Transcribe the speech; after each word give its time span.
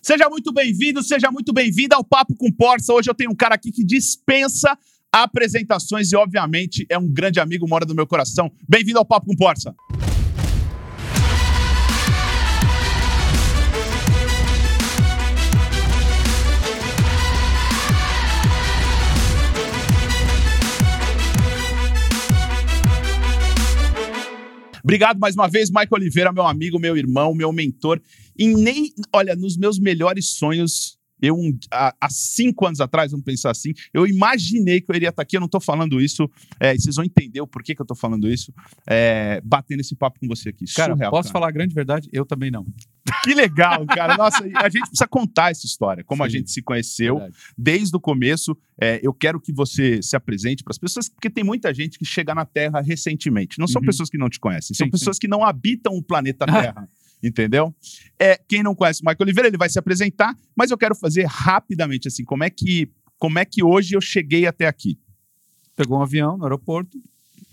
Seja 0.00 0.28
muito 0.28 0.52
bem-vindo, 0.52 1.02
seja 1.02 1.30
muito 1.30 1.52
bem-vinda 1.52 1.96
ao 1.96 2.04
Papo 2.04 2.34
com 2.36 2.50
Porça. 2.50 2.92
Hoje 2.92 3.10
eu 3.10 3.14
tenho 3.14 3.30
um 3.30 3.36
cara 3.36 3.54
aqui 3.54 3.70
que 3.70 3.84
dispensa 3.84 4.76
apresentações 5.12 6.10
e, 6.12 6.16
obviamente, 6.16 6.86
é 6.88 6.96
um 6.96 7.06
grande 7.06 7.38
amigo, 7.38 7.68
mora 7.68 7.84
no 7.84 7.94
meu 7.94 8.06
coração. 8.06 8.50
Bem-vindo 8.68 8.98
ao 8.98 9.04
Papo 9.04 9.26
com 9.26 9.36
Porça. 9.36 9.74
Obrigado 24.82 25.18
mais 25.18 25.34
uma 25.34 25.48
vez, 25.48 25.70
Michael 25.70 25.88
Oliveira, 25.92 26.32
meu 26.32 26.46
amigo, 26.46 26.78
meu 26.78 26.96
irmão, 26.96 27.34
meu 27.34 27.52
mentor. 27.52 28.00
E 28.36 28.48
nem, 28.48 28.92
olha, 29.12 29.36
nos 29.36 29.56
meus 29.56 29.78
melhores 29.78 30.30
sonhos, 30.30 30.98
eu, 31.22 31.36
há, 31.70 31.94
há, 32.00 32.10
cinco 32.10 32.66
anos 32.66 32.80
atrás, 32.80 33.12
vamos 33.12 33.24
pensar 33.24 33.52
assim, 33.52 33.72
eu 33.94 34.06
imaginei 34.06 34.80
que 34.80 34.90
eu 34.90 34.96
iria 34.96 35.10
estar 35.10 35.22
aqui. 35.22 35.36
Eu 35.36 35.40
não 35.40 35.46
estou 35.46 35.60
falando 35.60 36.00
isso, 36.00 36.28
é, 36.58 36.76
vocês 36.76 36.96
vão 36.96 37.04
entender 37.04 37.40
o 37.40 37.46
porquê 37.46 37.74
que 37.74 37.80
eu 37.80 37.84
estou 37.84 37.96
falando 37.96 38.28
isso, 38.28 38.52
é, 38.86 39.40
batendo 39.44 39.80
esse 39.80 39.94
papo 39.94 40.18
com 40.18 40.26
você 40.26 40.48
aqui. 40.48 40.64
Cara, 40.74 40.94
Surreal, 40.94 41.10
posso 41.12 41.28
cara. 41.28 41.32
falar 41.32 41.48
a 41.48 41.52
grande 41.52 41.74
verdade? 41.74 42.08
Eu 42.12 42.26
também 42.26 42.50
não. 42.50 42.66
Que 43.24 43.34
legal, 43.34 43.84
cara. 43.86 44.16
Nossa, 44.16 44.44
a 44.44 44.68
gente 44.68 44.88
precisa 44.88 45.06
contar 45.08 45.50
essa 45.50 45.66
história, 45.66 46.02
como 46.04 46.22
Sim, 46.22 46.26
a 46.26 46.30
gente 46.30 46.50
se 46.50 46.62
conheceu 46.62 47.18
verdade. 47.18 47.36
desde 47.56 47.96
o 47.96 48.00
começo. 48.00 48.56
É, 48.80 49.00
eu 49.02 49.12
quero 49.12 49.40
que 49.40 49.52
você 49.52 50.00
se 50.02 50.16
apresente 50.16 50.64
para 50.64 50.72
as 50.72 50.78
pessoas, 50.78 51.08
porque 51.08 51.30
tem 51.30 51.44
muita 51.44 51.72
gente 51.74 51.98
que 51.98 52.04
chega 52.04 52.34
na 52.34 52.44
Terra 52.44 52.80
recentemente. 52.80 53.58
Não 53.58 53.66
são 53.66 53.80
uhum. 53.80 53.86
pessoas 53.86 54.08
que 54.08 54.18
não 54.18 54.28
te 54.28 54.40
conhecem, 54.40 54.74
são 54.74 54.86
sim, 54.86 54.90
pessoas 54.90 55.16
sim. 55.16 55.20
que 55.20 55.28
não 55.28 55.44
habitam 55.44 55.94
o 55.94 56.02
planeta 56.02 56.46
Terra. 56.46 56.88
Entendeu? 57.22 57.74
É, 58.18 58.38
quem 58.48 58.62
não 58.62 58.74
conhece 58.74 59.02
o 59.02 59.04
Michael 59.04 59.22
Oliveira, 59.22 59.48
ele 59.48 59.58
vai 59.58 59.68
se 59.68 59.78
apresentar, 59.78 60.34
mas 60.56 60.70
eu 60.70 60.78
quero 60.78 60.94
fazer 60.94 61.26
rapidamente 61.26 62.08
assim, 62.08 62.24
como 62.24 62.44
é 62.44 62.50
que 62.50 62.90
como 63.18 63.38
é 63.38 63.44
que 63.44 63.62
hoje 63.62 63.94
eu 63.94 64.00
cheguei 64.00 64.46
até 64.46 64.66
aqui? 64.66 64.98
Pegou 65.76 65.98
um 65.98 66.02
avião 66.02 66.36
no 66.36 66.42
aeroporto, 66.42 66.98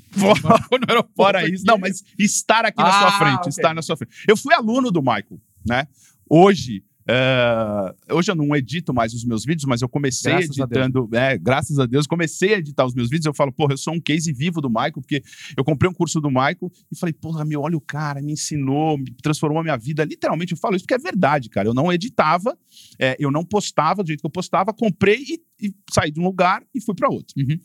Fora, 0.11 1.07
Fora 1.15 1.47
isso. 1.47 1.63
Não, 1.65 1.77
mas 1.77 2.03
estar 2.17 2.65
aqui 2.65 2.81
ah, 2.81 2.83
na 2.83 2.91
sua 2.91 3.07
ah, 3.07 3.19
frente. 3.19 3.39
Okay. 3.39 3.49
Estar 3.49 3.73
na 3.73 3.81
sua 3.81 3.95
frente. 3.95 4.25
Eu 4.27 4.35
fui 4.35 4.53
aluno 4.53 4.91
do 4.91 5.01
Michael, 5.01 5.39
né? 5.65 5.87
Hoje, 6.27 6.83
Uh, 7.09 8.13
hoje 8.13 8.29
eu 8.29 8.35
não 8.35 8.55
edito 8.55 8.93
mais 8.93 9.15
os 9.15 9.25
meus 9.25 9.43
vídeos, 9.43 9.65
mas 9.65 9.81
eu 9.81 9.89
comecei 9.89 10.31
graças 10.31 10.57
editando. 10.57 11.09
A 11.11 11.17
é, 11.17 11.37
graças 11.39 11.79
a 11.79 11.87
Deus, 11.87 12.05
comecei 12.05 12.53
a 12.53 12.57
editar 12.59 12.85
os 12.85 12.93
meus 12.93 13.09
vídeos. 13.09 13.25
Eu 13.25 13.33
falo, 13.33 13.51
porra, 13.51 13.73
eu 13.73 13.77
sou 13.77 13.95
um 13.95 13.99
case 13.99 14.31
vivo 14.31 14.61
do 14.61 14.69
Michael, 14.69 14.93
porque 15.01 15.23
eu 15.57 15.63
comprei 15.63 15.89
um 15.89 15.93
curso 15.93 16.21
do 16.21 16.29
Michael 16.29 16.71
e 16.91 16.95
falei, 16.95 17.13
porra, 17.13 17.43
meu, 17.43 17.61
olha 17.61 17.75
o 17.75 17.81
cara, 17.81 18.21
me 18.21 18.33
ensinou, 18.33 18.95
me 18.95 19.11
transformou 19.23 19.59
a 19.59 19.63
minha 19.63 19.77
vida. 19.77 20.03
Literalmente, 20.05 20.51
eu 20.51 20.57
falo 20.57 20.75
isso 20.75 20.85
porque 20.85 20.93
é 20.93 20.99
verdade, 20.99 21.49
cara. 21.49 21.67
Eu 21.67 21.73
não 21.73 21.91
editava, 21.91 22.55
é, 22.99 23.15
eu 23.19 23.31
não 23.31 23.43
postava 23.43 24.03
do 24.03 24.07
jeito 24.07 24.19
que 24.19 24.27
eu 24.27 24.31
postava, 24.31 24.71
comprei 24.71 25.17
e, 25.17 25.67
e 25.67 25.73
saí 25.91 26.11
de 26.11 26.19
um 26.19 26.23
lugar 26.23 26.63
e 26.75 26.79
fui 26.79 26.93
para 26.93 27.09
outro. 27.09 27.33
Uhum. 27.37 27.59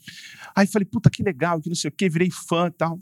Aí 0.56 0.66
falei, 0.66 0.86
puta, 0.86 1.10
que 1.10 1.22
legal, 1.22 1.60
que 1.60 1.68
não 1.68 1.76
sei 1.76 1.90
o 1.90 1.92
que, 1.92 2.08
virei 2.08 2.30
fã 2.30 2.68
e 2.68 2.70
tal. 2.70 2.98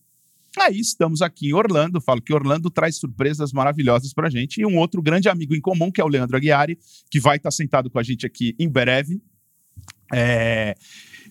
Aí 0.58 0.78
estamos 0.78 1.22
aqui 1.22 1.48
em 1.48 1.54
Orlando, 1.54 2.00
falo 2.00 2.20
que 2.20 2.32
Orlando 2.32 2.70
traz 2.70 2.96
surpresas 2.96 3.52
maravilhosas 3.52 4.12
pra 4.12 4.28
gente 4.28 4.60
e 4.60 4.66
um 4.66 4.76
outro 4.76 5.00
grande 5.00 5.28
amigo 5.28 5.54
em 5.54 5.60
comum, 5.60 5.90
que 5.90 6.00
é 6.00 6.04
o 6.04 6.08
Leandro 6.08 6.36
Aguiari, 6.36 6.78
que 7.10 7.18
vai 7.18 7.38
estar 7.38 7.50
sentado 7.50 7.88
com 7.88 7.98
a 7.98 8.02
gente 8.02 8.26
aqui 8.26 8.54
em 8.58 8.68
breve. 8.68 9.22
É... 10.12 10.74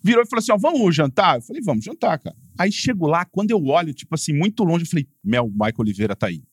Virou 0.04 0.24
e 0.24 0.28
falou 0.28 0.40
assim: 0.40 0.52
ó, 0.52 0.58
vamos 0.58 0.96
jantar? 0.96 1.38
Eu 1.38 1.42
falei, 1.44 1.62
vamos 1.62 1.86
jantar, 1.86 2.18
cara. 2.18 2.36
Aí 2.58 2.72
chego 2.72 3.06
lá, 3.06 3.24
quando 3.24 3.52
eu 3.52 3.64
olho, 3.64 3.94
tipo 3.94 4.16
assim, 4.16 4.34
muito 4.34 4.64
longe, 4.64 4.86
eu 4.86 4.90
falei, 4.90 5.08
Mel, 5.24 5.46
o 5.46 5.52
Michael 5.52 5.76
Oliveira 5.78 6.16
tá 6.16 6.28
aí. 6.28 6.44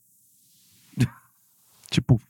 tipo, 1.90 2.20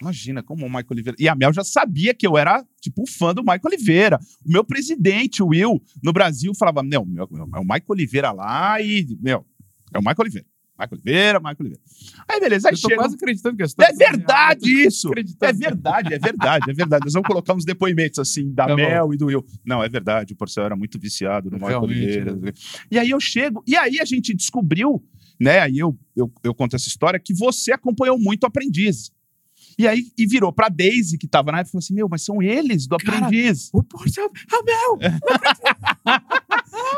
imagina 0.00 0.42
como 0.42 0.66
o 0.66 0.68
Michael 0.68 0.86
Oliveira. 0.90 1.16
E 1.18 1.26
a 1.26 1.34
Mel 1.34 1.54
já 1.54 1.64
sabia 1.64 2.12
que 2.12 2.26
eu 2.26 2.36
era, 2.36 2.62
tipo, 2.82 3.06
fã 3.08 3.34
do 3.34 3.40
Michael 3.40 3.60
Oliveira. 3.64 4.20
O 4.44 4.52
meu 4.52 4.62
presidente, 4.62 5.42
o 5.42 5.48
Will, 5.48 5.82
no 6.02 6.12
Brasil, 6.12 6.54
falava: 6.54 6.82
não, 6.82 7.06
meu, 7.06 7.24
é 7.54 7.58
o 7.58 7.62
Michael 7.62 7.84
Oliveira 7.88 8.30
lá 8.30 8.78
e, 8.82 9.06
meu, 9.22 9.46
é 9.92 9.98
o 9.98 10.00
Michael 10.00 10.16
Oliveira. 10.20 10.46
Michael 10.80 10.92
Oliveira, 10.92 11.38
Michael 11.38 11.56
Oliveira. 11.60 11.82
Aí, 12.26 12.40
beleza. 12.40 12.68
Aí 12.68 12.74
eu 12.74 12.80
tô 12.80 12.88
chega... 12.88 13.02
quase 13.02 13.14
acreditando 13.14 13.56
que 13.56 13.62
É 13.62 13.92
verdade 13.92 14.86
isso! 14.86 15.10
É 15.40 15.52
verdade, 15.52 16.14
é 16.14 16.18
verdade, 16.18 16.70
é 16.70 16.72
verdade. 16.72 17.04
Nós 17.04 17.12
vamos 17.12 17.28
colocar 17.28 17.54
uns 17.54 17.64
depoimentos 17.64 18.18
assim, 18.18 18.50
da 18.52 18.66
tá 18.66 18.74
Mel 18.74 19.08
bom. 19.08 19.14
e 19.14 19.16
do 19.16 19.26
Will. 19.26 19.44
Não, 19.64 19.84
é 19.84 19.88
verdade, 19.88 20.32
o 20.32 20.36
Porcel 20.36 20.64
era 20.64 20.76
muito 20.76 20.98
viciado 20.98 21.50
no 21.50 21.58
Michael 21.58 21.82
Oliveira. 21.82 22.34
Né? 22.34 22.52
E 22.90 22.98
aí 22.98 23.10
eu 23.10 23.20
chego, 23.20 23.62
e 23.66 23.76
aí 23.76 24.00
a 24.00 24.04
gente 24.04 24.34
descobriu, 24.34 25.04
né? 25.38 25.60
Aí 25.60 25.78
eu, 25.78 25.98
eu, 26.16 26.32
eu 26.42 26.54
conto 26.54 26.76
essa 26.76 26.88
história, 26.88 27.20
que 27.20 27.34
você 27.34 27.72
acompanhou 27.72 28.18
muito 28.18 28.44
o 28.44 28.46
Aprendiz. 28.46 29.12
E 29.78 29.86
aí 29.86 30.06
e 30.18 30.26
virou 30.26 30.52
pra 30.52 30.68
Daisy, 30.68 31.16
que 31.16 31.26
tava 31.28 31.52
na 31.52 31.58
época, 31.58 31.70
e 31.70 31.72
falou 31.72 31.82
assim: 31.82 31.94
Meu, 31.94 32.08
mas 32.08 32.22
são 32.22 32.42
eles 32.42 32.86
do 32.86 32.98
Cara, 32.98 33.18
aprendiz. 33.18 33.70
O 33.72 33.82
Porcel, 33.82 34.30
a 34.52 34.62
Mel! 34.62 34.98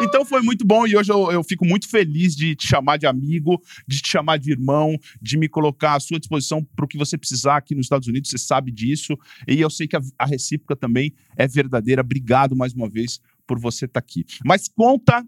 então 0.03 0.25
foi 0.25 0.43
muito 0.43 0.67
bom 0.67 0.87
e 0.87 0.97
hoje 0.97 1.13
eu, 1.13 1.31
eu, 1.31 1.43
fico 1.43 1.65
muito 1.65 1.89
feliz 1.89 2.35
de 2.35 2.55
te 2.55 2.67
chamar 2.67 2.97
de 2.97 3.07
amigo, 3.07 3.61
de 3.87 4.01
te 4.01 4.09
chamar 4.09 4.39
de 4.39 4.51
irmão, 4.51 4.99
de 5.21 5.37
me 5.37 5.49
colocar 5.49 5.95
à 5.95 6.01
sua 6.01 6.19
disposição 6.19 6.65
para 6.77 6.85
o 6.85 6.89
que 6.89 6.99
você 6.99 7.17
precisar 7.17 7.57
aqui 7.57 7.75
nos 7.75 7.87
Estados 7.87 8.09
Unidos, 8.09 8.31
você 8.31 8.39
sabe 8.39 8.71
disso. 8.71 9.17
E 9.47 9.61
eu 9.61 9.71
sei 9.71 9.87
que 9.87 9.97
a, 9.97 10.01
a 10.19 10.27
recíproca 10.27 10.77
também 10.77 11.13
é 11.37 11.47
verdadeira. 11.47 12.03
Obrigado 12.03 12.57
mais 12.57 12.73
uma 12.73 12.89
vez 12.89 13.21
por 13.47 13.59
você 13.59 13.85
estar 13.85 14.01
tá 14.01 14.05
aqui. 14.05 14.25
Mas 14.45 14.69
conta 14.69 15.27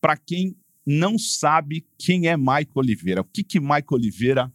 para 0.00 0.16
quem 0.16 0.56
não 0.86 1.18
sabe 1.18 1.86
quem 1.98 2.28
é 2.28 2.36
Michael 2.36 2.66
Oliveira. 2.74 3.20
O 3.22 3.24
que 3.24 3.42
que 3.42 3.58
Michael 3.58 3.84
Oliveira 3.92 4.52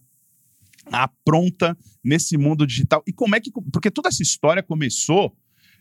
apronta 0.86 1.76
nesse 2.02 2.36
mundo 2.36 2.66
digital. 2.66 3.02
E 3.06 3.12
como 3.12 3.34
é 3.34 3.40
que. 3.40 3.50
Porque 3.72 3.90
toda 3.90 4.08
essa 4.08 4.22
história 4.22 4.62
começou 4.62 5.36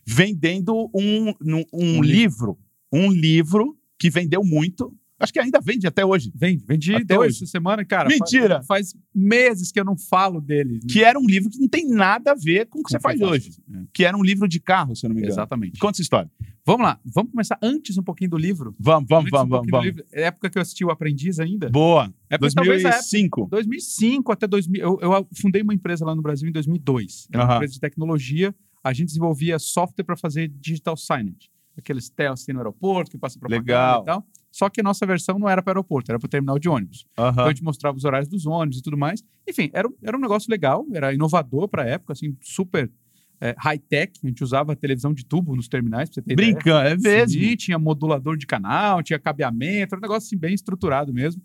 vendendo 0.05 0.89
um, 0.93 1.29
um, 1.41 1.63
um 1.73 2.01
livro. 2.01 2.57
Um 2.91 3.11
livro 3.11 3.77
que 3.97 4.09
vendeu 4.09 4.43
muito. 4.43 4.95
Acho 5.19 5.33
que 5.33 5.39
ainda 5.39 5.59
vende 5.59 5.85
até 5.85 6.05
hoje. 6.05 6.31
Vende, 6.33 6.63
vendi 6.65 6.95
até 6.95 7.15
dois 7.15 7.35
essa 7.35 7.45
semana, 7.45 7.83
cara. 7.83 8.07
Mentira! 8.07 8.63
Faz, 8.63 8.91
faz, 8.91 8.95
meses 9.13 9.69
que 9.69 9.79
eu 9.79 9.83
não 9.83 9.97
falo 9.97 10.39
dele. 10.39 10.79
Que 10.89 11.03
era 11.03 11.19
um 11.19 11.25
livro 11.25 11.49
que 11.49 11.59
não 11.59 11.67
tem 11.67 11.87
nada 11.89 12.31
a 12.31 12.35
ver 12.35 12.67
com 12.67 12.79
o 12.79 12.83
que 12.83 12.91
você 12.91 12.99
faz 12.99 13.19
hoje. 13.19 13.51
É. 13.69 13.79
Que 13.93 14.05
era 14.05 14.15
um 14.15 14.23
livro 14.23 14.47
de 14.47 14.61
carro, 14.61 14.95
se 14.95 15.05
eu 15.05 15.09
não 15.09 15.15
me 15.15 15.21
engano. 15.21 15.33
Exatamente. 15.33 15.77
Conta 15.77 15.95
essa 15.95 16.01
história. 16.01 16.31
Vamos 16.65 16.85
lá, 16.85 16.99
vamos 17.03 17.31
começar 17.31 17.57
antes 17.61 17.97
um 17.97 18.03
pouquinho 18.03 18.29
do 18.29 18.37
livro. 18.37 18.75
Vamos, 18.79 19.09
vamos, 19.09 19.25
antes 19.25 19.31
vamos, 19.31 19.67
um 19.67 19.71
vamos. 19.71 20.03
É 20.13 20.23
época 20.23 20.49
que 20.49 20.57
eu 20.57 20.61
assisti 20.61 20.85
o 20.85 20.91
Aprendiz 20.91 21.39
ainda. 21.39 21.69
Boa. 21.69 22.13
Época, 22.29 22.51
2005. 22.55 23.41
Época, 23.41 23.55
2005 23.55 24.31
até 24.31 24.47
2000. 24.47 24.81
Eu, 24.81 24.99
eu, 25.01 25.27
fundei 25.33 25.61
uma 25.61 25.73
empresa 25.73 26.05
lá 26.05 26.15
no 26.15 26.21
Brasil 26.21 26.47
em 26.47 26.51
2002. 26.51 27.27
Era 27.33 27.43
uma 27.43 27.55
empresa 27.55 27.73
de 27.73 27.79
tecnologia. 27.79 28.55
A 28.83 28.93
gente 28.93 29.07
desenvolvia 29.07 29.59
software 29.59 30.05
para 30.05 30.15
fazer 30.15 30.47
digital 30.47 30.95
signage. 30.95 31.49
Aqueles 31.79 32.09
telas 32.09 32.41
assim 32.41 32.53
no 32.53 32.59
aeroporto 32.59 33.11
que 33.11 33.17
passa 33.17 33.39
para 33.39 33.49
Legal. 33.49 34.01
e 34.01 34.05
tal. 34.05 34.25
Só 34.51 34.69
que 34.69 34.81
a 34.81 34.83
nossa 34.83 35.05
versão 35.05 35.37
não 35.37 35.47
era 35.47 35.61
para 35.61 35.71
o 35.71 35.73
aeroporto, 35.73 36.11
era 36.11 36.19
para 36.19 36.25
o 36.25 36.29
terminal 36.29 36.57
de 36.57 36.67
ônibus. 36.67 37.05
Então 37.31 37.45
a 37.45 37.49
gente 37.49 37.63
mostrava 37.63 37.95
os 37.95 38.03
horários 38.03 38.27
dos 38.27 38.45
ônibus 38.45 38.79
e 38.79 38.81
tudo 38.81 38.97
mais. 38.97 39.23
Enfim, 39.47 39.69
era, 39.73 39.87
era 40.03 40.17
um 40.17 40.19
negócio 40.19 40.49
legal, 40.49 40.85
era 40.91 41.13
inovador 41.13 41.67
para 41.67 41.83
a 41.83 41.85
época, 41.85 42.13
assim, 42.13 42.35
super 42.41 42.91
é, 43.41 43.55
high-tech, 43.57 44.19
a 44.23 44.27
gente 44.27 44.43
usava 44.43 44.75
televisão 44.75 45.13
de 45.13 45.25
tubo 45.25 45.55
nos 45.55 45.67
terminais, 45.67 46.09
pra 46.09 46.15
você 46.15 46.21
ter 46.21 46.35
Brincando, 46.35 46.87
é 46.87 46.97
mesmo? 46.97 47.41
Sim, 47.41 47.55
tinha 47.55 47.79
modulador 47.79 48.37
de 48.37 48.45
canal, 48.45 49.01
tinha 49.01 49.17
cabeamento, 49.19 49.95
era 49.95 49.99
um 49.99 50.01
negócio 50.01 50.27
assim, 50.27 50.37
bem 50.37 50.53
estruturado 50.53 51.13
mesmo. 51.13 51.41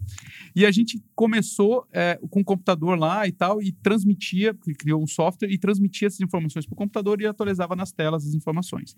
E 0.54 0.66
a 0.66 0.70
gente 0.70 1.02
começou 1.14 1.86
é, 1.92 2.18
com 2.30 2.40
o 2.40 2.44
computador 2.44 2.98
lá 2.98 3.26
e 3.26 3.32
tal, 3.32 3.62
e 3.62 3.72
transmitia, 3.72 4.54
criou 4.78 5.02
um 5.02 5.06
software 5.06 5.50
e 5.50 5.58
transmitia 5.58 6.08
essas 6.08 6.20
informações 6.20 6.66
para 6.66 6.74
o 6.74 6.76
computador 6.76 7.20
e 7.20 7.26
atualizava 7.26 7.76
nas 7.76 7.92
telas 7.92 8.26
as 8.26 8.34
informações. 8.34 8.96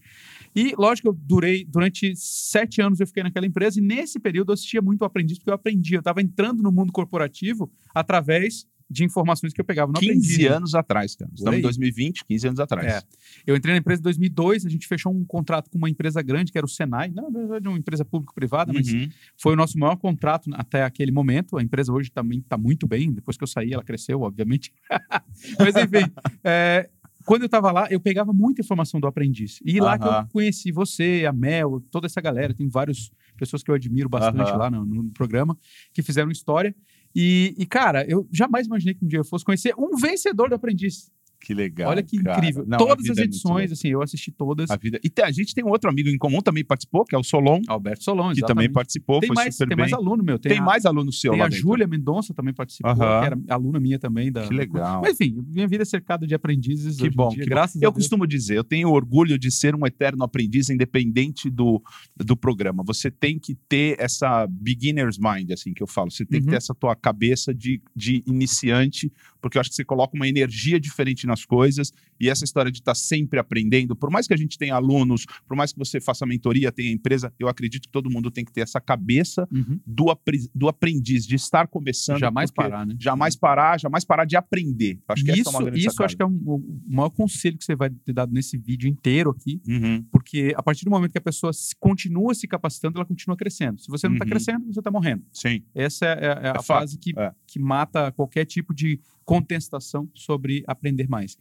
E, 0.55 0.75
lógico, 0.79 1.09
eu 1.09 1.13
durei, 1.13 1.65
durante 1.65 2.15
sete 2.17 2.81
anos 2.81 3.01
eu 3.01 3.07
fiquei 3.07 3.23
naquela 3.23 3.47
empresa, 3.47 3.79
e 3.79 3.83
nesse 3.83 4.19
período 4.19 4.51
eu 4.51 4.55
assistia 4.55 4.81
muito 4.81 5.03
o 5.03 5.05
aprendiz, 5.05 5.39
porque 5.39 5.51
eu 5.51 5.55
aprendi, 5.55 5.95
eu 5.95 6.01
estava 6.01 6.23
entrando 6.23 6.63
no 6.63 6.73
mundo 6.73 6.93
corporativo 6.93 7.71
através 7.95 8.67
de 8.89 9.05
informações 9.05 9.53
que 9.53 9.61
eu 9.61 9.65
pegava 9.65 9.91
no 9.93 9.99
15 9.99 10.11
aprendiz. 10.11 10.51
anos 10.51 10.75
atrás, 10.75 11.17
cara. 11.17 11.31
Estamos 11.35 11.59
em 11.59 11.63
2020, 11.63 12.25
15 12.25 12.47
anos 12.49 12.61
atrás. 12.61 12.87
É. 12.87 13.03
Eu 13.47 13.57
entrei 13.57 13.75
na 13.75 13.79
empresa 13.79 14.01
em 14.01 14.05
2002, 14.05 14.65
a 14.65 14.69
gente 14.69 14.87
fechou 14.87 15.13
um 15.13 15.25
contrato 15.25 15.71
com 15.71 15.79
uma 15.79 15.91
empresa 15.91 16.23
grande, 16.23 16.53
que 16.53 16.59
era 16.59 16.65
o 16.65 16.69
Senai, 16.69 17.11
não, 17.11 17.31
na 17.31 17.41
verdade, 17.41 17.69
uma 17.69 17.79
empresa 17.79 18.05
público-privada, 18.05 18.73
mas 18.73 18.93
uhum. 18.93 19.09
foi 19.37 19.55
o 19.55 19.57
nosso 19.57 19.79
maior 19.79 19.97
contrato 19.97 20.51
até 20.55 20.85
aquele 20.85 21.11
momento. 21.11 21.59
A 21.59 21.63
empresa 21.63 21.93
hoje 21.93 22.11
também 22.11 22.39
está 22.39 22.57
muito 22.57 22.87
bem, 22.87 23.13
depois 23.13 23.37
que 23.37 23.43
eu 23.43 23.49
saí, 23.49 23.73
ela 23.73 23.83
cresceu, 23.83 24.21
obviamente. 24.23 24.73
mas, 25.59 25.75
enfim, 25.75 26.11
é, 26.45 26.89
quando 27.27 27.43
eu 27.43 27.47
estava 27.47 27.73
lá, 27.73 27.89
eu 27.91 27.99
pegava 27.99 28.33
muita 28.33 28.61
informação 28.61 29.01
do 29.01 29.07
aprendiz. 29.07 29.59
E 29.65 29.81
lá 29.81 29.99
que 29.99 30.07
eu 30.07 30.27
conheci 30.33 30.71
você, 30.71 31.25
a 31.29 31.33
Mel, 31.33 31.83
toda 31.91 32.07
essa 32.07 32.21
galera. 32.21 32.55
Tem 32.55 32.69
várias 32.69 33.11
pessoas 33.37 33.65
que 33.65 33.71
eu 33.71 33.75
admiro 33.75 34.09
bastante 34.09 34.53
lá 34.53 34.71
no, 34.71 34.85
no, 34.85 35.11
programa 35.11 35.59
que 35.93 36.03
fizeram 36.03 36.31
história. 36.31 36.75
E, 37.19 37.55
e, 37.57 37.65
cara, 37.65 38.05
eu 38.07 38.29
jamais 38.31 38.67
imaginei 38.67 38.95
que 38.95 39.03
um 39.03 39.09
dia 39.09 39.21
eu 39.21 39.25
fosse 39.25 39.43
conhecer 39.43 39.73
um 39.79 39.97
vencedor 39.97 40.51
do 40.51 40.55
aprendiz. 40.55 41.11
Que 41.41 41.55
legal. 41.55 41.91
Olha 41.91 42.03
que 42.03 42.19
cara. 42.23 42.39
incrível. 42.39 42.65
Não, 42.67 42.79
todas 42.79 43.09
as 43.09 43.19
é 43.19 43.23
edições, 43.23 43.71
louca. 43.71 43.73
assim, 43.75 43.89
eu 43.89 44.03
assisti 44.03 44.33
todas. 44.33 44.71
A 44.71 44.77
vida. 44.77 44.99
E 45.05 45.09
tem- 45.09 45.25
a 45.25 45.31
gente 45.31 45.55
tem 45.55 45.65
um 45.65 45.69
outro 45.69 45.89
amigo 45.89 46.09
em 46.09 46.19
comum 46.19 46.41
também 46.41 46.65
participou, 46.65 47.05
que 47.05 47.15
é 47.15 47.19
o 47.19 47.23
Solon, 47.23 47.61
Alberto 47.69 48.03
Solon, 48.03 48.33
que 48.33 48.39
exatamente. 48.39 48.47
também 48.49 48.73
participou, 48.73 49.21
Tem 49.21 49.29
foi 49.29 49.35
mais, 49.35 49.55
super 49.55 49.69
tem 49.69 49.77
bem. 49.77 49.83
mais 49.85 49.93
aluno 49.93 50.23
meu. 50.25 50.39
Tem, 50.39 50.51
Tem 50.53 50.59
a, 50.61 50.65
mais 50.65 50.85
alunos 50.87 51.21
seu 51.21 51.33
tem 51.33 51.41
lá 51.41 51.47
a 51.47 51.49
dentro. 51.49 51.63
Júlia 51.63 51.87
Mendonça 51.87 52.35
também 52.35 52.53
participou, 52.55 52.95
que 52.95 53.03
era 53.03 53.39
aluna 53.49 53.79
minha 53.79 53.99
também. 53.99 54.33
Da, 54.33 54.47
Que 54.49 54.55
legal. 54.55 55.03
Mas 55.03 55.21
enfim, 55.21 55.45
minha 55.49 55.69
vida 55.69 55.83
é 55.83 55.87
cercada 55.87 56.27
de 56.27 56.35
aprendizes. 56.35 56.97
Que 56.97 57.11
bom, 57.11 57.29
dia, 57.29 57.39
que 57.45 57.45
bom. 57.45 57.55
graças 57.55 57.81
a 57.81 57.85
Eu 57.85 57.93
costumo 57.93 58.27
dizer, 58.27 58.57
eu 58.57 58.65
tenho 58.65 58.89
orgulho 58.91 59.39
de 59.39 59.51
ser 59.51 59.75
um 59.75 59.87
eterno 59.87 60.25
aprendiz, 60.25 60.69
independente 60.71 61.49
do, 61.51 61.81
do 62.17 62.37
programa. 62.37 62.83
Você 62.87 63.11
tem 63.11 63.39
que 63.39 63.55
ter 63.69 63.97
essa 64.01 64.47
beginner's 64.49 65.19
mind, 65.19 65.51
assim 65.53 65.73
que 65.73 65.83
eu 65.83 65.87
falo. 65.87 66.11
Você 66.11 66.25
tem 66.25 66.41
que 66.41 66.47
Uhum. 66.47 66.51
ter 66.51 66.57
essa 66.57 66.75
tua 66.75 66.95
cabeça 66.97 67.55
de, 67.55 67.81
de 67.95 68.23
iniciante, 68.27 69.13
porque 69.41 69.59
eu 69.59 69.61
acho 69.61 69.71
que 69.71 69.77
você 69.77 69.85
coloca 69.85 70.17
uma 70.17 70.29
energia 70.29 70.79
diferente 70.81 71.26
nas 71.27 71.45
coisas. 71.45 71.93
E 72.21 72.29
essa 72.29 72.45
história 72.45 72.71
de 72.71 72.79
estar 72.79 72.95
sempre 72.95 73.39
aprendendo, 73.39 73.95
por 73.97 74.11
mais 74.11 74.27
que 74.27 74.35
a 74.35 74.37
gente 74.37 74.57
tenha 74.59 74.75
alunos, 74.75 75.25
por 75.47 75.57
mais 75.57 75.73
que 75.73 75.79
você 75.79 76.01
faça 76.01 76.25
mentoria, 76.27 76.73
tenha 76.73 76.91
empresa, 76.93 77.33
eu 77.39 77.49
acredito 77.49 77.83
que 77.83 77.89
todo 77.93 78.11
mundo 78.11 78.31
tem 78.31 78.45
que 78.45 78.53
ter 78.53 78.61
essa 78.63 78.81
cabeça 78.81 79.47
Uhum. 79.53 79.79
do, 79.87 80.11
apre- 80.11 80.49
do 80.55 80.69
aprendiz, 80.69 81.27
de 81.27 81.35
estar 81.35 81.67
começando. 81.67 82.19
Jamais 82.19 82.51
parar, 82.51 82.87
né? 82.87 82.95
Jamais 82.99 83.37
parar, 83.37 83.79
jamais 83.81 84.05
parar 84.05 84.25
de 84.25 84.37
aprender. 84.37 84.99
Acho 85.09 85.25
que 85.25 85.31
isso, 85.33 85.41
essa 85.43 85.51
é 85.51 85.53
uma 85.53 85.63
grande 85.65 85.87
isso 85.87 86.03
acho 86.03 86.17
que 86.17 86.23
é 86.23 86.27
um- 86.27 86.43
o 86.47 86.81
maior 86.89 87.11
conselho 87.11 87.57
que 87.59 87.65
você 87.65 87.75
vai 87.77 87.91
ter 87.91 88.13
dado 88.13 88.33
nesse 88.33 88.57
vídeo 88.57 88.89
inteiro 88.89 89.31
aqui, 89.31 89.61
Uhum. 89.69 90.05
porque 90.11 90.53
a 90.57 90.63
partir 90.63 90.85
do 90.85 90.91
momento 90.91 91.13
que 91.13 91.19
a 91.19 91.21
pessoa 91.21 91.53
continua 91.79 92.35
se 92.35 92.47
capacitando, 92.49 92.99
ela 92.99 93.05
continua 93.07 93.37
crescendo. 93.37 93.81
Se 93.81 93.89
você 93.89 94.09
não 94.09 94.15
está 94.17 94.25
Uhum. 94.25 94.31
crescendo, 94.31 94.67
você 94.73 94.81
está 94.81 94.91
morrendo. 94.91 95.23
Sim. 95.33 95.63
Essa 95.75 96.07
é, 96.07 96.09
é- 96.11 96.47
é 96.47 96.49
a 96.51 96.55
fato, 96.55 96.65
frase 96.67 96.99
que, 96.99 97.13
é. 97.19 97.33
que 97.47 97.59
mata 97.59 98.11
qualquer 98.13 98.45
tipo 98.45 98.75
de 98.75 99.01
contestação 99.25 100.09
sobre 100.15 100.63
aprender 100.67 101.09
mais. 101.09 101.37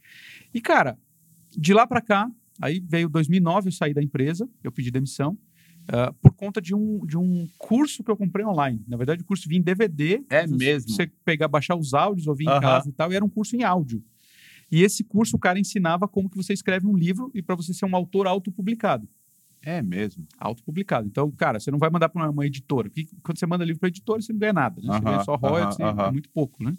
E, 0.52 0.60
cara, 0.66 0.98
de 1.56 1.72
lá 1.72 1.86
para 1.86 2.00
cá, 2.02 2.28
aí 2.60 2.80
veio 2.80 3.08
2009, 3.08 3.68
eu 3.68 3.72
saí 3.72 3.94
da 3.94 4.02
empresa, 4.02 4.48
eu 4.64 4.72
pedi 4.72 4.90
demissão, 4.90 5.38
ah, 5.88 6.12
por 6.20 6.32
conta 6.34 6.60
de 6.60 6.74
um, 6.74 7.06
de 7.06 7.16
um 7.16 7.48
curso 7.56 8.02
que 8.02 8.10
eu 8.10 8.16
comprei 8.16 8.44
online. 8.44 8.82
Na 8.88 8.96
verdade, 8.96 9.22
o 9.22 9.24
curso 9.24 9.48
vinha 9.48 9.60
em 9.60 9.62
DVD. 9.62 10.22
É 10.28 10.44
você- 10.46 10.56
mesmo? 10.56 10.90
Você 10.90 11.06
pegar, 11.24 11.46
baixar 11.46 11.76
os 11.76 11.94
áudios, 11.94 12.26
ouvir 12.26 12.44
em 12.44 12.48
Aham. 12.48 12.60
casa 12.60 12.88
e 12.88 12.92
tal, 12.92 13.12
e 13.12 13.16
era 13.16 13.24
um 13.24 13.28
curso 13.28 13.54
em 13.56 13.62
áudio. 13.62 14.02
E 14.70 14.82
esse 14.82 15.04
curso, 15.04 15.36
o 15.36 15.38
cara 15.38 15.60
ensinava 15.60 16.08
como 16.08 16.28
que 16.28 16.36
você 16.36 16.52
escreve 16.52 16.88
um 16.88 16.96
livro 16.96 17.30
e 17.32 17.40
para 17.40 17.54
você 17.54 17.72
ser 17.72 17.86
um 17.86 17.94
autor 17.94 18.26
autopublicado. 18.26 19.08
É 19.62 19.80
mesmo. 19.80 20.26
Autopublicado. 20.38 21.06
Então, 21.06 21.30
cara, 21.30 21.58
você 21.60 21.70
não 21.70 21.78
vai 21.78 21.88
mandar 21.90 22.08
para 22.08 22.22
uma, 22.22 22.30
uma 22.30 22.46
editora. 22.46 22.88
Porque 22.88 23.06
quando 23.22 23.38
você 23.38 23.46
manda 23.46 23.64
livro 23.64 23.78
para 23.80 23.88
editora, 23.88 24.20
você 24.20 24.32
não 24.32 24.38
ganha 24.40 24.52
nada. 24.52 24.80
Né? 24.80 24.88
Você 24.88 24.98
Aham, 24.98 25.04
ganha 25.04 25.24
só 25.24 25.36
royalties, 25.36 25.78
aham, 25.80 25.90
e 25.94 26.00
aham. 26.00 26.08
é 26.08 26.12
muito 26.12 26.30
pouco, 26.30 26.62
né? 26.64 26.76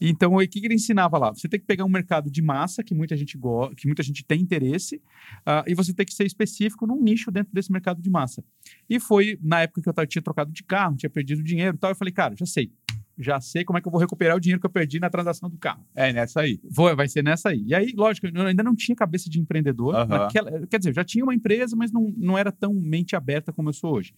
Então, 0.00 0.36
o 0.36 0.48
que 0.48 0.64
ele 0.64 0.74
ensinava 0.74 1.18
lá? 1.18 1.30
Você 1.32 1.48
tem 1.48 1.60
que 1.60 1.66
pegar 1.66 1.84
um 1.84 1.88
mercado 1.88 2.30
de 2.30 2.40
massa 2.40 2.82
que 2.82 2.94
muita 2.94 3.16
gente 3.16 3.36
go 3.36 3.70
que 3.76 3.86
muita 3.86 4.02
gente 4.02 4.24
tem 4.24 4.40
interesse, 4.40 5.02
ah, 5.44 5.64
e 5.66 5.74
você 5.74 5.92
tem 5.92 6.06
que 6.06 6.14
ser 6.14 6.24
específico 6.24 6.86
num 6.86 7.00
nicho 7.00 7.30
dentro 7.30 7.52
desse 7.52 7.70
mercado 7.70 8.00
de 8.00 8.08
massa. 8.08 8.42
E 8.88 8.98
foi 8.98 9.38
na 9.42 9.60
época 9.62 9.82
que 9.82 9.88
eu 9.88 10.06
tinha 10.06 10.22
trocado 10.22 10.50
de 10.52 10.62
carro, 10.62 10.96
tinha 10.96 11.10
perdido 11.10 11.42
dinheiro 11.42 11.76
e 11.76 11.78
tal. 11.78 11.90
Eu 11.90 11.96
falei, 11.96 12.12
cara, 12.12 12.34
já 12.36 12.46
sei. 12.46 12.72
Já 13.20 13.40
sei 13.40 13.64
como 13.64 13.78
é 13.78 13.82
que 13.82 13.86
eu 13.86 13.92
vou 13.92 14.00
recuperar 14.00 14.36
o 14.36 14.40
dinheiro 14.40 14.58
que 14.60 14.66
eu 14.66 14.70
perdi 14.70 14.98
na 14.98 15.10
transação 15.10 15.50
do 15.50 15.58
carro. 15.58 15.84
É 15.94 16.12
nessa 16.12 16.40
aí. 16.40 16.58
Vou, 16.70 16.94
vai 16.96 17.06
ser 17.06 17.22
nessa 17.22 17.50
aí. 17.50 17.62
E 17.66 17.74
aí, 17.74 17.92
lógico, 17.94 18.26
eu 18.26 18.46
ainda 18.46 18.62
não 18.62 18.74
tinha 18.74 18.96
cabeça 18.96 19.28
de 19.28 19.38
empreendedor. 19.38 19.94
Aham. 19.94 20.06
naquela- 20.08 20.66
quer 20.66 20.78
dizer, 20.78 20.90
eu 20.90 20.94
já 20.94 21.04
tinha 21.04 21.22
uma 21.22 21.34
empresa, 21.34 21.76
mas 21.76 21.92
não, 21.92 22.12
não 22.16 22.38
era 22.38 22.50
tão 22.50 22.72
mente 22.72 23.14
aberta 23.14 23.52
como 23.52 23.68
eu 23.68 23.72
sou 23.74 23.94
hoje. 23.94 24.14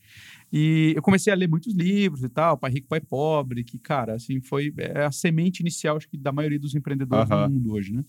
E 0.52 0.93
eu 0.94 1.02
comecei 1.02 1.32
a 1.32 1.37
ler 1.37 1.49
muitos 1.49 1.75
livros 1.75 2.22
e 2.22 2.28
tal, 2.28 2.56
Pai 2.56 2.70
Rico, 2.70 2.87
Pai 2.87 3.00
Pobre, 3.00 3.64
que, 3.64 3.78
cara, 3.78 4.14
assim, 4.14 4.40
foi 4.40 4.72
é 4.78 5.05
a 5.05 5.10
semente 5.12 5.60
inicial, 5.60 5.96
acho 5.96 6.08
que, 6.08 6.16
da 6.16 6.31
maioria 6.31 6.58
dos 6.58 6.75
empreendedores 6.75 7.31
Aham. 7.31 7.48
do 7.48 7.52
mundo 7.55 7.72
hoje, 7.72 7.93
né? 7.93 8.05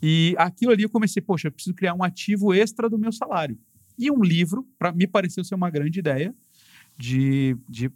E 0.00 0.34
aquilo 0.38 0.72
ali 0.72 0.84
eu 0.84 0.90
comecei, 0.90 1.20
poxa, 1.20 1.48
eu 1.48 1.52
preciso 1.52 1.74
criar 1.74 1.94
um 1.94 2.02
ativo 2.02 2.54
extra 2.54 2.88
do 2.88 2.98
meu 2.98 3.10
salário. 3.10 3.58
E 3.98 4.10
um 4.10 4.22
livro, 4.22 4.64
para 4.78 4.92
me 4.92 5.06
pareceu 5.06 5.42
ser 5.42 5.56
uma 5.56 5.70
grande 5.70 5.98
ideia 5.98 6.32
de, 6.96 7.56
de 7.68 7.90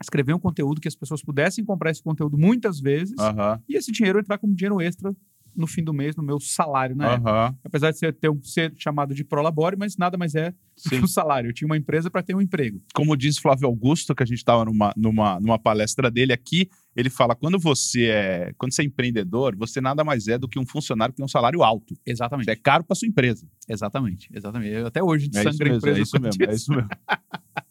escrever 0.00 0.34
um 0.34 0.38
conteúdo 0.38 0.80
que 0.80 0.88
as 0.88 0.94
pessoas 0.94 1.22
pudessem 1.22 1.64
comprar 1.64 1.90
esse 1.90 2.02
conteúdo 2.02 2.38
muitas 2.38 2.80
vezes 2.80 3.18
Aham. 3.18 3.60
e 3.68 3.76
esse 3.76 3.90
dinheiro 3.90 4.18
entrar 4.18 4.38
como 4.38 4.54
dinheiro 4.54 4.80
extra 4.80 5.14
no 5.58 5.66
fim 5.66 5.82
do 5.82 5.92
mês, 5.92 6.14
no 6.14 6.22
meu 6.22 6.38
salário 6.38 6.94
época. 7.02 7.30
Aham. 7.30 7.56
Apesar 7.64 7.90
de 7.90 7.98
ser, 7.98 8.14
ter 8.14 8.30
um, 8.30 8.40
ser 8.42 8.72
chamado 8.76 9.12
de 9.12 9.24
prolabore, 9.24 9.76
mas 9.76 9.96
nada 9.96 10.16
mais 10.16 10.34
é 10.34 10.50
do 10.50 10.56
que 10.88 10.96
Sim. 10.96 11.02
um 11.02 11.06
salário. 11.08 11.48
Eu 11.48 11.52
tinha 11.52 11.66
uma 11.66 11.76
empresa 11.76 12.08
para 12.08 12.22
ter 12.22 12.34
um 12.34 12.40
emprego. 12.40 12.80
Como 12.94 13.16
diz 13.16 13.38
Flávio 13.38 13.66
Augusto, 13.66 14.14
que 14.14 14.22
a 14.22 14.26
gente 14.26 14.38
estava 14.38 14.64
numa, 14.64 14.92
numa, 14.96 15.40
numa 15.40 15.58
palestra 15.58 16.10
dele 16.10 16.32
aqui, 16.32 16.70
ele 16.98 17.08
fala: 17.10 17.36
quando 17.36 17.58
você 17.60 18.06
é 18.06 18.52
quando 18.58 18.72
você 18.74 18.82
é 18.82 18.84
empreendedor, 18.84 19.54
você 19.56 19.80
nada 19.80 20.02
mais 20.02 20.26
é 20.26 20.36
do 20.36 20.48
que 20.48 20.58
um 20.58 20.66
funcionário 20.66 21.12
que 21.12 21.18
tem 21.18 21.24
um 21.24 21.28
salário 21.28 21.62
alto. 21.62 21.96
Exatamente. 22.04 22.46
Você 22.46 22.50
é 22.50 22.56
caro 22.56 22.82
para 22.82 22.96
sua 22.96 23.06
empresa. 23.06 23.46
Exatamente. 23.68 24.28
Exatamente. 24.34 24.72
Eu 24.72 24.86
até 24.88 25.00
hoje 25.02 25.30
É 25.34 25.40
isso 25.40 25.52
sangra 25.52 25.68
mesmo, 25.70 25.78
empresa. 25.78 25.98
é 25.98 26.02
isso 26.02 26.20
mesmo, 26.20 26.44
é 26.44 26.54
isso 26.54 26.70
mesmo. 26.72 26.88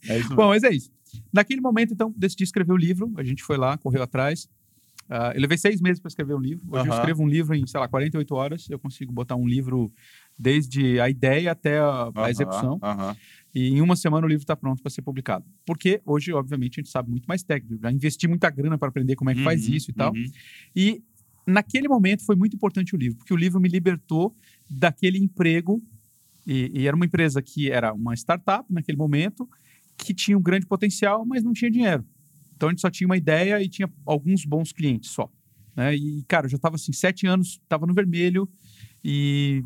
É 0.07 0.17
isso 0.17 0.29
mesmo. 0.29 0.35
Bom, 0.35 0.47
mas 0.49 0.63
é 0.63 0.69
isso. 0.69 0.91
Naquele 1.33 1.59
momento, 1.59 1.93
então, 1.93 2.13
decidi 2.15 2.43
escrever 2.43 2.71
o 2.71 2.77
livro. 2.77 3.11
A 3.17 3.23
gente 3.23 3.43
foi 3.43 3.57
lá, 3.57 3.77
correu 3.77 4.03
atrás. 4.03 4.47
Ah, 5.09 5.31
eu 5.33 5.41
levei 5.41 5.57
seis 5.57 5.81
meses 5.81 5.99
para 5.99 6.09
escrever 6.09 6.35
um 6.35 6.39
livro. 6.39 6.65
Hoje 6.69 6.87
eu 6.87 6.93
escrevo 6.93 7.23
um 7.23 7.27
livro 7.27 7.55
em, 7.55 7.65
sei 7.65 7.79
lá, 7.79 7.87
48 7.87 8.35
horas. 8.35 8.69
Eu 8.69 8.77
consigo 8.79 9.11
botar 9.11 9.35
um 9.35 9.47
livro 9.47 9.91
desde 10.37 10.99
a 10.99 11.09
ideia 11.09 11.51
até 11.51 11.79
a, 11.79 12.11
a 12.15 12.29
execução. 12.29 12.79
E 13.55 13.69
em 13.69 13.81
uma 13.81 13.95
semana 13.95 14.25
o 14.25 14.29
livro 14.29 14.43
está 14.43 14.55
pronto 14.55 14.81
para 14.83 14.91
ser 14.91 15.01
publicado. 15.01 15.45
Porque 15.65 16.01
hoje, 16.05 16.31
obviamente, 16.31 16.79
a 16.79 16.83
gente 16.83 16.91
sabe 16.91 17.09
muito 17.09 17.25
mais 17.25 17.41
técnico. 17.43 17.81
Já 17.81 17.91
investi 17.91 18.27
muita 18.27 18.49
grana 18.49 18.77
para 18.77 18.89
aprender 18.89 19.15
como 19.15 19.31
é 19.31 19.35
que 19.35 19.43
faz 19.43 19.67
Uhum, 19.67 19.73
isso 19.73 19.91
e 19.91 19.93
tal. 19.93 20.13
uhum. 20.13 20.25
E 20.75 21.03
naquele 21.45 21.87
momento 21.87 22.23
foi 22.23 22.35
muito 22.35 22.55
importante 22.55 22.93
o 22.93 22.97
livro, 22.97 23.17
porque 23.17 23.33
o 23.33 23.37
livro 23.37 23.59
me 23.59 23.67
libertou 23.67 24.35
daquele 24.69 25.17
emprego. 25.17 25.81
E, 26.45 26.71
e 26.73 26.87
era 26.87 26.95
uma 26.95 27.05
empresa 27.05 27.41
que 27.41 27.71
era 27.71 27.93
uma 27.93 28.13
startup 28.13 28.71
naquele 28.71 28.97
momento, 28.97 29.49
que 29.97 30.13
tinha 30.13 30.37
um 30.37 30.41
grande 30.41 30.65
potencial, 30.67 31.25
mas 31.25 31.43
não 31.43 31.51
tinha 31.51 31.71
dinheiro. 31.71 32.05
Então 32.55 32.69
a 32.69 32.71
gente 32.71 32.81
só 32.81 32.89
tinha 32.89 33.07
uma 33.07 33.17
ideia 33.17 33.61
e 33.61 33.67
tinha 33.67 33.89
alguns 34.05 34.45
bons 34.45 34.71
clientes 34.71 35.09
só. 35.09 35.31
Né? 35.75 35.95
E, 35.95 36.23
cara, 36.27 36.45
eu 36.45 36.49
já 36.49 36.55
estava 36.57 36.75
assim, 36.75 36.91
sete 36.91 37.27
anos, 37.27 37.59
estava 37.61 37.85
no 37.85 37.93
vermelho. 37.93 38.49
E 39.03 39.63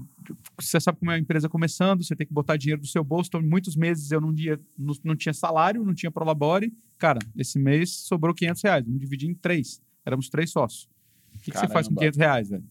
você 0.59 0.79
sabe 0.79 0.99
como 0.99 1.11
é 1.11 1.15
a 1.15 1.19
empresa 1.19 1.49
começando, 1.49 2.03
você 2.03 2.15
tem 2.15 2.27
que 2.27 2.33
botar 2.33 2.57
dinheiro 2.57 2.81
do 2.81 2.87
seu 2.87 3.03
bolso. 3.03 3.27
Então, 3.29 3.41
muitos 3.41 3.75
meses 3.75 4.11
eu 4.11 4.21
não, 4.21 4.33
dia, 4.33 4.59
não, 4.77 4.93
não 5.03 5.15
tinha 5.15 5.33
salário, 5.33 5.83
não 5.83 5.93
tinha 5.93 6.11
prolabore. 6.11 6.73
Cara, 6.97 7.19
esse 7.35 7.57
mês 7.57 7.91
sobrou 7.91 8.33
500 8.33 8.61
reais, 8.61 8.85
vamos 8.85 8.99
dividir 8.99 9.29
em 9.29 9.33
três. 9.33 9.81
Éramos 10.05 10.29
três 10.29 10.51
sócios. 10.51 10.87
O 11.33 11.39
que, 11.39 11.51
que 11.51 11.57
você 11.57 11.67
faz 11.67 11.87
com 11.87 11.95
Caramba. 11.95 12.11
500 12.11 12.17
reais, 12.19 12.49
velho? 12.49 12.63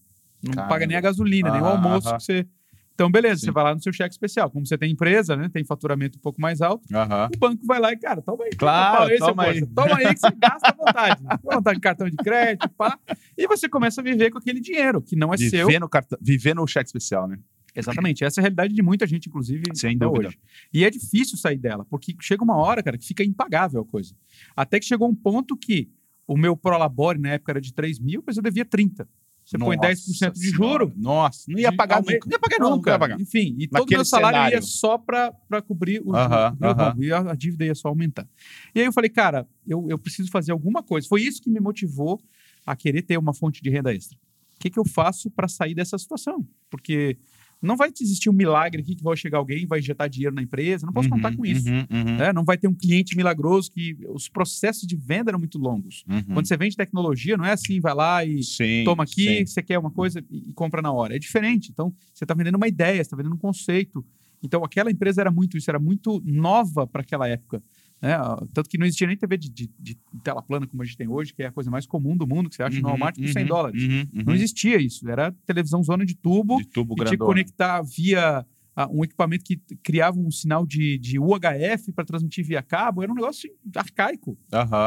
Não 0.43 0.53
Caramba. 0.53 0.73
paga 0.73 0.87
nem 0.87 0.97
a 0.97 1.01
gasolina, 1.01 1.51
nem 1.51 1.61
o 1.61 1.65
almoço 1.65 2.07
aham. 2.07 2.17
que 2.17 2.23
você. 2.23 2.47
Então, 2.93 3.09
beleza, 3.09 3.39
Sim. 3.39 3.45
você 3.47 3.51
vai 3.51 3.63
lá 3.63 3.73
no 3.73 3.81
seu 3.81 3.91
cheque 3.91 4.13
especial. 4.13 4.49
Como 4.51 4.65
você 4.65 4.77
tem 4.77 4.91
empresa, 4.91 5.35
né? 5.35 5.49
Tem 5.49 5.63
faturamento 5.63 6.17
um 6.17 6.21
pouco 6.21 6.39
mais 6.39 6.61
alto, 6.61 6.83
Aham. 6.93 7.29
o 7.33 7.37
banco 7.37 7.65
vai 7.65 7.79
lá 7.79 7.91
e, 7.91 7.97
cara, 7.97 8.21
toma 8.21 8.43
aí. 8.43 8.51
Claro, 8.51 8.97
toma 8.97 9.11
aí, 9.11 9.17
toma 9.17 9.43
seu 9.43 9.51
aí. 9.51 9.65
Toma 9.65 9.97
aí 9.97 10.13
que 10.13 10.19
você 10.19 10.31
gasta 10.37 10.69
à 10.69 10.73
vontade. 10.75 11.21
Fica 11.21 11.39
à 11.51 11.55
vontade 11.55 11.75
de 11.77 11.81
cartão 11.81 12.09
de 12.09 12.17
crédito, 12.17 12.69
pá. 12.69 12.99
E 13.37 13.47
você 13.47 13.67
começa 13.67 14.01
a 14.01 14.03
viver 14.03 14.29
com 14.29 14.37
aquele 14.37 14.59
dinheiro, 14.59 15.01
que 15.01 15.15
não 15.15 15.33
é 15.33 15.37
seu. 15.37 15.65
Viver 15.67 15.79
no, 15.79 15.89
cartão, 15.89 16.17
viver 16.21 16.53
no 16.53 16.67
cheque 16.67 16.87
especial, 16.87 17.27
né? 17.27 17.39
Exatamente. 17.73 18.23
Essa 18.23 18.39
é 18.39 18.41
a 18.41 18.43
realidade 18.43 18.73
de 18.73 18.81
muita 18.81 19.07
gente, 19.07 19.29
inclusive, 19.29 19.63
Sem 19.73 19.95
até 19.95 20.05
dúvida. 20.05 20.27
hoje. 20.27 20.39
E 20.73 20.83
é 20.83 20.89
difícil 20.89 21.37
sair 21.37 21.57
dela, 21.57 21.85
porque 21.89 22.15
chega 22.19 22.43
uma 22.43 22.57
hora, 22.57 22.83
cara, 22.83 22.97
que 22.97 23.05
fica 23.05 23.23
impagável 23.23 23.81
a 23.81 23.85
coisa. 23.85 24.13
Até 24.55 24.79
que 24.79 24.85
chegou 24.85 25.09
um 25.09 25.15
ponto 25.15 25.55
que 25.55 25.89
o 26.27 26.37
meu 26.37 26.55
Prolabore 26.55 27.19
na 27.19 27.29
época 27.29 27.53
era 27.53 27.61
de 27.61 27.73
3 27.73 27.99
mil, 27.99 28.23
mas 28.25 28.37
eu 28.37 28.43
devia 28.43 28.65
30. 28.65 29.07
Você 29.51 29.57
põe 29.57 29.75
Nossa 29.75 29.89
10% 29.89 30.33
de 30.33 30.49
juro. 30.49 30.93
Nossa, 30.95 31.51
não 31.51 31.59
ia 31.59 31.75
pagar 31.75 31.97
nunca. 32.01 32.19
Não 32.25 32.31
ia 32.31 32.39
pagar 32.39 32.59
Não, 32.59 32.69
nunca. 32.69 32.91
ia 32.91 32.99
pagar. 32.99 33.19
Enfim, 33.19 33.55
e 33.59 33.67
todo 33.67 33.89
o 33.89 33.91
meu 33.91 34.05
salário 34.05 34.37
cenário. 34.37 34.55
ia 34.55 34.61
só 34.61 34.97
para 34.97 35.61
cobrir 35.67 36.01
o 36.05 36.15
Aham, 36.15 36.49
juro, 36.51 36.57
meu 36.61 36.69
aham. 36.69 36.75
banco, 36.75 37.03
e 37.03 37.11
a, 37.11 37.19
a 37.31 37.35
dívida 37.35 37.65
ia 37.65 37.75
só 37.75 37.89
aumentar. 37.89 38.25
E 38.73 38.79
aí 38.79 38.85
eu 38.85 38.93
falei, 38.93 39.09
cara, 39.09 39.45
eu, 39.67 39.87
eu 39.89 39.99
preciso 39.99 40.31
fazer 40.31 40.53
alguma 40.53 40.81
coisa. 40.81 41.05
Foi 41.05 41.21
isso 41.21 41.41
que 41.41 41.49
me 41.49 41.59
motivou 41.59 42.21
a 42.65 42.77
querer 42.77 43.01
ter 43.01 43.17
uma 43.17 43.33
fonte 43.33 43.61
de 43.61 43.69
renda 43.69 43.93
extra. 43.93 44.17
O 44.55 44.59
que, 44.61 44.69
que 44.69 44.79
eu 44.79 44.85
faço 44.85 45.29
para 45.29 45.49
sair 45.49 45.75
dessa 45.75 45.97
situação? 45.97 46.47
Porque 46.69 47.17
não 47.61 47.77
vai 47.77 47.91
existir 48.01 48.29
um 48.29 48.33
milagre 48.33 48.81
aqui 48.81 48.95
que 48.95 49.03
vai 49.03 49.15
chegar 49.15 49.37
alguém 49.37 49.63
e 49.63 49.65
vai 49.65 49.79
injetar 49.79 50.09
dinheiro 50.09 50.33
na 50.35 50.41
empresa. 50.41 50.85
Não 50.85 50.93
posso 50.93 51.09
contar 51.09 51.29
Uhum, 51.31 51.37
com 51.37 51.45
isso. 51.45 51.69
uhum, 51.69 51.85
uhum, 51.91 52.17
né? 52.17 52.33
Não 52.33 52.43
vai 52.43 52.57
ter 52.57 52.67
um 52.67 52.73
cliente 52.73 53.15
milagroso 53.15 53.71
que 53.71 53.97
os 54.09 54.27
processos 54.27 54.87
de 54.87 54.95
venda 54.95 55.29
eram 55.31 55.39
muito 55.39 55.57
longos. 55.57 56.03
uhum. 56.09 56.23
Quando 56.33 56.47
você 56.47 56.57
vende 56.57 56.75
tecnologia, 56.75 57.37
não 57.37 57.45
é 57.45 57.51
assim, 57.53 57.79
vai 57.79 57.93
lá 57.93 58.25
e 58.25 58.43
Sim, 58.43 58.83
toma 58.83 59.03
aqui, 59.03 59.37
sim. 59.39 59.45
você 59.45 59.61
quer 59.61 59.77
uma 59.77 59.91
coisa 59.91 60.23
e 60.29 60.41
e 60.49 60.53
compra 60.53 60.81
na 60.81 60.91
hora. 60.91 61.15
É 61.15 61.19
diferente. 61.19 61.69
Então, 61.71 61.93
você 62.13 62.23
está 62.23 62.33
vendendo 62.33 62.55
uma 62.55 62.67
ideia, 62.67 62.95
você 62.95 63.01
está 63.01 63.15
vendendo 63.15 63.35
um 63.35 63.37
conceito. 63.37 64.03
Então, 64.43 64.63
aquela 64.63 64.89
empresa 64.89 65.21
era 65.21 65.29
muito 65.29 65.55
isso, 65.55 65.69
era 65.69 65.77
muito 65.79 66.19
nova 66.25 66.87
para 66.87 67.01
aquela 67.01 67.27
época. 67.27 67.61
Né? 68.01 68.15
Tanto 68.53 68.69
que 68.69 68.77
não 68.77 68.85
existia 68.85 69.05
nem 69.07 69.15
TV 69.15 69.37
de, 69.37 69.49
de- 69.49 69.69
de 69.79 69.95
tela 70.23 70.41
plana 70.41 70.65
como 70.65 70.81
a 70.81 70.85
gente 70.85 70.97
tem 70.97 71.07
hoje, 71.07 71.33
que 71.33 71.43
é 71.43 71.47
a 71.47 71.51
coisa 71.51 71.69
mais 71.69 71.85
comum 71.85 72.17
do 72.17 72.25
mundo, 72.27 72.49
que 72.49 72.55
você 72.55 72.63
acha 72.63 72.77
no 72.79 72.83
Uhum, 72.87 72.89
Walmart 72.91 73.15
por 73.15 73.27
100 73.27 73.41
uhum, 73.43 73.47
dólares. 73.47 73.83
uhum, 73.83 73.99
uhum. 74.15 74.23
Não 74.25 74.33
existia 74.33 74.77
isso. 74.81 75.07
Era 75.07 75.31
televisão 75.45 75.83
zona 75.83 76.05
de 76.05 76.15
tubo, 76.15 76.57
De 76.57 76.65
tubo 76.65 76.95
tinha 76.95 77.05
que 77.11 77.17
conectar 77.27 77.81
via 77.83 78.45
ah, 78.75 78.87
um 78.89 79.03
equipamento 79.03 79.43
que 79.45 79.57
criava 79.83 80.17
um 80.19 80.31
sinal 80.31 80.65
de, 80.65 80.97
de 80.97 81.19
UHF 81.19 81.91
para 81.93 82.03
transmitir 82.05 82.43
via 82.43 82.63
cabo. 82.63 83.03
Era 83.03 83.11
um 83.11 83.15
negócio 83.15 83.49
arcaico. 83.75 84.35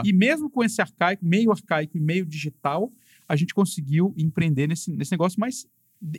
E 0.05 0.13
mesmo 0.13 0.51
com 0.51 0.65
esse 0.65 0.81
arcaico, 0.83 1.25
meio 1.25 1.53
arcaico 1.53 1.97
e 1.97 2.01
meio 2.01 2.27
digital, 2.27 2.91
a 3.29 3.37
gente 3.37 3.55
conseguiu 3.55 4.13
empreender 4.17 4.67
nesse, 4.67 4.91
nesse 4.91 5.13
negócio, 5.13 5.39
mas 5.39 5.67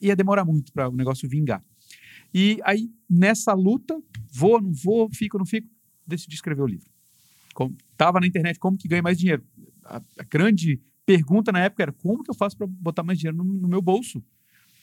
ia 0.02 0.16
demorar 0.16 0.46
muito 0.46 0.72
para 0.72 0.88
o 0.90 0.96
negócio 0.96 1.28
vingar. 1.28 1.62
E 2.34 2.60
aí, 2.64 2.90
nessa 3.10 3.54
luta, 3.54 4.02
vou, 4.32 4.62
não 4.62 4.72
vou, 4.74 5.10
fico, 5.14 5.38
não 5.38 5.46
fico, 5.46 5.68
decidi 6.06 6.36
escrever 6.36 6.62
o 6.62 6.68
livro. 6.68 6.90
Como, 7.54 7.76
tava 7.96 8.20
na 8.20 8.28
internet, 8.28 8.60
como 8.60 8.78
que 8.78 8.88
ganha 8.88 9.02
mais 9.02 9.18
dinheiro? 9.18 9.44
A, 9.84 10.02
a 10.20 10.24
grande 10.24 10.82
pergunta 11.06 11.52
na 11.52 11.60
época 11.60 11.84
era, 11.84 11.92
como 11.92 12.24
que 12.24 12.30
eu 12.30 12.36
faço 12.36 12.58
para 12.58 12.68
botar 12.68 13.04
mais 13.04 13.20
dinheiro 13.20 13.38
no, 13.38 13.44
no 13.44 13.68
meu 13.68 13.82
bolso? 13.82 14.24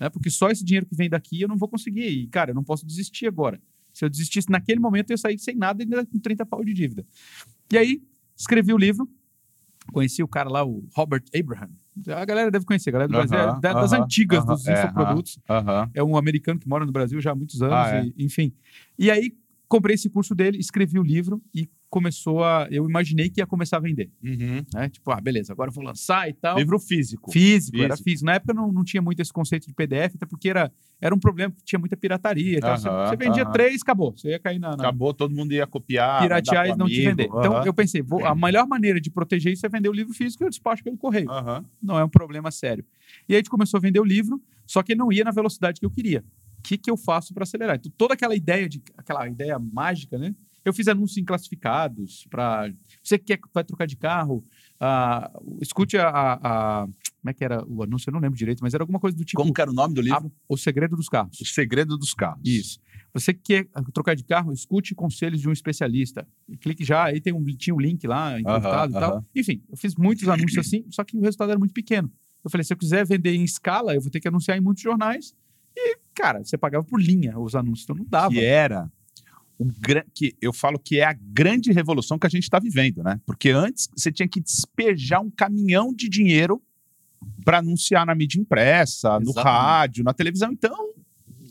Né? 0.01 0.09
Porque 0.09 0.31
só 0.31 0.51
esse 0.51 0.65
dinheiro 0.65 0.87
que 0.87 0.95
vem 0.95 1.09
daqui 1.09 1.41
eu 1.41 1.49
não 1.49 1.57
vou 1.57 1.69
conseguir. 1.69 2.09
E, 2.09 2.27
cara, 2.29 2.51
eu 2.51 2.55
não 2.55 2.65
posso 2.65 2.87
desistir 2.87 3.27
agora. 3.27 3.61
Se 3.93 4.05
eu 4.05 4.09
desistisse 4.09 4.51
naquele 4.51 4.81
momento, 4.81 5.11
eu 5.11 5.15
ia 5.15 5.19
sair 5.19 5.39
sem 5.39 5.55
nada 5.55 5.83
e 5.83 5.85
ainda 5.85 6.07
com 6.07 6.19
30 6.19 6.47
pau 6.47 6.65
de 6.65 6.73
dívida. 6.73 7.05
E 7.71 7.77
aí, 7.77 8.03
escrevi 8.37 8.73
o 8.73 8.79
livro, 8.79 9.09
conheci 9.93 10.23
o 10.23 10.29
cara 10.29 10.49
lá, 10.49 10.65
o 10.65 10.85
Robert 10.95 11.23
Abraham. 11.39 11.71
A 12.09 12.25
galera 12.25 12.51
deve 12.51 12.65
conhecer, 12.65 12.89
a 12.89 12.93
galera 12.93 13.09
do 13.09 13.19
uh 13.19 13.21
-huh, 13.21 13.29
Brasil, 13.29 13.39
é 13.39 13.61
das 13.61 13.93
uh 13.93 13.95
-huh, 13.95 14.03
antigas 14.03 14.45
uh 14.45 14.47
-huh, 14.47 14.55
dos 14.55 14.67
é, 14.67 14.73
infoprodutos. 14.73 15.39
É 15.93 16.03
um 16.03 16.17
americano 16.17 16.59
que 16.59 16.67
mora 16.67 16.87
no 16.87 16.93
Brasil 16.93 17.21
já 17.21 17.33
há 17.33 17.35
muitos 17.35 17.61
anos, 17.61 17.75
ah, 17.75 17.97
é. 17.99 18.07
e, 18.07 18.25
enfim. 18.25 18.55
E 18.99 19.11
aí, 19.11 19.37
comprei 19.73 19.95
esse 19.95 20.11
curso 20.11 20.35
dele, 20.35 20.59
escrevi 20.59 20.99
o 20.99 21.03
livro 21.03 21.43
e 21.55 21.67
começou 21.89 22.45
a. 22.45 22.69
Eu 22.71 22.87
imaginei 22.87 23.31
que 23.31 23.41
ia 23.41 23.47
começar 23.47 23.79
a 23.79 23.81
vender. 23.81 24.11
Uhum. 24.23 24.63
Né? 24.75 24.91
Tipo, 24.91 25.11
ah, 25.11 25.19
beleza, 25.19 25.51
agora 25.51 25.71
eu 25.71 25.75
vou 25.75 25.83
lançar 25.83 26.29
e 26.29 26.35
tal. 26.35 26.59
Livro 26.59 26.79
físico. 26.79 27.33
Físico, 27.33 27.79
físico. 27.79 27.83
era 27.83 27.97
físico. 27.97 28.27
Na 28.27 28.35
época 28.35 28.53
não, 28.53 28.71
não 28.71 28.85
tinha 28.85 29.01
muito 29.01 29.21
esse 29.21 29.33
conceito 29.33 29.67
de 29.67 29.73
PDF, 29.73 30.17
até 30.17 30.27
porque 30.27 30.51
era, 30.51 30.71
era 31.01 31.15
um 31.15 31.19
problema, 31.19 31.55
tinha 31.65 31.79
muita 31.79 31.97
pirataria. 31.97 32.59
Então, 32.59 32.71
uhum, 32.71 32.77
você, 32.77 32.89
você, 32.91 33.17
vendia 33.17 33.47
uhum. 33.47 33.53
três, 33.53 33.81
acabou. 33.81 34.13
Você 34.15 34.29
ia 34.29 34.39
cair 34.39 34.59
na. 34.59 34.69
na... 34.69 34.75
Acabou, 34.75 35.15
todo 35.15 35.35
mundo 35.35 35.53
ia 35.53 35.67
copiar. 35.67 36.21
Piratear 36.21 36.69
e 36.69 36.77
não 36.77 36.87
te 36.87 37.03
vender. 37.03 37.25
Então 37.25 37.65
eu 37.65 37.73
pensei, 37.73 38.03
vou, 38.03 38.23
a 38.27 38.35
melhor 38.35 38.67
maneira 38.67 39.01
de 39.01 39.11
proteger 39.11 39.55
isso 39.55 39.65
é 39.65 39.71
vender 39.71 39.89
o 39.89 39.93
livro 39.93 40.13
físico 40.13 40.43
e 40.43 40.45
eu 40.45 40.51
despacho 40.51 40.85
pelo 40.85 40.99
correio. 40.99 41.29
Não 41.83 41.99
é 41.99 42.05
um 42.05 42.11
problema 42.11 42.51
sério. 42.51 42.85
E 43.27 43.33
aí 43.33 43.37
a 43.37 43.39
gente 43.39 43.51
começou 43.51 43.79
a 43.79 43.81
vender 43.81 44.01
o 44.01 44.05
livro, 44.05 44.39
só 44.67 44.83
que 44.83 44.95
não 44.95 45.11
ia 45.11 45.25
na 45.25 45.31
velocidade 45.31 45.81
que 45.81 45.87
eu 45.87 45.91
queria. 45.91 46.23
O 46.63 46.69
que, 46.69 46.79
que 46.79 46.89
eu 46.89 46.97
faço 46.97 47.35
para 47.35 47.43
acelerar? 47.43 47.75
Então, 47.75 47.91
toda 47.99 48.15
aquela 48.15 48.37
ideia 48.37 48.69
de 48.69 48.81
aquela 48.97 49.27
ideia 49.27 49.59
mágica, 49.59 50.17
né? 50.17 50.33
Eu 50.65 50.73
fiz 50.73 50.87
anúncios 50.87 51.19
em 51.19 51.25
classificados 51.25 52.25
para. 52.31 52.73
Você 53.03 53.19
que 53.19 53.25
quer, 53.25 53.41
vai 53.53 53.65
trocar 53.65 53.85
de 53.85 53.97
carro, 53.97 54.45
uh, 54.81 55.59
escute 55.61 55.99
a, 55.99 56.09
a, 56.09 56.35
a, 56.35 56.87
Como 56.87 57.31
é 57.31 57.35
que 57.35 57.43
era 57.43 57.67
o 57.67 57.83
anúncio? 57.83 58.09
Eu 58.09 58.13
não 58.13 58.21
lembro 58.21 58.39
direito, 58.39 58.61
mas 58.63 58.73
era 58.73 58.85
alguma 58.85 59.01
coisa 59.01 59.17
do 59.17 59.25
tipo. 59.25 59.43
Como 59.43 59.53
que 59.53 59.61
era 59.61 59.73
o 59.73 59.75
nome 59.75 59.93
do 59.93 60.01
livro? 60.01 60.31
o 60.49 60.57
Segredo 60.57 60.95
dos 60.95 61.09
Carros. 61.09 61.41
O 61.41 61.45
Segredo 61.45 61.99
dos 61.99 62.15
Carros. 62.15 62.43
Isso. 62.45 62.79
Você 63.13 63.35
que 63.35 63.65
quer 63.65 63.69
trocar 63.93 64.15
de 64.15 64.23
carro, 64.23 64.53
escute 64.53 64.95
conselhos 64.95 65.41
de 65.41 65.49
um 65.49 65.53
especialista. 65.53 66.27
Clique 66.61 66.85
já, 66.85 67.07
aí 67.07 67.21
tem 67.21 67.33
um, 67.33 67.45
tinha 67.45 67.75
um 67.75 67.81
link 67.81 68.07
lá, 68.07 68.39
importado 68.39 68.93
uh 68.93 68.95
-huh, 68.95 68.99
e 68.99 69.01
tal. 69.01 69.17
Uh 69.17 69.21
-huh. 69.21 69.25
Enfim, 69.35 69.63
eu 69.69 69.77
fiz 69.77 69.97
muitos 69.97 70.29
anúncios 70.29 70.65
assim, 70.65 70.85
só 70.91 71.03
que 71.03 71.17
o 71.17 71.21
resultado 71.21 71.51
era 71.51 71.59
muito 71.59 71.75
pequeno. 71.75 72.11
Eu 72.45 72.51
falei, 72.51 72.65
se 72.65 72.73
eu 72.73 72.77
quiser 72.77 73.05
vender 73.05 73.35
em 73.35 73.45
escala, 73.45 73.95
eu 73.95 74.01
vou 74.01 74.11
ter 74.11 74.21
que 74.21 74.29
anunciar 74.29 74.57
em 74.57 74.61
muitos 74.61 74.83
jornais. 74.83 75.35
E, 75.77 75.97
cara, 76.15 76.45
você 76.45 76.57
pagava 76.57 76.85
por 76.85 77.01
linha 77.01 77.39
os 77.39 77.55
anúncios, 77.55 77.85
então 77.85 77.97
não 77.97 78.05
dava. 78.05 78.31
Que 78.31 78.45
era 78.45 78.91
o 79.59 79.67
que 80.15 80.35
eu 80.41 80.53
falo 80.53 80.79
que 80.79 80.99
é 80.99 81.05
a 81.05 81.13
grande 81.13 81.71
revolução 81.73 82.19
que 82.19 82.27
a 82.27 82.31
gente 82.31 82.45
está 82.45 82.59
vivendo, 82.59 83.03
né? 83.03 83.21
Porque 83.25 83.51
antes 83.51 83.89
você 83.97 84.11
tinha 84.11 84.29
que 84.29 84.41
despejar 84.41 85.21
um 85.21 85.31
caminhão 85.31 85.95
de 85.95 86.09
dinheiro 86.09 86.61
para 87.45 87.59
anunciar 87.59 88.05
na 88.05 88.15
mídia 88.15 88.41
impressa, 88.41 89.09
Exatamente. 89.09 89.37
no 89.37 89.43
rádio, 89.43 90.05
na 90.05 90.13
televisão. 90.13 90.51
Então, 90.51 90.93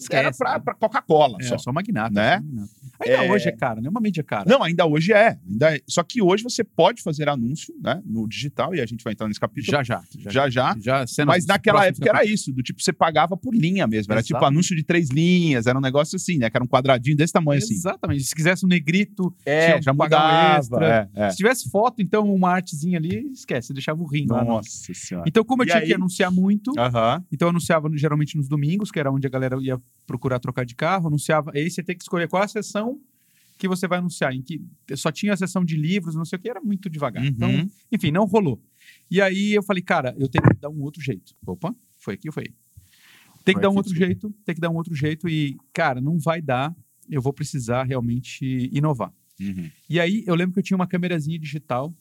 Esquece, 0.01 0.43
era 0.43 0.59
para 0.59 0.75
Coca-Cola. 0.75 1.37
É, 1.39 1.43
só, 1.43 1.57
só 1.57 1.71
magnata. 1.71 2.13
Né? 2.13 2.37
Só 2.37 2.43
magnata. 2.43 2.81
Ainda 3.01 3.25
é... 3.25 3.31
hoje 3.31 3.49
é 3.49 3.51
caro, 3.51 3.81
né? 3.81 3.89
Uma 3.89 3.99
mídia 3.99 4.23
cara. 4.23 4.45
Não, 4.47 4.63
ainda 4.63 4.85
hoje 4.85 5.11
é. 5.11 5.37
Ainda 5.49 5.75
é. 5.75 5.81
Só 5.87 6.03
que 6.03 6.21
hoje 6.21 6.43
você 6.43 6.63
pode 6.63 7.01
fazer 7.01 7.27
anúncio 7.27 7.73
né, 7.81 8.01
no 8.05 8.27
digital, 8.27 8.75
e 8.75 8.81
a 8.81 8.85
gente 8.85 9.03
vai 9.03 9.13
entrar 9.13 9.27
nesse 9.27 9.39
capítulo. 9.39 9.71
Já, 9.71 9.83
já. 9.83 10.03
Já, 10.17 10.49
já. 10.49 10.75
já. 10.79 11.05
já 11.05 11.25
Mas 11.25 11.45
naquela 11.45 11.85
época 11.85 12.07
era 12.07 12.23
isso, 12.23 12.51
do 12.53 12.61
tipo, 12.61 12.81
você 12.81 12.93
pagava 12.93 13.35
por 13.35 13.55
linha 13.55 13.87
mesmo. 13.87 14.13
Era 14.13 14.21
Exato. 14.21 14.33
tipo 14.33 14.45
anúncio 14.45 14.75
de 14.75 14.83
três 14.83 15.09
linhas, 15.09 15.67
era 15.67 15.77
um 15.77 15.81
negócio 15.81 16.15
assim, 16.15 16.37
né? 16.37 16.49
Que 16.49 16.57
era 16.57 16.63
um 16.63 16.67
quadradinho 16.67 17.17
desse 17.17 17.33
tamanho 17.33 17.57
Exatamente. 17.57 17.79
assim. 17.79 17.89
Exatamente. 17.89 18.23
Se 18.23 18.35
quisesse 18.35 18.65
um 18.65 18.69
negrito, 18.69 19.35
é, 19.45 19.81
já 19.81 19.93
mudava. 19.93 20.55
Um 20.55 20.59
extra. 20.59 21.09
É, 21.15 21.23
é. 21.23 21.29
Se 21.31 21.37
tivesse 21.37 21.69
foto, 21.69 22.01
então, 22.01 22.31
uma 22.33 22.51
artezinha 22.51 22.97
ali, 22.97 23.31
esquece, 23.31 23.67
você 23.67 23.73
deixava 23.73 24.01
o 24.01 24.05
rim 24.05 24.25
Nossa 24.25 24.41
lá. 24.41 24.47
Nossa 24.47 24.93
senhora. 24.93 25.25
Então, 25.27 25.43
como 25.43 25.63
eu 25.63 25.65
e 25.65 25.69
tinha 25.69 25.81
aí? 25.81 25.87
que 25.87 25.93
anunciar 25.93 26.31
muito, 26.31 26.71
uh 26.71 26.75
-huh. 26.75 27.23
então 27.31 27.47
eu 27.47 27.49
anunciava 27.49 27.89
geralmente 27.95 28.37
nos 28.37 28.47
domingos, 28.47 28.91
que 28.91 28.99
era 28.99 29.11
onde 29.11 29.25
a 29.25 29.29
galera 29.29 29.57
ia 29.61 29.79
procurar 30.05 30.39
trocar 30.39 30.65
de 30.65 30.75
carro, 30.75 31.07
anunciava. 31.07 31.51
Aí 31.53 31.69
você 31.69 31.83
tem 31.83 31.95
que 31.95 32.03
escolher 32.03 32.27
qual 32.27 32.43
a 32.43 32.47
sessão 32.47 32.99
que 33.57 33.67
você 33.67 33.87
vai 33.87 33.99
anunciar, 33.99 34.33
em 34.33 34.41
que 34.41 34.59
só 34.95 35.11
tinha 35.11 35.33
a 35.33 35.37
sessão 35.37 35.63
de 35.63 35.77
livros, 35.77 36.15
não 36.15 36.25
sei 36.25 36.37
o 36.37 36.41
que, 36.41 36.49
era 36.49 36.59
muito 36.59 36.89
devagar. 36.89 37.23
Então, 37.23 37.47
uhum. 37.47 37.59
Então, 37.59 37.71
enfim, 37.91 38.11
não 38.11 38.25
rolou. 38.25 38.59
E 39.09 39.21
aí 39.21 39.53
eu 39.53 39.61
falei, 39.61 39.83
cara, 39.83 40.15
eu 40.17 40.27
tenho 40.27 40.43
que 40.43 40.59
dar 40.59 40.69
um 40.69 40.81
outro 40.81 41.01
jeito. 41.01 41.35
Opa, 41.45 41.75
foi 41.97 42.15
aqui 42.15 42.27
ou 42.27 42.33
foi? 42.33 42.45
Tem 43.45 43.53
que 43.53 43.61
dar 43.61 43.69
um 43.69 43.75
outro 43.75 43.95
jeito, 43.95 44.33
tem 44.43 44.55
que 44.55 44.61
dar 44.61 44.69
um 44.69 44.75
outro 44.75 44.95
jeito 44.95 45.29
e, 45.29 45.57
cara, 45.71 46.01
não 46.01 46.17
vai 46.17 46.41
dar, 46.41 46.75
eu 47.09 47.21
vou 47.21 47.33
precisar 47.33 47.83
realmente 47.83 48.69
inovar. 48.73 49.13
Uhum. 49.39 49.69
E 49.89 49.99
aí 49.99 50.23
eu 50.25 50.35
lembro 50.35 50.53
que 50.53 50.59
eu 50.59 50.63
tinha 50.63 50.75
uma 50.75 50.87
câmerazinha 50.87 51.37
digital 51.37 51.93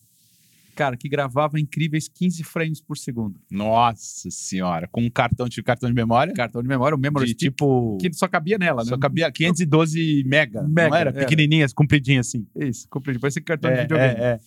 cara, 0.74 0.96
que 0.96 1.08
gravava 1.08 1.58
incríveis 1.58 2.08
15 2.08 2.42
frames 2.44 2.80
por 2.80 2.96
segundo. 2.96 3.38
Nossa 3.50 4.30
senhora, 4.30 4.88
com 4.88 5.02
um 5.02 5.10
cartão, 5.10 5.48
tipo 5.48 5.66
cartão 5.66 5.88
de 5.88 5.94
memória? 5.94 6.32
Cartão 6.32 6.62
de 6.62 6.68
memória, 6.68 6.96
o 6.96 7.00
memory 7.00 7.26
de, 7.26 7.34
tipo 7.34 7.96
que 7.98 8.12
só 8.12 8.28
cabia 8.28 8.58
nela, 8.58 8.82
né? 8.82 8.88
Só 8.88 8.98
cabia 8.98 9.30
512 9.30 10.24
mega, 10.26 10.62
mega 10.62 10.88
não 10.88 10.96
era? 10.96 11.10
era. 11.10 11.20
Pequenininhas, 11.20 11.72
compridinha 11.72 12.20
assim. 12.20 12.46
Isso, 12.56 12.88
compridinho, 12.88 13.20
parecia 13.20 13.42
cartão 13.42 13.70
é, 13.70 13.74
de 13.74 13.80
videogame. 13.82 14.20
É, 14.20 14.22
é. 14.22 14.40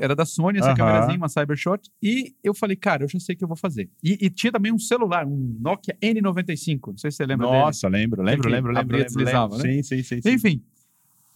Era 0.00 0.16
da 0.16 0.24
Sony, 0.24 0.58
essa 0.58 0.70
uh 0.70 0.72
-huh. 0.72 0.76
câmerazinha, 0.76 1.18
uma 1.18 1.28
Cybershot. 1.28 1.90
E 2.02 2.34
eu 2.42 2.54
falei, 2.54 2.74
cara, 2.76 3.04
eu 3.04 3.08
já 3.08 3.18
sei 3.18 3.34
o 3.34 3.38
que 3.38 3.44
eu 3.44 3.48
vou 3.48 3.56
fazer. 3.56 3.90
E, 4.02 4.16
e, 4.20 4.30
tinha 4.30 4.50
também 4.50 4.72
um 4.72 4.78
celular, 4.78 5.26
um 5.26 5.58
Nokia 5.60 5.94
N95. 6.00 6.78
Não 6.88 6.96
sei 6.96 7.10
se 7.10 7.18
você 7.18 7.26
lembra 7.26 7.46
Nossa, 7.46 7.90
dele. 7.90 8.02
lembro, 8.02 8.22
lembro, 8.22 8.48
lembro, 8.48 8.72
lembro. 8.72 8.96
lembro, 8.96 9.24
lembro, 9.24 9.58
né? 9.58 9.62
Sim, 9.62 9.82
sim, 9.82 10.02
sim, 10.02 10.22
sim. 10.22 10.30
Enfim, 10.30 10.62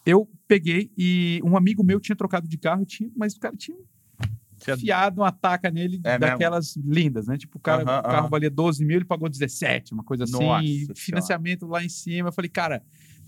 eu 0.06 0.26
peguei 0.46 0.90
e 0.96 1.40
um 1.44 1.56
amigo 1.56 1.84
meu 1.84 2.00
tinha 2.00 2.16
trocado 2.16 2.48
de 2.48 2.56
carro, 2.56 2.86
tinha, 2.86 3.10
mas 3.14 3.34
o 3.34 3.40
cara 3.40 3.54
tinha 3.54 3.76
fiado 4.76 5.20
uma 5.20 5.32
taca 5.32 5.70
nele 5.70 6.00
é 6.04 6.18
daquelas 6.18 6.76
mesmo? 6.76 6.92
lindas, 6.92 7.26
né? 7.26 7.36
Tipo, 7.36 7.58
o, 7.58 7.60
cara, 7.60 7.82
o 7.82 8.02
carro 8.02 8.28
valia 8.28 8.50
12 8.50 8.84
mil, 8.84 8.96
ele 8.96 9.04
pagou 9.04 9.28
17, 9.28 9.92
uma 9.92 10.04
coisa 10.04 10.24
assim. 10.24 10.32
Nossa 10.32 10.94
financiamento 10.94 11.60
senhora. 11.60 11.80
lá 11.80 11.84
em 11.84 11.88
cima. 11.88 12.28
Eu 12.28 12.32
falei, 12.32 12.48
cara, 12.48 12.82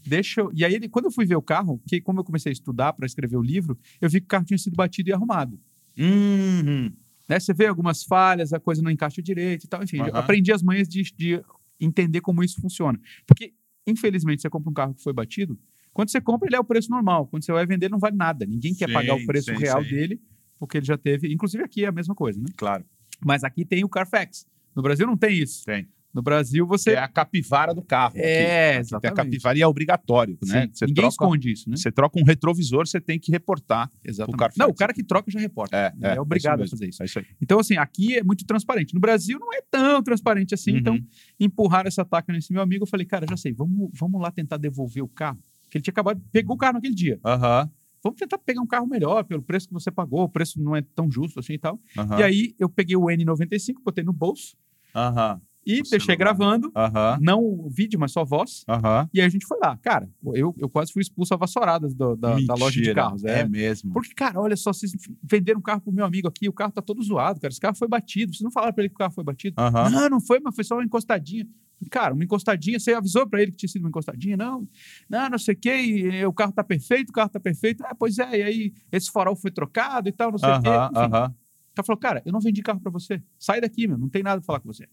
deixa 0.06 0.40
eu... 0.40 0.50
E 0.54 0.64
aí, 0.64 0.74
ele, 0.74 0.88
quando 0.88 1.06
eu 1.06 1.10
fui 1.10 1.24
ver 1.24 1.36
o 1.36 1.42
carro, 1.42 1.80
que 1.86 2.00
como 2.00 2.20
eu 2.20 2.24
comecei 2.24 2.50
a 2.50 2.52
estudar 2.52 2.92
para 2.92 3.06
escrever 3.06 3.36
o 3.36 3.42
livro, 3.42 3.78
eu 4.00 4.08
vi 4.08 4.20
que 4.20 4.26
o 4.26 4.28
carro 4.28 4.44
tinha 4.44 4.58
sido 4.58 4.74
batido 4.74 5.10
e 5.10 5.12
arrumado. 5.12 5.58
Uhum. 5.98 6.92
Né? 7.28 7.38
Você 7.38 7.54
vê 7.54 7.66
algumas 7.66 8.02
falhas, 8.02 8.52
a 8.52 8.58
coisa 8.58 8.82
não 8.82 8.90
encaixa 8.90 9.22
direito 9.22 9.64
e 9.64 9.68
tal. 9.68 9.82
Enfim, 9.82 10.00
aprendi 10.12 10.52
as 10.52 10.62
manhas 10.62 10.88
de, 10.88 11.02
de 11.16 11.42
entender 11.80 12.20
como 12.20 12.42
isso 12.42 12.60
funciona. 12.60 12.98
Porque, 13.26 13.54
infelizmente, 13.86 14.42
você 14.42 14.50
compra 14.50 14.70
um 14.70 14.74
carro 14.74 14.94
que 14.94 15.02
foi 15.02 15.12
batido, 15.12 15.58
quando 15.92 16.10
você 16.10 16.20
compra, 16.20 16.48
ele 16.48 16.56
é 16.56 16.60
o 16.60 16.64
preço 16.64 16.90
normal. 16.90 17.26
Quando 17.26 17.44
você 17.44 17.52
vai 17.52 17.66
vender, 17.66 17.88
não 17.88 17.98
vale 17.98 18.16
nada. 18.16 18.46
Ninguém 18.46 18.72
sim, 18.72 18.78
quer 18.78 18.92
pagar 18.92 19.14
o 19.14 19.26
preço 19.26 19.52
sim, 19.54 19.60
real 19.60 19.82
sim. 19.82 19.90
dele 19.90 20.20
porque 20.60 20.76
ele 20.76 20.86
já 20.86 20.98
teve. 20.98 21.32
Inclusive 21.32 21.64
aqui 21.64 21.84
é 21.84 21.88
a 21.88 21.92
mesma 21.92 22.14
coisa, 22.14 22.38
né? 22.38 22.46
Claro. 22.56 22.84
Mas 23.24 23.42
aqui 23.42 23.64
tem 23.64 23.82
o 23.82 23.88
Carfax. 23.88 24.46
No 24.76 24.82
Brasil 24.82 25.06
não 25.06 25.16
tem 25.16 25.36
isso. 25.36 25.64
Tem. 25.64 25.88
No 26.12 26.22
Brasil 26.22 26.66
você. 26.66 26.92
É 26.92 26.98
a 26.98 27.08
capivara 27.08 27.72
do 27.72 27.82
carro. 27.82 28.14
É, 28.16 28.72
aqui. 28.72 28.80
exatamente. 28.80 29.12
A 29.12 29.24
capivara 29.24 29.58
e 29.58 29.62
é 29.62 29.66
obrigatório, 29.66 30.36
né? 30.44 30.68
Você 30.72 30.84
Ninguém 30.84 31.02
troca, 31.02 31.08
esconde 31.08 31.52
isso, 31.52 31.70
né? 31.70 31.76
Você 31.76 31.90
troca 31.90 32.20
um 32.20 32.24
retrovisor, 32.24 32.86
você 32.86 33.00
tem 33.00 33.18
que 33.18 33.30
reportar 33.30 33.90
exatamente. 34.04 34.34
o 34.34 34.38
Carfax. 34.38 34.58
Não, 34.58 34.68
o 34.68 34.74
cara 34.74 34.92
que 34.92 35.04
troca 35.04 35.30
já 35.30 35.38
reporta. 35.38 35.76
É, 35.76 35.92
é, 36.02 36.16
é 36.16 36.20
obrigado 36.20 36.62
é 36.62 36.64
a 36.64 36.68
fazer 36.68 36.88
isso. 36.88 37.02
É 37.02 37.06
isso 37.06 37.18
aí. 37.20 37.26
Então, 37.40 37.58
assim, 37.60 37.76
aqui 37.76 38.18
é 38.18 38.24
muito 38.24 38.44
transparente. 38.44 38.92
No 38.92 39.00
Brasil 39.00 39.38
não 39.38 39.52
é 39.54 39.62
tão 39.70 40.02
transparente 40.02 40.52
assim. 40.52 40.76
Então, 40.76 40.94
uhum. 40.94 40.98
Então, 40.98 41.10
empurrar 41.38 41.86
essa 41.86 42.04
taca 42.04 42.32
nesse 42.32 42.52
meu 42.52 42.60
amigo, 42.60 42.82
eu 42.82 42.88
falei, 42.88 43.06
cara, 43.06 43.24
já 43.28 43.36
sei, 43.36 43.52
vamos, 43.52 43.90
vamos 43.94 44.20
lá 44.20 44.30
tentar 44.32 44.56
devolver 44.56 45.02
o 45.02 45.08
carro. 45.08 45.38
Que 45.70 45.78
ele 45.78 45.82
tinha 45.82 45.92
acabado, 45.92 46.20
pegou 46.32 46.56
o 46.56 46.58
carro 46.58 46.74
naquele 46.74 46.94
dia. 46.94 47.20
Aham. 47.24 47.62
Uhum 47.62 47.79
vamos 48.02 48.18
tentar 48.18 48.38
pegar 48.38 48.60
um 48.60 48.66
carro 48.66 48.86
melhor 48.86 49.24
pelo 49.24 49.42
preço 49.42 49.68
que 49.68 49.74
você 49.74 49.90
pagou, 49.90 50.22
o 50.22 50.28
preço 50.28 50.60
não 50.62 50.74
é 50.74 50.82
tão 50.82 51.10
justo 51.10 51.40
assim 51.40 51.54
e 51.54 51.58
tal. 51.58 51.78
Uhum. 51.96 52.18
E 52.18 52.22
aí 52.22 52.54
eu 52.58 52.68
peguei 52.68 52.96
o 52.96 53.02
N95, 53.02 53.74
botei 53.84 54.04
no 54.04 54.12
bolso. 54.12 54.56
Uhum. 54.94 55.40
E 55.66 55.80
o 55.80 55.82
deixei 55.82 56.00
celular. 56.00 56.16
gravando, 56.16 56.66
uhum. 56.68 57.18
não 57.20 57.44
o 57.44 57.68
vídeo, 57.68 58.00
mas 58.00 58.12
só 58.12 58.24
voz. 58.24 58.64
E 59.12 59.20
aí 59.20 59.26
a 59.26 59.28
gente 59.28 59.46
foi 59.46 59.58
lá. 59.62 59.76
Cara, 59.78 60.08
eu, 60.34 60.54
eu 60.58 60.68
quase 60.68 60.92
fui 60.92 61.02
expulso 61.02 61.34
a 61.34 61.36
vassouradas 61.36 61.94
do, 61.94 62.16
da, 62.16 62.36
da, 62.40 62.54
loja 62.54 62.80
de 62.80 62.94
carros. 62.94 63.24
É. 63.24 63.40
é 63.40 63.48
mesmo. 63.48 63.92
Porque, 63.92 64.14
cara, 64.14 64.40
olha 64.40 64.56
só, 64.56 64.72
vocês 64.72 64.92
venderam 65.22 65.60
um 65.60 65.62
carro 65.62 65.80
pro 65.82 65.92
meu 65.92 66.04
amigo 66.04 66.28
aqui, 66.28 66.48
o 66.48 66.52
carro 66.52 66.72
tá 66.72 66.80
todo 66.80 67.02
zoado, 67.02 67.40
cara. 67.40 67.52
Esse 67.52 67.60
carro 67.60 67.76
foi 67.76 67.88
batido. 67.88 68.32
Vocês 68.32 68.42
não 68.42 68.50
falaram 68.50 68.72
pra 68.72 68.82
ele 68.82 68.88
que 68.88 68.94
o 68.94 68.98
carro 68.98 69.12
foi 69.12 69.24
batido? 69.24 69.56
Não, 69.90 70.08
não 70.08 70.20
foi, 70.20 70.40
mas 70.40 70.54
foi 70.54 70.64
só 70.64 70.76
uma 70.76 70.84
encostadinha. 70.84 71.46
Cara, 71.90 72.12
uma 72.12 72.24
encostadinha, 72.24 72.78
você 72.78 72.92
avisou 72.92 73.26
para 73.26 73.40
ele 73.40 73.52
que 73.52 73.58
tinha 73.58 73.68
sido 73.70 73.82
uma 73.82 73.88
encostadinha? 73.88 74.36
Não, 74.36 74.68
não, 75.08 75.30
não 75.30 75.38
sei 75.38 75.54
o 75.54 75.58
quê, 75.58 76.26
o 76.26 76.32
carro 76.32 76.52
tá 76.52 76.62
perfeito, 76.62 77.08
o 77.08 77.12
carro 77.12 77.30
tá 77.30 77.40
perfeito. 77.40 77.82
Ah, 77.86 77.94
pois 77.94 78.18
é, 78.18 78.38
e 78.38 78.42
aí 78.42 78.72
esse 78.92 79.10
farol 79.10 79.34
foi 79.34 79.50
trocado 79.50 80.08
e 80.08 80.12
tal, 80.12 80.30
não 80.30 80.38
sei 80.38 80.50
o 80.50 80.60
quê. 80.60 80.68
Enfim, 80.68 81.06
uh 81.06 81.08
-huh. 81.08 81.30
O 81.30 81.74
cara 81.74 81.86
falou, 81.86 81.98
cara, 81.98 82.22
eu 82.26 82.32
não 82.32 82.40
vendi 82.40 82.60
carro 82.62 82.80
para 82.80 82.90
você. 82.90 83.22
Sai 83.38 83.60
daqui, 83.60 83.86
meu, 83.86 83.96
não 83.96 84.08
tem 84.08 84.22
nada 84.22 84.40
pra 84.40 84.46
falar 84.46 84.60
com 84.60 84.70
você. 84.70 84.86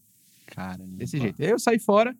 Caramba. 0.50 0.96
Desse 0.96 1.18
jeito. 1.18 1.42
Aí 1.42 1.50
eu 1.50 1.58
saí 1.58 1.78
fora 1.78 2.14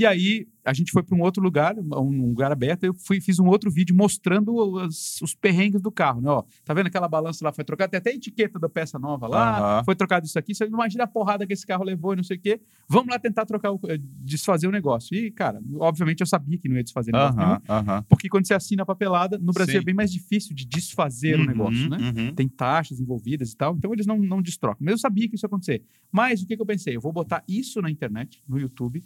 E 0.00 0.06
aí 0.06 0.48
a 0.64 0.72
gente 0.72 0.92
foi 0.92 1.02
para 1.02 1.14
um 1.14 1.20
outro 1.20 1.42
lugar, 1.42 1.78
um 1.78 2.28
lugar 2.28 2.50
aberto, 2.50 2.84
eu 2.84 2.94
fui, 2.94 3.20
fiz 3.20 3.38
um 3.38 3.46
outro 3.46 3.70
vídeo 3.70 3.94
mostrando 3.94 4.54
os, 4.54 5.20
os 5.20 5.34
perrengues 5.34 5.82
do 5.82 5.92
carro, 5.92 6.22
né? 6.22 6.30
Ó, 6.30 6.42
tá 6.64 6.72
vendo 6.72 6.86
aquela 6.86 7.06
balança 7.06 7.44
lá 7.44 7.52
foi 7.52 7.64
trocada? 7.64 7.90
Tem 7.90 7.98
até 7.98 8.10
a 8.10 8.14
etiqueta 8.14 8.58
da 8.58 8.66
peça 8.66 8.98
nova 8.98 9.26
lá, 9.26 9.78
uhum. 9.78 9.84
foi 9.84 9.94
trocado 9.94 10.24
isso 10.24 10.38
aqui. 10.38 10.54
Você 10.54 10.64
imagina 10.64 11.04
a 11.04 11.06
porrada 11.06 11.46
que 11.46 11.52
esse 11.52 11.66
carro 11.66 11.84
levou 11.84 12.14
e 12.14 12.16
não 12.16 12.22
sei 12.22 12.38
o 12.38 12.40
quê. 12.40 12.62
Vamos 12.88 13.08
lá 13.10 13.18
tentar 13.18 13.44
trocar, 13.44 13.72
o, 13.72 13.80
desfazer 14.22 14.68
o 14.68 14.70
negócio. 14.70 15.14
E, 15.14 15.30
cara, 15.30 15.60
obviamente 15.74 16.22
eu 16.22 16.26
sabia 16.26 16.56
que 16.56 16.66
não 16.66 16.76
ia 16.76 16.82
desfazer 16.82 17.12
negócio 17.12 17.38
uhum, 17.38 17.52
uhum. 17.52 18.02
porque 18.08 18.30
quando 18.30 18.46
você 18.46 18.54
assina 18.54 18.82
a 18.82 18.86
papelada, 18.86 19.36
no 19.36 19.52
Brasil 19.52 19.74
Sim. 19.74 19.80
é 19.80 19.84
bem 19.84 19.94
mais 19.94 20.10
difícil 20.10 20.54
de 20.54 20.64
desfazer 20.64 21.36
o 21.36 21.40
uhum, 21.40 21.46
negócio, 21.46 21.90
né? 21.90 21.98
Uhum. 21.98 22.34
Tem 22.34 22.48
taxas 22.48 23.00
envolvidas 23.00 23.52
e 23.52 23.56
tal, 23.56 23.76
então 23.76 23.92
eles 23.92 24.06
não, 24.06 24.16
não 24.16 24.40
destrocam. 24.40 24.78
Mas 24.80 24.92
eu 24.92 24.98
sabia 24.98 25.28
que 25.28 25.34
isso 25.34 25.44
ia 25.44 25.48
acontecer. 25.48 25.82
Mas 26.10 26.40
o 26.40 26.46
que, 26.46 26.56
que 26.56 26.62
eu 26.62 26.66
pensei? 26.66 26.96
Eu 26.96 27.02
vou 27.02 27.12
botar 27.12 27.44
isso 27.46 27.82
na 27.82 27.90
internet, 27.90 28.42
no 28.48 28.58
YouTube, 28.58 29.02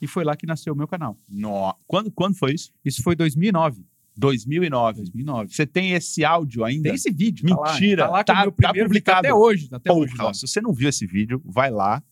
e 0.00 0.06
foi 0.06 0.24
lá 0.24 0.36
que 0.36 0.46
nasceu 0.46 0.72
o 0.72 0.76
meu 0.76 0.88
canal. 0.88 1.18
No... 1.28 1.74
Quando, 1.86 2.10
quando 2.10 2.36
foi 2.36 2.54
isso? 2.54 2.72
Isso 2.84 3.02
foi 3.02 3.14
2009. 3.14 3.84
2009. 4.16 4.98
2009. 4.98 5.54
Você 5.54 5.66
tem 5.66 5.92
esse 5.92 6.24
áudio 6.24 6.64
ainda? 6.64 6.84
Tem 6.84 6.94
esse 6.94 7.10
vídeo. 7.10 7.44
Mentira. 7.44 8.04
Tá 8.04 8.10
lá, 8.10 8.24
tá, 8.24 8.32
lá 8.44 8.50
tá, 8.50 8.72
tá 8.72 8.74
publicado 8.74 9.18
até 9.20 9.34
hoje. 9.34 9.68
Até 9.70 9.90
Porra, 9.90 10.00
hoje. 10.00 10.16
Tá. 10.16 10.34
Se 10.34 10.46
você 10.46 10.60
não 10.60 10.72
viu 10.72 10.88
esse 10.88 11.06
vídeo, 11.06 11.40
vai 11.44 11.70
lá, 11.70 12.02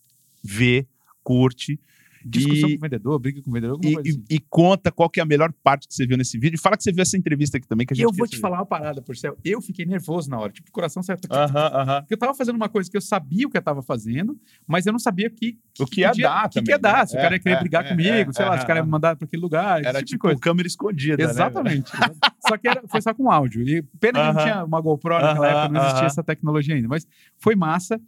vê, 0.43 0.87
curte 1.23 1.81
Discussão 2.29 2.69
e, 2.69 2.73
com 2.73 2.79
o 2.79 2.81
vendedor, 2.81 3.19
briga 3.19 3.43
com 3.43 3.51
o 3.51 3.53
vendedor, 3.53 3.79
e, 3.83 3.99
assim. 3.99 4.25
e, 4.29 4.41
conta 4.41 4.91
qual 4.91 5.09
que 5.09 5.21
é 5.21 5.23
a 5.23 5.27
melhor 5.27 5.53
parte 5.63 5.87
que 5.87 5.95
você 5.95 6.07
viu 6.07 6.17
nesse 6.17 6.39
vídeo. 6.39 6.57
E 6.57 6.59
fala 6.59 6.77
que 6.77 6.83
você 6.83 6.93
viu 6.93 7.03
essa 7.03 7.17
entrevista 7.17 7.57
aqui 7.57 7.69
também. 7.69 7.87
Que 7.87 7.95
a 7.95 7.97
gente 7.97 8.05
eu 8.05 8.13
vou 8.13 8.27
te 8.27 8.39
falar 8.39 8.59
uma 8.59 8.67
parada, 8.67 9.01
por 9.01 9.17
céu. 9.17 9.37
Eu 9.45 9.61
fiquei 9.61 9.87
nervoso 9.87 10.29
na 10.29 10.39
hora, 10.39 10.53
tipo, 10.53 10.69
o 10.69 10.73
coração 10.73 11.03
certo. 11.03 11.27
Uh 11.27 11.29
-huh, 11.29 11.47
uh 11.47 11.87
-huh. 11.87 12.01
Porque 12.01 12.15
eu 12.15 12.19
tava 12.19 12.35
fazendo 12.35 12.57
uma 12.57 12.69
coisa 12.69 12.91
que 12.91 12.97
eu 12.97 13.01
sabia 13.01 13.47
o 13.47 13.51
que 13.51 13.57
eu 13.57 13.63
tava 13.63 13.83
fazendo, 13.83 14.39
mas 14.67 14.87
eu 14.87 14.93
não 14.93 14.99
sabia 14.99 15.31
que, 15.31 15.59
o 15.79 15.87
que 15.87 16.01
ia 16.01 16.09
podia, 16.09 16.29
dar. 16.29 16.47
O 16.47 16.51
que, 16.51 16.63
que 16.63 16.71
ia 16.71 16.79
dar. 16.79 17.07
Se 17.07 17.17
é, 17.17 17.19
o 17.19 17.23
cara 17.23 17.35
ia 17.37 17.41
querer 17.41 17.55
é, 17.55 17.61
brigar 17.61 17.85
é, 17.85 17.89
comigo, 17.89 18.31
é, 18.31 18.33
sei 18.33 18.45
lá, 18.45 18.59
se 18.59 18.65
o 18.65 18.67
cara 18.67 18.81
ia 18.81 18.85
me 18.85 18.91
mandar 18.91 19.17
para 19.17 19.27
aquele 19.27 19.43
lugar. 19.43 19.85
Era 19.85 19.99
tipo, 19.99 20.07
tipo 20.07 20.23
coisa. 20.23 20.41
câmera 20.41 20.67
escondida. 20.67 21.17
Né, 21.17 21.31
Exatamente. 21.31 21.93
Né, 21.95 22.09
só 22.47 22.57
que 22.57 22.69
era, 22.69 22.83
foi 22.89 23.01
só 23.01 23.15
com 23.15 23.31
áudio. 23.31 23.63
E 23.63 23.83
pena 24.01 24.19
uh 24.19 24.23
-huh. 24.23 24.29
que 24.29 24.35
não 24.35 24.43
tinha 24.43 24.65
uma 24.65 24.81
GoPro 24.81 25.15
naquela 25.15 25.47
época, 25.47 25.69
não 25.69 25.85
existia 25.85 26.07
essa 26.07 26.23
tecnologia 26.23 26.75
ainda. 26.75 26.89
Mas 26.89 27.07
foi 27.39 27.55
massa. 27.55 28.01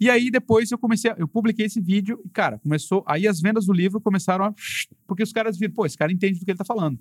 E 0.00 0.10
aí 0.10 0.30
depois 0.30 0.70
eu 0.70 0.78
comecei, 0.78 1.12
eu 1.16 1.28
publiquei 1.28 1.66
esse 1.66 1.80
vídeo 1.80 2.20
e, 2.24 2.28
cara, 2.28 2.58
começou. 2.58 3.04
Aí 3.06 3.26
as 3.26 3.40
vendas 3.40 3.63
do 3.66 3.72
livro 3.72 4.00
começaram 4.00 4.44
a. 4.46 4.54
Porque 5.06 5.22
os 5.22 5.32
caras 5.32 5.58
viram, 5.58 5.74
pô, 5.74 5.86
esse 5.86 5.96
cara 5.96 6.12
entende 6.12 6.38
do 6.38 6.44
que 6.44 6.50
ele 6.50 6.58
tá 6.58 6.64
falando 6.64 6.98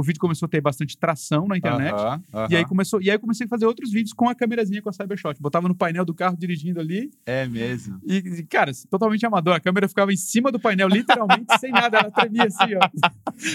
o 0.00 0.02
vídeo 0.02 0.18
começou 0.18 0.46
a 0.46 0.48
ter 0.48 0.62
bastante 0.62 0.96
tração 0.96 1.46
na 1.46 1.58
internet. 1.58 1.92
Uh 1.92 1.96
-huh, 1.96 2.16
uh 2.16 2.20
-huh. 2.32 2.50
E 2.50 2.56
aí 2.56 2.64
começou, 2.64 3.02
e 3.02 3.10
aí 3.10 3.16
eu 3.16 3.20
comecei 3.20 3.44
a 3.44 3.48
fazer 3.48 3.66
outros 3.66 3.92
vídeos 3.92 4.14
com 4.14 4.28
a 4.28 4.34
câmerazinha 4.34 4.80
com 4.80 4.88
a 4.88 4.92
Cybershot. 4.92 5.40
Botava 5.40 5.68
no 5.68 5.74
painel 5.74 6.06
do 6.06 6.14
carro 6.14 6.36
dirigindo 6.36 6.80
ali. 6.80 7.10
É 7.26 7.46
mesmo. 7.46 8.00
E, 8.06 8.16
e 8.16 8.42
cara, 8.44 8.72
totalmente 8.88 9.24
amador. 9.26 9.54
A 9.54 9.60
câmera 9.60 9.86
ficava 9.86 10.10
em 10.10 10.16
cima 10.16 10.50
do 10.50 10.58
painel, 10.58 10.88
literalmente, 10.88 11.44
sem 11.60 11.70
nada. 11.70 11.98
Ela 11.98 12.10
tremia 12.10 12.44
assim, 12.44 12.74
ó. 12.74 12.88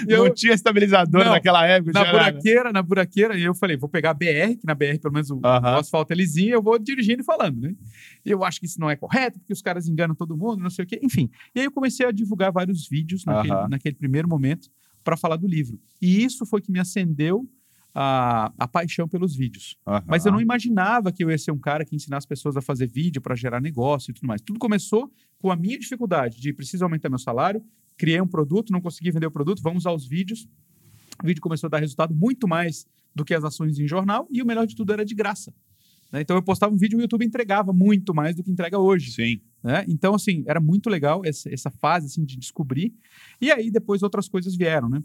E 0.07 0.11
eu, 0.11 0.25
não 0.25 0.33
tinha 0.33 0.53
estabilizador 0.53 1.23
não, 1.23 1.31
naquela 1.31 1.65
época. 1.65 1.91
Na 1.93 2.11
buraqueira, 2.11 2.63
nada. 2.65 2.73
na 2.73 2.81
buraqueira. 2.83 3.37
E 3.37 3.43
eu 3.43 3.55
falei, 3.55 3.75
vou 3.75 3.89
pegar 3.89 4.11
a 4.11 4.13
BR, 4.13 4.55
que 4.59 4.65
na 4.65 4.75
BR, 4.75 4.99
pelo 5.01 5.13
menos, 5.13 5.31
o, 5.31 5.37
uh 5.37 5.41
-huh. 5.41 5.75
o 5.75 5.79
asfalto 5.79 6.13
é 6.13 6.15
lisinho, 6.15 6.53
eu 6.53 6.61
vou 6.61 6.77
dirigindo 6.77 7.21
e 7.21 7.25
falando, 7.25 7.59
né? 7.59 7.73
E 8.23 8.29
eu 8.29 8.43
acho 8.43 8.59
que 8.59 8.67
isso 8.67 8.79
não 8.79 8.89
é 8.89 8.95
correto, 8.95 9.39
porque 9.39 9.53
os 9.53 9.61
caras 9.63 9.87
enganam 9.87 10.13
todo 10.13 10.37
mundo, 10.37 10.61
não 10.61 10.69
sei 10.69 10.85
o 10.85 10.87
quê. 10.87 10.99
Enfim. 11.01 11.29
E 11.55 11.59
aí 11.59 11.65
eu 11.65 11.71
comecei 11.71 12.05
a 12.05 12.11
divulgar 12.11 12.51
vários 12.51 12.87
vídeos 12.87 13.25
naquele, 13.25 13.67
naquele 13.67 13.95
primeiro 13.95 14.27
momento 14.27 14.69
para 15.05 15.15
falar 15.15 15.37
do 15.37 15.47
livro. 15.47 15.79
E 16.01 16.25
isso 16.25 16.45
foi 16.45 16.61
que 16.61 16.71
me 16.71 16.79
acendeu 16.79 17.47
a, 17.93 18.51
a 18.57 18.67
paixão 18.67 19.07
pelos 19.07 19.35
vídeos. 19.35 19.77
Uhum. 19.87 20.01
Mas 20.05 20.25
eu 20.25 20.31
não 20.31 20.41
imaginava 20.41 21.13
que 21.13 21.23
eu 21.23 21.31
ia 21.31 21.37
ser 21.37 21.51
um 21.51 21.57
cara 21.57 21.85
que 21.85 21.95
ensinasse 21.95 22.27
pessoas 22.27 22.57
a 22.57 22.61
fazer 22.61 22.87
vídeo 22.87 23.21
para 23.21 23.35
gerar 23.35 23.61
negócio 23.61 24.11
e 24.11 24.13
tudo 24.13 24.27
mais. 24.27 24.41
Tudo 24.41 24.59
começou 24.59 25.09
com 25.39 25.49
a 25.49 25.55
minha 25.55 25.79
dificuldade 25.79 26.41
de 26.41 26.51
preciso 26.51 26.83
aumentar 26.83 27.07
meu 27.07 27.19
salário, 27.19 27.63
criei 27.95 28.19
um 28.19 28.27
produto, 28.27 28.73
não 28.73 28.81
consegui 28.81 29.11
vender 29.11 29.27
o 29.27 29.31
produto, 29.31 29.61
vamos 29.61 29.83
usar 29.83 29.93
os 29.93 30.05
vídeos. 30.05 30.45
O 31.23 31.25
vídeo 31.25 31.41
começou 31.41 31.67
a 31.67 31.69
dar 31.69 31.79
resultado 31.79 32.13
muito 32.13 32.47
mais 32.47 32.85
do 33.15 33.23
que 33.23 33.33
as 33.33 33.45
ações 33.45 33.79
em 33.79 33.87
jornal 33.87 34.27
e 34.29 34.41
o 34.41 34.45
melhor 34.45 34.67
de 34.67 34.75
tudo 34.75 34.91
era 34.91 35.05
de 35.05 35.15
graça. 35.15 35.53
Né? 36.11 36.21
Então 36.21 36.35
eu 36.35 36.43
postava 36.43 36.73
um 36.73 36.77
vídeo 36.77 36.97
e 36.97 36.99
o 36.99 37.01
YouTube 37.01 37.25
entregava 37.25 37.73
muito 37.73 38.13
mais 38.13 38.35
do 38.35 38.43
que 38.43 38.51
entrega 38.51 38.79
hoje. 38.79 39.11
Sim. 39.11 39.41
Né? 39.63 39.83
Então, 39.87 40.13
assim, 40.13 40.43
era 40.47 40.59
muito 40.59 40.89
legal 40.89 41.21
essa, 41.25 41.51
essa 41.51 41.71
fase 41.71 42.05
assim, 42.05 42.23
de 42.23 42.37
descobrir. 42.37 42.93
E 43.41 43.51
aí 43.51 43.71
depois 43.71 44.03
outras 44.03 44.29
coisas 44.29 44.55
vieram, 44.55 44.87
né? 44.87 45.01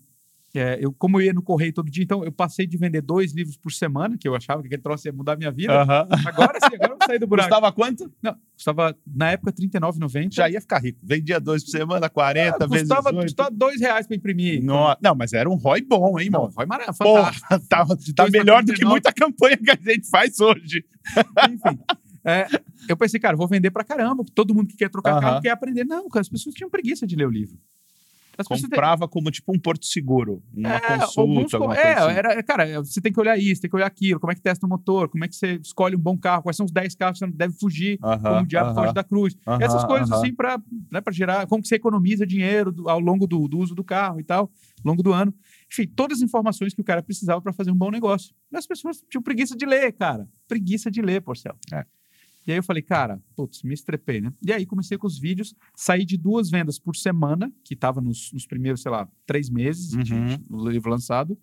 É, 0.54 0.78
eu, 0.80 0.92
como 0.92 1.20
eu 1.20 1.26
ia 1.26 1.32
no 1.32 1.42
correio 1.42 1.72
todo 1.72 1.90
dia, 1.90 2.02
então 2.02 2.24
eu 2.24 2.32
passei 2.32 2.66
de 2.66 2.76
vender 2.76 3.00
dois 3.00 3.32
livros 3.32 3.56
por 3.56 3.70
semana, 3.72 4.16
que 4.18 4.26
eu 4.26 4.34
achava 4.34 4.60
que 4.60 4.66
aquele 4.66 4.82
troço 4.82 5.06
ia 5.06 5.12
mudar 5.12 5.34
a 5.34 5.36
minha 5.36 5.50
vida. 5.50 5.80
Agora 6.26 6.58
sim, 6.60 6.74
agora 6.74 6.96
eu 7.00 7.06
saí 7.06 7.18
do 7.18 7.26
buraco. 7.26 7.48
Custava 7.48 7.72
quanto? 7.72 8.12
Não, 8.20 8.36
custava 8.54 8.96
na 9.06 9.30
época 9.30 9.52
R$39,90. 9.56 10.32
Já 10.32 10.48
ia 10.48 10.60
ficar 10.60 10.78
rico. 10.78 10.98
Vendia 11.02 11.38
dois 11.38 11.62
por 11.62 11.70
semana, 11.70 12.08
40 12.08 12.56
ah, 12.64 12.66
vezes. 12.66 12.88
Custava, 12.88 13.12
custava 13.12 13.50
dois 13.50 13.80
reais 13.80 14.06
para 14.06 14.16
imprimir. 14.16 14.62
No, 14.62 14.96
não, 15.00 15.14
mas 15.14 15.32
era 15.32 15.48
um 15.48 15.54
ROI 15.54 15.82
bom, 15.82 16.18
hein, 16.18 16.26
irmão? 16.26 16.50
ROI 16.54 16.66
maravilhoso. 16.66 17.40
Tá, 17.68 17.86
tá 18.16 18.30
melhor 18.30 18.64
do 18.64 18.72
que 18.72 18.84
muita 18.84 19.12
campanha 19.12 19.56
que 19.56 19.70
a 19.70 19.92
gente 19.92 20.08
faz 20.08 20.40
hoje. 20.40 20.84
Enfim. 21.48 21.78
É, 22.24 22.46
eu 22.88 22.96
pensei, 22.96 23.18
cara, 23.18 23.36
vou 23.36 23.48
vender 23.48 23.70
pra 23.70 23.84
caramba, 23.84 24.24
todo 24.34 24.54
mundo 24.54 24.68
que 24.68 24.76
quer 24.76 24.90
trocar 24.90 25.14
uhum. 25.14 25.20
carro 25.20 25.40
quer 25.40 25.50
aprender. 25.50 25.84
Não, 25.84 26.08
cara, 26.08 26.20
as 26.20 26.28
pessoas 26.28 26.54
tinham 26.54 26.68
preguiça 26.68 27.06
de 27.06 27.16
ler 27.16 27.26
o 27.26 27.30
livro. 27.30 27.58
As 28.40 28.46
Comprava 28.46 29.06
tem... 29.06 29.08
como 29.08 29.30
tipo 29.30 29.52
um 29.54 29.58
porto 29.58 29.84
seguro, 29.86 30.42
uma 30.54 30.74
é, 30.74 30.80
consulta, 30.80 31.56
alguma 31.56 31.76
é, 31.76 31.92
assim. 31.94 32.12
era, 32.16 32.42
cara, 32.42 32.82
você 32.82 33.00
tem 33.00 33.12
que 33.12 33.20
olhar 33.20 33.38
isso, 33.38 33.60
tem 33.60 33.70
que 33.70 33.76
olhar 33.76 33.86
aquilo, 33.86 34.18
como 34.18 34.32
é 34.32 34.34
que 34.34 34.40
testa 34.40 34.66
o 34.66 34.68
motor, 34.68 35.08
como 35.08 35.24
é 35.24 35.28
que 35.28 35.36
você 35.36 35.60
escolhe 35.62 35.94
um 35.94 35.98
bom 36.00 36.16
carro, 36.16 36.42
quais 36.42 36.56
são 36.56 36.66
os 36.66 36.72
10 36.72 36.94
carros 36.94 37.18
que 37.18 37.26
você 37.26 37.32
deve 37.32 37.54
fugir, 37.54 37.98
uh 38.02 38.06
-huh, 38.06 38.22
como 38.22 38.40
o 38.40 38.46
diabo 38.46 38.70
uh 38.70 38.72
-huh. 38.72 38.82
foge 38.82 38.94
da 38.94 39.04
cruz. 39.04 39.34
Uh 39.34 39.52
-huh, 39.52 39.62
Essas 39.62 39.84
coisas 39.84 40.10
assim 40.10 40.34
para 40.34 40.58
né, 40.90 41.00
gerar, 41.10 41.46
como 41.46 41.62
que 41.62 41.68
você 41.68 41.74
economiza 41.74 42.26
dinheiro 42.26 42.72
do, 42.72 42.88
ao 42.88 43.00
longo 43.00 43.26
do, 43.26 43.46
do, 43.46 43.58
uso 43.58 43.74
do 43.74 43.84
carro 43.84 44.20
e 44.20 44.24
tal, 44.24 44.50
ao 44.84 44.90
longo 44.90 45.02
do 45.02 45.12
ano. 45.12 45.34
Enfim, 45.70 45.86
todas 45.86 46.18
as 46.18 46.22
informações 46.22 46.74
que 46.74 46.80
o 46.80 46.84
cara 46.84 47.02
precisava 47.02 47.40
para 47.40 47.52
fazer 47.52 47.70
um 47.70 47.76
bom 47.76 47.90
negócio. 47.90 48.34
E 48.52 48.56
as 48.56 48.66
pessoas 48.66 49.02
tinham 49.08 49.22
preguiça 49.22 49.56
de 49.56 49.66
ler, 49.66 49.92
cara. 49.92 50.28
Preguiça 50.48 50.90
de 50.90 51.00
ler, 51.00 51.20
por 51.20 51.36
céu. 51.36 51.54
É. 51.72 51.84
E 52.50 52.52
aí 52.52 52.58
eu 52.58 52.64
falei, 52.64 52.82
cara, 52.82 53.22
putz, 53.36 53.62
me 53.62 53.72
estrepei, 53.72 54.20
né? 54.20 54.32
E 54.44 54.52
aí 54.52 54.66
comecei 54.66 54.98
com 54.98 55.06
os 55.06 55.16
vídeos, 55.16 55.54
saí 55.72 56.04
de 56.04 56.16
duas 56.16 56.50
vendas 56.50 56.80
por 56.80 56.96
semana, 56.96 57.52
que 57.64 57.74
estava 57.74 58.00
nos, 58.00 58.32
nos, 58.32 58.44
primeiros, 58.44 58.82
sei 58.82 58.90
lá, 58.90 59.08
três 59.24 59.48
meses 59.48 59.92
uhum. 59.92 60.36
do 60.58 60.68
livro 60.68 60.90
lançado. 60.90 61.38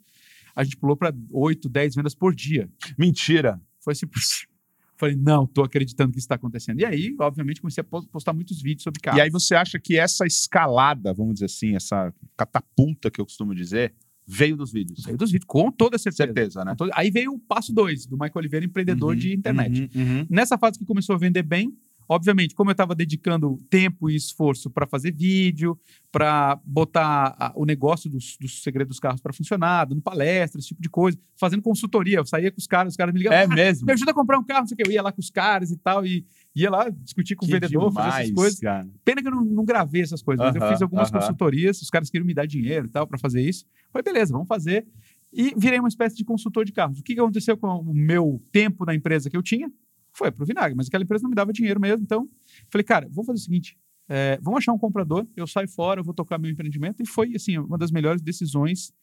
A 0.54 0.66
gente 0.66 0.76
pulou 0.76 0.98
para 0.98 1.16
oito, 1.32 1.70
dez 1.70 1.96
vendas 1.96 2.14
por 2.14 2.36
dia. 2.36 2.70
Mentira! 3.00 3.62
Foi 3.80 3.94
assim, 3.94 4.06
falei, 5.00 5.16
não, 5.16 5.48
tô 5.48 5.64
acreditando 5.64 6.12
que 6.12 6.18
isso 6.18 6.26
está 6.26 6.36
acontecendo. 6.36 6.82
E 6.82 6.86
aí, 6.86 7.16
obviamente, 7.22 7.62
comecei 7.62 7.82
a 7.82 7.86
postar 7.86 8.34
muitos 8.34 8.62
vídeos 8.62 8.84
sobre 8.84 9.00
carro. 9.00 9.18
E 9.18 9.22
aí 9.22 9.30
você 9.30 9.56
acha 9.56 9.80
que 9.80 9.98
essa 9.98 10.26
escalada, 10.26 11.14
vamos 11.14 11.36
dizer 11.36 11.46
assim, 11.46 11.74
essa 11.74 12.14
catapulta 12.36 13.10
que 13.10 13.22
eu 13.22 13.26
costumo 13.26 13.56
dizer, 13.56 13.96
Veio 14.28 14.58
dos 14.58 14.74
vídeos. 14.74 15.04
Veio 15.06 15.18
dos 15.18 15.32
vídeos, 15.32 15.48
com 15.48 15.72
toda 15.72 15.98
certeza. 15.98 16.26
Certeza, 16.26 16.66
né? 16.66 16.76
Todo... 16.78 16.92
Aí 16.94 17.10
veio 17.10 17.34
o 17.34 17.40
passo 17.40 17.74
dois 17.74 18.06
do 18.06 18.16
Michael 18.16 18.34
Oliveira, 18.36 18.66
empreendedor 18.66 19.14
uhum, 19.14 19.20
de 19.20 19.34
internet. 19.34 19.90
Uhum, 19.96 20.02
uhum. 20.02 20.28
Nessa 20.30 20.58
fase 20.58 20.78
que 20.78 20.86
começou 20.86 21.16
a 21.16 21.18
vender 21.18 21.44
bem, 21.44 21.74
obviamente, 22.10 22.54
como 22.54 22.70
eu 22.70 22.74
estava 22.74 22.94
dedicando 22.94 23.58
tempo 23.70 24.10
e 24.10 24.16
esforço 24.16 24.70
para 24.70 24.86
fazer 24.86 25.14
vídeo, 25.14 25.80
para 26.12 26.60
botar 26.66 27.36
a, 27.40 27.54
o 27.56 27.66
negócio 27.66 28.10
dos, 28.10 28.38
dos 28.40 28.62
segredos 28.62 28.96
dos 28.96 29.00
carros 29.00 29.22
para 29.22 29.32
funcionar, 29.32 29.86
dando 29.86 30.02
palestras, 30.02 30.64
esse 30.64 30.70
tipo 30.70 30.82
de 30.82 30.90
coisa, 30.90 31.18
fazendo 31.40 31.62
consultoria. 31.62 32.18
Eu 32.18 32.26
saía 32.26 32.52
com 32.52 32.60
os 32.60 32.68
caras, 32.68 32.94
os 32.94 32.98
caras 32.98 33.14
me 33.14 33.20
ligavam. 33.20 33.40
É 33.40 33.44
ah, 33.46 33.48
mesmo? 33.48 33.86
Me 33.86 33.94
ajuda 33.94 34.12
a 34.12 34.14
comprar 34.14 34.38
um 34.40 34.44
carro, 34.44 34.62
não 34.62 34.68
sei 34.68 34.76
o 34.76 34.78
que. 34.78 34.90
Eu 34.90 34.92
ia 34.92 35.02
lá 35.02 35.12
com 35.12 35.22
os 35.22 35.30
caras 35.30 35.72
e 35.72 35.78
tal, 35.78 36.06
e 36.06 36.26
ia 36.62 36.70
lá 36.70 36.90
discutir 36.90 37.36
com 37.36 37.46
que 37.46 37.52
o 37.52 37.60
vendedor, 37.60 37.90
demais, 37.90 38.06
fazer 38.06 38.24
essas 38.24 38.36
coisas. 38.36 38.60
Cara. 38.60 38.88
Pena 39.06 39.22
que 39.22 39.28
eu 39.28 39.32
não, 39.32 39.44
não 39.44 39.66
gravei 39.66 40.02
essas 40.02 40.22
coisas, 40.22 40.46
uh 40.46 40.50
-huh, 40.50 40.54
mas 40.54 40.62
eu 40.64 40.70
fiz 40.70 40.82
algumas 40.82 41.10
uh 41.10 41.14
-huh. 41.14 41.20
consultorias, 41.20 41.82
os 41.82 41.90
caras 41.90 42.10
queriam 42.10 42.26
me 42.26 42.34
dar 42.34 42.46
dinheiro 42.46 42.88
e 42.88 42.90
tal 42.90 43.06
para 43.06 43.18
fazer 43.18 43.42
isso. 43.42 43.66
Falei, 43.92 44.04
beleza, 44.04 44.34
vamos 44.34 44.48
fazer. 44.48 44.88
E 45.32 45.54
virei 45.58 45.80
uma 45.80 45.88
espécie 45.88 46.16
de 46.16 46.24
consultor 46.24 46.66
de 46.66 46.72
carros. 46.72 47.00
O 47.00 47.04
que 47.04 47.14
aconteceu 47.14 47.58
com 47.58 47.68
o 47.68 47.94
meu 47.94 48.42
tempo 48.52 48.86
na 48.86 48.96
empresa 48.96 49.30
que 49.30 49.38
eu 49.38 49.44
tinha? 49.44 49.72
Foi 50.12 50.32
pro 50.32 50.46
vinagre, 50.46 50.76
mas 50.76 50.88
aquela 50.88 51.04
empresa 51.04 51.24
não 51.24 51.30
me 51.30 51.36
dava 51.36 51.54
dinheiro 51.54 51.80
mesmo. 51.80 52.04
Então, 52.04 52.28
falei, 52.70 52.84
cara, 52.84 53.08
vamos 53.12 53.28
fazer 53.28 53.40
o 53.40 53.44
seguinte: 53.44 53.78
é, 54.10 54.40
vamos 54.42 54.60
achar 54.60 54.74
um 54.74 54.80
comprador, 54.80 55.28
eu 55.36 55.46
saio 55.46 55.68
fora, 55.68 56.00
eu 56.00 56.04
vou 56.04 56.14
tocar 56.14 56.40
meu 56.40 56.50
empreendimento. 56.50 57.04
E 57.04 57.06
foi, 57.06 57.36
assim, 57.36 57.58
uma 57.58 57.78
das 57.78 57.92
melhores 57.92 58.22
decisões 58.22 58.94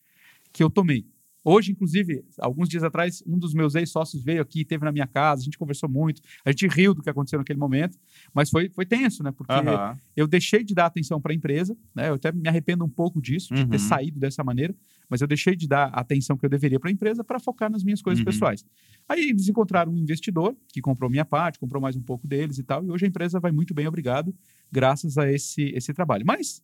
que 0.52 0.62
eu 0.62 0.70
tomei. 0.70 1.06
Hoje, 1.44 1.72
inclusive, 1.72 2.24
alguns 2.38 2.70
dias 2.70 2.82
atrás, 2.82 3.22
um 3.26 3.38
dos 3.38 3.52
meus 3.52 3.74
ex-sócios 3.74 4.24
veio 4.24 4.40
aqui, 4.40 4.64
teve 4.64 4.82
na 4.82 4.90
minha 4.90 5.06
casa, 5.06 5.42
a 5.42 5.44
gente 5.44 5.58
conversou 5.58 5.90
muito, 5.90 6.22
a 6.42 6.50
gente 6.50 6.66
riu 6.66 6.94
do 6.94 7.02
que 7.02 7.10
aconteceu 7.10 7.38
naquele 7.38 7.58
momento, 7.58 7.98
mas 8.32 8.48
foi, 8.48 8.70
foi 8.70 8.86
tenso, 8.86 9.22
né? 9.22 9.30
Porque 9.30 9.52
uhum. 9.52 9.96
eu 10.16 10.26
deixei 10.26 10.64
de 10.64 10.74
dar 10.74 10.86
atenção 10.86 11.20
para 11.20 11.32
a 11.32 11.34
empresa, 11.34 11.76
né? 11.94 12.08
Eu 12.08 12.14
até 12.14 12.32
me 12.32 12.48
arrependo 12.48 12.82
um 12.82 12.88
pouco 12.88 13.20
disso, 13.20 13.52
de 13.52 13.60
uhum. 13.60 13.68
ter 13.68 13.78
saído 13.78 14.18
dessa 14.18 14.42
maneira, 14.42 14.74
mas 15.08 15.20
eu 15.20 15.26
deixei 15.26 15.54
de 15.54 15.68
dar 15.68 15.88
a 15.92 16.00
atenção 16.00 16.36
que 16.36 16.46
eu 16.46 16.50
deveria 16.50 16.80
para 16.80 16.88
a 16.88 16.92
empresa 16.92 17.22
para 17.22 17.38
focar 17.38 17.70
nas 17.70 17.84
minhas 17.84 18.00
coisas 18.00 18.20
uhum. 18.20 18.24
pessoais. 18.24 18.64
Aí 19.06 19.28
eles 19.28 19.46
encontraram 19.46 19.92
um 19.92 19.98
investidor 19.98 20.56
que 20.72 20.80
comprou 20.80 21.10
minha 21.10 21.26
parte, 21.26 21.58
comprou 21.58 21.80
mais 21.80 21.94
um 21.94 22.02
pouco 22.02 22.26
deles 22.26 22.58
e 22.58 22.62
tal, 22.62 22.82
e 22.82 22.90
hoje 22.90 23.04
a 23.04 23.08
empresa 23.08 23.38
vai 23.38 23.52
muito 23.52 23.74
bem, 23.74 23.86
obrigado, 23.86 24.34
graças 24.72 25.18
a 25.18 25.30
esse, 25.30 25.64
esse 25.74 25.92
trabalho. 25.92 26.24
Mas 26.26 26.62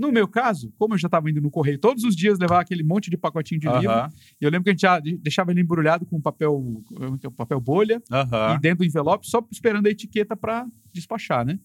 no 0.00 0.10
meu 0.10 0.26
caso, 0.26 0.72
como 0.78 0.94
eu 0.94 0.98
já 0.98 1.06
estava 1.06 1.30
indo 1.30 1.40
no 1.40 1.50
correio 1.50 1.78
todos 1.78 2.02
os 2.04 2.16
dias 2.16 2.38
levar 2.38 2.60
aquele 2.60 2.82
monte 2.82 3.10
de 3.10 3.16
pacotinho 3.16 3.60
de 3.60 3.68
uh 3.68 3.72
-huh. 3.72 3.80
livro, 3.80 4.12
eu 4.40 4.50
lembro 4.50 4.64
que 4.64 4.70
a 4.70 4.72
gente 4.72 4.80
já 4.80 4.98
deixava 4.98 5.50
ele 5.52 5.60
embrulhado 5.60 6.06
com 6.06 6.20
papel, 6.20 6.82
papel 7.36 7.60
bolha 7.60 8.02
uh 8.10 8.14
-huh. 8.14 8.56
e 8.56 8.60
dentro 8.60 8.78
do 8.78 8.84
envelope, 8.84 9.28
só 9.28 9.46
esperando 9.52 9.86
a 9.86 9.90
etiqueta 9.90 10.34
para 10.34 10.66
despachar, 10.92 11.44
né? 11.44 11.58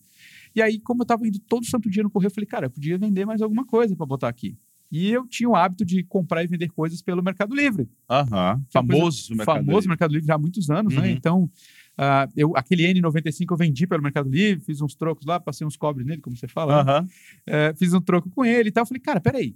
E 0.53 0.61
aí, 0.61 0.79
como 0.79 1.01
eu 1.01 1.05
tava 1.05 1.27
indo 1.27 1.39
todo 1.39 1.65
santo 1.65 1.89
dia 1.89 2.03
no 2.03 2.09
correio, 2.09 2.27
eu 2.27 2.33
falei, 2.33 2.47
cara, 2.47 2.65
eu 2.67 2.69
podia 2.69 2.97
vender 2.97 3.25
mais 3.25 3.41
alguma 3.41 3.65
coisa 3.65 3.95
para 3.95 4.05
botar 4.05 4.29
aqui. 4.29 4.57
E 4.91 5.11
eu 5.11 5.27
tinha 5.27 5.49
o 5.49 5.55
hábito 5.55 5.83
de 5.83 6.03
comprar 6.03 6.43
e 6.43 6.47
vender 6.47 6.69
coisas 6.69 7.01
pelo 7.01 7.21
Mercado 7.23 7.53
Livre. 7.53 7.89
Aham. 8.09 8.61
Famoso 8.71 9.01
coisa, 9.01 9.35
Mercado 9.35 9.55
Famoso 9.57 9.77
Livre. 9.77 9.89
Mercado 9.89 10.11
Livre 10.11 10.27
já 10.27 10.35
há 10.35 10.37
muitos 10.37 10.69
anos, 10.69 10.93
né? 10.93 10.99
uhum. 10.99 11.05
né? 11.07 11.11
Então, 11.11 11.49
uh, 11.97 12.31
eu, 12.35 12.55
aquele 12.55 12.83
N95 12.93 13.45
eu 13.51 13.57
vendi 13.57 13.87
pelo 13.87 14.01
Mercado 14.01 14.29
Livre, 14.29 14.63
fiz 14.63 14.81
uns 14.81 14.95
trocos 14.95 15.25
lá, 15.25 15.39
passei 15.39 15.65
uns 15.65 15.77
cobres 15.77 16.05
nele, 16.05 16.21
como 16.21 16.35
você 16.35 16.47
fala. 16.47 16.79
Uhum. 16.79 16.85
Né? 16.85 17.71
Uh, 17.71 17.77
fiz 17.77 17.93
um 17.93 18.01
troco 18.01 18.29
com 18.29 18.45
ele 18.45 18.69
e 18.69 18.71
tal. 18.71 18.83
Eu 18.83 18.87
falei, 18.87 19.01
cara, 19.01 19.19
peraí. 19.19 19.55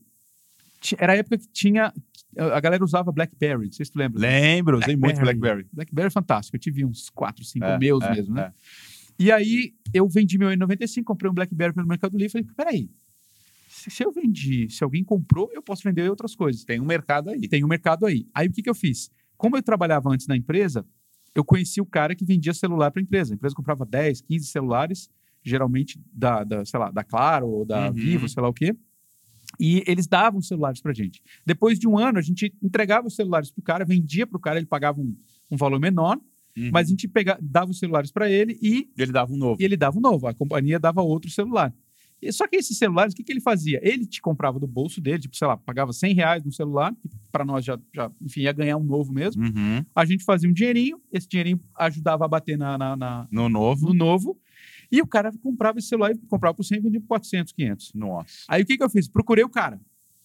Era 0.97 1.13
a 1.13 1.15
época 1.17 1.38
que 1.38 1.47
tinha. 1.47 1.93
A 2.38 2.60
galera 2.60 2.84
usava 2.84 3.12
Blackberry, 3.12 3.65
não 3.65 3.71
sei 3.71 3.86
se 3.86 3.91
tu 3.91 3.97
lembra. 3.97 4.21
Lembro, 4.21 4.78
usei 4.78 4.95
muito 4.95 5.19
Blackberry. 5.19 5.67
Blackberry 5.73 6.08
é 6.08 6.12
fantástico. 6.12 6.56
Eu 6.56 6.60
tive 6.60 6.86
uns 6.86 7.10
4, 7.10 7.43
5 7.43 7.65
é, 7.65 7.78
meus 7.78 8.04
é, 8.04 8.12
mesmo, 8.12 8.36
né? 8.36 8.54
É. 8.54 8.54
E 9.19 9.32
aí 9.32 9.73
eu 9.93 10.08
vendi 10.08 10.38
meu 10.38 10.49
N95, 10.49 11.04
comprei 11.04 11.30
um 11.30 11.34
Blackberry 11.34 11.73
pelo 11.73 11.88
Mercado 11.88 12.15
Livre. 12.17 12.32
Falei, 12.32 12.47
peraí, 12.56 12.89
se, 13.67 13.89
se 13.89 14.04
eu 14.04 14.12
vendi, 14.12 14.69
se 14.69 14.84
alguém 14.84 15.04
comprou, 15.04 15.49
eu 15.54 15.62
posso 15.62 15.84
vender 15.84 16.10
outras 16.10 16.36
coisas. 16.36 16.63
Tem 16.63 16.80
um 16.80 16.86
mercado 16.86 17.30
aí. 17.30 17.47
Tem 17.47 17.63
um 17.63 17.67
mercado 17.67 18.06
aí. 18.06 18.28
Aí 18.34 18.47
o 18.47 18.52
que, 18.52 18.62
que 18.62 18.69
eu 18.69 18.75
fiz? 18.75 19.10
Como 19.38 19.56
eu 19.58 19.63
trabalhava 19.63 20.10
antes 20.10 20.28
na 20.28 20.36
empresa, 20.36 20.86
eu 21.35 21.43
conheci 21.43 21.79
o 21.81 21.85
cara 21.85 22.15
que 22.15 22.25
vendia 22.25 22.53
celular 22.53 22.91
para 22.91 23.01
a 23.01 23.03
empresa. 23.03 23.33
A 23.33 23.35
empresa 23.35 23.55
comprava 23.55 23.85
10, 23.85 24.21
15 24.21 24.45
celulares, 24.47 25.09
geralmente 25.43 25.99
da, 26.11 26.43
da 26.43 26.65
sei 26.65 26.79
lá, 26.79 26.91
da 26.91 27.03
Claro 27.03 27.47
ou 27.47 27.65
da 27.65 27.87
uhum. 27.87 27.93
Vivo, 27.93 28.27
sei 28.29 28.41
lá 28.41 28.49
o 28.49 28.53
quê. 28.53 28.75
E 29.59 29.83
eles 29.87 30.07
davam 30.07 30.41
celulares 30.41 30.81
para 30.81 30.93
gente. 30.93 31.21
Depois 31.45 31.79
de 31.79 31.87
um 31.87 31.97
ano, 31.97 32.19
a 32.19 32.21
gente 32.21 32.53
entregava 32.61 33.07
os 33.07 33.15
celulares 33.15 33.51
para 33.51 33.61
o 33.61 33.63
cara, 33.63 33.85
vendia 33.85 34.27
para 34.27 34.37
o 34.37 34.39
cara, 34.39 34.57
ele 34.57 34.65
pagava 34.65 34.99
um, 34.99 35.15
um 35.49 35.57
valor 35.57 35.79
menor, 35.79 36.17
uhum. 36.57 36.69
mas 36.71 36.87
a 36.87 36.89
gente 36.91 37.07
pegava, 37.07 37.39
dava 37.41 37.71
os 37.71 37.79
celulares 37.79 38.11
para 38.11 38.29
ele 38.29 38.57
e. 38.61 38.89
Ele 38.97 39.11
dava 39.11 39.33
um 39.33 39.37
novo. 39.37 39.61
E 39.61 39.65
ele 39.65 39.75
dava 39.75 39.97
um 39.97 40.01
novo. 40.01 40.27
A 40.27 40.33
companhia 40.33 40.79
dava 40.79 41.01
outro 41.01 41.29
celular. 41.31 41.73
Só 42.32 42.47
que 42.47 42.58
esses 42.58 42.77
celulares, 42.77 43.13
o 43.13 43.15
que, 43.15 43.23
que 43.23 43.32
ele 43.32 43.41
fazia? 43.41 43.79
Ele 43.82 44.05
te 44.05 44.21
comprava 44.21 44.60
do 44.60 44.67
bolso 44.67 44.99
dele, 44.99 45.19
tipo, 45.19 45.36
sei 45.36 45.47
lá, 45.47 45.55
pagava 45.55 45.93
100 45.93 46.13
reais 46.13 46.43
no 46.43 46.51
celular, 46.51 46.93
que 46.95 47.10
para 47.32 47.45
nós 47.45 47.63
já, 47.63 47.79
já, 47.93 48.12
enfim, 48.21 48.41
ia 48.41 48.51
ganhar 48.51 48.77
um 48.77 48.84
novo 48.84 49.13
mesmo. 49.13 49.43
Uhum. 49.43 49.86
A 49.95 50.05
gente 50.05 50.23
fazia 50.23 50.49
um 50.49 50.53
dinheirinho, 50.53 51.01
esse 51.12 51.27
dinheirinho 51.27 51.62
ajudava 51.77 52.25
a 52.25 52.27
bater 52.27 52.58
na, 52.58 52.77
na, 52.77 52.95
na, 52.95 53.27
no 53.32 53.47
novo. 53.47 53.88
No 53.88 53.93
novo. 53.93 54.38
E 54.91 55.01
o 55.01 55.08
cara 55.08 55.32
comprava 55.41 55.79
esse 55.79 55.88
celular 55.88 56.12
e 56.12 56.17
comprava 56.27 56.55
por 56.55 56.63
100 56.63 56.77
e 56.77 56.82
vendia 56.82 56.99
por 57.01 57.08
400, 57.08 57.53
500. 57.53 57.93
Nossa. 57.93 58.45
Aí 58.47 58.63
o 58.63 58.65
que, 58.65 58.77
que 58.77 58.84
eu 58.84 58.89
fiz? 58.89 59.08
Procurei 59.08 59.43
o 59.43 59.49
cara. 59.49 59.79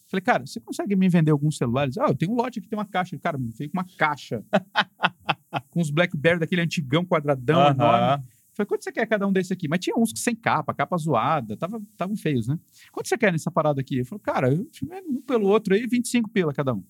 Falei, 0.07 0.23
cara, 0.23 0.47
você 0.47 0.61
consegue 0.61 0.95
me 0.97 1.09
vender 1.09 1.31
alguns 1.31 1.57
celulares? 1.57 1.99
Ah, 1.99 2.07
eu 2.09 2.15
tenho 2.15 2.33
um 2.33 2.35
lote 2.35 2.59
aqui, 2.59 2.69
tem 2.69 2.79
uma 2.79 2.85
caixa. 2.85 3.19
Cara, 3.19 3.37
me 3.37 3.51
veio 3.51 3.71
com 3.71 3.79
uma 3.79 3.87
caixa. 3.97 4.45
com 5.71 5.81
os 5.81 5.91
Blackberry 5.91 6.39
daquele 6.39 6.63
antigão 6.63 7.05
quadradão 7.05 7.61
uhum. 7.61 7.71
enorme. 7.71 8.25
Falei, 8.55 8.67
quanto 8.67 8.85
você 8.85 8.93
quer 8.93 9.07
cada 9.07 9.27
um 9.27 9.33
desse 9.33 9.53
aqui? 9.53 9.67
Mas 9.69 9.81
tinha 9.81 9.97
uns 9.97 10.13
sem 10.15 10.35
capa, 10.35 10.73
capa 10.73 10.97
zoada, 10.97 11.55
estavam 11.55 12.17
feios, 12.17 12.47
né? 12.47 12.59
Quanto 12.93 13.09
você 13.09 13.19
quer 13.19 13.33
nessa 13.33 13.51
parada 13.51 13.81
aqui? 13.81 13.97
Ele 13.97 14.05
falou, 14.05 14.21
cara, 14.21 14.53
eu 14.53 14.67
um 15.09 15.21
pelo 15.21 15.47
outro 15.47 15.75
aí, 15.75 15.87
25 15.87 16.31
pila 16.31 16.53
cada 16.53 16.73
um. 16.73 16.83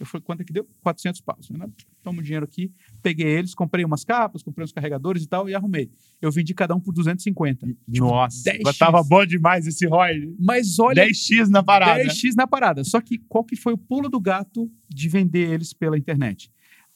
Eu 0.00 0.06
falei, 0.06 0.24
quanto 0.24 0.40
é 0.40 0.44
que 0.44 0.52
deu? 0.52 0.66
400 0.82 1.20
paus. 1.20 1.48
Toma 2.02 2.18
o 2.18 2.22
dinheiro 2.22 2.44
aqui, 2.44 2.72
peguei 3.00 3.28
eles, 3.28 3.54
comprei 3.54 3.84
umas 3.84 4.04
capas, 4.04 4.42
comprei 4.42 4.64
uns 4.64 4.72
carregadores 4.72 5.22
e 5.22 5.28
tal, 5.28 5.48
e 5.48 5.54
arrumei. 5.54 5.92
Eu 6.20 6.32
vendi 6.32 6.52
cada 6.52 6.74
um 6.74 6.80
por 6.80 6.92
250. 6.92 7.64
Tipo, 7.66 7.78
Nossa, 7.88 8.50
tipo, 8.50 8.76
tava 8.76 9.00
bom 9.04 9.24
demais 9.24 9.64
esse 9.68 9.86
ROI. 9.86 10.34
Mas 10.40 10.80
olha... 10.80 11.06
10x 11.06 11.46
na 11.48 11.62
parada. 11.62 12.02
10x 12.02 12.34
na 12.34 12.48
parada. 12.48 12.82
Só 12.82 13.00
que 13.00 13.18
qual 13.28 13.44
que 13.44 13.54
foi 13.54 13.74
o 13.74 13.78
pulo 13.78 14.08
do 14.08 14.18
gato 14.18 14.68
de 14.88 15.08
vender 15.08 15.48
eles 15.48 15.72
pela 15.72 15.96
internet? 15.96 16.50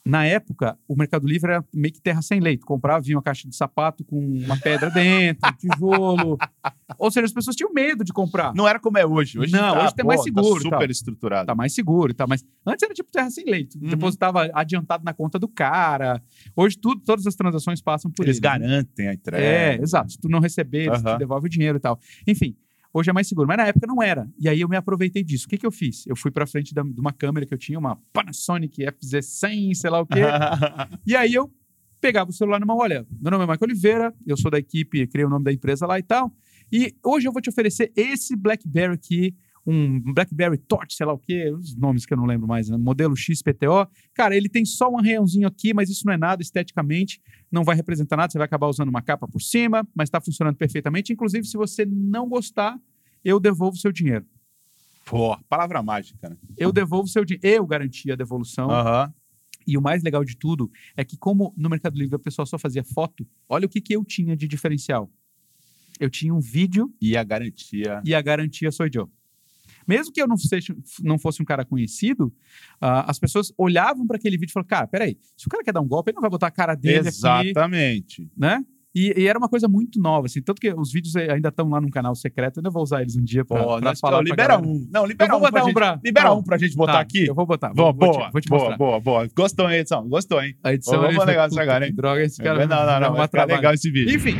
Na 0.06 0.24
época, 0.24 0.78
o 0.86 0.94
Mercado 0.94 1.26
Livre 1.26 1.50
era 1.50 1.64
meio 1.74 1.92
que 1.92 2.00
terra 2.00 2.22
sem 2.22 2.38
leito. 2.38 2.64
Comprava, 2.64 3.00
vinha 3.00 3.16
uma 3.16 3.22
caixa 3.22 3.48
de 3.48 3.56
sapato 3.56 4.04
com 4.04 4.16
uma 4.18 4.56
pedra 4.56 4.88
dentro, 4.88 5.50
um 5.50 5.56
tijolo. 5.56 6.38
Ou 6.96 7.10
seja, 7.10 7.26
as 7.26 7.32
pessoas 7.32 7.56
tinham 7.56 7.72
medo 7.72 8.04
de 8.04 8.12
comprar. 8.12 8.54
Não 8.54 8.68
era 8.68 8.78
como 8.78 8.96
é 8.98 9.04
hoje. 9.04 9.36
Hoje 9.36 9.52
não, 9.52 9.74
tá, 9.74 9.84
hoje 9.84 9.94
tá 9.96 10.04
mais 10.04 10.22
seguro. 10.22 10.70
Tá 10.70 10.76
super 10.76 10.90
estruturado. 10.90 11.46
Tá 11.46 11.54
mais 11.56 11.74
seguro. 11.74 12.14
Tá 12.14 12.24
mais... 12.24 12.44
Antes 12.64 12.84
era 12.84 12.94
tipo 12.94 13.10
terra 13.10 13.28
sem 13.30 13.44
leito. 13.44 13.76
Uhum. 13.78 13.90
Depositava 13.90 14.48
adiantado 14.54 15.04
na 15.04 15.12
conta 15.12 15.40
do 15.40 15.48
cara. 15.48 16.22
Hoje 16.54 16.78
tudo, 16.78 17.02
todas 17.04 17.26
as 17.26 17.34
transações 17.34 17.82
passam 17.82 18.08
por 18.08 18.22
eles. 18.22 18.36
Eles 18.36 18.40
garantem 18.40 19.08
a 19.08 19.14
entrega. 19.14 19.44
É, 19.44 19.82
exato. 19.82 20.12
Se 20.12 20.18
tu 20.18 20.28
não 20.28 20.38
receber, 20.38 20.88
uhum. 20.88 21.02
te 21.02 21.18
devolve 21.18 21.46
o 21.46 21.50
dinheiro 21.50 21.78
e 21.78 21.80
tal. 21.80 21.98
Enfim, 22.28 22.56
Hoje 22.98 23.10
é 23.10 23.12
mais 23.12 23.28
seguro, 23.28 23.46
mas 23.46 23.58
na 23.58 23.66
época 23.66 23.86
não 23.86 24.02
era. 24.02 24.26
E 24.38 24.48
aí 24.48 24.58
eu 24.58 24.68
me 24.70 24.74
aproveitei 24.74 25.22
disso. 25.22 25.44
O 25.44 25.50
que, 25.50 25.58
que 25.58 25.66
eu 25.66 25.70
fiz? 25.70 26.06
Eu 26.06 26.16
fui 26.16 26.30
para 26.30 26.46
frente 26.46 26.72
da, 26.72 26.82
de 26.82 26.98
uma 26.98 27.12
câmera 27.12 27.44
que 27.44 27.52
eu 27.52 27.58
tinha, 27.58 27.78
uma 27.78 27.96
Panasonic 28.10 28.82
FZ100, 28.82 29.74
sei 29.74 29.90
lá 29.90 30.00
o 30.00 30.06
quê. 30.06 30.20
e 31.06 31.14
aí 31.14 31.34
eu 31.34 31.52
pegava 32.00 32.30
o 32.30 32.32
celular 32.32 32.58
numa, 32.58 32.74
olha, 32.74 33.06
meu 33.20 33.30
nome 33.30 33.44
é 33.44 33.46
Michael 33.46 33.58
Oliveira, 33.64 34.14
eu 34.26 34.34
sou 34.34 34.50
da 34.50 34.58
equipe, 34.58 35.06
criei 35.08 35.26
o 35.26 35.28
nome 35.28 35.44
da 35.44 35.52
empresa 35.52 35.86
lá 35.86 35.98
e 35.98 36.02
tal. 36.02 36.32
E 36.72 36.94
hoje 37.04 37.28
eu 37.28 37.32
vou 37.32 37.42
te 37.42 37.50
oferecer 37.50 37.92
esse 37.94 38.34
BlackBerry 38.34 38.94
aqui, 38.94 39.36
um 39.66 40.00
BlackBerry 40.12 40.58
Torch, 40.58 40.94
sei 40.94 41.04
lá 41.04 41.12
o 41.12 41.18
quê, 41.18 41.50
os 41.50 41.76
nomes 41.76 42.06
que 42.06 42.12
eu 42.12 42.16
não 42.16 42.24
lembro 42.24 42.46
mais, 42.46 42.68
né? 42.68 42.76
modelo 42.76 43.16
XPTO. 43.16 43.88
Cara, 44.14 44.36
ele 44.36 44.48
tem 44.48 44.64
só 44.64 44.88
um 44.88 44.98
arranhãozinho 44.98 45.48
aqui, 45.48 45.74
mas 45.74 45.90
isso 45.90 46.06
não 46.06 46.12
é 46.12 46.16
nada 46.16 46.40
esteticamente, 46.40 47.20
não 47.50 47.64
vai 47.64 47.74
representar 47.74 48.16
nada, 48.16 48.30
você 48.30 48.38
vai 48.38 48.44
acabar 48.44 48.68
usando 48.68 48.88
uma 48.88 49.02
capa 49.02 49.26
por 49.26 49.42
cima, 49.42 49.86
mas 49.94 50.08
está 50.08 50.20
funcionando 50.20 50.56
perfeitamente. 50.56 51.12
Inclusive, 51.12 51.44
se 51.46 51.56
você 51.56 51.84
não 51.84 52.28
gostar, 52.28 52.78
eu 53.24 53.40
devolvo 53.40 53.76
seu 53.76 53.90
dinheiro. 53.90 54.24
Pô, 55.04 55.36
palavra 55.48 55.82
mágica, 55.82 56.28
né? 56.28 56.36
Eu 56.56 56.72
devolvo 56.72 57.08
seu 57.08 57.24
dinheiro, 57.24 57.62
eu 57.62 57.66
garanti 57.66 58.10
a 58.10 58.16
devolução. 58.16 58.68
Uhum. 58.68 59.12
E 59.66 59.76
o 59.76 59.82
mais 59.82 60.02
legal 60.02 60.24
de 60.24 60.36
tudo 60.36 60.70
é 60.96 61.04
que, 61.04 61.16
como 61.16 61.52
no 61.56 61.68
Mercado 61.68 61.98
Livre 61.98 62.14
a 62.14 62.18
pessoa 62.18 62.46
só 62.46 62.56
fazia 62.56 62.84
foto, 62.84 63.26
olha 63.48 63.66
o 63.66 63.68
que, 63.68 63.80
que 63.80 63.94
eu 63.94 64.04
tinha 64.04 64.36
de 64.36 64.46
diferencial. 64.46 65.10
Eu 65.98 66.10
tinha 66.10 66.32
um 66.32 66.40
vídeo. 66.40 66.94
E 67.00 67.16
a 67.16 67.24
garantia. 67.24 68.02
E 68.04 68.14
a 68.14 68.20
garantia 68.20 68.70
sou 68.70 68.86
eu. 68.92 69.10
Mesmo 69.86 70.12
que 70.12 70.20
eu 70.20 70.26
não, 70.26 70.36
seja, 70.36 70.74
não 71.02 71.18
fosse 71.18 71.42
um 71.42 71.44
cara 71.44 71.64
conhecido, 71.64 72.26
uh, 72.82 73.06
as 73.06 73.18
pessoas 73.18 73.52
olhavam 73.56 74.06
para 74.06 74.16
aquele 74.16 74.36
vídeo 74.36 74.50
e 74.50 74.52
falavam: 74.52 74.68
cara, 74.68 74.86
peraí, 74.86 75.18
se 75.36 75.46
o 75.46 75.50
cara 75.50 75.62
quer 75.62 75.72
dar 75.72 75.80
um 75.80 75.88
golpe, 75.88 76.10
ele 76.10 76.16
não 76.16 76.22
vai 76.22 76.30
botar 76.30 76.48
a 76.48 76.50
cara 76.50 76.74
dele 76.74 77.08
Exatamente. 77.08 78.22
Aqui, 78.22 78.30
né? 78.36 78.64
E, 78.98 79.12
e, 79.14 79.26
era 79.26 79.38
uma 79.38 79.48
coisa 79.48 79.68
muito 79.68 80.00
nova, 80.00 80.24
assim. 80.24 80.40
Tanto 80.40 80.58
que 80.58 80.72
os 80.72 80.90
vídeos 80.90 81.14
ainda 81.16 81.50
estão 81.50 81.68
lá 81.68 81.78
no 81.82 81.90
canal 81.90 82.14
secreto. 82.14 82.56
Eu 82.56 82.60
ainda 82.60 82.70
vou 82.70 82.82
usar 82.82 83.02
eles 83.02 83.14
um 83.14 83.22
dia 83.22 83.44
pra, 83.44 83.62
Pô, 83.62 83.78
pra 83.78 83.94
falar. 83.94 84.22
Libera 84.22 84.58
um. 84.58 84.88
Não, 84.90 85.04
libera 85.04 85.34
eu 85.34 85.38
vou 85.38 85.46
um 85.46 85.50
botar 85.50 85.64
um 85.66 85.74
pra, 85.74 86.00
Libera 86.02 86.32
um 86.32 86.42
pra 86.42 86.56
gente 86.56 86.74
botar 86.74 86.92
tá, 86.94 87.00
aqui. 87.00 87.26
Eu 87.26 87.34
vou 87.34 87.44
botar. 87.44 87.74
Boa, 87.74 87.92
vou, 87.92 88.10
boa, 88.10 88.30
vou 88.30 88.40
te, 88.40 88.48
vou 88.48 88.58
te 88.58 88.66
boa, 88.66 88.76
boa, 88.78 88.98
boa. 88.98 89.28
Gostou, 89.36 89.68
hein, 89.70 89.80
edição? 89.80 90.08
Gostou, 90.08 90.42
hein? 90.42 90.56
A 90.64 90.72
edição 90.72 90.98
Vamos 90.98 91.26
legal 91.26 91.46
isso 91.46 91.60
agora, 91.60 91.86
hein? 91.86 91.94
Droga, 91.94 92.22
esse 92.22 92.42
cara. 92.42 92.66
Não, 92.66 92.86
não, 92.86 93.00
não. 93.00 93.16
Vai 93.16 93.26
ficar 93.26 93.44
legal 93.44 93.74
esse 93.74 93.90
vídeo. 93.90 94.16
Enfim. 94.16 94.38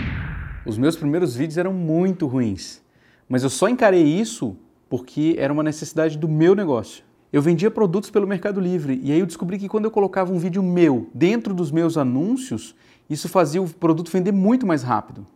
Os 0.64 0.78
meus 0.78 0.96
primeiros 0.96 1.36
vídeos 1.36 1.58
eram 1.58 1.74
muito 1.74 2.26
ruins. 2.26 2.82
Mas 3.28 3.42
eu 3.42 3.50
só 3.50 3.68
encarei 3.68 4.02
isso 4.02 4.56
porque 4.88 5.34
era 5.38 5.52
uma 5.52 5.62
necessidade 5.62 6.16
do 6.16 6.28
meu 6.28 6.54
negócio. 6.54 7.04
Eu 7.32 7.42
vendia 7.42 7.70
produtos 7.70 8.08
pelo 8.08 8.26
Mercado 8.26 8.60
Livre 8.60 9.00
e 9.02 9.12
aí 9.12 9.18
eu 9.18 9.26
descobri 9.26 9.58
que 9.58 9.68
quando 9.68 9.84
eu 9.84 9.90
colocava 9.90 10.32
um 10.32 10.38
vídeo 10.38 10.62
meu 10.62 11.08
dentro 11.12 11.52
dos 11.52 11.70
meus 11.70 11.96
anúncios, 11.96 12.74
isso 13.10 13.28
fazia 13.28 13.60
o 13.60 13.68
produto 13.68 14.10
vender 14.10 14.32
muito 14.32 14.66
mais 14.66 14.82
rápido. 14.82 15.26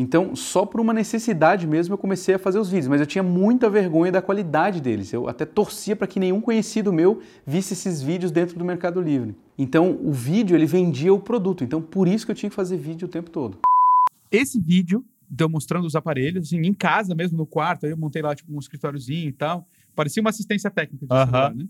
Então, 0.00 0.36
só 0.36 0.64
por 0.64 0.80
uma 0.80 0.92
necessidade 0.92 1.66
mesmo 1.66 1.94
eu 1.94 1.98
comecei 1.98 2.36
a 2.36 2.38
fazer 2.38 2.60
os 2.60 2.70
vídeos, 2.70 2.86
mas 2.86 3.00
eu 3.00 3.06
tinha 3.06 3.22
muita 3.22 3.68
vergonha 3.68 4.12
da 4.12 4.22
qualidade 4.22 4.80
deles. 4.80 5.12
Eu 5.12 5.28
até 5.28 5.44
torcia 5.44 5.96
para 5.96 6.06
que 6.06 6.20
nenhum 6.20 6.40
conhecido 6.40 6.92
meu 6.92 7.20
visse 7.44 7.72
esses 7.72 8.00
vídeos 8.00 8.30
dentro 8.30 8.56
do 8.56 8.64
Mercado 8.64 9.00
Livre. 9.00 9.34
Então, 9.58 9.98
o 10.00 10.12
vídeo 10.12 10.56
ele 10.56 10.66
vendia 10.66 11.12
o 11.12 11.18
produto. 11.18 11.64
Então, 11.64 11.82
por 11.82 12.06
isso 12.06 12.24
que 12.24 12.30
eu 12.30 12.36
tinha 12.36 12.48
que 12.48 12.54
fazer 12.54 12.76
vídeo 12.76 13.06
o 13.06 13.10
tempo 13.10 13.28
todo. 13.28 13.58
Esse 14.30 14.60
vídeo 14.60 15.04
deu 15.28 15.48
mostrando 15.48 15.86
os 15.86 15.94
aparelhos, 15.94 16.48
assim, 16.48 16.58
em 16.58 16.74
casa 16.74 17.14
mesmo, 17.14 17.36
no 17.36 17.46
quarto, 17.46 17.86
aí 17.86 17.92
eu 17.92 17.96
montei 17.96 18.22
lá 18.22 18.34
tipo 18.34 18.54
um 18.54 18.58
escritóriozinho 18.58 19.28
e 19.28 19.32
tal. 19.32 19.68
Parecia 19.94 20.20
uma 20.20 20.30
assistência 20.30 20.70
técnica 20.70 21.06
de 21.06 21.12
celular, 21.12 21.54
né? 21.54 21.66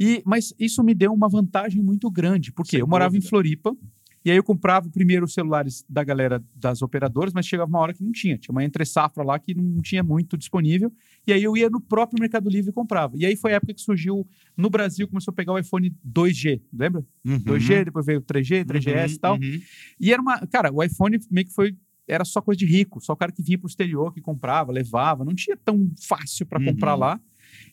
E, 0.00 0.22
mas 0.24 0.54
isso 0.58 0.82
me 0.82 0.94
deu 0.94 1.12
uma 1.12 1.28
vantagem 1.28 1.82
muito 1.82 2.10
grande, 2.10 2.52
porque 2.52 2.72
Sem 2.72 2.80
eu 2.80 2.86
morava 2.86 3.10
dúvida. 3.10 3.26
em 3.26 3.28
Floripa, 3.28 3.76
e 4.24 4.30
aí 4.30 4.36
eu 4.36 4.44
comprava 4.44 4.90
primeiro 4.90 5.24
os 5.24 5.32
celulares 5.32 5.84
da 5.88 6.02
galera 6.02 6.44
das 6.54 6.82
operadoras, 6.82 7.32
mas 7.32 7.46
chegava 7.46 7.68
uma 7.68 7.78
hora 7.78 7.94
que 7.94 8.02
não 8.02 8.12
tinha. 8.12 8.36
Tinha 8.36 8.52
uma 8.52 8.64
entre 8.64 8.84
safra 8.84 9.22
lá 9.22 9.38
que 9.38 9.54
não 9.54 9.80
tinha 9.80 10.02
muito 10.02 10.36
disponível. 10.36 10.92
E 11.26 11.32
aí 11.32 11.42
eu 11.42 11.56
ia 11.56 11.70
no 11.70 11.80
próprio 11.80 12.20
Mercado 12.20 12.50
Livre 12.50 12.70
e 12.70 12.72
comprava. 12.74 13.16
E 13.16 13.24
aí 13.24 13.36
foi 13.36 13.52
a 13.52 13.56
época 13.56 13.74
que 13.74 13.80
surgiu 13.80 14.28
no 14.56 14.68
Brasil, 14.68 15.08
começou 15.08 15.32
a 15.32 15.34
pegar 15.34 15.52
o 15.52 15.58
iPhone 15.58 15.94
2G, 16.06 16.60
lembra? 16.72 17.04
Uhum. 17.24 17.38
2G, 17.38 17.84
depois 17.86 18.04
veio 18.04 18.18
o 18.18 18.22
3G, 18.22 18.64
3GS 18.64 19.08
uhum, 19.08 19.14
e 19.14 19.18
tal. 19.18 19.34
Uhum. 19.36 19.60
E 20.00 20.12
era 20.12 20.20
uma. 20.20 20.46
Cara, 20.46 20.72
o 20.72 20.82
iPhone 20.82 21.18
meio 21.30 21.46
que 21.46 21.54
foi 21.54 21.74
era 22.08 22.24
só 22.24 22.40
coisa 22.40 22.58
de 22.58 22.66
rico, 22.66 23.00
só 23.00 23.12
o 23.12 23.16
cara 23.16 23.30
que 23.30 23.42
vinha 23.42 23.58
para 23.58 23.66
o 23.66 23.68
exterior, 23.68 24.12
que 24.12 24.20
comprava, 24.20 24.72
levava, 24.72 25.24
não 25.24 25.34
tinha 25.34 25.56
tão 25.56 25.90
fácil 26.00 26.46
para 26.46 26.58
uhum. 26.58 26.66
comprar 26.66 26.94
lá. 26.94 27.20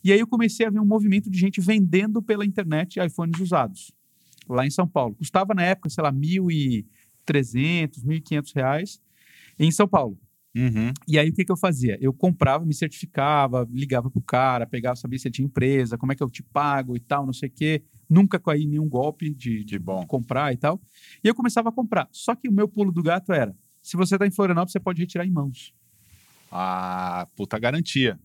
E 0.04 0.12
aí 0.12 0.19
eu 0.19 0.28
comecei 0.28 0.65
a 0.65 0.69
ver 0.69 0.80
um 0.80 0.86
movimento 0.86 1.30
de 1.30 1.39
gente 1.39 1.62
vendendo 1.62 2.21
pela 2.21 2.45
internet 2.45 3.00
iPhones 3.00 3.39
usados, 3.39 3.91
lá 4.48 4.65
em 4.65 4.69
São 4.69 4.88
Paulo. 4.88 5.15
Custava 5.15 5.54
na 5.54 5.63
época, 5.63 5.89
sei 5.89 6.04
lá, 6.04 6.12
1.300, 6.12 8.04
1.500 8.06 8.56
reais 8.56 9.02
em 9.58 9.71
São 9.71 9.88
Paulo. 9.88 10.19
Uhum. 10.56 10.93
E 11.06 11.19
aí 11.19 11.30
o 11.30 11.34
que, 11.34 11.43
que 11.43 11.52
eu 11.52 11.58
fazia? 11.58 11.98
Eu 12.00 12.13
comprava, 12.13 12.65
me 12.65 12.74
certificava, 12.74 13.67
ligava 13.69 14.10
pro 14.10 14.21
cara, 14.21 14.65
pegava, 14.65 14.95
sabia 14.95 15.19
se 15.19 15.28
ele 15.28 15.34
tinha 15.34 15.45
empresa, 15.45 15.98
como 15.98 16.13
é 16.13 16.15
que 16.15 16.24
eu 16.24 16.30
te 16.30 16.41
pago 16.41 16.95
e 16.95 17.00
tal, 17.00 17.26
não 17.26 17.34
sei 17.34 17.50
o 17.50 17.52
quê. 17.52 17.84
Nunca 18.10 18.39
caí 18.39 18.63
em 18.63 18.67
nenhum 18.67 18.88
golpe 18.88 19.34
de, 19.34 19.65
de, 19.65 19.78
de 19.78 19.86
comprar 20.08 20.54
e 20.54 20.58
tal. 20.58 20.80
E 21.24 21.28
eu 21.28 21.36
começava 21.36 21.69
a 21.69 21.71
comprar. 21.71 22.08
Só 22.12 22.36
que 22.36 22.48
o 22.48 22.54
meu 22.54 22.67
pulo 22.69 22.91
do 22.91 23.04
gato 23.04 23.34
era: 23.34 23.54
Se 23.86 23.95
você 23.95 24.15
está 24.15 24.26
em 24.26 24.32
Florianópolis, 24.32 24.71
você 24.71 24.80
pode 24.80 25.00
retirar 25.00 25.28
em 25.28 25.30
mãos. 25.30 25.71
Ah, 26.52 27.28
puta 27.36 27.60
garantia. 27.60 28.19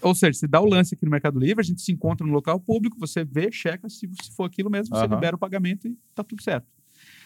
Ou 0.00 0.14
seja, 0.14 0.32
você 0.32 0.48
dá 0.48 0.62
o 0.62 0.64
lance 0.64 0.94
aqui 0.94 1.04
no 1.04 1.10
Mercado 1.10 1.38
Livre, 1.38 1.60
a 1.60 1.62
gente 1.62 1.82
se 1.82 1.92
encontra 1.92 2.26
no 2.26 2.32
local 2.32 2.58
público, 2.58 2.98
você 2.98 3.22
vê, 3.22 3.52
checa, 3.52 3.86
se, 3.90 4.08
se 4.22 4.34
for 4.34 4.44
aquilo 4.44 4.70
mesmo, 4.70 4.96
você 4.96 5.04
Aham. 5.04 5.14
libera 5.14 5.36
o 5.36 5.38
pagamento 5.38 5.86
e 5.86 5.94
tá 6.14 6.24
tudo 6.24 6.42
certo. 6.42 6.66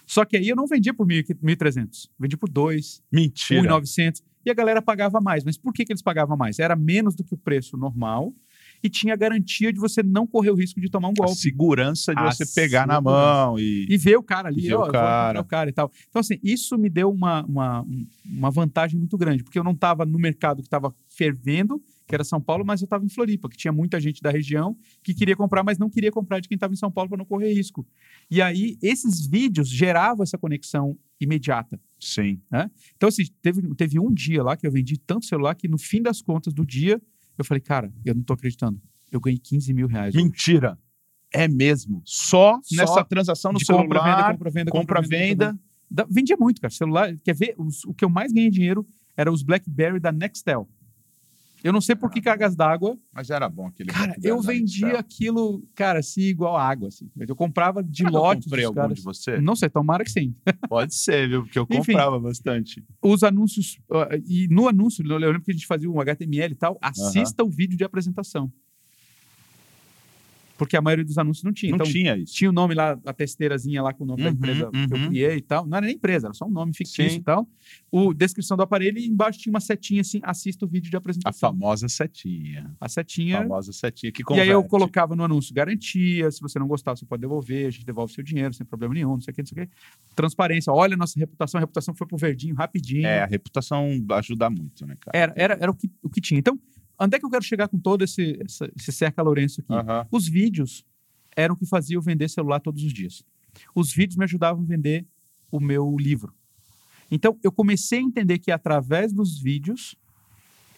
Só 0.05 0.25
que 0.25 0.37
aí 0.37 0.49
eu 0.49 0.57
não 0.57 0.67
vendia 0.67 0.93
por 0.93 1.07
1.300, 1.07 2.11
vendi 2.19 2.37
por 2.37 2.49
2, 2.49 3.01
Mentira. 3.13 3.63
1.900 3.63 4.25
e 4.45 4.51
a 4.51 4.55
galera 4.55 4.83
pagava 4.83 5.21
mais. 5.21 5.45
Mas 5.45 5.57
por 5.57 5.73
que, 5.73 5.85
que 5.85 5.93
eles 5.93 6.03
pagavam 6.03 6.37
mais? 6.37 6.59
Era 6.59 6.75
menos 6.75 7.15
do 7.15 7.23
que 7.23 7.35
o 7.35 7.39
preço 7.39 7.77
normal 7.77 8.35
e 8.83 8.89
tinha 8.89 9.15
a 9.15 9.17
garantia 9.17 9.73
de 9.73 9.79
você 9.79 10.03
não 10.03 10.27
correr 10.27 10.51
o 10.51 10.55
risco 10.55 10.81
de 10.81 10.89
tomar 10.91 11.09
um 11.09 11.13
A 11.13 11.25
golpe. 11.27 11.41
segurança 11.41 12.15
de 12.15 12.21
A 12.21 12.31
você 12.33 12.45
pegar 12.47 12.87
na 12.87 13.01
mão 13.01 13.59
e. 13.59 13.87
E 13.89 13.97
ver 13.97 14.17
o 14.17 14.23
cara 14.23 14.49
ali, 14.49 14.63
ver 14.69 14.75
ó, 14.75 14.87
o 14.89 14.91
cara. 14.93 15.41
o 15.41 15.45
cara 15.45 15.71
e 15.71 15.73
tal. 15.73 15.91
Então, 16.09 16.21
assim, 16.21 16.39
isso 16.43 16.77
me 16.79 16.89
deu 16.89 17.11
uma, 17.11 17.45
uma, 17.45 17.83
um- 17.83 18.07
uma 18.25 18.51
vantagem 18.51 18.99
muito 18.99 19.17
grande, 19.19 19.43
porque 19.45 19.59
eu 19.59 19.65
não 19.65 19.73
estava 19.73 20.05
no 20.07 20.19
mercado 20.19 20.63
que 20.63 20.67
estava 20.69 20.95
fervendo, 21.09 21.83
que 22.07 22.15
era 22.15 22.25
São 22.25 22.41
Paulo, 22.41 22.65
mas 22.65 22.81
eu 22.81 22.87
estava 22.87 23.05
em 23.05 23.09
Floripa, 23.09 23.49
que 23.49 23.57
tinha 23.57 23.73
muita 23.73 24.01
gente 24.01 24.21
da 24.23 24.31
região 24.31 24.77
que 25.03 25.15
queria 25.15 25.37
comprar, 25.37 25.63
mas 25.63 25.79
não 25.79 25.89
queria 25.89 26.11
comprar 26.11 26.41
de 26.41 26.49
quem 26.49 26.57
estava 26.57 26.73
em 26.73 26.77
São 26.77 26.91
Paulo 26.91 27.09
para 27.09 27.19
não 27.19 27.25
correr 27.25 27.53
risco. 27.53 27.87
E 28.31 28.43
aí, 28.43 28.77
esses 28.83 29.27
vídeos 29.27 29.69
geravam 29.69 30.23
essa 30.23 30.37
conexão 30.39 30.97
imediata. 31.21 31.79
Sim. 32.01 32.41
Então, 32.97 33.09
assim, 33.09 33.25
teve, 33.43 33.63
teve 33.75 34.01
um 34.01 34.13
dia 34.13 34.43
lá 34.43 34.57
que 34.57 34.67
eu 34.67 34.73
vendi 34.73 34.97
tanto 34.99 35.27
celular 35.27 35.55
que 35.55 35.69
no 35.69 35.79
fim 35.79 36.01
das 36.03 36.21
contas 36.23 36.53
do 36.53 36.65
dia, 36.65 37.01
eu 37.41 37.45
falei, 37.45 37.61
cara, 37.61 37.93
eu 38.05 38.15
não 38.15 38.23
tô 38.23 38.33
acreditando. 38.33 38.81
Eu 39.11 39.21
ganhei 39.21 39.39
15 39.39 39.73
mil 39.75 39.87
reais. 39.87 40.15
Mentira. 40.15 40.79
É 41.33 41.47
mesmo. 41.49 42.03
Só, 42.05 42.59
Só 42.63 42.77
nessa 42.77 43.05
transação 43.05 43.53
no 43.53 43.65
celular. 43.65 43.85
compra, 43.85 44.03
venda, 44.03 44.33
compra, 44.33 44.51
venda, 44.51 44.71
compra, 44.71 45.03
venda. 45.03 45.59
Da- 45.91 46.07
vendia 46.09 46.37
muito, 46.39 46.61
cara. 46.61 46.73
Celular, 46.73 47.15
quer 47.25 47.35
ver? 47.35 47.55
Os- 47.59 47.85
o 47.85 47.93
que 47.95 48.05
eu 48.05 48.09
mais 48.11 48.33
ganhei 48.33 48.51
dinheiro 48.51 48.87
era 49.17 49.31
os 49.33 49.43
BlackBerry 49.43 49.99
da 50.01 50.13
Nextel. 50.13 50.69
Eu 51.63 51.73
não 51.73 51.81
sei 51.81 51.95
por 51.95 52.11
que 52.11 52.21
cargas 52.21 52.57
d'água. 52.57 52.99
Mas 53.13 53.31
era 53.31 53.49
bom 53.49 53.67
aquele. 53.67 53.91
Cara, 53.91 54.15
eu 54.23 54.41
vendia 54.41 54.87
Nextel. 54.87 54.99
aquilo, 55.01 55.63
cara, 55.75 55.99
assim, 56.01 56.23
igual 56.23 56.57
água. 56.57 56.89
Assim. 56.89 57.11
Eu 57.17 57.37
comprava 57.37 57.83
de 57.83 57.99
Será 57.99 58.11
que 58.11 58.17
eu 58.17 58.21
lote 58.21 58.45
comprei 58.45 58.65
algum 58.65 58.81
caras. 58.81 58.99
de 58.99 59.03
você? 59.05 59.41
Não 59.41 59.55
sei, 59.57 59.69
tomara 59.69 60.05
que 60.05 60.11
sim. 60.11 60.35
Pode 60.69 60.95
ser, 60.95 61.29
viu? 61.29 61.43
Porque 61.43 61.59
eu 61.59 61.67
Enfim. 61.71 61.93
comprava 61.93 62.19
bastante. 62.19 62.85
Os 63.03 63.23
anúncios, 63.23 63.79
ah, 63.93 64.09
e 64.27 64.49
no 64.51 64.69
anúncio, 64.69 65.05
eu 65.07 65.19
lembro 65.19 65.43
que 65.43 65.51
a 65.51 65.55
gente 65.55 65.67
fazia 65.67 65.91
um 65.91 66.01
HTML 66.01 66.53
e 66.53 66.57
tal, 66.57 66.79
assista 66.81 67.45
o 67.45 67.51
vídeo 67.51 67.77
de 67.77 67.85
apresentação. 67.85 68.51
Porque 70.61 70.77
a 70.77 70.83
maioria 70.83 71.07
dos 71.07 71.17
anúncios 71.17 71.43
não 71.43 71.55
tinha. 71.55 71.71
Não 71.71 71.77
então, 71.77 71.87
tinha 71.87 72.15
isso. 72.19 72.35
tinha 72.35 72.51
o 72.51 72.53
nome 72.53 72.75
lá, 72.75 73.01
a 73.07 73.15
testeirazinha 73.15 73.83
lá 73.83 73.95
com 73.95 74.05
o 74.05 74.07
nome 74.07 74.23
da 74.23 74.29
Uhum, 74.29 74.35
empresa 74.35 74.71
que 74.71 74.93
eu 74.95 74.99
uhum. 74.99 75.09
criei 75.09 75.37
e 75.37 75.41
tal. 75.41 75.67
Não 75.67 75.75
era 75.79 75.87
nem 75.87 75.95
empresa, 75.97 76.27
era 76.27 76.35
só 76.35 76.45
um 76.45 76.51
nome 76.51 76.75
fictício 76.75 77.11
Sim. 77.13 77.17
e 77.17 77.23
tal. 77.23 77.49
O 77.91 78.13
descrição 78.13 78.59
do 78.59 78.63
aparelho 78.63 78.99
e 78.99 79.07
embaixo 79.07 79.39
tinha 79.39 79.51
uma 79.51 79.59
setinha 79.61 80.03
assim, 80.03 80.21
assista 80.23 80.67
o 80.67 80.69
vídeo 80.69 80.91
de 80.91 80.97
A 80.97 80.99
apresentação. 80.99 81.51
famosa 81.51 81.89
setinha. 81.89 82.71
A 82.79 82.85
A 82.85 82.89
setinha. 82.91 83.39
famosa 83.39 83.73
setinha 83.73 84.13
que 84.13 84.23
E 84.23 84.41
aí 84.41 84.49
eu 84.51 84.57
converte. 84.57 84.69
colocava 84.69 85.17
no 85.17 85.25
anúncio 85.25 85.55
garantia, 85.55 86.31
se 86.31 86.43
você 86.43 86.59
não 86.59 86.69
gostar, 86.69 86.95
você 86.95 87.07
pode 87.07 87.23
devolver, 87.23 87.67
a 87.67 87.71
gente 87.71 87.87
devolve 87.87 88.13
seu 88.13 88.23
dinheiro 88.23 88.53
sem 88.53 88.67
problema 88.67 88.93
nenhum, 88.93 89.13
não 89.15 89.21
sei 89.23 89.33
o 89.33 89.35
que, 89.35 89.41
não 89.41 89.47
sei 89.47 89.65
o 89.65 89.67
que. 89.67 89.73
Transparência, 90.15 90.71
olha 90.73 90.93
a 90.93 90.97
nossa 90.99 91.19
reputação, 91.19 91.59
a 91.59 91.63
reputação 91.63 91.95
foi 91.95 92.07
pro 92.07 92.19
verdinho 92.19 92.55
rapidinho. 92.55 93.07
É, 93.07 93.23
a 93.23 93.27
reputação 93.27 93.89
ajuda 94.11 94.51
muito, 94.51 94.87
né, 94.87 94.95
cara? 95.01 95.17
Era, 95.17 95.33
era, 95.37 95.55
era 95.63 95.71
o, 95.71 95.75
que, 95.75 95.91
o 96.03 96.11
que 96.11 96.21
tinha. 96.21 96.39
Então, 96.39 96.59
onde 97.01 97.17
é 97.17 97.19
que 97.19 97.25
eu 97.27 97.31
quero 97.31 97.45
chegar 97.45 97.69
com 97.69 97.79
todo 97.79 98.05
esse, 98.05 98.39
essa- 98.45 98.71
esse 98.77 98.93
cerca 98.93 99.23
Lourenço 99.23 99.61
aqui? 99.61 99.73
Aham. 99.73 100.07
Os 100.11 100.29
vídeos 100.29 100.85
eram 101.37 101.55
o 101.55 101.57
que 101.59 101.67
fazia 101.67 101.97
eu 101.97 102.03
vender 102.03 102.29
celular 102.29 102.61
todos 102.61 102.83
os 102.85 102.93
dias. 102.93 103.25
Os 103.75 103.93
vídeos 103.93 104.17
me 104.17 104.25
ajudavam 104.25 104.63
a 104.63 104.67
vender 104.67 105.07
o 105.51 105.59
meu 105.61 105.97
livro. 105.99 106.35
Então, 107.11 107.37
eu 107.43 107.51
comecei 107.51 107.99
a 107.99 108.03
entender 108.03 108.39
que 108.39 108.53
através 108.53 109.13
dos 109.13 109.39
vídeos 109.41 109.97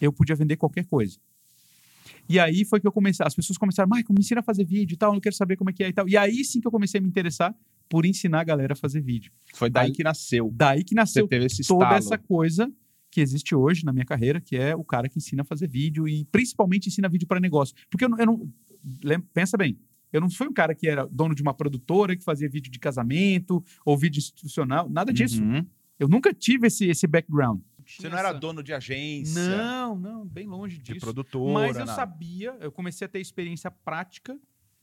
eu 0.01 0.13
podia 0.13 0.35
vender 0.35 0.57
qualquer 0.57 0.87
coisa. 0.87 1.19
E 2.29 2.39
aí 2.39 2.65
foi 2.65 2.81
que 2.81 2.87
eu 2.87 2.93
comecei. 2.93 3.25
As 3.27 3.35
pessoas 3.35 3.59
começaram, 3.59 3.89
Michael, 3.91 4.15
me 4.15 4.21
ensina 4.21 4.41
a 4.41 4.43
fazer 4.43 4.65
vídeo 4.65 4.95
e 4.95 4.97
tal, 4.97 5.15
eu 5.15 5.21
quero 5.21 5.35
saber 5.35 5.57
como 5.57 5.71
é 5.71 5.73
que 5.73 5.85
é 5.85 5.89
e 5.89 5.93
tal. 5.93 6.09
E 6.09 6.17
aí 6.17 6.45
sim 6.45 6.61
que 6.61 6.67
eu 6.67 6.71
comecei 6.71 6.99
a 6.99 7.03
me 7.03 7.09
interessar 7.09 7.55
por 7.89 8.07
ensinar 8.07 8.41
a 8.41 8.45
galera 8.45 8.73
a 8.73 8.77
fazer 8.77 9.01
vídeo. 9.03 9.31
Foi 9.55 9.69
daí 9.69 9.87
Aí- 9.89 9.93
que 9.93 10.03
nasceu. 10.03 10.51
Daí 10.55 10.83
que 10.83 10.91
Você 10.91 10.95
nasceu 10.95 11.29
teve 11.29 11.45
esse 11.47 11.63
toda 11.67 11.85
estalo. 11.85 11.99
essa 11.99 12.17
coisa 12.19 12.73
que 13.13 13.21
existe 13.21 13.55
hoje 13.55 13.85
na 13.85 13.93
minha 13.93 14.07
carreira, 14.07 14.41
que 14.41 14.57
é 14.57 14.75
o 14.75 14.83
cara 14.83 15.07
que 15.09 15.19
ensina 15.19 15.43
a 15.43 15.45
fazer 15.45 15.69
vídeo 15.69 16.09
e 16.09 16.25
principalmente 16.33 16.89
ensina 16.89 17.09
vídeo 17.11 17.29
para 17.29 17.39
negócio. 17.39 17.77
Porque 17.91 18.05
eu 18.07 18.09
não, 18.09 18.19
eu 18.19 18.27
não- 18.27 19.21
pensa 19.35 19.57
bem, 19.57 19.79
eu 20.11 20.21
não 20.21 20.31
fui 20.31 20.49
um 20.49 20.53
cara 20.53 20.75
que 20.75 20.89
era 20.89 21.07
dono 21.07 21.35
de 21.35 21.43
uma 21.43 21.53
produtora 21.55 22.17
que 22.17 22.25
fazia 22.25 22.49
vídeo 22.49 22.73
de 22.73 22.79
casamento 22.79 23.63
ou 23.85 23.97
vídeo 23.99 24.19
institucional, 24.19 24.89
nada 24.89 25.13
disso. 25.13 25.43
Uhum. 25.43 25.65
Eu 25.99 26.09
nunca 26.09 26.33
tive 26.33 26.67
esse, 26.67 26.87
esse 26.87 27.07
background. 27.07 27.61
Você 27.87 28.09
não 28.09 28.17
era 28.17 28.33
dono 28.33 28.63
de 28.63 28.73
agência, 28.73 29.57
Não, 29.57 29.95
não, 29.99 30.27
bem 30.27 30.47
longe 30.47 30.79
de 30.79 30.95
disso. 30.95 31.01
produtora. 31.05 31.53
Mas 31.53 31.77
eu 31.77 31.85
nada. 31.85 31.95
sabia, 31.95 32.57
eu 32.61 32.73
comecei 32.73 33.05
a 33.05 33.09
ter 33.09 33.21
experiência 33.21 33.71
prática 33.71 34.39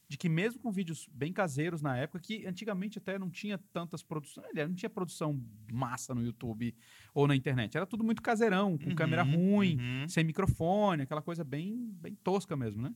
de 0.10 0.18
que 0.18 0.28
mesmo 0.28 0.60
com 0.60 0.72
vídeos 0.72 1.08
bem 1.14 1.32
caseiros 1.32 1.84
na 1.84 1.96
época, 1.96 2.20
que 2.20 2.46
antigamente 2.48 2.98
até 2.98 3.20
não 3.20 3.30
tinha 3.30 3.60
tantas 3.72 4.02
produções, 4.02 4.48
não 4.56 4.74
tinha 4.74 4.90
produção 4.90 5.40
massa 5.72 6.16
no 6.16 6.24
YouTube 6.24 6.76
ou 7.14 7.28
na 7.28 7.36
internet. 7.36 7.78
Era 7.78 7.86
tudo 7.86 8.04
muito 8.04 8.20
caseirão, 8.20 8.76
com 8.76 8.90
Uhum, 8.90 8.96
câmera 8.96 9.22
ruim, 9.22 9.78
uhum. 9.78 10.10
sem 10.10 10.24
microfone, 10.24 11.04
aquela 11.04 11.22
coisa 11.22 11.44
bem, 11.44 11.92
bem 12.02 12.16
tosca 12.16 12.58
mesmo, 12.58 12.82
né? 12.82 12.94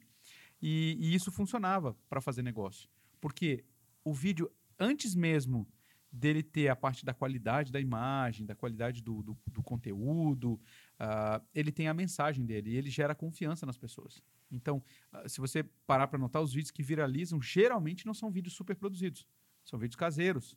E, 0.60 0.97
e 0.99 1.13
isso 1.13 1.32
funcionava 1.32 1.95
para 2.10 2.19
fazer 2.19 2.41
negócio. 2.41 2.89
Porque 3.21 3.63
o 4.04 4.12
vídeo, 4.12 4.52
antes 4.80 5.13
mesmo 5.13 5.67
dele 6.12 6.41
ter 6.41 6.67
a 6.67 6.76
parte 6.76 7.06
da 7.06 7.13
qualidade 7.13 7.71
da 7.71 7.80
imagem, 7.80 8.45
da 8.45 8.56
qualidade 8.56 9.04
do, 9.04 9.21
do, 9.21 9.38
do 9.52 9.62
conteúdo, 9.62 10.60
ah, 11.05 11.41
ele 11.53 11.69
tem 11.69 11.89
a 11.89 11.93
mensagem 11.93 12.45
dele 12.45 12.71
e 12.71 12.77
ele 12.77 12.89
gera 12.89 13.13
confiança 13.13 13.65
nas 13.65 13.77
pessoas. 13.77 14.21
Então, 14.49 14.81
ah, 15.11 15.27
se 15.27 15.41
você 15.41 15.63
parar 15.85 16.07
para 16.07 16.17
notar, 16.17 16.41
os 16.41 16.53
vídeos 16.53 16.71
que 16.71 16.81
viralizam 16.81 17.41
geralmente 17.41 18.05
não 18.05 18.13
são 18.13 18.31
vídeos 18.31 18.55
super 18.55 18.73
produzidos. 18.75 19.27
São 19.65 19.77
vídeos 19.77 19.97
caseiros. 19.97 20.55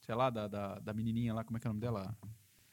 Sei 0.00 0.14
lá, 0.14 0.30
da, 0.30 0.48
da, 0.48 0.80
da 0.80 0.92
menininha 0.92 1.32
lá, 1.32 1.44
como 1.44 1.56
é 1.56 1.60
que 1.60 1.66
é 1.68 1.70
o 1.70 1.72
nome 1.72 1.80
dela? 1.80 2.16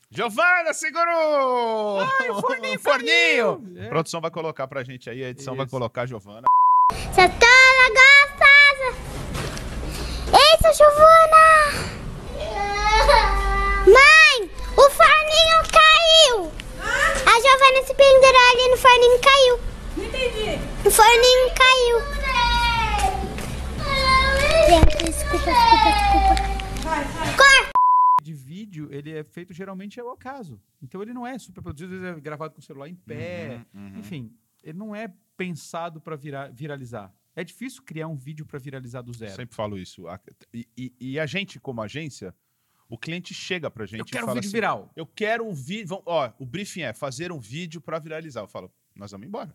Giovana, 0.10 0.74
segurou! 0.74 2.02
Ai, 2.02 2.30
o 2.32 2.42
forninho, 2.42 2.80
forninho! 2.80 3.62
É. 3.80 3.86
A 3.86 3.90
produção 3.90 4.20
vai 4.20 4.32
colocar 4.32 4.68
pra 4.68 4.84
gente 4.84 5.10
aí, 5.10 5.24
a 5.24 5.30
edição 5.30 5.56
vai 5.56 5.66
Isso. 5.66 5.72
colocar 5.72 6.02
a 6.02 6.06
Giovana. 6.06 6.48
Você 6.92 7.30
tá 7.30 7.52
gostosa! 7.92 8.21
O 20.86 20.90
forninho 20.92 21.54
caiu. 21.56 21.98
Gente, 24.68 25.04
desculpa, 25.06 25.46
desculpa, 25.46 25.90
desculpa. 25.94 27.38
Corta! 27.38 27.72
de 28.24 28.34
vídeo, 28.34 28.88
ele 28.92 29.12
é 29.12 29.24
feito 29.24 29.52
geralmente 29.54 30.00
ao 30.00 30.10
acaso. 30.12 30.62
Então 30.82 31.02
ele 31.02 31.12
não 31.14 31.26
é 31.26 31.38
super 31.40 31.62
produzido, 31.62 31.96
às 31.96 32.02
vezes 32.02 32.18
é 32.18 32.22
gravado 32.22 32.54
com 32.54 32.60
o 32.60 32.64
celular 32.64 32.88
em 32.88 32.94
pé. 32.96 33.66
Uhum, 33.74 33.82
uhum. 33.88 34.00
Enfim, 34.00 34.32
ele 34.64 34.78
não 34.78 34.96
é 34.96 35.12
pensado 35.36 36.00
para 36.00 36.16
viralizar. 36.16 37.12
É 37.36 37.44
difícil 37.44 37.82
criar 37.84 38.08
um 38.08 38.16
vídeo 38.16 38.46
para 38.46 38.60
viralizar 38.60 39.02
do 39.02 39.12
zero. 39.14 39.36
Sempre 39.36 39.56
falo 39.56 39.78
isso. 39.78 40.04
E, 40.54 40.68
e- 40.78 40.94
e 41.00 41.20
a 41.20 41.26
gente, 41.26 41.60
como 41.60 41.82
agência, 41.82 42.34
o 42.90 42.98
cliente 42.98 43.34
chega 43.34 43.72
pra 43.72 43.86
gente 43.88 44.00
Eu 44.02 44.06
e 44.06 44.10
quero 44.10 44.24
um 44.26 44.28
fala 44.28 44.36
vídeo 44.36 44.48
assim, 44.50 44.56
viral. 44.58 44.92
Eu 44.96 45.06
quero 45.08 45.48
um 45.48 45.54
vídeo. 45.54 46.02
Ó, 46.06 46.32
o 46.38 46.46
briefing 46.46 46.82
é 46.82 46.94
fazer 46.94 47.32
um 47.32 47.40
vídeo 47.40 47.82
pra 47.82 47.98
viralizar. 47.98 48.42
Eu 48.42 48.48
falo, 48.48 48.72
nós 48.96 49.12
vamos 49.12 49.26
embora. 49.28 49.52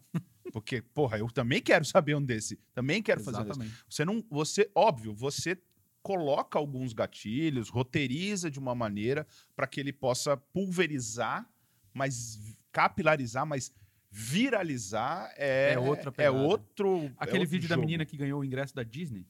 Porque, 0.52 0.80
porra, 0.82 1.18
eu 1.18 1.28
também 1.28 1.61
quero 1.61 1.85
saber 1.85 2.14
um 2.16 2.22
desse. 2.22 2.59
Também 2.72 3.02
quero 3.02 3.20
fazer 3.22 3.38
um 3.38 3.44
desse. 3.44 3.50
Exatamente. 3.61 3.85
Você 3.88 4.04
não. 4.04 4.24
Você, 4.30 4.70
óbvio, 4.74 5.12
você 5.14 5.61
coloca 6.02 6.59
alguns 6.59 6.92
gatilhos, 6.92 7.68
roteiriza 7.68 8.48
de 8.50 8.59
uma 8.59 8.74
maneira 8.74 9.26
para 9.56 9.66
que 9.66 9.80
ele 9.80 9.92
possa 9.92 10.37
pulverizar, 10.37 11.48
mas 11.92 12.38
capilarizar, 12.70 13.44
mas 13.44 13.72
viralizar 14.09 15.32
é, 15.37 15.72
É 15.72 15.78
outra 15.78 16.09
é 16.11 16.12
pegada. 16.12 16.37
outro. 16.37 17.04
é 17.04 17.12
Aquele 17.18 17.38
outro 17.40 17.50
vídeo 17.50 17.68
da 17.68 17.74
jogo. 17.74 17.87
menina 17.87 18.04
que 18.04 18.16
ganhou 18.16 18.40
o 18.40 18.44
ingresso 18.44 18.74
da 18.74 18.82
Disney, 18.82 19.26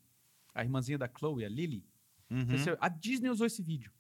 a 0.55 0.63
irmãzinha 0.63 0.99
da 0.99 1.09
Chloe, 1.09 1.45
a 1.45 1.49
Lily. 1.49 1.85
Uhum. 2.31 2.47
A 2.81 2.89
Disney 2.89 3.31
usou 3.31 3.47
esse 3.47 3.63
vídeo. 3.63 3.91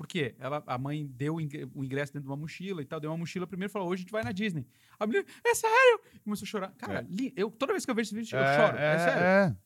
Por 0.00 0.06
quê? 0.06 0.34
Ela, 0.38 0.62
a 0.66 0.78
mãe 0.78 1.06
deu 1.06 1.34
o 1.34 1.40
ingre- 1.42 1.68
o 1.74 1.84
ingresso 1.84 2.10
dentro 2.14 2.26
de 2.26 2.30
uma 2.30 2.36
mochila 2.38 2.80
e 2.80 2.86
tal, 2.86 2.98
deu 2.98 3.10
uma 3.10 3.18
mochila 3.18 3.46
primeiro 3.46 3.70
e 3.70 3.72
falou: 3.74 3.86
hoje 3.88 4.00
a 4.00 4.02
gente 4.04 4.12
vai 4.12 4.22
na 4.24 4.32
Disney. 4.32 4.66
A 4.98 5.06
menina, 5.06 5.26
é 5.44 5.54
sério? 5.54 6.00
Começou 6.24 6.46
a 6.46 6.48
chorar. 6.48 6.72
Cara, 6.78 7.00
É. 7.02 7.32
eu, 7.36 7.50
toda 7.50 7.74
vez 7.74 7.84
que 7.84 7.90
eu 7.90 7.94
vejo 7.94 8.06
esse 8.08 8.14
vídeo, 8.14 8.34
eu 8.34 8.42
É, 8.42 8.56
choro. 8.56 8.78
É, 8.78 8.98
sério. 8.98 9.22
é. 9.22 9.56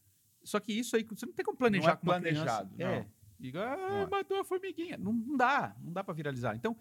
Só 0.43 0.59
que 0.59 0.73
isso 0.73 0.97
aí, 0.97 1.05
você 1.05 1.25
não 1.25 1.33
tem 1.33 1.45
como 1.45 1.57
planejar 1.57 1.87
Não 1.87 1.93
é 1.93 1.97
com 1.99 2.07
uma 2.07 2.21
criança. 2.21 2.45
planejado, 2.45 2.75
É. 2.83 2.99
não. 2.99 3.07
Diga, 3.39 3.75
ah, 3.77 4.01
é. 4.01 4.07
matou 4.09 4.41
a 4.41 4.45
formiguinha. 4.45 4.97
Não, 4.99 5.13
não 5.13 5.37
dá, 5.37 5.77
não 5.81 5.93
dá 5.93 6.03
para 6.03 6.15
viralizar. 6.15 6.57
Então, 6.57 6.77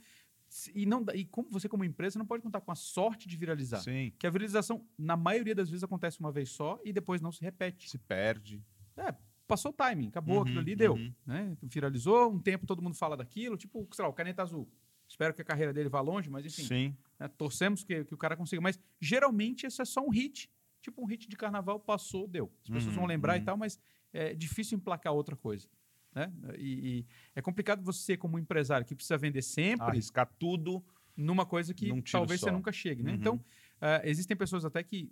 e, 0.74 0.86
não, 0.88 1.06
e 1.14 1.24
como 1.26 1.48
você, 1.52 1.70
como 1.70 1.84
empresa, 1.84 2.18
não 2.18 2.26
pode 2.26 2.42
contar 2.42 2.60
com 2.62 2.72
a 2.72 2.76
sorte 2.76 3.28
de 3.28 3.38
viralizar. 3.38 3.82
Sim, 3.82 4.12
Que 4.18 4.26
a 4.26 4.32
viralização, 4.32 4.84
na 4.98 5.16
maioria 5.16 5.54
das 5.54 5.70
vezes, 5.70 5.84
acontece 5.84 6.20
uma 6.20 6.32
vez 6.32 6.50
só 6.50 6.80
e 6.84 6.92
depois 6.92 7.22
não 7.22 7.32
se 7.32 7.42
repete. 7.42 7.88
se 7.88 8.00
perde. 8.00 8.64
É, 8.98 9.14
passou 9.54 9.72
o 9.72 9.74
timing, 9.74 10.08
acabou, 10.08 10.38
Uhum, 10.38 10.42
aquilo 10.44 10.60
ali 10.60 10.76
deu. 10.76 10.94
uhum. 10.94 11.14
Né? 11.26 11.58
Viralizou, 11.62 12.32
um 12.32 12.40
tempo 12.40 12.66
todo 12.66 12.82
mundo 12.82 12.96
fala 12.96 13.16
daquilo, 13.16 13.56
tipo, 13.56 13.88
sei 13.92 14.04
lá, 14.04 14.10
o 14.10 14.14
caneta 14.14 14.42
azul. 14.42 14.68
Espero 15.08 15.34
que 15.34 15.42
a 15.42 15.46
carreira 15.46 15.72
dele 15.72 15.90
vá 15.90 16.02
longe, 16.02 16.30
mas 16.30 16.46
enfim. 16.46 16.64
Sim. 16.64 16.98
né, 17.20 17.28
torcemos 17.28 17.84
que, 17.84 18.04
que 18.06 18.14
o 18.14 18.18
cara 18.18 18.36
consiga. 18.36 18.62
Mas 18.62 18.80
geralmente 19.00 19.68
isso 19.68 19.82
é 19.82 19.86
só 19.86 20.02
um 20.02 20.10
hit. 20.10 20.50
Tipo 20.82 21.04
um 21.04 21.06
hit 21.06 21.30
de 21.30 21.36
carnaval, 21.36 21.80
passou, 21.80 22.28
deu. 22.28 22.52
As 22.64 22.70
pessoas 22.70 22.94
Uhum, 22.96 23.02
vão 23.02 23.06
lembrar 23.06 23.36
e 23.36 23.40
uhum. 23.40 23.46
tal, 23.46 23.58
mas 23.58 23.80
é 24.12 24.34
difícil 24.34 24.78
emplacar 24.78 25.14
outra 25.14 25.36
coisa. 25.36 25.68
Né? 26.16 26.32
E, 26.58 27.00
e 27.00 27.06
é 27.36 27.42
complicado 27.42 27.84
você, 27.84 28.18
como 28.18 28.40
empresário, 28.40 28.86
que 28.86 28.96
precisa 28.96 29.18
vender 29.18 29.42
sempre 29.44 29.86
Arriscar 29.86 30.28
tudo. 30.40 30.84
numa 31.16 31.46
coisa 31.46 31.74
que 31.74 31.88
talvez 32.12 32.40
só. 32.40 32.48
você 32.48 32.52
nunca 32.52 32.72
chegue. 32.72 33.04
Né? 33.04 33.12
Uhum. 33.12 33.18
Então, 33.18 33.46
ah, 33.82 34.02
existem 34.04 34.36
pessoas 34.36 34.66
até 34.66 34.82
que 34.84 35.12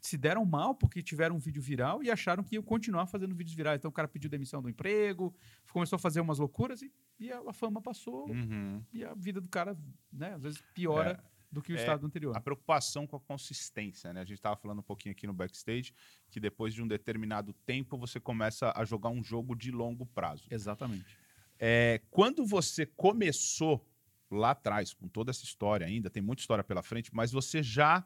se 0.00 0.16
deram 0.16 0.44
mal 0.44 0.74
porque 0.74 1.02
tiveram 1.02 1.36
um 1.36 1.38
vídeo 1.38 1.60
viral 1.62 2.02
e 2.02 2.10
acharam 2.10 2.42
que 2.42 2.54
iam 2.54 2.62
continuar 2.62 3.06
fazendo 3.06 3.34
vídeos 3.34 3.54
virais. 3.54 3.78
Então, 3.78 3.88
o 3.90 3.92
cara 3.92 4.08
pediu 4.08 4.30
demissão 4.30 4.62
do 4.62 4.68
emprego, 4.68 5.34
começou 5.72 5.96
a 5.96 5.98
fazer 5.98 6.20
umas 6.20 6.38
loucuras 6.38 6.82
e, 6.82 6.92
e 7.18 7.30
a, 7.32 7.52
fama 7.52 7.80
passou 7.80 8.28
Uhum. 8.30 8.82
e 8.92 9.04
a 9.04 9.14
vida 9.14 9.40
do 9.40 9.48
cara, 9.48 9.76
né, 10.12 10.34
às 10.34 10.42
vezes, 10.42 10.62
piora 10.74 11.22
do 11.50 11.60
que 11.60 11.72
o 11.72 11.76
É, 11.76 11.80
estado 11.80 12.06
anterior. 12.06 12.34
A 12.36 12.40
preocupação 12.40 13.06
com 13.06 13.14
a 13.16 13.20
consistência, 13.20 14.10
né? 14.12 14.22
A 14.22 14.24
gente 14.24 14.38
estava 14.38 14.56
falando 14.56 14.78
um 14.78 14.82
pouquinho 14.82 15.12
aqui 15.12 15.26
no 15.26 15.34
backstage 15.34 15.92
que 16.30 16.40
depois 16.40 16.72
de 16.72 16.82
um 16.82 16.88
determinado 16.88 17.52
tempo 17.52 17.98
você 17.98 18.18
começa 18.18 18.72
a 18.74 18.84
jogar 18.86 19.10
um 19.10 19.22
jogo 19.22 19.54
de 19.54 19.70
longo 19.70 20.06
prazo. 20.06 20.46
Exatamente. 20.50 21.14
É, 21.58 22.00
quando 22.10 22.46
você 22.46 22.86
começou 22.86 23.86
lá 24.30 24.52
atrás, 24.52 24.94
com 24.94 25.06
toda 25.06 25.30
essa 25.30 25.44
história 25.44 25.86
ainda, 25.86 26.08
tem 26.08 26.22
muita 26.22 26.40
história 26.40 26.64
pela 26.64 26.82
frente, 26.82 27.14
mas 27.14 27.30
você 27.30 27.62
já, 27.62 28.02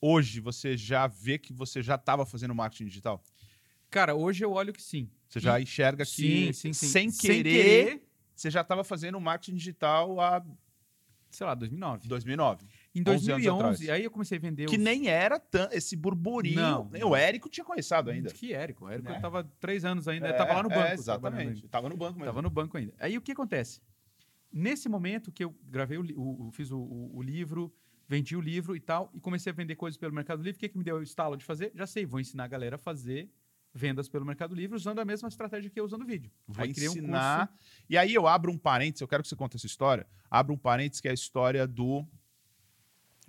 hoje, 0.00 0.40
você 0.40 0.76
já 0.76 1.06
vê 1.06 1.38
que 1.38 1.52
você 1.52 1.82
já 1.82 1.94
estava 1.96 2.24
fazendo 2.26 2.54
marketing 2.54 2.86
digital? 2.86 3.22
Cara, 3.90 4.14
hoje 4.14 4.44
eu 4.44 4.52
olho 4.52 4.72
que 4.72 4.82
sim. 4.82 5.08
Você 5.28 5.40
já 5.40 5.60
enxerga 5.60 6.04
que, 6.04 6.10
Sim, 6.10 6.52
sim, 6.52 6.72
sem 6.72 7.10
Sem 7.10 7.12
querer, 7.12 7.42
querer, 7.42 8.08
você 8.34 8.50
já 8.50 8.60
estava 8.60 8.82
fazendo 8.84 9.20
marketing 9.20 9.56
digital 9.56 10.20
há 10.20 10.44
sei 11.30 11.44
lá, 11.48 11.54
2009. 11.56 12.06
2009. 12.06 12.64
Em 12.94 13.00
11 13.00 13.08
anos 13.10 13.24
2011, 13.26 13.60
atrás. 13.84 13.90
aí 13.90 14.04
eu 14.04 14.10
comecei 14.12 14.38
a 14.38 14.40
vender 14.40 14.66
Que 14.68 14.76
os- 14.76 14.82
nem 14.82 15.08
era 15.08 15.40
tan- 15.40 15.68
esse 15.72 15.96
burburinho. 15.96 16.54
Não, 16.60 16.88
nem 16.92 17.00
não. 17.02 17.10
O 17.10 17.16
Érico 17.16 17.48
tinha 17.48 17.64
começado 17.64 18.08
ainda. 18.08 18.30
Que 18.32 18.52
Érico? 18.54 18.88
Érico 18.88 19.10
Né? 19.10 19.18
tava 19.18 19.42
três 19.58 19.84
anos 19.84 20.06
ainda, 20.06 20.28
É, 20.28 20.32
tava 20.32 20.52
lá 20.54 20.62
no 20.62 20.68
banco. 20.68 20.80
é, 20.82 20.94
exatamente. 20.94 21.66
Tava 21.66 21.88
no 21.88 21.96
banco 21.96 22.12
mesmo. 22.20 22.24
Tava 22.26 22.40
no 22.40 22.50
banco 22.50 22.76
ainda. 22.76 22.94
Aí 23.00 23.18
o 23.18 23.20
que 23.20 23.32
acontece? 23.32 23.80
Nesse 24.52 24.88
momento 24.88 25.32
que 25.32 25.42
eu 25.42 25.52
gravei, 25.64 25.98
o, 25.98 26.02
o- 26.16 26.46
o- 26.46 26.52
fiz 26.52 26.70
o, 26.70 26.78
o- 26.78 27.16
o 27.16 27.20
livro, 27.22 27.74
vendi 28.06 28.36
o 28.36 28.40
livro 28.40 28.76
e 28.76 28.80
tal, 28.80 29.10
e 29.14 29.20
comecei 29.20 29.50
a 29.50 29.54
vender 29.54 29.76
coisas 29.76 29.96
pelo 29.98 30.12
Mercado 30.14 30.42
Livre, 30.42 30.56
o 30.56 30.60
que, 30.60 30.68
que 30.68 30.78
me 30.78 30.84
deu 30.84 30.96
o 30.96 31.02
estalo 31.02 31.36
de 31.36 31.44
fazer? 31.44 31.72
Já 31.74 31.86
sei, 31.86 32.04
vou 32.04 32.20
ensinar 32.20 32.44
a 32.44 32.48
galera 32.48 32.76
a 32.76 32.78
fazer 32.78 33.30
vendas 33.76 34.08
pelo 34.08 34.24
Mercado 34.24 34.54
Livre 34.54 34.76
usando 34.76 35.00
a 35.00 35.04
mesma 35.04 35.28
estratégia 35.28 35.68
que 35.68 35.80
eu 35.80 35.84
uso 35.84 35.98
no 35.98 36.04
vídeo. 36.06 36.30
Vou 36.46 36.64
Aí 36.64 36.72
criei 36.72 36.88
um 36.88 36.92
ensinar. 36.92 37.52
e 37.90 37.98
aí 37.98 38.14
eu 38.14 38.26
abro 38.28 38.52
um 38.52 38.58
parênteses, 38.58 39.00
eu 39.00 39.08
quero 39.08 39.22
que 39.22 39.28
você 39.28 39.34
conte 39.34 39.56
essa 39.56 39.66
história. 39.66 40.06
Abro 40.30 40.54
um 40.54 40.58
parênteses 40.58 41.00
que 41.00 41.08
é 41.08 41.10
a 41.10 41.14
história 41.14 41.66
do. 41.66 42.06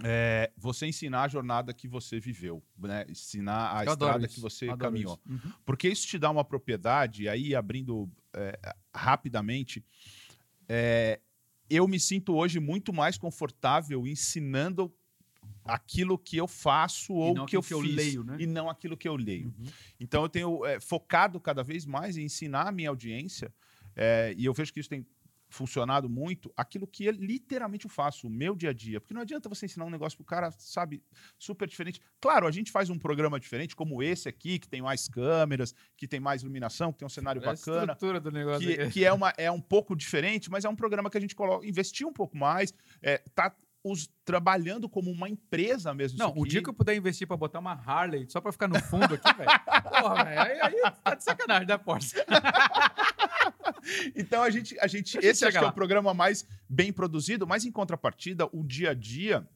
é, 0.04 0.52
você 0.56 0.86
ensinar 0.86 1.24
a 1.24 1.28
jornada 1.28 1.74
que 1.74 1.88
você 1.88 2.20
viveu, 2.20 2.62
né? 2.78 3.06
Ensinar 3.10 3.76
a 3.76 3.86
Eu 3.86 3.94
estrada 3.94 4.28
que 4.28 4.40
você 4.40 4.66
adoro 4.66 4.80
caminhou. 4.80 5.20
isso. 5.26 5.48
Uhum. 5.48 5.54
Porque 5.66 5.88
isso 5.88 6.06
te 6.06 6.20
dá 6.20 6.30
uma 6.30 6.44
propriedade, 6.44 7.24
e 7.24 7.30
aí 7.30 7.56
abrindo 7.56 8.08
é, 8.34 8.60
rapidamente, 8.94 9.84
é, 10.68 11.20
eu 11.70 11.88
me 11.88 12.00
sinto 12.00 12.34
hoje 12.34 12.60
muito 12.60 12.94
mais 12.94 13.18
confortável 13.18 14.06
ensinando 14.08 14.94
aquilo 15.64 16.18
que 16.18 16.38
eu 16.38 16.48
faço 16.48 17.14
ou 17.14 17.34
não 17.34 17.46
que 17.46 17.58
eu 17.58 17.62
que 17.62 17.74
eu 17.74 17.82
fiz, 17.82 17.96
leio, 17.96 18.24
né? 18.24 18.38
e 18.40 18.46
não 18.46 18.70
aquilo 18.70 18.96
que 18.96 19.08
eu 19.08 19.16
leio. 19.16 19.48
Uhum. 19.48 19.66
Então 20.00 20.24
eu 20.24 20.30
tenho 20.30 20.66
é, 20.66 20.80
focado 20.80 21.40
cada 21.40 21.64
vez 21.64 21.86
mais 21.86 22.18
em 22.18 22.26
ensinar 22.26 22.68
a 22.68 22.72
minha 22.72 22.90
audiência, 22.90 23.54
é, 23.96 24.34
e 24.38 24.46
eu 24.46 24.54
vejo 24.54 24.72
que 24.72 24.80
isso 24.80 24.90
tem 24.90 25.06
funcionado 25.56 26.10
muito, 26.10 26.52
aquilo 26.56 26.86
que 26.86 27.06
eu 27.06 27.12
literalmente 27.14 27.86
eu 27.86 27.90
faço, 27.90 28.28
o 28.28 28.30
meu 28.30 28.56
dia 28.56 28.72
a 28.72 28.74
dia. 28.74 29.00
Porque 29.00 29.14
não 29.14 29.22
adianta 29.22 29.48
você 29.48 29.66
ensinar 29.66 29.86
um 29.86 29.90
negócio 29.90 30.18
pro 30.18 30.26
cara, 30.26 30.52
sabe, 30.52 31.02
super 31.40 31.68
diferente. 31.68 32.02
Claro, 32.20 32.46
a 32.46 32.52
gente 32.52 32.72
faz 32.72 32.90
um 32.90 33.00
programa 33.00 33.40
diferente, 33.40 33.76
como 33.76 34.04
esse 34.04 34.28
aqui, 34.28 34.60
que 34.60 34.68
tem 34.68 34.82
mais 34.82 35.08
câmeras, 35.08 35.74
que 35.96 36.08
tem 36.08 36.20
mais 36.20 36.42
iluminação, 36.42 36.92
que 36.92 37.00
tem 37.00 37.06
um 37.06 37.10
cenário 37.10 37.42
É 37.42 37.48
a 37.48 37.54
bacana. 37.54 37.94
estrutura 37.94 38.20
do 38.20 38.32
negócio 38.32 38.68
Que, 38.68 38.90
que 38.90 39.06
é, 39.06 39.14
uma, 39.14 39.34
é 39.38 39.50
um 39.50 39.62
pouco 39.62 39.96
diferente, 39.96 40.52
mas 40.52 40.66
é 40.66 40.70
um 40.70 40.76
programa 40.76 41.10
que 41.10 41.18
a 41.18 41.22
gente 41.22 41.36
coloca, 41.36 41.66
investiu 41.66 42.08
um 42.10 42.14
pouco 42.14 42.38
mais, 42.38 42.74
é, 43.02 43.24
tá 43.34 43.56
os, 43.84 44.10
trabalhando 44.26 44.90
como 44.90 45.12
uma 45.12 45.30
empresa 45.30 45.94
mesmo. 45.94 46.18
Não, 46.18 46.34
o 46.36 46.46
dia 46.46 46.62
que 46.62 46.68
eu 46.68 46.74
puder 46.74 46.96
investir 46.96 47.28
pra 47.28 47.38
botar 47.38 47.60
uma 47.60 47.74
Harley 47.74 48.26
só 48.28 48.42
pra 48.42 48.52
ficar 48.52 48.68
no 48.68 48.80
fundo 48.82 49.14
aqui, 49.14 49.34
velho. 49.38 49.50
Porra, 50.02 50.24
velho. 50.26 50.42
Aí, 50.42 50.60
aí 50.60 50.92
tá 51.04 51.14
de 51.14 51.24
sacanagem 51.24 51.68
da 51.68 51.78
Porsche. 51.78 52.16
Então 54.16 54.42
a 54.44 54.50
gente, 54.50 54.78
a 54.80 54.88
gente, 54.88 55.18
A 55.18 55.22
gente 55.22 55.30
esse 55.32 55.46
acho 55.46 55.52
que 55.58 55.58
é 55.58 55.68
o 55.70 55.74
programa 55.74 56.14
mais 56.14 56.46
bem 56.70 56.92
produzido, 56.94 57.46
mas 57.48 57.66
em 57.66 57.72
contrapartida, 57.72 58.48
o 58.52 58.64
dia 58.64 58.92
a 58.92 58.94
dia 58.94 59.48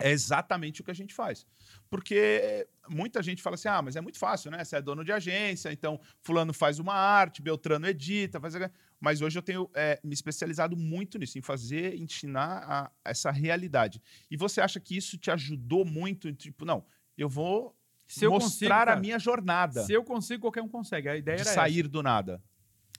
é 0.00 0.10
exatamente 0.10 0.80
o 0.80 0.84
que 0.84 0.90
a 0.90 0.94
gente 0.94 1.14
faz. 1.14 1.46
Porque 1.88 2.66
muita 2.88 3.22
gente 3.22 3.42
fala 3.42 3.54
assim: 3.54 3.68
ah, 3.68 3.80
mas 3.82 3.96
é 3.96 4.00
muito 4.00 4.18
fácil, 4.18 4.50
né? 4.50 4.64
Você 4.64 4.76
é 4.76 4.82
dono 4.82 5.04
de 5.04 5.12
agência, 5.12 5.72
então 5.72 6.00
fulano 6.20 6.52
faz 6.52 6.78
uma 6.78 6.94
arte, 6.94 7.40
Beltrano 7.42 7.86
edita, 7.86 8.40
faz. 8.40 8.54
Mas 9.00 9.20
hoje 9.20 9.38
eu 9.38 9.42
tenho 9.42 9.70
é, 9.74 10.00
me 10.02 10.14
especializado 10.14 10.76
muito 10.76 11.18
nisso, 11.18 11.38
em 11.38 11.42
fazer, 11.42 11.94
ensinar 11.96 12.64
a- 12.68 12.90
essa 13.04 13.30
realidade. 13.30 14.02
E 14.30 14.36
você 14.36 14.60
acha 14.60 14.80
que 14.80 14.96
isso 14.96 15.18
te 15.18 15.30
ajudou 15.30 15.84
muito? 15.84 16.32
Tipo, 16.32 16.64
não, 16.64 16.84
eu 17.16 17.28
vou 17.28 17.76
Se 18.06 18.24
eu 18.24 18.30
mostrar 18.30 18.86
consigo, 18.86 18.98
a 18.98 19.00
minha 19.00 19.18
jornada 19.18 19.82
Se 19.84 19.92
eu 19.92 20.02
consigo, 20.02 20.40
qualquer 20.42 20.62
um 20.62 20.68
consegue. 20.68 21.08
A 21.08 21.16
ideia 21.16 21.36
de 21.36 21.42
era 21.42 21.52
sair 21.52 21.86
do 21.86 22.02
nada. 22.02 22.42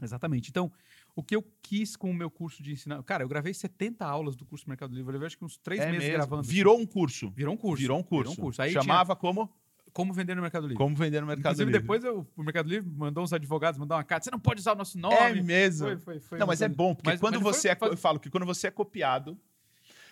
Exatamente. 0.01 0.49
Então, 0.49 0.71
o 1.15 1.23
que 1.23 1.35
eu 1.35 1.43
quis 1.61 1.95
com 1.95 2.11
o 2.11 2.13
meu 2.13 2.29
curso 2.29 2.61
de 2.61 2.73
ensinar... 2.73 3.01
Cara, 3.03 3.23
eu 3.23 3.27
gravei 3.29 3.53
70 3.53 4.05
aulas 4.05 4.35
do 4.35 4.45
curso 4.45 4.65
Mercado 4.67 4.93
Livre. 4.93 5.09
Eu 5.09 5.13
levei 5.13 5.27
acho 5.27 5.37
que 5.37 5.45
uns 5.45 5.57
três 5.57 5.79
É 5.81 5.85
meses 5.85 5.99
mesmo. 5.99 6.13
gravando. 6.17 6.43
Virou 6.43 6.77
um 6.77 6.85
curso. 6.85 7.29
Virou 7.31 7.53
um 7.53 7.57
curso. 7.57 7.81
Virou 7.81 7.97
um 7.99 8.03
curso. 8.03 8.31
Virou 8.31 8.33
um 8.33 8.45
curso. 8.47 8.61
Aí 8.61 8.71
Chamava 8.73 9.15
como? 9.15 9.45
tinha 9.47 9.65
como 9.93 10.11
vender 10.13 10.35
no 10.35 10.41
Mercado 10.41 10.63
Livre. 10.63 10.75
Como 10.77 10.93
vender 10.93 11.21
no 11.21 11.27
Mercado 11.27 11.53
Inclusive, 11.53 11.65
Livre. 11.71 11.79
depois 11.81 12.03
eu- 12.03 12.27
o 12.35 12.43
Mercado 12.43 12.67
Livre 12.67 12.89
mandou 12.89 13.23
uns 13.23 13.31
advogados 13.31 13.79
mandar 13.79 13.95
uma 13.95 14.03
carta. 14.03 14.25
Você 14.25 14.31
não 14.31 14.39
pode 14.39 14.59
usar 14.59 14.73
o 14.73 14.75
nosso 14.75 14.97
nome. 14.97 15.15
É 15.15 15.41
mesmo. 15.41 15.87
Foi, 15.87 15.97
foi, 15.97 16.19
foi 16.19 16.37
não, 16.39 16.45
mas 16.47 16.61
é 16.61 16.67
bom, 16.67 16.93
porque 16.93 17.11
Mas- 17.11 17.19
quando 17.21 17.35
mas 17.35 17.43
você 17.43 17.69
é. 17.69 17.77
Eu 17.81 17.95
falo 17.95 18.19
que 18.19 18.29
quando 18.29 18.45
você 18.45 18.67
é 18.67 18.71
copiado. 18.71 19.39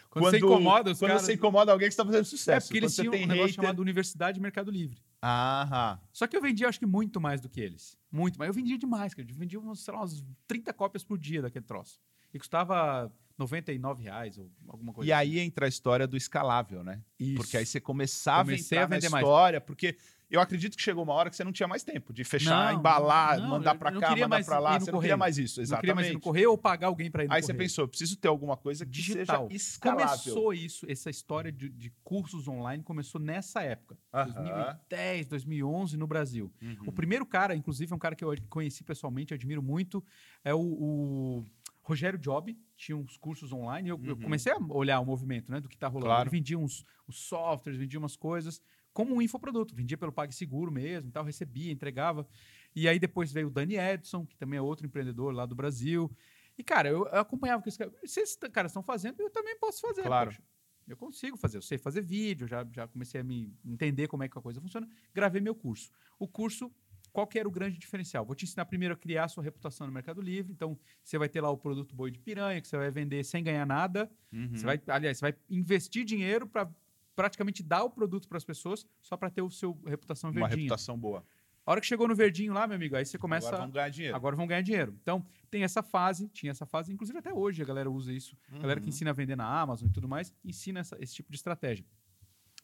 Quando, 0.09 0.25
você 0.25 0.37
incomoda 0.37 0.91
os 0.91 0.99
quando 0.99 1.09
caras... 1.09 1.23
você 1.25 1.33
incomoda 1.33 1.71
alguém 1.73 1.87
que 1.89 1.93
está 1.93 2.05
fazendo 2.05 2.21
É, 2.21 2.23
sucesso. 2.23 2.67
porque 2.67 2.77
eles 2.77 2.95
Quando 2.95 3.09
tinham 3.11 3.23
um 3.25 3.27
negócio 3.27 3.47
hater- 3.49 3.55
chamado 3.55 3.79
Universidade 3.81 4.39
Mercado 4.39 4.71
Livre. 4.71 5.01
Aham. 5.25 5.99
Só 6.11 6.27
que 6.27 6.35
eu 6.35 6.41
vendia, 6.41 6.67
acho 6.67 6.77
que 6.79 6.85
muito 6.85 7.21
mais 7.21 7.39
do 7.39 7.47
que 7.47 7.61
eles. 7.61 7.97
Muito 8.11 8.37
mais. 8.37 8.49
Eu 8.49 8.53
vendia 8.53 8.77
demais, 8.77 9.13
cara. 9.13 9.25
Eu 9.29 9.35
vendia, 9.35 9.59
sei 9.75 9.93
lá, 9.93 10.01
umas 10.01 10.23
30 10.45 10.73
cópias 10.73 11.03
por 11.03 11.17
dia 11.17 11.41
daquele 11.41 11.63
troço. 11.63 12.01
E 12.33 12.37
custava 12.37 13.09
99 13.37 14.03
reais 14.03 14.37
ou 14.37 14.51
alguma 14.67 14.91
coisa 14.91 15.07
E 15.09 15.13
aí 15.13 15.39
entra 15.39 15.65
a 15.65 15.69
história 15.69 16.05
do 16.05 16.17
escalável, 16.17 16.83
né? 16.83 17.01
Isso. 17.17 17.35
Porque 17.35 17.55
aí 17.55 17.65
você 17.65 17.79
começava 17.79 18.43
Comecei 18.45 18.77
a 18.77 18.83
a 18.83 18.85
vender 18.85 19.05
na 19.05 19.11
mais. 19.11 19.23
história, 19.23 19.61
porque 19.61 19.97
eu 20.33 20.41
acredito 20.41 20.75
que 20.75 20.81
chegou 20.81 21.03
uma 21.03 21.13
hora 21.13 21.29
que 21.29 21.35
você 21.35 21.43
não 21.43 21.51
tinha 21.51 21.67
mais 21.67 21.83
tempo 21.83 22.11
de 22.11 22.23
fechar, 22.23 22.73
Não, 22.73 22.79
embalar, 22.79 23.39
não, 23.39 23.47
mandar 23.49 23.75
para 23.75 23.91
não 23.91 24.01
cá, 24.01 24.15
mandar 24.15 24.43
para 24.43 24.59
lá. 24.59 24.71
Você 24.79 24.79
não 24.91 24.97
correio. 24.97 25.01
queria 25.01 25.17
mais 25.17 25.37
isso, 25.37 25.59
Não 25.59 25.63
exatamente. 25.63 25.81
queria 25.81 25.95
mais 25.95 26.07
ir 26.07 26.13
no 26.13 26.19
correio 26.19 26.49
ou 26.51 26.57
pagar 26.57 26.87
alguém 26.87 27.11
para 27.11 27.23
ir 27.23 27.27
no 27.27 27.33
Aí 27.33 27.41
você 27.43 27.53
pensou, 27.53 27.87
preciso 27.87 28.17
ter 28.17 28.27
alguma 28.27 28.57
coisa 28.57 28.83
que 28.85 28.91
Digital. 28.91 29.47
seja 29.47 29.55
escalável. 29.55 30.07
Começou 30.07 30.53
isso, 30.53 30.85
essa 30.89 31.09
história 31.09 31.51
de, 31.51 31.69
de 31.69 31.91
cursos 32.03 32.47
online 32.47 32.83
começou 32.83 33.21
nessa 33.21 33.61
época. 33.61 33.97
Aham. 34.13 34.33
2010, 34.33 35.27
2011 35.27 35.97
no 35.97 36.07
Brasil. 36.07 36.51
Uhum. 36.61 36.77
O 36.87 36.91
primeiro 36.91 37.25
cara, 37.25 37.55
inclusive, 37.55 37.91
é 37.91 37.95
um 37.95 37.99
cara 37.99 38.15
que 38.15 38.25
eu 38.25 38.33
conheci 38.49 38.83
pessoalmente, 38.83 39.33
admiro 39.33 39.61
muito, 39.61 40.03
é 40.43 40.53
o, 40.53 40.59
o 40.59 41.45
Rogério 41.83 42.17
Job. 42.17 42.57
Tinha 42.75 42.97
uns 42.97 43.17
cursos 43.17 43.51
online. 43.53 43.89
Eu, 43.89 44.01
eu 44.03 44.15
Uhum. 44.15 44.21
comecei 44.21 44.51
a 44.51 44.57
olhar 44.57 44.99
o 44.99 45.05
movimento 45.05 45.51
né, 45.51 45.59
do 45.61 45.69
que 45.69 45.75
está 45.75 45.87
rolando. 45.87 46.07
Claro. 46.07 46.23
Ele 46.29 46.31
vendia 46.37 46.57
uns, 46.57 46.83
uns 47.07 47.17
softwares, 47.19 47.79
vendia 47.79 47.99
umas 47.99 48.15
coisas 48.15 48.61
como 48.93 49.15
um 49.15 49.21
infoproduto. 49.21 49.75
Vendia 49.75 49.97
pelo 49.97 50.11
PagSeguro 50.11 50.71
mesmo 50.71 51.09
e 51.09 51.11
tal, 51.11 51.23
recebia, 51.23 51.71
entregava. 51.71 52.27
E 52.75 52.87
aí 52.87 52.99
depois 52.99 53.31
veio 53.31 53.47
o 53.47 53.51
Dani 53.51 53.75
Edson, 53.75 54.25
que 54.25 54.37
também 54.37 54.57
é 54.57 54.61
outro 54.61 54.85
empreendedor 54.85 55.33
lá 55.33 55.45
do 55.45 55.55
Brasil. 55.55 56.11
E, 56.57 56.63
cara, 56.63 56.89
eu, 56.89 57.05
eu 57.07 57.19
acompanhava 57.19 57.59
o 57.59 57.63
que 57.63 57.69
esses 57.69 57.77
caras... 57.77 58.51
Caras 58.51 58.71
estão 58.71 58.83
fazendo, 58.83 59.19
eu 59.19 59.29
também 59.29 59.57
posso 59.57 59.81
fazer. 59.81 60.03
Claro. 60.03 60.29
poxa. 60.31 60.43
Eu 60.87 60.97
consigo 60.97 61.37
fazer, 61.37 61.57
eu 61.57 61.61
sei 61.61 61.77
fazer 61.77 62.01
vídeo, 62.01 62.47
já, 62.47 62.67
já 62.71 62.87
comecei 62.87 63.21
a 63.21 63.23
me 63.23 63.55
entender 63.63 64.07
como 64.07 64.23
é 64.23 64.27
que 64.27 64.37
a 64.37 64.41
coisa 64.41 64.59
funciona. 64.59 64.87
Gravei 65.13 65.39
meu 65.39 65.55
curso. 65.55 65.89
O 66.19 66.27
curso, 66.27 66.69
qual 67.11 67.25
que 67.25 67.39
era 67.39 67.47
o 67.47 67.51
grande 67.51 67.77
diferencial? 67.77 68.25
Vou 68.25 68.35
te 68.35 68.43
ensinar 68.43 68.65
primeiro 68.65 68.93
a 68.93 68.97
criar 68.97 69.25
a 69.25 69.27
sua 69.29 69.43
reputação 69.43 69.87
no 69.87 69.93
Mercado 69.93 70.21
Livre. 70.21 70.51
Então, 70.51 70.77
você 71.01 71.17
vai 71.17 71.29
ter 71.29 71.39
lá 71.39 71.49
o 71.49 71.57
produto 71.57 71.95
boi 71.95 72.11
de 72.11 72.19
piranha, 72.19 72.59
que 72.59 72.67
você 72.67 72.77
vai 72.77 72.91
vender 72.91 73.23
sem 73.23 73.43
ganhar 73.43 73.65
nada. 73.65 74.11
Uhum. 74.31 74.49
Você 74.49 74.65
vai, 74.65 74.81
aliás, 74.87 75.17
você 75.17 75.21
vai 75.31 75.35
investir 75.49 76.03
dinheiro 76.03 76.45
para 76.45 76.69
praticamente 77.15 77.61
dar 77.63 77.83
o 77.83 77.89
produto 77.89 78.27
para 78.27 78.37
as 78.37 78.43
pessoas 78.43 78.85
só 79.01 79.15
para 79.17 79.29
ter 79.29 79.41
o 79.41 79.49
seu 79.49 79.79
reputação 79.85 80.29
Uma 80.31 80.47
verdinha. 80.47 80.63
reputação 80.63 80.97
boa. 80.97 81.23
A 81.65 81.71
hora 81.71 81.79
que 81.79 81.87
chegou 81.87 82.07
no 82.09 82.15
verdinho 82.15 82.51
lá, 82.53 82.67
meu 82.67 82.75
amigo, 82.75 82.95
aí 82.95 83.05
você 83.05 83.17
começa 83.17 83.47
Agora 83.47 83.61
vamos 83.61 83.73
ganhar 83.73 83.89
dinheiro. 83.89 84.15
Agora 84.17 84.35
vão 84.35 84.45
ganhar 84.45 84.61
dinheiro. 84.61 84.97
Então, 85.01 85.25
tem 85.49 85.63
essa 85.63 85.81
fase, 85.81 86.27
tinha 86.27 86.51
essa 86.51 86.65
fase, 86.65 86.91
inclusive 86.91 87.17
até 87.17 87.33
hoje 87.33 87.61
a 87.61 87.65
galera 87.65 87.89
usa 87.89 88.11
isso. 88.11 88.37
A 88.51 88.59
galera 88.59 88.81
que 88.81 88.87
Uhum. 88.87 88.89
ensina 88.89 89.11
a 89.11 89.13
vender 89.13 89.37
na 89.37 89.45
Amazon 89.47 89.87
e 89.87 89.91
tudo 89.91 90.07
mais, 90.07 90.33
ensina 90.43 90.81
essa- 90.81 90.97
esse 90.99 91.13
tipo 91.15 91.29
de 91.31 91.37
estratégia. 91.37 91.85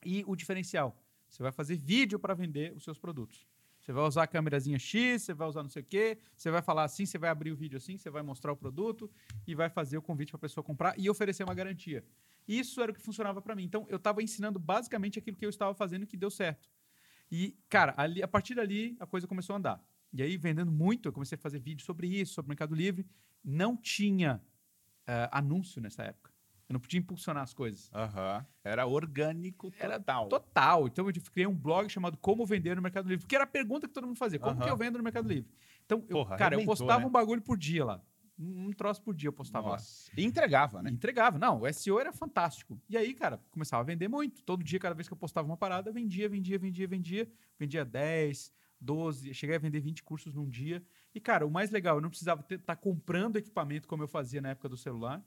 E 0.05 0.23
o 0.27 0.35
diferencial, 0.35 1.01
você 1.29 1.41
vai 1.41 1.51
fazer 1.51 1.77
vídeo 1.77 2.19
para 2.19 2.33
vender 2.33 2.73
os 2.75 2.83
seus 2.83 2.97
produtos. 2.97 3.47
Você 3.79 3.93
vai 3.93 4.03
usar 4.03 4.23
a 4.23 4.27
câmerazinha 4.27 4.77
X, 4.77 5.23
você 5.23 5.33
vai 5.33 5.47
usar 5.47 5.63
não 5.63 5.69
sei 5.69 5.81
o 5.81 5.85
quê, 5.85 6.17
você 6.35 6.51
vai 6.51 6.61
falar 6.61 6.83
assim, 6.83 7.05
você 7.05 7.17
vai 7.17 7.29
abrir 7.29 7.51
o 7.51 7.55
vídeo 7.55 7.77
assim, 7.77 7.97
você 7.97 8.09
vai 8.09 8.21
mostrar 8.21 8.51
o 8.51 8.57
produto 8.57 9.09
e 9.47 9.55
vai 9.55 9.69
fazer 9.69 9.97
o 9.97 10.01
convite 10.01 10.29
para 10.31 10.37
a 10.37 10.41
pessoa 10.41 10.61
comprar 10.63 10.93
e 10.99 11.09
oferecer 11.09 11.43
uma 11.45 11.53
garantia. 11.53 12.03
Isso 12.49 12.81
era 12.81 12.91
o 12.91 12.95
que 12.95 12.99
funcionava 12.99 13.41
para 13.41 13.55
mim. 13.55 13.63
Então, 13.63 13.85
eu 13.89 13.97
estava 13.97 14.23
ensinando 14.23 14.57
basicamente 14.57 15.19
aquilo 15.19 15.37
que 15.37 15.45
eu 15.45 15.51
estava 15.51 15.73
fazendo 15.75 16.07
que 16.07 16.17
deu 16.17 16.31
certo. 16.31 16.67
E, 17.31 17.55
cara, 17.69 17.93
ali, 17.95 18.23
a 18.23 18.27
partir 18.27 18.55
dali, 18.55 18.97
a 18.99 19.05
coisa 19.05 19.27
começou 19.27 19.53
a 19.53 19.57
andar. 19.57 19.83
E 20.11 20.23
aí, 20.23 20.35
vendendo 20.35 20.71
muito, 20.71 21.07
eu 21.07 21.13
comecei 21.13 21.35
a 21.35 21.39
fazer 21.39 21.59
vídeos 21.59 21.85
sobre 21.85 22.07
isso, 22.07 22.33
sobre 22.33 22.47
o 22.47 22.49
Mercado 22.49 22.73
Livre. 22.73 23.05
Não 23.43 23.77
tinha 23.77 24.41
uh, 25.01 25.29
anúncio 25.31 25.79
nessa 25.79 26.01
época. 26.01 26.31
Eu 26.67 26.73
não 26.73 26.79
podia 26.79 26.99
impulsionar 26.99 27.43
as 27.43 27.53
coisas. 27.53 27.91
Uhum. 27.91 28.45
Era 28.63 28.85
orgânico 28.85 29.71
total. 29.71 29.85
Era 29.85 29.99
total. 30.27 30.87
Então 30.87 31.07
eu 31.07 31.13
criei 31.31 31.47
um 31.47 31.55
blog 31.55 31.89
chamado 31.89 32.15
Como 32.17 32.45
Vender 32.45 32.75
no 32.75 32.81
Mercado 32.81 33.07
Livre. 33.07 33.23
Porque 33.23 33.35
era 33.35 33.43
a 33.43 33.47
pergunta 33.47 33.87
que 33.87 33.93
todo 33.93 34.05
mundo 34.05 34.17
fazia. 34.17 34.39
Como 34.39 34.55
uhum. 34.55 34.61
que 34.61 34.69
eu 34.69 34.77
vendo 34.77 34.97
no 34.97 35.03
Mercado 35.03 35.27
Livre? 35.27 35.49
Então, 35.83 36.05
eu, 36.07 36.17
Porra, 36.17 36.37
cara, 36.37 36.55
eu 36.55 36.65
postava 36.65 36.99
né? 36.99 37.07
um 37.07 37.09
bagulho 37.09 37.41
por 37.41 37.57
dia 37.57 37.83
lá. 37.83 38.01
Um 38.39 38.71
troço 38.71 39.01
por 39.01 39.13
dia 39.13 39.27
eu 39.27 39.33
postava 39.33 39.69
Nossa. 39.69 40.09
lá. 40.09 40.13
E 40.17 40.25
entregava, 40.25 40.81
né? 40.81 40.89
E 40.89 40.93
entregava. 40.93 41.37
Não, 41.37 41.61
o 41.61 41.73
SEO 41.73 41.99
era 41.99 42.13
fantástico. 42.13 42.79
E 42.87 42.95
aí, 42.95 43.13
cara, 43.13 43.39
começava 43.51 43.81
a 43.81 43.85
vender 43.85 44.07
muito. 44.07 44.41
Todo 44.43 44.63
dia, 44.63 44.79
cada 44.79 44.95
vez 44.95 45.07
que 45.07 45.13
eu 45.13 45.17
postava 45.17 45.45
uma 45.45 45.57
parada, 45.57 45.91
vendia, 45.91 46.29
vendia, 46.29 46.57
vendia, 46.57 46.87
vendia. 46.87 47.29
Vendia 47.59 47.83
10, 47.83 48.53
12. 48.79 49.33
Cheguei 49.33 49.57
a 49.57 49.59
vender 49.59 49.81
20 49.81 50.03
cursos 50.03 50.33
num 50.33 50.47
dia. 50.47 50.81
E, 51.13 51.19
cara, 51.19 51.45
o 51.45 51.51
mais 51.51 51.69
legal, 51.69 51.97
eu 51.97 52.01
não 52.01 52.09
precisava 52.09 52.41
estar 52.41 52.57
tá 52.59 52.75
comprando 52.75 53.35
equipamento 53.35 53.87
como 53.87 54.03
eu 54.03 54.07
fazia 54.07 54.41
na 54.41 54.49
época 54.49 54.69
do 54.69 54.77
celular 54.77 55.21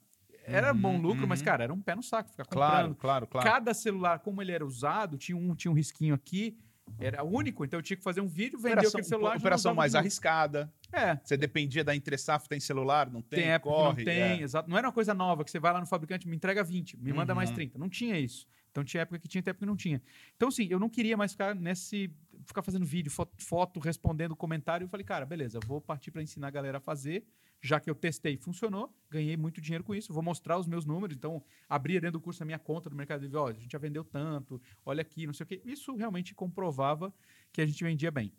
era 0.45 0.73
uhum, 0.73 0.81
bom 0.81 0.97
lucro, 0.99 1.23
uhum. 1.23 1.29
mas, 1.29 1.43
cara, 1.43 1.65
era 1.65 1.73
um 1.73 1.81
pé 1.81 1.95
no 1.95 2.03
saco 2.03 2.31
ficar 2.31 2.45
comprando. 2.45 2.95
Claro, 2.95 2.97
claro, 2.97 3.27
claro. 3.27 3.49
Cada 3.49 3.73
celular, 3.75 4.19
como 4.21 4.43
ele 4.43 4.53
era 4.53 4.65
usado, 4.65 5.17
tinha 5.17 5.37
um, 5.37 5.55
tinha 5.55 5.71
um 5.71 5.75
risquinho 5.75 6.15
aqui, 6.15 6.59
era 6.99 7.23
único, 7.23 7.65
então 7.65 7.79
eu 7.79 7.83
tinha 7.83 7.97
que 7.97 8.03
fazer 8.03 8.21
um 8.21 8.27
vídeo, 8.27 8.59
vender 8.59 8.73
operação, 8.73 8.99
aquele 8.99 9.05
celular. 9.05 9.37
Operação 9.37 9.75
mais 9.75 9.95
arriscada. 9.95 10.73
É. 10.93 11.19
Você 11.23 11.37
dependia 11.37 11.83
da 11.83 11.97
Entresaf, 11.97 12.49
tem 12.49 12.61
celular, 12.61 13.11
não 13.11 13.23
tem, 13.23 13.41
tem 13.41 13.49
época 13.51 13.75
corre, 13.75 13.99
não 13.99 14.05
tem, 14.05 14.21
é. 14.21 14.41
exato. 14.43 14.69
Não 14.69 14.77
era 14.77 14.87
uma 14.87 14.93
coisa 14.93 15.15
nova, 15.15 15.45
que 15.45 15.51
você 15.51 15.59
vai 15.59 15.73
lá 15.73 15.81
no 15.81 15.87
fabricante, 15.87 16.29
me 16.29 16.37
entrega 16.37 16.63
20, 16.63 16.99
me 16.99 17.13
manda 17.13 17.35
mais 17.35 17.51
30. 17.51 17.77
Uhum. 17.77 17.81
Não 17.81 17.89
tinha 17.89 18.19
isso. 18.19 18.47
Então 18.71 18.85
tinha 18.85 19.03
época 19.03 19.19
que 19.19 19.29
tinha, 19.29 19.41
época 19.41 19.61
que 19.61 19.67
não 19.67 19.77
tinha. 19.77 20.03
Então, 20.37 20.51
sim, 20.51 20.67
eu 20.71 20.79
não 20.79 20.89
queria 20.89 21.17
mais 21.17 21.33
ficar 21.33 21.55
nesse. 21.55 22.11
ficar 22.47 22.63
fazendo 22.63 22.85
vídeo, 22.87 23.11
foto, 23.11 23.33
foto 23.39 23.81
respondendo 23.81 24.35
comentário. 24.35 24.85
Eu 24.85 24.89
falei, 24.89 25.05
cara, 25.05 25.27
beleza, 25.27 25.61
vou 25.67 25.81
partir 25.81 26.11
para 26.11 26.23
ensinar 26.23 26.49
a 26.49 26.51
galera 26.51 26.79
a 26.79 26.81
fazer 26.81 27.25
já 27.63 27.79
que 27.79 27.89
eu 27.89 27.95
testei 27.95 28.37
funcionou, 28.37 28.93
ganhei 29.09 29.37
muito 29.37 29.61
dinheiro 29.61 29.85
com 29.85 29.95
isso, 29.95 30.13
vou 30.13 30.23
mostrar 30.23 30.59
os 30.59 30.67
meus 30.67 30.85
números, 30.85 31.17
então 31.17 31.41
abria 31.69 32.01
dentro 32.01 32.19
do 32.19 32.21
curso 32.21 32.43
a 32.43 32.47
minha 32.47 32.59
conta 32.59 32.91
do 32.91 32.97
Mercado 32.97 33.23
Livre, 33.23 33.37
ó, 33.37 33.49
a 33.49 33.53
gente 33.53 33.71
já 33.71 33.79
vendeu 33.79 34.03
tanto, 34.03 34.61
olha 34.85 35.01
aqui, 35.01 35.27
não 35.27 35.33
sei 35.33 35.45
o 35.45 35.47
quê. 35.47 35.63
Isso 35.65 35.95
realmente 35.95 36.35
comprovava 36.35 37.15
que 37.53 37.63
a 37.63 37.67
gente 37.67 37.83
vendia 37.85 38.11
bem. 38.11 38.33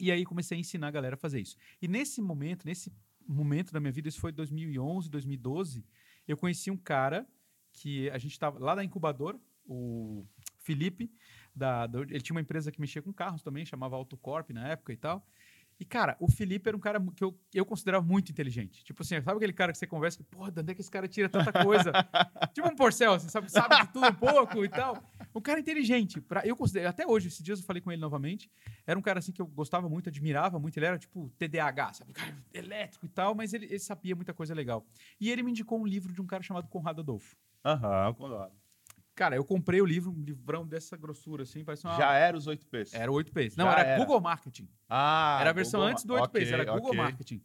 E 0.00 0.10
aí 0.10 0.24
comecei 0.24 0.56
a 0.56 0.60
ensinar 0.60 0.88
a 0.88 0.90
galera 0.90 1.14
a 1.14 1.18
fazer 1.18 1.40
isso. 1.40 1.56
E 1.80 1.88
nesse 1.88 2.20
momento, 2.20 2.66
nesse 2.66 2.92
momento 3.26 3.72
da 3.72 3.80
minha 3.80 3.92
vida, 3.92 4.08
isso 4.08 4.20
foi 4.20 4.32
2011, 4.32 5.10
2012, 5.10 5.84
eu 6.26 6.36
conheci 6.36 6.70
um 6.70 6.76
cara 6.76 7.26
que 7.72 8.08
a 8.10 8.18
gente 8.18 8.32
estava 8.32 8.58
lá 8.58 8.74
da 8.74 8.84
incubadora, 8.84 9.38
o 9.66 10.24
Felipe, 10.58 11.10
da, 11.54 11.86
da, 11.86 12.00
ele 12.00 12.20
tinha 12.20 12.34
uma 12.34 12.40
empresa 12.40 12.70
que 12.70 12.80
mexia 12.80 13.02
com 13.02 13.12
carros 13.12 13.42
também, 13.42 13.64
chamava 13.64 13.96
Autocorp 13.96 14.50
na 14.50 14.68
época 14.68 14.92
e 14.92 14.96
tal. 14.96 15.26
E, 15.78 15.84
cara, 15.84 16.16
o 16.18 16.30
Felipe 16.30 16.68
era 16.68 16.76
um 16.76 16.80
cara 16.80 16.98
que 17.14 17.22
eu, 17.22 17.38
eu 17.52 17.66
considerava 17.66 18.04
muito 18.04 18.32
inteligente. 18.32 18.82
Tipo 18.82 19.02
assim, 19.02 19.20
sabe 19.20 19.36
aquele 19.36 19.52
cara 19.52 19.72
que 19.72 19.78
você 19.78 19.86
conversa 19.86 20.16
que, 20.16 20.24
porra, 20.24 20.50
de 20.50 20.60
onde 20.60 20.72
é 20.72 20.74
que 20.74 20.80
esse 20.80 20.90
cara 20.90 21.06
tira 21.06 21.28
tanta 21.28 21.52
coisa? 21.52 21.92
tipo 22.54 22.66
um 22.66 22.74
porcel, 22.74 23.12
assim, 23.12 23.28
sabe, 23.28 23.50
sabe 23.50 23.76
de 23.76 23.92
tudo 23.92 24.06
um 24.06 24.14
pouco 24.14 24.64
e 24.64 24.68
tal. 24.68 25.02
Um 25.34 25.40
cara 25.40 25.60
inteligente. 25.60 26.20
Pra, 26.20 26.46
eu 26.46 26.56
considero, 26.56 26.88
até 26.88 27.06
hoje, 27.06 27.28
esses 27.28 27.42
dias 27.42 27.60
eu 27.60 27.66
falei 27.66 27.82
com 27.82 27.92
ele 27.92 28.00
novamente. 28.00 28.50
Era 28.86 28.98
um 28.98 29.02
cara 29.02 29.18
assim 29.18 29.32
que 29.32 29.42
eu 29.42 29.46
gostava 29.46 29.88
muito, 29.88 30.08
admirava 30.08 30.58
muito. 30.58 30.78
Ele 30.78 30.86
era 30.86 30.98
tipo 30.98 31.30
TDAH, 31.38 31.92
sabe? 31.92 32.12
Cara 32.14 32.34
elétrico 32.54 33.04
e 33.04 33.08
tal, 33.10 33.34
mas 33.34 33.52
ele, 33.52 33.66
ele 33.66 33.78
sabia 33.78 34.16
muita 34.16 34.32
coisa 34.32 34.54
legal. 34.54 34.86
E 35.20 35.30
ele 35.30 35.42
me 35.42 35.50
indicou 35.50 35.78
um 35.78 35.86
livro 35.86 36.12
de 36.12 36.22
um 36.22 36.26
cara 36.26 36.42
chamado 36.42 36.68
Conrado 36.68 37.02
Adolfo. 37.02 37.36
Aham, 37.64 38.08
uhum, 38.08 38.14
Conrado. 38.14 38.65
Cara, 39.16 39.34
eu 39.34 39.44
comprei 39.44 39.80
o 39.80 39.86
livro, 39.86 40.12
um 40.12 40.22
livrão 40.22 40.66
dessa 40.66 40.94
grossura, 40.94 41.44
assim, 41.44 41.64
parece 41.64 41.86
uma... 41.86 41.96
Já 41.96 42.12
era 42.12 42.36
os 42.36 42.46
8 42.46 42.66
P's? 42.66 42.92
Era 42.92 43.10
8 43.10 43.32
P's. 43.32 43.56
Não, 43.56 43.64
Já 43.64 43.72
era, 43.72 43.82
era, 43.82 43.98
Google 43.98 44.20
Marketing. 44.20 44.68
Ah, 44.88 45.38
Era 45.40 45.50
a 45.50 45.52
versão 45.54 45.80
Google... 45.80 45.92
antes 45.92 46.04
do 46.04 46.12
8 46.12 46.28
P's, 46.28 46.42
okay, 46.42 46.52
era 46.52 46.64
Google 46.66 46.90
okay. 46.90 46.98
Marketing. 46.98 47.42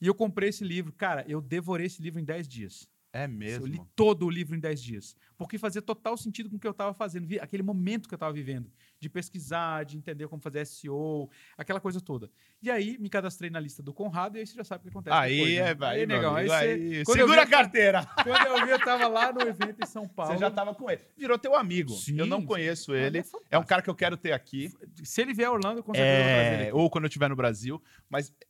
E 0.00 0.06
eu 0.06 0.14
comprei 0.14 0.48
esse 0.48 0.64
livro. 0.64 0.92
Cara, 0.94 1.22
eu 1.28 1.42
devorei 1.42 1.86
esse 1.86 2.00
livro 2.00 2.18
em 2.18 2.24
10 2.24 2.48
dias. 2.48 2.88
É 3.12 3.28
mesmo? 3.28 3.66
Eu 3.66 3.70
li 3.70 3.80
todo 3.94 4.24
o 4.24 4.30
livro 4.30 4.56
em 4.56 4.60
10 4.60 4.82
dias. 4.82 5.16
Porque 5.36 5.58
fazia 5.58 5.82
total 5.82 6.16
sentido 6.16 6.48
com 6.48 6.56
o 6.56 6.58
que 6.58 6.66
eu 6.66 6.70
estava 6.70 6.94
fazendo, 6.94 7.28
aquele 7.40 7.62
momento 7.62 8.08
que 8.08 8.14
eu 8.14 8.16
estava 8.16 8.32
vivendo, 8.32 8.70
de 9.00 9.08
pesquisar, 9.08 9.84
de 9.84 9.96
entender 9.96 10.28
como 10.28 10.42
fazer 10.42 10.64
SEO, 10.66 11.30
aquela 11.56 11.80
coisa 11.80 12.00
toda. 12.00 12.30
E 12.62 12.70
aí 12.70 12.98
me 12.98 13.08
cadastrei 13.08 13.50
na 13.50 13.58
lista 13.58 13.82
do 13.82 13.94
Conrado 13.94 14.36
e 14.36 14.40
aí 14.40 14.46
você 14.46 14.54
já 14.54 14.62
sabe 14.62 14.80
o 14.80 14.82
que 14.82 14.88
acontece. 14.90 15.16
Aí, 15.16 15.36
depois, 15.36 15.54
né? 15.54 15.70
é, 15.70 15.74
vai, 15.74 16.00
aí, 16.00 16.06
negão. 16.06 16.34
Aí, 16.36 16.50
aí, 16.50 17.04
você, 17.04 17.12
Segura 17.18 17.36
vi, 17.36 17.40
a 17.40 17.46
carteira! 17.46 18.06
Quando 18.22 18.46
eu 18.46 18.64
vi, 18.66 18.70
eu 18.70 18.76
estava 18.76 19.08
lá 19.08 19.32
no 19.32 19.40
evento 19.40 19.82
em 19.82 19.86
São 19.86 20.06
Paulo. 20.06 20.34
Você 20.34 20.38
já 20.38 20.48
estava 20.48 20.74
com 20.74 20.90
ele. 20.90 21.00
Virou 21.16 21.38
teu 21.38 21.56
amigo. 21.56 21.92
Sim, 21.94 22.18
eu 22.18 22.26
não 22.26 22.44
conheço 22.44 22.94
ele. 22.94 23.20
É, 23.20 23.24
é, 23.52 23.58
um 23.58 23.64
cara 23.64 23.80
que 23.80 23.88
eu 23.88 23.94
quero 23.94 24.18
ter 24.18 24.32
aqui. 24.32 24.70
Se 25.02 25.22
ele 25.22 25.32
vier 25.32 25.48
a 25.48 25.52
Orlando, 25.52 25.82
com 25.82 25.94
certeza 25.94 26.68
é... 26.68 26.70
Ou 26.74 26.90
quando 26.90 27.04
eu 27.04 27.08
estiver 27.08 27.30
no 27.30 27.36
Brasil. 27.36 27.82
Mas 28.08 28.30
é, 28.30 28.46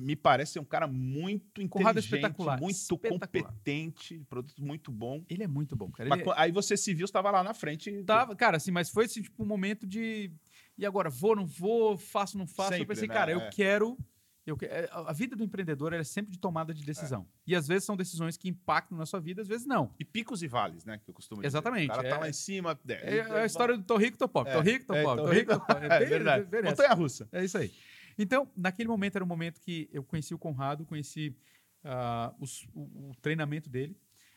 me 0.00 0.14
parece 0.14 0.52
ser 0.52 0.60
um 0.60 0.64
cara 0.64 0.86
muito 0.86 1.60
é 1.60 1.64
inteligente, 1.64 1.98
espetacular, 1.98 2.60
muito 2.60 2.76
espetacular. 2.76 3.20
competente, 3.20 4.20
produto 4.28 4.62
muito 4.62 4.90
bom. 4.92 5.24
Ele 5.28 5.42
é 5.42 5.48
muito 5.48 5.74
bom, 5.74 5.90
cara. 5.90 6.08
Mas, 6.08 6.22
Aí 6.36 6.52
você 6.52 6.76
se 6.76 6.94
viu, 6.94 7.04
estava 7.04 7.30
lá 7.30 7.42
na 7.42 7.54
frente. 7.54 8.02
Tava, 8.04 8.36
cara, 8.36 8.56
assim, 8.56 8.70
mas 8.70 8.90
foi 8.90 9.04
esse 9.06 9.22
tipo 9.22 9.42
um 9.42 9.46
momento 9.46 9.86
de. 9.86 10.30
E 10.76 10.84
agora, 10.84 11.08
vou, 11.08 11.36
não 11.36 11.46
vou, 11.46 11.96
faço, 11.96 12.36
não 12.36 12.46
faço. 12.46 12.70
Sempre, 12.70 12.82
eu 12.82 12.86
pensei, 12.86 13.08
né? 13.08 13.14
cara, 13.14 13.32
eu 13.32 13.40
é. 13.40 13.50
quero. 13.50 13.98
Eu, 14.46 14.58
a 14.92 15.12
vida 15.14 15.34
do 15.34 15.42
empreendedor 15.42 15.94
é 15.94 16.04
sempre 16.04 16.30
de 16.30 16.38
tomada 16.38 16.74
de 16.74 16.84
decisão. 16.84 17.22
É. 17.22 17.52
E 17.52 17.56
às 17.56 17.66
vezes 17.66 17.84
são 17.84 17.96
decisões 17.96 18.36
que 18.36 18.46
impactam 18.46 18.98
na 18.98 19.06
sua 19.06 19.18
vida, 19.18 19.40
às 19.40 19.48
vezes 19.48 19.66
não. 19.66 19.94
E 19.98 20.04
picos 20.04 20.42
e 20.42 20.46
vales, 20.46 20.84
né? 20.84 21.00
Que 21.02 21.08
eu 21.08 21.14
costumo 21.14 21.40
dizer. 21.40 21.48
Exatamente. 21.48 21.90
O 21.90 21.94
cara 21.94 22.08
tá 22.10 22.18
lá 22.18 22.28
em 22.28 22.32
cima. 22.34 22.78
É, 22.86 23.16
é 23.16 23.40
a 23.40 23.46
história 23.46 23.74
do 23.74 23.82
tô 23.82 23.96
rico, 23.96 24.18
tô 24.18 24.28
pobre. 24.28 24.52
Tô 24.52 24.60
rico, 24.60 24.84
tô 24.84 25.02
pobre. 25.02 25.24
Tô 25.24 25.30
rico, 25.30 25.52
tô 25.52 25.60
pobre. 25.60 25.86
É, 25.86 26.04
verdade. 26.04 26.46
Montanha 26.62 26.92
russa. 26.92 27.26
É 27.32 27.42
isso 27.42 27.56
aí. 27.56 27.72
Então, 28.18 28.50
naquele 28.56 28.88
momento 28.88 29.16
era 29.16 29.24
o 29.24 29.28
momento 29.28 29.60
que 29.60 29.88
eu 29.92 30.02
conheci 30.02 30.34
o 30.34 30.38
Conrado, 30.38 30.84
conheci 30.84 31.36
uh, 31.84 32.34
os, 32.38 32.66
o, 32.74 33.10
o, 33.10 33.14
treinamento 33.20 33.68
dele. 33.68 33.96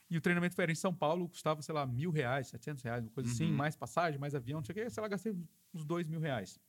E 0.09 0.17
o 0.17 0.21
treinamento 0.21 0.59
era 0.61 0.71
em 0.71 0.75
São 0.75 0.93
Paulo, 0.93 1.27
custava, 1.27 1.61
sei 1.61 1.75
lá, 1.75 1.85
mil 1.85 2.11
reais, 2.11 2.47
setecentos 2.47 2.83
reais, 2.83 3.03
uma 3.03 3.11
coisa 3.11 3.29
assim, 3.29 3.43
uhum. 3.43 3.49
assim, 3.49 3.57
mais 3.57 3.75
passagem, 3.75 4.19
mais 4.19 4.33
avião, 4.33 4.59
não 4.59 4.65
sei 4.65 4.73
o 4.73 4.75
que. 4.75 4.89
Sei 4.89 5.01
lá, 5.01 5.07
gastei 5.07 5.35
uns 5.73 5.83
dois 5.83 6.07
mil 6.07 6.19
reais 6.19 6.59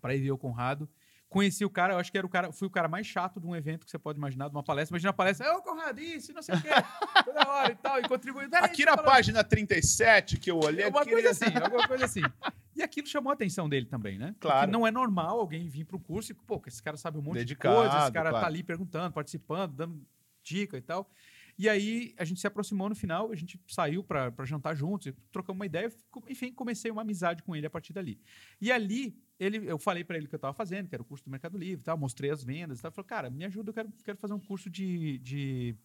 para 0.00 0.14
ir 0.14 0.20
ver 0.20 0.32
o 0.32 0.38
Conrado. 0.38 0.88
Conheci 1.28 1.64
o 1.64 1.70
cara, 1.70 1.94
eu 1.94 1.98
acho 1.98 2.12
que 2.12 2.16
era 2.16 2.26
o 2.26 2.30
cara, 2.30 2.52
fui 2.52 2.68
o 2.68 2.70
cara 2.70 2.86
mais 2.86 3.06
chato 3.06 3.40
de 3.40 3.46
um 3.46 3.56
evento 3.56 3.84
que 3.84 3.90
você 3.90 3.98
pode 3.98 4.18
imaginar, 4.18 4.48
de 4.48 4.54
uma 4.54 4.62
palestra. 4.62 4.94
Imagina 4.94 5.10
a 5.10 5.12
palestra, 5.12 5.52
ô 5.56 5.62
Conrado, 5.62 6.00
isso, 6.00 6.32
não 6.32 6.42
sei 6.42 6.54
o 6.54 6.62
quê, 6.62 6.68
toda 7.24 7.48
hora 7.48 7.72
e 7.72 7.76
tal, 7.76 7.98
e 7.98 8.08
contribuindo. 8.08 8.54
Aqui 8.56 8.84
na 8.84 8.96
página 8.96 9.42
37 9.42 10.38
que 10.38 10.50
eu 10.50 10.58
olhei. 10.58 10.84
Alguma 10.84 11.04
coisa 11.04 11.30
assim, 11.30 11.56
alguma 11.62 11.86
coisa 11.86 12.04
assim. 12.04 12.22
E 12.76 12.82
aquilo 12.82 13.06
chamou 13.06 13.30
a 13.30 13.34
atenção 13.34 13.68
dele 13.68 13.86
também, 13.86 14.18
né? 14.18 14.34
Claro. 14.40 14.60
Porque 14.60 14.72
não 14.72 14.86
é 14.86 14.90
normal 14.90 15.38
alguém 15.38 15.68
vir 15.68 15.84
para 15.84 15.96
o 15.96 16.00
curso 16.00 16.32
e, 16.32 16.34
pô, 16.34 16.60
esse 16.66 16.82
cara 16.82 16.96
sabe 16.96 17.18
um 17.18 17.22
monte 17.22 17.36
Dedicado, 17.36 17.74
de 17.74 17.80
coisa, 17.82 18.04
esse 18.04 18.12
cara 18.12 18.24
tá 18.24 18.30
claro. 18.30 18.44
tá 18.44 18.46
ali 18.46 18.62
perguntando, 18.62 19.12
participando, 19.12 19.72
dando 19.72 20.06
dica 20.42 20.76
e 20.76 20.82
tal. 20.82 21.10
E 21.56 21.68
aí 21.68 22.14
a 22.18 22.24
gente 22.24 22.40
se 22.40 22.46
aproximou 22.46 22.88
no 22.88 22.96
final, 22.96 23.30
a 23.30 23.36
gente 23.36 23.60
saiu 23.68 24.02
para 24.02 24.32
jantar 24.44 24.74
juntos, 24.74 25.12
trocamos 25.30 25.58
uma 25.58 25.66
ideia, 25.66 25.90
enfim, 26.28 26.52
comecei 26.52 26.90
uma 26.90 27.02
amizade 27.02 27.42
com 27.44 27.54
ele 27.54 27.66
a 27.66 27.70
partir 27.70 27.92
dali. 27.92 28.20
E 28.60 28.72
ali 28.72 29.16
ele, 29.38 29.58
eu 29.70 29.78
falei 29.78 30.02
para 30.02 30.16
ele 30.16 30.26
o 30.26 30.28
que 30.28 30.34
eu 30.34 30.38
estava 30.38 30.52
fazendo, 30.52 30.88
que 30.88 30.94
era 30.94 31.02
o 31.02 31.06
curso 31.06 31.24
do 31.24 31.30
Mercado 31.30 31.56
Livre, 31.56 31.84
tal, 31.84 31.96
mostrei 31.96 32.30
as 32.30 32.42
vendas, 32.42 32.80
tal, 32.80 32.90
falou, 32.90 33.06
cara, 33.06 33.30
me 33.30 33.44
ajuda, 33.44 33.70
eu 33.70 33.74
quero, 33.74 33.92
quero 34.04 34.18
fazer 34.18 34.34
um 34.34 34.40
curso 34.40 34.68
de, 34.68 35.18
de 35.18 35.76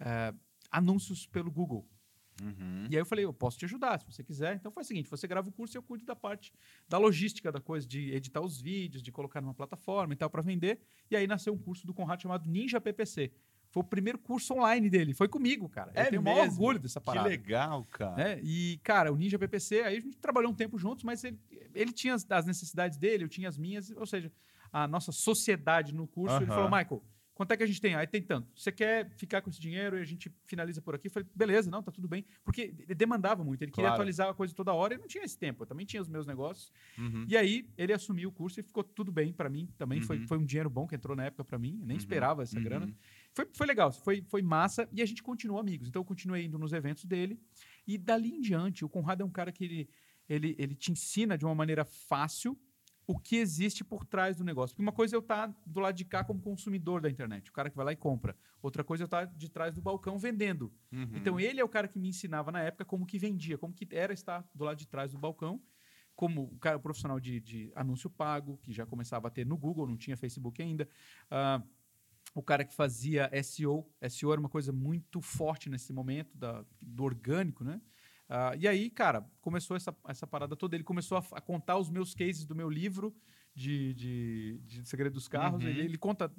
uh, 0.00 0.38
anúncios 0.70 1.26
pelo 1.26 1.50
Google. 1.50 1.88
Uhum. 2.42 2.86
E 2.90 2.94
aí 2.94 3.00
eu 3.00 3.06
falei, 3.06 3.24
eu 3.24 3.32
posso 3.32 3.58
te 3.58 3.64
ajudar, 3.64 3.98
se 3.98 4.06
você 4.06 4.22
quiser. 4.22 4.56
Então 4.56 4.70
foi 4.70 4.82
o 4.82 4.86
seguinte, 4.86 5.08
você 5.08 5.26
grava 5.26 5.48
o 5.48 5.52
curso 5.52 5.76
e 5.76 5.78
eu 5.78 5.82
cuido 5.82 6.04
da 6.04 6.14
parte 6.14 6.52
da 6.88 6.98
logística 6.98 7.50
da 7.50 7.60
coisa, 7.60 7.86
de 7.86 8.12
editar 8.12 8.40
os 8.40 8.60
vídeos, 8.60 9.02
de 9.02 9.10
colocar 9.10 9.40
numa 9.40 9.54
plataforma 9.54 10.12
e 10.12 10.16
tal 10.16 10.28
para 10.28 10.42
vender. 10.42 10.80
E 11.10 11.16
aí 11.16 11.26
nasceu 11.26 11.52
um 11.52 11.58
curso 11.58 11.86
do 11.86 11.94
Conrado 11.94 12.22
chamado 12.22 12.48
Ninja 12.48 12.80
PPC. 12.80 13.32
Foi 13.70 13.82
o 13.82 13.84
primeiro 13.84 14.18
curso 14.18 14.54
online 14.54 14.88
dele. 14.88 15.12
Foi 15.12 15.28
comigo, 15.28 15.68
cara. 15.68 15.90
É 15.94 16.02
eu 16.02 16.10
tenho 16.10 16.22
mesmo? 16.22 16.36
o 16.36 16.38
maior 16.38 16.50
orgulho 16.50 16.78
dessa 16.78 17.00
parada. 17.00 17.28
Que 17.28 17.36
legal, 17.36 17.84
cara. 17.90 18.30
É, 18.30 18.40
e, 18.42 18.78
cara, 18.82 19.12
o 19.12 19.16
Ninja 19.16 19.38
PPC, 19.38 19.82
aí 19.82 19.98
a 19.98 20.00
gente 20.00 20.16
trabalhou 20.18 20.50
um 20.50 20.54
tempo 20.54 20.78
juntos, 20.78 21.04
mas 21.04 21.24
ele, 21.24 21.38
ele 21.74 21.92
tinha 21.92 22.14
as, 22.14 22.26
as 22.30 22.46
necessidades 22.46 22.96
dele, 22.96 23.24
eu 23.24 23.28
tinha 23.28 23.48
as 23.48 23.58
minhas, 23.58 23.90
ou 23.90 24.06
seja, 24.06 24.32
a 24.72 24.86
nossa 24.86 25.12
sociedade 25.12 25.94
no 25.94 26.06
curso. 26.06 26.36
Ele 26.36 26.46
falou, 26.46 26.70
Michael, 26.70 27.02
Quanto 27.36 27.52
é 27.52 27.56
que 27.58 27.62
a 27.62 27.66
gente 27.66 27.82
tem? 27.82 27.94
Aí 27.94 28.06
tem 28.06 28.22
tanto. 28.22 28.48
Você 28.56 28.72
quer 28.72 29.10
ficar 29.10 29.42
com 29.42 29.50
esse 29.50 29.60
dinheiro 29.60 29.98
e 29.98 30.00
a 30.00 30.04
gente 30.06 30.34
finaliza 30.46 30.80
por 30.80 30.94
aqui? 30.94 31.08
Eu 31.08 31.10
falei, 31.10 31.28
beleza, 31.34 31.70
não, 31.70 31.82
tá 31.82 31.92
tudo 31.92 32.08
bem. 32.08 32.24
Porque 32.42 32.74
ele 32.78 32.94
demandava 32.94 33.44
muito, 33.44 33.60
ele 33.60 33.70
queria 33.70 33.90
atualizar 33.90 34.30
a 34.30 34.34
coisa 34.34 34.54
toda 34.54 34.72
hora 34.72 34.94
e 34.94 34.96
não 34.96 35.06
tinha 35.06 35.22
esse 35.22 35.38
tempo. 35.38 35.62
Eu 35.62 35.66
também 35.66 35.84
tinha 35.84 36.00
os 36.00 36.08
meus 36.08 36.26
negócios. 36.26 36.72
Uhum. 36.96 37.26
E 37.28 37.36
aí 37.36 37.68
ele 37.76 37.92
assumiu 37.92 38.30
o 38.30 38.32
curso 38.32 38.58
e 38.60 38.62
ficou 38.62 38.82
tudo 38.82 39.12
bem 39.12 39.34
para 39.34 39.50
mim. 39.50 39.68
Também 39.76 40.00
uhum. 40.00 40.06
foi, 40.06 40.26
foi 40.26 40.38
um 40.38 40.46
dinheiro 40.46 40.70
bom 40.70 40.86
que 40.86 40.94
entrou 40.94 41.14
na 41.14 41.26
época 41.26 41.44
para 41.44 41.58
mim. 41.58 41.76
Eu 41.78 41.86
nem 41.86 41.96
uhum. 41.96 41.98
esperava 41.98 42.42
essa 42.42 42.58
grana. 42.58 42.86
Uhum. 42.86 42.94
Foi, 43.34 43.46
foi 43.52 43.66
legal, 43.66 43.92
foi, 43.92 44.24
foi 44.28 44.40
massa 44.40 44.88
e 44.90 45.02
a 45.02 45.06
gente 45.06 45.22
continuou 45.22 45.60
amigos. 45.60 45.88
Então 45.88 46.00
eu 46.00 46.06
continuei 46.06 46.46
indo 46.46 46.58
nos 46.58 46.72
eventos 46.72 47.04
dele. 47.04 47.38
E 47.86 47.98
dali 47.98 48.30
em 48.30 48.40
diante, 48.40 48.82
o 48.82 48.88
Conrado 48.88 49.22
é 49.22 49.26
um 49.26 49.30
cara 49.30 49.52
que 49.52 49.62
ele, 49.62 49.90
ele, 50.26 50.56
ele 50.58 50.74
te 50.74 50.90
ensina 50.90 51.36
de 51.36 51.44
uma 51.44 51.54
maneira 51.54 51.84
fácil 51.84 52.58
o 53.06 53.18
que 53.18 53.36
existe 53.36 53.84
por 53.84 54.04
trás 54.04 54.36
do 54.36 54.44
negócio. 54.44 54.74
Porque 54.74 54.82
uma 54.82 54.92
coisa 54.92 55.14
é 55.14 55.16
eu 55.16 55.20
estar 55.20 55.48
tá 55.48 55.54
do 55.64 55.80
lado 55.80 55.94
de 55.94 56.04
cá 56.04 56.24
como 56.24 56.40
consumidor 56.40 57.00
da 57.00 57.08
internet, 57.08 57.48
o 57.50 57.52
cara 57.52 57.70
que 57.70 57.76
vai 57.76 57.86
lá 57.86 57.92
e 57.92 57.96
compra. 57.96 58.36
Outra 58.60 58.82
coisa 58.82 59.02
é 59.02 59.04
eu 59.04 59.06
estar 59.06 59.26
tá 59.26 59.32
de 59.36 59.48
trás 59.48 59.74
do 59.74 59.80
balcão 59.80 60.18
vendendo. 60.18 60.72
Uhum. 60.92 61.10
Então 61.14 61.38
ele 61.38 61.60
é 61.60 61.64
o 61.64 61.68
cara 61.68 61.86
que 61.86 61.98
me 61.98 62.08
ensinava 62.08 62.50
na 62.50 62.60
época 62.60 62.84
como 62.84 63.06
que 63.06 63.18
vendia, 63.18 63.56
como 63.56 63.72
que 63.72 63.86
era 63.92 64.12
estar 64.12 64.44
do 64.54 64.64
lado 64.64 64.76
de 64.76 64.88
trás 64.88 65.12
do 65.12 65.18
balcão, 65.18 65.62
como 66.16 66.44
o 66.44 66.58
cara 66.58 66.78
o 66.78 66.80
profissional 66.80 67.20
de, 67.20 67.40
de 67.40 67.72
anúncio 67.76 68.10
pago, 68.10 68.58
que 68.58 68.72
já 68.72 68.84
começava 68.84 69.28
a 69.28 69.30
ter 69.30 69.46
no 69.46 69.56
Google, 69.56 69.86
não 69.86 69.96
tinha 69.96 70.16
Facebook 70.16 70.60
ainda. 70.60 70.88
Uh, 71.30 71.64
o 72.34 72.42
cara 72.42 72.64
que 72.64 72.74
fazia 72.74 73.30
SEO. 73.42 73.88
SEO 74.10 74.32
era 74.32 74.40
uma 74.40 74.48
coisa 74.48 74.72
muito 74.72 75.22
forte 75.22 75.70
nesse 75.70 75.92
momento 75.92 76.36
da, 76.36 76.64
do 76.82 77.04
orgânico, 77.04 77.62
né? 77.62 77.80
Uh, 78.28 78.58
e 78.58 78.66
aí, 78.66 78.90
cara, 78.90 79.24
começou 79.40 79.76
essa, 79.76 79.96
essa 80.08 80.26
parada 80.26 80.56
toda. 80.56 80.74
Ele 80.74 80.84
começou 80.84 81.18
a, 81.18 81.24
a 81.32 81.40
contar 81.40 81.78
os 81.78 81.88
meus 81.88 82.14
cases 82.14 82.44
do 82.44 82.54
meu 82.54 82.68
livro 82.68 83.14
de, 83.56 83.94
de, 83.94 84.60
de 84.64 84.84
Segredo 84.84 85.14
dos 85.14 85.26
Carros. 85.26 85.62
Uhum. 85.62 85.70
Ele, 85.70 85.80
ele, 85.80 85.98
conta 85.98 86.30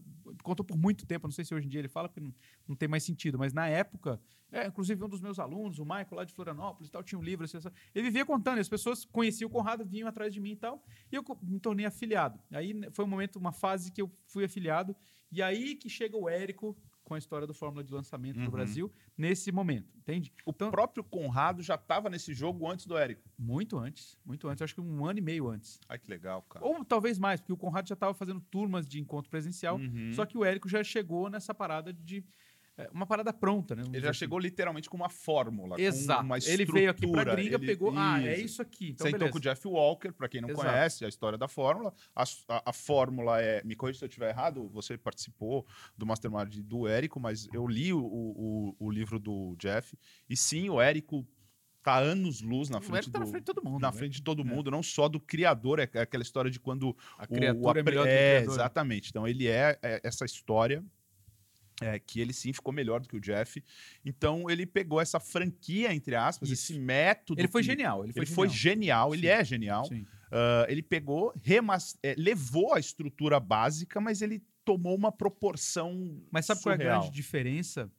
contou 0.43 0.63
por 0.63 0.77
muito 0.77 1.05
tempo, 1.05 1.27
não 1.27 1.31
sei 1.31 1.43
se 1.43 1.53
hoje 1.53 1.65
em 1.65 1.69
dia 1.69 1.79
ele 1.79 1.88
fala, 1.88 2.07
porque 2.07 2.21
não, 2.21 2.33
não 2.67 2.75
tem 2.75 2.88
mais 2.88 3.03
sentido, 3.03 3.39
mas 3.39 3.53
na 3.53 3.67
época, 3.67 4.21
é, 4.51 4.67
inclusive 4.67 5.03
um 5.03 5.09
dos 5.09 5.21
meus 5.21 5.39
alunos, 5.39 5.79
o 5.79 5.83
Michael, 5.83 6.07
lá 6.11 6.23
de 6.23 6.33
Florianópolis 6.33 6.91
tal, 6.91 7.01
tinha 7.01 7.17
um 7.17 7.23
livro. 7.23 7.45
Assim, 7.45 7.57
ele 7.95 8.05
vivia 8.05 8.25
contando, 8.25 8.59
as 8.59 8.69
pessoas 8.69 9.03
conheciam 9.03 9.47
o 9.47 9.51
Conrado, 9.51 9.83
vinham 9.83 10.07
atrás 10.07 10.31
de 10.33 10.39
mim 10.39 10.51
e 10.51 10.55
tal, 10.55 10.83
e 11.11 11.15
eu 11.15 11.23
me 11.41 11.59
tornei 11.59 11.85
afiliado. 11.85 12.39
Aí 12.51 12.73
foi 12.91 13.03
um 13.03 13.07
momento, 13.07 13.38
uma 13.38 13.51
fase 13.51 13.91
que 13.91 14.01
eu 14.01 14.11
fui 14.27 14.45
afiliado, 14.45 14.95
e 15.31 15.41
aí 15.41 15.75
que 15.75 15.89
chega 15.89 16.15
o 16.15 16.29
Érico 16.29 16.77
com 17.08 17.14
a 17.14 17.18
história 17.18 17.47
do 17.47 17.53
Fórmula 17.53 17.86
de 17.86 17.93
lançamento 17.93 18.36
uhum. 18.38 18.43
no 18.43 18.51
Brasil 18.51 18.91
nesse 19.18 19.49
momento, 19.49 19.95
entende? 19.95 20.34
O 20.45 20.51
então, 20.51 20.70
próprio 20.70 21.01
Conrado 21.05 21.64
já 21.64 21.76
estava 21.76 22.10
nesse 22.10 22.34
jogo 22.34 22.70
antes 22.70 22.86
do 22.86 22.97
Érico? 22.97 23.24
Muito 23.39 23.78
antes, 23.80 24.18
muito 24.26 24.45
antes, 24.49 24.62
acho 24.62 24.76
que 24.76 24.82
um 24.82 25.05
ano 25.05 25.20
e 25.20 25.22
meio 25.22 25.49
antes. 25.49 25.80
Ai, 25.88 25.97
que 25.97 26.10
legal, 26.10 26.41
cara. 26.41 26.66
Ou 26.66 26.84
talvez 26.84 27.18
mais, 27.18 27.39
porque 27.39 27.53
o 27.53 27.58
Conrado 27.58 27.88
já 27.88 27.93
estava 27.93 28.14
fazendo 28.14 28.41
turmas 28.41 28.86
de 28.86 28.99
encontro 28.99 29.32
presencial, 29.32 29.78
uhum. 29.78 30.12
só 30.12 30.26
que 30.26 30.38
o 30.38 30.43
Érico 30.43 30.68
já 30.68 30.84
chegou 30.84 31.30
nessa 31.30 31.53
parada 31.53 31.93
de 31.93 32.26
uma 32.93 33.05
parada 33.07 33.34
pronta, 33.34 33.75
né? 33.75 33.84
Ele 33.88 34.01
já 34.01 34.11
assim. 34.11 34.19
chegou 34.19 34.38
literalmente 34.38 34.89
com 34.89 34.95
uma 34.95 35.09
fórmula. 35.09 35.80
Exato. 35.80 36.23
uma 36.23 36.38
ele 36.38 36.65
veio 36.65 36.91
aqui 36.91 37.07
pra 37.07 37.23
gringa, 37.23 37.55
ele... 37.55 37.65
pegou. 37.65 37.91
Ah, 37.95 38.21
é 38.21 38.39
isso 38.39 38.61
aqui. 38.61 38.89
Então, 38.89 39.09
Sentou 39.09 39.30
com 39.30 39.38
o 39.38 39.41
Jeff 39.41 39.67
Walker, 39.67 40.11
para 40.11 40.30
quem 40.30 40.41
não 40.41 40.49
Exato. 40.49 40.67
conhece 40.67 41.05
a 41.05 41.07
história 41.07 41.38
da 41.38 41.47
fórmula. 41.47 41.93
A, 42.15 42.23
a, 42.23 42.69
a, 42.69 42.73
fórmula 42.73 43.41
é. 43.41 43.63
Me 43.63 43.75
corrija 43.75 43.99
se 43.99 44.05
eu 44.05 44.07
estiver 44.07 44.30
errado, 44.30 44.69
você 44.69 44.97
participou 44.97 45.65
do 45.97 46.05
Mastermind 46.05 46.57
do 46.59 46.88
Érico, 46.88 47.19
mas 47.19 47.47
eu 47.51 47.67
li 47.67 47.91
o, 47.91 47.99
o, 47.99 48.75
o 48.80 48.91
livro 48.91 49.19
do 49.19 49.55
Jeff. 49.57 49.97
E 50.30 50.38
sim, 50.38 50.69
o 50.69 50.80
Érico 50.80 51.28
tá 51.88 51.97
anos 51.97 52.41
luz 52.41 52.69
na 52.69 52.82
frente, 52.82 53.09
tá 53.09 53.17
do, 53.17 53.25
na 53.25 53.32
frente 53.32 53.45
de 53.45 53.53
todo 53.53 53.63
mundo. 53.63 53.82
Na 53.82 53.91
né? 53.91 53.97
frente 53.97 54.13
de 54.15 54.21
todo 54.21 54.41
é. 54.41 54.45
mundo, 54.45 54.69
não 54.69 54.84
só 54.84 55.07
do 55.07 55.21
criador, 55.21 55.80
é 55.80 55.84
aquela 55.84 56.21
história 56.21 56.51
de 56.51 56.59
quando 56.59 56.95
a 57.17 57.25
criatura 57.25 57.65
o, 57.65 57.80
é 57.80 57.84
que 57.84 57.97
o 57.97 58.05
é, 58.05 58.41
criador. 58.41 58.53
Exatamente. 58.53 59.09
Então 59.09 59.28
ele 59.28 59.47
é, 59.47 59.80
é 59.82 60.01
essa 60.03 60.25
história 60.25 60.84
é, 61.82 61.99
que 61.99 62.19
ele 62.19 62.34
sim 62.34 62.51
ficou 62.51 62.73
melhor 62.73 62.99
do 62.99 63.07
que 63.07 63.15
o 63.15 63.19
Jeff. 63.21 63.63
Então 64.03 64.49
ele 64.49 64.65
pegou 64.65 64.99
essa 64.99 65.19
franquia, 65.19 65.93
entre 65.93 66.15
aspas, 66.15 66.49
Isso. 66.49 66.71
esse 66.71 66.80
método. 66.80 67.39
Ele 67.39 67.47
foi 67.47 67.61
que, 67.61 67.67
genial. 67.67 68.03
Ele 68.03 68.13
foi 68.13 68.23
ele 68.23 68.25
genial, 68.25 68.36
foi 68.36 68.49
genial 68.49 69.15
ele 69.15 69.28
é 69.28 69.43
genial. 69.43 69.88
Uh, 69.88 70.65
ele 70.67 70.82
pegou, 70.82 71.34
remas, 71.41 71.97
é, 72.03 72.13
levou 72.17 72.73
a 72.73 72.80
estrutura 72.80 73.39
básica, 73.39 74.01
mas 74.01 74.21
ele 74.21 74.43
tomou 74.65 74.95
uma 74.95 75.11
proporção. 75.11 76.21
Mas 76.32 76.45
sabe 76.45 76.61
surreal. 76.61 76.78
qual 76.78 76.88
é 76.88 76.91
a 76.91 76.99
grande 76.99 77.15
diferença? 77.15 77.89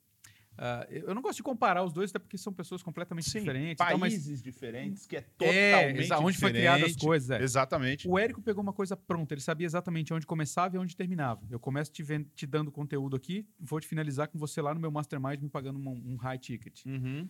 Uh, 0.58 0.90
eu 0.90 1.14
não 1.14 1.22
gosto 1.22 1.36
de 1.36 1.42
comparar 1.44 1.84
os 1.84 1.92
dois, 1.92 2.10
até 2.10 2.18
porque 2.18 2.36
são 2.36 2.52
pessoas 2.52 2.82
completamente 2.82 3.30
Sim, 3.30 3.38
diferentes. 3.38 3.78
Países 3.78 4.24
tal, 4.24 4.32
mas... 4.32 4.42
diferentes, 4.42 5.06
que 5.06 5.14
é, 5.14 5.20
é 5.20 5.22
totalmente 5.22 6.12
é, 6.12 6.16
onde 6.16 6.36
foi 6.36 6.50
criada 6.50 6.84
as 6.84 6.96
coisas. 6.96 7.30
É. 7.30 7.40
Exatamente. 7.40 8.08
O 8.08 8.18
Érico 8.18 8.42
pegou 8.42 8.60
uma 8.60 8.72
coisa 8.72 8.96
pronta, 8.96 9.34
ele 9.34 9.40
sabia 9.40 9.66
exatamente 9.66 10.12
onde 10.12 10.26
começava 10.26 10.74
e 10.74 10.78
onde 10.78 10.96
terminava. 10.96 11.46
Eu 11.48 11.60
começo 11.60 11.92
te, 11.92 12.02
vendo, 12.02 12.28
te 12.34 12.44
dando 12.44 12.72
conteúdo 12.72 13.14
aqui, 13.14 13.46
vou 13.60 13.78
te 13.78 13.86
finalizar 13.86 14.26
com 14.26 14.36
você 14.36 14.60
lá 14.60 14.74
no 14.74 14.80
meu 14.80 14.90
Mastermind 14.90 15.40
me 15.40 15.48
pagando 15.48 15.78
um, 15.78 16.14
um 16.14 16.16
high 16.16 16.38
ticket. 16.38 16.84
Uhum. 16.84 17.28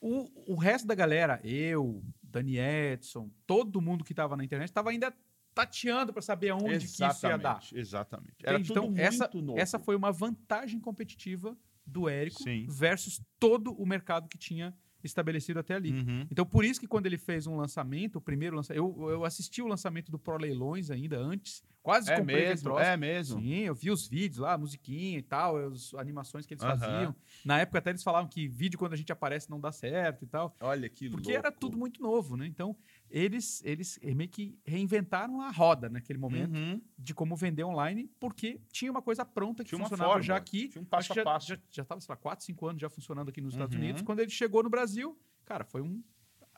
O, 0.00 0.54
o 0.54 0.56
resto 0.56 0.88
da 0.88 0.94
galera, 0.94 1.40
eu, 1.44 2.02
Dani 2.20 2.58
Edson, 2.58 3.30
todo 3.46 3.80
mundo 3.80 4.04
que 4.04 4.12
estava 4.12 4.36
na 4.36 4.44
internet, 4.44 4.68
estava 4.68 4.90
ainda 4.90 5.14
tateando 5.54 6.12
para 6.12 6.20
saber 6.20 6.50
aonde 6.50 6.80
que 6.80 6.84
isso 6.84 7.26
ia 7.26 7.38
dar. 7.38 7.60
Exatamente. 7.72 8.36
Era 8.44 8.58
então, 8.58 8.92
essa, 8.96 9.30
novo. 9.32 9.58
essa 9.58 9.78
foi 9.78 9.94
uma 9.94 10.10
vantagem 10.10 10.80
competitiva 10.80 11.56
do 11.86 12.08
Érico 12.08 12.42
Sim. 12.42 12.66
versus 12.68 13.20
todo 13.38 13.72
o 13.72 13.86
mercado 13.86 14.28
que 14.28 14.36
tinha 14.36 14.74
estabelecido 15.06 15.60
até 15.60 15.74
ali. 15.74 15.92
Uhum. 15.92 16.26
Então, 16.30 16.44
por 16.44 16.64
isso 16.64 16.80
que 16.80 16.86
quando 16.86 17.06
ele 17.06 17.18
fez 17.18 17.46
um 17.46 17.56
lançamento, 17.56 18.16
o 18.16 18.20
primeiro 18.20 18.56
lançamento, 18.56 18.82
eu, 18.82 19.10
eu 19.10 19.24
assisti 19.24 19.62
o 19.62 19.66
lançamento 19.66 20.10
do 20.10 20.18
Pro 20.18 20.36
Leilões 20.36 20.90
ainda 20.90 21.18
antes, 21.18 21.62
quase 21.82 22.10
é 22.10 22.16
comprei 22.16 22.48
mesmo, 22.48 22.78
É 22.78 22.96
mesmo? 22.96 23.40
Sim, 23.40 23.60
eu 23.60 23.74
vi 23.74 23.90
os 23.90 24.08
vídeos 24.08 24.38
lá, 24.38 24.54
a 24.54 24.58
musiquinha 24.58 25.18
e 25.18 25.22
tal, 25.22 25.56
as 25.56 25.94
animações 25.94 26.44
que 26.44 26.54
eles 26.54 26.64
uhum. 26.64 26.70
faziam. 26.70 27.16
Na 27.44 27.60
época 27.60 27.78
até 27.78 27.90
eles 27.90 28.02
falavam 28.02 28.28
que 28.28 28.48
vídeo 28.48 28.78
quando 28.78 28.92
a 28.94 28.96
gente 28.96 29.12
aparece 29.12 29.48
não 29.48 29.60
dá 29.60 29.70
certo 29.70 30.24
e 30.24 30.26
tal. 30.26 30.54
Olha 30.60 30.88
que 30.88 31.08
Porque 31.08 31.32
louco. 31.32 31.46
era 31.46 31.52
tudo 31.52 31.76
muito 31.76 32.02
novo, 32.02 32.36
né? 32.36 32.46
Então, 32.46 32.76
eles, 33.10 33.62
eles 33.64 33.98
meio 34.02 34.28
que 34.28 34.58
reinventaram 34.64 35.40
a 35.40 35.50
roda 35.50 35.88
naquele 35.88 36.18
momento 36.18 36.56
uhum. 36.56 36.80
de 36.98 37.14
como 37.14 37.36
vender 37.36 37.64
online, 37.64 38.10
porque 38.18 38.60
tinha 38.70 38.90
uma 38.90 39.02
coisa 39.02 39.24
pronta 39.24 39.62
que 39.62 39.70
tinha 39.70 39.80
funcionava 39.80 40.10
forma, 40.10 40.22
já 40.22 40.36
aqui. 40.36 40.68
Tinha 40.68 40.82
um 40.82 40.84
passo 40.84 41.18
a 41.18 41.24
passo. 41.24 41.58
Já 41.70 41.82
estava, 41.82 42.00
sei 42.00 42.12
lá, 42.12 42.16
4, 42.16 42.44
5 42.44 42.66
anos 42.66 42.80
já 42.80 42.88
funcionando 42.88 43.28
aqui 43.28 43.40
nos 43.40 43.54
uhum. 43.54 43.60
Estados 43.60 43.76
Unidos. 43.76 44.02
Quando 44.02 44.20
ele 44.20 44.30
chegou 44.30 44.62
no 44.62 44.70
Brasil, 44.70 45.16
cara, 45.44 45.64
foi 45.64 45.80
um, 45.80 46.02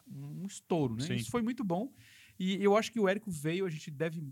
um 0.06 0.46
estouro, 0.46 0.96
né? 0.96 1.04
Sim. 1.04 1.14
Isso 1.14 1.30
foi 1.30 1.42
muito 1.42 1.62
bom. 1.62 1.92
E 2.38 2.62
eu 2.62 2.76
acho 2.76 2.92
que 2.92 3.00
o 3.00 3.08
Érico 3.08 3.30
veio, 3.30 3.66
a 3.66 3.70
gente 3.70 3.90
deve 3.90 4.22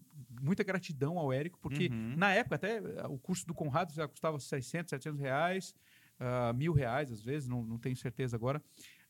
muita 0.41 0.63
gratidão 0.63 1.19
ao 1.19 1.33
Érico, 1.33 1.59
porque 1.61 1.89
uhum. 1.89 2.15
na 2.17 2.33
época 2.33 2.55
até 2.55 2.81
o 3.09 3.19
curso 3.19 3.45
do 3.47 3.53
Conrado 3.53 3.93
já 3.93 4.07
custava 4.07 4.39
600, 4.39 4.91
700 4.91 5.21
reais, 5.21 5.75
uh, 6.21 6.55
mil 6.55 6.73
reais 6.73 7.11
às 7.11 7.21
vezes, 7.21 7.49
não, 7.49 7.65
não 7.65 7.79
tenho 7.79 7.97
certeza 7.97 8.37
agora. 8.37 8.63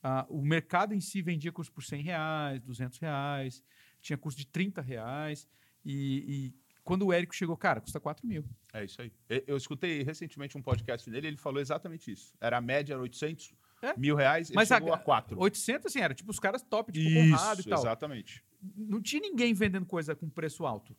Uh, 0.05 0.38
o 0.38 0.42
mercado 0.42 0.94
em 0.94 1.01
si 1.01 1.20
vendia 1.20 1.51
curso 1.51 1.72
por 1.72 1.82
100 1.82 2.03
reais, 2.03 2.61
200 2.62 2.99
reais, 2.99 3.62
tinha 4.01 4.16
curso 4.16 4.38
de 4.38 4.47
30 4.47 4.80
reais. 4.80 5.49
E, 5.84 6.24
e 6.28 6.55
quando 6.84 7.07
o 7.07 7.12
Érico 7.12 7.34
chegou, 7.34 7.57
cara, 7.57 7.80
custa 7.80 7.99
4 7.99 8.26
mil. 8.26 8.44
É 8.72 8.84
isso 8.84 9.03
aí. 9.03 9.12
Eu 9.47 9.57
escutei 9.57 10.03
recentemente 10.03 10.57
um 10.57 10.62
podcast 10.62 11.11
dele, 11.11 11.28
ele 11.28 11.36
falou 11.36 11.61
exatamente 11.61 12.11
isso. 12.11 12.32
Era 12.40 12.59
a 12.59 12.61
média, 12.61 12.94
era 12.94 13.03
800 13.03 13.55
é? 13.82 13.97
mil 13.97 14.14
reais, 14.14 14.51
Mas 14.51 14.68
chegou 14.68 14.92
a, 14.92 14.97
a 14.97 14.99
4. 14.99 15.38
800, 15.40 15.86
assim, 15.86 16.01
era 16.01 16.14
tipo 16.14 16.30
os 16.30 16.38
caras 16.38 16.62
top, 16.62 16.92
tipo 16.92 17.05
isso, 17.09 17.36
Conrado 17.36 17.61
e 17.61 17.64
tal. 17.64 17.78
exatamente. 17.80 18.44
Não 18.76 19.01
tinha 19.01 19.20
ninguém 19.20 19.53
vendendo 19.53 19.86
coisa 19.86 20.14
com 20.14 20.28
preço 20.28 20.64
alto. 20.64 20.97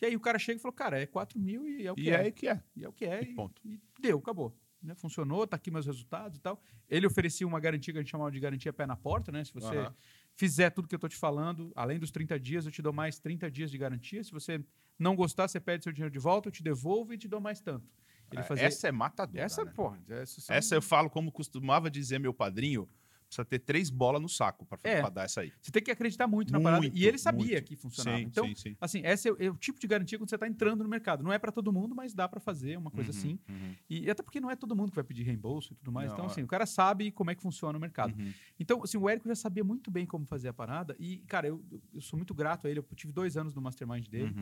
E 0.00 0.06
aí 0.06 0.16
o 0.16 0.20
cara 0.20 0.38
chega 0.38 0.58
e 0.58 0.62
falou, 0.62 0.74
cara, 0.74 0.98
é 1.00 1.06
4 1.06 1.38
mil 1.38 1.68
e 1.68 1.86
é 1.86 1.92
o 1.92 1.94
que 1.94 2.02
e 2.02 2.10
é. 2.10 2.26
é 2.26 2.30
que 2.30 2.48
é. 2.48 2.62
E 2.74 2.84
é 2.84 2.88
o 2.88 2.92
que 2.92 3.04
é. 3.04 3.22
E, 3.22 3.34
ponto. 3.34 3.60
E 3.64 3.78
deu, 4.00 4.18
acabou 4.18 4.56
né, 4.82 4.94
funcionou, 4.94 5.46
tá 5.46 5.56
aqui 5.56 5.70
meus 5.70 5.86
resultados 5.86 6.38
e 6.38 6.40
tal. 6.40 6.60
Ele 6.88 7.06
oferecia 7.06 7.46
uma 7.46 7.60
garantia 7.60 7.92
que 7.92 7.98
a 7.98 8.02
gente 8.02 8.10
chamava 8.10 8.30
de 8.30 8.40
garantia 8.40 8.72
pé 8.72 8.86
na 8.86 8.96
porta, 8.96 9.30
né? 9.30 9.44
Se 9.44 9.52
você 9.52 9.76
uhum. 9.76 9.92
fizer 10.34 10.70
tudo 10.70 10.88
que 10.88 10.94
eu 10.94 10.98
tô 10.98 11.08
te 11.08 11.16
falando, 11.16 11.72
além 11.74 11.98
dos 11.98 12.10
30 12.10 12.38
dias, 12.40 12.66
eu 12.66 12.72
te 12.72 12.82
dou 12.82 12.92
mais 12.92 13.18
30 13.18 13.50
dias 13.50 13.70
de 13.70 13.78
garantia. 13.78 14.22
Se 14.24 14.32
você 14.32 14.62
não 14.98 15.14
gostar, 15.14 15.48
você 15.48 15.60
pede 15.60 15.84
seu 15.84 15.92
dinheiro 15.92 16.12
de 16.12 16.18
volta, 16.18 16.48
eu 16.48 16.52
te 16.52 16.62
devolvo 16.62 17.12
e 17.12 17.18
te 17.18 17.28
dou 17.28 17.40
mais 17.40 17.60
tanto. 17.60 17.88
Ele 18.30 18.40
é, 18.40 18.44
fazia... 18.44 18.66
Essa 18.66 18.88
é 18.88 18.92
matadora. 18.92 19.42
Essa, 19.42 19.64
né? 19.64 19.72
porra, 19.74 19.98
essa, 20.08 20.40
são... 20.40 20.54
essa 20.54 20.74
eu 20.74 20.82
falo 20.82 21.10
como 21.10 21.32
costumava 21.32 21.90
dizer 21.90 22.18
meu 22.18 22.32
padrinho 22.32 22.88
precisa 23.30 23.44
ter 23.44 23.60
três 23.60 23.88
bolas 23.88 24.20
no 24.20 24.28
saco 24.28 24.66
para 24.66 24.78
é, 24.82 25.08
dar 25.08 25.24
essa 25.24 25.40
aí. 25.40 25.52
Você 25.60 25.70
tem 25.70 25.82
que 25.82 25.90
acreditar 25.90 26.26
muito, 26.26 26.52
muito 26.52 26.62
na 26.62 26.70
parada. 26.70 26.90
E 26.92 27.06
ele 27.06 27.16
sabia 27.16 27.52
muito. 27.52 27.64
que 27.64 27.76
funcionava. 27.76 28.18
Sim, 28.18 28.24
então, 28.24 28.46
sim, 28.48 28.54
sim. 28.56 28.76
assim, 28.80 29.02
esse 29.04 29.28
é, 29.28 29.34
é, 29.38 29.50
o 29.50 29.56
tipo 29.56 29.78
de 29.78 29.86
garantia 29.86 30.18
quando 30.18 30.28
você 30.28 30.34
está 30.34 30.48
entrando 30.48 30.82
no 30.82 30.90
mercado. 30.90 31.22
Não 31.22 31.32
é 31.32 31.38
para 31.38 31.52
todo 31.52 31.72
mundo, 31.72 31.94
mas 31.94 32.12
dá 32.12 32.28
para 32.28 32.40
fazer 32.40 32.76
uma 32.76 32.90
coisa 32.90 33.12
uhum, 33.12 33.18
assim. 33.18 33.38
Uhum. 33.48 33.74
E, 33.88 34.10
até 34.10 34.22
porque 34.22 34.40
não 34.40 34.50
é 34.50 34.56
todo 34.56 34.74
mundo 34.74 34.90
que 34.90 34.96
vai 34.96 35.04
pedir 35.04 35.22
reembolso 35.22 35.72
e 35.72 35.76
tudo 35.76 35.92
mais. 35.92 36.08
Não, 36.08 36.14
então, 36.14 36.26
assim, 36.26 36.40
é. 36.40 36.44
o 36.44 36.48
cara 36.48 36.66
sabe 36.66 37.12
como 37.12 37.30
é 37.30 37.34
que 37.34 37.42
funciona 37.42 37.78
o 37.78 37.80
mercado. 37.80 38.18
Uhum. 38.18 38.32
Então, 38.58 38.82
assim, 38.82 38.98
o 38.98 39.08
Érico 39.08 39.28
já 39.28 39.36
sabia 39.36 39.62
muito 39.62 39.90
bem 39.90 40.04
como 40.04 40.26
fazer 40.26 40.48
a 40.48 40.52
parada. 40.52 40.96
E, 40.98 41.18
cara, 41.28 41.46
eu, 41.46 41.64
eu 41.94 42.00
sou 42.00 42.16
muito 42.16 42.34
grato 42.34 42.66
a 42.66 42.70
ele. 42.70 42.80
Eu 42.80 42.86
tive 42.96 43.12
dois 43.12 43.36
anos 43.36 43.54
no 43.54 43.62
mastermind 43.62 44.08
dele. 44.08 44.34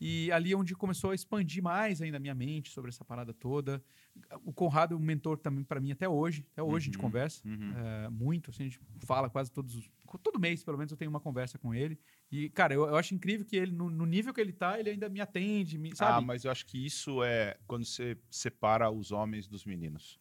E 0.00 0.30
ali 0.32 0.52
é 0.52 0.56
onde 0.56 0.74
começou 0.74 1.10
a 1.10 1.14
expandir 1.14 1.62
mais 1.62 2.00
ainda 2.00 2.16
a 2.16 2.20
minha 2.20 2.34
mente 2.34 2.70
sobre 2.70 2.90
essa 2.90 3.04
parada 3.04 3.32
toda. 3.32 3.82
O 4.44 4.52
Conrado 4.52 4.94
é 4.94 4.96
um 4.96 5.00
mentor 5.00 5.38
também 5.38 5.64
para 5.64 5.80
mim 5.80 5.92
até 5.92 6.08
hoje. 6.08 6.46
Até 6.52 6.62
hoje 6.62 6.70
uhum, 6.70 6.76
a 6.76 6.80
gente 6.80 6.98
conversa 6.98 7.46
uhum. 7.46 7.72
é, 7.76 8.08
muito. 8.08 8.50
Assim, 8.50 8.64
a 8.64 8.66
gente 8.66 8.80
fala 9.00 9.28
quase 9.28 9.50
todos 9.50 9.90
Todo 10.22 10.40
mês, 10.40 10.64
pelo 10.64 10.78
menos, 10.78 10.90
eu 10.90 10.96
tenho 10.96 11.10
uma 11.10 11.20
conversa 11.20 11.58
com 11.58 11.74
ele. 11.74 11.98
E, 12.30 12.48
cara, 12.48 12.72
eu, 12.72 12.86
eu 12.86 12.96
acho 12.96 13.14
incrível 13.14 13.44
que 13.44 13.56
ele, 13.56 13.72
no, 13.72 13.90
no, 13.90 14.06
nível 14.06 14.32
que 14.32 14.40
ele 14.40 14.52
tá, 14.52 14.80
ele 14.80 14.90
ainda 14.90 15.08
me 15.10 15.20
atende, 15.20 15.76
me, 15.76 15.94
sabe? 15.94 16.12
Ah, 16.12 16.20
mas 16.22 16.44
eu 16.44 16.50
acho 16.50 16.64
que 16.64 16.82
isso 16.82 17.22
é 17.22 17.58
quando 17.66 17.84
você 17.84 18.16
separa 18.30 18.90
os 18.90 19.12
homens 19.12 19.46
dos 19.46 19.66
meninos. 19.66 20.18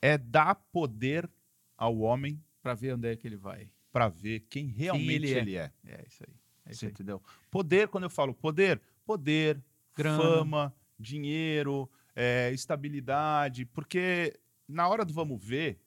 É 0.00 0.16
dar 0.16 0.54
poder 0.54 1.28
ao 1.76 1.98
homem. 1.98 2.40
Para 2.62 2.74
ver 2.74 2.94
onde 2.94 3.08
é 3.08 3.16
que 3.16 3.26
ele 3.26 3.36
vai. 3.36 3.68
Para 3.90 4.08
ver 4.08 4.40
quem 4.48 4.66
realmente 4.68 5.06
quem 5.06 5.14
ele, 5.16 5.34
é. 5.34 5.38
ele 5.38 5.56
é. 5.56 5.72
É 5.84 6.04
isso 6.06 6.22
aí. 6.26 6.34
É 6.64 6.72
Você 6.72 6.86
entendeu? 6.86 7.20
Poder, 7.50 7.88
quando 7.88 8.04
eu 8.04 8.10
falo 8.10 8.32
poder, 8.34 8.80
poder, 9.04 9.60
Grana. 9.96 10.16
fama, 10.22 10.74
dinheiro, 10.98 11.90
é, 12.14 12.50
estabilidade, 12.52 13.64
porque 13.66 14.38
na 14.68 14.88
hora 14.88 15.04
do 15.04 15.12
vamos 15.12 15.42
ver, 15.44 15.80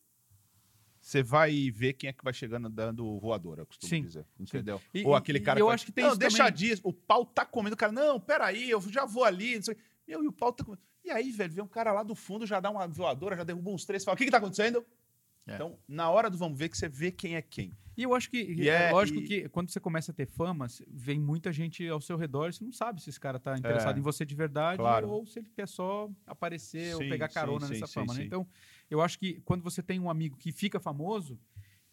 você 0.99 1.21
vai 1.21 1.69
ver 1.71 1.93
quem 1.93 2.09
é 2.09 2.13
que 2.13 2.23
vai 2.23 2.34
chegando 2.34 2.67
dando 2.69 3.19
voadora, 3.19 3.61
eu 3.61 3.65
costumo 3.65 3.89
Sim, 3.89 4.01
dizer. 4.01 4.26
Entendeu? 4.39 4.82
E- 4.93 5.03
Ou 5.05 5.13
e- 5.13 5.17
aquele 5.17 5.38
e 5.38 5.41
cara 5.41 5.59
eu 5.59 5.65
fala, 5.65 5.76
acho 5.76 5.86
que 5.86 5.91
tem 5.91 6.03
não, 6.03 6.11
isso 6.11 6.19
deixa 6.19 6.49
disso. 6.49 6.82
O 6.84 6.91
pau 6.91 7.26
tá 7.26 7.45
comendo. 7.45 7.76
O 7.76 7.78
cara, 7.78 7.91
não, 7.91 8.19
peraí, 8.19 8.69
eu 8.69 8.82
já 8.89 9.05
vou 9.05 9.23
ali. 9.23 9.55
Não 9.55 9.63
sei. 9.63 9.78
Meu, 10.07 10.23
e 10.23 10.28
o 10.28 10.32
pau 10.32 10.51
tá 10.51 10.63
comendo. 10.63 10.82
E 11.03 11.11
aí, 11.11 11.32
velho, 11.32 11.53
vem 11.53 11.63
um 11.63 11.67
cara 11.67 11.93
lá 11.93 12.01
do 12.01 12.15
fundo, 12.15 12.45
já 12.47 12.59
dá 12.59 12.71
uma 12.71 12.88
voadora, 12.88 13.38
já 13.38 13.43
derruba 13.43 13.69
uns 13.69 13.86
três, 13.86 14.03
fala, 14.03 14.15
o 14.15 14.17
que 14.17 14.26
que 14.26 14.32
tá 14.32 14.39
acontecendo? 14.39 14.84
É. 15.47 15.55
Então, 15.55 15.77
na 15.87 16.09
hora 16.09 16.29
do 16.29 16.37
vamos 16.37 16.57
ver, 16.57 16.69
que 16.69 16.77
você 16.77 16.89
vê 16.89 17.11
quem 17.11 17.35
é 17.35 17.41
quem. 17.41 17.71
E 17.97 18.03
eu 18.03 18.13
acho 18.13 18.29
que, 18.29 18.37
E 18.37 18.67
é, 18.69 18.89
é- 18.89 18.91
lógico 18.91 19.19
e- 19.19 19.23
que 19.23 19.49
quando 19.49 19.69
você 19.69 19.79
começa 19.79 20.11
a 20.11 20.15
ter 20.15 20.25
fama, 20.25 20.67
vem 20.87 21.19
muita 21.19 21.53
gente 21.53 21.87
ao 21.87 22.01
seu 22.01 22.17
redor 22.17 22.49
e 22.49 22.53
você 22.53 22.63
não 22.63 22.71
sabe 22.71 23.01
se 23.01 23.09
esse 23.09 23.19
cara 23.19 23.39
tá 23.39 23.57
interessado 23.57 23.95
É. 23.95 23.99
em 23.99 24.01
você 24.01 24.25
de 24.25 24.35
verdade 24.35 24.79
Claro. 24.79 25.07
ou 25.09 25.25
se 25.25 25.39
ele 25.39 25.49
quer 25.55 25.67
só 25.67 26.09
aparecer 26.25 26.93
ou 26.95 27.01
Sim, 27.03 27.09
pegar 27.09 27.27
sim, 27.29 27.33
carona 27.35 27.67
sim, 27.67 27.73
nessa 27.73 27.87
sim, 27.87 27.93
fama, 27.93 28.13
né? 28.13 28.23
Então, 28.25 28.45
eu 28.89 29.01
acho 29.01 29.17
que 29.19 29.39
quando 29.45 29.61
você 29.63 29.81
tem 29.81 29.99
um 29.99 30.09
amigo 30.09 30.35
que 30.35 30.51
fica 30.51 30.79
famoso, 30.79 31.39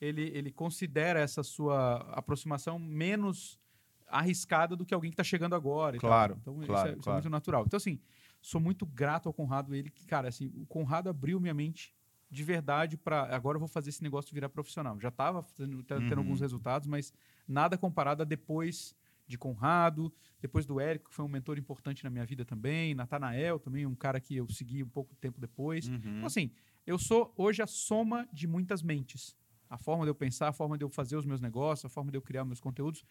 ele, 0.01 0.23
ele 0.35 0.51
considera 0.51 1.21
essa 1.21 1.43
sua 1.45 1.99
aproximação 2.15 2.79
menos 2.79 3.61
arriscada 4.09 4.75
do 4.75 4.85
que 4.85 4.93
alguém 4.95 5.11
que 5.11 5.17
tá 5.17 5.25
chegando 5.25 5.55
agora. 5.55 5.97
Claro, 5.99 6.37
Então, 6.41 6.55
claro, 6.61 6.89
isso, 6.89 6.97
é, 6.97 7.01
isso 7.01 7.11
é 7.11 7.13
muito 7.13 7.31
natural. 7.31 7.65
Então, 7.67 7.77
assim, 7.77 8.01
sou 8.41 8.61
muito 8.61 8.85
grato 8.85 9.29
ao 9.29 9.33
Conrado, 9.33 9.75
ele 9.75 9.89
que, 9.91 10.05
cara, 10.07 10.29
assim, 10.29 10.53
o 10.57 10.67
Conrado 10.67 11.09
abriu 11.09 11.39
minha 11.41 11.55
mente 11.55 11.95
de 12.33 12.43
verdade 12.43 12.97
para 12.97 13.35
agora 13.37 13.57
eu 13.57 13.61
vou 13.61 13.69
fazer 13.69 13.91
esse 13.91 14.03
negócio 14.03 14.33
virar 14.33 14.49
profissional. 14.49 14.99
Já 14.99 15.09
estava 15.11 15.43
tendo, 15.55 15.83
tendo 15.83 16.11
Uhum. 16.13 16.19
alguns 16.19 16.41
resultados, 16.41 16.89
mas 16.89 17.13
nada 17.47 17.77
comparado 17.77 18.23
a 18.23 18.25
depois 18.25 18.97
de 19.27 19.37
Conrado, 19.37 20.11
depois 20.41 20.65
do 20.65 20.81
Érico, 20.81 21.11
que 21.11 21.15
foi 21.15 21.25
um 21.25 21.29
mentor 21.29 21.59
importante 21.59 22.03
na 22.03 22.09
minha 22.09 22.25
vida 22.25 22.43
também, 22.45 22.95
Natanael 22.95 23.59
também, 23.59 23.85
um 23.87 23.95
cara 23.95 24.19
que 24.19 24.35
eu 24.35 24.49
segui 24.49 24.83
um 24.83 24.89
pouco 24.89 25.15
tempo 25.17 25.39
depois. 25.39 25.89
Uhum. 25.89 25.97
Então, 25.97 26.27
assim, 26.27 26.51
eu 26.87 26.99
sou 26.99 27.33
hoje 27.37 27.61
a 27.63 27.67
soma 27.67 28.27
de 28.33 28.47
muitas 28.47 28.83
mentes. 28.83 29.37
A 29.69 29.77
forma 29.77 30.05
de 30.05 30.11
eu 30.11 30.15
pensar, 30.15 30.49
a 30.49 30.53
forma 30.53 30.77
de 30.79 30.85
eu 30.85 30.89
fazer 30.89 31.17
os 31.17 31.27
meus 31.27 31.41
negócios, 31.41 31.85
a 31.85 31.89
forma 31.91 32.11
de 32.11 32.17
eu 32.17 32.23
criar 32.23 32.45
meus 32.47 32.61
conteúdos, 32.61 33.05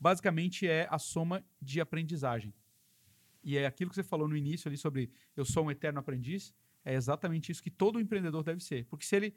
basicamente 0.00 0.66
é 0.66 0.86
a 0.90 0.98
soma 0.98 1.44
de 1.60 1.78
aprendizagem. 1.80 2.54
E 3.44 3.56
é 3.58 3.66
aquilo 3.66 3.90
que 3.90 3.96
você 3.96 4.02
falou 4.02 4.28
no 4.28 4.36
início 4.36 4.68
ali 4.68 4.76
sobre 4.78 5.10
eu 5.36 5.44
sou 5.44 5.64
um 5.66 5.70
eterno 5.70 5.98
aprendiz, 6.00 6.54
é 6.84 6.94
exatamente 6.94 7.52
isso 7.52 7.62
que 7.62 7.70
todo 7.70 8.00
empreendedor 8.00 8.42
deve 8.42 8.62
ser. 8.62 8.86
Porque 8.86 9.04
se 9.04 9.16
ele 9.16 9.34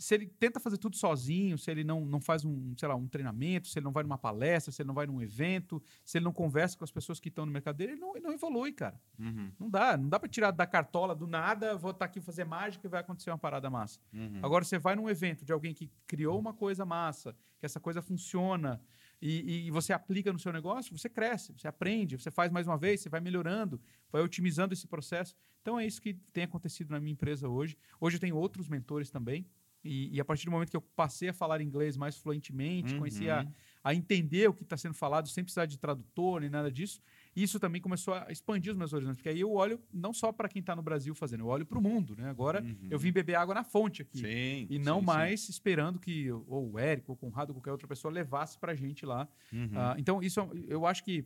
se 0.00 0.14
ele 0.14 0.26
tenta 0.26 0.58
fazer 0.58 0.78
tudo 0.78 0.96
sozinho, 0.96 1.58
se 1.58 1.70
ele 1.70 1.84
não, 1.84 2.06
não 2.06 2.22
faz 2.22 2.42
um, 2.42 2.74
sei 2.74 2.88
lá, 2.88 2.96
um 2.96 3.06
treinamento, 3.06 3.68
se 3.68 3.78
ele 3.78 3.84
não 3.84 3.92
vai 3.92 4.02
numa 4.02 4.16
palestra, 4.16 4.72
se 4.72 4.80
ele 4.80 4.86
não 4.86 4.94
vai 4.94 5.06
num 5.06 5.20
evento, 5.20 5.80
se 6.02 6.16
ele 6.16 6.24
não 6.24 6.32
conversa 6.32 6.76
com 6.76 6.82
as 6.82 6.90
pessoas 6.90 7.20
que 7.20 7.28
estão 7.28 7.44
no 7.44 7.52
mercado 7.52 7.76
dele, 7.76 7.92
ele 7.92 8.00
não, 8.00 8.16
ele 8.16 8.24
não 8.24 8.32
evolui, 8.32 8.72
cara. 8.72 8.98
Uhum. 9.18 9.52
Não 9.58 9.68
dá, 9.68 9.98
não 9.98 10.08
dá 10.08 10.18
para 10.18 10.28
tirar 10.28 10.52
da 10.52 10.66
cartola 10.66 11.14
do 11.14 11.26
nada, 11.26 11.76
vou 11.76 11.90
estar 11.90 12.06
aqui 12.06 12.18
fazer 12.18 12.44
mágica 12.44 12.86
e 12.86 12.90
vai 12.90 13.00
acontecer 13.00 13.30
uma 13.30 13.36
parada 13.36 13.68
massa. 13.68 14.00
Uhum. 14.10 14.40
Agora 14.42 14.64
você 14.64 14.78
vai 14.78 14.96
num 14.96 15.08
evento 15.08 15.44
de 15.44 15.52
alguém 15.52 15.74
que 15.74 15.90
criou 16.06 16.38
uma 16.38 16.54
coisa 16.54 16.86
massa, 16.86 17.36
que 17.58 17.66
essa 17.66 17.78
coisa 17.78 18.00
funciona 18.00 18.80
e, 19.20 19.66
e 19.66 19.70
você 19.70 19.92
aplica 19.92 20.32
no 20.32 20.38
seu 20.38 20.52
negócio, 20.52 20.96
você 20.96 21.08
cresce, 21.08 21.52
você 21.52 21.68
aprende, 21.68 22.16
você 22.18 22.30
faz 22.30 22.50
mais 22.50 22.66
uma 22.66 22.78
vez, 22.78 23.00
você 23.00 23.08
vai 23.08 23.20
melhorando, 23.20 23.80
vai 24.10 24.22
otimizando 24.22 24.72
esse 24.72 24.86
processo. 24.86 25.34
Então 25.60 25.78
é 25.78 25.86
isso 25.86 26.00
que 26.00 26.14
tem 26.32 26.44
acontecido 26.44 26.90
na 26.90 26.98
minha 27.00 27.12
empresa 27.12 27.48
hoje. 27.48 27.76
Hoje 28.00 28.16
eu 28.16 28.20
tenho 28.20 28.36
outros 28.36 28.68
mentores 28.68 29.10
também. 29.10 29.46
E, 29.82 30.14
e 30.14 30.20
a 30.20 30.24
partir 30.24 30.44
do 30.44 30.50
momento 30.50 30.70
que 30.70 30.76
eu 30.76 30.82
passei 30.82 31.30
a 31.30 31.32
falar 31.34 31.60
inglês 31.62 31.96
mais 31.96 32.16
fluentemente, 32.16 32.94
comecei 32.94 33.30
a, 33.30 33.40
Uhum. 33.42 33.52
a 33.82 33.94
entender 33.94 34.48
o 34.48 34.52
que 34.54 34.62
está 34.62 34.76
sendo 34.76 34.94
falado 34.94 35.26
sem 35.28 35.42
precisar 35.42 35.64
de 35.66 35.78
tradutor 35.78 36.40
nem 36.42 36.50
nada 36.50 36.70
disso, 36.70 37.00
isso 37.34 37.60
também 37.60 37.80
começou 37.80 38.14
a 38.14 38.26
expandir 38.30 38.72
os 38.72 38.76
meus 38.78 38.92
horizontes. 38.92 39.18
Porque 39.18 39.28
aí 39.28 39.40
eu 39.40 39.52
olho 39.52 39.80
não 39.92 40.12
só 40.12 40.32
para 40.32 40.48
quem 40.48 40.60
está 40.60 40.74
no 40.74 40.82
Brasil 40.82 41.14
fazendo, 41.14 41.40
eu 41.40 41.46
olho 41.46 41.64
para 41.64 41.78
o 41.78 41.82
mundo. 41.82 42.16
Né? 42.16 42.28
Agora 42.28 42.64
eu 42.90 42.98
vim 42.98 43.12
beber 43.12 43.34
água 43.36 43.54
na 43.54 43.64
fonte 43.64 44.02
aqui. 44.02 44.18
Sim. 44.18 44.66
E 44.68 44.78
não 44.78 44.96
sim, 44.96 45.00
sim. 45.00 45.06
mais 45.06 45.48
esperando 45.48 45.98
que 45.98 46.30
ou 46.32 46.72
o 46.72 46.78
Érico, 46.78 47.12
ou 47.12 47.14
o 47.14 47.18
Conrado, 47.18 47.50
ou 47.50 47.54
qualquer 47.54 47.72
outra 47.72 47.86
pessoa 47.86 48.12
levasse 48.12 48.58
para 48.58 48.72
a 48.72 48.74
gente 48.74 49.06
lá. 49.06 49.28
Uhum. 49.52 49.70
Ah, 49.74 49.94
então, 49.98 50.22
isso 50.22 50.40
é 50.40 50.48
eu 50.68 50.86
acho 50.86 51.04
que 51.04 51.24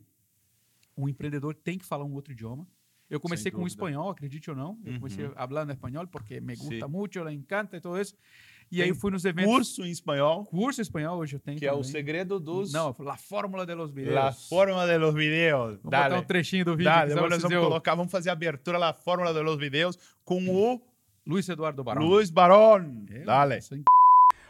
um 0.97 1.09
empreendedor 1.09 1.53
tem 1.55 1.77
que 1.77 1.85
falar 1.85 2.05
um 2.05 2.13
outro 2.13 2.31
idioma. 2.31 2.67
Eu 3.09 3.19
comecei 3.19 3.51
com 3.51 3.61
o 3.63 3.67
espanhol, 3.67 4.09
acredite 4.09 4.49
ou 4.49 4.55
não. 4.55 4.79
Eu 4.83 4.93
Uhum. 4.93 4.99
comecei 4.99 5.29
falando 5.29 5.71
espanhol 5.71 6.07
porque 6.07 6.39
me 6.41 6.55
gusta 6.55 6.85
Sim. 6.85 6.91
muito, 6.91 7.23
le 7.23 7.33
encanta 7.33 7.77
e 7.77 7.81
tudo 7.81 7.99
isso. 7.99 8.15
E 8.71 8.77
Tem 8.77 8.83
aí 8.83 8.89
eu 8.89 8.95
fui 8.95 9.11
nos 9.11 9.23
eventos. 9.25 9.51
Curso 9.51 9.83
em 9.85 9.91
espanhol, 9.91 10.45
Curso 10.45 10.81
espanhol 10.81 11.17
hoje 11.19 11.35
eu 11.35 11.39
tenho 11.39 11.57
que 11.57 11.65
é 11.65 11.71
o 11.71 11.77
também. 11.77 11.91
segredo 11.91 12.39
dos... 12.39 12.73
Não, 12.73 12.95
La 12.99 13.15
Fórmula 13.15 13.65
de 13.65 13.75
los 13.75 13.91
Videos. 13.91 14.15
La 14.15 14.31
forma 14.31 14.85
de 14.87 14.97
los 14.97 15.13
videos. 15.13 15.77
Botar 15.81 16.09
Dale. 16.09 16.21
um 16.21 16.23
trechinho 16.25 16.65
do 16.65 16.71
vídeo. 16.75 16.91
Dale, 16.91 17.09
que 17.09 17.13
depois 17.15 17.31
nós 17.31 17.41
vamos 17.43 17.67
colocar, 17.67 17.95
vamos 17.95 18.11
fazer 18.11 18.29
a 18.29 18.33
abertura 18.33 18.77
La 18.77 18.93
fórmula 18.93 19.33
de 19.33 19.41
los 19.43 19.57
videos 19.57 19.97
com 20.23 20.49
o 20.49 20.81
Luiz 21.25 21.47
Eduardo 21.47 21.83
Barão. 21.83 22.01
Luiz 22.03 22.29
Barón. 22.31 23.05
É, 23.11 23.23
Dale. 23.23 23.55
é 23.55 23.59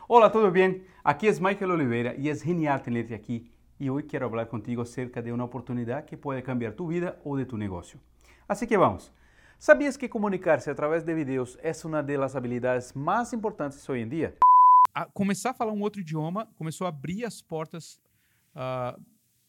Hola, 0.07 0.31
¿todo 0.31 0.51
bien? 0.51 0.85
Aquí 1.03 1.27
es 1.27 1.41
Michael 1.41 1.71
Oliveira 1.71 2.15
y 2.15 2.29
es 2.29 2.41
genial 2.41 2.81
tenerte 2.83 3.15
aquí. 3.15 3.51
Y 3.79 3.89
hoy 3.89 4.03
quiero 4.03 4.27
hablar 4.27 4.47
contigo 4.47 4.83
acerca 4.83 5.21
de 5.21 5.33
una 5.33 5.43
oportunidad 5.43 6.05
que 6.05 6.15
puede 6.15 6.41
cambiar 6.41 6.73
tu 6.73 6.87
vida 6.87 7.17
o 7.25 7.35
de 7.35 7.45
tu 7.45 7.57
negocio. 7.57 7.99
Así 8.47 8.67
que 8.67 8.77
vamos. 8.77 9.11
¿Sabías 9.57 9.97
que 9.97 10.09
comunicarse 10.09 10.69
a 10.69 10.75
través 10.75 11.05
de 11.05 11.13
videos 11.13 11.57
es 11.63 11.85
una 11.85 12.03
de 12.03 12.17
las 12.17 12.35
habilidades 12.35 12.95
más 12.95 13.33
importantes 13.33 13.87
hoy 13.89 14.01
en 14.01 14.09
día? 14.09 14.35
a 14.93 15.05
começar 15.07 15.49
a 15.49 15.53
falar 15.53 15.73
um 15.73 15.81
outro 15.81 15.99
idioma 15.99 16.47
começou 16.55 16.85
a 16.85 16.89
abrir 16.89 17.25
as 17.25 17.41
portas 17.41 17.99
ah, 18.55 18.97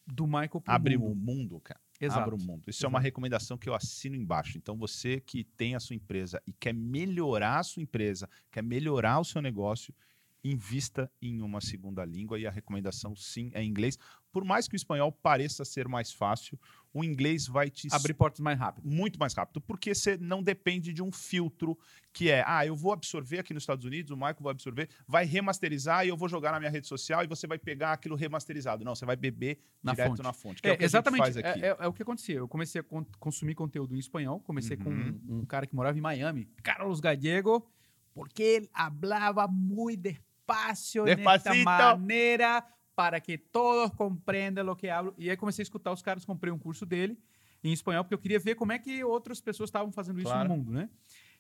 do 0.05 0.27
Michael 0.27 0.61
pro 0.61 0.75
Abre 0.75 0.99
mundo. 0.99 1.13
o 1.13 1.15
mundo, 1.15 1.61
cara. 1.61 1.81
Exato. 2.01 2.21
Abre 2.21 2.35
o 2.35 2.45
mundo. 2.45 2.65
Isso 2.69 2.85
é 2.85 2.89
uma 2.89 2.99
Exato. 2.99 3.05
recomendação 3.05 3.57
que 3.57 3.69
eu 3.69 3.75
assino 3.75 4.17
embaixo. 4.17 4.59
Então, 4.59 4.77
você 4.77 5.21
que 5.21 5.45
tem 5.45 5.77
a 5.77 5.81
sua 5.81 5.95
empresa 5.95 6.43
e 6.47 6.53
quer 6.53 6.75
melhorar 6.75 7.61
a 7.61 7.63
sua 7.63 7.83
empresa, 7.83 8.29
quer 8.51 8.63
melhorar 8.63 9.21
o 9.21 9.25
seu 9.25 9.41
negócio, 9.41 9.95
invista 10.43 11.11
em 11.23 11.41
uma 11.41 11.61
segunda 11.61 12.05
língua. 12.05 12.39
E 12.39 12.47
a 12.47 12.51
recomendação, 12.51 13.15
sim, 13.15 13.51
é 13.55 13.63
inglês. 13.63 13.99
Por 14.37 14.45
mais 14.45 14.69
que 14.69 14.75
o 14.75 14.77
espanhol 14.77 15.11
pareça 15.11 15.65
ser 15.65 15.89
mais 15.89 16.13
fácil, 16.13 16.61
o 16.93 17.03
inglês 17.03 17.47
vai 17.47 17.71
te 17.71 17.89
Abrir 17.91 18.13
portas 18.13 18.39
mais 18.41 18.59
rápido. 18.59 18.87
muito 18.87 19.19
mais 19.19 19.33
rápido, 19.33 19.63
porque 19.63 19.95
você 19.95 20.19
não 20.19 20.43
depende 20.43 20.93
de 20.93 21.03
um 21.03 21.11
filtro 21.11 21.79
que 22.13 22.31
é, 22.31 22.45
ah, 22.47 22.67
eu 22.67 22.77
vou 22.77 22.93
absorver 22.93 23.39
aqui 23.39 23.55
nos 23.55 23.63
Estados 23.63 23.87
Unidos, 23.87 24.11
o 24.11 24.15
Michael 24.15 24.37
vai 24.43 24.51
absorver, 24.51 24.91
vai 25.09 25.25
remasterizar 25.25 26.05
e 26.05 26.11
eu 26.11 26.19
vou 26.19 26.29
jogar 26.29 26.53
na 26.53 26.59
minha 26.59 26.71
rede 26.71 26.87
social 26.87 27.25
e 27.25 27.27
você 27.27 27.47
vai 27.47 27.59
pegar 27.59 27.95
aquilo 27.95 28.15
remasterizado. 28.15 28.85
Não, 28.85 28.95
você 28.95 29.07
vai 29.07 29.17
beber 29.17 29.59
Na 29.83 29.93
direto 29.93 30.09
fonte. 30.11 30.23
na 30.23 30.33
fonte. 30.35 30.61
Que 30.61 30.69
é, 30.69 30.73
o 30.73 30.77
que 30.77 30.85
a 30.85 30.87
gente 30.87 30.91
exatamente. 30.91 31.19
faz 31.23 31.37
aqui. 31.39 31.65
É, 31.65 31.69
é- 31.69 31.77
é 31.81 31.87
o 31.89 31.95
que 31.95 32.03
acontecia. 32.03 32.35
Eu 32.37 32.47
comecei 32.47 32.83
a 32.83 32.85
con- 32.85 33.07
consumir 33.19 33.55
conteúdo 33.55 33.97
em 33.97 33.99
espanhol. 33.99 34.39
Comecei 34.41 34.77
com 34.77 34.91
Uhum. 34.91 35.19
um, 35.31 35.39
um 35.39 35.45
cara 35.47 35.67
que 35.67 35.75
morava 35.75 35.97
em 35.97 36.03
Miami, 36.03 36.47
Carlos 36.63 37.01
Gallego, 37.01 37.67
porque 38.13 38.43
ele 38.43 38.71
falava 39.01 39.49
muito 39.49 40.03
despacio, 40.03 41.05
Despacito. 41.07 41.55
desta 41.55 41.65
maneira, 41.97 42.63
para 42.97 43.21
que 43.21 43.37
todos 43.37 43.95
compreendam 43.95 44.67
o 44.69 44.75
que 44.75 44.89
hablo. 44.89 45.15
E 45.19 45.29
aí 45.31 45.37
comecei 45.37 45.63
a 45.63 45.65
escutar 45.65 45.93
os 45.93 46.01
caras, 46.03 46.25
comprei 46.25 46.53
um 46.53 46.59
curso 46.59 46.87
dele 46.87 47.19
em 47.63 47.73
espanhol, 47.73 48.03
porque 48.03 48.15
eu 48.15 48.19
queria 48.19 48.39
ver 48.39 48.55
como 48.55 48.73
é 48.73 48.79
que 48.79 49.05
outras 49.05 49.41
pessoas 49.41 49.69
estavam 49.69 49.93
fazendo 49.93 50.19
isso 50.19 50.31
Claro. 50.31 50.49
no 50.49 50.57
mundo, 50.57 50.73
né? 50.73 50.89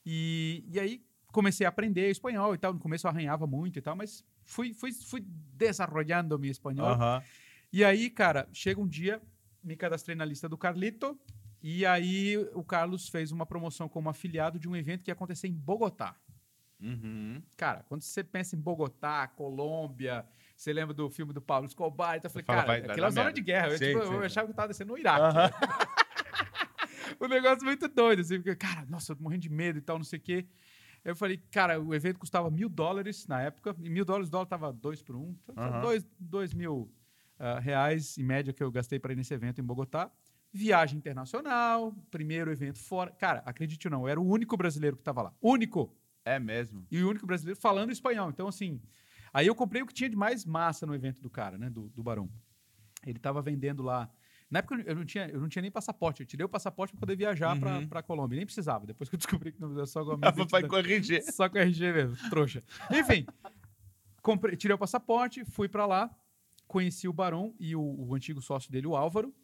E, 0.04 0.64
e 0.68 0.78
aí 0.78 1.04
comecei 1.32 1.64
a 1.66 1.70
aprender 1.70 2.10
espanhol 2.10 2.54
e 2.54 2.58
tal. 2.58 2.74
No 2.74 2.78
começo 2.78 3.06
eu 3.06 3.10
arranhava 3.10 3.46
muito 3.46 3.78
e 3.78 3.82
tal, 3.82 3.96
mas 3.96 4.22
fui, 4.44 4.74
fui, 4.74 4.92
fui 4.92 5.24
desarrollando 5.54 6.38
meu 6.38 6.50
espanhol. 6.50 6.96
E 7.72 7.84
aí, 7.84 8.10
cara, 8.10 8.48
chega 8.52 8.80
um 8.80 8.86
dia, 8.86 9.20
me 9.62 9.76
cadastrei 9.76 10.14
na 10.14 10.24
lista 10.24 10.48
do 10.48 10.56
Carlito, 10.58 11.18
e 11.62 11.84
aí 11.86 12.36
o 12.54 12.62
Carlos 12.62 13.08
fez 13.08 13.32
uma 13.32 13.46
promoção 13.46 13.88
como 13.88 14.08
afiliado 14.08 14.58
de 14.58 14.68
um 14.68 14.76
evento 14.76 15.02
que 15.02 15.10
ia 15.10 15.14
acontecer 15.14 15.48
em 15.48 15.52
Bogotá. 15.54 16.14
Uhum. 16.80 17.42
Cara, 17.56 17.82
quando 17.88 18.02
você 18.02 18.22
pensa 18.22 18.54
em 18.54 18.60
Bogotá, 18.60 19.26
Colômbia, 19.28 20.24
você 20.56 20.72
lembra 20.72 20.94
do 20.94 21.08
filme 21.10 21.32
do 21.32 21.40
Paulo 21.40 21.66
Escobar, 21.66 22.16
então 22.16 22.28
eu 22.28 22.32
falei, 22.32 22.44
fala, 22.44 22.62
cara, 22.62 22.66
vai- 22.66 22.78
aquela 22.78 23.08
dar 23.08 23.10
zona 23.10 23.24
merda. 23.24 23.40
de 23.40 23.42
guerra. 23.42 23.68
Eu, 23.68 23.78
tipo, 23.78 23.98
eu 23.98 24.22
achava 24.22 24.46
que 24.46 24.52
eu 24.52 24.56
tava 24.56 24.68
descendo 24.68 24.92
no 24.92 24.98
Iraque. 24.98 25.20
Aham. 25.20 25.50
um 27.20 27.28
negócio 27.28 27.64
muito 27.64 27.88
doido, 27.88 28.20
assim, 28.20 28.36
porque, 28.36 28.56
cara, 28.56 28.86
nossa, 28.88 29.12
eu 29.12 29.16
tô 29.16 29.22
morrendo 29.22 29.42
de 29.42 29.50
medo 29.50 29.78
e 29.78 29.82
tal, 29.82 29.98
não 29.98 30.04
sei 30.04 30.18
o 30.18 30.22
quê. 30.22 30.46
Eu 31.04 31.14
falei, 31.14 31.40
cara, 31.52 31.80
o 31.80 31.94
evento 31.94 32.18
custava 32.18 32.50
mil 32.50 32.68
dólares 32.68 33.26
na 33.28 33.40
época, 33.40 33.76
e 33.80 33.88
mil 33.88 34.04
dólares, 34.04 34.28
o 34.28 34.32
dólar 34.32 34.46
tava 34.46 34.72
dois 34.72 35.02
por 35.02 35.14
um, 35.14 35.36
então, 35.48 35.64
Aham. 35.64 35.80
dois, 35.80 36.06
dois 36.18 36.52
mil 36.52 36.92
ah, 37.38 37.60
reais 37.60 38.16
em 38.18 38.24
média 38.24 38.52
que 38.52 38.62
eu 38.62 38.70
gastei 38.72 38.98
para 38.98 39.12
ir 39.12 39.16
nesse 39.16 39.32
evento 39.32 39.60
em 39.60 39.64
Bogotá. 39.64 40.10
Viagem 40.52 40.96
internacional, 40.98 41.92
primeiro 42.10 42.50
evento 42.50 42.78
fora. 42.78 43.10
Cara, 43.10 43.42
acredite 43.44 43.86
ou 43.86 43.90
não, 43.90 44.02
eu 44.02 44.08
era 44.08 44.20
o 44.20 44.26
único 44.26 44.56
brasileiro 44.56 44.96
que 44.96 45.02
estava 45.02 45.22
lá. 45.22 45.34
Único! 45.40 45.94
É 46.24 46.40
mesmo. 46.40 46.84
E 46.90 47.02
o 47.02 47.08
único 47.08 47.26
brasileiro 47.26 47.60
falando 47.60 47.92
espanhol. 47.92 48.30
Então, 48.30 48.48
assim, 48.48 48.80
aí 49.38 49.46
eu 49.46 49.54
comprei 49.54 49.82
o 49.82 49.86
que 49.86 49.92
tinha 49.94 50.08
de 50.10 50.16
mais 50.16 50.44
massa 50.44 50.86
no 50.86 50.94
evento 50.94 51.20
do 51.20 51.28
cara, 51.30 51.58
né? 51.58 51.68
Do, 51.70 51.88
do 51.90 52.02
Barão. 52.02 52.28
Ele 53.06 53.18
tava 53.18 53.40
vendendo 53.42 53.82
lá. 53.82 54.08
Na 54.50 54.60
época 54.60 54.76
eu 54.86 54.94
não 54.94 55.04
tinha, 55.04 55.28
eu 55.28 55.40
não 55.40 55.48
tinha 55.48 55.62
nem 55.62 55.70
passaporte. 55.70 56.20
Eu 56.22 56.26
tirei 56.26 56.44
o 56.44 56.48
passaporte 56.48 56.92
para 56.92 57.00
poder 57.00 57.16
viajar 57.16 57.52
Uhum. 57.54 57.60
para 57.60 57.86
pra 57.86 58.02
Colômbia. 58.02 58.36
Nem 58.36 58.46
precisava. 58.46 58.86
Depois 58.86 59.08
que 59.10 59.16
eu 59.16 59.18
descobri 59.18 59.52
que 59.52 59.60
não 59.60 59.68
precisava 59.74 59.86
só 59.86 60.04
com 60.04 60.12
a 60.12 60.16
minha 60.16 60.28
identidade. 60.30 60.68
corrigir. 60.68 61.22
Só 61.32 61.48
com 61.48 61.58
RG 61.58 61.92
mesmo, 61.92 62.30
trouxa. 62.30 62.62
Enfim, 62.90 63.26
comprei, 64.22 64.56
tirei 64.56 64.74
o 64.74 64.78
passaporte, 64.78 65.44
fui 65.44 65.68
para 65.68 65.86
lá, 65.86 66.10
conheci 66.66 67.08
o 67.08 67.12
Barão 67.12 67.54
e 67.58 67.74
o, 67.76 67.80
o 67.82 68.14
antigo 68.14 68.40
sócio 68.40 68.70
dele, 68.70 68.86
o 68.86 68.96
Álvaro. 68.96 69.34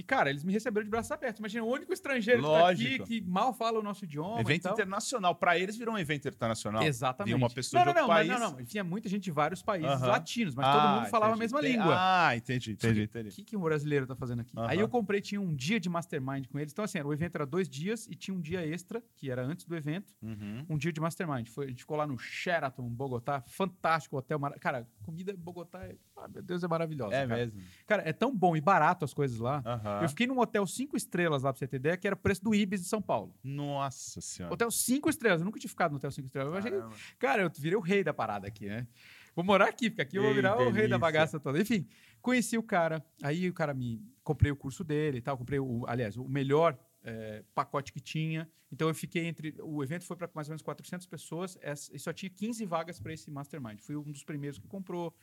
E, 0.00 0.02
cara, 0.02 0.30
eles 0.30 0.42
me 0.42 0.50
receberam 0.50 0.82
de 0.84 0.90
braços 0.90 1.12
abertos. 1.12 1.40
Imagina, 1.40 1.62
o 1.62 1.68
único 1.70 1.92
estrangeiro 1.92 2.40
Lógico. 2.40 2.90
que 2.90 2.96
tá 2.98 3.04
aqui, 3.04 3.20
que 3.20 3.28
mal 3.28 3.52
fala 3.52 3.78
o 3.78 3.82
nosso 3.82 4.06
idioma. 4.06 4.40
Evento 4.40 4.66
e 4.66 4.70
internacional. 4.70 5.34
Pra 5.34 5.58
eles 5.58 5.76
virou 5.76 5.94
um 5.94 5.98
evento 5.98 6.26
internacional. 6.26 6.82
Exatamente. 6.82 7.26
Vinha 7.26 7.36
uma 7.36 7.50
pessoa 7.50 7.84
não, 7.84 7.92
de 7.92 7.98
não, 7.98 8.08
outro 8.08 8.24
não, 8.26 8.34
país. 8.34 8.40
Não, 8.40 8.58
não, 8.58 8.64
Tinha 8.64 8.82
muita 8.82 9.10
gente 9.10 9.24
de 9.24 9.30
vários 9.30 9.62
países 9.62 9.90
Aham. 9.90 10.06
latinos, 10.06 10.54
mas 10.54 10.66
todo 10.74 10.80
Ah, 10.86 10.94
mundo 10.96 11.06
falava 11.10 11.32
entendi. 11.34 11.38
a 11.38 11.44
mesma 11.44 11.58
Entendi. 11.60 11.76
língua. 11.76 11.94
Ah, 11.98 12.34
entendi, 12.34 12.72
entendi, 12.72 13.00
O 13.00 13.04
entendi. 13.04 13.30
que, 13.30 13.44
que 13.44 13.56
um 13.58 13.60
brasileiro 13.60 14.06
tá 14.06 14.16
fazendo 14.16 14.40
aqui? 14.40 14.52
Aham. 14.56 14.68
Aí 14.70 14.78
eu 14.80 14.88
comprei, 14.88 15.20
tinha 15.20 15.38
um 15.40 15.54
dia 15.54 15.78
de 15.78 15.90
mastermind 15.90 16.46
com 16.46 16.58
eles. 16.58 16.72
Então, 16.72 16.82
assim, 16.82 16.96
era- 16.98 17.06
o 17.06 17.12
evento 17.12 17.34
era 17.34 17.44
dois 17.44 17.68
dias 17.68 18.06
e 18.06 18.14
tinha 18.14 18.34
um 18.34 18.40
dia 18.40 18.66
extra, 18.66 19.02
que 19.16 19.30
era 19.30 19.44
antes 19.44 19.66
do 19.66 19.76
evento, 19.76 20.14
Uhum. 20.22 20.64
um 20.70 20.78
dia 20.78 20.90
de 20.94 20.98
mastermind. 21.00 21.46
Foi, 21.48 21.66
a 21.66 21.68
gente 21.68 21.80
ficou 21.80 21.98
lá 21.98 22.06
no 22.06 22.16
Sheraton, 22.18 22.88
Bogotá, 22.88 23.42
fantástico 23.46 24.16
hotel. 24.16 24.38
mara- 24.38 24.58
Cara, 24.58 24.88
comida 25.02 25.34
Bogotá, 25.36 25.84
é, 25.84 25.94
ah, 26.16 26.26
meu 26.26 26.42
Deus, 26.42 26.64
é 26.64 26.68
maravilhosa. 26.68 27.14
É 27.14 27.26
cara. 27.26 27.36
mesmo. 27.40 27.60
Cara, 27.86 28.02
é 28.08 28.12
tão 28.14 28.34
bom 28.34 28.56
e 28.56 28.62
barato 28.62 29.04
as 29.04 29.12
coisas 29.12 29.38
lá. 29.38 29.62
Aham. 29.66 29.89
Eu 30.02 30.08
fiquei 30.08 30.26
num 30.26 30.38
hotel 30.38 30.66
cinco 30.66 30.96
estrelas 30.96 31.42
lá, 31.42 31.52
pra 31.52 31.58
você 31.58 31.66
ter 31.66 31.76
ideia, 31.76 31.96
que 31.96 32.06
era 32.06 32.14
o 32.14 32.18
preço 32.18 32.42
do 32.42 32.54
Ibis 32.54 32.82
de 32.82 32.86
São 32.88 33.00
Paulo. 33.02 33.34
Nossa 33.42 34.20
senhora. 34.20 34.52
Hotel 34.54 34.70
cinco 34.70 35.08
estrelas. 35.08 35.40
Eu 35.40 35.44
nunca 35.44 35.58
tinha 35.58 35.68
ficado 35.70 35.90
no 35.92 35.96
hotel 35.98 36.10
cinco 36.10 36.26
estrelas. 36.26 36.52
Eu 36.52 36.58
achei, 36.58 36.72
cara, 37.18 37.42
eu 37.42 37.50
virei 37.58 37.76
o 37.76 37.80
rei 37.80 38.02
da 38.04 38.12
parada 38.14 38.46
aqui, 38.46 38.66
né? 38.66 38.86
Vou 39.34 39.44
morar 39.44 39.68
aqui, 39.68 39.88
porque 39.90 40.02
aqui 40.02 40.16
eu 40.16 40.22
vou 40.22 40.30
Ei, 40.30 40.36
virar 40.36 40.56
o 40.58 40.70
rei 40.70 40.88
da 40.88 40.98
bagaça 40.98 41.38
toda. 41.38 41.60
Enfim, 41.60 41.86
conheci 42.20 42.58
o 42.58 42.62
cara. 42.62 43.04
Aí 43.22 43.48
o 43.48 43.52
cara 43.54 43.72
me. 43.72 44.02
Comprei 44.24 44.50
o 44.50 44.56
curso 44.56 44.82
dele 44.82 45.18
e 45.18 45.20
tal. 45.20 45.38
Comprei, 45.38 45.58
o, 45.60 45.84
aliás, 45.86 46.16
o 46.16 46.28
melhor 46.28 46.76
eh, 47.04 47.44
pacote 47.54 47.92
que 47.92 48.00
tinha. 48.00 48.48
Então 48.72 48.88
eu 48.88 48.94
fiquei 48.94 49.26
entre. 49.26 49.54
O 49.62 49.82
evento 49.82 50.04
foi 50.04 50.16
para 50.16 50.28
mais 50.34 50.48
ou 50.48 50.52
menos 50.52 50.62
400 50.62 51.06
pessoas 51.06 51.56
essa- 51.62 51.94
e 51.94 51.98
só 51.98 52.12
tinha 52.12 52.28
15 52.28 52.64
vagas 52.66 52.98
para 53.00 53.12
esse 53.12 53.30
mastermind. 53.30 53.78
Fui 53.80 53.96
um 53.96 54.02
dos 54.10 54.24
primeiros 54.24 54.58
que 54.58 54.66
comprou. 54.66 55.14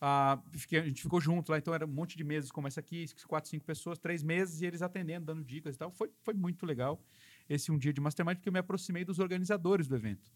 Ah, 0.00 0.38
fiquei- 0.50 0.80
a 0.80 0.84
gente 0.84 1.00
ficou 1.02 1.20
junto 1.20 1.50
lá, 1.50 1.58
então 1.58 1.72
era 1.74 1.86
um 1.86 1.88
monte 1.88 2.16
de 2.16 2.24
mesas 2.24 2.50
como 2.50 2.68
essa 2.68 2.80
aqui, 2.80 3.06
quatro, 3.26 3.48
cinco 3.48 3.64
pessoas, 3.64 3.98
três 3.98 4.22
meses, 4.22 4.60
e 4.60 4.66
eles 4.66 4.82
atendendo, 4.82 5.24
dando 5.26 5.42
dicas 5.42 5.74
e 5.74 5.78
tal. 5.78 5.90
Foi, 5.90 6.10
foi 6.22 6.34
muito 6.34 6.66
legal 6.66 7.02
esse 7.48 7.72
um 7.72 7.78
dia 7.78 7.92
de 7.92 8.00
mastermind, 8.00 8.36
porque 8.36 8.48
eu 8.48 8.52
me 8.52 8.58
aproximei 8.58 9.04
dos 9.04 9.18
organizadores 9.18 9.88
do 9.88 9.94
evento, 9.96 10.30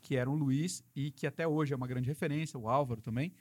que 0.00 0.16
eram 0.16 0.32
o 0.34 0.36
Luiz 0.36 0.84
e 0.94 1.10
que 1.10 1.26
até 1.26 1.46
hoje 1.46 1.72
é 1.72 1.76
uma 1.76 1.86
grande 1.88 2.08
referência, 2.08 2.58
o 2.58 2.68
Álvaro 2.68 3.00
também. 3.00 3.32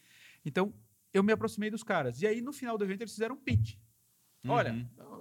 Então, 0.44 0.74
eu 1.14 1.22
me 1.22 1.32
aproximei 1.32 1.70
dos 1.70 1.84
caras. 1.84 2.22
E 2.22 2.28
aí, 2.28 2.42
no 2.42 2.52
final 2.52 2.78
do 2.78 2.84
evento, 2.84 3.02
eles 3.02 3.14
fizeram 3.14 3.36
um 3.36 3.40
pitch. 3.40 3.76
Olha, 4.46 4.72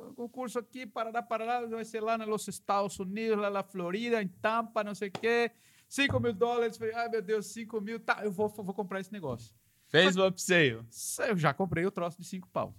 o 0.09 0.15
concurso 0.15 0.59
aqui, 0.59 0.85
Parará, 0.87 1.23
Parará, 1.23 1.65
vai 1.67 1.85
ser 1.85 2.01
lá 2.01 2.19
nos 2.19 2.49
Estados 2.49 2.99
Unidos, 2.99 3.39
lá 3.39 3.51
na 3.51 3.63
Florida, 3.63 4.21
em 4.23 4.27
Tampa, 4.29 4.83
não 4.83 4.95
sei 4.95 5.09
o 5.09 5.13
quê. 5.13 5.51
5 5.89 6.19
mil 6.19 6.33
dólares. 6.33 6.77
Falei, 6.79 6.95
ai 6.95 7.09
meu 7.09 7.23
Deus, 7.23 7.47
5 7.47 7.81
mil. 7.81 8.01
Tá, 8.01 8.25
eu 8.25 8.33
vou, 8.33 8.49
vou 8.49 8.75
comprar 8.75 8.99
esse 8.99 9.13
negócio. 9.13 9.55
Fez 9.93 10.17
o 10.17 10.27
upsale. 10.27 10.81
Eu 11.29 11.37
já 11.37 11.53
comprei 11.55 11.85
o 11.87 11.91
troço 11.91 12.19
de 12.19 12.25
5 12.27 12.49
pau. 12.49 12.75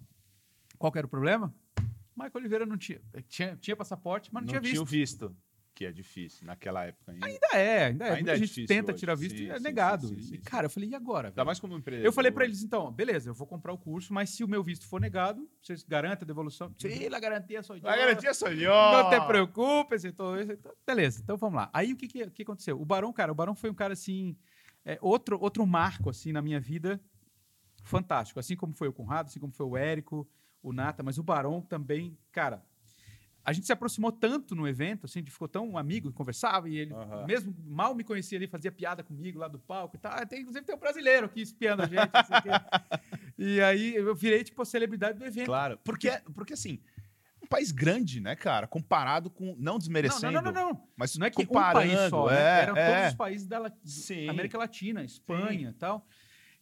Qual 0.77 0.91
que 0.91 0.97
era 0.97 1.07
o 1.07 1.09
problema? 1.09 1.53
Michael 2.15 2.31
Oliveira 2.35 2.65
não 2.65 2.77
tinha. 2.77 2.99
Tinha, 3.29 3.55
tinha 3.55 3.75
passaporte, 3.75 4.29
mas 4.33 4.41
não, 4.43 4.53
Não 4.53 4.59
tinha 4.61 4.71
tinha 4.73 4.81
o 4.81 4.85
visto. 4.85 5.29
visto. 5.29 5.37
Que 5.75 5.85
é 5.85 5.91
difícil 5.91 6.45
naquela 6.45 6.83
época 6.85 7.11
ainda. 7.11 7.25
Ainda 7.25 7.47
é, 7.53 7.85
ainda 7.85 8.05
é. 8.07 8.11
Ainda 8.13 8.31
é 8.33 8.35
gente 8.35 8.47
difícil 8.49 8.67
tenta 8.67 8.91
hoje. 8.91 8.99
tirar 8.99 9.15
visto 9.15 9.37
Sim, 9.37 9.45
e 9.45 9.49
é 9.49 9.57
sim, 9.57 9.63
negado. 9.63 10.07
sim, 10.07 10.35
E, 10.35 10.37
cara, 10.37 10.67
eu 10.67 10.69
falei, 10.69 10.89
e 10.89 10.93
agora? 10.95 11.29
Ainda 11.29 11.35
velho? 11.37 11.45
mais 11.47 11.59
como 11.59 11.75
empresa. 11.75 12.05
Eu 12.05 12.13
falei 12.13 12.31
pra 12.31 12.45
eles, 12.45 12.61
então, 12.61 12.91
beleza, 12.91 13.31
eu 13.31 13.33
vou 13.33 13.47
comprar 13.47 13.73
o 13.73 13.77
curso, 13.77 14.13
mas 14.13 14.29
se 14.29 14.43
o 14.43 14.47
meu 14.47 14.63
visto 14.63 14.85
for 14.85 15.01
negado, 15.01 15.49
vocês 15.59 15.81
garantem 15.83 16.25
a 16.25 16.27
devolução? 16.27 16.71
Sim, 16.77 17.07
a 17.11 17.19
garantia 17.19 17.63
sou 17.63 17.75
eu. 17.75 17.87
A 17.87 17.95
garantia 17.95 18.33
sou 18.35 18.49
eu. 18.49 18.71
Não 18.71 19.09
te 19.09 19.25
preocupes, 19.25 20.05
então, 20.05 20.39
então, 20.39 20.71
beleza, 20.85 21.21
então 21.23 21.37
vamos 21.37 21.55
lá. 21.55 21.71
Aí 21.73 21.91
o 21.91 21.97
que, 21.97 22.07
que, 22.07 22.29
que 22.29 22.43
aconteceu? 22.43 22.79
O 22.79 22.85
Barão, 22.85 23.11
cara, 23.11 23.31
o 23.31 23.35
Barão 23.35 23.55
foi 23.55 23.71
um 23.71 23.75
cara 23.75 23.93
assim, 23.93 24.37
é, 24.85 24.97
outro, 25.01 25.39
outro 25.39 25.65
marco 25.65 26.09
assim 26.09 26.31
na 26.31 26.41
minha 26.41 26.59
vida, 26.59 27.01
fantástico. 27.83 28.39
Assim 28.39 28.55
como 28.55 28.73
foi 28.73 28.87
o 28.87 28.93
Conrado, 28.93 29.27
assim 29.27 29.39
como 29.39 29.53
foi 29.53 29.65
o 29.65 29.77
Érico, 29.77 30.27
o 30.61 30.71
Nata, 30.71 31.03
mas 31.03 31.17
o 31.17 31.23
Barão 31.23 31.61
também, 31.61 32.17
cara. 32.31 32.63
A 33.45 33.51
gente 33.51 33.65
se 33.65 33.73
aproximou 33.73 34.09
tanto 34.09 34.55
no 34.55 34.65
evento, 34.65 35.05
assim, 35.05 35.19
a 35.19 35.21
gente 35.21 35.31
ficou 35.31 35.49
tão 35.49 35.77
amigo, 35.77 36.13
conversava, 36.13 36.69
e 36.69 36.77
ele, 36.77 36.93
Aham. 36.93 37.25
mesmo 37.25 37.53
mal 37.65 37.93
me 37.93 38.01
conhecia 38.01 38.37
ali, 38.37 38.47
fazia 38.47 38.71
piada 38.71 39.03
comigo 39.03 39.37
lá 39.37 39.49
do 39.49 39.59
palco 39.59 39.97
e 39.97 39.99
tal. 39.99 40.13
Ah, 40.15 40.25
tem, 40.25 40.39
inclusive 40.39 40.65
tem 40.65 40.73
um 40.73 40.79
brasileiro 40.79 41.25
aqui 41.25 41.41
espiando 41.41 41.83
a 41.83 41.85
gente. 41.85 41.99
o 41.99 42.41
quê. 42.41 42.49
e 43.37 43.59
aí 43.59 43.95
eu 43.95 44.15
virei, 44.15 44.45
tipo, 44.45 44.61
a 44.61 44.65
celebridade 44.65 45.19
do 45.19 45.25
evento. 45.25 45.47
Claro. 45.47 45.77
Porque, 45.83 46.09
porque 46.33 46.53
assim, 46.53 46.79
país 47.53 47.71
grande, 47.71 48.19
né, 48.19 48.35
cara? 48.35 48.67
Comparado 48.67 49.29
com. 49.29 49.55
Não 49.57 49.77
desmerecendo. 49.77 50.31
não, 50.33 50.41
não, 50.41 50.51
não, 50.51 50.69
não. 50.69 50.87
Mas 50.95 51.17
Não 51.17 51.27
é 51.27 51.29
que 51.29 51.45
comparando, 51.45 51.85
um 51.85 51.95
país 51.95 52.09
só, 52.09 52.27
né? 52.29 52.35
é, 52.35 52.61
eram 52.63 52.77
é. 52.77 52.95
todos 52.95 53.09
os 53.09 53.15
países 53.15 53.47
da 53.47 53.59
La-. 53.59 53.73
América 54.29 54.57
Latina, 54.57 55.03
Espanha 55.03 55.69
e 55.69 55.73
tal. 55.73 56.07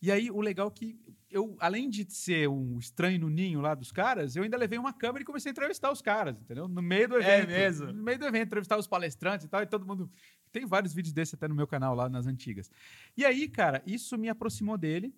E 0.02 0.12
aí, 0.12 0.32
o 0.32 0.42
legal 0.42 0.68
é 0.68 0.72
que 0.72 1.00
eu, 1.30 1.56
além 1.60 1.90
de 1.90 2.06
ser 2.12 2.50
um 2.50 2.78
estranho 2.80 3.20
no 3.20 3.30
ninho 3.30 3.62
lá 3.62 3.74
dos 3.74 3.92
caras, 3.92 4.36
eu 4.36 4.44
ainda 4.44 4.58
levei 4.58 4.78
uma 4.78 4.92
câmera 4.92 5.22
e 5.22 5.26
comecei 5.26 5.50
a 5.50 5.54
entrevistar 5.54 5.92
os 5.92 6.02
caras, 6.02 6.36
entendeu? 6.42 6.68
No 6.68 6.82
meio 6.82 7.08
do 7.08 7.22
É 7.22 7.38
evento. 7.38 7.50
mesmo? 7.50 7.94
No 7.94 8.04
meio 8.04 8.20
do 8.20 8.26
evento, 8.26 8.48
entrevistar 8.48 8.78
os 8.78 8.88
palestrantes 8.88 9.46
e 9.46 9.50
tal, 9.50 9.62
e 9.62 9.66
todo 9.66 9.86
mundo. 9.86 10.12
Tem 10.52 10.66
vários 10.66 10.94
vídeos 10.94 11.14
desses 11.14 11.34
até 11.34 11.48
no 11.48 11.56
meu 11.56 11.66
canal 11.66 11.96
lá 11.96 12.10
nas 12.10 12.28
antigas. 12.28 12.70
E 13.16 13.24
aí, 13.24 13.48
cara, 13.48 13.82
isso 13.86 14.18
me 14.18 14.28
aproximou 14.28 14.78
dele. 14.78 15.16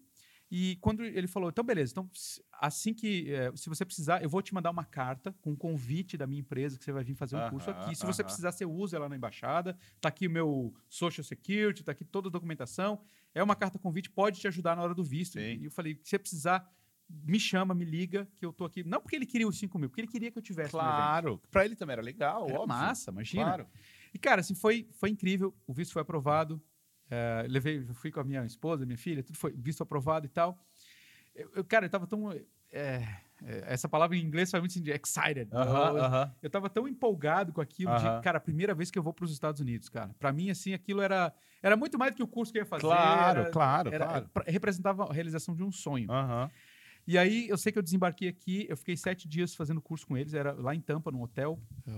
E 0.56 0.76
quando 0.82 1.04
ele 1.04 1.26
falou, 1.28 1.50
então 1.50 1.64
beleza, 1.64 1.94
então 1.94 2.08
assim 2.62 2.94
que, 2.94 3.34
eh, 3.34 3.52
se 3.56 3.68
você 3.68 3.84
precisar, 3.84 4.22
eu 4.22 4.30
vou 4.30 4.40
te 4.40 4.54
mandar 4.54 4.70
uma 4.70 4.86
carta 4.86 5.34
com 5.42 5.50
um 5.50 5.56
convite 5.56 6.16
da 6.16 6.28
minha 6.28 6.42
empresa 6.42 6.78
que 6.78 6.84
você 6.84 6.92
vai 6.92 7.04
vir 7.04 7.16
fazer 7.16 7.36
um 7.36 7.40
Aham, 7.40 7.50
curso 7.50 7.72
aqui. 7.72 7.96
Se 7.96 8.06
você 8.06 8.22
aham. 8.22 8.28
precisar, 8.28 8.52
você 8.52 8.64
usa 8.64 8.98
ela 8.98 9.10
na 9.10 9.16
embaixada. 9.16 9.76
Tá 10.00 10.10
aqui 10.10 10.28
o 10.28 10.30
meu 10.30 10.72
social 10.88 11.24
security, 11.24 11.84
tá 11.84 11.92
aqui 11.92 12.06
toda 12.06 12.28
a 12.28 12.32
documentação. 12.32 13.02
É 13.34 13.42
uma 13.42 13.56
carta 13.56 13.80
convite, 13.80 14.12
pode 14.12 14.40
te 14.40 14.48
ajudar 14.48 14.76
na 14.76 14.84
hora 14.84 14.94
do 14.94 15.04
visto. 15.04 15.40
Sim. 15.40 15.58
E 15.60 15.66
eu 15.66 15.72
falei, 15.72 16.00
se 16.04 16.12
você 16.12 16.20
precisar, 16.20 16.72
me 17.10 17.40
chama, 17.40 17.74
me 17.74 17.84
liga, 17.84 18.28
que 18.36 18.46
eu 18.46 18.54
tô 18.54 18.64
aqui. 18.66 18.84
Não 18.84 19.02
porque 19.02 19.16
ele 19.16 19.26
queria 19.26 19.48
os 19.48 19.58
5 19.58 19.80
mil, 19.80 19.90
porque 19.90 20.02
ele 20.02 20.08
queria 20.08 20.30
que 20.30 20.38
eu 20.38 20.42
tivesse. 20.44 20.70
Claro. 20.70 21.42
Pra 21.50 21.66
ele 21.66 21.76
também 21.76 21.94
era 21.94 22.02
legal, 22.04 22.48
Era 22.48 22.60
óbvio. 22.60 22.68
massa, 22.68 23.10
imagina. 23.10 23.44
Claro. 23.44 23.68
E, 24.14 24.20
cara, 24.20 24.42
assim, 24.42 24.54
foi, 24.54 24.88
foi 24.92 25.10
incrível. 25.10 25.52
O 25.66 25.74
visto 25.74 25.94
foi 25.94 26.02
aprovado. 26.04 26.62
É, 27.10 27.46
levei, 27.48 27.86
fui 27.94 28.12
com 28.12 28.20
a 28.20 28.24
minha 28.24 28.46
esposa, 28.46 28.86
minha 28.86 28.98
filha, 28.98 29.24
tudo 29.24 29.38
foi 29.38 29.52
visto 29.54 29.82
aprovado 29.84 30.26
e 30.26 30.30
tal. 30.30 30.58
Eu, 31.36 31.52
eu, 31.56 31.64
cara, 31.64 31.86
eu 31.86 31.90
tava 31.90 32.08
tão. 32.08 32.32
é, 32.72 33.08
essa 33.66 33.90
palavra 33.90 34.16
em 34.16 34.22
inglês 34.24 34.50
faz 34.50 34.62
muito 34.62 34.74
sentido, 34.74 34.94
excited. 34.96 35.50
Aham, 35.54 35.90
eu, 35.98 36.04
aham. 36.04 36.36
eu 36.42 36.50
tava 36.50 36.70
tão 36.70 36.88
empolgado 36.88 37.52
com 37.52 37.60
aquilo 37.62 37.92
Aham. 37.92 38.18
de, 38.18 38.24
cara, 38.24 38.40
primeira 38.40 38.74
vez 38.74 38.90
que 38.90 38.98
eu 38.98 39.04
vou 39.04 39.14
para 39.14 39.26
os 39.26 39.32
Estados 39.32 39.60
Unidos, 39.60 39.90
cara. 39.90 40.16
Para 40.18 40.32
mim, 40.32 40.50
assim, 40.50 40.74
aquilo 40.74 41.02
era, 41.02 41.34
era 41.62 41.76
muito 41.76 41.98
mais 42.00 42.14
do 42.14 42.18
que 42.18 42.24
o 42.24 42.28
curso 42.28 42.52
que 42.54 42.60
eu 42.60 42.62
ia 42.64 42.66
fazer. 42.66 42.82
Claro, 42.82 43.40
era- 43.42 43.50
claro, 43.50 43.94
era- 43.94 44.06
claro. 44.06 44.30
pra- 44.34 44.44
representava 44.48 45.04
a 45.04 45.14
realização 45.14 45.56
de 45.56 45.64
um 45.64 45.72
sonho. 45.72 46.08
E 47.06 47.18
aí, 47.18 47.50
eu 47.50 47.58
sei 47.58 47.72
que 47.72 47.78
eu 47.78 47.84
desembarquei 47.84 48.30
aqui, 48.30 48.66
eu 48.70 48.78
fiquei 48.78 48.96
sete 48.96 49.28
dias 49.28 49.54
fazendo 49.54 49.82
curso 49.82 50.08
com 50.08 50.18
eles, 50.18 50.34
era 50.34 50.54
lá 50.54 50.74
em 50.74 50.80
Tampa, 50.80 51.12
num 51.12 51.22
hotel. 51.22 51.60
é, 51.86 51.92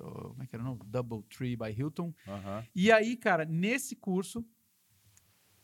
Como 0.00 0.42
é 0.42 0.46
que 0.46 0.54
era 0.54 0.62
o 0.62 0.66
nome? 0.66 0.80
Double 0.86 1.22
Tree 1.24 1.56
by 1.56 1.70
Hilton. 1.76 2.14
E 2.74 2.92
aí, 2.92 3.16
cara, 3.16 3.44
nesse 3.44 3.96
curso, 3.96 4.44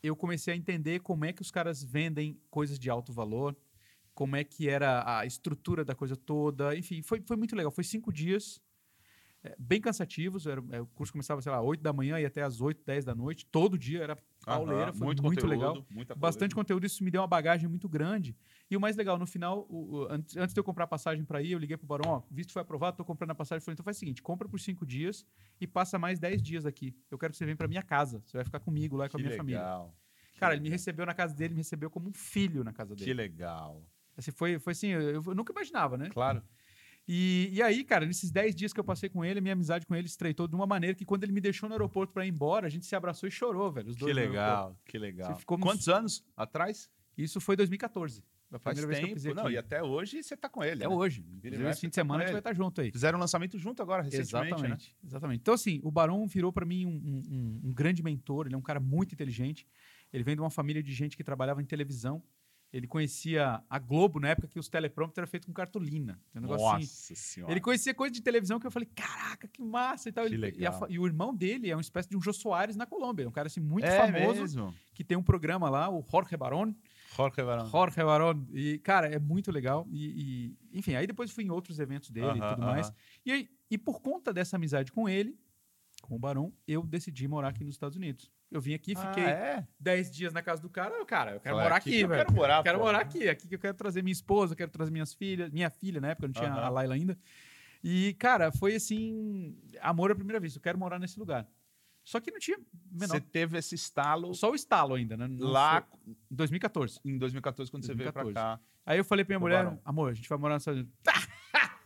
eu 0.03 0.15
comecei 0.15 0.53
a 0.53 0.57
entender 0.57 0.99
como 0.99 1.25
é 1.25 1.31
que 1.31 1.41
os 1.41 1.51
caras 1.51 1.83
vendem 1.83 2.39
coisas 2.49 2.77
de 2.77 2.89
alto 2.89 3.13
valor, 3.13 3.55
como 4.13 4.35
é 4.35 4.43
que 4.43 4.67
era 4.67 5.19
a 5.19 5.25
estrutura 5.25 5.85
da 5.85 5.95
coisa 5.95 6.15
toda. 6.15 6.75
Enfim, 6.75 7.01
foi, 7.01 7.21
foi 7.21 7.37
muito 7.37 7.55
legal. 7.55 7.71
Foi 7.71 7.85
cinco 7.85 8.11
dias, 8.11 8.61
é, 9.43 9.55
bem 9.57 9.79
cansativos. 9.79 10.45
Era, 10.45 10.61
é, 10.71 10.81
o 10.81 10.87
curso 10.87 11.11
começava, 11.13 11.41
sei 11.41 11.51
lá, 11.51 11.61
8 11.61 11.81
da 11.81 11.93
manhã 11.93 12.19
e 12.19 12.25
até 12.25 12.41
às 12.41 12.59
8, 12.61 12.83
10 12.85 13.05
da 13.05 13.15
noite. 13.15 13.45
Todo 13.45 13.77
dia 13.77 14.01
era 14.03 14.17
pauleira. 14.45 14.91
Foi 14.93 15.05
Muito 15.05 15.23
muito, 15.23 15.41
conteúdo, 15.41 15.49
legal. 15.95 16.15
Bastante 16.17 16.53
conteúdo. 16.55 16.85
Isso 16.85 17.03
me 17.03 17.11
deu 17.11 17.21
uma 17.21 17.27
bagagem 17.27 17.67
muito 17.69 17.87
grande. 17.87 18.35
E 18.69 18.75
o 18.75 18.79
mais 18.81 18.95
legal, 18.95 19.17
no 19.17 19.25
final, 19.25 19.65
o- 19.69 19.95
o- 19.99 20.07
antes, 20.11 20.35
antes 20.37 20.53
de 20.53 20.59
eu 20.59 20.63
comprar 20.63 20.83
a 20.83 20.87
passagem 20.87 21.23
para 21.23 21.41
ir, 21.41 21.51
eu 21.51 21.59
liguei 21.59 21.77
pro 21.77 21.87
Barão, 21.87 22.09
ó, 22.11 22.21
visto 22.29 22.51
foi 22.53 22.61
aprovado, 22.61 22.97
tô 22.97 23.05
comprando 23.05 23.31
a 23.31 23.35
passagem. 23.35 23.59
Eu 23.61 23.65
falei, 23.65 23.73
então 23.73 23.83
faz 23.83 23.97
o 23.97 23.99
seguinte, 23.99 24.21
compra 24.21 24.47
por 24.47 24.59
cinco 24.59 24.85
dias 24.85 25.25
e 25.59 25.65
passa 25.67 25.97
mais 25.97 26.19
10 26.19 26.41
dias 26.41 26.65
aqui. 26.65 26.95
Eu 27.09 27.17
quero 27.17 27.31
que 27.31 27.37
você 27.37 27.45
venha 27.45 27.55
para 27.57 27.67
minha 27.67 27.83
casa. 27.83 28.21
Você 28.25 28.37
vai 28.37 28.43
ficar 28.45 28.59
comigo 28.59 28.95
lá 28.97 29.07
com 29.09 29.17
a 29.17 29.19
Que 29.19 29.25
minha 29.25 29.37
família. 29.37 29.59
legal. 29.61 29.95
Cara, 30.37 30.53
ele 30.53 30.63
me 30.63 30.69
recebeu 30.69 31.05
na 31.05 31.13
casa 31.13 31.35
dele, 31.35 31.53
me 31.53 31.59
recebeu 31.59 31.89
como 31.89 32.07
um 32.09 32.13
filho 32.13 32.63
na 32.63 32.71
casa 32.71 32.95
Que 32.95 33.01
dele. 33.05 33.13
legal. 33.15 33.83
Assim, 34.15 34.31
foi, 34.31 34.57
foi 34.59 34.71
assim, 34.71 34.87
eu, 34.87 35.21
eu 35.25 35.35
nunca 35.35 35.51
imaginava, 35.51 35.97
né? 35.97 36.09
Claro. 36.09 36.41
E, 37.11 37.49
e 37.51 37.59
aí, 37.63 37.83
cara, 37.83 38.05
nesses 38.05 38.29
10 38.29 38.55
dias 38.55 38.71
que 38.71 38.79
eu 38.79 38.83
passei 38.83 39.09
com 39.09 39.25
ele, 39.25 39.41
minha 39.41 39.53
amizade 39.53 39.83
com 39.83 39.95
ele 39.95 40.05
estreitou 40.05 40.47
de 40.47 40.53
uma 40.53 40.67
maneira 40.67 40.95
que 40.95 41.03
quando 41.03 41.23
ele 41.23 41.31
me 41.31 41.41
deixou 41.41 41.67
no 41.67 41.73
aeroporto 41.73 42.13
para 42.13 42.23
ir 42.23 42.29
embora, 42.29 42.67
a 42.67 42.69
gente 42.69 42.85
se 42.85 42.95
abraçou 42.95 43.27
e 43.27 43.31
chorou, 43.31 43.71
velho. 43.71 43.89
Os 43.89 43.97
Que 43.97 44.13
legal. 44.13 44.77
Que 44.85 44.99
legal. 44.99 45.33
Você 45.33 45.39
ficou 45.39 45.57
nos- 45.57 45.67
Quantos 45.67 45.89
anos 45.89 46.23
atrás? 46.37 46.87
Isso 47.17 47.41
foi 47.41 47.55
2014. 47.55 48.23
A 48.51 48.59
Faz 48.59 48.77
primeira 48.79 49.01
vez 49.01 49.21
que 49.21 49.27
eu 49.27 49.33
tempo. 49.33 49.43
Não, 49.43 49.51
e 49.51 49.57
até 49.57 49.81
hoje 49.81 50.21
você 50.21 50.37
tá 50.37 50.47
com 50.47 50.63
ele. 50.63 50.83
Até 50.83 50.87
né? 50.87 50.95
hoje. 50.95 51.25
Esse 51.43 51.81
fim 51.81 51.87
de 51.87 51.93
tá 51.93 52.01
semana 52.01 52.23
a 52.23 52.25
gente 52.27 52.33
vai 52.33 52.39
estar 52.41 52.53
junto 52.53 52.79
aí. 52.81 52.91
Fizeram 52.91 53.17
um 53.17 53.21
lançamento 53.21 53.57
junto 53.57 53.81
agora, 53.81 54.03
recentemente, 54.03 54.33
né? 54.33 54.49
Exatamente, 54.51 54.95
exatamente. 55.03 55.39
Então, 55.41 55.53
assim, 55.55 55.79
o 55.83 55.91
Barão 55.91 56.27
virou 56.27 56.53
para 56.53 56.65
mim 56.65 56.85
um- 56.85 57.23
um- 57.29 57.61
um 57.69 57.73
grande 57.73 58.03
mentor. 58.03 58.45
Ele 58.45 58.53
é 58.55 58.57
um 58.57 58.61
cara 58.61 58.79
muito 58.79 59.13
inteligente. 59.13 59.67
Ele 60.13 60.23
vem 60.23 60.35
de 60.35 60.41
uma 60.41 60.49
família 60.49 60.81
de 60.81 60.91
gente 60.93 61.17
que 61.17 61.23
trabalhava 61.23 61.59
em 61.61 61.65
televisão. 61.65 62.23
Ele 62.71 62.87
conhecia 62.87 63.63
a 63.67 63.79
Globo 63.79 64.19
na 64.19 64.29
época 64.29 64.47
que 64.47 64.59
os 64.59 64.69
teleprompters 64.69 65.17
eram 65.17 65.27
feitos 65.27 65.47
com 65.47 65.53
cartolina. 65.53 66.19
Um 66.35 66.41
negócio 66.41 66.67
assim. 66.67 66.79
Nossa 66.79 67.15
senhora. 67.15 67.53
Ele 67.53 67.59
conhecia 67.59 67.93
coisa 67.95 68.13
de 68.13 68.21
televisão 68.21 68.59
que 68.59 68.67
eu 68.67 68.71
falei, 68.71 68.87
caraca, 68.93 69.47
que 69.47 69.61
massa 69.61 70.09
e 70.09 70.11
tal. 70.11 70.25
Que 70.27 70.35
Ele- 70.35 70.55
e, 70.57 70.67
a 70.67 70.79
e 70.87 70.99
o 70.99 71.05
irmão 71.07 71.33
dele 71.35 71.69
é 71.69 71.75
uma 71.75 71.81
espécie 71.81 72.07
de 72.07 72.15
um 72.15 72.21
Jô 72.21 72.31
Soares 72.31 72.75
na 72.75 72.85
Colômbia. 72.85 73.23
É 73.23 73.27
um 73.27 73.31
cara 73.31 73.47
assim, 73.47 73.59
muito 73.59 73.85
é 73.85 73.97
famoso 73.97 74.41
mesmo? 74.41 74.73
que 74.93 75.03
tem 75.03 75.17
um 75.17 75.23
programa 75.23 75.69
lá, 75.69 75.89
o 75.89 76.05
Jorge 76.09 76.37
Barón. 76.37 76.73
Jorge 77.15 77.43
Barão. 77.43 77.65
Jorge 77.67 78.03
Barão. 78.03 78.47
E, 78.53 78.77
cara, 78.79 79.07
é 79.07 79.17
muito 79.17 79.51
legal. 79.51 79.87
E, 79.89 80.53
e, 80.71 80.77
enfim, 80.77 80.93
aí 80.93 81.07
depois 81.07 81.31
fui 81.31 81.43
em 81.43 81.49
outros 81.49 81.79
eventos 81.79 82.11
dele 82.11 82.27
uh 82.27 82.31
-huh, 82.33 82.37
e 82.37 82.49
tudo 82.49 82.61
uh 82.61 82.65
-huh. 82.65 82.71
mais. 82.71 82.91
E, 83.25 83.49
e 83.71 83.77
por 83.79 83.99
conta 83.99 84.31
dessa 84.31 84.57
amizade 84.57 84.91
com 84.91 85.09
ele, 85.09 85.35
com 86.09 86.15
o 86.15 86.19
Barão, 86.19 86.51
eu 86.67 86.83
decidi 86.83 87.27
morar 87.27 87.49
aqui 87.49 87.63
nos 87.63 87.75
Estados 87.75 87.95
Unidos. 87.95 88.31
Eu 88.51 88.59
vim 88.59 88.73
aqui, 88.73 88.95
fiquei 88.95 89.23
10 89.79 90.07
ah, 90.07 90.09
é? 90.09 90.11
dias 90.11 90.33
na 90.33 90.41
casa 90.41 90.61
do 90.61 90.69
cara. 90.69 91.05
Cara, 91.05 91.33
eu 91.33 91.39
quero 91.39 91.55
Fala, 91.55 91.63
morar 91.63 91.75
aqui, 91.75 91.89
aqui 91.89 92.07
velho. 92.07 92.21
Eu 92.21 92.25
quero 92.25 92.35
morar, 92.35 92.63
quero 92.63 92.79
morar 92.79 92.99
aqui. 92.99 93.29
Aqui 93.29 93.47
que 93.47 93.55
eu 93.55 93.59
quero 93.59 93.77
trazer 93.77 94.01
minha 94.01 94.11
esposa, 94.11 94.55
quero 94.55 94.71
trazer 94.71 94.91
minhas 94.91 95.13
filhas, 95.13 95.51
minha 95.51 95.69
filha, 95.69 96.01
na 96.01 96.09
época 96.09 96.27
não 96.27 96.33
tinha 96.33 96.49
uh 96.49 96.55
-huh. 96.55 96.63
a 96.63 96.69
Laila 96.69 96.95
ainda. 96.95 97.17
E, 97.83 98.15
cara, 98.15 98.51
foi 98.51 98.75
assim, 98.75 99.55
amor 99.79 100.11
à 100.11 100.15
primeira 100.15 100.39
vista. 100.39 100.57
Eu 100.57 100.63
quero 100.63 100.77
morar 100.77 100.99
nesse 100.99 101.17
lugar. 101.17 101.47
Só 102.03 102.19
que 102.19 102.31
não 102.31 102.39
tinha 102.39 102.57
menor. 102.91 103.13
Você 103.13 103.21
teve 103.21 103.57
esse 103.57 103.75
estalo. 103.75 104.33
Só 104.33 104.51
o 104.51 104.55
estalo 104.55 104.95
ainda, 104.95 105.15
né? 105.15 105.27
Não 105.27 105.47
lá. 105.47 105.87
Em 106.07 106.15
2014. 106.31 106.99
Em 107.05 107.17
2014, 107.19 107.69
quando 107.69 107.83
2014. 107.85 107.85
você 107.85 107.93
veio 107.93 108.33
pra 108.33 108.41
cá. 108.41 108.59
Aí 108.83 108.97
eu 108.97 109.05
falei 109.05 109.23
pra 109.23 109.33
minha 109.33 109.39
mulher: 109.39 109.63
Barão. 109.63 109.79
amor, 109.85 110.09
a 110.09 110.13
gente 110.15 110.27
vai 110.27 110.37
morar 110.39 110.55
nos 110.55 110.63
Estados 110.63 110.81
Unidos. 110.81 110.95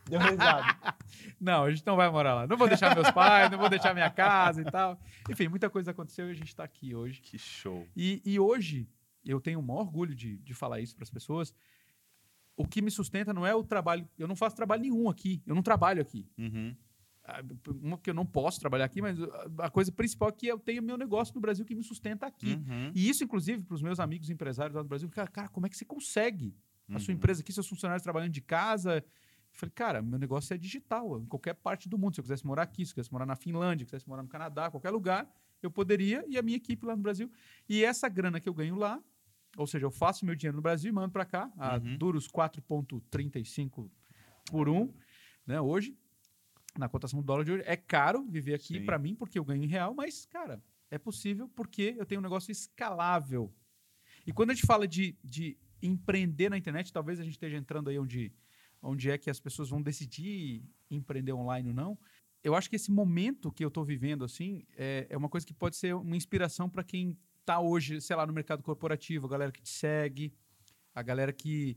Deu 0.08 0.20
risada. 0.20 0.76
não, 1.40 1.64
a 1.64 1.70
gente 1.70 1.84
não 1.86 1.96
vai 1.96 2.10
morar 2.10 2.34
lá. 2.34 2.46
Não 2.46 2.56
vou 2.56 2.68
deixar 2.68 2.94
meus 2.94 3.10
pais, 3.10 3.50
não 3.50 3.58
vou 3.58 3.70
deixar 3.70 3.94
minha 3.94 4.10
casa 4.10 4.60
e 4.60 4.64
tal. 4.64 5.00
Enfim, 5.30 5.48
muita 5.48 5.70
coisa 5.70 5.90
aconteceu 5.90 6.28
e 6.28 6.30
a 6.30 6.34
gente 6.34 6.48
está 6.48 6.64
aqui 6.64 6.94
hoje. 6.94 7.20
Que 7.20 7.38
show. 7.38 7.86
E, 7.96 8.20
e 8.24 8.38
hoje, 8.38 8.88
eu 9.24 9.40
tenho 9.40 9.60
o 9.60 9.62
maior 9.62 9.80
orgulho 9.80 10.14
de, 10.14 10.36
de 10.38 10.54
falar 10.54 10.80
isso 10.80 10.94
para 10.94 11.04
as 11.04 11.10
pessoas. 11.10 11.54
O 12.56 12.66
que 12.66 12.82
me 12.82 12.90
sustenta 12.90 13.32
não 13.32 13.46
é 13.46 13.54
o 13.54 13.64
trabalho. 13.64 14.08
Eu 14.18 14.28
não 14.28 14.36
faço 14.36 14.54
trabalho 14.54 14.82
nenhum 14.82 15.08
aqui. 15.08 15.42
Eu 15.46 15.54
não 15.54 15.62
trabalho 15.62 16.00
aqui. 16.00 16.28
Uhum. 16.38 16.76
Uma 17.82 17.96
que 17.96 18.10
eu 18.10 18.14
não 18.14 18.26
posso 18.26 18.60
trabalhar 18.60 18.84
aqui, 18.84 19.00
mas 19.00 19.18
a 19.58 19.70
coisa 19.70 19.90
principal 19.90 20.28
é 20.28 20.32
que 20.32 20.46
eu 20.46 20.58
tenho 20.58 20.82
meu 20.82 20.98
negócio 20.98 21.34
no 21.34 21.40
Brasil 21.40 21.64
que 21.64 21.74
me 21.74 21.82
sustenta 21.82 22.26
aqui. 22.26 22.52
Uhum. 22.54 22.92
E 22.94 23.08
isso, 23.08 23.24
inclusive, 23.24 23.62
para 23.62 23.74
os 23.74 23.80
meus 23.80 23.98
amigos 23.98 24.28
empresários 24.28 24.76
lá 24.76 24.82
do 24.82 24.88
Brasil, 24.88 25.08
cara, 25.08 25.28
cara, 25.28 25.48
como 25.48 25.64
é 25.64 25.70
que 25.70 25.76
você 25.76 25.86
consegue? 25.86 26.54
A 26.90 26.98
sua 26.98 27.12
uhum. 27.12 27.16
empresa 27.16 27.40
aqui, 27.40 27.50
seus 27.50 27.66
funcionários 27.66 28.02
trabalhando 28.02 28.32
de 28.32 28.42
casa, 28.42 29.02
falei, 29.54 29.72
cara, 29.74 30.02
meu 30.02 30.18
negócio 30.18 30.52
é 30.52 30.58
digital, 30.58 31.20
em 31.20 31.26
qualquer 31.26 31.54
parte 31.54 31.88
do 31.88 31.96
mundo. 31.96 32.14
Se 32.14 32.20
eu 32.20 32.24
quisesse 32.24 32.46
morar 32.46 32.62
aqui, 32.62 32.84
se 32.84 32.92
eu 32.92 32.94
quisesse 32.94 33.12
morar 33.12 33.26
na 33.26 33.36
Finlândia, 33.36 33.84
se 33.84 33.88
eu 33.88 33.96
quisesse 33.96 34.08
morar 34.08 34.22
no 34.22 34.28
Canadá, 34.28 34.70
qualquer 34.70 34.90
lugar, 34.90 35.32
eu 35.62 35.70
poderia 35.70 36.24
e 36.28 36.36
a 36.36 36.42
minha 36.42 36.56
equipe 36.56 36.84
lá 36.84 36.96
no 36.96 37.02
Brasil. 37.02 37.30
E 37.68 37.84
essa 37.84 38.08
grana 38.08 38.40
que 38.40 38.48
eu 38.48 38.54
ganho 38.54 38.74
lá, 38.74 39.02
ou 39.56 39.66
seja, 39.66 39.86
eu 39.86 39.90
faço 39.90 40.26
meu 40.26 40.34
dinheiro 40.34 40.56
no 40.56 40.62
Brasil 40.62 40.90
e 40.90 40.92
mando 40.92 41.12
para 41.12 41.24
cá, 41.24 41.50
a 41.56 41.76
uhum. 41.76 41.96
duros 41.96 42.28
4,35 42.28 43.88
por 44.50 44.68
um, 44.68 44.92
né, 45.46 45.60
hoje, 45.60 45.96
na 46.76 46.88
cotação 46.88 47.20
do 47.20 47.24
dólar 47.24 47.44
de 47.44 47.52
hoje. 47.52 47.62
É 47.66 47.76
caro 47.76 48.24
viver 48.24 48.54
aqui 48.54 48.80
para 48.80 48.98
mim, 48.98 49.14
porque 49.14 49.38
eu 49.38 49.44
ganho 49.44 49.62
em 49.62 49.68
real, 49.68 49.94
mas, 49.94 50.26
cara, 50.26 50.62
é 50.90 50.98
possível 50.98 51.48
porque 51.54 51.94
eu 51.96 52.04
tenho 52.04 52.20
um 52.20 52.24
negócio 52.24 52.50
escalável. 52.50 53.52
E 54.26 54.32
quando 54.32 54.50
a 54.50 54.54
gente 54.54 54.66
fala 54.66 54.86
de, 54.88 55.16
de 55.22 55.56
empreender 55.82 56.48
na 56.48 56.58
internet, 56.58 56.92
talvez 56.92 57.20
a 57.20 57.22
gente 57.22 57.34
esteja 57.34 57.56
entrando 57.56 57.88
aí 57.90 57.98
onde 57.98 58.32
onde 58.84 59.10
é 59.10 59.18
que 59.18 59.30
as 59.30 59.40
pessoas 59.40 59.68
vão 59.68 59.82
decidir 59.82 60.62
empreender 60.90 61.32
online 61.32 61.70
ou 61.70 61.74
não. 61.74 61.98
Eu 62.42 62.54
acho 62.54 62.68
que 62.68 62.76
esse 62.76 62.90
momento 62.90 63.50
que 63.50 63.64
eu 63.64 63.68
estou 63.68 63.84
vivendo 63.84 64.24
assim 64.24 64.64
é, 64.76 65.06
é 65.08 65.16
uma 65.16 65.28
coisa 65.28 65.46
que 65.46 65.54
pode 65.54 65.76
ser 65.76 65.94
uma 65.94 66.16
inspiração 66.16 66.68
para 66.68 66.84
quem 66.84 67.18
está 67.40 67.58
hoje, 67.58 68.00
sei 68.00 68.14
lá, 68.14 68.26
no 68.26 68.32
mercado 68.32 68.62
corporativo, 68.62 69.26
a 69.26 69.30
galera 69.30 69.50
que 69.52 69.62
te 69.62 69.68
segue, 69.68 70.34
a 70.94 71.02
galera 71.02 71.32
que 71.32 71.76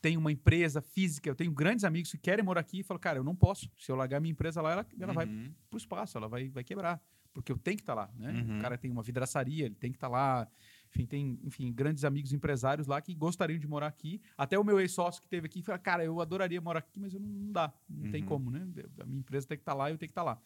tem 0.00 0.16
uma 0.16 0.30
empresa 0.30 0.80
física. 0.80 1.28
Eu 1.28 1.34
tenho 1.34 1.50
grandes 1.50 1.84
amigos 1.84 2.10
que 2.10 2.18
querem 2.18 2.44
morar 2.44 2.60
aqui 2.60 2.80
e 2.80 2.82
falam, 2.82 3.00
cara, 3.00 3.18
eu 3.18 3.24
não 3.24 3.34
posso. 3.34 3.70
Se 3.78 3.90
eu 3.90 3.96
largar 3.96 4.20
minha 4.20 4.32
empresa 4.32 4.60
lá, 4.60 4.72
ela, 4.72 4.86
ela 5.00 5.08
uhum. 5.08 5.14
vai 5.14 5.26
para 5.26 5.76
o 5.76 5.78
espaço, 5.78 6.18
ela 6.18 6.28
vai, 6.28 6.48
vai 6.48 6.62
quebrar. 6.62 7.00
Porque 7.32 7.50
eu 7.50 7.58
tenho 7.58 7.76
que 7.76 7.82
estar 7.82 7.96
tá 7.96 8.02
lá, 8.02 8.12
né? 8.14 8.30
Uhum. 8.30 8.58
O 8.58 8.60
cara 8.60 8.78
tem 8.78 8.90
uma 8.90 9.02
vidraçaria, 9.02 9.66
ele 9.66 9.74
tem 9.74 9.90
que 9.90 9.96
estar 9.96 10.08
tá 10.08 10.12
lá. 10.12 10.48
Enfim, 10.94 11.06
tem 11.06 11.40
enfim, 11.42 11.72
grandes 11.72 12.04
amigos 12.04 12.32
empresários 12.32 12.86
lá 12.86 13.00
que 13.00 13.12
gostariam 13.14 13.58
de 13.58 13.66
morar 13.66 13.88
aqui. 13.88 14.20
Até 14.38 14.56
o 14.56 14.62
meu 14.62 14.78
ex-sócio 14.78 15.20
que 15.20 15.28
teve 15.28 15.46
aqui 15.46 15.60
falou: 15.60 15.80
cara, 15.80 16.04
eu 16.04 16.20
adoraria 16.20 16.60
morar 16.60 16.78
aqui, 16.78 17.00
mas 17.00 17.12
eu 17.12 17.18
não, 17.18 17.28
não 17.28 17.52
dá. 17.52 17.72
Não 17.88 18.04
uhum. 18.04 18.10
tem 18.12 18.24
como, 18.24 18.50
né? 18.50 18.64
A 19.00 19.04
minha 19.04 19.18
empresa 19.18 19.46
tem 19.46 19.58
que 19.58 19.62
estar 19.62 19.72
tá 19.72 19.78
lá 19.78 19.90
e 19.90 19.94
eu 19.94 19.98
tenho 19.98 20.08
que 20.08 20.12
estar 20.12 20.22
tá 20.22 20.32
lá. 20.32 20.40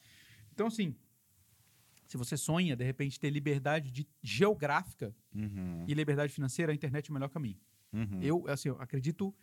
Então, 0.54 0.66
assim, 0.68 0.96
se 2.06 2.16
você 2.16 2.34
sonha, 2.36 2.74
de 2.74 2.82
repente, 2.82 3.20
ter 3.20 3.28
liberdade 3.28 3.90
de, 3.90 4.08
geográfica 4.22 5.14
uhum. 5.34 5.84
e 5.86 5.92
liberdade 5.92 6.32
financeira, 6.32 6.72
a 6.72 6.74
internet 6.74 7.08
é 7.08 7.10
o 7.10 7.14
melhor 7.14 7.28
caminho. 7.28 7.58
Uhum. 7.92 8.22
Eu, 8.22 8.48
assim, 8.48 8.70
eu 8.70 8.80
acredito 8.80 9.34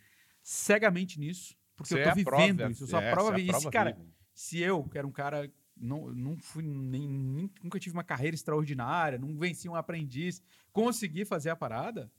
cegamente 0.42 1.20
nisso, 1.20 1.56
porque 1.76 1.94
você 1.94 2.00
eu 2.00 2.02
tô 2.02 2.10
é 2.10 2.14
vivendo 2.14 2.68
isso. 2.70 2.82
Eu 2.82 2.88
sou 2.88 3.00
é, 3.00 3.08
a 3.08 3.12
prova, 3.12 3.40
é 3.40 3.44
a 3.44 3.46
prova 3.46 3.70
cara, 3.70 3.96
se 4.34 4.58
eu, 4.58 4.82
que 4.84 4.98
era 4.98 5.06
um 5.06 5.12
cara 5.12 5.48
não, 5.76 6.12
não 6.12 6.38
fui 6.38 6.62
nem, 6.62 7.08
nem, 7.08 7.50
nunca 7.62 7.78
tive 7.78 7.94
uma 7.94 8.04
carreira 8.04 8.34
extraordinária, 8.34 9.18
não 9.18 9.36
venci 9.36 9.68
um 9.68 9.74
aprendiz, 9.74 10.42
consegui 10.72 11.24
fazer 11.24 11.50
a 11.50 11.56
parada, 11.56 12.10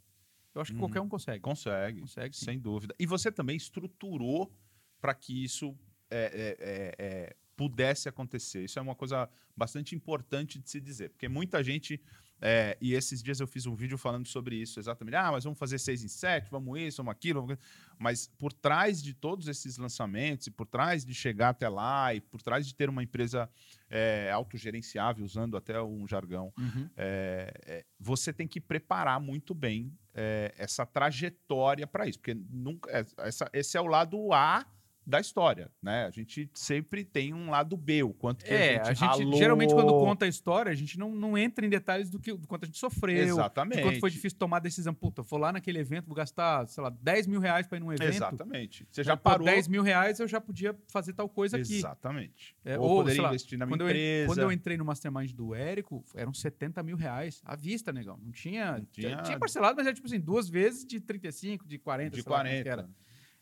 eu 0.58 0.62
acho 0.62 0.74
que 0.74 0.80
qualquer 0.80 1.01
um 1.01 1.08
consegue. 1.08 1.39
Consegue, 1.39 1.99
consegue 2.01 2.36
sem 2.36 2.60
dúvida. 2.60 2.95
E 2.97 3.05
você 3.05 3.32
também 3.32 3.55
estruturou 3.55 4.51
para 4.99 5.14
que 5.14 5.43
isso 5.43 5.78
é, 6.10 6.18
é, 6.18 6.58
é, 6.60 6.95
é, 6.97 7.36
pudesse 7.55 8.10
acontecer. 8.10 8.64
Isso 8.64 8.80
é 8.80 8.82
uma 8.82 8.95
coisa 8.95 9.30
bastante 9.55 9.95
importante 9.95 10.58
de 10.58 10.68
se 10.70 10.82
dizer, 10.82 11.10
porque 11.10 11.28
muita 11.28 11.64
gente 11.64 12.01
é, 12.40 12.78
e 12.80 12.94
esses 12.94 13.24
dias 13.24 13.40
eu 13.40 13.48
fiz 13.48 13.66
um 13.66 13.76
vídeo 13.76 13.98
falando 13.98 14.28
sobre 14.28 14.56
isso 14.56 14.80
exatamente. 14.80 15.16
Ah, 15.16 15.32
mas 15.32 15.44
vamos 15.44 15.58
fazer 15.58 15.80
seis 15.80 16.04
em 16.04 16.08
sete, 16.08 16.50
vamos 16.52 16.80
isso, 16.80 16.98
vamos 16.98 17.12
aquilo. 17.12 17.42
Vamos... 17.42 17.58
Mas 17.98 18.28
por 18.38 18.54
trás 18.54 19.02
de 19.02 19.14
todos 19.14 19.48
esses 19.48 19.78
lançamentos, 19.78 20.48
e 20.48 20.52
por 20.52 20.68
trás 20.68 21.04
de 21.04 21.14
chegar 21.14 21.50
até 21.50 21.68
lá, 21.68 22.14
e 22.14 22.22
por 22.22 22.42
trás 22.42 22.68
de 22.68 22.76
ter 22.76 22.90
uma 22.90 23.02
empresa 23.02 23.50
é, 23.90 24.30
autogerenciável, 24.32 25.26
usando 25.26 25.58
até 25.58 25.82
um 25.82 26.08
jargão, 26.08 26.54
uhum. 26.58 26.90
é, 26.96 27.54
é 27.66 27.86
você 28.00 28.32
tem 28.32 28.48
que 28.48 28.62
preparar 28.62 29.20
muito 29.20 29.56
bem 29.56 29.92
é, 30.14 30.54
essa 30.58 30.86
trajetória 30.86 31.88
para 31.88 32.08
isso. 32.08 32.20
Porque 32.20 32.36
nunca, 32.36 32.92
é, 32.92 33.06
essa, 33.20 33.50
esse 33.52 33.78
é 33.78 33.82
o 33.82 33.88
lado 33.88 34.32
A 34.32 34.66
da 35.08 35.22
história, 35.22 35.72
né? 35.82 36.05
A 36.05 36.12
gente 36.12 36.49
sempre 36.53 37.05
tem 37.05 37.34
um 37.34 37.49
lado 37.49 37.78
B, 37.78 38.03
o 38.03 38.14
quanto 38.14 38.43
que 38.43 38.53
é, 38.53 38.82
a 38.82 38.93
gente, 38.93 39.03
a 39.05 39.14
gente 39.16 39.38
geralmente 39.38 39.74
quando 39.74 39.93
conta 39.93 40.26
a 40.26 40.28
história, 40.28 40.70
a 40.70 40.76
gente 40.76 40.99
não, 40.99 41.16
não 41.16 41.38
entra 41.38 41.66
em 41.66 41.70
detalhes 41.70 42.10
do 42.10 42.20
que 42.20 42.34
do 42.34 42.45
quanto 42.45 42.64
a 42.64 42.66
gente 42.66 42.78
sofreu, 42.78 43.26
Exatamente. 43.26 43.78
de 43.78 43.84
quanto 43.84 43.99
foi 44.01 44.10
difícil 44.10 44.38
tomar 44.38 44.58
a 44.58 44.60
decisão. 44.60 44.93
Puta, 44.93 45.22
vou 45.22 45.39
lá 45.39 45.53
naquele 45.53 45.80
evento, 45.80 46.08
vou 46.08 46.16
gastar, 46.16 46.68
sei 46.68 46.84
lá, 46.84 46.89
10 46.89 47.26
mil 47.26 47.39
reais 47.39 47.66
para 47.66 47.78
ir 47.78 47.80
num 47.80 47.93
evento. 47.93 48.16
Exatamente. 48.16 48.86
Você 48.91 49.01
já 49.01 49.16
parou. 49.16 49.45
10 49.45 49.70
mil 49.70 49.82
reais 49.82 50.20
eu 50.20 50.28
já 50.28 50.41
podia 50.41 50.76
fazer 50.89 51.14
tal 51.14 51.30
coisa 51.30 51.55
aqui. 51.55 51.78
Exatamente. 51.78 52.53
É, 52.66 52.78
ou, 52.78 52.89
ou 52.89 52.97
poderia 52.97 53.22
lá, 53.22 53.30
investir 53.30 53.58
na 53.58 53.66
minha 53.66 53.78
quando 53.78 53.89
empresa. 53.89 54.24
Eu, 54.24 54.28
quando 54.28 54.39
eu 54.39 54.51
entrei 54.51 54.76
no 54.76 54.84
mastermind 54.84 55.32
do 55.32 55.55
Érico, 55.55 56.03
eram 56.16 56.34
70 56.34 56.84
mil 56.84 56.97
reais 56.97 57.41
à 57.45 57.55
vista, 57.55 57.93
negão. 57.93 58.20
Não 58.22 58.34
tinha. 58.34 58.80
Não 58.80 58.86
tinha... 58.91 59.22
tinha 59.22 59.39
parcelado, 59.39 59.78
mas 59.78 59.88
era 59.88 59.95
tipo 59.95 60.05
assim, 60.05 60.20
duas 60.20 60.49
vezes 60.49 60.86
de 60.86 60.99
35, 60.99 61.66
de 61.66 61.78
40, 61.78 62.18
de 62.18 62.24
40. 62.24 62.70
Lá, 62.70 62.72
era, 62.74 62.89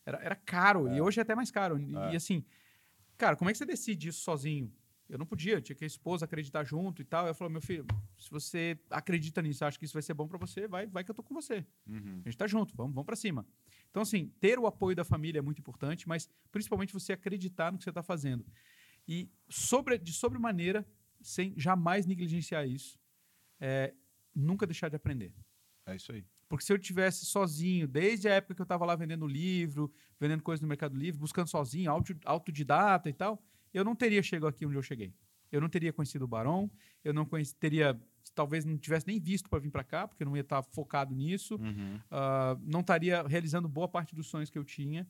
era 0.06 0.36
caro, 0.36 0.88
é. 0.88 0.98
e 0.98 1.02
hoje 1.02 1.20
é 1.20 1.24
até 1.24 1.36
mais 1.36 1.52
caro. 1.52 1.80
E, 1.80 1.96
é. 1.96 2.14
e, 2.14 2.16
assim, 2.16 2.44
cara, 3.18 3.36
como 3.36 3.50
é 3.50 3.54
que 3.54 3.58
você 3.58 3.66
decide 3.66 4.10
isso 4.10 4.22
sozinho? 4.22 4.72
Eu 5.08 5.20
não 5.20 5.26
podia, 5.26 5.62
tinha 5.62 5.76
que 5.76 5.84
a 5.84 5.88
esposa 5.88 6.26
acreditar 6.26 6.64
junto 6.64 7.02
e 7.02 7.06
tal. 7.06 7.28
Eu 7.28 7.36
falei, 7.36 7.52
meu 7.52 7.62
filho, 7.62 7.86
se 8.18 8.30
você 8.32 8.78
acredita 8.90 9.40
nisso, 9.42 9.64
acha 9.64 9.78
que 9.78 9.86
isso 9.86 9.94
vai 9.94 10.02
ser 10.02 10.16
bom 10.16 10.28
para 10.28 10.38
você, 10.38 10.68
vai, 10.68 10.88
vai 10.88 11.04
que 11.04 11.12
eu 11.12 11.16
tô 11.16 11.22
com 11.22 11.34
você. 11.34 11.66
Uhum. 11.86 12.22
A 12.26 12.30
gente 12.30 12.38
tá 12.38 12.48
junto, 12.48 12.76
vamos, 12.76 12.94
vamos 12.94 13.06
para 13.06 13.16
cima. 13.16 13.46
Então, 13.92 14.02
assim, 14.02 14.32
ter 14.40 14.58
o 14.58 14.66
apoio 14.66 14.96
da 14.96 15.04
família 15.04 15.40
é 15.40 15.42
muito 15.44 15.60
importante, 15.60 16.08
mas 16.08 16.28
principalmente 16.52 16.92
você 16.92 17.14
acreditar 17.14 17.72
no 17.72 17.78
que 17.78 17.84
você 17.84 17.92
está 17.92 18.02
fazendo. 18.02 18.44
E 19.08 19.30
sobre, 19.48 19.98
de 20.00 20.12
sobremaneira, 20.12 20.86
sem 21.22 21.54
jamais 21.56 22.08
negligenciar 22.08 22.68
isso, 22.68 23.00
é, 23.60 23.94
nunca 24.34 24.66
deixar 24.66 24.90
de 24.90 24.96
aprender. 24.96 25.32
É 25.86 25.96
isso 25.96 26.12
aí. 26.12 26.26
Porque 26.48 26.64
se 26.64 26.72
eu 26.72 26.78
tivesse 26.78 27.26
sozinho, 27.26 27.88
desde 27.88 28.28
a 28.28 28.34
época 28.34 28.56
que 28.56 28.62
eu 28.62 28.66
estava 28.66 28.86
lá 28.86 28.96
vendendo 28.96 29.26
livro, 29.26 29.92
vendendo 30.20 30.44
coisas 30.44 30.62
no 30.62 30.68
Mercado 30.68 30.96
Livre, 30.96 31.20
buscando 31.20 31.48
sozinho, 31.48 31.90
auto, 31.90 32.16
autodidata 32.24 33.10
e 33.10 33.14
tal, 33.14 33.44
eu 33.74 33.84
não 33.84 33.96
teria 33.96 34.22
chegado 34.22 34.48
aqui 34.48 34.66
onde 34.66 34.76
eu 34.76 34.84
cheguei. 34.84 35.14
Eu 35.52 35.62
não 35.62 35.70
teria 35.70 35.92
conhecido 35.92 36.26
o 36.26 36.28
Barão, 36.28 36.70
eu 37.04 37.14
não 37.14 37.26
conheci, 37.26 37.56
teria, 37.56 38.00
talvez 38.34 38.66
não 38.66 38.78
tivesse 38.78 39.08
nem 39.08 39.20
visto 39.20 39.50
para 39.50 39.60
vir 39.60 39.72
para 39.72 39.84
cá, 39.84 40.08
porque 40.08 40.24
eu 40.24 40.26
não 40.26 40.36
ia 40.36 40.42
estar 40.42 40.62
focado 40.62 41.16
nisso, 41.16 41.56
uhum. 41.56 41.96
uh, 41.96 42.62
não 42.64 42.82
estaria 42.82 43.24
realizando 43.24 43.68
boa 43.68 43.88
parte 43.88 44.14
dos 44.14 44.28
sonhos 44.28 44.50
que 44.50 44.58
eu 44.58 44.64
tinha, 44.64 45.08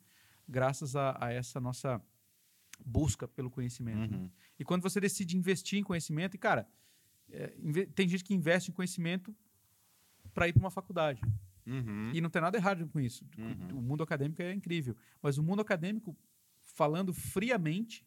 graças 0.48 0.96
a, 0.96 1.18
a 1.20 1.34
essa 1.34 1.60
nossa 1.60 2.02
busca 2.86 3.28
pelo 3.28 3.50
conhecimento. 3.50 4.12
Né? 4.12 4.18
Uhum. 4.18 4.24
Né? 4.24 4.32
E 4.60 4.66
quando 4.66 4.82
você 4.82 5.00
decide 5.00 5.38
investir 5.38 5.80
em 5.80 5.84
conhecimento, 5.84 6.36
e 6.36 6.38
cara, 6.38 6.68
é, 7.32 7.48
tem 7.94 8.08
gente 8.08 8.24
que 8.24 8.34
investe 8.34 8.72
em 8.72 8.74
conhecimento 8.74 9.36
para 10.36 10.50
ir 10.50 10.54
para 10.54 10.60
uma 10.60 10.70
faculdade. 10.70 11.22
Uhum. 11.66 12.12
E 12.14 12.22
não 12.22 12.30
tem 12.30 12.42
nada 12.42 12.58
errado 12.58 12.88
com 12.90 13.00
isso. 13.00 13.26
Uhum. 13.38 13.80
O 13.80 13.82
mundo 13.82 14.04
acadêmico 14.04 14.42
é 14.42 14.54
incrível. 14.54 14.96
Mas 15.22 15.38
o 15.38 15.44
mundo 15.44 15.62
acadêmico, 15.62 16.16
falando 16.62 17.14
friamente, 17.14 18.06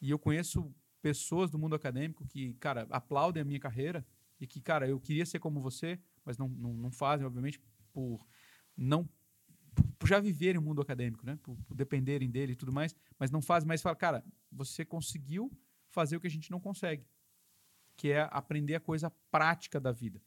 e 0.00 0.10
eu 0.10 0.18
conheço 0.18 0.74
pessoas 1.00 1.48
do 1.48 1.58
mundo 1.58 1.76
acadêmico 1.76 2.26
que, 2.26 2.54
cara, 2.54 2.86
aplaudem 2.90 3.40
a 3.40 3.44
minha 3.44 3.60
carreira 3.60 4.04
e 4.38 4.46
que, 4.46 4.60
cara, 4.60 4.88
eu 4.88 5.00
queria 5.00 5.24
ser 5.24 5.38
como 5.38 5.60
você, 5.60 5.98
mas 6.24 6.36
não, 6.36 6.48
não, 6.48 6.74
não 6.74 6.90
fazem, 6.90 7.24
obviamente, 7.24 7.60
por 7.92 8.26
não 8.76 9.08
por 9.98 10.06
já 10.06 10.20
viverem 10.20 10.58
o 10.58 10.62
mundo 10.62 10.82
acadêmico, 10.82 11.24
né? 11.24 11.38
Por, 11.42 11.56
por, 11.62 11.74
dependerem 11.74 12.30
dele 12.30 12.52
e 12.52 12.56
tudo 12.56 12.70
mais, 12.70 12.94
mas 13.18 13.30
não 13.30 13.40
fazem 13.40 13.66
mais 13.66 13.80
fala, 13.80 13.96
cara, 13.96 14.22
você 14.50 14.84
conseguiu 14.84 15.50
fazer 15.88 16.16
o 16.16 16.20
que 16.20 16.26
a 16.26 16.30
gente 16.30 16.50
não 16.50 16.60
consegue, 16.60 17.06
que 17.96 18.10
é 18.10 18.28
aprender 18.30 18.74
a 18.74 18.80
coisa 18.80 19.10
prática 19.30 19.80
da 19.80 19.90
vida 19.90 20.20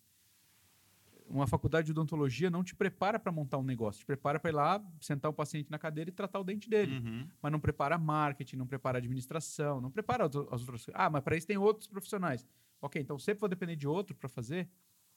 uma 1.28 1.48
faculdade 1.48 1.86
de 1.86 1.92
odontologia 1.92 2.50
não 2.50 2.64
te 2.64 2.76
prepara 2.76 3.20
para 3.20 3.32
montar 3.32 3.58
um 3.58 3.64
negócio, 3.64 4.00
te 4.00 4.06
prepara 4.06 4.40
para 4.40 4.50
ir 4.50 4.54
lá, 4.54 4.86
sentar 5.02 5.30
o 5.30 5.34
paciente 5.34 5.70
na 5.70 5.80
cadeira 5.80 6.10
e 6.10 6.14
tratar 6.14 6.40
o 6.40 6.44
dente 6.44 6.70
dele. 6.70 6.98
Uhum. 6.98 7.28
Mas 7.42 7.52
não 7.52 7.60
prepara 7.60 7.98
marketing, 7.98 8.58
não 8.58 8.68
prepara 8.68 8.98
administração, 8.98 9.82
não 9.82 9.92
prepara 9.92 10.26
as 10.26 10.36
outras 10.36 10.88
Ah, 10.94 11.10
mas 11.10 11.24
para 11.24 11.36
isso 11.36 11.48
tem 11.48 11.58
outros 11.58 11.88
profissionais. 11.88 12.46
Ok, 12.82 13.02
então 13.02 13.18
sempre 13.18 13.40
vou 13.40 13.50
depender 13.50 13.76
de 13.76 13.88
outro 13.88 14.16
para 14.16 14.30
fazer. 14.30 14.70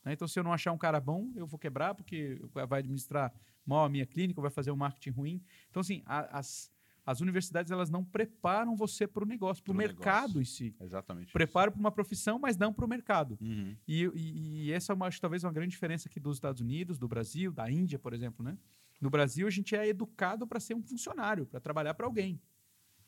Né? 0.05 0.13
Então, 0.13 0.27
se 0.27 0.39
eu 0.39 0.45
não 0.45 0.53
achar 0.53 0.73
um 0.73 0.79
cara 0.79 1.01
bom, 1.01 1.31
eu 1.35 1.47
vou 1.47 1.59
quebrar, 1.59 1.95
porque 1.95 2.41
vai 2.53 2.81
administrar 2.81 3.33
mal 3.65 3.85
a 3.85 3.89
minha 3.89 4.07
clínica, 4.07 4.41
vai 4.41 4.51
fazer 4.51 4.71
um 4.71 4.77
marketing 4.77 5.11
ruim. 5.11 5.43
Então, 5.69 5.81
assim, 5.81 6.03
as 6.07 6.73
as 7.09 7.23
universidades 7.23 7.73
elas 7.73 7.89
não 7.89 8.05
preparam 8.05 8.77
você 8.77 9.07
para 9.07 9.25
o 9.25 9.27
negócio, 9.27 9.65
para 9.65 9.73
o 9.73 9.75
mercado 9.75 10.35
negócio. 10.35 10.43
em 10.43 10.45
si. 10.45 10.77
Exatamente. 10.79 11.33
Preparam 11.33 11.73
para 11.73 11.81
uma 11.81 11.91
profissão, 11.91 12.39
mas 12.39 12.59
não 12.59 12.71
para 12.71 12.85
o 12.85 12.89
mercado. 12.89 13.39
Uhum. 13.41 13.75
E, 13.89 14.05
e, 14.15 14.67
e, 14.67 14.73
essa 14.73 14.93
é 14.93 14.95
uma, 14.95 15.07
acho, 15.07 15.19
talvez 15.19 15.43
uma 15.43 15.51
grande 15.51 15.71
diferença 15.71 16.07
aqui 16.07 16.21
dos 16.21 16.37
Estados 16.37 16.61
Unidos, 16.61 16.99
do 16.99 17.09
Brasil, 17.09 17.51
da 17.51 17.71
Índia, 17.71 17.99
por 17.99 18.13
exemplo. 18.13 18.45
Né? 18.45 18.59
No 19.01 19.09
Brasil, 19.09 19.47
a 19.47 19.51
gente 19.51 19.75
é 19.75 19.89
educado 19.89 20.47
para 20.47 20.61
ser 20.61 20.75
um 20.75 20.83
funcionário, 20.83 21.47
para 21.47 21.59
trabalhar 21.61 21.95
para 21.95 22.05
alguém. 22.05 22.39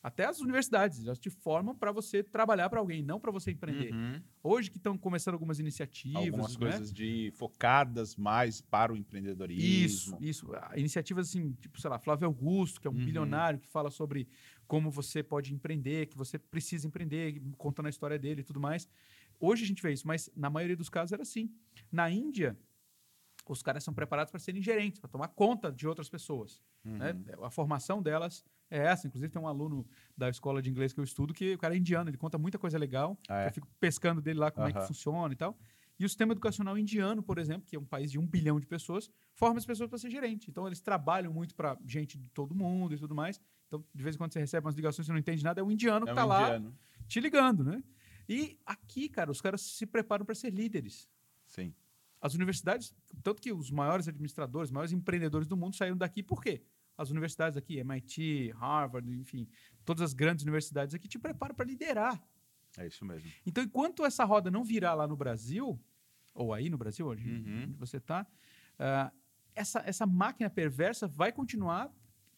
Até 0.03 0.25
as 0.25 0.41
universidades, 0.41 1.05
elas 1.05 1.19
te 1.19 1.29
formam 1.29 1.75
para 1.75 1.93
você 1.93 2.23
trabalhar 2.23 2.71
para 2.71 2.81
alguém, 2.81 3.03
não 3.03 3.21
para 3.21 3.31
você 3.31 3.51
empreender. 3.51 3.93
Uhum. 3.93 4.23
Hoje 4.43 4.71
que 4.71 4.79
estão 4.79 4.97
começando 4.97 5.35
algumas 5.35 5.59
iniciativas. 5.59 6.25
Algumas 6.25 6.57
né? 6.57 6.59
coisas 6.71 6.93
de 6.93 7.31
focadas 7.35 8.17
mais 8.17 8.63
para 8.63 8.95
o 8.95 8.97
empreendedorismo. 8.97 10.17
Isso, 10.19 10.19
isso. 10.21 10.51
Iniciativas 10.75 11.29
assim, 11.29 11.53
tipo, 11.53 11.79
sei 11.79 11.91
lá, 11.91 11.99
Flávio 11.99 12.27
Augusto, 12.27 12.81
que 12.81 12.87
é 12.87 12.91
um 12.91 12.95
Uhum. 12.95 13.05
bilionário 13.05 13.61
que 13.61 13.69
fala 13.69 13.91
sobre 13.91 14.27
como 14.67 14.91
você 14.91 15.23
pode 15.23 15.53
empreender, 15.53 16.07
que 16.07 16.17
você 16.17 16.39
precisa 16.39 16.87
empreender, 16.87 17.39
contando 17.59 17.87
a 17.87 17.91
história 17.91 18.19
dele 18.19 18.41
e 18.41 18.45
tudo 18.45 18.59
mais. 18.61 18.89
Hoje 19.39 19.65
a 19.65 19.67
gente 19.67 19.83
vê 19.83 19.93
isso, 19.93 20.07
mas 20.07 20.31
na 20.35 20.49
maioria 20.49 20.77
dos 20.77 20.89
casos 20.89 21.13
era 21.13 21.23
assim. 21.23 21.53
Na 21.93 22.11
Índia, 22.11 22.59
os 23.47 23.63
caras 23.63 23.85
são 23.85 23.93
preparados 23.93 24.31
para 24.31 24.41
serem 24.41 24.63
gerentes, 24.63 24.99
para 24.99 25.11
tomar 25.11 25.29
conta 25.29 25.71
de 25.71 25.87
outras 25.87 26.09
pessoas. 26.09 26.63
Uhum. 26.85 26.97
Né? 26.97 27.15
A 27.43 27.51
formação 27.51 28.01
delas 28.03 28.45
é 28.71 28.79
essa. 28.79 29.07
Inclusive, 29.07 29.33
tem 29.33 29.41
um 29.41 29.49
aluno 29.49 29.87
da 30.17 30.29
escola 30.29 30.63
de 30.63 30.71
inglês 30.71 30.93
que 30.93 31.01
eu 31.01 31.05
estudo 31.05 31.35
que 31.35 31.55
o 31.55 31.59
cara 31.59 31.75
é 31.75 31.79
indiano, 31.79 32.09
ele 32.09 32.17
conta 32.17 32.39
muita 32.39 32.59
coisa 32.59 32.79
legal. 32.79 33.19
Ah, 33.29 33.43
é? 33.43 33.49
Eu 33.49 33.53
fico 33.53 33.69
pescando 33.79 34.21
dele 34.21 34.39
lá 34.39 34.51
como 34.51 34.67
é 34.67 34.71
Aham. 34.71 34.81
que 34.81 34.87
funciona 34.87 35.33
e 35.33 35.37
tal. 35.37 35.59
E 35.99 36.05
o 36.05 36.09
sistema 36.09 36.33
educacional 36.33 36.79
indiano, 36.79 37.23
por 37.23 37.37
exemplo, 37.37 37.67
que 37.67 37.77
é 37.77 37.79
um 37.79 37.85
país 37.85 38.11
de 38.11 38.19
um 38.19 38.27
bilhão 38.27 38.59
de 38.59 38.67
pessoas, 38.67 39.11
forma 39.35 39.59
as 39.59 39.67
pessoas 39.67 39.91
para 39.91 39.99
ser 39.99 40.11
gerente. 40.11 40.49
Então, 40.49 40.67
eles 40.67 40.81
trabalham 40.81 41.31
muito 41.31 41.55
para 41.55 41.77
gente 41.85 42.17
de 42.17 42.31
todo 42.31 42.55
mundo 42.55 42.95
e 42.95 42.99
tudo 42.99 43.15
mais. 43.15 43.39
Então, 43.67 43.85
de 43.95 44.03
vez 44.03 44.15
em 44.17 44.19
quando 44.19 44.33
você 44.33 44.41
recebe 44.41 44.67
umas 44.67 44.75
ligações 44.75 45.05
e 45.05 45.07
você 45.07 45.13
não 45.13 45.19
entende 45.19 45.45
nada, 45.45 45.61
é 45.61 45.65
um 45.65 45.71
indiano 45.71 46.07
que 46.07 46.11
É 46.11 46.15
um 46.15 46.17
está 46.17 46.25
lá 46.25 46.63
te 47.07 47.21
ligando, 47.21 47.63
né? 47.63 47.83
E 48.27 48.59
aqui, 48.65 49.09
cara, 49.09 49.31
os 49.31 49.41
caras 49.43 49.61
se 49.61 49.85
preparam 49.85 50.25
para 50.25 50.35
ser 50.35 50.51
líderes. 50.51 51.07
Sim. 51.45 51.75
As 52.21 52.35
universidades, 52.35 52.95
tanto 53.23 53.43
que 53.43 53.53
os 53.53 53.71
maiores 53.71 54.07
administradores, 54.09 54.69
os 54.69 54.73
maiores 54.73 54.93
empreendedores 54.93 55.49
do 55.49 55.57
mundo 55.57 55.75
saíram 55.75 55.97
daqui 55.97 56.23
por 56.23 56.43
quê? 56.43 56.63
As 57.01 57.11
universidades 57.11 57.57
aqui, 57.57 57.79
MIT, 57.79 58.51
Harvard, 58.57 59.11
enfim, 59.11 59.49
todas 59.87 60.03
as 60.03 60.13
grandes 60.13 60.43
universidades 60.43 60.95
aqui 60.95 61.09
te 61.09 61.19
preparam 61.19 61.55
para 61.55 61.65
liderar. 61.65 62.23
É 62.77 62.87
isso 62.87 63.05
mesmo. 63.07 63.31
Então, 63.47 63.65
enquanto 63.65 64.05
essa 64.05 64.23
roda 64.25 64.51
não 64.51 64.63
virar 64.63 64.93
lá 64.93 65.09
no 65.09 65.17
Brasil, 65.17 65.81
ou 66.35 66.53
aí 66.53 66.69
no 66.69 66.77
Brasil, 66.77 67.09
onde, 67.09 67.27
Uhum. 67.27 67.63
onde 67.65 67.73
você 67.79 67.97
está, 67.97 68.27
essa, 69.55 69.83
essa 69.87 70.07
máquina 70.07 70.51
perversa 70.51 71.09
vai 71.09 71.33
continuar 71.33 71.91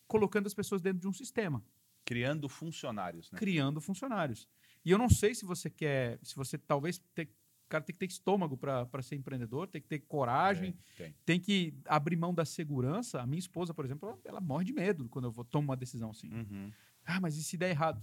colocando 0.07 0.47
as 0.47 0.55
pessoas 0.55 0.81
dentro 0.81 1.01
de 1.01 1.09
um 1.09 1.13
sistema, 1.13 1.63
Criando 2.05 2.49
funcionários, 2.49 3.31
né? 3.33 3.39
criando 3.39 3.81
funcionários. 3.81 4.49
E 4.85 4.91
eu 4.91 4.99
não 4.99 5.09
sei 5.09 5.35
se 5.35 5.45
você 5.45 5.71
quer, 5.71 6.19
se 6.23 6.35
você 6.37 6.57
talvez 6.59 6.99
ter, 7.15 7.27
o 7.27 7.42
cara 7.73 7.85
tem 7.85 7.93
que 7.95 7.99
ter 8.01 8.07
estômago 8.07 8.57
para 8.57 9.03
ser 9.03 9.17
empreendedor, 9.17 9.67
tem 9.67 9.81
que 9.81 9.89
ter 9.89 9.99
coragem, 10.01 10.73
Tem, 10.97 11.07
tem. 11.07 11.15
tem 11.25 11.41
que 11.41 11.75
abrir 11.87 12.17
mão 12.17 12.33
da 12.35 12.45
segurança. 12.45 13.21
A 13.21 13.27
minha 13.27 13.39
esposa, 13.39 13.73
por 13.75 13.85
exemplo, 13.85 14.09
ela, 14.09 14.19
ela 14.25 14.41
morre 14.41 14.65
de 14.65 14.73
medo 14.73 15.09
quando 15.09 15.27
eu 15.27 15.33
vou 15.33 15.45
tomar 15.45 15.73
uma 15.73 15.77
decisão 15.77 16.11
assim. 16.11 16.33
Uhum. 16.33 16.71
Ah, 17.05 17.21
mas 17.21 17.37
e 17.37 17.43
se 17.43 17.57
der 17.57 17.71
errado? 17.71 18.03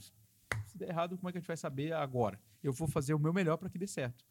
Se 0.66 0.78
der 0.78 0.90
errado, 0.90 1.18
como 1.18 1.30
é 1.30 1.32
que 1.32 1.38
a 1.38 1.42
gente 1.42 1.48
vai 1.48 1.58
saber 1.58 1.94
agora? 1.94 2.40
Eu 2.64 2.74
vou 2.74 2.88
fazer 2.88 3.14
o 3.14 3.20
meu 3.20 3.32
melhor 3.34 3.58
para 3.58 3.70
que 3.70 3.78
dê 3.78 3.88
certo. 3.88 4.26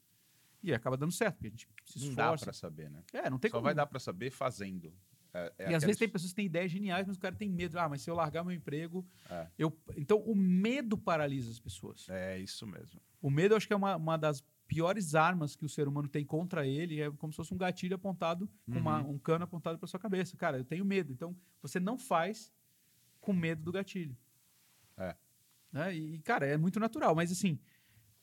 E 0.62 0.74
acaba 0.74 0.96
dando 0.96 1.12
certo, 1.12 1.34
porque 1.36 1.46
a 1.46 1.50
gente 1.50 1.68
se 1.86 2.06
Não 2.08 2.14
dá 2.14 2.24
esforça. 2.24 2.44
para 2.46 2.52
saber, 2.52 2.90
né? 2.90 3.02
É, 3.12 3.30
não 3.30 3.38
tem 3.38 3.50
Só 3.50 3.58
como. 3.58 3.64
vai 3.64 3.74
dar 3.74 3.86
para 3.86 3.98
saber 4.00 4.30
fazendo. 4.30 4.92
É, 5.32 5.38
é 5.40 5.42
e 5.42 5.46
às 5.46 5.52
aquelas- 5.60 5.84
vezes 5.84 5.98
tem 5.98 6.08
pessoas 6.08 6.32
que 6.32 6.36
têm 6.36 6.46
ideias 6.46 6.70
geniais, 6.72 7.06
mas 7.06 7.16
o 7.16 7.20
cara 7.20 7.34
tem 7.36 7.48
medo. 7.48 7.78
Ah, 7.78 7.88
mas 7.88 8.02
se 8.02 8.10
eu 8.10 8.14
largar 8.14 8.42
meu 8.44 8.52
emprego, 8.52 9.06
É. 9.30 9.46
eu. 9.58 9.76
Então 9.96 10.18
o 10.18 10.34
medo 10.34 10.98
paralisa 10.98 11.50
as 11.50 11.60
pessoas. 11.60 12.08
É 12.08 12.38
isso 12.38 12.66
mesmo. 12.66 13.00
O 13.22 13.30
medo, 13.30 13.52
eu 13.52 13.56
acho 13.56 13.66
que 13.66 13.72
é 13.72 13.76
uma, 13.76 13.94
uma 13.96 14.16
das 14.16 14.40
piores 14.68 15.14
armas 15.16 15.56
que 15.56 15.64
o 15.64 15.68
ser 15.68 15.88
humano 15.88 16.06
tem 16.06 16.24
contra 16.24 16.64
ele. 16.66 17.00
É 17.00 17.10
como 17.10 17.32
se 17.32 17.36
fosse 17.38 17.52
um 17.52 17.56
gatilho 17.58 17.96
apontado, 17.96 18.48
com 18.70 18.78
uma- 18.78 19.00
um 19.02 19.18
cano 19.18 19.42
apontado 19.44 19.78
para 19.78 19.88
sua 19.88 19.98
cabeça. 19.98 20.36
Cara, 20.36 20.58
eu 20.58 20.64
tenho 20.64 20.84
medo. 20.84 21.10
Então 21.12 21.34
você 21.60 21.80
não 21.80 21.98
faz 21.98 22.52
com 23.20 23.32
medo 23.32 23.62
do 23.62 23.72
gatilho. 23.72 24.16
É. 24.96 25.16
né? 25.72 25.94
E, 25.94 26.18
cara, 26.20 26.46
é 26.46 26.56
muito 26.56 26.78
natural. 26.80 27.14
Mas, 27.14 27.30
assim, 27.32 27.58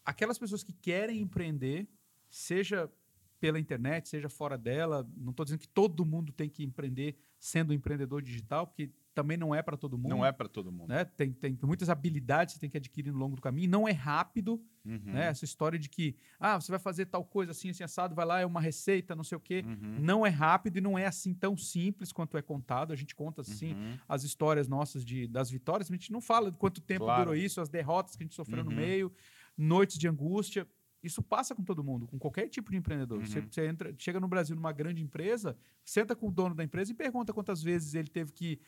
aquelas 0.03 0.37
pessoas 0.37 0.63
que 0.63 0.73
querem 0.73 1.19
empreender, 1.21 1.87
seja 2.29 2.91
pela 3.39 3.59
internet, 3.59 4.09
seja 4.09 4.27
fora 4.29 4.57
dela, 4.57 5.07
não 5.15 5.29
estou 5.31 5.43
dizendo 5.45 5.59
que 5.59 5.67
todo 5.67 6.03
mundo 6.05 6.31
tem 6.31 6.49
que 6.49 6.63
empreender 6.63 7.15
sendo 7.39 7.69
um 7.71 7.73
empreendedor 7.73 8.21
digital, 8.21 8.65
porque 8.65 8.91
também 9.15 9.37
não 9.37 9.55
é 9.55 9.63
para 9.63 9.75
todo 9.77 9.97
mundo. 9.97 10.09
Não 10.09 10.23
é 10.25 10.31
para 10.31 10.47
todo 10.47 10.71
mundo. 10.71 10.89
Né? 10.89 11.05
Tem, 11.05 11.31
tem 11.31 11.57
muitas 11.63 11.89
habilidades 11.89 12.53
que 12.53 12.57
você 12.57 12.61
tem 12.61 12.69
que 12.69 12.77
adquirir 12.77 13.11
no 13.11 13.17
longo 13.17 13.35
do 13.35 13.41
caminho. 13.41 13.69
Não 13.69 13.87
é 13.87 13.91
rápido, 13.91 14.61
Uhum. 14.85 14.99
né? 15.05 15.27
Essa 15.27 15.45
história 15.45 15.79
de 15.79 15.89
que, 15.89 16.15
ah, 16.39 16.61
você 16.61 16.71
vai 16.71 16.77
fazer 16.77 17.07
tal 17.07 17.23
coisa 17.25 17.51
assim, 17.51 17.69
assim, 17.69 17.83
assado, 17.83 18.13
vai 18.13 18.25
lá, 18.25 18.39
é 18.41 18.45
uma 18.45 18.61
receita, 18.61 19.15
não 19.15 19.23
sei 19.23 19.35
o 19.37 19.41
quê. 19.41 19.63
Uhum. 19.65 19.97
Não 19.99 20.23
é 20.25 20.29
rápido 20.29 20.77
e 20.77 20.81
não 20.81 20.95
é 20.99 21.07
assim 21.07 21.33
tão 21.33 21.57
simples 21.57 22.11
quanto 22.11 22.37
é 22.37 22.41
contado. 22.43 22.93
A 22.93 22.95
gente 22.95 23.15
conta, 23.15 23.41
assim, 23.41 23.73
Uhum. 23.73 23.97
as 24.07 24.23
histórias 24.23 24.67
nossas 24.67 25.03
de, 25.03 25.25
das 25.27 25.49
vitórias, 25.49 25.89
a 25.89 25.93
gente 25.93 26.11
não 26.11 26.21
fala 26.21 26.51
de 26.51 26.57
quanto 26.57 26.81
tempo 26.81 27.05
Claro. 27.05 27.23
durou 27.25 27.35
isso, 27.35 27.59
as 27.61 27.69
derrotas 27.69 28.15
que 28.15 28.21
a 28.23 28.25
gente 28.25 28.35
sofreu 28.35 28.63
no 28.63 28.69
Uhum. 28.69 28.75
meio, 28.75 29.11
noites 29.57 29.97
de 29.97 30.07
angústia. 30.07 30.67
Isso 31.01 31.21
passa 31.21 31.53
com 31.53 31.63
todo 31.63 31.83
mundo, 31.83 32.07
com 32.07 32.17
qualquer 32.17 32.47
tipo 32.49 32.71
de 32.71 32.77
empreendedor. 32.77 33.19
Uhum. 33.19 33.25
Você, 33.25 33.39
você 33.41 33.67
entra, 33.67 33.93
chega 33.97 34.19
no 34.19 34.27
Brasil 34.27 34.55
numa 34.55 34.71
grande 34.71 35.03
empresa, 35.03 35.55
senta 35.83 36.15
com 36.15 36.27
o 36.27 36.31
dono 36.31 36.55
da 36.55 36.63
empresa 36.63 36.91
e 36.91 36.95
pergunta 36.95 37.31
quantas 37.31 37.61
vezes 37.61 37.93
ele 37.93 38.07
teve 38.07 38.31
que, 38.33 38.59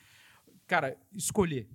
cara, 0.68 0.96
escolher. 1.12 1.68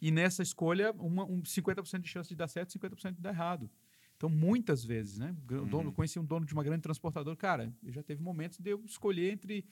E 0.00 0.10
nessa 0.12 0.42
escolha, 0.42 0.92
uma, 0.92 1.24
um 1.24 1.42
50% 1.42 2.00
de 2.00 2.08
chance 2.08 2.28
de 2.28 2.36
dar 2.36 2.46
certo, 2.48 2.78
50% 2.78 3.14
de 3.16 3.20
dar 3.20 3.30
errado. 3.30 3.68
Então, 4.16 4.28
muitas 4.28 4.84
vezes, 4.84 5.18
né? 5.18 5.34
O 5.50 5.54
Uhum. 5.54 5.66
dono, 5.68 5.92
conheci 5.92 6.18
um 6.18 6.24
dono 6.24 6.46
de 6.46 6.52
uma 6.52 6.62
grande 6.62 6.82
transportadora, 6.82 7.36
cara, 7.36 7.74
eu 7.82 7.92
já 7.92 8.02
teve 8.02 8.22
momentos 8.22 8.58
de 8.58 8.70
eu 8.70 8.82
escolher 8.84 9.32
entre 9.32 9.66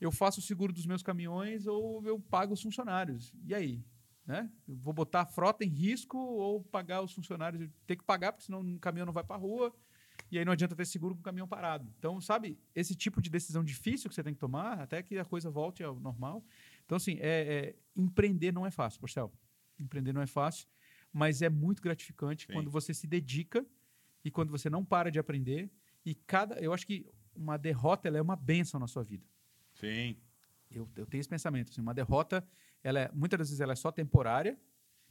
eu 0.00 0.10
faço 0.10 0.40
o 0.40 0.42
seguro 0.42 0.72
dos 0.72 0.86
meus 0.86 1.02
caminhões 1.02 1.66
ou 1.66 2.02
eu 2.06 2.18
pago 2.18 2.54
os 2.54 2.62
funcionários. 2.62 3.34
E 3.44 3.54
aí? 3.54 3.84
Né? 4.26 4.50
Eu 4.66 4.76
vou 4.76 4.94
botar 4.94 5.22
a 5.22 5.26
frota 5.26 5.64
em 5.64 5.68
risco 5.68 6.16
ou 6.16 6.62
pagar 6.62 7.02
os 7.02 7.12
funcionários? 7.12 7.68
Tem 7.86 7.96
que 7.96 8.04
pagar, 8.04 8.32
porque 8.32 8.46
senão 8.46 8.60
o 8.60 8.78
caminhão 8.78 9.06
não 9.06 9.12
vai 9.12 9.24
para 9.24 9.36
a 9.36 9.38
rua. 9.38 9.74
E 10.30 10.38
aí 10.38 10.44
não 10.44 10.52
adianta 10.52 10.76
ter 10.76 10.86
seguro 10.86 11.14
com 11.14 11.20
o 11.20 11.24
caminhão 11.24 11.48
parado. 11.48 11.92
Então, 11.98 12.20
sabe, 12.20 12.58
esse 12.74 12.94
tipo 12.94 13.20
de 13.20 13.28
decisão 13.28 13.64
difícil 13.64 14.08
que 14.08 14.14
você 14.14 14.22
tem 14.22 14.32
que 14.32 14.40
tomar 14.40 14.80
até 14.80 15.02
que 15.02 15.18
a 15.18 15.24
coisa 15.24 15.50
volte 15.50 15.82
ao 15.82 15.98
normal. 15.98 16.44
Então, 16.90 16.96
assim, 16.96 17.18
é, 17.20 17.22
é, 17.22 17.74
empreender 17.94 18.50
não 18.50 18.66
é 18.66 18.70
fácil, 18.72 18.98
Porcel. 18.98 19.32
Empreender 19.78 20.12
não 20.12 20.22
é 20.22 20.26
fácil, 20.26 20.66
mas 21.12 21.40
é 21.40 21.48
muito 21.48 21.80
gratificante 21.80 22.48
Sim. 22.48 22.52
quando 22.52 22.68
você 22.68 22.92
se 22.92 23.06
dedica 23.06 23.64
e 24.24 24.30
quando 24.30 24.50
você 24.50 24.68
não 24.68 24.84
para 24.84 25.08
de 25.08 25.16
aprender. 25.16 25.70
E 26.04 26.16
cada. 26.16 26.58
Eu 26.58 26.72
acho 26.72 26.84
que 26.84 27.08
uma 27.32 27.56
derrota 27.56 28.08
ela 28.08 28.18
é 28.18 28.20
uma 28.20 28.34
benção 28.34 28.80
na 28.80 28.88
sua 28.88 29.04
vida. 29.04 29.24
Sim. 29.72 30.16
Eu, 30.68 30.90
eu 30.96 31.06
tenho 31.06 31.20
esse 31.20 31.28
pensamento. 31.28 31.70
Assim, 31.70 31.80
uma 31.80 31.94
derrota, 31.94 32.44
ela 32.82 32.98
é, 32.98 33.10
muitas 33.14 33.38
das 33.38 33.48
vezes 33.50 33.60
ela 33.60 33.72
é 33.72 33.76
só 33.76 33.92
temporária. 33.92 34.58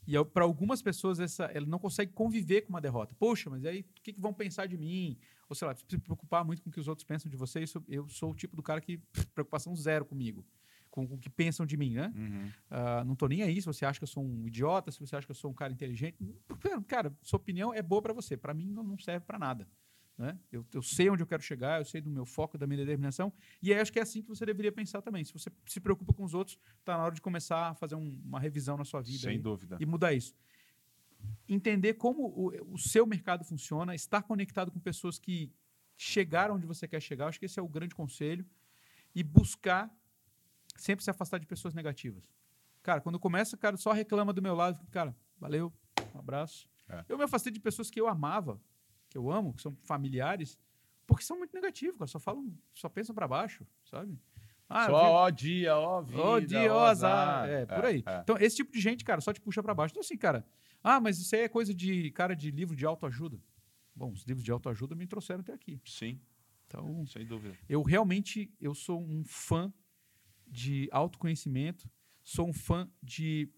E 0.06 0.22
para 0.26 0.44
algumas 0.44 0.82
pessoas, 0.82 1.18
essa, 1.18 1.46
ela 1.46 1.66
não 1.66 1.80
consegue 1.80 2.12
conviver 2.12 2.64
com 2.64 2.74
uma 2.74 2.82
derrota. 2.82 3.16
Poxa, 3.18 3.50
mas 3.50 3.64
aí 3.64 3.80
o 3.80 4.02
que, 4.04 4.12
que 4.12 4.20
vão 4.20 4.34
pensar 4.34 4.66
de 4.66 4.78
mim? 4.78 5.18
Ou 5.48 5.56
sei 5.56 5.66
lá, 5.66 5.74
se 5.74 5.86
preocupar 5.98 6.44
muito 6.44 6.62
com 6.62 6.70
o 6.70 6.74
que 6.74 6.80
os 6.82 6.90
outros 6.90 7.06
pensam 7.06 7.32
de 7.32 7.38
você. 7.38 7.62
Isso, 7.62 7.82
eu 7.88 8.06
sou 8.10 8.32
o 8.32 8.36
tipo 8.36 8.54
do 8.58 8.62
cara 8.62 8.82
que 8.82 8.98
preocupação 9.34 9.74
zero 9.78 10.04
comigo, 10.04 10.46
com, 10.90 11.04
o 11.04 11.18
que 11.18 11.30
pensam 11.30 11.66
de 11.66 11.78
mim, 11.78 11.94
né? 11.96 12.12
Uhum. 12.16 12.52
Ah, 12.70 13.04
não 13.06 13.16
tô 13.16 13.28
nem 13.28 13.42
aí 13.44 13.60
se 13.62 13.66
você 13.68 13.86
acha 13.86 14.00
que 14.00 14.04
eu 14.04 14.08
sou 14.08 14.24
um 14.24 14.48
idiota, 14.48 14.92
se 14.92 15.00
você 15.00 15.16
acha 15.16 15.26
que 15.26 15.32
eu 15.32 15.36
sou 15.36 15.52
um 15.52 15.54
cara 15.54 15.72
inteligente. 15.72 16.18
Cara, 16.88 17.16
sua 17.22 17.38
opinião 17.38 17.74
é 17.74 17.82
boa 17.82 18.02
para 18.02 18.14
você. 18.14 18.36
Para 18.36 18.54
mim, 18.54 18.70
não, 18.72 18.84
não 18.84 18.98
serve 18.98 19.26
para 19.26 19.38
nada. 19.40 19.68
Né? 20.18 20.38
Eu, 20.52 20.66
eu 20.74 20.82
sei 20.82 21.10
onde 21.10 21.24
eu 21.24 21.28
quero 21.28 21.42
chegar, 21.42 21.80
eu 21.80 21.86
sei 21.86 22.02
do 22.02 22.10
meu 22.10 22.26
foco, 22.26 22.58
da 22.58 22.68
minha 22.68 22.80
determinação. 22.84 23.32
E 23.62 23.74
aí 23.74 23.80
acho 23.80 23.94
que 23.94 24.00
é 24.00 24.02
assim 24.02 24.22
que 24.22 24.28
você 24.28 24.46
deveria 24.46 24.72
pensar 24.72 25.02
também. 25.02 25.24
Se 25.24 25.32
você 25.32 25.50
se 25.66 25.80
preocupa 25.80 26.12
com 26.12 26.26
os 26.26 26.34
outros, 26.34 26.60
está 26.80 26.98
na 26.98 27.04
hora 27.06 27.16
de 27.16 27.22
começar 27.22 27.70
a 27.70 27.74
fazer 27.74 27.96
um- 27.96 28.20
uma 28.26 28.38
revisão 28.40 28.76
na 28.76 28.84
sua 28.84 29.02
vida 29.02 29.20
Sem 29.20 29.30
aí 29.32 29.38
dúvida. 29.40 29.78
e 29.80 29.86
mudar 29.86 30.12
isso. 30.14 30.36
Entender 31.48 31.96
como 31.96 32.28
o, 32.28 32.74
o 32.74 32.78
seu 32.78 33.06
mercado 33.06 33.44
funciona, 33.44 33.96
estar 33.96 34.22
conectado 34.24 34.72
com 34.72 34.80
pessoas 34.80 35.18
que 35.18 35.52
chegaram 35.98 36.56
onde 36.56 36.66
você 36.68 36.88
quer 36.88 37.02
chegar, 37.02 37.28
acho 37.28 37.40
que 37.40 37.46
esse 37.46 37.60
é 37.60 37.64
o 37.64 37.68
grande 37.68 37.96
conselho. 37.96 38.46
E 39.16 39.24
buscar 39.24 39.90
sempre 40.82 41.04
se 41.04 41.10
afastar 41.10 41.40
de 41.40 41.46
pessoas 41.46 41.74
negativas. 41.74 42.24
Cara, 42.82 43.02
quando 43.02 43.20
começa, 43.20 43.56
o 43.56 43.60
cara 43.60 43.78
só 43.78 43.92
reclama 43.92 44.34
do 44.34 44.42
meu 44.42 44.56
lado, 44.56 44.86
cara, 44.92 45.16
valeu, 45.38 45.74
um 46.16 46.20
abraço. 46.20 46.68
É. 46.88 47.06
Eu 47.08 47.18
me 47.18 47.24
afastei 47.24 47.52
de 47.52 47.60
pessoas 47.60 47.90
que 47.90 48.00
eu 48.00 48.08
amava, 48.08 48.60
que 49.10 49.18
eu 49.18 49.30
amo, 49.30 49.54
que 49.54 49.62
são 49.62 49.76
familiares, 49.84 50.58
Porque 51.06 51.24
são 51.24 51.38
muito 51.40 51.54
negativos, 51.54 51.98
cara. 51.98 52.08
Só 52.08 52.20
falam, 52.20 52.56
só 52.72 52.88
pensam 52.88 53.16
para 53.16 53.28
baixo, 53.28 53.66
sabe? 53.84 54.20
Ah, 54.70 54.86
só 54.86 54.94
ó 54.94 55.30
dia, 55.32 55.76
ó 55.76 56.02
vida, 56.02 56.22
ó 56.22 56.40
dia, 56.40 56.74
ó 56.74 56.86
azar. 56.86 57.28
azar. 57.28 57.50
É, 57.50 57.66
por 57.66 57.86
aí. 57.86 58.04
É, 58.06 58.12
é. 58.12 58.20
Então, 58.20 58.38
esse 58.38 58.58
tipo 58.58 58.72
de 58.72 58.80
gente, 58.80 59.04
cara, 59.04 59.20
só 59.20 59.34
te 59.34 59.42
puxa 59.42 59.64
para 59.64 59.74
baixo. 59.74 59.94
Então, 59.94 60.02
assim, 60.02 60.16
cara, 60.16 60.46
ah, 60.84 61.00
mas 61.00 61.18
isso 61.18 61.36
aí 61.36 61.42
é 61.42 61.50
coisa 61.50 61.74
de 61.74 62.12
cara 62.12 62.36
de 62.36 62.52
livro 62.52 62.76
de 62.76 62.86
autoajuda. 62.86 63.40
Bom, 63.96 64.12
os 64.12 64.24
livros 64.24 64.46
de 64.46 64.52
autoajuda 64.52 64.94
me 64.94 65.08
trouxeram 65.08 65.42
até 65.42 65.54
aqui. 65.54 65.82
Sim. 65.84 66.22
Então, 66.68 67.04
sem 67.08 67.26
dúvida. 67.26 67.58
Eu 67.68 67.82
realmente 67.82 68.54
eu 68.62 68.76
sou 68.76 69.02
um 69.02 69.24
fã 69.26 69.74
de 70.50 70.90
autoconhecimento, 70.92 71.90
sou 72.24 72.48
um 72.48 72.54
fã 72.54 72.90
de 73.02 73.50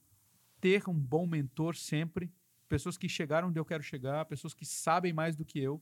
ter 0.59 0.87
um 0.87 0.93
bom 0.93 1.25
mentor 1.25 1.75
sempre, 1.75 2.31
pessoas 2.69 2.97
que 2.97 3.09
chegaram 3.09 3.49
onde 3.49 3.59
eu 3.59 3.65
quero 3.65 3.83
chegar, 3.83 4.25
pessoas 4.25 4.53
que 4.53 4.65
sabem 4.65 5.11
mais 5.11 5.35
do 5.35 5.43
que 5.43 5.59
eu 5.59 5.81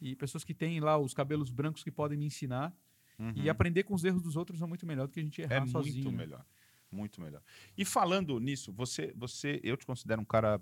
e 0.00 0.14
pessoas 0.14 0.44
que 0.44 0.54
têm 0.54 0.80
lá 0.80 0.98
os 0.98 1.12
cabelos 1.12 1.50
brancos 1.50 1.82
que 1.82 1.90
podem 1.90 2.18
me 2.18 2.26
ensinar. 2.26 2.74
Uhum. 3.18 3.32
E 3.34 3.50
aprender 3.50 3.82
com 3.82 3.94
os 3.94 4.02
erros 4.02 4.22
dos 4.22 4.34
outros 4.34 4.62
é 4.62 4.66
muito 4.66 4.86
melhor 4.86 5.06
do 5.06 5.12
que 5.12 5.20
a 5.20 5.22
gente 5.22 5.42
errar 5.42 5.62
é 5.62 5.66
sozinho. 5.66 5.92
É 5.92 6.02
muito 6.04 6.10
né? 6.10 6.16
melhor. 6.16 6.46
Muito 6.90 7.20
melhor. 7.20 7.42
E 7.76 7.84
falando 7.84 8.38
nisso, 8.40 8.72
você, 8.72 9.12
você, 9.14 9.60
eu 9.62 9.76
te 9.76 9.84
considero 9.84 10.22
um 10.22 10.24
cara 10.24 10.60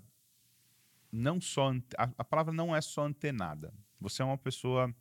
não 1.11 1.39
só 1.39 1.71
a, 1.97 2.09
a 2.17 2.23
palavra 2.23 2.53
não 2.53 2.75
é 2.75 2.81
só 2.81 3.05
antenada. 3.05 3.73
Você 3.99 4.21
é 4.21 4.25
uma 4.25 4.37
pessoa 4.37 4.93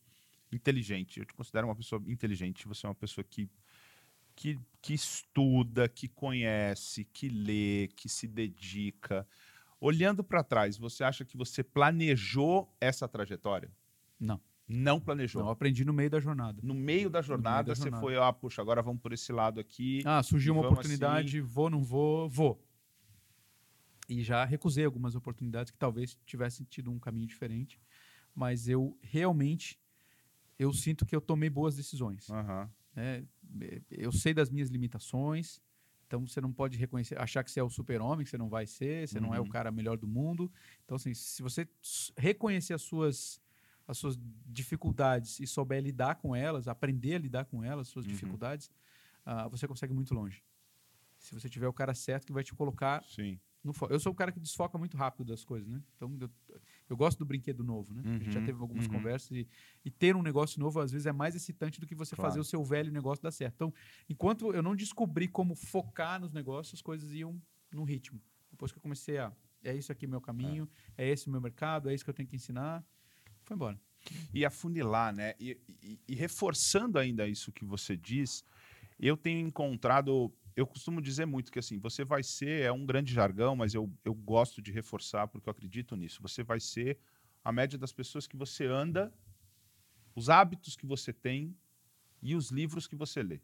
inteligente. 0.51 1.21
Eu 1.21 1.27
te 1.27 1.35
considero 1.35 1.67
uma 1.67 1.77
pessoa 1.77 2.03
inteligente. 2.07 2.67
Você 2.67 2.87
é 2.87 2.89
uma 2.89 2.95
pessoa 2.95 3.25
que 3.25 3.51
que, 4.39 4.57
que 4.81 4.95
estuda, 4.95 5.89
que 5.89 6.07
conhece, 6.07 7.05
que 7.05 7.29
lê, 7.29 7.89
que 7.97 8.09
se 8.09 8.29
dedica. 8.29 9.27
Olhando 9.81 10.23
para 10.23 10.45
trás, 10.45 10.79
você 10.79 11.03
acha 11.03 11.25
que 11.25 11.37
você 11.37 11.65
planejou 11.65 12.73
essa 12.81 13.09
trajetória? 13.09 13.69
Não. 14.19 14.41
Não 14.69 15.01
planejou. 15.01 15.43
Não, 15.43 15.51
aprendi 15.51 15.85
no 15.85 15.93
meio 15.93 16.09
da 16.09 16.21
jornada. 16.21 16.61
No 16.63 16.73
meio 16.73 17.11
da 17.11 17.21
jornada, 17.21 17.65
meio 17.65 17.67
da 17.67 17.75
você 17.75 17.83
jornada. 17.83 18.01
foi, 18.01 18.17
ah, 18.17 18.33
puxa, 18.33 18.63
agora 18.63 18.81
vamos 18.81 19.03
por 19.03 19.13
esse 19.13 19.33
lado 19.33 19.59
aqui. 19.59 20.03
Ah, 20.05 20.23
surgiu 20.23 20.55
uma 20.55 20.65
oportunidade, 20.69 21.39
assim. 21.39 21.47
vou, 21.47 21.69
não 21.69 21.83
vou, 21.83 22.29
vou. 22.29 22.65
E 24.09 24.23
já 24.23 24.45
recusei 24.45 24.85
algumas 24.85 25.17
oportunidades 25.17 25.73
que 25.73 25.79
talvez 25.79 26.17
tivessem 26.25 26.65
tido 26.65 26.93
um 26.93 26.99
caminho 26.99 27.27
diferente, 27.27 27.81
mas 28.33 28.69
eu 28.69 28.97
realmente 29.03 29.81
eu 30.59 30.73
sinto 30.73 31.05
que 31.05 31.15
eu 31.15 31.21
tomei 31.21 31.51
boas 31.51 31.75
decisões. 31.75 32.29
Uhum. 32.29 32.69
É, 32.99 33.23
eu 33.91 34.11
sei 34.11 34.35
das 34.35 34.51
minhas 34.51 34.69
limitações, 34.69 35.61
então 36.07 36.27
você 36.27 36.41
não 36.41 36.53
pode 36.53 36.77
reconhecer, 36.77 37.19
achar 37.21 37.45
que 37.45 37.51
você 37.51 37.61
é 37.61 37.63
o 37.63 37.71
super-homem, 37.71 38.25
que 38.25 38.31
você 38.31 38.39
não 38.39 38.49
vai 38.49 38.67
ser, 38.67 39.07
você 39.07 39.19
uhum. 39.19 39.27
não 39.27 39.35
é 39.35 39.39
o 39.39 39.43
uhum. 39.43 39.49
cara 39.49 39.71
melhor 39.71 39.97
do 39.97 40.09
mundo. 40.09 40.51
Então, 40.85 40.97
assim, 40.97 41.15
se 41.15 41.43
você 41.43 41.69
reconhecer 42.17 42.75
as 42.75 42.83
suas, 42.83 43.41
as 43.87 43.99
suas 43.99 44.19
dificuldades 44.47 45.39
e 45.39 45.47
souber 45.47 45.83
lidar 45.83 46.17
com 46.17 46.35
elas, 46.35 46.67
aprender 46.67 47.15
a 47.15 47.19
lidar 47.19 47.45
com 47.45 47.63
elas, 47.63 47.89
suas 47.89 48.07
uhum. 48.07 48.13
dificuldades, 48.13 48.71
uh, 49.27 49.49
você 49.51 49.69
consegue 49.69 49.93
muito 49.93 50.15
longe. 50.15 50.43
Se 51.19 51.35
você 51.35 51.49
tiver 51.49 51.69
o 51.69 51.73
cara 51.73 51.95
certo 51.95 52.27
que 52.27 52.33
vai 52.33 52.43
te 52.43 52.55
colocar 52.55 53.05
Sim. 53.05 53.39
No, 53.63 53.73
eu 53.91 53.99
sou 53.99 54.13
o 54.13 54.15
cara 54.15 54.31
que 54.31 54.39
desfoca 54.39 54.79
muito 54.79 54.97
rápido 54.97 55.27
das 55.27 55.45
coisas, 55.45 55.69
né? 55.69 55.83
Então, 55.97 56.17
eu, 56.21 56.31
eu 56.89 56.97
gosto 56.97 57.19
do 57.19 57.25
brinquedo 57.25 57.63
novo, 57.63 57.93
né? 57.93 58.03
Uhum, 58.05 58.15
a 58.15 58.19
gente 58.19 58.33
já 58.33 58.41
uhum, 58.41 58.47
teve 58.47 58.61
algumas 58.61 58.87
uhum. 58.87 58.93
conversas 58.93 59.31
e, 59.33 59.49
e, 59.85 59.91
ter 59.91 60.17
um 60.17 60.23
negócio 60.23 60.59
novo, 60.61 60.81
às 60.81 60.91
vezes, 60.91 61.07
é 61.07 61.13
mais 61.13 61.35
excitante 61.35 61.81
do 61.81 61.87
que 61.87 61.95
você 61.95 62.17
claro. 62.17 62.31
fazer 62.31 62.41
o 62.41 62.45
seu 62.45 62.65
velho 62.65 62.91
negócio 62.91 63.23
dar 63.23 63.31
certo. 63.31 63.55
Então, 63.55 63.75
enquanto 64.09 64.53
eu 64.53 64.63
não 64.63 64.75
descobri 64.75 65.29
como 65.29 65.55
focar 65.55 66.21
nos 66.21 66.33
negócios, 66.33 66.75
as 66.75 66.83
coisas 66.83 67.13
iam 67.13 67.41
num 67.71 67.85
ritmo. 67.85 68.21
Depois 68.51 68.73
que 68.73 68.79
eu 68.79 68.83
comecei 68.83 69.19
a... 69.19 69.33
É 69.63 69.75
isso 69.75 69.91
aqui 69.91 70.07
meu 70.07 70.21
caminho, 70.21 70.69
é, 70.97 71.09
é 71.09 71.11
esse 71.11 71.27
o 71.27 71.31
meu 71.31 71.41
mercado, 71.41 71.91
é 71.91 71.95
isso 71.95 72.05
que 72.05 72.11
eu 72.11 72.15
tenho 72.15 72.29
que 72.29 72.37
ensinar, 72.37 72.85
foi 73.43 73.57
embora. 73.57 73.79
E 74.33 74.45
afunilar, 74.45 75.13
né? 75.13 75.35
E, 75.39 75.59
e, 75.83 76.01
e 76.07 76.15
reforçando 76.15 76.99
ainda 76.99 77.27
isso 77.27 77.51
que 77.51 77.65
você 77.65 77.97
diz, 77.97 78.45
eu 78.99 79.17
tenho 79.17 79.47
encontrado 79.47 80.33
eu 80.59 80.67
costumo 80.67 81.01
dizer 81.01 81.25
muito 81.25 81.53
que 81.53 81.59
assim, 81.61 81.79
você 81.79 82.05
vai 82.05 82.21
ser, 82.21 82.63
é 82.63 82.73
um 82.73 82.85
grande 82.85 83.15
jargão, 83.15 83.55
mas 83.55 83.75
eu, 83.75 83.89
eu 84.05 84.13
gosto 84.13 84.61
de 84.61 84.73
reforçar 84.73 85.29
porque 85.29 85.49
eu 85.49 85.53
acredito 85.53 85.95
nisso. 85.95 86.21
Você 86.21 86.43
vai 86.43 86.59
ser 86.59 86.99
a 87.45 87.53
média 87.53 87.79
das 87.79 87.93
pessoas 87.93 88.27
que 88.27 88.37
você 88.37 88.67
anda, 88.67 89.15
os 90.17 90.29
hábitos 90.29 90.75
que 90.75 90.85
você 90.85 91.13
tem 91.13 91.57
e 92.21 92.35
os 92.35 92.51
livros 92.51 92.89
que 92.89 92.97
você 92.97 93.23
lê. 93.23 93.41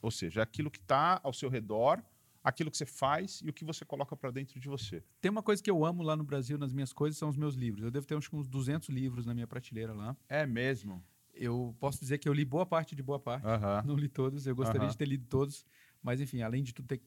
Ou 0.00 0.12
seja, 0.12 0.42
aquilo 0.42 0.70
que 0.70 0.78
está 0.78 1.20
ao 1.24 1.32
seu 1.32 1.48
redor, 1.48 2.00
aquilo 2.40 2.70
que 2.70 2.76
você 2.76 2.86
faz 2.86 3.40
e 3.42 3.50
o 3.50 3.52
que 3.52 3.64
você 3.64 3.84
coloca 3.84 4.16
para 4.16 4.30
dentro 4.30 4.60
de 4.60 4.68
você. 4.68 5.02
Tem 5.20 5.28
uma 5.28 5.42
coisa 5.42 5.60
que 5.60 5.70
eu 5.70 5.84
amo 5.84 6.04
lá 6.04 6.14
no 6.14 6.22
Brasil, 6.22 6.56
nas 6.56 6.72
minhas 6.72 6.92
coisas, 6.92 7.18
são 7.18 7.28
os 7.28 7.36
meus 7.36 7.56
livros. 7.56 7.82
Eu 7.82 7.90
devo 7.90 8.06
ter 8.06 8.14
uns 8.14 8.28
200 8.28 8.88
livros 8.90 9.26
na 9.26 9.34
minha 9.34 9.48
prateleira 9.48 9.92
lá. 9.92 10.16
É 10.28 10.46
mesmo? 10.46 11.04
Eu 11.34 11.74
posso 11.80 11.98
dizer 11.98 12.18
que 12.18 12.28
eu 12.28 12.32
li 12.32 12.44
boa 12.44 12.64
parte 12.64 12.94
de 12.94 13.02
boa 13.02 13.18
parte. 13.18 13.44
Uh 13.44 13.50
-huh. 13.50 13.84
Não 13.84 13.96
li 13.96 14.08
todos, 14.08 14.46
eu 14.46 14.54
gostaria 14.54 14.82
uh 14.82 14.86
-huh. 14.86 14.90
de 14.90 14.96
ter 14.96 15.08
lido 15.08 15.26
todos. 15.26 15.66
Mas, 16.02 16.20
enfim, 16.20 16.42
além 16.42 16.62
de 16.62 16.74
tudo 16.74 16.86
ter 16.86 17.00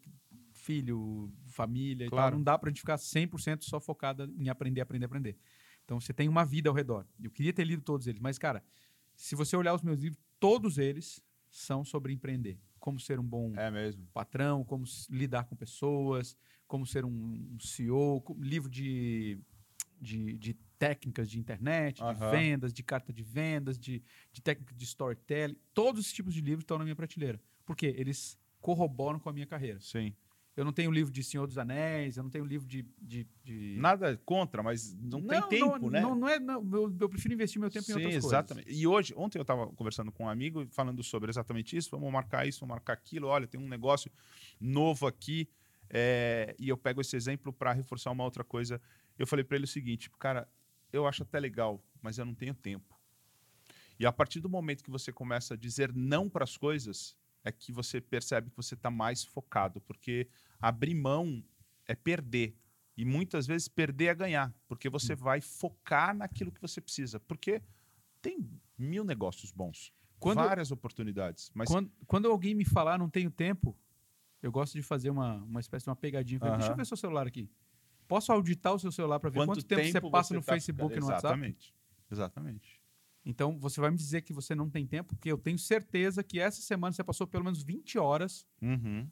filho, 0.53 1.31
família 1.47 2.07
claro. 2.09 2.27
e 2.27 2.31
tal, 2.31 2.37
não 2.37 2.43
dá 2.43 2.57
para 2.57 2.69
a 2.69 2.71
gente 2.71 2.79
ficar 2.79 2.95
100% 2.95 3.63
só 3.63 3.79
focada 3.79 4.29
em 4.37 4.49
aprender, 4.49 4.81
aprender, 4.81 5.05
aprender. 5.05 5.37
Então, 5.83 5.99
você 5.99 6.13
tem 6.13 6.27
uma 6.27 6.45
vida 6.45 6.69
ao 6.69 6.75
redor. 6.75 7.05
Eu 7.21 7.29
queria 7.29 7.53
ter 7.53 7.63
lido 7.63 7.83
todos 7.83 8.07
eles, 8.07 8.19
mas, 8.19 8.39
cara, 8.39 8.63
se 9.15 9.35
você 9.35 9.55
olhar 9.55 9.73
os 9.73 9.83
meus 9.83 9.99
livros, 9.99 10.19
todos 10.39 10.77
eles 10.77 11.23
são 11.49 11.85
sobre 11.85 12.13
empreender. 12.13 12.59
Como 12.79 12.99
ser 12.99 13.19
um 13.19 13.23
bom 13.23 13.53
é 13.55 13.93
patrão, 14.13 14.63
como 14.63 14.85
lidar 15.09 15.45
com 15.45 15.55
pessoas, 15.55 16.37
como 16.67 16.85
ser 16.85 17.05
um 17.05 17.57
CEO, 17.59 18.23
livro 18.39 18.69
de, 18.69 19.39
de, 19.99 20.37
de 20.37 20.53
técnicas 20.77 21.29
de 21.29 21.39
internet, 21.39 22.01
de 22.01 22.31
vendas, 22.31 22.73
de 22.73 22.83
carta 22.83 23.13
de 23.13 23.23
vendas, 23.23 23.79
de, 23.79 24.03
de 24.31 24.41
técnica 24.41 24.73
de 24.73 24.83
storytelling. 24.83 25.57
Todos 25.73 26.01
esses 26.01 26.13
tipos 26.13 26.33
de 26.33 26.41
livros 26.41 26.63
estão 26.63 26.77
na 26.77 26.83
minha 26.83 26.95
prateleira. 26.95 27.39
Por 27.65 27.75
quê? 27.75 27.95
Eles 27.97 28.37
corroboram 28.65 29.19
com 29.19 29.29
a 29.29 29.33
minha 29.33 29.45
carreira. 29.45 29.79
Sim. 29.79 30.11
Eu 30.57 30.65
não 30.65 30.73
tenho 30.73 30.89
livro 30.89 31.13
de 31.13 31.23
Senhor 31.23 31.45
dos 31.45 31.57
Anéis, 31.59 32.17
eu 32.17 32.23
não 32.23 32.31
tenho 32.31 32.45
livro 32.45 32.67
de. 32.67 32.83
de, 32.99 33.27
de... 33.43 33.75
Nada 33.77 34.19
contra, 34.25 34.63
mas 34.63 34.95
não, 34.95 35.19
não 35.19 35.27
tem 35.27 35.59
tempo, 35.59 35.79
não, 35.79 35.89
né? 35.91 36.01
Não, 36.01 36.15
não 36.15 36.27
é. 36.27 36.39
Não, 36.39 36.67
eu, 36.73 36.97
eu, 36.99 37.09
prefiro 37.09 37.35
investir 37.35 37.61
meu 37.61 37.69
tempo 37.69 37.85
Sim, 37.85 37.91
em 37.91 37.95
outras 37.95 38.25
exatamente. 38.25 38.65
coisas. 38.65 38.81
E 38.81 38.87
hoje, 38.87 39.13
ontem 39.15 39.37
eu 39.37 39.43
estava 39.43 39.67
conversando 39.67 40.11
com 40.11 40.23
um 40.23 40.29
amigo 40.29 40.65
falando 40.71 41.03
sobre 41.03 41.29
exatamente 41.29 41.77
isso. 41.77 41.91
Vamos 41.91 42.11
marcar 42.11 42.47
isso, 42.47 42.61
vamos 42.61 42.73
marcar 42.73 42.93
aquilo. 42.93 43.27
Olha, 43.27 43.45
tem 43.45 43.61
um 43.61 43.67
negócio 43.67 44.11
novo 44.59 45.05
aqui. 45.05 45.47
É, 45.87 46.55
e 46.57 46.67
eu 46.67 46.77
pego 46.77 47.01
esse 47.01 47.15
exemplo 47.15 47.53
para 47.53 47.71
reforçar 47.71 48.09
uma 48.09 48.23
outra 48.23 48.43
coisa. 48.43 48.81
Eu 49.19 49.27
falei 49.27 49.45
para 49.45 49.57
ele 49.57 49.65
o 49.65 49.67
seguinte, 49.67 50.09
cara, 50.17 50.47
eu 50.91 51.05
acho 51.05 51.21
até 51.21 51.39
legal, 51.39 51.83
mas 52.01 52.17
eu 52.17 52.25
não 52.25 52.33
tenho 52.33 52.55
tempo. 52.55 52.97
E 53.99 54.05
a 54.07 54.11
partir 54.11 54.39
do 54.39 54.49
momento 54.49 54.83
que 54.83 54.89
você 54.89 55.11
começa 55.11 55.53
a 55.53 55.57
dizer 55.57 55.93
não 55.93 56.27
para 56.27 56.43
as 56.45 56.57
coisas, 56.57 57.15
é 57.45 57.51
que 57.51 57.71
você 57.71 58.01
percebe 58.01 58.49
que 58.49 58.57
você 58.57 58.73
está 58.73 58.89
mais 58.89 59.23
focado, 59.23 59.79
porque 59.81 60.27
abrir 60.59 60.95
mão 60.95 61.43
é 61.85 61.93
perder. 61.93 62.57
E 62.97 63.05
muitas 63.05 63.45
vezes 63.45 63.67
perder 63.67 64.05
é 64.05 64.15
ganhar, 64.15 64.53
porque 64.67 64.89
você 64.89 65.13
hum. 65.13 65.17
vai 65.17 65.41
focar 65.41 66.15
naquilo 66.15 66.51
que 66.51 66.61
você 66.61 66.81
precisa. 66.81 67.19
Porque 67.19 67.61
tem 68.21 68.49
mil 68.77 69.03
negócios 69.03 69.51
bons, 69.51 69.93
quando, 70.19 70.37
várias 70.37 70.71
oportunidades. 70.71 71.51
Mas 71.53 71.69
quando, 71.69 71.91
quando 72.07 72.27
alguém 72.27 72.55
me 72.55 72.65
falar 72.65 72.97
não 72.97 73.09
tenho 73.09 73.29
tempo, 73.29 73.77
eu 74.41 74.51
gosto 74.51 74.73
de 74.73 74.81
fazer 74.81 75.11
uma, 75.11 75.35
uma 75.43 75.59
espécie 75.59 75.85
de 75.85 75.89
uma 75.89 75.95
pegadinha. 75.95 76.39
Deixa 76.39 76.71
eu 76.71 76.75
ver 76.75 76.85
seu 76.85 76.97
celular 76.97 77.27
aqui. 77.27 77.49
Posso 78.07 78.31
auditar 78.31 78.73
o 78.73 78.79
seu 78.79 78.91
celular 78.91 79.19
para 79.19 79.29
ver 79.29 79.39
quanto, 79.39 79.49
quanto 79.49 79.65
tempo, 79.65 79.81
tempo, 79.81 80.07
você 80.07 80.11
passa 80.11 80.27
você 80.29 80.33
no 80.35 80.41
tá 80.41 80.53
Facebook 80.53 80.95
e 80.95 80.99
no 80.99 81.05
WhatsApp? 81.07 81.27
Exatamente. 81.27 81.75
Exatamente. 82.11 82.84
Então, 83.25 83.57
você 83.57 83.81
vai 83.81 83.89
me 83.89 83.97
dizer 83.97 84.21
que 84.21 84.31
você 84.31 84.53
não 84.53 84.69
tem 84.69 84.85
tempo, 84.85 85.15
porque 85.15 85.31
eu 85.31 85.37
tenho 85.37 85.57
certeza 85.57 86.23
que 86.23 86.39
essa 86.39 86.61
semana 86.61 86.93
você 86.93 87.03
passou 87.03 87.25
pelo 87.25 87.43
menos 87.43 87.63
20 87.63 87.97
horas 87.97 88.45
uhum. 88.61 89.09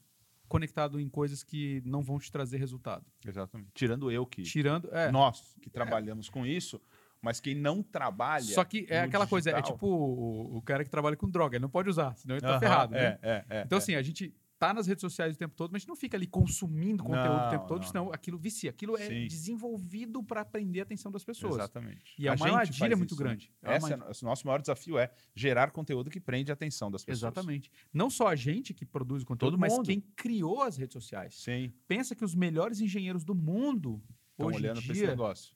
conectado 0.48 1.00
em 1.00 1.10
coisas 1.10 1.44
que 1.44 1.82
não 1.84 2.04
vão 2.04 2.20
te 2.20 2.32
trazer 2.32 2.58
resultado. 2.58 3.06
Exatamente. 3.26 3.72
Tirando 3.74 4.12
eu 4.12 4.26
que. 4.26 4.44
Tirando. 4.44 4.88
É. 4.94 5.12
Nós 5.12 5.56
que 5.60 5.70
trabalhamos 5.70 6.28
é. 6.28 6.32
com 6.32 6.46
isso. 6.46 6.80
Mas 7.20 7.40
quem 7.40 7.56
não 7.56 7.82
trabalha. 7.82 8.44
Só 8.44 8.66
que 8.66 8.86
é 8.90 9.00
aquela 9.00 9.24
digital... 9.24 9.28
coisa, 9.28 9.52
é 9.52 9.62
tipo 9.62 9.88
o, 9.88 10.58
o, 10.58 10.62
cara 10.62 10.84
que 10.84 10.90
trabalha 10.90 11.16
com 11.16 11.30
droga, 11.30 11.56
ele 11.56 11.62
não 11.62 11.70
pode 11.70 11.90
usar, 11.90 12.14
senão 12.18 12.36
ele 12.36 12.42
tá 12.42 12.60
ferrado. 12.60 12.92
Né? 12.92 13.18
É, 13.22 13.46
é, 13.50 13.64
então, 13.66 13.78
assim, 13.78 13.96
a 13.96 14.02
gente 14.02 14.36
tá 14.68 14.74
nas 14.74 14.88
redes 14.88 15.02
sociais 15.02 15.36
o 15.36 15.38
tempo 15.38 15.56
todo, 15.56 15.72
mas 15.72 15.78
a 15.78 15.82
gente 15.82 15.90
não 15.90 15.96
fica 15.96 16.16
ali 16.16 16.26
consumindo 16.26 17.04
conteúdo 17.04 17.38
não, 17.38 17.48
o 17.48 17.50
tempo 17.50 17.68
todo, 17.68 17.82
não, 17.82 17.88
senão 17.88 18.06
não. 18.06 18.14
aquilo 18.14 18.38
vicia. 18.38 18.70
Aquilo 18.70 18.98
é 18.98 19.08
Sim. 19.08 19.28
desenvolvido 19.28 20.24
para 20.24 20.46
prender 20.46 20.82
a 20.82 20.84
atenção 20.84 21.12
das 21.12 21.24
pessoas. 21.24 21.56
Exatamente. 21.56 22.16
E 22.18 22.28
é 22.28 22.34
uma 22.34 22.46
armadilha 22.46 22.96
muito 22.96 23.14
isso, 23.14 23.24
né? 23.24 23.30
grande. 23.30 23.52
Né? 23.62 23.78
Esse 23.78 23.94
é, 23.94 23.98
o 23.98 24.26
nosso 24.26 24.48
maior 24.48 24.62
desafio 24.62 24.98
é 24.98 25.12
gerar 25.36 25.72
conteúdo 25.72 26.10
que 26.10 26.20
prende 26.20 26.52
a 26.52 26.54
atenção 26.54 26.90
das 26.90 27.04
pessoas. 27.04 27.34
Exatamente. 27.34 27.72
Não 27.94 28.10
só 28.10 28.28
a 28.28 28.36
gente 28.36 28.74
que 28.74 28.86
produz 28.86 29.24
o 29.24 29.26
conteúdo, 29.26 29.52
Todo 29.52 29.60
mas 29.60 29.74
mundo. 29.74 29.86
quem 29.86 30.00
criou 30.16 30.62
as 30.62 30.78
redes 30.78 30.94
sociais. 30.94 31.36
Sim. 31.36 31.74
Pensa 31.88 32.16
que 32.16 32.24
os 32.24 32.34
melhores 32.34 32.80
engenheiros 32.80 33.24
do 33.24 33.36
mundo 33.36 34.02
Estão 34.32 34.48
hoje 34.48 34.58
olhando 34.58 34.80
em 34.80 34.82
dia, 34.82 34.92
esse 34.94 35.08
negócio. 35.08 35.56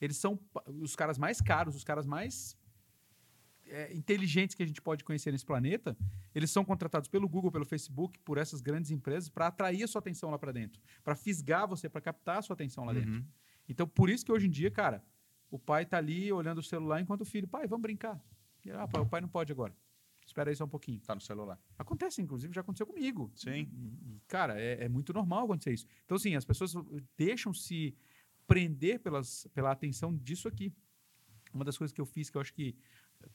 Eles 0.00 0.16
são 0.16 0.38
os 0.80 0.96
caras 0.96 1.18
mais 1.18 1.40
caros, 1.40 1.76
os 1.76 1.84
caras 1.84 2.06
mais 2.06 2.56
é, 3.70 3.94
inteligentes 3.94 4.54
que 4.54 4.62
a 4.62 4.66
gente 4.66 4.80
pode 4.80 5.04
conhecer 5.04 5.32
nesse 5.32 5.44
planeta, 5.44 5.96
eles 6.34 6.50
são 6.50 6.64
contratados 6.64 7.08
pelo 7.08 7.28
Google, 7.28 7.50
pelo 7.50 7.64
Facebook, 7.64 8.18
por 8.20 8.38
essas 8.38 8.60
grandes 8.60 8.90
empresas 8.90 9.28
para 9.28 9.46
atrair 9.46 9.82
a 9.82 9.86
sua 9.86 10.00
atenção 10.00 10.30
lá 10.30 10.38
para 10.38 10.52
dentro, 10.52 10.80
para 11.02 11.14
fisgar 11.14 11.66
você, 11.66 11.88
para 11.88 12.00
captar 12.00 12.38
a 12.38 12.42
sua 12.42 12.54
atenção 12.54 12.84
lá 12.84 12.92
uhum. 12.92 13.00
dentro. 13.00 13.24
Então, 13.68 13.86
por 13.86 14.08
isso 14.08 14.24
que 14.24 14.32
hoje 14.32 14.46
em 14.46 14.50
dia, 14.50 14.70
cara, 14.70 15.04
o 15.50 15.58
pai 15.58 15.84
tá 15.84 15.98
ali 15.98 16.32
olhando 16.32 16.58
o 16.58 16.62
celular 16.62 17.00
enquanto 17.00 17.22
o 17.22 17.24
filho, 17.24 17.46
pai, 17.46 17.66
vamos 17.66 17.82
brincar. 17.82 18.22
E, 18.64 18.70
ah, 18.70 18.86
pai, 18.86 19.00
o 19.00 19.06
pai 19.06 19.20
não 19.20 19.28
pode 19.28 19.52
agora. 19.52 19.74
Espera 20.26 20.50
aí 20.50 20.56
só 20.56 20.64
um 20.64 20.68
pouquinho. 20.68 21.00
Tá 21.00 21.14
no 21.14 21.20
celular. 21.20 21.58
Acontece, 21.78 22.20
inclusive, 22.20 22.52
já 22.52 22.60
aconteceu 22.60 22.86
comigo. 22.86 23.32
Sim. 23.34 23.50
E, 23.50 24.16
e, 24.16 24.20
cara, 24.28 24.60
é, 24.60 24.84
é 24.84 24.88
muito 24.88 25.12
normal 25.12 25.44
acontecer 25.44 25.72
isso. 25.72 25.86
Então, 26.04 26.16
assim, 26.16 26.34
as 26.34 26.44
pessoas 26.44 26.74
deixam 27.16 27.52
se 27.54 27.96
prender 28.46 29.00
pelas, 29.00 29.46
pela 29.54 29.70
atenção 29.70 30.14
disso 30.14 30.46
aqui. 30.46 30.72
Uma 31.52 31.64
das 31.64 31.78
coisas 31.78 31.94
que 31.94 32.00
eu 32.00 32.04
fiz 32.04 32.28
que 32.28 32.36
eu 32.36 32.42
acho 32.42 32.52
que 32.52 32.76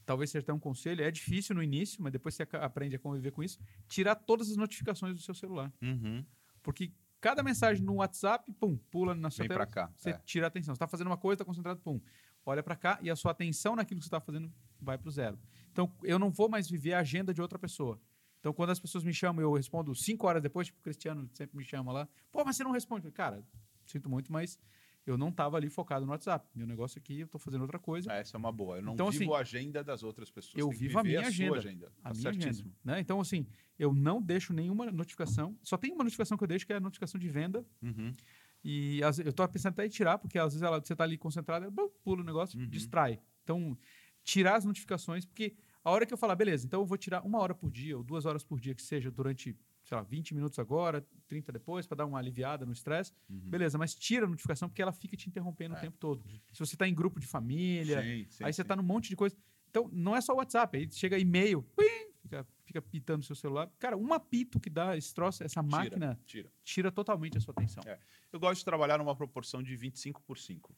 talvez 0.05 0.29
seja 0.29 0.43
até 0.43 0.53
um 0.53 0.59
conselho, 0.59 1.03
é 1.03 1.11
difícil 1.11 1.55
no 1.55 1.63
início, 1.63 2.01
mas 2.01 2.11
depois 2.11 2.35
você 2.35 2.43
aprende 2.53 2.95
a 2.95 2.99
conviver 2.99 3.31
com 3.31 3.43
isso, 3.43 3.59
tirar 3.87 4.15
todas 4.15 4.49
as 4.49 4.57
notificações 4.57 5.15
do 5.15 5.21
seu 5.21 5.33
celular. 5.33 5.71
Uhum. 5.81 6.25
Porque 6.61 6.91
cada 7.19 7.43
mensagem 7.43 7.83
no 7.83 7.95
WhatsApp, 7.95 8.51
pum, 8.53 8.77
pula 8.89 9.13
na 9.15 9.29
sua 9.29 9.43
Vem 9.43 9.49
tela. 9.49 9.65
pra 9.65 9.67
cá, 9.67 9.91
Você 9.95 10.11
é. 10.11 10.21
tira 10.25 10.45
a 10.45 10.49
atenção. 10.49 10.73
Você 10.73 10.77
está 10.77 10.87
fazendo 10.87 11.07
uma 11.07 11.17
coisa, 11.17 11.35
está 11.35 11.45
concentrado, 11.45 11.79
pum. 11.81 11.99
Olha 12.45 12.61
para 12.61 12.75
cá 12.75 12.99
e 13.01 13.09
a 13.09 13.15
sua 13.15 13.31
atenção 13.31 13.75
naquilo 13.75 13.99
que 13.99 14.05
você 14.05 14.09
está 14.09 14.19
fazendo 14.19 14.51
vai 14.81 14.97
para 14.97 15.07
o 15.07 15.11
zero. 15.11 15.39
Então, 15.71 15.91
eu 16.03 16.19
não 16.19 16.29
vou 16.29 16.49
mais 16.49 16.69
viver 16.69 16.93
a 16.93 16.99
agenda 16.99 17.33
de 17.33 17.41
outra 17.41 17.57
pessoa. 17.57 17.99
Então, 18.39 18.51
quando 18.51 18.71
as 18.71 18.79
pessoas 18.79 19.03
me 19.05 19.13
chamam, 19.13 19.41
eu 19.41 19.53
respondo 19.53 19.95
cinco 19.95 20.27
horas 20.27 20.41
depois, 20.43 20.67
tipo, 20.67 20.77
o 20.79 20.83
Cristiano 20.83 21.29
sempre 21.33 21.55
me 21.57 21.63
chama 21.63 21.93
lá. 21.93 22.09
Pô, 22.29 22.43
mas 22.43 22.57
você 22.57 22.63
não 22.63 22.71
responde. 22.71 23.09
Cara, 23.09 23.41
sinto 23.85 24.09
muito, 24.09 24.29
mas 24.31 24.59
eu 25.05 25.17
não 25.17 25.29
estava 25.29 25.57
ali 25.57 25.69
focado 25.69 26.05
no 26.05 26.11
WhatsApp. 26.11 26.47
Meu 26.55 26.65
negócio 26.65 26.97
aqui, 26.99 27.19
eu 27.19 27.25
estou 27.25 27.39
fazendo 27.39 27.61
outra 27.61 27.77
coisa. 27.79 28.11
Essa 28.11 28.35
é 28.35 28.39
uma 28.39 28.51
boa. 28.51 28.77
Eu 28.77 28.81
não 28.81 28.93
Então, 28.93 29.09
vivo 29.11 29.23
assim, 29.33 29.33
a 29.33 29.41
agenda 29.41 29.83
das 29.83 30.03
outras 30.03 30.29
pessoas. 30.31 30.55
eu 30.57 30.69
vivo 30.69 30.97
a 30.99 31.03
minha 31.03 31.19
sua 31.31 31.57
agenda. 31.57 31.87
Tá 32.01 32.09
A 32.09 32.13
minha 32.13 32.21
certíssimo. 32.23 32.69
agenda. 32.69 32.75
Né? 32.83 32.99
Então, 32.99 33.19
assim, 33.19 33.45
eu 33.77 33.93
não 33.93 34.21
deixo 34.21 34.53
nenhuma 34.53 34.91
notificação. 34.91 35.57
Só 35.61 35.77
tem 35.77 35.91
uma 35.93 36.03
notificação 36.03 36.37
que 36.37 36.43
eu 36.43 36.47
deixo, 36.47 36.65
que 36.65 36.73
é 36.73 36.77
a 36.77 36.79
notificação 36.79 37.19
de 37.19 37.29
venda. 37.29 37.65
Uhum. 37.81 38.15
E 38.63 39.01
eu 39.25 39.33
tô 39.33 39.45
pensando 39.49 39.73
até 39.73 39.85
em 39.85 39.89
tirar, 39.89 40.17
porque 40.17 40.39
às 40.39 40.53
vezes 40.53 40.61
ela, 40.61 40.79
você 40.79 40.95
tá 40.95 41.03
ali 41.03 41.17
concentrado, 41.17 41.69
pula 42.03 42.21
o 42.21 42.25
negócio, 42.25 42.57
Uhum. 42.59 42.67
distrai. 42.67 43.19
Então, 43.43 43.77
tirar 44.23 44.55
as 44.55 44.63
notificações, 44.63 45.25
porque 45.25 45.53
a 45.83 45.91
hora 45.91 46.05
que 46.05 46.13
eu 46.13 46.17
falar, 46.17 46.33
beleza, 46.35 46.65
então 46.65 46.79
eu 46.79 46.85
vou 46.85 46.97
tirar 46.97 47.25
uma 47.25 47.39
hora 47.39 47.53
por 47.53 47.69
dia, 47.69 47.97
ou 47.97 48.03
duas 48.03 48.25
horas 48.25 48.41
por 48.41 48.57
dia, 48.61 48.73
que 48.73 48.81
seja 48.81 49.11
durante, 49.11 49.53
sei 49.83 49.97
lá, 49.97 50.03
20 50.03 50.33
minutos 50.33 50.57
agora, 50.59 51.05
30 51.27 51.51
depois, 51.51 51.85
para 51.85 51.97
dar 51.97 52.05
uma 52.05 52.17
aliviada 52.17 52.65
no 52.65 52.71
estresse, 52.71 53.11
beleza, 53.27 53.77
mas 53.77 53.93
tira 53.93 54.25
a 54.25 54.29
notificação, 54.29 54.69
porque 54.69 54.81
ela 54.81 54.93
fica 54.93 55.15
te 55.17 55.27
interrompendo 55.27 55.73
Uhum. 55.73 55.77
É. 55.77 55.79
o 55.79 55.81
tempo 55.83 55.97
todo. 55.97 56.23
Se 56.51 56.59
você 56.59 56.77
tá 56.77 56.87
em 56.87 56.93
grupo 56.93 57.19
de 57.19 57.27
família, 57.27 58.01
Sim, 58.01 58.25
sim, 58.29 58.43
aí 58.43 58.53
você 58.53 58.61
sim. 58.61 58.67
tá 58.67 58.75
num 58.75 58.83
monte 58.83 59.09
de 59.09 59.15
coisa. 59.15 59.35
Então, 59.69 59.89
não 59.91 60.15
é 60.15 60.21
só 60.21 60.33
o 60.33 60.37
WhatsApp, 60.37 60.77
aí 60.77 60.89
chega 60.91 61.17
e-mail, 61.17 61.63
pim, 61.75 62.11
fica, 62.21 62.47
fica 62.63 62.81
pitando 62.81 63.17
no 63.17 63.23
seu 63.23 63.35
celular. 63.35 63.69
Cara, 63.79 63.97
um 63.97 64.13
apito 64.13 64.59
que 64.59 64.69
dá 64.69 64.95
esse 64.95 65.13
troço, 65.13 65.43
essa 65.43 65.61
máquina, 65.63 66.17
Tira. 66.25 66.49
tira 66.63 66.91
totalmente 66.91 67.37
a 67.37 67.41
sua 67.41 67.51
atenção. 67.51 67.83
É. 67.85 67.99
Eu 68.31 68.39
gosto 68.39 68.59
de 68.59 68.65
trabalhar 68.65 68.97
numa 68.99 69.15
proporção 69.15 69.61
de 69.63 69.75
25 69.75 70.21
por 70.21 70.37
5. 70.37 70.75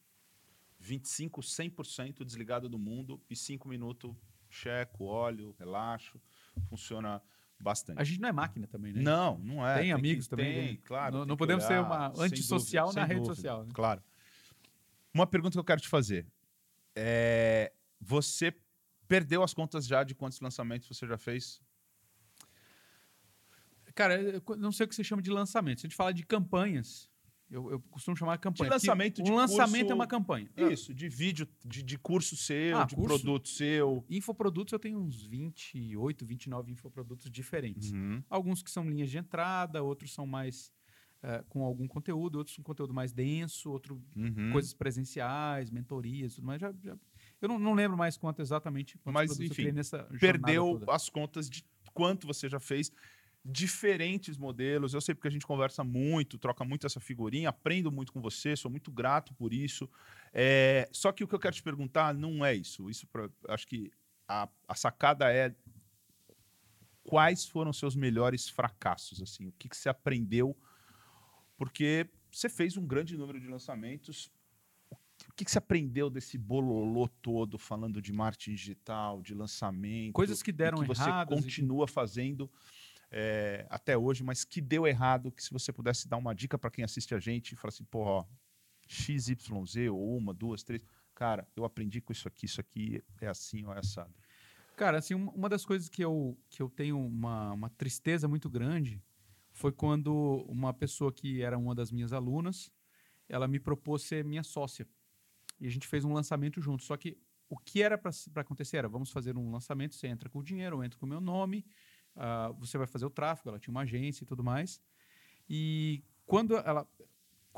25, 0.79 1.41
100% 1.41 2.23
desligado 2.23 2.69
do 2.69 2.77
mundo 2.77 3.21
e 3.29 3.35
5 3.35 3.67
minutos 3.67 4.15
checo, 4.49 5.05
olho, 5.05 5.53
relaxo. 5.59 6.21
Funciona 6.69 7.21
bastante. 7.65 7.99
A 7.99 8.03
gente 8.05 8.21
não 8.21 8.29
é 8.29 8.31
máquina 8.31 8.65
também, 8.67 8.93
né? 8.93 9.01
Não, 9.01 9.37
não 9.39 9.67
é. 9.67 9.75
Tem 9.79 9.85
que- 9.87 9.91
amigos 9.91 10.27
também, 10.27 10.53
Tem, 10.53 10.71
né? 10.73 10.79
claro. 10.85 11.13
Não- 11.13 11.21
tem 11.21 11.27
não 11.29 11.35
que 11.35 11.39
podemos 11.39 11.63
ser 11.65 11.79
uma 11.81 12.13
antissocial 12.17 12.85
dúvida, 12.87 13.01
na 13.01 13.07
rede 13.07 13.19
dúvida, 13.21 13.35
social, 13.35 13.63
né? 13.65 13.71
Claro. 13.73 14.03
Uma 15.13 15.27
pergunta 15.27 15.53
que 15.53 15.59
eu 15.59 15.63
quero 15.63 15.81
te 15.81 15.87
fazer. 15.89 16.25
É, 16.95 17.73
você 17.99 18.53
perdeu 19.07 19.43
as 19.43 19.53
contas 19.53 19.85
já 19.85 20.03
de 20.03 20.13
quantos 20.15 20.39
lançamentos 20.39 20.87
você 20.87 21.05
já 21.07 21.17
fez? 21.17 21.61
Cara, 23.93 24.21
eu 24.21 24.41
não 24.57 24.71
sei 24.71 24.85
o 24.85 24.89
que 24.89 24.95
você 24.95 25.03
chama 25.03 25.21
de 25.21 25.29
lançamento. 25.31 25.79
Se 25.81 25.87
a 25.87 25.89
gente 25.89 25.95
fala 25.95 26.13
de 26.13 26.25
campanhas, 26.25 27.09
eu, 27.55 27.71
eu 27.71 27.79
costumo 27.89 28.15
chamar 28.17 28.35
de 28.35 28.41
campanha. 28.41 28.69
De 28.69 28.73
lançamento 28.75 29.23
de 29.23 29.31
Um 29.31 29.35
lançamento 29.35 29.79
curso- 29.81 29.91
é 29.91 29.95
uma 29.95 30.07
campanha. 30.07 30.49
Isso, 30.71 30.93
de 30.93 31.07
vídeo, 31.07 31.47
de, 31.63 31.81
de 31.81 31.97
curso 31.97 32.35
seu, 32.35 32.77
Ah, 32.77 32.83
de 32.85 32.95
curso? 32.95 33.19
produto 33.19 33.47
seu. 33.47 34.05
Infoprodutos 34.09 34.73
eu 34.73 34.79
tenho 34.79 34.99
uns 34.99 35.25
28, 35.25 36.25
29 36.25 36.71
infoprodutos 36.71 37.29
diferentes. 37.31 37.91
Uhum. 37.91 38.21
Alguns 38.29 38.61
que 38.61 38.69
são 38.69 38.87
linhas 38.89 39.09
de 39.09 39.17
entrada, 39.17 39.81
outros 39.81 40.13
são 40.13 40.25
mais 40.27 40.71
eh, 41.23 41.43
com 41.49 41.63
algum 41.63 41.87
conteúdo, 41.87 42.35
outros 42.37 42.55
com 42.55 42.61
conteúdo 42.61 42.93
mais 42.93 43.11
denso, 43.11 43.71
outro 43.71 43.99
Uhum. 44.15 44.51
coisas 44.51 44.73
presenciais, 44.73 45.71
mentorias, 45.71 46.35
tudo 46.35 46.45
mais. 46.45 46.61
Já, 46.61 46.71
já- 46.83 46.97
eu 47.41 47.47
não, 47.49 47.57
não 47.57 47.73
lembro 47.73 47.97
mais 47.97 48.15
quanto 48.17 48.41
exatamente 48.41 48.99
Mas, 49.03 49.39
enfim, 49.39 49.63
Perdeu 50.19 50.83
as 50.89 51.09
contas 51.09 51.49
de 51.49 51.65
quanto 51.93 52.27
você 52.27 52.47
já 52.49 52.59
fez. 52.59 52.91
Diferentes 53.47 54.37
modelos. 54.37 54.95
Eu 54.95 55.01
sei 55.01 55.13
porque 55.13 55.27
a 55.27 55.31
gente 55.31 55.45
conversa 55.45 55.83
muito, 55.83 56.39
troca 56.39 56.65
muito 56.65 56.87
essa 56.87 56.99
figurinha, 56.99 57.49
aprendo 57.49 57.91
muito 57.91 58.11
com 58.11 58.19
você, 58.19 58.55
sou 58.55 58.71
muito 58.71 58.91
grato 58.91 59.35
por 59.35 59.53
isso. 59.53 59.87
É, 60.33 60.89
só 60.91 61.11
que 61.11 61.23
o 61.23 61.27
que 61.27 61.35
eu 61.35 61.39
quero 61.39 61.55
te 61.55 61.61
perguntar 61.61 62.11
não 62.13 62.43
é 62.43 62.55
isso. 62.55 62.89
Isso 62.89 63.05
pra- 63.05 63.29
acho 63.49 63.67
que 63.67 63.91
a, 64.27 64.49
a 64.67 64.73
sacada 64.73 65.31
é 65.31 65.53
quais 67.03 67.45
foram 67.45 67.71
seus 67.71 67.95
melhores 67.95 68.49
fracassos, 68.49 69.21
assim, 69.21 69.47
o 69.47 69.51
que, 69.51 69.69
que 69.69 69.77
você 69.77 69.89
aprendeu, 69.89 70.57
porque 71.55 72.09
você 72.31 72.49
fez 72.49 72.75
um 72.77 72.85
grande 72.85 73.15
número 73.15 73.39
de 73.39 73.47
lançamentos. 73.47 74.31
O 75.29 75.33
que, 75.33 75.45
que 75.45 75.51
você 75.51 75.57
aprendeu 75.57 76.09
desse 76.09 76.37
bololô 76.37 77.07
todo, 77.07 77.57
falando 77.57 78.01
de 78.01 78.11
marketing 78.11 78.55
digital, 78.55 79.21
de 79.21 79.33
lançamento? 79.33 80.13
Coisas 80.13 80.41
que 80.43 80.51
deram 80.51 80.83
e 80.83 80.87
que 80.87 80.91
erradas 80.91 81.39
você 81.39 81.47
e 81.47 81.51
continua 81.51 81.87
fazendo 81.87 82.51
é, 83.11 83.65
até 83.69 83.97
hoje, 83.97 84.23
mas 84.23 84.43
que 84.43 84.61
deu 84.61 84.87
errado, 84.87 85.31
que 85.31 85.43
se 85.43 85.51
você 85.51 85.71
pudesse 85.71 86.07
dar 86.07 86.17
uma 86.17 86.33
dica 86.33 86.57
para 86.57 86.71
quem 86.71 86.83
assiste 86.83 87.13
a 87.13 87.19
gente 87.19 87.55
falar 87.55 87.69
assim, 87.69 87.85
ó, 87.93 88.25
XYZ, 88.87 89.89
ou 89.91 90.17
uma, 90.17 90.33
duas, 90.33 90.63
três, 90.63 90.81
cara, 91.13 91.47
eu 91.55 91.65
aprendi 91.65 92.01
com 92.01 92.11
isso 92.11 92.27
aqui, 92.27 92.45
isso 92.45 92.59
aqui 92.61 93.03
é 93.21 93.27
assim 93.27 93.65
ou 93.65 93.73
é 93.73 93.79
assado. 93.79 94.13
Cara, 94.75 94.97
assim, 94.97 95.13
uma 95.13 95.47
das 95.47 95.65
coisas 95.65 95.87
que 95.87 96.03
eu, 96.03 96.37
que 96.49 96.61
eu 96.61 96.69
tenho 96.69 96.99
uma, 96.99 97.53
uma 97.53 97.69
tristeza 97.69 98.27
muito 98.27 98.49
grande 98.49 99.01
foi 99.53 99.71
quando 99.71 100.45
uma 100.49 100.73
pessoa 100.73 101.13
que 101.13 101.41
era 101.41 101.57
uma 101.57 101.73
das 101.73 101.91
minhas 101.91 102.11
alunas, 102.11 102.69
ela 103.29 103.47
me 103.47 103.57
propôs 103.57 104.03
ser 104.03 104.25
minha 104.25 104.43
sócia. 104.43 104.85
E 105.61 105.65
a 105.65 105.69
gente 105.69 105.87
fez 105.87 106.03
um 106.03 106.11
lançamento 106.11 106.59
junto. 106.59 106.83
Só 106.83 106.97
que 106.97 107.17
o 107.47 107.57
que 107.57 107.81
era 107.81 107.97
para 107.97 108.11
acontecer 108.35 108.77
era, 108.77 108.89
vamos 108.89 109.11
fazer 109.11 109.37
um 109.37 109.49
lançamento, 109.49 109.95
você 109.95 110.07
entra 110.07 110.29
com 110.29 110.39
o 110.39 110.43
dinheiro, 110.43 110.77
eu 110.77 110.83
entro 110.83 110.99
com 110.99 111.05
o 111.05 111.09
meu 111.09 111.21
nome, 111.21 111.65
ah, 112.15 112.51
você 112.57 112.77
vai 112.77 112.87
fazer 112.87 113.05
o 113.05 113.09
tráfego, 113.09 113.49
ela 113.49 113.59
tinha 113.59 113.71
uma 113.71 113.81
agência 113.81 114.23
e 114.23 114.27
tudo 114.27 114.43
mais. 114.43 114.81
E 115.49 116.03
quando 116.25 116.55
ela, 116.57 116.87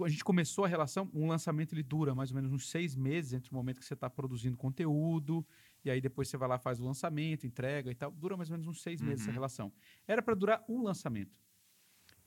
a 0.04 0.10
gente 0.10 0.24
começou 0.24 0.66
a 0.66 0.68
relação, 0.68 1.10
um 1.14 1.28
lançamento 1.28 1.74
ele 1.74 1.84
dura 1.84 2.14
mais 2.14 2.32
ou 2.32 2.36
menos 2.36 2.52
uns 2.52 2.70
seis 2.70 2.96
meses 2.96 3.34
entre 3.34 3.50
o 3.52 3.54
momento 3.54 3.80
que 3.80 3.86
você 3.86 3.94
está 3.94 4.10
produzindo 4.10 4.58
conteúdo 4.58 5.46
e 5.84 5.90
aí 5.90 6.02
depois 6.02 6.28
você 6.28 6.38
vai 6.38 6.50
lá 6.50 6.58
faz 6.60 6.80
o 6.80 6.86
lançamento, 6.86 7.48
entrega 7.48 7.90
e 7.92 7.96
tal. 7.96 8.12
Dura 8.12 8.36
mais 8.36 8.50
ou 8.50 8.54
menos 8.58 8.68
uns 8.68 8.82
seis 8.82 9.02
meses 9.02 9.22
essa 9.22 9.32
relação. 9.32 9.72
Era 10.08 10.22
para 10.22 10.36
durar 10.36 10.64
um 10.68 10.82
lançamento. 10.84 11.40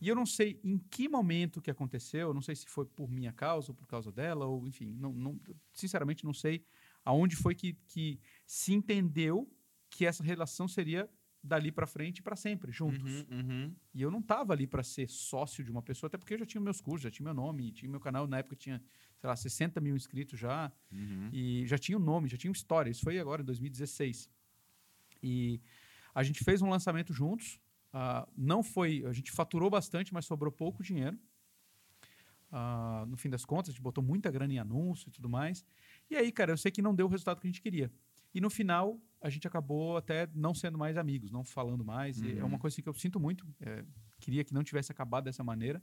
E 0.01 0.09
eu 0.09 0.15
não 0.15 0.25
sei 0.25 0.59
em 0.65 0.79
que 0.79 1.09
momento 1.11 1.61
que 1.61 1.71
aconteceu, 1.71 2.33
não 2.33 2.41
sei 2.41 2.57
se 2.57 2.67
foi 2.67 2.87
por 2.87 3.11
minha 3.11 3.33
causa 3.35 3.71
ou 3.71 3.75
por 3.77 3.87
causa 3.87 4.11
dela, 4.11 4.47
ou 4.47 4.67
enfim, 4.67 4.95
não, 4.99 5.13
não- 5.13 5.39
sinceramente 5.75 6.25
não 6.25 6.33
sei 6.33 6.65
aonde 7.05 7.37
foi 7.37 7.55
que, 7.55 7.75
que 7.87 8.19
se 8.47 8.73
entendeu 8.73 9.47
que 9.91 10.07
essa 10.07 10.23
relação 10.25 10.67
seria 10.67 11.09
dali 11.43 11.73
para 11.73 11.87
frente 11.87 12.23
para 12.23 12.37
sempre, 12.37 12.71
juntos. 12.71 13.25
E 13.95 14.03
eu 14.03 14.11
não 14.11 14.21
estava 14.21 14.53
ali 14.53 14.67
para 14.67 14.83
ser 14.83 15.09
sócio 15.09 15.65
de 15.65 15.71
uma 15.71 15.83
pessoa, 15.83 16.09
até 16.09 16.19
porque 16.19 16.35
eu 16.35 16.39
já 16.39 16.47
tinha 16.47 16.61
meus 16.61 16.81
cursos, 16.81 17.03
já 17.03 17.11
tinha 17.11 17.25
meu 17.25 17.35
nome, 17.35 17.73
tinha 17.73 17.91
meu 17.91 18.01
canal, 18.01 18.27
na 18.27 18.39
época 18.39 18.57
tinha, 18.57 18.83
sei 19.17 19.29
lá, 19.29 19.35
60 19.35 19.81
mil 19.81 19.97
inscritos 19.97 20.39
já, 20.39 20.71
e 21.33 21.67
já 21.67 21.79
tinha 21.79 21.97
o 21.97 22.01
nome, 22.01 22.29
já 22.29 22.37
tinha 22.37 22.51
uma 22.51 22.57
história. 22.57 22.91
Isso 22.91 23.03
foi 23.03 23.19
agora, 23.19 23.43
em 23.43 23.45
2016. 23.45 24.29
E 25.23 25.61
a 26.15 26.23
gente 26.23 26.45
fez 26.45 26.61
um 26.63 26.69
lançamento 26.69 27.13
juntos. 27.13 27.59
ah, 27.93 28.29
não 28.37 28.63
foi, 28.63 29.05
a 29.07 29.13
gente 29.13 29.33
faturou 29.33 29.69
bastante, 29.71 30.13
mas 30.15 30.25
sobrou 30.27 30.53
pouco 30.53 30.83
dinheiro. 30.83 31.19
Ah, 32.53 33.05
no 33.09 33.17
fim 33.17 33.31
das 33.31 33.45
contas, 33.45 33.71
a 33.71 33.73
gente 33.73 33.83
botou 33.83 34.03
muita 34.03 34.31
grana 34.31 34.53
em 34.53 34.59
anúncio 34.59 35.09
e 35.09 35.13
tudo 35.13 35.29
mais. 35.29 35.65
E 36.09 36.17
aí, 36.17 36.33
cara, 36.33 36.53
eu 36.53 36.57
sei 36.57 36.71
que 36.71 36.83
não 36.83 36.95
deu 36.95 37.07
o 37.07 37.09
resultado 37.09 37.41
que 37.41 37.47
a 37.47 37.51
gente 37.51 37.63
queria. 37.63 37.91
E 38.35 38.41
no 38.41 38.49
final, 38.49 39.01
a 39.21 39.29
gente 39.29 39.47
acabou 39.47 39.97
até 39.97 40.29
não 40.35 40.55
sendo 40.55 40.79
mais 40.79 40.97
amigos, 40.97 41.31
não 41.31 41.45
falando 41.45 41.85
mais. 41.85 42.21
E 42.21 42.39
é 42.39 42.45
uma 42.45 42.59
coisa 42.59 42.75
assim, 42.75 42.83
que 42.83 42.89
eu 42.89 42.95
sinto 42.95 43.19
muito. 43.21 43.47
é, 43.61 43.85
queria 44.21 44.45
que 44.45 44.55
não 44.55 44.63
tivesse 44.63 44.93
acabado 44.93 45.25
dessa 45.25 45.43
maneira. 45.43 45.83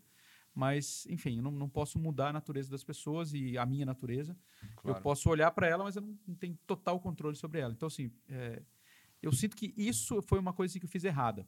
Mas, 0.53 1.05
enfim, 1.07 1.37
eu 1.37 1.43
não, 1.43 1.51
não 1.51 1.69
posso 1.69 1.99
mudar 1.99 2.29
a 2.29 2.33
natureza 2.33 2.71
das 2.71 2.83
pessoas 2.83 3.31
e 3.31 3.57
a 3.59 3.65
minha 3.65 3.85
natureza. 3.85 4.35
Claro. 4.77 4.97
Eu 4.97 5.01
posso 5.03 5.29
olhar 5.29 5.51
para 5.51 5.67
ela, 5.67 5.83
mas 5.83 5.95
eu 5.95 6.01
não, 6.01 6.17
não 6.25 6.35
tenho 6.35 6.57
total 6.65 6.99
controle 6.99 7.35
sobre 7.35 7.59
ela. 7.59 7.71
Então, 7.71 7.85
assim, 7.85 8.11
é, 8.27 8.63
eu 9.21 9.31
sinto 9.31 9.55
que 9.55 9.71
isso 9.77 10.19
foi 10.23 10.39
uma 10.39 10.53
coisa 10.53 10.71
assim, 10.71 10.79
que 10.79 10.85
eu 10.85 10.89
fiz 10.89 11.03
errada. 11.03 11.47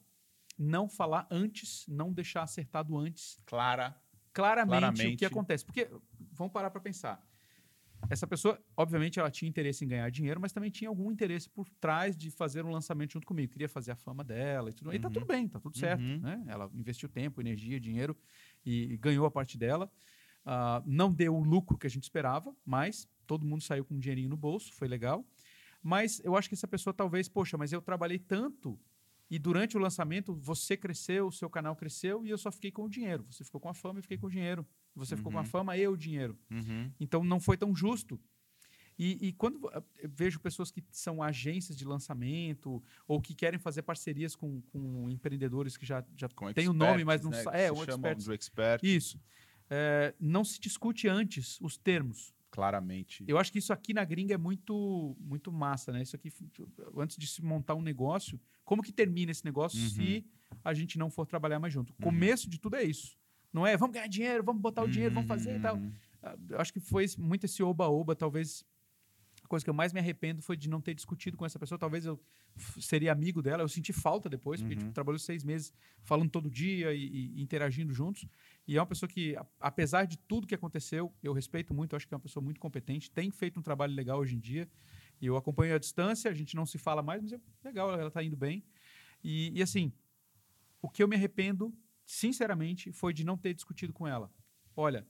Não 0.57 0.87
falar 0.87 1.27
antes, 1.31 1.87
não 1.87 2.13
deixar 2.13 2.43
acertado 2.43 2.95
antes 2.97 3.41
Clara. 3.45 3.99
claramente, 4.31 4.75
o 4.75 4.79
Claramente. 4.79 5.17
que 5.17 5.25
acontece. 5.25 5.65
Porque, 5.65 5.89
vamos 6.31 6.53
parar 6.53 6.69
para 6.69 6.81
pensar. 6.81 7.25
Essa 8.09 8.27
pessoa, 8.27 8.59
obviamente, 8.77 9.19
ela 9.19 9.31
tinha 9.31 9.49
interesse 9.49 9.83
em 9.83 9.87
ganhar 9.87 10.09
dinheiro, 10.09 10.39
mas 10.39 10.51
também 10.51 10.69
tinha 10.69 10.89
algum 10.89 11.11
interesse 11.11 11.49
por 11.49 11.67
trás 11.81 12.15
de 12.15 12.31
fazer 12.31 12.65
um 12.65 12.71
lançamento 12.71 13.13
junto 13.13 13.25
comigo. 13.25 13.51
Queria 13.51 13.67
fazer 13.67 13.91
a 13.91 13.95
fama 13.95 14.23
dela 14.23 14.69
e 14.69 14.73
tudo. 14.73 14.93
E 14.93 14.99
tá 14.99 15.09
tudo 15.09 15.25
bem, 15.25 15.47
tá 15.47 15.59
tudo 15.59 15.77
certo. 15.77 16.01
Uhum. 16.01 16.19
Né? 16.19 16.43
Ela 16.47 16.69
investiu 16.73 17.09
tempo, 17.09 17.41
energia, 17.41 17.79
dinheiro 17.79 18.15
e, 18.65 18.93
e 18.93 18.97
ganhou 18.97 19.25
a 19.25 19.31
parte 19.31 19.57
dela. 19.57 19.91
Ah, 20.45 20.81
não 20.85 21.11
deu 21.11 21.35
o 21.35 21.43
lucro 21.43 21.77
que 21.77 21.87
a 21.87 21.89
gente 21.89 22.03
esperava, 22.03 22.55
mas 22.65 23.07
todo 23.27 23.45
mundo 23.45 23.61
saiu 23.61 23.85
com 23.85 23.95
um 23.95 23.99
dinheirinho 23.99 24.29
no 24.29 24.37
bolso, 24.37 24.73
foi 24.73 24.87
legal. 24.87 25.25
Mas 25.81 26.19
eu 26.23 26.35
acho 26.35 26.49
que 26.49 26.55
essa 26.55 26.67
pessoa 26.67 26.93
talvez, 26.93 27.27
poxa, 27.29 27.57
mas 27.57 27.71
eu 27.71 27.81
trabalhei 27.81 28.19
tanto 28.19 28.79
e 29.29 29.37
durante 29.37 29.77
o 29.77 29.79
lançamento 29.79 30.33
você 30.33 30.75
cresceu, 30.75 31.27
o 31.27 31.31
seu 31.31 31.49
canal 31.49 31.75
cresceu 31.75 32.25
e 32.25 32.29
eu 32.29 32.37
só 32.37 32.51
fiquei 32.51 32.71
com 32.71 32.83
o 32.83 32.89
dinheiro. 32.89 33.25
Você 33.29 33.43
ficou 33.43 33.61
com 33.61 33.69
a 33.69 33.73
fama 33.73 33.99
e 33.99 34.01
fiquei 34.01 34.17
com 34.17 34.27
o 34.27 34.29
dinheiro. 34.29 34.65
Você 34.95 35.15
ficou 35.15 35.31
com 35.31 35.39
a 35.39 35.43
fama 35.45 35.77
e 35.77 35.87
o 35.87 35.95
dinheiro. 35.95 36.37
Uhum. 36.51 36.91
Então 36.99 37.23
não 37.23 37.39
foi 37.39 37.57
tão 37.57 37.75
justo. 37.75 38.19
E, 38.97 39.27
e 39.27 39.31
quando 39.33 39.69
eu 39.73 40.09
vejo 40.09 40.41
pessoas 40.41 40.71
que 40.71 40.83
são 40.91 41.23
agências 41.23 41.77
de 41.77 41.85
lançamento 41.85 42.83
ou 43.07 43.21
que 43.21 43.33
querem 43.33 43.57
fazer 43.57 43.81
parcerias 43.83 44.35
com, 44.35 44.61
com 44.63 45.09
empreendedores 45.09 45.77
que 45.77 45.85
já, 45.85 46.03
já 46.17 46.27
Com 46.27 46.51
têm 46.51 46.67
o 46.67 46.73
nome, 46.73 47.01
experts, 47.01 47.05
mas 47.05 47.21
não 47.23 47.31
né, 47.31 47.41
sa- 47.43 47.51
É, 47.57 47.71
um 47.71 47.81
expert. 47.81 48.29
expert, 48.29 48.83
Isso. 48.83 49.17
É, 49.69 50.13
não 50.19 50.43
se 50.43 50.59
discute 50.59 51.07
antes 51.07 51.61
os 51.61 51.77
termos. 51.77 52.33
claramente. 52.51 53.23
Eu 53.27 53.37
acho 53.37 53.51
que 53.53 53.59
isso 53.59 53.71
aqui 53.71 53.93
na 53.93 54.03
gringa 54.03 54.33
é 54.33 54.37
muito, 54.37 55.15
muito 55.19 55.49
massa, 55.51 55.91
né? 55.93 56.01
Isso 56.01 56.15
aqui, 56.15 56.29
antes 56.97 57.15
de 57.15 57.27
se 57.27 57.41
montar 57.43 57.75
um 57.75 57.81
negócio, 57.81 58.37
como 58.65 58.81
que 58.81 58.91
termina 58.91 59.31
esse 59.31 59.45
negócio 59.45 59.79
Uhum. 59.79 59.89
se 59.89 60.25
a 60.63 60.73
gente 60.73 60.97
não 60.97 61.09
for 61.11 61.25
trabalhar 61.27 61.59
mais 61.59 61.71
junto? 61.73 61.93
O 61.93 62.01
começo 62.01 62.49
de 62.49 62.59
tudo 62.59 62.75
é 62.75 62.83
isso. 62.83 63.17
Não 63.51 63.65
é, 63.65 63.75
vamos 63.77 63.93
ganhar 63.93 64.07
dinheiro, 64.07 64.43
vamos 64.43 64.61
botar 64.61 64.83
o 64.83 64.87
dinheiro, 64.87 65.13
vamos 65.15 65.27
fazer 65.27 65.57
e 65.57 65.59
tal. 65.59 65.75
Uhum. 65.75 65.91
Ah, 66.21 66.35
Eu 66.49 66.59
acho 66.59 66.71
que 66.73 66.79
foi 66.79 67.05
muito 67.17 67.45
esse 67.45 67.63
oba-oba, 67.63 68.15
talvez. 68.15 68.63
A 69.43 69.47
coisa 69.47 69.63
que 69.65 69.69
eu 69.69 69.73
mais 69.73 69.91
me 69.91 69.99
arrependo 69.99 70.41
foi 70.43 70.55
de 70.55 70.69
não 70.69 70.79
ter 70.79 70.93
discutido 70.93 71.35
com 71.35 71.45
essa 71.45 71.57
pessoa. 71.57 71.79
Talvez 71.79 72.05
eu 72.05 72.19
seria 72.79 73.11
amigo 73.11 73.41
dela. 73.41 73.63
Eu 73.63 73.67
senti 73.69 73.91
falta 73.91 74.29
depois, 74.29 74.61
porque 74.61 74.75
tipo, 74.75 74.91
trabalhou 74.93 75.17
seis 75.17 75.43
meses 75.43 75.73
falando 76.03 76.29
todo 76.29 76.51
dia 76.51 76.93
e, 76.93 77.05
e 77.37 77.41
interagindo 77.41 77.91
juntos. 77.91 78.25
E 78.67 78.77
é 78.77 78.79
uma 78.79 78.85
pessoa 78.85 79.09
que, 79.09 79.35
a- 79.35 79.45
apesar 79.59 80.05
de 80.05 80.17
tudo 80.17 80.45
que 80.45 80.53
aconteceu, 80.53 81.11
eu 81.23 81.33
respeito 81.33 81.73
muito. 81.73 81.93
Eu 81.93 81.97
acho 81.97 82.07
que 82.07 82.13
é 82.13 82.17
uma 82.17 82.21
pessoa 82.21 82.43
muito 82.43 82.59
competente. 82.59 83.09
Tem 83.09 83.31
feito 83.31 83.59
um 83.59 83.63
trabalho 83.63 83.93
legal 83.95 84.19
hoje 84.19 84.35
em 84.35 84.39
dia. 84.39 84.69
E 85.19 85.25
eu 85.25 85.35
acompanho 85.35 85.73
à 85.73 85.79
distância. 85.79 86.29
A 86.29 86.33
gente 86.33 86.55
não 86.55 86.65
se 86.65 86.77
fala 86.77 87.01
mais, 87.01 87.21
mas 87.23 87.33
é 87.33 87.39
legal. 87.63 87.91
Ela 87.93 88.09
está 88.09 88.21
indo 88.21 88.35
bem. 88.37 88.63
E, 89.23 89.57
e 89.57 89.63
assim, 89.63 89.91
o 90.81 90.89
que 90.89 91.01
eu 91.01 91.07
me 91.07 91.15
arrependo, 91.15 91.73
sinceramente, 92.13 92.91
foi 92.91 93.13
de 93.13 93.23
não 93.23 93.37
ter 93.37 93.53
discutido 93.53 93.93
com 93.93 94.07
ela. 94.07 94.31
Olha, 94.75 95.07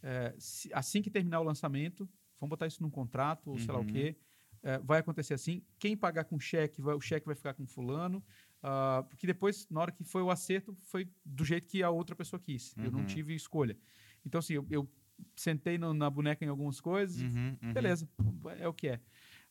é, 0.00 0.34
se- 0.38 0.70
assim 0.72 1.02
que 1.02 1.10
terminar 1.10 1.40
o 1.40 1.42
lançamento, 1.42 2.08
vamos 2.38 2.50
botar 2.50 2.68
isso 2.68 2.80
num 2.80 2.90
contrato, 2.90 3.50
ou 3.50 3.58
sei 3.58 3.72
lá 3.74 3.80
o 3.80 3.84
quê, 3.84 4.16
é, 4.62 4.78
vai 4.78 5.00
acontecer 5.00 5.34
assim. 5.34 5.64
Quem 5.80 5.96
pagar 5.96 6.24
com 6.24 6.38
cheque, 6.38 6.80
vai- 6.80 6.94
o 6.94 7.00
cheque 7.00 7.26
vai 7.26 7.34
ficar 7.34 7.54
com 7.54 7.66
fulano, 7.66 8.24
ah, 8.62 9.04
porque 9.08 9.26
depois, 9.26 9.66
na 9.68 9.80
hora 9.80 9.90
que 9.90 10.04
foi 10.04 10.22
o 10.22 10.30
acerto, 10.30 10.76
foi 10.82 11.10
do 11.24 11.44
jeito 11.44 11.66
que 11.66 11.82
a 11.82 11.90
outra 11.90 12.14
pessoa 12.14 12.38
quis. 12.38 12.72
Eu 12.78 12.90
não 12.92 13.00
tive 13.06 13.34
escolha. 13.34 13.76
Então, 14.24 14.38
assim, 14.38 14.54
eu, 14.54 14.66
eu 14.70 14.88
sentei 15.34 15.76
no- 15.76 15.92
na 15.92 16.08
boneca 16.08 16.44
em 16.44 16.48
algumas 16.48 16.80
coisas, 16.80 17.20
beleza, 17.72 18.08
é 18.60 18.68
o 18.68 18.72
que 18.72 18.86
é. 18.88 19.00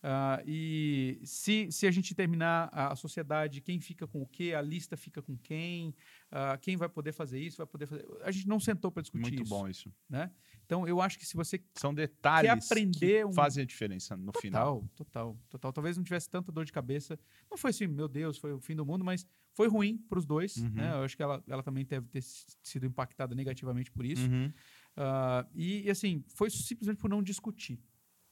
Ah, 0.03 0.41
e 0.45 1.19
se, 1.23 1.71
se 1.71 1.87
a 1.87 1.91
gente 1.91 2.13
terminar 2.13 2.69
a, 2.71 2.93
a 2.93 2.95
sociedade, 2.95 3.61
quem 3.61 3.79
fica 3.79 4.05
com 4.07 4.21
o 4.21 4.27
quê, 4.27 4.53
a 4.55 4.61
lista 4.61 4.95
fica 4.95 5.21
com 5.21 5.35
quem, 5.37 5.93
ah, 6.31 6.57
quem 6.57 6.77
vai 6.77 6.87
poder 6.87 7.11
fazer 7.11 7.39
isso, 7.39 7.57
vai 7.57 7.65
poder 7.65 7.87
fazer. 7.87 8.05
A 8.23 8.31
gente 8.31 8.47
não 8.47 8.59
sentou 8.59 8.91
para 8.91 9.01
discutir 9.01 9.21
Muito 9.21 9.41
isso. 9.43 9.49
bom 9.49 9.67
isso. 9.67 9.91
Né? 10.09 10.31
Então, 10.65 10.87
eu 10.87 11.01
acho 11.01 11.17
que 11.17 11.25
se 11.25 11.35
você 11.35 11.61
São 11.75 11.93
detalhes 11.93 12.49
Quer 12.51 12.73
aprender 12.73 13.19
que 13.23 13.25
um- 13.25 13.33
fazem 13.33 13.63
a 13.63 13.65
diferença 13.65 14.15
no 14.15 14.31
final. 14.39 14.81
Total, 14.95 14.95
total, 14.95 15.39
total. 15.49 15.73
Talvez 15.73 15.97
não 15.97 16.03
tivesse 16.03 16.29
tanta 16.29 16.51
dor 16.51 16.63
de 16.65 16.71
cabeça. 16.71 17.19
Não 17.49 17.57
foi 17.57 17.71
assim, 17.71 17.87
meu 17.87 18.07
Deus, 18.07 18.37
foi 18.37 18.53
o 18.53 18.59
fim 18.59 18.75
do 18.75 18.85
mundo, 18.85 19.03
mas 19.03 19.25
foi 19.53 19.67
ruim 19.67 19.97
para 19.97 20.19
os 20.19 20.25
dois. 20.25 20.57
Uhum. 20.57 20.69
Né? 20.69 20.91
Eu 20.91 21.03
acho 21.03 21.17
que 21.17 21.23
ela, 21.23 21.43
ela 21.47 21.63
também 21.63 21.83
deve 21.83 22.07
ter 22.07 22.21
sido 22.21 22.85
impactada 22.85 23.33
negativamente 23.33 23.91
por 23.91 24.05
isso. 24.05 24.29
Uhum. 24.29 24.53
Ah, 24.95 25.47
e, 25.55 25.83
e, 25.83 25.89
assim, 25.89 26.23
foi 26.27 26.49
simplesmente 26.49 26.97
por 26.99 27.09
não 27.09 27.23
discutir. 27.23 27.79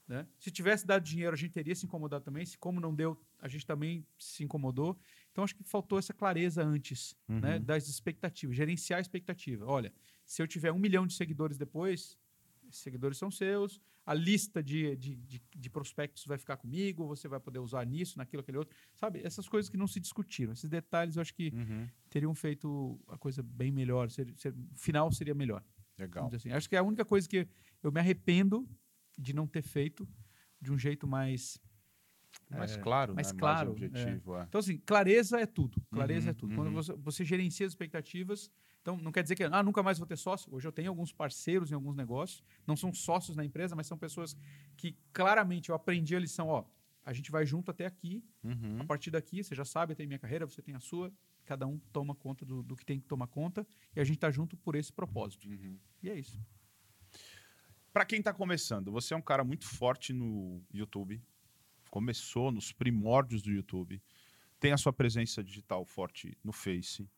Né? 0.07 0.27
Se 0.39 0.51
tivesse 0.51 0.85
dado 0.85 1.03
dinheiro, 1.03 1.33
a 1.33 1.37
gente 1.37 1.51
teria 1.51 1.73
se 1.75 1.85
incomodado 1.85 2.23
também. 2.23 2.45
Se 2.45 2.57
como 2.57 2.79
não 2.79 2.93
deu, 2.93 3.19
a 3.39 3.47
gente 3.47 3.65
também 3.65 4.05
se 4.19 4.43
incomodou. 4.43 4.97
Então, 5.31 5.43
acho 5.43 5.55
que 5.55 5.63
faltou 5.63 5.97
essa 5.97 6.13
clareza 6.13 6.63
antes 6.63 7.15
Uhum. 7.27 7.39
né, 7.39 7.59
das 7.59 7.87
expectativas, 7.87 8.55
gerenciar 8.55 8.99
a 8.99 9.01
expectativa. 9.01 9.65
Olha, 9.65 9.91
se 10.23 10.41
eu 10.41 10.47
tiver 10.47 10.71
um 10.71 10.77
milhão 10.79 11.07
de 11.07 11.13
seguidores 11.15 11.57
depois, 11.57 12.17
esses 12.69 12.81
seguidores 12.81 13.17
são 13.17 13.31
seus, 13.31 13.81
a 14.05 14.13
lista 14.13 14.61
de, 14.61 14.95
de, 14.95 15.15
de, 15.15 15.41
de 15.55 15.69
prospectos 15.71 16.23
vai 16.27 16.37
ficar 16.37 16.57
comigo, 16.57 17.07
você 17.07 17.27
vai 17.27 17.39
poder 17.39 17.57
usar 17.57 17.83
nisso, 17.85 18.19
naquilo, 18.19 18.41
aquele 18.41 18.59
outro. 18.59 18.75
Sabe, 18.93 19.21
essas 19.23 19.47
coisas 19.49 19.69
que 19.69 19.77
não 19.77 19.87
se 19.87 19.99
discutiram. 19.99 20.53
Esses 20.53 20.69
detalhes 20.69 21.15
eu 21.15 21.21
acho 21.23 21.33
que 21.33 21.51
Uhum. 21.51 21.87
teriam 22.11 22.35
feito 22.35 22.99
a 23.07 23.17
coisa 23.17 23.41
bem 23.41 23.71
melhor. 23.71 24.11
Ser, 24.11 24.31
ser- 24.37 24.53
o 24.53 24.77
final 24.77 25.11
seria 25.11 25.33
melhor. 25.33 25.63
Legal. 25.97 26.29
Assim. 26.31 26.51
Acho 26.51 26.69
que 26.69 26.75
é 26.75 26.79
a 26.79 26.83
única 26.83 27.03
coisa 27.03 27.27
que 27.27 27.47
eu 27.81 27.91
me 27.91 27.99
arrependo 27.99 28.69
de 29.17 29.33
não 29.33 29.47
ter 29.47 29.61
feito 29.61 30.07
de 30.61 30.71
um 30.71 30.77
jeito 30.77 31.07
mais. 31.07 31.61
Mais 32.49 32.77
claro, 32.77 33.15
mais 33.15 33.31
né? 33.31 33.39
claro, 33.39 33.71
Mais 33.71 33.83
objetivo. 33.83 34.35
é. 34.37 34.43
Então, 34.43 34.59
assim, 34.59 34.77
clareza 34.77 35.39
é 35.39 35.45
tudo. 35.45 35.81
Clareza 35.91 36.25
Uhum, 36.25 36.31
é 36.31 36.33
tudo. 36.33 36.55
Quando 36.55 36.71
você, 36.71 36.93
você 36.93 37.23
gerencia 37.23 37.65
as 37.65 37.71
expectativas, 37.71 38.51
então 38.81 38.97
não 38.97 39.11
quer 39.11 39.23
dizer 39.23 39.35
que 39.35 39.43
ah, 39.43 39.63
nunca 39.63 39.81
mais 39.81 39.97
vou 39.97 40.05
ter 40.05 40.17
sócio. 40.17 40.53
Hoje 40.53 40.67
eu 40.67 40.71
tenho 40.71 40.89
alguns 40.89 41.11
parceiros 41.11 41.71
em 41.71 41.75
alguns 41.75 41.95
negócios, 41.95 42.43
não 42.67 42.75
são 42.75 42.93
sócios 42.93 43.35
na 43.35 43.43
empresa, 43.43 43.75
mas 43.75 43.87
são 43.87 43.97
pessoas 43.97 44.37
que 44.77 44.95
claramente 45.11 45.69
eu 45.69 45.75
aprendi 45.75 46.15
a 46.15 46.19
lição, 46.19 46.47
ó. 46.47 46.65
A 47.03 47.13
gente 47.13 47.31
vai 47.31 47.45
junto 47.45 47.71
até 47.71 47.85
aqui. 47.85 48.23
Uhum. 48.43 48.77
A 48.79 48.83
partir 48.83 49.11
daqui, 49.11 49.43
você 49.43 49.55
já 49.55 49.63
sabe, 49.65 49.93
eu 49.93 49.95
tenho 49.95 50.07
minha 50.09 50.19
carreira, 50.19 50.45
você 50.45 50.61
tem 50.61 50.75
a 50.75 50.79
sua. 50.79 51.11
Cada 51.45 51.65
um 51.67 51.79
toma 51.93 52.15
conta 52.15 52.43
do, 52.43 52.61
do 52.63 52.75
que 52.75 52.85
tem 52.85 52.99
que 52.99 53.05
tomar 53.07 53.27
conta 53.27 53.65
e 53.95 53.99
a 53.99 54.03
gente 54.03 54.17
tá 54.19 54.29
junto 54.31 54.57
por 54.57 54.75
esse 54.75 54.91
propósito. 54.91 55.47
Uhum. 55.47 55.77
E 56.01 56.09
é 56.09 56.17
isso. 56.19 56.39
Para 57.95 58.03
quem 58.03 58.21
tá 58.21 58.33
começando, 58.33 58.91
você 58.91 59.13
é 59.13 59.17
um 59.17 59.21
cara 59.21 59.41
muito 59.41 59.65
forte 59.65 60.11
no 60.11 60.61
YouTube. 60.73 61.23
Começou 61.89 62.51
nos 62.51 62.73
primórdios 62.73 63.41
do 63.41 63.49
YouTube. 63.49 64.03
Tem 64.59 64.73
a 64.73 64.77
sua 64.77 64.91
presença 64.91 65.41
digital 65.41 65.85
forte 65.85 66.37
no 66.43 66.51
Face, 66.51 67.09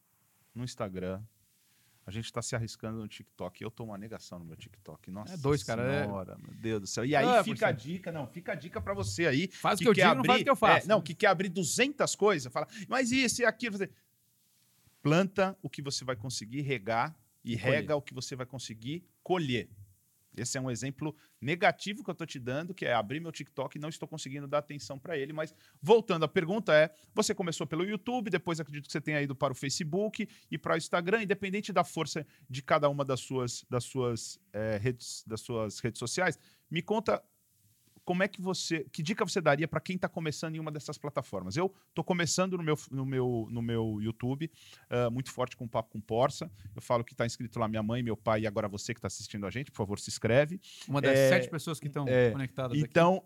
no 0.54 0.64
Instagram. 0.64 1.20
A 2.06 2.12
gente 2.12 2.32
tá 2.32 2.44
se 2.44 2.56
arriscando 2.56 3.00
no 3.00 3.08
TikTok. 3.08 3.60
Eu 3.64 3.72
tô 3.72 3.86
uma 3.86 3.98
negação 3.98 4.38
no 4.38 4.46
meu 4.46 4.56
TikTok. 4.56 5.10
Nossa 5.10 5.34
É 5.34 5.38
dois, 5.38 5.64
cara, 5.64 5.82
é- 5.82 6.04
senhora, 6.04 6.38
meu 6.38 6.54
Deus 6.54 6.82
do 6.82 6.86
céu. 6.86 7.04
E 7.04 7.16
aí 7.16 7.26
Ah, 7.26 7.44
fica 7.44 7.66
a 7.66 7.70
é. 7.72 7.74
dica, 7.74 8.12
não, 8.12 8.28
fica 8.28 8.52
a 8.52 8.56
dica 8.56 8.80
para 8.80 8.94
você 8.94 9.26
aí. 9.26 9.48
Faz 9.48 9.80
o 9.80 9.82
que 9.82 9.90
eu 9.90 9.94
digo, 9.96 10.14
não 10.14 10.24
faz 10.26 10.42
o 10.42 10.44
que 10.44 10.50
eu 10.52 10.56
faço. 10.56 10.86
É, 10.86 10.90
não, 10.90 11.02
que 11.02 11.16
quer 11.16 11.26
abrir 11.30 11.50
200 11.50 12.16
coisas, 12.16 12.54
fala, 12.54 12.68
mas 12.88 13.12
isso 13.12 13.42
e 13.42 13.46
aquilo. 13.46 13.80
Você- 13.80 13.90
Planta 15.02 15.58
o 15.64 15.72
que 15.72 15.82
você 15.82 16.06
vai 16.06 16.16
conseguir 16.16 16.62
regar 16.62 17.18
e 17.44 17.58
Colher. 17.58 17.74
rega 17.78 17.96
o 17.96 18.02
que 18.04 18.14
você 18.14 18.36
vai 18.36 18.46
conseguir 18.46 19.04
colher. 19.24 19.68
Esse 20.38 20.58
é 20.58 20.62
um 20.62 20.70
exemplo 20.70 21.16
negativo 21.42 22.04
que 22.04 22.10
eu 22.10 22.14
estou 22.14 22.28
te 22.28 22.40
dando, 22.40 22.74
que 22.74 22.86
é 22.86 22.94
abrir 22.94 23.20
meu 23.20 23.32
TikTok 23.32 23.78
e 23.78 23.82
não 23.82 23.90
estou 23.90 24.08
conseguindo 24.08 24.48
dar 24.48 24.60
atenção 24.60 25.00
para 25.00 25.18
ele. 25.18 25.34
Mas 25.34 25.54
voltando, 25.82 26.24
a 26.24 26.28
pergunta 26.28 26.74
é: 26.74 26.94
você 27.14 27.34
começou 27.34 27.66
pelo 27.66 27.84
YouTube, 27.84 28.30
depois 28.30 28.60
acredito 28.60 28.86
que 28.86 28.92
você 28.92 29.02
tenha 29.02 29.22
ido 29.22 29.36
para 29.36 29.54
o 29.54 29.56
Facebook 29.56 30.28
e 30.50 30.58
para 30.58 30.76
o 30.76 30.78
Instagram, 30.78 31.24
independente 31.24 31.74
da 31.74 31.84
força 31.84 32.26
de 32.50 32.62
cada 32.62 32.88
uma 32.90 33.04
das 33.04 33.20
suas, 33.22 33.66
das 33.70 33.84
suas, 33.84 34.40
eh, 34.54 34.78
redes, 34.82 35.24
das 35.26 35.42
suas 35.42 35.80
redes 35.80 36.00
sociais. 36.00 36.40
Me 36.70 36.82
conta 36.82 37.24
como 38.08 38.24
é 38.24 38.28
que 38.30 38.42
você. 38.42 38.86
Que 38.90 39.04
dica 39.04 39.26
você 39.26 39.42
daria 39.42 39.68
para 39.68 39.82
quem 39.82 39.98
está 39.98 40.08
começando 40.08 40.56
em 40.56 40.60
uma 40.62 40.72
dessas 40.72 40.98
plataformas? 40.98 41.58
Eu 41.58 41.76
estou 41.90 42.06
começando 42.06 42.58
no 42.58 42.64
meu, 42.64 42.76
no 42.90 43.06
meu, 43.06 43.48
no 43.52 43.62
meu 43.62 43.98
YouTube, 44.02 44.50
ah, 44.90 45.10
muito 45.10 45.30
forte 45.30 45.58
com 45.58 45.66
o 45.66 45.70
Papo 45.70 45.90
com 45.92 46.00
Porça. 46.00 46.50
Eu 46.74 46.82
falo 46.82 47.04
que 47.04 47.12
está 47.14 47.26
inscrito 47.26 47.60
lá 47.60 47.68
minha 47.68 47.84
mãe, 47.84 48.02
meu 48.02 48.16
pai 48.16 48.42
e 48.44 48.48
agora 48.48 48.70
você 48.70 48.94
que 48.94 49.00
está 49.00 49.08
assistindo 49.08 49.46
a 49.46 49.50
gente, 49.50 49.72
por 49.72 49.78
favor, 49.80 50.00
se 50.00 50.10
inscreve. 50.10 50.62
Uma 50.88 51.02
das 51.02 51.20
É, 51.20 51.28
sete 51.28 51.50
pessoas 51.50 51.82
que 51.82 51.88
estão 51.88 52.08
é, 52.08 52.32
conectadas 52.32 52.72
aqui. 52.72 52.90
Então, 52.90 53.26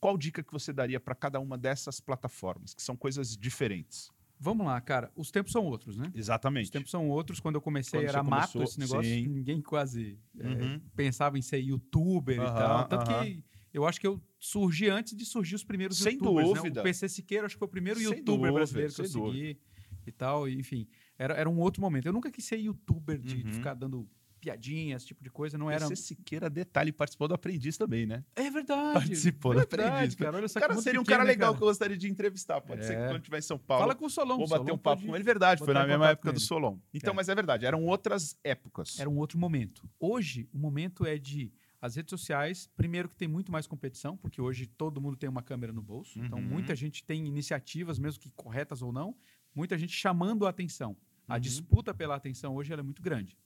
qual 0.00 0.18
dica 0.18 0.42
que 0.42 0.52
você 0.52 0.72
daria 0.72 0.98
para 0.98 1.14
cada 1.14 1.38
uma 1.38 1.56
dessas 1.56 2.00
plataformas, 2.00 2.74
que 2.74 2.82
são 2.82 2.96
coisas 2.96 3.36
diferentes? 3.36 4.10
Vamos 4.40 4.66
lá, 4.66 4.80
cara. 4.80 5.12
Os 5.16 5.30
tempos 5.30 5.52
são 5.52 5.64
outros, 5.64 5.96
né? 5.96 6.08
Os 6.12 6.18
Exatamente. 6.18 6.70
tempos 6.72 6.90
são 6.90 7.08
outros. 7.08 7.38
Quando 7.40 7.54
eu 7.56 7.60
comecei 7.60 8.00
Quando 8.00 8.08
era 8.08 8.22
você 8.24 8.30
mato 8.30 8.52
começou, 8.52 8.62
esse 8.64 8.78
negócio. 8.80 9.10
sim. 9.12 9.26
Ninguém 9.28 9.60
quase 9.62 10.18
é, 10.38 10.46
Uhum. 10.46 10.80
pensava 10.96 11.38
em 11.38 11.42
ser 11.42 11.58
youtuber 11.58 12.36
e 12.36 12.38
Aham, 12.40 12.52
tal. 12.54 12.88
Tanto 12.88 13.10
aham. 13.10 13.24
que 13.24 13.44
eu 13.72 13.86
acho 13.86 14.00
que 14.00 14.06
eu 14.06 14.20
surgi 14.38 14.88
antes 14.88 15.14
de 15.16 15.24
surgir 15.24 15.54
os 15.54 15.64
primeiros 15.64 15.98
Sem 15.98 16.14
youtubers. 16.14 16.48
né? 16.48 16.54
dúvida. 16.54 16.80
O 16.80 16.84
PC 16.84 17.08
Siqueira 17.08 17.46
acho 17.46 17.54
que 17.54 17.58
foi 17.58 17.68
o 17.68 17.70
primeiro 17.70 17.98
Sem 17.98 18.08
youtuber 18.08 18.24
dúvida, 18.36 18.52
brasileiro 18.52 18.92
que 18.94 19.00
eu 19.00 19.06
segui 19.06 19.60
e 20.06 20.12
tal. 20.12 20.48
enfim, 20.48 20.86
era, 21.18 21.34
era 21.34 21.48
um 21.48 21.58
outro 21.58 21.80
momento. 21.82 22.06
Eu 22.06 22.12
nunca 22.12 22.30
quis 22.30 22.44
ser 22.44 22.56
youtuber 22.58 23.18
de, 23.18 23.42
de 23.42 23.46
Uhum. 23.48 23.52
ficar 23.54 23.74
dando 23.74 24.08
piadinhas, 24.40 25.02
esse 25.02 25.08
tipo 25.08 25.22
de 25.24 25.30
coisa. 25.30 25.58
Não 25.58 25.68
era. 25.68 25.84
Você 25.86 25.96
Siqueira, 25.96 26.48
detalhe, 26.48 26.92
participou 26.92 27.26
do 27.26 27.34
Aprendiz 27.34 27.76
também, 27.76 28.06
né? 28.06 28.24
É 28.36 28.48
verdade. 28.48 28.92
Participou 28.94 29.52
do 29.52 29.58
verdade, 29.58 29.82
Aprendiz. 29.88 30.14
cara. 30.14 30.36
Olha 30.36 30.46
O 30.46 30.48
só 30.48 30.60
que 30.60 30.66
cara 30.68 30.80
seria 30.80 31.00
um 31.00 31.02
pequeno, 31.02 31.18
cara 31.18 31.24
né, 31.26 31.32
legal 31.32 31.48
cara? 31.48 31.58
que 31.58 31.64
eu 31.64 31.66
gostaria 31.68 31.96
de 31.96 32.08
entrevistar. 32.08 32.60
Pode 32.60 32.86
ser 32.86 32.94
que 32.94 33.02
É. 33.02 33.06
quando 33.08 33.16
estiver 33.18 33.38
em 33.38 33.42
São 33.42 33.58
Paulo. 33.58 33.82
Fala 33.82 33.96
com 33.96 34.06
o 34.06 34.10
Solon. 34.10 34.36
Vou 34.36 34.46
Solon 34.46 34.60
bater 34.60 34.72
um 34.72 34.78
papo 34.78 35.04
com 35.04 35.14
ele. 35.16 35.24
Verdade, 35.24 35.64
foi 35.64 35.74
na 35.74 35.84
mesma 35.84 36.10
época 36.10 36.32
do. 36.32 36.38
Solon. 36.38 36.78
Então, 36.94 37.12
É. 37.12 37.16
mas 37.16 37.28
é 37.28 37.34
verdade, 37.34 37.66
eram 37.66 37.84
outras 37.84 38.38
épocas. 38.44 38.98
Era 39.00 39.10
um 39.10 39.18
outro 39.18 39.36
momento. 39.40 39.90
Hoje, 39.98 40.48
o 40.52 40.58
momento 40.58 41.04
é 41.04 41.18
de 41.18 41.52
as 41.80 41.94
redes 41.96 42.10
sociais, 42.10 42.68
primeiro 42.76 43.08
que 43.08 43.16
tem 43.16 43.28
muito 43.28 43.52
mais 43.52 43.66
competição, 43.66 44.16
porque 44.16 44.40
hoje 44.40 44.66
todo 44.66 45.00
mundo 45.00 45.16
tem 45.16 45.28
uma 45.28 45.42
câmera 45.42 45.72
no 45.72 45.80
bolso. 45.82 46.18
Então, 46.18 46.38
Uhum. 46.38 46.44
muita 46.44 46.74
gente 46.74 47.04
tem 47.04 47.26
iniciativas, 47.26 47.98
mesmo 47.98 48.20
que 48.20 48.30
corretas 48.30 48.82
ou 48.82 48.92
não, 48.92 49.16
muita 49.54 49.78
gente 49.78 49.92
chamando 49.92 50.46
a 50.46 50.50
atenção. 50.50 50.96
A 51.28 51.34
Uhum. 51.34 51.40
disputa 51.40 51.94
pela 51.94 52.16
atenção 52.16 52.54
hoje 52.56 52.72
é 52.72 52.82
muito 52.82 53.00
grande. 53.02 53.36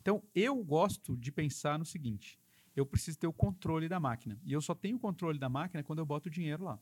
Então, 0.00 0.22
eu 0.34 0.56
gosto 0.64 1.16
de 1.16 1.30
pensar 1.30 1.78
no 1.78 1.84
seguinte: 1.84 2.38
eu 2.74 2.86
preciso 2.86 3.18
ter 3.18 3.26
o 3.26 3.32
controle 3.32 3.88
da 3.88 4.00
máquina. 4.00 4.38
E 4.44 4.52
eu 4.52 4.60
só 4.62 4.74
tenho 4.74 4.96
o 4.96 5.00
controle 5.00 5.38
da 5.38 5.48
máquina 5.48 5.82
quando 5.82 5.98
eu 5.98 6.06
boto 6.06 6.28
o 6.28 6.32
dinheiro 6.32 6.64
lá. 6.64 6.78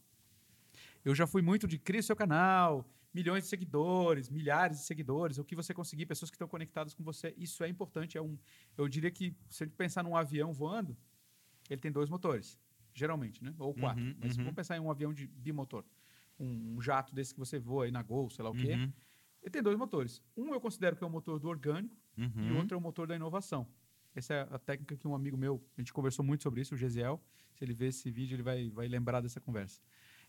Eu 1.05 1.15
já 1.15 1.27
fui 1.27 1.41
muito 1.43 1.67
de 1.67 1.79
cria 1.79 2.03
seu 2.03 2.15
canal, 2.17 2.85
milhões 3.17 3.45
de 3.45 3.49
seguidores, 3.49 4.29
milhares 4.29 4.77
de 4.81 4.85
seguidores, 4.85 5.39
o 5.39 5.45
que 5.45 5.57
você 5.57 5.73
conseguir, 5.73 6.05
pessoas 6.05 6.31
que 6.31 6.35
estão 6.35 6.47
conectadas 6.47 6.93
com 6.93 7.03
você. 7.03 7.35
Isso 7.39 7.65
é 7.65 7.69
importante. 7.69 8.19
É 8.19 8.21
um, 8.21 8.39
eu 8.77 8.87
diria 8.89 9.11
que 9.11 9.35
se 9.49 9.63
a 9.63 9.67
gente 9.67 9.75
pensar 9.75 10.05
num 10.05 10.15
avião 10.15 10.53
voando, 10.53 10.95
ele 11.71 11.81
tem 11.81 11.91
dois 11.91 12.11
motores, 12.11 12.61
geralmente, 12.93 13.43
né? 13.43 13.55
Ou 13.59 13.73
quatro. 13.73 14.05
Uhum, 14.05 14.15
Mas 14.21 14.37
uhum. 14.37 14.45
vamos 14.45 14.57
pensar 14.57 14.77
em 14.77 14.81
um 14.81 14.91
avião 14.91 15.15
de 15.15 15.27
bimotor. 15.27 15.83
Um, 16.39 16.77
um 16.77 16.81
jato 16.83 17.15
desse 17.15 17.33
que 17.33 17.41
você 17.41 17.59
voa 17.59 17.87
aí 17.87 17.91
na 17.91 18.03
Gol, 18.03 18.29
sei 18.29 18.45
lá 18.45 18.51
o 18.51 18.55
quê. 18.55 18.75
Uhum. 18.75 18.93
Ele 19.43 19.51
tem 19.51 19.63
dois 19.63 19.79
motores. 19.79 20.23
Um 20.37 20.53
eu 20.53 20.61
considero 20.61 20.95
que 20.95 21.03
é 21.03 21.07
o 21.07 21.11
motor 21.11 21.41
do 21.41 21.49
orgânico 21.49 21.97
e 22.19 22.23
Uhum. 22.23 22.55
o 22.55 22.57
outro 22.59 22.75
é 22.75 22.79
o 22.79 22.81
motor 22.81 23.07
da 23.07 23.17
inovação. 23.17 23.67
Essa 24.15 24.35
é 24.35 24.41
a 24.51 24.59
técnica 24.59 24.97
que 24.97 25.07
um 25.07 25.15
amigo 25.15 25.37
meu, 25.37 25.63
a 25.77 25.81
gente 25.81 25.93
conversou 25.93 26.25
muito 26.25 26.43
sobre 26.43 26.61
isso, 26.63 26.75
o 26.75 26.79
Gesiel. 26.79 27.23
Se 27.55 27.65
ele 27.65 27.75
ver 27.75 27.89
esse 27.89 28.11
vídeo, 28.11 28.35
ele 28.35 28.43
vai, 28.43 28.71
vai 28.71 28.89
lembrar 28.89 29.21
dessa 29.21 29.41
conversa. 29.41 29.81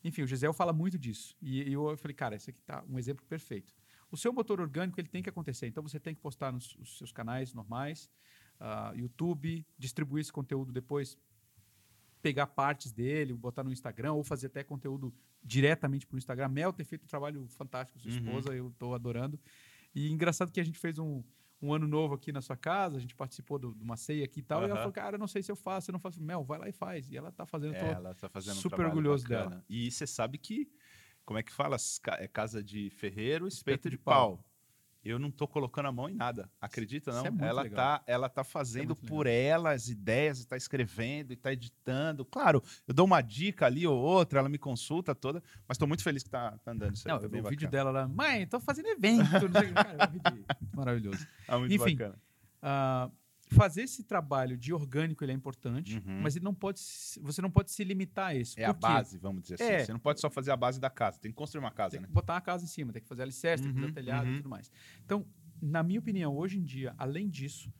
Enfim, 0.04 0.22
o 0.24 0.28
Gesiel 0.28 0.54
fala 0.54 0.72
muito 0.74 0.98
disso. 0.98 1.36
E, 1.42 1.64
e 1.70 1.74
eu 1.74 1.96
falei, 1.98 2.16
cara, 2.16 2.36
esse 2.36 2.50
aqui 2.50 2.62
tá 2.62 2.84
um 2.88 2.98
exemplo 3.00 3.26
perfeito. 3.26 3.74
O 4.12 4.16
seu 4.18 4.32
motor 4.32 4.62
orgânico, 4.62 5.00
ele 5.00 5.08
tem 5.10 5.22
que 5.22 5.30
acontecer. 5.30 5.68
Então, 5.68 5.84
você 5.84 6.00
tem 6.00 6.16
que 6.16 6.22
postar 6.22 6.52
nos, 6.52 6.76
nos 6.78 6.98
seus 6.98 7.12
canais 7.12 7.54
normais, 7.54 8.10
ah, 8.60 8.94
YouTube, 8.96 9.66
distribuir 9.78 10.22
esse 10.22 10.32
conteúdo 10.32 10.72
depois, 10.72 11.18
pegar 12.22 12.48
partes 12.48 12.92
dele, 12.92 13.34
botar 13.34 13.64
no 13.64 13.72
Instagram, 13.72 14.14
ou 14.14 14.24
fazer 14.24 14.48
até 14.48 14.64
conteúdo 14.64 15.14
diretamente 15.44 16.06
para 16.08 16.16
o 16.16 16.18
Instagram. 16.18 16.48
Mel 16.50 16.74
tem 16.74 16.86
feito 16.86 17.04
um 17.04 17.08
trabalho 17.08 17.48
fantástico, 17.50 18.00
sua 18.00 18.12
Uhum. 18.12 18.18
esposa, 18.18 18.56
eu 18.56 18.70
estou 18.70 18.96
adorando. 18.96 19.40
E 19.94 20.10
engraçado 20.12 20.52
que 20.52 20.60
a 20.60 20.64
gente 20.64 20.80
fez 20.80 20.98
um, 21.00 21.24
um 21.62 21.74
ano 21.74 21.88
novo 21.88 22.14
aqui 22.14 22.32
na 22.32 22.42
sua 22.42 22.56
casa, 22.56 22.98
a 22.98 23.00
gente 23.00 23.16
participou 23.16 23.58
do- 23.58 23.74
de 23.74 23.84
uma 23.84 23.98
ceia 23.98 24.24
aqui 24.26 24.40
e 24.40 24.44
tal, 24.44 24.62
e 24.62 24.66
ela 24.66 24.76
falou, 24.78 24.92
cara, 24.94 25.18
não 25.18 25.28
sei 25.28 25.42
se 25.42 25.52
eu 25.52 25.56
faço, 25.56 25.90
eu 25.90 25.94
não 25.94 26.00
faço. 26.00 26.22
Mel, 26.22 26.44
vai 26.44 26.60
lá 26.60 26.70
e 26.70 26.72
faz. 26.72 27.10
E 27.10 27.18
ela 27.18 27.32
tá 27.32 27.46
fazendo, 27.46 27.74
É, 27.76 27.92
ela 27.92 28.14
tá 28.14 28.30
fazendo 28.30 28.54
um 28.54 28.62
super 28.62 28.76
trabalho 28.78 28.90
orgulhoso 28.90 29.24
bacana. 29.24 29.50
dela. 29.50 29.66
E 29.70 29.90
você 29.90 30.06
sabe 30.06 30.38
que, 30.38 30.70
como 31.26 31.40
é 31.40 31.44
que 31.44 31.52
fala? 31.52 31.78
É 32.20 32.28
casa 32.28 32.64
de 32.64 32.90
ferreiro, 32.92 33.48
espeto, 33.48 33.88
Espeto 33.88 33.90
de 33.90 33.98
de 33.98 34.04
pau. 34.04 34.44
Eu 35.04 35.20
não 35.20 35.32
tô 35.32 35.48
colocando 35.48 35.88
a 35.88 35.92
mão 35.92 36.10
em 36.10 36.14
nada. 36.14 36.50
Acredita, 36.60 37.12
não? 37.12 37.26
É 37.26 37.48
ela, 37.48 37.62
legal. 37.62 38.00
tá, 38.00 38.04
ela 38.06 38.30
tá 38.30 38.44
fazendo 38.44 38.96
muito 38.96 39.06
por 39.06 39.26
ela 39.26 39.72
as 39.72 39.88
ideias, 39.88 40.40
está 40.40 40.58
escrevendo 40.58 41.32
e 41.32 41.34
está 41.34 41.54
editando. 41.54 42.26
Claro, 42.26 42.62
eu 42.88 42.94
dou 42.94 43.06
uma 43.06 43.22
dica 43.22 43.66
ali 43.66 43.88
ou 43.88 43.98
outra, 43.98 44.40
ela 44.40 44.50
me 44.50 44.58
consulta 44.58 45.16
toda, 45.16 45.42
mas 45.68 45.78
tô 45.78 45.88
muito 45.88 46.04
feliz 46.04 46.24
que 46.24 46.30
tá, 46.30 46.58
tá 46.64 46.72
andando 46.72 46.96
isso 46.96 47.08
aí. 47.08 47.14
Não, 47.14 47.20
tá 47.20 47.26
eu 47.26 47.30
vi 47.30 47.40
o 47.40 47.50
vídeo 47.50 47.70
dela 47.70 47.92
lá, 47.92 48.08
mãe, 48.08 48.46
tô 48.48 48.60
fazendo 48.60 48.88
evento. 48.88 49.30
Cara, 49.74 50.12
é 50.46 50.76
maravilhoso. 50.76 51.28
Ah, 51.48 51.58
muito 51.58 51.74
Enfim, 51.74 51.96
bacana. 51.96 52.20
Ah, 52.62 53.10
fazer 53.50 53.84
esse 53.84 54.04
trabalho 54.04 54.58
de 54.58 54.74
orgânico 54.74 55.24
ele 55.24 55.32
é 55.32 55.36
importante, 55.36 55.98
Uhum. 55.98 56.22
mas 56.22 56.36
ele 56.36 56.44
não 56.46 56.54
pode, 56.54 56.80
você 57.22 57.42
não 57.42 57.50
pode 57.50 57.72
se 57.72 57.84
limitar 57.84 58.28
a 58.28 58.36
isso. 58.36 58.60
É 58.60 58.66
a 58.66 58.74
base, 58.74 59.18
vamos 59.18 59.42
dizer 59.44 59.56
assim. 59.56 59.64
É. 59.64 59.86
Você 59.86 59.94
não 59.94 60.00
pode 60.00 60.20
só 60.20 60.30
fazer 60.30 60.52
a 60.52 60.58
base 60.58 60.80
da 60.80 60.90
casa, 60.90 61.20
tem 61.20 61.32
que 61.32 61.38
construir 61.38 61.60
uma 61.64 61.72
casa, 61.72 61.92
Tem 61.92 62.02
né? 62.02 62.08
que 62.08 62.14
botar 62.14 62.34
uma 62.34 62.42
casa 62.42 62.64
em 62.64 62.68
cima, 62.68 62.92
tem 62.92 63.02
que 63.02 63.08
fazer 63.08 63.24
alicerce, 63.24 63.64
tem 63.64 63.72
que 63.74 63.80
fazer 63.80 63.88
Uhum, 63.90 63.94
telhado 63.96 64.28
uhum. 64.28 64.34
e 64.34 64.38
tudo 64.38 64.50
mais. 64.50 64.72
Então, 65.06 65.26
na 65.62 65.82
minha 65.82 66.00
opinião, 66.00 66.36
hoje 66.36 66.58
em 66.60 66.64
dia, 66.64 66.94
além 66.98 67.30
disso, 67.30 67.72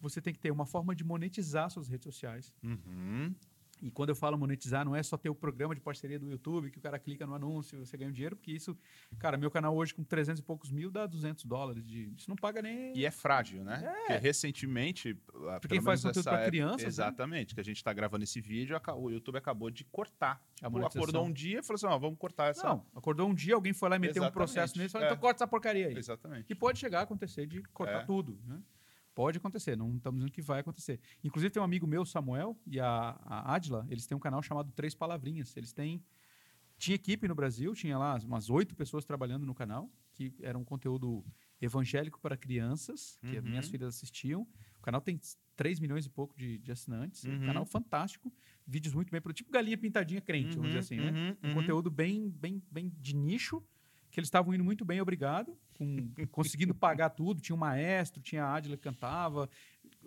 você 0.00 0.20
tem 0.20 0.32
que 0.32 0.38
ter 0.38 0.50
uma 0.50 0.64
forma 0.66 0.94
de 0.94 1.02
monetizar 1.02 1.68
suas 1.70 1.88
redes 1.88 2.04
sociais. 2.04 2.52
Uhum. 2.62 3.34
E 3.82 3.90
quando 3.90 4.08
eu 4.08 4.16
falo 4.16 4.38
monetizar, 4.38 4.84
não 4.84 4.96
é 4.96 5.02
só 5.02 5.16
ter 5.16 5.28
o 5.28 5.34
programa 5.34 5.74
de 5.74 5.80
parceria 5.80 6.18
do 6.18 6.30
YouTube, 6.30 6.70
que 6.70 6.78
o 6.78 6.80
cara 6.80 6.98
clica 6.98 7.26
no 7.26 7.34
anúncio 7.34 7.76
e 7.76 7.86
você 7.86 7.96
ganha 7.96 8.08
um 8.08 8.12
dinheiro, 8.12 8.34
porque 8.36 8.52
isso, 8.52 8.76
cara, 9.18 9.36
meu 9.36 9.50
canal 9.50 9.76
hoje 9.76 9.94
com 9.94 10.02
300 10.02 10.40
e 10.40 10.42
poucos 10.42 10.70
mil 10.70 10.90
dá 10.90 11.06
200 11.06 11.44
dólares. 11.44 11.84
De, 11.86 12.12
isso 12.16 12.28
não 12.28 12.36
paga 12.36 12.62
nem. 12.62 12.96
E 12.96 13.04
é 13.04 13.10
frágil, 13.10 13.62
né? 13.62 13.82
É. 13.84 13.92
Porque 13.98 14.26
recentemente. 14.26 15.14
Pra 15.14 15.60
quem 15.68 15.80
faz 15.80 16.02
conteúdo 16.02 16.24
pra 16.24 16.46
crianças, 16.46 16.82
né? 16.82 16.88
Exatamente, 16.88 17.54
que 17.54 17.60
a 17.60 17.64
gente 17.64 17.82
tá 17.82 17.92
gravando 17.92 18.24
esse 18.24 18.40
vídeo, 18.40 18.80
o 18.96 19.10
YouTube 19.10 19.36
acabou 19.36 19.70
de 19.70 19.84
cortar. 19.84 20.42
A 20.62 20.68
acordou 20.68 21.24
um 21.24 21.32
dia 21.32 21.58
e 21.58 21.62
falou 21.62 21.76
assim: 21.76 21.86
ó, 21.86 21.98
vamos 21.98 22.18
cortar 22.18 22.50
essa. 22.50 22.66
Não, 22.66 22.86
acordou 22.94 23.28
um 23.28 23.34
dia, 23.34 23.54
alguém 23.54 23.72
foi 23.72 23.88
lá 23.88 23.96
e 23.96 23.98
meteu 23.98 24.22
um 24.22 24.26
Exatamente, 24.26 24.34
processo 24.34 24.76
nele 24.76 24.88
e 24.88 24.90
falou, 24.90 25.06
é. 25.06 25.10
então 25.10 25.20
corta 25.20 25.44
essa 25.44 25.48
porcaria 25.48 25.88
aí. 25.88 25.96
Exatamente. 25.96 26.44
Que 26.44 26.54
pode 26.54 26.78
chegar 26.78 27.00
a 27.00 27.02
acontecer 27.02 27.46
de 27.46 27.62
cortar 27.64 28.02
É. 28.02 28.04
tudo, 28.04 28.38
né? 28.46 28.60
Pode 29.16 29.38
acontecer, 29.38 29.78
não 29.78 29.96
estamos 29.96 30.18
dizendo 30.20 30.30
que 30.30 30.42
vai 30.42 30.60
acontecer. 30.60 31.00
Inclusive, 31.24 31.50
tem 31.50 31.62
um 31.62 31.64
amigo 31.64 31.86
meu, 31.86 32.04
Samuel, 32.04 32.54
e 32.66 32.78
a, 32.78 33.16
a 33.24 33.54
Adila, 33.54 33.86
eles 33.88 34.06
têm 34.06 34.14
um 34.14 34.20
canal 34.20 34.42
chamado 34.42 34.70
Três 34.72 34.94
Palavrinhas. 34.94 35.56
Eles 35.56 35.72
têm. 35.72 36.04
Tinha 36.78 36.96
equipe 36.96 37.26
no 37.26 37.34
Brasil, 37.34 37.74
tinha 37.74 37.96
lá 37.96 38.18
umas 38.22 38.50
oito 38.50 38.76
pessoas 38.76 39.06
trabalhando 39.06 39.46
no 39.46 39.54
canal, 39.54 39.90
que 40.12 40.34
era 40.42 40.58
um 40.58 40.64
conteúdo 40.64 41.24
evangélico 41.58 42.20
para 42.20 42.36
crianças, 42.36 43.18
que 43.26 43.38
as 43.38 43.42
Uhum. 43.42 43.50
minhas 43.50 43.68
filhas 43.70 43.94
assistiam. 43.94 44.46
O 44.78 44.82
canal 44.82 45.00
tem 45.00 45.18
3 45.56 45.80
milhões 45.80 46.04
e 46.04 46.10
pouco 46.10 46.36
de, 46.36 46.58
de 46.58 46.70
assinantes. 46.70 47.24
É 47.24 47.30
um 47.30 47.32
Uhum. 47.32 47.46
canal 47.46 47.64
fantástico, 47.64 48.30
vídeos 48.66 48.94
muito 48.94 49.10
bem 49.10 49.22
produzidos, 49.22 49.38
tipo 49.46 49.50
galinha 49.50 49.78
pintadinha 49.78 50.20
crente, 50.20 50.56
vamos 50.56 50.68
dizer 50.72 50.80
assim, 50.80 51.00
né? 51.00 51.10
uhum, 51.12 51.36
Um 51.42 51.48
uhum. 51.48 51.54
conteúdo 51.54 51.90
bem, 51.90 52.28
bem, 52.28 52.62
bem 52.70 52.92
de 53.00 53.16
nicho, 53.16 53.62
que 54.16 54.20
eles 54.20 54.28
estavam 54.28 54.54
indo 54.54 54.64
muito 54.64 54.82
bem, 54.82 54.98
obrigado, 54.98 55.54
com- 55.76 56.10
conseguindo 56.30 56.74
pagar 56.74 57.10
tudo. 57.10 57.38
Tinha 57.38 57.54
um 57.54 57.58
maestro, 57.58 58.18
tinha 58.22 58.42
a 58.46 58.54
Adila 58.54 58.74
que 58.74 58.82
cantava, 58.82 59.46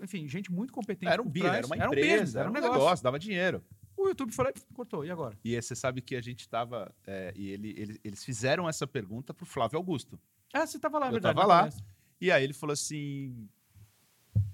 enfim, 0.02 0.27
gente 0.27 0.52
muito 0.52 0.73
competente. 0.73 1.11
Era 1.14 1.22
um 1.22 1.30
trás. 1.30 1.57
era 1.57 1.68
uma 1.68 1.76
um 1.76 1.94
empresa, 1.94 2.11
business, 2.14 2.36
era 2.36 2.49
um 2.49 2.52
negócio. 2.53 3.03
dava 3.03 3.19
dinheiro. 3.19 3.64
O 3.95 4.07
YouTube 4.07 4.31
e 4.31 4.73
cortou, 4.73 5.06
e 5.06 5.11
agora? 5.11 5.38
E 5.45 5.53
aí 5.56 5.61
você 5.61 5.76
sabe 5.76 6.02
que 6.02 6.15
a 6.15 6.22
gente 6.22 6.49
tava. 6.49 6.91
é, 7.06 7.31
e 7.36 7.49
ele, 7.49 7.76
ele- 7.77 7.99
eles 8.03 8.23
fizeram 8.26 8.68
essa 8.68 8.88
pergunta 8.88 9.31
pro 9.31 9.45
Flávio 9.45 9.77
Augusto. 9.77 10.19
Ah, 10.52 10.65
você 10.65 10.77
estava 10.77 10.98
lá, 10.98 11.06
Eu 11.06 11.11
verdade. 11.11 11.36
tava 11.36 11.48
na 11.48 11.53
lá. 11.65 11.69
E 12.19 12.31
aí 12.31 12.44
ele 12.44 12.53
falou 12.53 12.73
assim: 12.73 13.48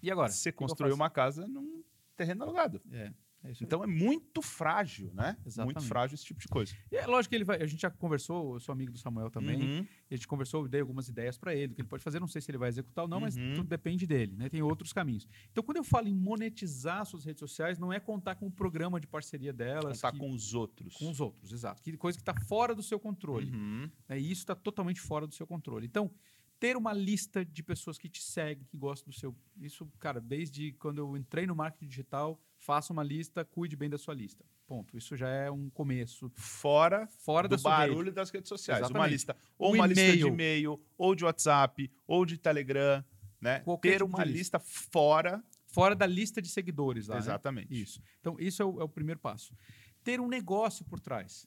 E 0.03 0.11
agora? 0.11 0.33
você 0.33 0.49
O 0.49 0.53
construiu 0.53 0.95
uma 0.95 1.09
casa 1.09 1.47
num 1.47 1.81
terreno 2.17 2.43
alugado. 2.43 2.81
É, 2.91 3.09
é. 3.49 3.53
Então 3.61 3.83
é 3.83 3.87
muito 3.87 4.41
frágil, 4.41 5.11
né? 5.13 5.37
Exatamente. 5.45 5.75
Muito 5.75 5.87
frágil 5.87 6.15
esse 6.15 6.25
tipo 6.25 6.39
de 6.39 6.47
coisa. 6.47 6.73
E 6.91 6.95
é 6.97 7.05
lógico 7.05 7.29
que 7.31 7.35
ele 7.35 7.43
vai. 7.43 7.61
A 7.61 7.65
gente 7.65 7.81
já 7.81 7.89
conversou, 7.91 8.55
eu 8.55 8.59
sou 8.59 8.73
amigo 8.73 8.91
do 8.91 8.97
Samuel 8.97 9.29
também. 9.29 9.61
Uhum. 9.61 9.87
E 10.09 10.13
a 10.13 10.15
gente 10.17 10.27
conversou, 10.27 10.67
dei 10.67 10.81
algumas 10.81 11.07
ideias 11.07 11.37
para 11.37 11.53
ele, 11.55 11.67
do 11.69 11.75
que 11.75 11.81
ele 11.81 11.87
pode 11.87 12.03
fazer. 12.03 12.19
Não 12.19 12.27
sei 12.27 12.41
se 12.41 12.51
ele 12.51 12.57
vai 12.57 12.69
executar 12.69 13.03
ou 13.05 13.09
não, 13.09 13.19
mas 13.19 13.35
Uhum. 13.35 13.53
tudo 13.55 13.67
depende 13.67 14.05
dele, 14.05 14.35
né? 14.35 14.49
Tem 14.49 14.61
outros 14.61 14.91
caminhos. 14.93 15.27
Então, 15.51 15.63
quando 15.63 15.77
eu 15.77 15.83
falo 15.83 16.07
em 16.07 16.15
monetizar 16.15 17.05
suas 17.05 17.25
redes 17.25 17.39
sociais, 17.39 17.77
não 17.79 17.91
é 17.91 17.99
contar 17.99 18.35
com 18.35 18.47
o 18.47 18.51
programa 18.51 18.99
de 18.99 19.07
parceria 19.07 19.51
delas. 19.53 19.97
Contar 20.01 20.11
que- 20.11 20.19
com 20.19 20.31
os 20.31 20.53
outros. 20.53 20.95
com 20.95 21.09
os 21.09 21.19
outros, 21.19 21.51
exato. 21.51 21.81
Que 21.81 21.95
coisa 21.97 22.17
que 22.17 22.21
está 22.21 22.33
fora 22.45 22.73
do 22.75 22.83
seu 22.83 22.99
controle. 22.99 23.51
Uhum. 23.51 23.89
né? 24.07 24.19
E 24.19 24.31
isso 24.31 24.41
está 24.41 24.55
totalmente 24.55 24.99
fora 25.01 25.25
do 25.27 25.33
seu 25.33 25.45
controle. 25.47 25.85
Então, 25.85 26.11
ter 26.59 26.77
uma 26.77 26.93
lista 26.93 27.43
de 27.43 27.61
pessoas 27.61 27.97
que 27.97 28.07
te 28.07 28.21
seguem, 28.21 28.63
que 28.65 28.77
gostam 28.77 29.09
do 29.11 29.15
seu. 29.15 29.35
Isso, 29.57 29.85
cara, 29.99 30.21
desde 30.21 30.71
quando 30.73 30.99
eu 30.99 31.17
entrei 31.17 31.45
no 31.45 31.55
marketing 31.55 31.87
digital, 31.87 32.39
faça 32.65 32.91
uma 32.91 33.03
lista, 33.03 33.45
cuide 33.45 33.75
bem 33.75 33.89
da 33.89 33.97
sua 33.97 34.13
lista. 34.13 34.43
Ponto. 34.65 34.97
Isso 34.97 35.15
já 35.15 35.29
é 35.29 35.51
um 35.51 35.69
começo. 35.69 36.31
Fora, 36.35 37.07
Fora 37.19 37.47
do 37.47 37.55
da 37.55 37.61
barulho 37.61 37.99
rede. 38.05 38.11
das 38.11 38.31
redes 38.31 38.49
sociais. 38.49 38.79
Uma 38.81 38.87
Exatamente. 38.87 39.11
lista. 39.11 39.37
Ou 39.57 39.71
Um 39.71 39.75
uma 39.75 39.85
lista 39.87 40.17
de 40.17 40.25
e-mail. 40.27 40.81
ou 40.97 41.13
de 41.15 41.23
WhatsApp, 41.23 41.91
ou 42.07 42.25
de 42.25 42.37
Telegram. 42.37 43.03
Né? 43.39 43.59
Qualquer 43.59 43.89
Ter 43.99 44.03
tipo 44.03 44.05
uma 44.17 44.23
lista. 44.23 44.57
lista 44.57 44.59
fora. 44.59 45.43
Fora 45.67 45.95
da 45.95 46.07
lista 46.07 46.41
de 46.41 46.49
seguidores 46.49 47.07
lá. 47.07 47.15
né? 47.15 47.21
Exatamente. 47.21 47.81
Isso. 47.81 48.01
Então, 48.19 48.35
isso 48.39 48.61
é 48.61 48.65
o, 48.65 48.81
é 48.81 48.83
o 48.83 48.89
primeiro 48.89 49.19
passo. 49.19 49.53
Ter 50.03 50.19
um 50.19 50.27
negócio 50.27 50.83
por 50.85 50.99
trás. 50.99 51.45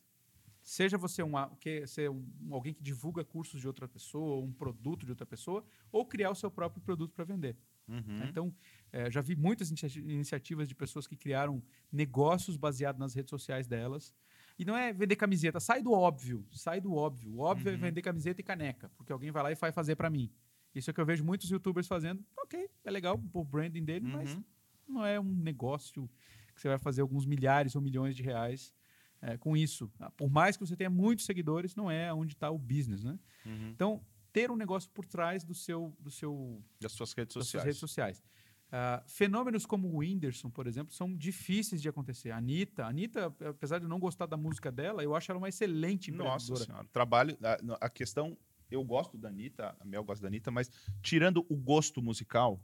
Seja 0.62 0.98
você 0.98 1.22
um, 1.22 1.32
que, 1.58 1.86
ser 1.86 2.10
um, 2.10 2.24
alguém 2.50 2.74
que 2.74 2.82
divulga 2.82 3.24
cursos 3.24 3.60
de 3.60 3.66
outra 3.66 3.88
pessoa, 3.88 4.36
ou 4.36 4.44
um 4.44 4.52
produto 4.52 5.04
de 5.06 5.10
outra 5.12 5.24
pessoa, 5.26 5.64
ou 5.90 6.04
criar 6.04 6.30
o 6.30 6.34
seu 6.34 6.50
próprio 6.50 6.82
produto 6.82 7.12
para 7.14 7.24
vender. 7.24 7.56
Uhum. 7.88 8.24
Então, 8.28 8.54
eh, 8.92 9.10
já 9.10 9.20
vi 9.20 9.34
muitas 9.34 9.70
inicia- 9.70 10.02
iniciativas 10.02 10.68
de 10.68 10.74
pessoas 10.74 11.06
que 11.06 11.16
criaram 11.16 11.62
negócios 11.90 12.56
baseados 12.56 12.98
nas 13.00 13.14
redes 13.14 13.30
sociais 13.30 13.66
delas. 13.66 14.14
E 14.58 14.64
não 14.64 14.76
é 14.76 14.92
vender 14.92 15.16
camiseta, 15.16 15.58
sai 15.60 15.82
do 15.82 15.92
óbvio, 15.92 16.44
sai 16.52 16.80
do 16.80 16.92
óbvio. 16.94 17.32
O 17.34 17.38
óbvio 17.40 17.70
é 17.70 17.74
Uhum. 17.74 17.80
vender 17.80 18.02
camiseta 18.02 18.40
e 18.40 18.44
caneca, 18.44 18.90
porque 18.96 19.12
alguém 19.12 19.30
vai 19.30 19.42
lá 19.42 19.52
e 19.52 19.54
vai 19.54 19.72
fazer 19.72 19.96
para 19.96 20.10
mim. 20.10 20.30
Isso 20.74 20.90
é 20.90 20.92
que 20.92 21.00
eu 21.00 21.06
vejo 21.06 21.24
muitos 21.24 21.48
youtubers 21.48 21.86
fazendo. 21.86 22.24
Ok, 22.36 22.68
é 22.84 22.90
legal 22.90 23.20
o 23.32 23.44
branding 23.44 23.84
dele, 23.84 24.06
mas 24.06 24.34
Uhum. 24.34 24.44
não 24.88 25.06
é 25.06 25.18
um 25.18 25.24
negócio 25.34 26.08
que 26.54 26.60
você 26.60 26.68
vai 26.68 26.78
fazer 26.78 27.00
alguns 27.02 27.24
milhares 27.24 27.74
ou 27.76 27.80
milhões 27.82 28.14
de 28.16 28.22
reais 28.22 28.74
eh, 29.22 29.36
com 29.38 29.56
isso. 29.56 29.90
Ah, 29.98 30.10
Por 30.12 30.30
mais 30.30 30.56
que 30.56 30.64
você 30.64 30.76
tenha 30.76 30.90
muitos 30.90 31.24
seguidores, 31.24 31.74
não 31.74 31.90
é 31.90 32.12
onde 32.14 32.34
está 32.34 32.50
o 32.50 32.58
business, 32.58 33.02
né? 33.02 33.18
Uhum. 33.46 33.70
Então, 33.70 34.00
ter 34.38 34.50
um 34.50 34.56
negócio 34.56 34.90
por 34.90 35.04
trás 35.04 35.42
do 35.42 35.54
seu, 35.54 35.96
do 35.98 36.10
seu 36.10 36.62
Das 36.80 36.92
suas 36.92 37.12
redes 37.12 37.34
das 37.34 37.46
suas 37.46 37.46
sociais. 37.46 37.64
redes 37.64 37.80
sociais. 37.80 38.22
Ah, 38.70 39.02
fenômenos 39.06 39.64
como 39.64 39.88
o 39.88 39.96
Whindersson, 39.98 40.50
por 40.50 40.66
exemplo, 40.66 40.92
são 40.92 41.16
difíceis 41.16 41.80
de 41.80 41.88
acontecer. 41.88 42.30
A 42.30 42.36
Anitta, 42.36 42.84
a 42.84 42.88
Anitta, 42.88 43.34
apesar 43.48 43.78
de 43.78 43.86
eu 43.86 43.88
não 43.88 43.98
gostar 43.98 44.26
da 44.26 44.36
música 44.36 44.70
dela, 44.70 45.02
eu 45.02 45.14
acho 45.16 45.32
ela 45.32 45.38
uma 45.38 45.48
excelente 45.48 46.12
Nossa 46.12 46.54
senhora. 46.54 46.86
Trabalho. 46.92 47.36
A, 47.42 47.86
a 47.86 47.90
questão. 47.90 48.36
Eu 48.70 48.84
gosto 48.84 49.16
da 49.16 49.30
Anitta, 49.30 49.74
a 49.80 49.84
Mel 49.86 50.04
gosta 50.04 50.20
da 50.20 50.28
Anitta, 50.28 50.50
mas 50.50 50.70
tirando 51.00 51.46
o 51.48 51.56
gosto 51.56 52.02
musical, 52.02 52.62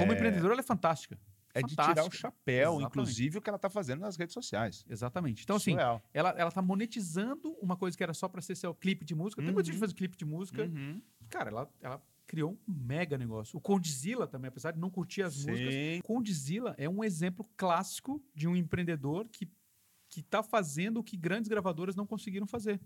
Como 0.00 0.12
empreendedora, 0.14 0.54
ela 0.54 0.60
é 0.60 0.64
fantástica. 0.64 1.20
É 1.54 1.62
de 1.62 1.70
tirar 1.74 2.04
o 2.04 2.10
chapéu, 2.10 2.62
Exatamente. 2.72 2.86
inclusive, 2.88 3.38
o 3.38 3.42
que 3.42 3.48
ela 3.48 3.58
tá 3.58 3.68
fazendo 3.70 4.00
nas 4.00 4.16
redes 4.16 4.34
sociais. 4.34 4.84
Exatamente. 4.88 5.42
Então, 5.42 5.56
assim, 5.56 5.72
Surreal. 5.72 6.02
ela, 6.14 6.30
ela 6.30 6.50
tá 6.50 6.62
monetizando 6.62 7.52
uma 7.60 7.76
coisa 7.76 7.96
que 7.96 8.02
era 8.02 8.14
só 8.14 8.28
para 8.28 8.40
ser 8.40 8.54
seu 8.56 8.74
clipe 8.74 9.04
de 9.04 9.14
música. 9.14 9.42
Tem 9.42 9.48
Uhum. 9.48 9.54
muita 9.54 9.66
gente 9.66 9.74
que 9.76 9.80
faz 9.80 9.92
clipe 9.92 10.16
de 10.16 10.24
música. 10.24 10.64
Uhum. 10.64 11.00
Cara, 11.28 11.50
ela, 11.50 11.70
ela 11.80 12.02
criou 12.26 12.52
um 12.52 12.58
mega 12.72 13.18
negócio. 13.18 13.56
O 13.56 13.60
Condzilla 13.60 14.26
também, 14.26 14.48
apesar 14.48 14.70
de 14.70 14.78
não 14.78 14.88
curtir 14.90 15.22
as 15.22 15.34
Sim. 15.34 15.50
músicas, 15.50 15.74
Condzilla 16.04 16.74
é 16.78 16.88
um 16.88 17.02
exemplo 17.02 17.48
clássico 17.56 18.22
de 18.34 18.46
um 18.46 18.54
empreendedor 18.56 19.28
que 19.28 19.48
que 20.12 20.18
está 20.18 20.42
fazendo 20.42 20.98
o 20.98 21.04
que 21.04 21.16
grandes 21.16 21.48
gravadoras 21.48 21.94
não 21.94 22.04
conseguiram 22.04 22.44
fazer. 22.44 22.80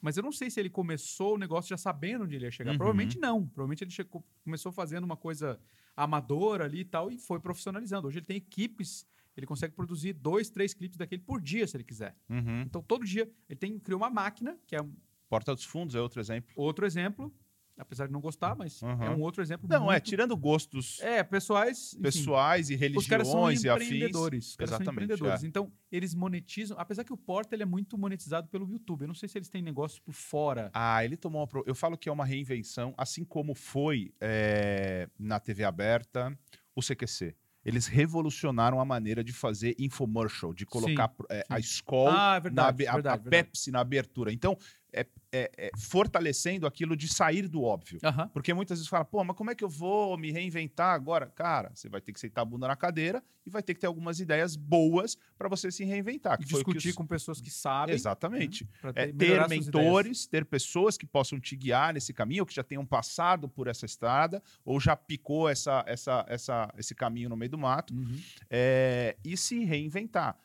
Mas 0.00 0.16
eu 0.16 0.22
não 0.22 0.32
sei 0.32 0.48
se 0.48 0.58
ele 0.58 0.70
começou 0.70 1.34
o 1.34 1.38
negócio 1.38 1.68
já 1.68 1.76
sabendo 1.76 2.24
onde 2.24 2.34
ele 2.34 2.46
ia 2.46 2.50
chegar. 2.50 2.70
Uhum. 2.70 2.78
Provavelmente 2.78 3.18
não. 3.18 3.46
Provavelmente 3.46 3.84
ele 3.84 3.90
chegou- 3.90 4.24
começou 4.42 4.72
fazendo 4.72 5.04
uma 5.04 5.18
coisa 5.18 5.60
amadora 6.02 6.64
ali 6.64 6.80
e 6.80 6.84
tal 6.84 7.10
e 7.10 7.18
foi 7.18 7.40
profissionalizando. 7.40 8.08
Hoje 8.08 8.18
ele 8.18 8.26
tem 8.26 8.36
equipes, 8.36 9.06
ele 9.36 9.46
consegue 9.46 9.74
produzir 9.74 10.12
dois, 10.12 10.50
três 10.50 10.74
clipes 10.74 10.96
daquele 10.96 11.22
por 11.22 11.40
dia, 11.40 11.66
se 11.66 11.76
ele 11.76 11.84
quiser. 11.84 12.16
Uhum. 12.28 12.62
Então, 12.62 12.82
todo 12.82 13.04
dia, 13.04 13.30
ele 13.48 13.58
tem, 13.58 13.78
criou 13.78 14.00
uma 14.00 14.10
máquina, 14.10 14.58
que 14.66 14.74
é 14.76 14.82
um 14.82 14.92
Porta 15.28 15.54
dos 15.54 15.64
Fundos 15.64 15.94
é 15.94 16.00
outro 16.00 16.20
exemplo. 16.20 16.50
outro 16.56 16.84
exemplo, 16.84 17.32
apesar 17.80 18.06
de 18.06 18.12
não 18.12 18.20
gostar, 18.20 18.54
mas 18.54 18.80
Uhum. 18.82 19.02
é 19.02 19.10
um 19.10 19.20
outro 19.20 19.42
exemplo. 19.42 19.68
Não, 19.68 19.90
é, 19.90 19.94
muito- 19.96 20.04
tirando 20.04 20.36
gostos 20.36 21.00
É, 21.00 21.22
pessoais. 21.22 21.92
enfim, 21.94 22.02
pessoais 22.02 22.70
e 22.70 22.74
os 22.96 23.06
caras 23.06 23.26
são 23.28 23.44
religiões 23.44 23.64
e 23.64 23.68
afins. 23.68 23.86
empreendedores. 23.86 24.48
Os 24.50 24.56
caras 24.56 24.70
são 24.70 24.76
Exatamente. 24.82 25.04
empreendedores. 25.04 25.42
é. 25.42 25.46
Então, 25.46 25.72
eles 25.90 26.14
monetizam. 26.14 26.76
Apesar 26.78 27.02
que 27.04 27.12
o 27.12 27.16
Porta 27.16 27.54
ele 27.54 27.62
é 27.62 27.66
muito 27.66 27.96
monetizado 27.98 28.48
pelo 28.48 28.68
YouTube. 28.70 29.02
Eu 29.02 29.08
não 29.08 29.14
sei 29.14 29.28
se 29.28 29.38
eles 29.38 29.48
têm 29.48 29.62
negócio 29.62 30.02
por 30.02 30.12
fora. 30.12 30.70
Ah, 30.74 31.04
ele 31.04 31.16
tomou 31.16 31.40
uma. 31.40 31.46
pro- 31.46 31.64
Eu 31.66 31.74
falo 31.74 31.96
que 31.96 32.08
é 32.08 32.12
uma 32.12 32.24
reinvenção, 32.24 32.94
assim 32.96 33.24
como 33.24 33.54
foi 33.54 34.12
é, 34.20 35.08
na 35.18 35.38
TV 35.40 35.64
aberta 35.64 36.36
o 36.74 36.82
CQC. 36.82 37.34
Eles 37.62 37.86
revolucionaram 37.86 38.80
a 38.80 38.84
maneira 38.86 39.22
de 39.22 39.34
fazer 39.34 39.74
infomercial, 39.78 40.54
de 40.54 40.64
colocar 40.64 41.12
é, 41.30 41.44
a 41.46 41.58
escola, 41.58 42.14
Ah, 42.16 42.36
é 42.36 42.40
verdade, 42.40 42.86
a- 42.86 42.92
verdade, 42.94 43.08
a, 43.08 43.22
verdade. 43.22 43.44
Pepsi 43.46 43.70
na 43.70 43.80
abertura. 43.80 44.32
Então, 44.32 44.56
é, 44.92 45.06
é- 45.32 45.50
é 45.56 45.70
fortalecendo 45.78 46.66
aquilo 46.66 46.96
de 46.96 47.08
sair 47.08 47.46
do 47.48 47.62
óbvio. 47.62 47.98
Aham. 48.02 48.28
Porque 48.28 48.52
muitas 48.54 48.78
vezes 48.78 48.88
fala, 48.88 49.04
pô, 49.04 49.22
mas 49.24 49.36
como 49.36 49.50
é 49.50 49.54
que 49.54 49.62
eu 49.64 49.68
vou 49.68 50.16
me 50.18 50.30
reinventar 50.30 50.94
agora? 50.94 51.26
Cara, 51.26 51.70
você 51.74 51.88
vai 51.88 52.00
ter 52.00 52.12
que 52.12 52.20
sentar 52.20 52.42
a 52.42 52.44
bunda 52.44 52.66
na 52.68 52.76
cadeira 52.76 53.22
e 53.46 53.50
vai 53.50 53.62
ter 53.62 53.74
que 53.74 53.80
ter 53.80 53.86
algumas 53.86 54.20
ideias 54.20 54.56
boas 54.56 55.16
para 55.38 55.48
você 55.48 55.70
se 55.70 55.84
reinventar. 55.84 56.38
Que 56.38 56.44
discutir 56.44 56.90
os- 56.90 56.94
com 56.94 57.06
pessoas 57.06 57.40
que 57.40 57.50
sabem. 57.50 57.94
Exatamente. 57.94 58.64
pra 58.80 58.90
É, 58.90 59.06
ter- 59.06 59.12
ter 59.12 59.14
melhorar 59.28 59.48
suas 59.48 59.66
mentores, 59.66 60.26
ter 60.26 60.44
pessoas 60.44 60.96
que 60.98 61.06
possam 61.06 61.38
te 61.40 61.56
guiar 61.56 61.94
nesse 61.94 62.12
caminho, 62.12 62.44
que 62.46 62.54
já 62.54 62.62
tenham 62.62 62.84
passado 62.84 63.48
por 63.48 63.66
essa 63.68 63.86
estrada, 63.86 64.42
ou 64.64 64.78
já 64.80 64.96
picou 64.96 65.48
essa, 65.48 65.84
essa, 65.86 66.24
essa, 66.28 66.72
esse 66.76 66.94
caminho 66.94 67.28
no 67.28 67.36
meio 67.36 67.50
do 67.50 67.58
mato, 67.58 67.94
Uhum. 67.94 68.20
é, 68.50 69.16
e 69.24 69.36
se 69.36 69.64
reinventar. 69.64 70.36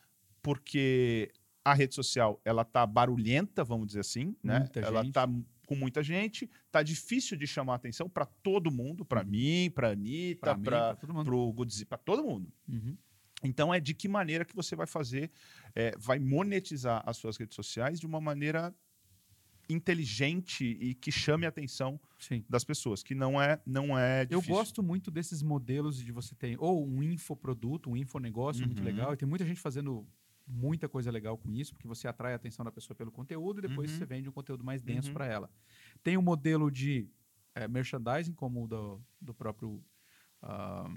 Porque 0.42 1.30
a 1.70 1.74
rede 1.74 1.94
social, 1.94 2.40
ela 2.44 2.64
tá 2.64 2.86
barulhenta, 2.86 3.64
vamos 3.64 3.88
dizer 3.88 4.00
assim, 4.00 4.36
né? 4.42 4.60
Muita 4.60 4.80
Ela 4.80 5.02
gente. 5.02 5.12
tá 5.14 5.28
com 5.66 5.74
muita 5.74 6.00
gente, 6.02 6.48
tá 6.70 6.80
difícil 6.82 7.36
de 7.36 7.44
chamar 7.44 7.74
atenção 7.74 8.08
para 8.08 8.24
todo 8.24 8.70
mundo, 8.70 9.04
para 9.04 9.24
mim, 9.24 9.68
para 9.74 9.90
Anitta, 9.90 10.56
para 10.56 10.94
pro 11.24 11.52
Godzilla, 11.52 11.86
para 11.88 11.98
todo 11.98 12.22
mundo. 12.22 12.52
Uhum. 12.68 12.96
Então 13.42 13.74
é 13.74 13.80
de 13.80 13.92
que 13.94 14.06
maneira 14.08 14.44
que 14.44 14.54
você 14.54 14.76
vai 14.76 14.86
fazer, 14.86 15.30
é, 15.74 15.92
vai 15.98 16.20
monetizar 16.20 17.02
as 17.04 17.16
suas 17.16 17.36
redes 17.36 17.56
sociais 17.56 17.98
de 17.98 18.06
uma 18.06 18.20
maneira 18.20 18.72
inteligente 19.68 20.64
e 20.80 20.94
que 20.94 21.10
chame 21.10 21.44
a 21.44 21.48
atenção 21.48 22.00
Sim. 22.18 22.44
das 22.48 22.62
pessoas, 22.64 23.02
que 23.02 23.14
não 23.14 23.40
é 23.42 23.60
não 23.66 23.98
é 23.98 24.22
Eu 24.30 24.38
difícil. 24.38 24.54
gosto 24.54 24.82
muito 24.82 25.10
desses 25.10 25.42
modelos 25.42 25.98
de 25.98 26.12
você 26.12 26.34
ter 26.36 26.56
ou 26.60 26.86
um 26.86 27.02
infoproduto, 27.02 27.90
um 27.90 27.96
infonegócio 27.96 28.64
muito 28.64 28.78
Uhum. 28.78 28.84
legal. 28.84 29.12
E 29.12 29.16
tem 29.16 29.28
muita 29.28 29.44
gente 29.44 29.60
fazendo 29.60 30.06
muita 30.46 30.88
coisa 30.88 31.10
legal 31.10 31.36
com 31.36 31.50
isso, 31.50 31.72
porque 31.72 31.88
você 31.88 32.06
atrai 32.06 32.32
a 32.32 32.36
atenção 32.36 32.64
da 32.64 32.70
pessoa 32.70 32.94
pelo 32.96 33.10
conteúdo 33.10 33.58
e 33.58 33.62
depois 33.68 33.90
Uhum. 33.90 33.98
você 33.98 34.06
vende 34.06 34.28
um 34.28 34.32
conteúdo 34.32 34.62
mais 34.64 34.80
denso 34.82 35.08
Uhum. 35.08 35.14
para 35.14 35.26
ela. 35.26 35.50
Tem 36.02 36.16
um 36.16 36.22
modelo 36.22 36.70
de 36.70 37.08
eh, 37.54 37.66
merchandising, 37.66 38.32
como 38.34 38.64
o 38.64 38.68
do, 38.68 39.02
do 39.20 39.32
próprio. 39.34 39.82
ah, 40.42 40.88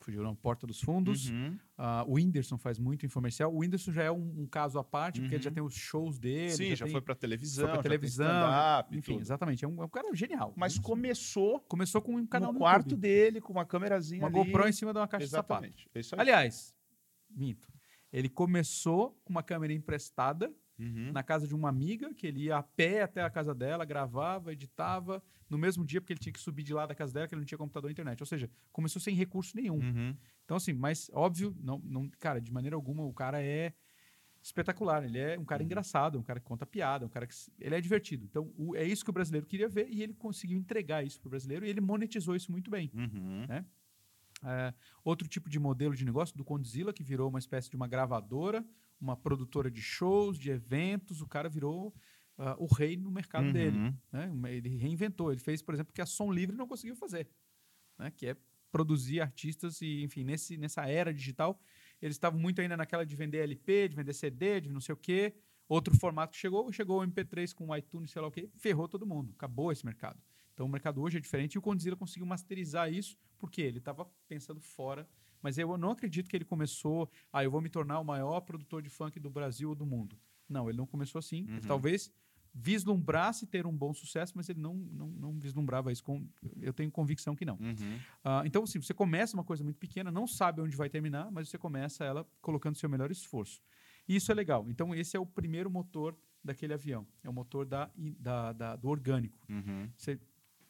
fugiu, 0.00 0.22
não, 0.22 0.34
Porta 0.34 0.66
dos 0.66 0.80
Fundos. 0.80 1.28
Uhum. 1.28 1.58
Ah, 1.76 2.04
o 2.06 2.14
Whindersson 2.14 2.56
faz 2.56 2.78
muito 2.78 3.04
infomercial. 3.04 3.52
O 3.52 3.58
Whindersson 3.58 3.92
já 3.92 4.04
é 4.04 4.10
um, 4.10 4.42
um 4.42 4.46
caso 4.46 4.78
à 4.78 4.84
parte, 4.84 5.20
porque 5.20 5.34
ele 5.34 5.42
já 5.42 5.50
Uhum. 5.50 5.54
tem 5.54 5.62
os 5.64 5.74
shows 5.74 6.18
dele. 6.18 6.50
Sim, 6.52 6.74
já 6.76 6.84
tem- 6.86 6.92
foi 6.92 7.00
para 7.02 7.14
televisão, 7.14 7.64
foi 7.64 7.68
pra 7.72 7.76
já 7.78 7.82
televisão. 7.82 8.26
Enfim, 8.92 9.12
tudo. 9.14 9.20
exatamente. 9.20 9.64
É 9.64 9.68
um, 9.68 9.82
é 9.82 9.84
um 9.84 9.88
cara 9.88 10.14
genial. 10.14 10.54
Mas 10.56 10.72
Isso. 10.74 10.82
começou 10.82 11.60
começou 11.60 12.00
com 12.00 12.14
um 12.16 12.26
canal 12.26 12.50
no 12.52 12.54
no 12.54 12.58
quarto 12.60 12.84
YouTube. 12.92 13.00
dele 13.00 13.40
com 13.40 13.52
uma 13.52 13.66
câmerazinha 13.66 14.22
Uma 14.26 14.28
ali. 14.28 14.50
GoPro 14.50 14.68
em 14.68 14.72
cima 14.72 14.92
de 14.92 14.98
uma 15.00 15.08
caixa 15.08 15.26
de 15.26 15.30
sapato. 15.32 15.64
Exatamente. 15.66 15.90
É. 15.94 16.20
Aliás, 16.20 16.74
minto. 17.28 17.68
Ele 18.12 18.28
começou 18.28 19.18
com 19.24 19.30
uma 19.32 19.42
câmera 19.42 19.72
emprestada 19.72 20.52
Uhum. 20.78 21.10
na 21.10 21.24
casa 21.24 21.44
de 21.48 21.56
uma 21.56 21.68
amiga, 21.68 22.14
que 22.14 22.24
ele 22.24 22.44
ia 22.44 22.56
a 22.56 22.62
pé 22.62 23.02
até 23.02 23.20
a 23.20 23.28
casa 23.28 23.52
dela, 23.52 23.84
gravava, 23.84 24.52
editava, 24.52 25.20
no 25.50 25.58
mesmo 25.58 25.84
dia, 25.84 26.00
porque 26.00 26.12
ele 26.12 26.20
tinha 26.20 26.32
que 26.32 26.38
subir 26.38 26.62
de 26.62 26.72
lá 26.72 26.86
da 26.86 26.94
casa 26.94 27.12
dela, 27.12 27.26
que 27.26 27.34
ele 27.34 27.40
não 27.40 27.46
tinha 27.46 27.58
computador 27.58 27.90
e 27.90 27.92
internet. 27.92 28.20
Ou 28.22 28.26
seja, 28.26 28.48
começou 28.70 29.02
sem 29.02 29.12
recurso 29.12 29.56
nenhum. 29.56 29.80
Uhum. 29.80 30.16
Então, 30.44 30.56
assim, 30.56 30.72
mas 30.72 31.10
óbvio, 31.12 31.52
não, 31.60 31.80
não, 31.84 32.08
cara, 32.20 32.40
de 32.40 32.52
maneira 32.52 32.76
alguma, 32.76 33.02
o 33.04 33.12
cara 33.12 33.42
é 33.42 33.72
espetacular. 34.40 35.04
Ele 35.04 35.18
é 35.18 35.38
um 35.38 35.44
cara 35.44 35.62
engraçado, 35.62 36.18
um 36.18 36.22
cara 36.22 36.38
que 36.38 36.46
conta 36.46 36.64
piada, 36.64 37.04
um 37.06 37.08
cara 37.08 37.26
que. 37.26 37.34
Ele 37.58 37.74
é 37.74 37.80
divertido. 37.80 38.24
Então, 38.24 38.52
o- 38.56 38.76
é 38.76 38.84
isso 38.84 39.02
que 39.04 39.10
o 39.10 39.12
brasileiro 39.12 39.46
queria 39.46 39.68
ver 39.68 39.88
e 39.90 40.02
ele 40.02 40.14
conseguiu 40.14 40.58
entregar 40.58 41.04
isso 41.04 41.20
para 41.20 41.26
o 41.26 41.30
brasileiro 41.30 41.66
e 41.66 41.68
ele 41.70 41.80
monetizou 41.80 42.36
isso 42.36 42.52
muito 42.52 42.70
bem. 42.70 42.90
Uhum. 42.94 43.46
É, 44.44 44.72
outro 45.04 45.26
tipo 45.26 45.48
de 45.50 45.58
modelo 45.58 45.94
de 45.94 46.04
negócio 46.04 46.36
do 46.36 46.44
Condzilla, 46.44 46.92
que 46.92 47.02
virou 47.02 47.28
uma 47.28 47.38
espécie 47.38 47.68
de 47.68 47.76
uma 47.76 47.88
gravadora, 47.88 48.64
uma 49.00 49.16
produtora 49.16 49.70
de 49.70 49.80
shows, 49.82 50.38
de 50.38 50.50
eventos. 50.50 51.20
O 51.20 51.26
cara 51.28 51.48
virou 51.48 51.94
ah, 52.36 52.56
o 52.58 52.66
rei 52.66 52.96
no 52.96 53.10
mercado 53.10 53.46
Uhum. 53.46 53.52
dele. 53.52 53.94
né? 54.12 54.30
Ele 54.54 54.76
reinventou. 54.76 55.30
Ele 55.32 55.40
fez, 55.40 55.60
por 55.62 55.74
exemplo, 55.74 55.90
o 55.90 55.94
que 55.94 56.00
a 56.02 56.06
Som 56.06 56.30
Livre 56.32 56.56
não 56.56 56.66
conseguiu 56.68 56.94
fazer, 56.96 57.28
né? 57.98 58.10
que 58.10 58.28
é 58.28 58.36
produzir 58.70 59.20
artistas 59.20 59.80
e, 59.80 60.02
enfim, 60.04 60.24
nesse, 60.24 60.56
nessa 60.58 60.86
era 60.86 61.12
digital, 61.12 61.58
eles 62.02 62.14
estavam 62.16 62.38
muito 62.38 62.60
ainda 62.60 62.76
naquela 62.76 63.04
de 63.04 63.16
vender 63.16 63.38
LP, 63.38 63.88
de 63.88 63.96
vender 63.96 64.12
CD, 64.12 64.60
de 64.60 64.70
não 64.70 64.80
sei 64.80 64.92
o 64.92 64.96
quê. 64.96 65.34
Outro 65.68 65.96
formato 65.98 66.32
que 66.32 66.38
chegou, 66.38 66.70
chegou 66.72 67.00
o 67.00 67.06
MP3 67.06 67.52
com 67.54 67.68
o 67.68 67.76
iTunes, 67.76 68.10
sei 68.10 68.22
lá 68.22 68.28
o 68.28 68.30
quê, 68.30 68.48
ferrou 68.56 68.86
todo 68.88 69.06
mundo. 69.06 69.32
Acabou 69.36 69.72
esse 69.72 69.84
mercado. 69.84 70.20
Então 70.58 70.66
o 70.66 70.68
mercado 70.68 71.00
hoje 71.00 71.18
é 71.18 71.20
diferente 71.20 71.54
e 71.54 71.58
o 71.58 71.62
Condzilla 71.62 71.94
conseguiu 71.94 72.26
masterizar 72.26 72.92
isso, 72.92 73.16
porque 73.38 73.62
ele 73.62 73.78
estava 73.78 74.04
pensando 74.26 74.60
fora. 74.60 75.08
Mas 75.40 75.56
eu 75.56 75.78
não 75.78 75.92
acredito 75.92 76.28
que 76.28 76.36
ele 76.36 76.44
começou, 76.44 77.08
ah, 77.32 77.44
eu 77.44 77.50
vou 77.52 77.60
me 77.60 77.68
tornar 77.68 78.00
o 78.00 78.04
maior 78.04 78.40
produtor 78.40 78.82
de 78.82 78.88
funk 78.88 79.20
do 79.20 79.30
Brasil 79.30 79.68
ou 79.68 79.74
do 79.76 79.86
mundo. 79.86 80.18
Não, 80.48 80.68
ele 80.68 80.76
não 80.76 80.84
começou 80.84 81.20
assim. 81.20 81.44
Ele 81.48 81.60
talvez 81.68 82.10
vislumbrasse 82.52 83.46
ter 83.46 83.66
um 83.66 83.76
bom 83.76 83.94
sucesso, 83.94 84.32
mas 84.34 84.48
ele 84.48 84.60
não, 84.60 84.74
não, 84.74 85.06
não 85.10 85.38
vislumbrava 85.38 85.92
isso. 85.92 86.02
Com, 86.02 86.26
eu 86.60 86.72
tenho 86.72 86.90
convicção 86.90 87.36
que 87.36 87.44
não. 87.44 87.54
Uhum. 87.60 88.00
Ah, 88.24 88.42
então, 88.44 88.64
assim, 88.64 88.80
você 88.80 88.92
começa 88.92 89.36
uma 89.36 89.44
coisa 89.44 89.62
muito 89.62 89.78
pequena, 89.78 90.10
não 90.10 90.26
sabe 90.26 90.60
onde 90.60 90.76
vai 90.76 90.90
terminar, 90.90 91.30
mas 91.30 91.48
você 91.48 91.56
começa 91.56 92.04
ela 92.04 92.26
colocando 92.40 92.74
seu 92.76 92.88
melhor 92.88 93.12
esforço. 93.12 93.62
E 94.08 94.16
isso 94.16 94.32
é 94.32 94.34
legal. 94.34 94.66
Então, 94.68 94.92
esse 94.92 95.16
é 95.16 95.20
o 95.20 95.24
primeiro 95.26 95.70
motor 95.70 96.16
daquele 96.42 96.74
avião. 96.74 97.06
É 97.22 97.28
o 97.28 97.32
motor 97.32 97.64
da, 97.64 97.88
da- 97.96 98.52
da- 98.52 98.74
do 98.76 98.88
orgânico. 98.88 99.38
Uhum. 99.48 99.88
Você 99.96 100.18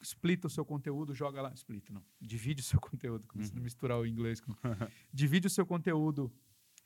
splita 0.00 0.46
o 0.46 0.50
seu 0.50 0.64
conteúdo, 0.64 1.14
joga 1.14 1.42
lá. 1.42 1.52
Splita, 1.54 1.92
não. 1.92 2.02
Divide 2.20 2.60
o 2.60 2.64
seu 2.64 2.80
conteúdo. 2.80 3.26
Começando 3.26 3.58
a 3.58 3.62
misturar 3.62 3.98
o 3.98 4.06
inglês 4.06 4.40
com. 4.40 4.54
Divide 5.12 5.46
o 5.46 5.50
seu 5.50 5.66
conteúdo 5.66 6.32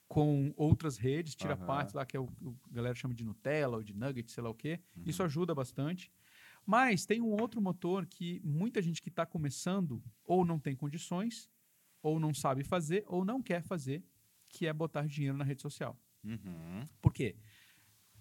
com 0.09 0.52
outras 0.59 0.98
redes, 0.98 1.34
tira 1.34 1.55
Aham. 1.55 1.64
partes 1.64 1.94
lá 1.94 2.05
que 2.05 2.14
é 2.14 2.20
o, 2.20 2.24
o 2.43 2.55
a 2.70 2.74
galera 2.74 2.94
chama 2.94 3.14
de 3.14 3.24
Nutella 3.24 3.78
ou 3.78 3.82
de 3.82 3.94
Nugget, 3.94 4.30
sei 4.30 4.43
lá 4.43 4.51
o 4.51 4.55
quê. 4.55 4.78
Isso 5.06 5.22
ajuda 5.22 5.55
bastante. 5.55 6.12
Mas 6.66 7.06
tem 7.06 7.20
um 7.20 7.32
outro 7.40 7.60
motor 7.60 8.06
que 8.06 8.40
muita 8.44 8.82
gente 8.82 9.01
que 9.01 9.09
está 9.09 9.24
começando 9.24 10.02
ou 10.24 10.44
não 10.44 10.59
tem 10.59 10.76
condições, 10.76 11.51
ou 12.02 12.20
não 12.20 12.34
sabe 12.34 12.62
fazer, 12.62 13.05
ou 13.06 13.24
não 13.24 13.43
quer 13.43 13.62
fazer, 13.62 14.05
que 14.48 14.66
é 14.66 14.72
botar 14.72 15.06
dinheiro 15.06 15.36
na 15.36 15.44
rede 15.44 15.62
social. 15.62 15.98
Uhum. 16.22 16.86
Por 17.01 17.12
quê? 17.12 17.34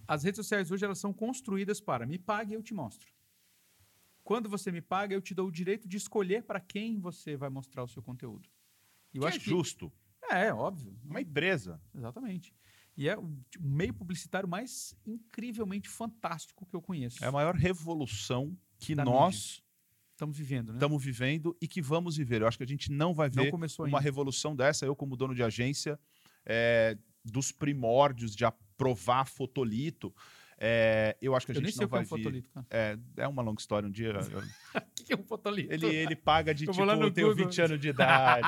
As 0.07 0.23
redes 0.23 0.37
sociais 0.37 0.71
hoje 0.71 0.83
elas 0.83 0.97
são 0.97 1.13
construídas 1.13 1.79
para 1.79 2.05
me 2.05 2.17
pague 2.17 2.53
e 2.53 2.55
eu 2.55 2.63
te 2.63 2.73
mostro. 2.73 3.07
Quando 4.31 4.47
você 4.47 4.71
me 4.71 4.79
paga, 4.81 5.13
eu 5.13 5.21
te 5.21 5.33
dou 5.33 5.47
o 5.47 5.51
direito 5.51 5.89
de 5.89 5.97
escolher 5.97 6.43
para 6.43 6.59
quem 6.61 6.99
você 6.99 7.35
vai 7.35 7.49
mostrar 7.49 7.83
o 7.83 7.87
seu 7.87 8.01
conteúdo. 8.01 8.47
E 9.13 9.17
eu 9.17 9.23
Que 9.23 9.27
acho 9.27 9.37
é 9.37 9.39
que 9.41 9.49
justo. 9.49 9.91
é, 10.31 10.47
é 10.47 10.53
óbvio. 10.53 10.97
Uma 11.03 11.19
empresa. 11.19 11.81
Exatamente. 11.93 12.53
E 12.95 13.09
é 13.09 13.17
o 13.17 13.21
o 13.23 13.67
meio 13.67 13.93
publicitário 13.93 14.47
mais 14.47 14.95
incrivelmente 15.05 15.89
fantástico 15.89 16.65
que 16.65 16.73
eu 16.73 16.81
conheço. 16.81 17.21
É 17.21 17.27
a 17.27 17.31
maior 17.31 17.55
revolução 17.55 18.57
que 18.79 18.95
Da 18.95 19.03
nós 19.03 19.61
Estamos 20.13 20.37
vivendo, 20.37 20.69
né? 20.71 20.75
estamos 20.75 21.03
vivendo 21.03 21.57
e 21.59 21.67
que 21.67 21.81
vamos 21.81 22.15
viver. 22.15 22.41
Eu 22.41 22.47
acho 22.47 22.57
que 22.57 22.63
a 22.63 22.67
gente 22.67 22.89
não 22.89 23.13
vai 23.13 23.29
Não 23.35 23.43
ver 23.43 23.51
começou 23.51 23.85
uma 23.85 23.97
ainda. 23.97 24.03
revolução 24.03 24.55
dessa. 24.55 24.85
Eu, 24.85 24.95
como 24.95 25.17
dono 25.17 25.35
de 25.35 25.43
agência, 25.43 25.99
é, 26.45 26.97
dos 27.25 27.51
primórdios 27.51 28.33
de 28.35 28.45
aprovar 28.45 29.25
fotolito, 29.27 30.13
é, 30.63 31.17
eu 31.19 31.35
acho 31.35 31.47
que 31.47 31.51
a 31.51 31.55
eu 31.55 31.55
gente 31.55 31.63
nem 31.65 31.73
sei 31.73 31.81
não 31.85 31.89
que 31.89 31.95
é 31.95 31.97
vai 31.97 32.01
um 32.01 32.03
ver. 32.03 32.09
fotolito, 32.09 32.49
cara. 32.51 32.65
É, 32.69 32.97
é 33.17 33.27
uma 33.27 33.41
longa 33.41 33.59
história. 33.59 33.87
Um 33.87 33.91
dia 33.91 34.09
eu- 34.11 34.43
O 35.01 35.03
que 35.03 35.13
é 35.13 35.15
um 35.17 35.23
fotolito? 35.23 35.73
ele, 35.73 35.87
ele 35.87 36.15
paga 36.15 36.53
de 36.53 36.65
Eu 36.67 36.71
tipo, 36.73 36.85
eu 36.85 37.11
tenho 37.11 37.29
Google. 37.29 37.45
20 37.47 37.61
anos 37.63 37.79
de 37.81 37.89
idade. 37.89 38.47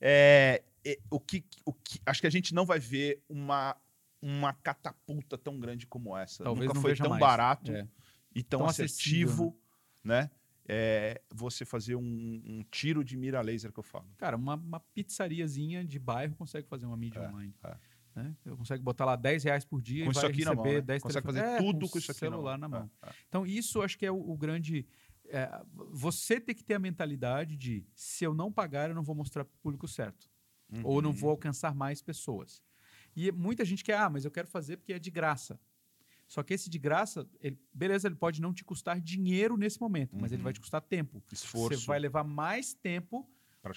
É, 0.00 0.62
é, 0.84 0.98
o 1.10 1.20
que, 1.20 1.44
o 1.64 1.72
que, 1.72 2.00
acho 2.06 2.20
que 2.20 2.26
a 2.26 2.30
gente 2.30 2.54
não 2.54 2.64
vai 2.64 2.78
ver 2.80 3.22
uma, 3.28 3.76
uma 4.20 4.52
catapulta 4.54 5.36
tão 5.38 5.58
grande 5.60 5.86
como 5.86 6.16
essa. 6.16 6.42
Talvez 6.44 6.66
Nunca 6.68 6.74
não 6.74 6.82
foi 6.82 6.96
tão 6.96 7.10
mais. 7.10 7.20
barato 7.20 7.70
É. 7.72 7.86
e 8.34 8.42
tão, 8.42 8.60
Tão 8.60 8.68
assertivo, 8.68 9.56
né? 10.02 10.30
É, 10.66 11.20
você 11.28 11.64
fazer 11.64 11.96
um, 11.96 12.02
um 12.02 12.64
tiro 12.70 13.04
de 13.04 13.16
mira 13.16 13.40
laser 13.40 13.72
que 13.72 13.78
eu 13.80 13.82
falo. 13.84 14.06
Cara, 14.16 14.36
uma, 14.36 14.54
uma 14.54 14.80
pizzariazinha 14.80 15.84
de 15.84 15.98
bairro 15.98 16.34
consegue 16.36 16.66
fazer 16.68 16.86
uma 16.86 16.96
mídia 16.96 17.18
É, 17.20 17.28
online. 17.28 17.52
é. 17.64 17.76
Né? 18.14 18.34
Eu 18.44 18.56
consegue 18.56 18.82
botar 18.82 19.04
lá 19.04 19.16
10 19.16 19.44
reais 19.44 19.64
por 19.64 19.80
dia 19.80 20.04
Com 20.04 20.10
e 20.10 20.14
vai 20.14 20.22
na 20.22 20.28
receber 20.28 20.54
mão, 20.54 20.64
né? 20.64 20.80
10 20.82 21.02
Consegue 21.02 21.26
fazer 21.26 21.40
É, 21.40 21.56
tudo 21.58 21.86
com 21.86 21.92
com 21.92 21.98
isso 21.98 22.10
aqui 22.12 22.20
na 22.24 22.30
celular 22.30 22.58
na 22.58 22.68
mão. 22.68 22.80
mão. 22.80 22.90
É, 23.02 23.08
é. 23.08 23.12
Então, 23.28 23.46
isso 23.46 23.80
acho 23.82 23.96
que 23.98 24.04
é 24.06 24.10
o, 24.10 24.16
o 24.30 24.36
grande. 24.36 24.86
é, 25.28 25.48
você 25.90 26.38
tem 26.40 26.54
que 26.54 26.62
ter 26.64 26.74
a 26.74 26.78
mentalidade 26.78 27.56
de 27.56 27.86
se 27.94 28.24
eu 28.24 28.34
não 28.34 28.52
pagar, 28.52 28.90
eu 28.90 28.94
não 28.94 29.02
vou 29.02 29.14
mostrar 29.14 29.44
para 29.44 29.54
o 29.54 29.58
público 29.62 29.88
certo. 29.88 30.30
Ou 30.84 30.96
Uhum. 30.96 31.02
não 31.02 31.12
vou 31.12 31.30
alcançar 31.30 31.74
mais 31.74 32.00
pessoas. 32.02 32.62
E 33.14 33.30
muita 33.32 33.64
gente 33.64 33.82
quer, 33.84 33.96
ah, 33.98 34.08
mas 34.10 34.24
eu 34.24 34.30
quero 34.30 34.48
fazer 34.48 34.76
porque 34.78 34.92
é 34.92 34.98
de 34.98 35.10
graça. 35.10 35.58
Só 36.26 36.42
que 36.42 36.54
esse 36.54 36.70
de 36.70 36.78
graça, 36.78 37.28
ele- 37.40 37.58
beleza, 37.74 38.08
ele 38.08 38.14
pode 38.14 38.40
não 38.40 38.54
te 38.54 38.64
custar 38.64 38.98
dinheiro 39.00 39.56
nesse 39.58 39.78
momento, 39.80 40.16
mas 40.18 40.32
ele 40.32 40.42
vai 40.42 40.52
te 40.52 40.60
custar 40.60 40.80
tempo. 40.80 41.18
Uhum. 41.18 41.22
Esforço. 41.30 41.80
Você 41.80 41.86
vai 41.86 41.98
levar 41.98 42.24
mais 42.24 42.72
tempo 42.74 43.28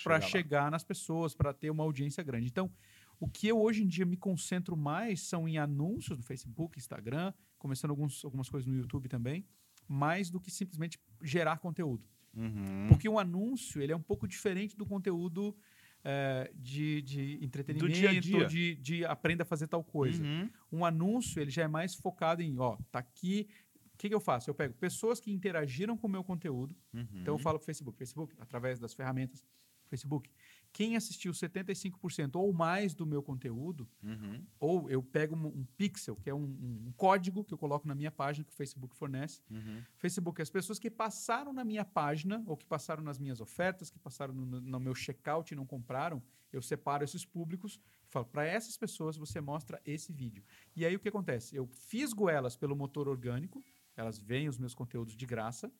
para 0.03 0.15
lá. 0.15 0.21
chegar 0.21 0.71
nas 0.71 0.83
pessoas, 0.83 1.35
para 1.35 1.53
ter 1.53 1.69
uma 1.69 1.83
audiência 1.83 2.23
grande. 2.23 2.47
Então, 2.47 2.71
o 3.19 3.27
que 3.27 3.47
eu 3.47 3.61
hoje 3.61 3.83
em 3.83 3.87
dia 3.87 4.05
me 4.05 4.17
concentro 4.17 4.75
mais 4.75 5.21
são 5.21 5.47
em 5.47 5.57
anúncios 5.57 6.17
no 6.17 6.23
Facebook, 6.23 6.77
Instagram, 6.77 7.33
começando 7.57 7.91
alguns, 7.91 8.23
algumas 8.23 8.49
coisas 8.49 8.67
no 8.67 8.77
YouTube 8.77 9.07
também, 9.07 9.45
mais 9.87 10.29
do 10.29 10.39
que 10.39 10.51
simplesmente 10.51 10.99
gerar 11.21 11.57
conteúdo. 11.57 12.07
Uhum. 12.35 12.87
Porque 12.89 13.07
o 13.07 13.17
anúncio 13.17 13.81
ele 13.81 13.93
é 13.93 13.95
um 13.95 14.01
pouco 14.01 14.27
diferente 14.27 14.75
do 14.75 14.85
conteúdo 14.85 15.55
eh, 16.03 16.51
de, 16.53 17.01
de 17.01 17.43
entretenimento, 17.43 17.91
dia 17.91 18.19
dia. 18.19 18.45
De, 18.45 18.75
de 18.75 19.05
aprenda 19.05 19.43
a 19.43 19.45
fazer 19.45 19.67
tal 19.67 19.83
coisa. 19.83 20.21
Uhum. 20.23 20.49
Um 20.71 20.85
anúncio 20.85 21.41
ele 21.41 21.49
já 21.49 21.63
é 21.63 21.67
mais 21.67 21.95
focado 21.95 22.41
em, 22.41 22.59
ó, 22.59 22.77
tá 22.91 22.99
aqui. 22.99 23.47
O 23.93 23.97
que, 23.97 24.09
que 24.09 24.15
eu 24.15 24.19
faço? 24.19 24.49
Eu 24.49 24.53
pego 24.53 24.73
pessoas 24.73 25.21
que 25.21 25.31
interagiram 25.31 25.97
com 25.97 26.07
o 26.07 26.09
meu 26.09 26.23
conteúdo. 26.23 26.75
Uhum. 26.93 27.07
Então 27.13 27.33
eu 27.33 27.39
falo 27.39 27.57
pro 27.57 27.65
Facebook, 27.65 27.97
Facebook, 27.97 28.35
através 28.37 28.77
das 28.77 28.93
ferramentas 28.93 29.43
Facebook. 29.89 30.29
Quem 30.75 30.97
assistiu 30.97 31.31
75% 31.31 32.35
ou 32.35 32.51
mais 32.51 32.93
do 32.93 33.05
meu 33.05 33.23
conteúdo, 33.23 33.87
Uhum. 34.03 34.45
ou 34.59 34.89
eu 34.89 35.01
pego 35.01 35.33
um, 35.33 35.47
um 35.47 35.65
pixel, 35.77 36.17
que 36.17 36.29
é 36.29 36.35
um, 36.35 36.43
um 36.87 36.91
código 36.97 37.45
que 37.45 37.53
eu 37.53 37.57
coloco 37.57 37.87
na 37.87 37.95
minha 37.95 38.11
página 38.11 38.43
que 38.43 38.51
o 38.51 38.55
Facebook 38.55 38.93
fornece. 38.93 39.41
Uhum. 39.49 39.81
Facebook, 39.95 40.41
as 40.41 40.49
pessoas 40.49 40.77
que 40.77 40.91
passaram 40.91 41.53
na 41.53 41.63
minha 41.63 41.85
página, 41.85 42.43
ou 42.45 42.57
que 42.57 42.65
passaram 42.65 43.01
nas 43.01 43.17
minhas 43.17 43.39
ofertas, 43.39 43.89
que 43.89 43.97
passaram 43.97 44.33
no, 44.33 44.59
no 44.59 44.79
meu 44.81 44.93
checkout 44.93 45.53
e 45.53 45.55
não 45.55 45.65
compraram, 45.65 46.21
eu 46.51 46.61
separo 46.61 47.05
esses 47.05 47.25
públicos 47.25 47.79
e 48.05 48.11
falo, 48.11 48.25
para 48.25 48.45
essas 48.45 48.75
pessoas 48.75 49.15
você 49.15 49.39
mostra 49.39 49.81
esse 49.85 50.11
vídeo. 50.11 50.43
E 50.75 50.85
aí 50.85 50.93
o 50.93 50.99
que 50.99 51.07
acontece? 51.07 51.55
Eu 51.55 51.67
fisgo 51.67 52.29
elas 52.29 52.57
pelo 52.57 52.75
motor 52.75 53.07
orgânico, 53.07 53.63
elas 53.95 54.19
veem 54.19 54.49
os 54.49 54.57
meus 54.57 54.75
conteúdos 54.75 55.15
de 55.15 55.25
graça, 55.25 55.71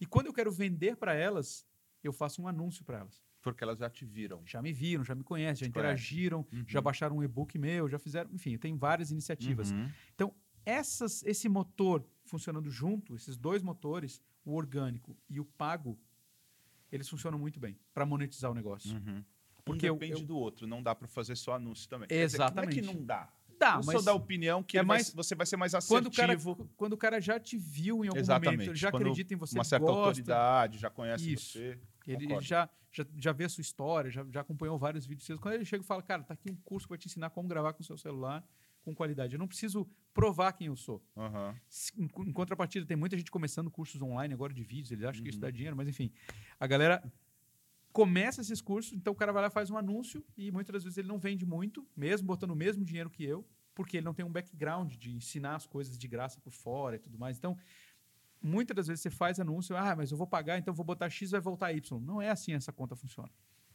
e 0.00 0.04
quando 0.06 0.26
eu 0.26 0.32
quero 0.32 0.50
vender 0.50 0.96
para 0.96 1.14
elas, 1.14 1.64
eu 2.02 2.12
faço 2.12 2.42
um 2.42 2.48
anúncio 2.48 2.84
para 2.84 2.98
elas. 2.98 3.22
Porque 3.42 3.64
elas 3.64 3.78
já 3.78 3.88
te 3.88 4.04
viram. 4.04 4.42
Já 4.46 4.60
me 4.60 4.72
viram, 4.72 5.02
já 5.02 5.14
me 5.14 5.22
conhecem, 5.24 5.60
já 5.60 5.66
Te 5.66 5.70
interagiram, 5.70 6.46
já 6.66 6.80
baixaram 6.80 7.16
um 7.16 7.22
e-book 7.22 7.56
meu, 7.58 7.88
já 7.88 7.98
fizeram, 7.98 8.30
enfim, 8.32 8.56
tem 8.58 8.76
várias 8.76 9.10
iniciativas. 9.10 9.70
Uhum. 9.70 9.90
Então, 10.14 10.34
essas, 10.64 11.22
esse 11.24 11.48
motor 11.48 12.04
funcionando 12.24 12.70
junto, 12.70 13.14
esses 13.16 13.36
dois 13.38 13.62
motores, 13.62 14.20
o 14.44 14.54
orgânico 14.54 15.16
e 15.28 15.40
o 15.40 15.44
pago, 15.44 15.98
eles 16.92 17.08
funcionam 17.08 17.38
muito 17.38 17.58
bem 17.58 17.78
para 17.94 18.04
monetizar 18.04 18.50
o 18.50 18.54
negócio. 18.54 18.92
Uhum. 18.94 19.24
Porque 19.64 19.86
um 19.86 19.94
eu- 19.94 19.94
depende 19.94 20.20
eu- 20.22 20.26
do 20.26 20.36
outro, 20.36 20.66
não 20.66 20.82
dá 20.82 20.94
para 20.94 21.06
fazer 21.08 21.36
só 21.36 21.54
anúncio 21.54 21.88
também. 21.88 22.08
Quer 22.08 22.26
dizer, 22.26 22.36
Exatamente. 22.36 22.80
Não 22.82 22.88
é 22.90 22.92
que 22.92 22.98
não 22.98 23.04
dá. 23.04 23.32
Dá, 23.58 23.74
eu 23.76 23.82
sou 23.82 23.92
mas 23.94 24.04
da 24.06 24.14
opinião 24.14 24.62
que 24.62 24.78
é 24.78 24.80
ele 24.80 24.86
vai- 24.86 24.96
mais- 24.98 25.12
você 25.12 25.34
vai 25.34 25.44
ser 25.46 25.56
mais 25.58 25.72
quando 25.86 26.06
o, 26.06 26.10
cara, 26.10 26.32
assertivo. 26.32 26.70
quando 26.78 26.94
o 26.94 26.96
cara 26.96 27.20
já 27.20 27.38
te 27.38 27.58
viu 27.58 28.02
em 28.04 28.08
algum 28.08 28.18
Exatamente. 28.18 28.60
momento, 28.60 28.74
já 28.74 28.90
Quando 28.90 29.02
acredita 29.02 29.34
em 29.34 29.36
você, 29.36 29.54
Uma 29.58 29.64
certa 29.64 29.84
gosta, 29.84 30.00
autoridade, 30.08 30.78
já 30.78 30.88
conhece 30.88 31.30
Isso. 31.32 31.52
você. 31.58 31.78
Ele 32.06 32.24
Concordo. 32.26 32.44
já, 32.46 32.68
já, 32.92 33.06
já 33.16 33.32
vê 33.32 33.44
a 33.44 33.48
sua 33.48 33.62
história, 33.62 34.10
já, 34.10 34.24
já 34.30 34.40
acompanhou 34.40 34.78
vários 34.78 35.06
vídeos 35.06 35.26
seus. 35.26 35.38
Quando 35.40 35.54
ele 35.54 35.64
chega 35.64 35.82
e 35.82 35.86
fala, 35.86 36.02
cara, 36.02 36.22
tá 36.22 36.34
aqui 36.34 36.50
um 36.50 36.56
curso 36.56 36.86
que 36.86 36.90
vai 36.90 36.98
te 36.98 37.06
ensinar 37.06 37.30
como 37.30 37.48
gravar 37.48 37.72
com 37.72 37.82
o 37.82 37.84
seu 37.84 37.96
celular 37.98 38.44
com 38.82 38.94
qualidade. 38.94 39.34
Eu 39.34 39.38
não 39.38 39.46
preciso 39.46 39.86
provar 40.14 40.52
quem 40.52 40.68
eu 40.68 40.76
sou. 40.76 41.04
Se- 41.68 41.92
Em, 42.00 42.04
em 42.04 42.32
contrapartida, 42.32 42.86
tem 42.86 42.96
muita 42.96 43.16
gente 43.16 43.30
começando 43.30 43.70
cursos 43.70 44.00
online 44.00 44.32
agora 44.32 44.54
de 44.54 44.62
vídeos, 44.64 44.90
eles 44.90 45.04
acham 45.04 45.22
que 45.22 45.28
Uhum. 45.28 45.30
isso 45.30 45.38
dá 45.40 45.50
dinheiro, 45.50 45.76
mas 45.76 45.86
enfim. 45.88 46.10
A 46.58 46.66
galera 46.66 47.02
começa 47.92 48.40
esses 48.40 48.60
cursos, 48.60 48.92
então 48.92 49.12
o 49.12 49.16
cara 49.16 49.32
vai 49.32 49.42
lá 49.42 49.48
e 49.48 49.50
faz 49.50 49.70
um 49.70 49.76
anúncio 49.76 50.24
e 50.36 50.50
muitas 50.50 50.72
das 50.72 50.84
vezes 50.84 50.96
ele 50.98 51.08
não 51.08 51.18
vende 51.18 51.44
muito, 51.44 51.86
mesmo 51.96 52.26
botando 52.26 52.52
o 52.52 52.56
mesmo 52.56 52.84
dinheiro 52.84 53.10
que 53.10 53.24
eu, 53.24 53.46
porque 53.74 53.96
ele 53.98 54.04
não 54.04 54.14
tem 54.14 54.24
um 54.24 54.30
background 54.32 54.94
de 54.96 55.10
ensinar 55.14 55.56
as 55.56 55.66
coisas 55.66 55.98
de 55.98 56.06
graça 56.08 56.40
por 56.40 56.52
fora 56.52 56.96
e 56.96 56.98
tudo 56.98 57.18
mais. 57.18 57.36
Então, 57.36 57.56
muitas 58.42 58.74
das 58.76 58.86
vezes 58.86 59.02
você 59.02 59.10
faz 59.10 59.38
anúncio, 59.40 59.76
ah, 59.76 59.94
mas 59.96 60.10
eu 60.10 60.16
vou 60.18 60.26
pagar, 60.26 60.58
então 60.58 60.72
vou 60.74 60.84
botar 60.84 61.08
X 61.10 61.30
vai 61.30 61.40
voltar 61.40 61.72
Y. 61.72 62.00
Não 62.00 62.20
é 62.22 62.30
assim 62.30 62.52
essa 62.52 62.72
conta 62.72 62.94
funciona. 62.96 63.30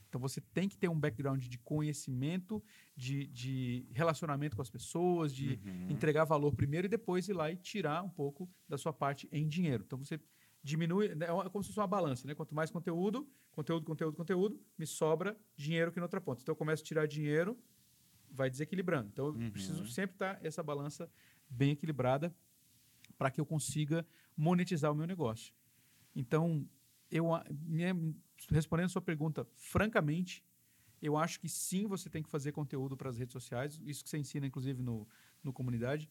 Então 0.10 0.20
você 0.22 0.40
tem 0.40 0.70
que 0.70 0.78
ter 0.78 0.88
um 0.88 0.98
background 1.00 1.44
de 1.46 1.58
conhecimento, 1.60 2.64
de, 2.96 3.28
de 3.28 3.86
relacionamento 3.92 4.56
com 4.56 4.62
as 4.62 4.70
pessoas, 4.70 5.34
de 5.36 5.60
entregar 5.90 6.24
valor 6.24 6.54
primeiro 6.56 6.86
e 6.88 6.90
depois 6.90 7.28
ir 7.28 7.34
lá 7.34 7.52
e 7.52 7.58
tirar 7.58 8.02
um 8.04 8.10
pouco 8.10 8.50
da 8.68 8.78
sua 8.78 8.94
parte 8.94 9.28
em 9.32 9.48
dinheiro. 9.48 9.84
Então 9.86 9.98
você 10.00 10.20
diminui, 10.64 11.08
é 11.20 11.32
uma- 11.32 11.46
é 11.46 11.50
como 11.50 11.64
se 11.64 11.70
fosse 11.70 11.80
uma 11.80 11.88
balança, 11.88 12.26
né? 12.28 12.34
Quanto 12.34 12.56
mais 12.56 12.72
conteúdo, 12.72 13.28
conteúdo, 13.52 13.86
conteúdo, 13.86 14.16
conteúdo, 14.16 14.60
me 14.78 14.86
sobra 14.88 15.38
dinheiro 15.56 15.90
aqui 15.90 16.00
na 16.00 16.06
outra 16.06 16.22
ponta. 16.22 16.42
Então 16.42 16.54
eu 16.54 16.58
começo 16.58 16.82
a 16.82 16.86
tirar 16.86 17.06
dinheiro, 17.08 17.58
vai 18.32 18.50
desequilibrando. 18.50 19.10
Então 19.12 19.28
eu 19.28 19.34
preciso 19.52 19.86
sempre 19.88 20.16
estar 20.16 20.40
essa 20.44 20.64
balança 20.64 21.12
bem 21.50 21.72
equilibrada 21.72 22.34
para 23.18 23.30
que 23.30 23.40
eu 23.40 23.46
consiga 23.46 24.06
monetizar 24.36 24.92
o 24.92 24.96
meu 24.96 25.06
negócio. 25.08 25.54
Então, 26.16 26.68
eu 27.12 27.28
respondendo 28.50 28.86
a 28.86 28.90
sua 28.90 29.02
pergunta, 29.02 29.48
francamente, 29.56 30.44
eu 31.02 31.18
acho 31.18 31.40
que 31.40 31.48
sim, 31.50 31.86
você 31.88 32.10
tem 32.10 32.24
que 32.24 32.30
fazer 32.30 32.52
conteúdo 32.52 32.98
para 32.98 33.10
as 33.10 33.18
redes 33.18 33.34
sociais. 33.34 33.80
Isso 33.86 34.04
que 34.04 34.10
você 34.10 34.18
ensina, 34.18 34.46
inclusive, 34.48 34.82
no, 34.82 35.08
no 35.44 35.54
comunidade, 35.54 36.10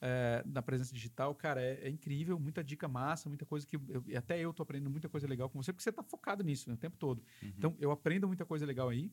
é, 0.00 0.42
na 0.46 0.60
presença 0.62 0.92
digital, 0.92 1.34
cara, 1.34 1.62
é, 1.62 1.86
é 1.86 1.88
incrível, 1.88 2.38
muita 2.38 2.62
dica 2.64 2.88
massa, 2.88 3.28
muita 3.28 3.46
coisa 3.46 3.66
que 3.66 3.76
eu- 3.76 4.04
até 4.16 4.38
eu 4.40 4.50
estou 4.50 4.64
aprendendo 4.64 4.90
muita 4.90 5.08
coisa 5.08 5.28
legal 5.28 5.48
com 5.48 5.62
você, 5.62 5.72
porque 5.72 5.82
você 5.84 5.90
está 5.90 6.02
focado 6.02 6.42
nisso 6.42 6.68
né, 6.68 6.74
o 6.74 6.78
tempo 6.78 6.96
todo. 6.96 7.22
Então, 7.56 7.76
eu 7.78 7.90
aprendo 7.92 8.26
muita 8.26 8.44
coisa 8.44 8.66
legal 8.66 8.88
aí, 8.88 9.12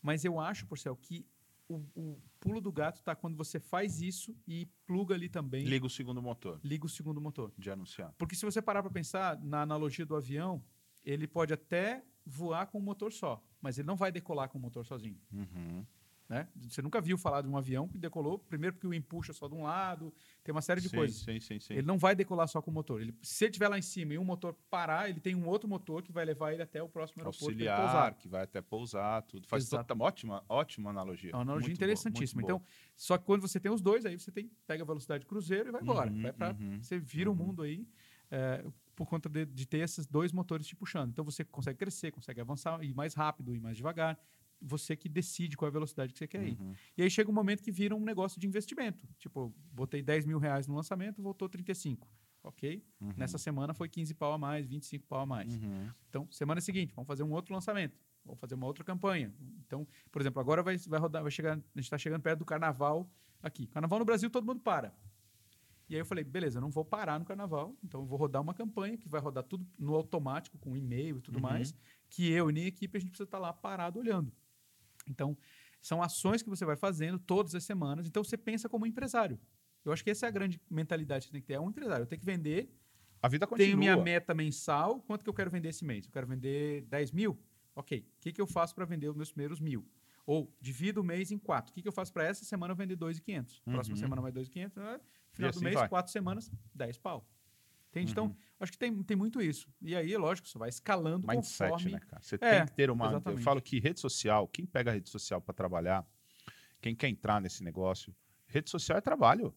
mas 0.00 0.24
eu 0.24 0.38
acho, 0.38 0.66
Porcel, 0.66 0.94
que 0.96 1.26
o, 1.68 1.84
o 1.94 2.22
pulo 2.40 2.60
do 2.60 2.72
gato 2.72 2.96
está 2.96 3.14
quando 3.14 3.36
você 3.36 3.60
faz 3.60 4.00
isso 4.00 4.34
e 4.46 4.66
pluga 4.86 5.14
ali 5.14 5.28
também, 5.28 5.64
Liga 5.64 5.86
o 5.86 5.90
segundo 5.90 6.22
motor 6.22 6.58
liga 6.62 6.86
o 6.86 6.88
segundo 6.88 7.20
motor. 7.20 7.52
de 7.58 7.70
anunciar. 7.70 8.14
Porque 8.16 8.34
se 8.34 8.44
você 8.44 8.62
parar 8.62 8.82
para 8.82 8.90
pensar 8.90 9.38
na 9.42 9.62
analogia 9.62 10.06
do 10.06 10.16
avião, 10.16 10.62
ele 11.04 11.26
pode 11.26 11.52
até 11.52 12.04
voar 12.24 12.66
com 12.66 12.78
um 12.78 12.82
motor 12.82 13.12
só, 13.12 13.42
mas 13.60 13.78
ele 13.78 13.86
não 13.86 13.96
vai 13.96 14.10
decolar 14.12 14.48
com 14.48 14.58
um 14.58 14.62
motor 14.62 14.84
sozinho. 14.84 15.20
Uhum. 15.32 15.86
Né? 16.28 16.46
Você 16.68 16.82
nunca 16.82 17.00
viu 17.00 17.16
falar 17.16 17.40
de 17.40 17.48
um 17.48 17.56
avião 17.56 17.88
que 17.88 17.96
decolou, 17.96 18.38
primeiro 18.38 18.74
porque 18.74 18.86
o 18.86 18.92
empuxa 18.92 19.32
só 19.32 19.48
de 19.48 19.54
um 19.54 19.62
lado, 19.62 20.12
tem 20.44 20.54
uma 20.54 20.60
série 20.60 20.78
de 20.78 20.90
sim, 20.90 20.96
coisas. 20.96 21.16
Sim, 21.20 21.40
sim, 21.40 21.58
sim. 21.58 21.72
Ele 21.72 21.86
não 21.86 21.96
vai 21.96 22.14
decolar 22.14 22.46
só 22.46 22.60
com 22.60 22.70
o 22.70 22.74
motor. 22.74 23.00
Ele, 23.00 23.14
se 23.22 23.44
ele 23.44 23.50
estiver 23.50 23.68
lá 23.68 23.78
em 23.78 23.82
cima 23.82 24.12
e 24.12 24.18
um 24.18 24.24
motor 24.24 24.54
parar, 24.68 25.08
ele 25.08 25.20
tem 25.20 25.34
um 25.34 25.48
outro 25.48 25.66
motor 25.66 26.02
que 26.02 26.12
vai 26.12 26.26
levar 26.26 26.52
ele 26.52 26.62
até 26.62 26.82
o 26.82 26.88
próximo 26.88 27.22
aeroporto 27.22 27.38
para 27.38 27.46
Auxiliar, 27.46 27.80
pousar. 27.80 28.14
que 28.14 28.28
vai 28.28 28.42
até 28.42 28.60
pousar, 28.60 29.22
tudo. 29.22 29.48
Faz 29.48 29.64
Exato. 29.64 29.86
toda, 29.86 30.04
ótima, 30.04 30.44
ótima 30.50 30.90
analogia. 30.90 31.30
É 31.30 31.34
uma 31.34 31.42
analogia 31.42 31.68
Muito 31.68 31.78
interessantíssima. 31.78 32.42
boa. 32.42 32.56
então, 32.56 32.68
só 32.94 33.16
que 33.16 33.24
quando 33.24 33.40
você 33.40 33.58
tem 33.58 33.72
os 33.72 33.80
dois, 33.80 34.04
aí 34.04 34.18
você 34.18 34.30
tem, 34.30 34.50
pega 34.66 34.82
a 34.82 34.86
velocidade 34.86 35.24
cruzeiro 35.24 35.70
e 35.70 35.72
vai 35.72 35.80
embora. 35.80 36.10
Uhum, 36.10 36.22
vai 36.22 36.32
pra, 36.32 36.50
uhum, 36.50 36.82
você 36.82 36.98
vira 36.98 37.30
o 37.30 37.34
mundo 37.34 37.62
aí 37.62 37.88
é, 38.30 38.64
por 38.94 39.06
conta 39.06 39.28
de, 39.28 39.46
de 39.46 39.66
ter 39.66 39.78
esses 39.78 40.06
dois 40.06 40.32
motores 40.32 40.66
te 40.66 40.76
puxando. 40.76 41.10
Então 41.10 41.24
você 41.24 41.44
consegue 41.44 41.78
crescer, 41.78 42.10
consegue 42.10 42.40
avançar, 42.40 42.82
ir 42.82 42.94
mais 42.94 43.14
rápido, 43.14 43.54
ir 43.54 43.60
mais 43.60 43.76
devagar. 43.76 44.18
Você 44.60 44.96
que 44.96 45.08
decide 45.08 45.56
qual 45.56 45.68
é 45.68 45.70
a 45.70 45.72
velocidade 45.72 46.12
que 46.12 46.18
você 46.18 46.26
quer 46.26 46.46
ir. 46.46 46.58
Uhum. 46.60 46.74
E 46.96 47.02
aí 47.02 47.10
chega 47.10 47.30
um 47.30 47.34
momento 47.34 47.62
que 47.62 47.70
vira 47.70 47.94
um 47.94 48.00
negócio 48.00 48.40
de 48.40 48.46
investimento. 48.46 49.06
Tipo, 49.18 49.54
botei 49.72 50.02
10 50.02 50.26
mil 50.26 50.38
reais 50.38 50.66
no 50.66 50.74
lançamento, 50.74 51.22
voltou 51.22 51.48
35. 51.48 52.08
Ok? 52.42 52.82
Nessa 53.16 53.36
semana 53.36 53.74
foi 53.74 53.88
15 53.88 54.14
pau 54.14 54.32
a 54.32 54.38
mais, 54.38 54.66
25 54.66 55.06
pau 55.06 55.20
a 55.20 55.26
mais. 55.26 55.54
Uhum. 55.54 55.90
Então, 56.08 56.28
semana 56.30 56.60
seguinte, 56.60 56.94
vamos 56.94 57.06
fazer 57.06 57.22
um 57.22 57.32
outro 57.32 57.52
lançamento. 57.52 58.00
Vamos 58.24 58.40
fazer 58.40 58.54
uma 58.54 58.66
outra 58.66 58.84
campanha. 58.84 59.34
Então, 59.66 59.86
por 60.10 60.22
exemplo, 60.22 60.40
agora 60.40 60.62
vai, 60.62 60.76
vai 60.76 61.00
rodar, 61.00 61.22
vai 61.22 61.30
chegar, 61.30 61.52
a 61.52 61.56
gente 61.56 61.80
está 61.80 61.98
chegando 61.98 62.22
perto 62.22 62.40
do 62.40 62.44
carnaval 62.44 63.10
aqui. 63.42 63.66
Carnaval 63.66 63.98
no 63.98 64.04
Brasil, 64.04 64.30
todo 64.30 64.46
mundo 64.46 64.60
para. 64.60 64.94
E 65.88 65.94
aí 65.94 66.00
eu 66.00 66.04
falei, 66.04 66.22
beleza, 66.22 66.58
eu 66.58 66.60
não 66.60 66.70
vou 66.70 66.84
parar 66.84 67.18
no 67.18 67.24
carnaval, 67.24 67.74
então 67.82 68.02
eu 68.02 68.06
vou 68.06 68.18
rodar 68.18 68.42
uma 68.42 68.52
campanha 68.52 68.98
que 68.98 69.08
vai 69.08 69.20
rodar 69.20 69.42
tudo 69.42 69.66
no 69.78 69.94
automático, 69.94 70.58
com 70.58 70.76
e-mail 70.76 71.18
e 71.18 71.20
tudo 71.22 71.40
mais, 71.40 71.74
que 72.10 72.30
eu 72.30 72.50
e 72.50 72.52
minha 72.52 72.66
equipe 72.66 72.98
a 72.98 73.00
gente 73.00 73.10
precisa 73.10 73.26
estar 73.26 73.38
lá 73.38 73.54
parado 73.54 73.98
olhando. 73.98 74.30
Então, 75.10 75.36
são 75.80 76.02
ações 76.02 76.42
que 76.42 76.48
você 76.48 76.64
vai 76.64 76.76
fazendo 76.76 77.18
todas 77.18 77.54
as 77.54 77.64
semanas. 77.64 78.06
Então, 78.06 78.22
você 78.24 78.36
pensa 78.36 78.68
como 78.68 78.86
empresário. 78.86 79.38
Eu 79.84 79.92
acho 79.92 80.02
que 80.04 80.10
essa 80.10 80.26
é 80.26 80.28
a 80.28 80.32
grande 80.32 80.60
mentalidade 80.70 81.22
que 81.24 81.28
você 81.28 81.32
tem 81.32 81.40
que 81.40 81.46
ter. 81.46 81.54
É 81.54 81.60
um 81.60 81.70
empresário. 81.70 82.02
Eu 82.02 82.06
tenho 82.06 82.18
que 82.20 82.26
vender 82.26 82.68
A 83.22 83.28
vida 83.28 83.46
continua. 83.46 83.66
tenho 83.66 83.78
minha 83.78 83.96
meta 83.96 84.34
mensal. 84.34 85.00
Quanto 85.02 85.22
que 85.22 85.30
eu 85.30 85.34
quero 85.34 85.50
vender 85.50 85.68
esse 85.68 85.84
mês? 85.84 86.04
Eu 86.06 86.12
quero 86.12 86.26
vender 86.26 86.82
10 86.86 87.12
mil? 87.12 87.38
Ok. 87.74 88.00
O 88.00 88.20
que, 88.20 88.32
que 88.32 88.40
eu 88.40 88.46
faço 88.46 88.74
para 88.74 88.84
vender 88.84 89.08
os 89.08 89.16
meus 89.16 89.30
primeiros 89.30 89.60
mil? 89.60 89.86
Ou 90.26 90.52
divido 90.60 91.00
o 91.00 91.04
mês 91.04 91.30
em 91.30 91.38
quatro. 91.38 91.70
O 91.70 91.74
que, 91.74 91.80
que 91.80 91.88
eu 91.88 91.92
faço 91.92 92.12
para 92.12 92.24
essa 92.24 92.44
semana 92.44 92.72
eu 92.72 92.76
vender 92.76 92.96
2,500? 92.96 93.60
Próxima 93.60 93.96
semana 93.96 94.20
mais 94.20 94.34
2,500. 94.34 94.76
né? 94.76 94.82
Final 94.84 94.98
Uhum. 94.98 95.04
E 95.38 95.40
do 95.40 95.48
assim 95.56 95.64
mês, 95.64 95.74
vai. 95.76 95.88
quatro 95.88 96.12
semanas, 96.12 96.50
10 96.74 96.98
pau. 96.98 97.26
Entende? 97.90 98.06
Uhum. 98.08 98.10
Então, 98.12 98.36
acho 98.60 98.72
que 98.72 98.78
tem, 98.78 99.02
tem 99.02 99.16
muito 99.16 99.40
isso. 99.40 99.68
E 99.80 99.94
aí, 99.94 100.16
lógico, 100.16 100.48
você 100.48 100.58
vai 100.58 100.68
escalando 100.68 101.26
mindset, 101.26 101.70
conforme... 101.70 101.92
né, 101.92 102.00
cara? 102.00 102.22
Você 102.22 102.34
É, 102.40 102.56
tem 102.58 102.66
que 102.66 102.72
ter 102.72 102.90
uma. 102.90 103.06
Eu 103.06 103.10
exatamente. 103.12 103.42
falo 103.42 103.60
que 103.62 103.78
rede 103.80 104.00
social, 104.00 104.46
quem 104.48 104.66
pega 104.66 104.90
a 104.90 104.94
rede 104.94 105.08
social 105.10 105.40
para 105.40 105.54
trabalhar, 105.54 106.06
quem 106.80 106.94
quer 106.94 107.08
entrar 107.08 107.40
nesse 107.40 107.62
negócio, 107.62 108.14
rede 108.46 108.70
social 108.70 108.98
é 108.98 109.00
trabalho, 109.00 109.54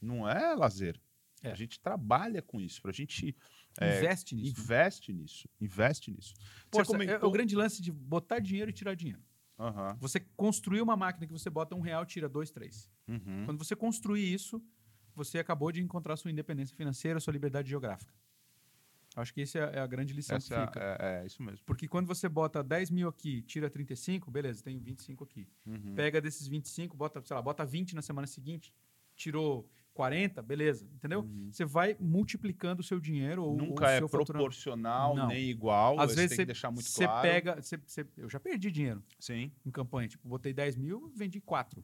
não 0.00 0.28
é 0.28 0.54
lazer. 0.54 1.00
É. 1.42 1.52
A 1.52 1.54
gente 1.54 1.78
trabalha 1.80 2.42
com 2.42 2.60
isso, 2.60 2.80
a 2.88 2.92
gente 2.92 3.36
é, 3.80 3.98
Investe 3.98 4.34
nisso. 4.34 4.54
né? 4.56 4.62
investe 4.64 5.12
nisso, 5.12 5.48
investe 5.60 6.10
nisso. 6.10 6.34
Você 6.72 6.80
é 6.80 6.84
comentou- 6.84 7.28
o 7.28 7.32
grande 7.32 7.54
lance 7.54 7.80
de 7.80 7.92
botar 7.92 8.40
dinheiro 8.40 8.70
e 8.70 8.72
tirar 8.72 8.94
dinheiro. 8.94 9.22
Aham, 9.56 9.96
Você 10.00 10.20
construir 10.36 10.80
uma 10.82 10.96
máquina 10.96 11.26
que 11.26 11.32
você 11.32 11.48
bota 11.50 11.74
um 11.76 11.80
real, 11.80 12.04
tira 12.06 12.28
dois, 12.28 12.50
três. 12.50 12.90
uhum. 13.08 13.44
Quando 13.44 13.58
você 13.58 13.74
construir 13.76 14.32
isso, 14.32 14.60
você 15.18 15.38
acabou 15.38 15.70
de 15.72 15.82
encontrar 15.82 16.16
sua 16.16 16.30
independência 16.30 16.74
financeira, 16.76 17.20
sua 17.20 17.32
liberdade 17.32 17.68
geográfica. 17.68 18.14
Acho 19.16 19.34
que 19.34 19.40
essa 19.42 19.58
é 19.58 19.80
a 19.80 19.86
grande 19.86 20.12
lição 20.14 20.36
Essa 20.36 20.54
que 20.60 20.66
fica. 20.66 20.80
é, 21.00 21.22
é 21.22 21.26
isso 21.26 21.42
mesmo. 21.42 21.64
Porque 21.66 21.88
quando 21.88 22.06
você 22.06 22.28
bota 22.28 22.62
10 22.62 22.90
mil 22.90 23.08
aqui, 23.08 23.42
tira 23.42 23.68
35, 23.68 24.30
beleza, 24.30 24.62
tenho 24.62 24.78
25 24.80 25.24
aqui. 25.24 25.48
Uhum. 25.66 25.94
Pega 25.96 26.20
desses 26.20 26.46
25, 26.46 26.96
bota, 26.96 27.20
sei 27.24 27.34
lá, 27.34 27.42
bota 27.42 27.64
20 27.66 27.96
na 27.96 28.02
semana 28.02 28.26
seguinte, 28.28 28.72
tirou 29.16 29.68
40, 29.92 30.40
beleza, 30.40 30.86
entendeu? 30.94 31.28
Você 31.50 31.64
vai 31.64 31.96
multiplicando 31.98 32.80
o 32.80 32.84
seu 32.84 33.00
dinheiro 33.00 33.42
ou 33.42 33.50
Uhum. 33.52 33.66
Nunca 33.70 33.86
ou 33.86 33.90
é 33.90 34.00
proporcional 34.08 35.16
Não. 35.16 35.26
nem 35.26 35.50
igual. 35.50 35.98
Às 35.98 36.10
você 36.12 36.16
vezes 36.16 36.28
tem 36.36 36.38
que 36.38 36.46
deixar 36.46 36.70
muito 36.70 36.86
você 36.88 37.04
claro. 37.04 37.22
pega, 37.28 37.60
você, 37.60 37.76
você- 37.84 38.06
eu 38.16 38.30
já 38.30 38.38
perdi 38.38 38.70
dinheiro 38.70 39.02
Sim. 39.18 39.50
em 39.66 39.70
campanha, 39.72 40.06
tipo, 40.06 40.28
botei 40.28 40.52
10 40.52 40.76
mil, 40.76 41.10
vendi 41.16 41.40
4. 41.40 41.82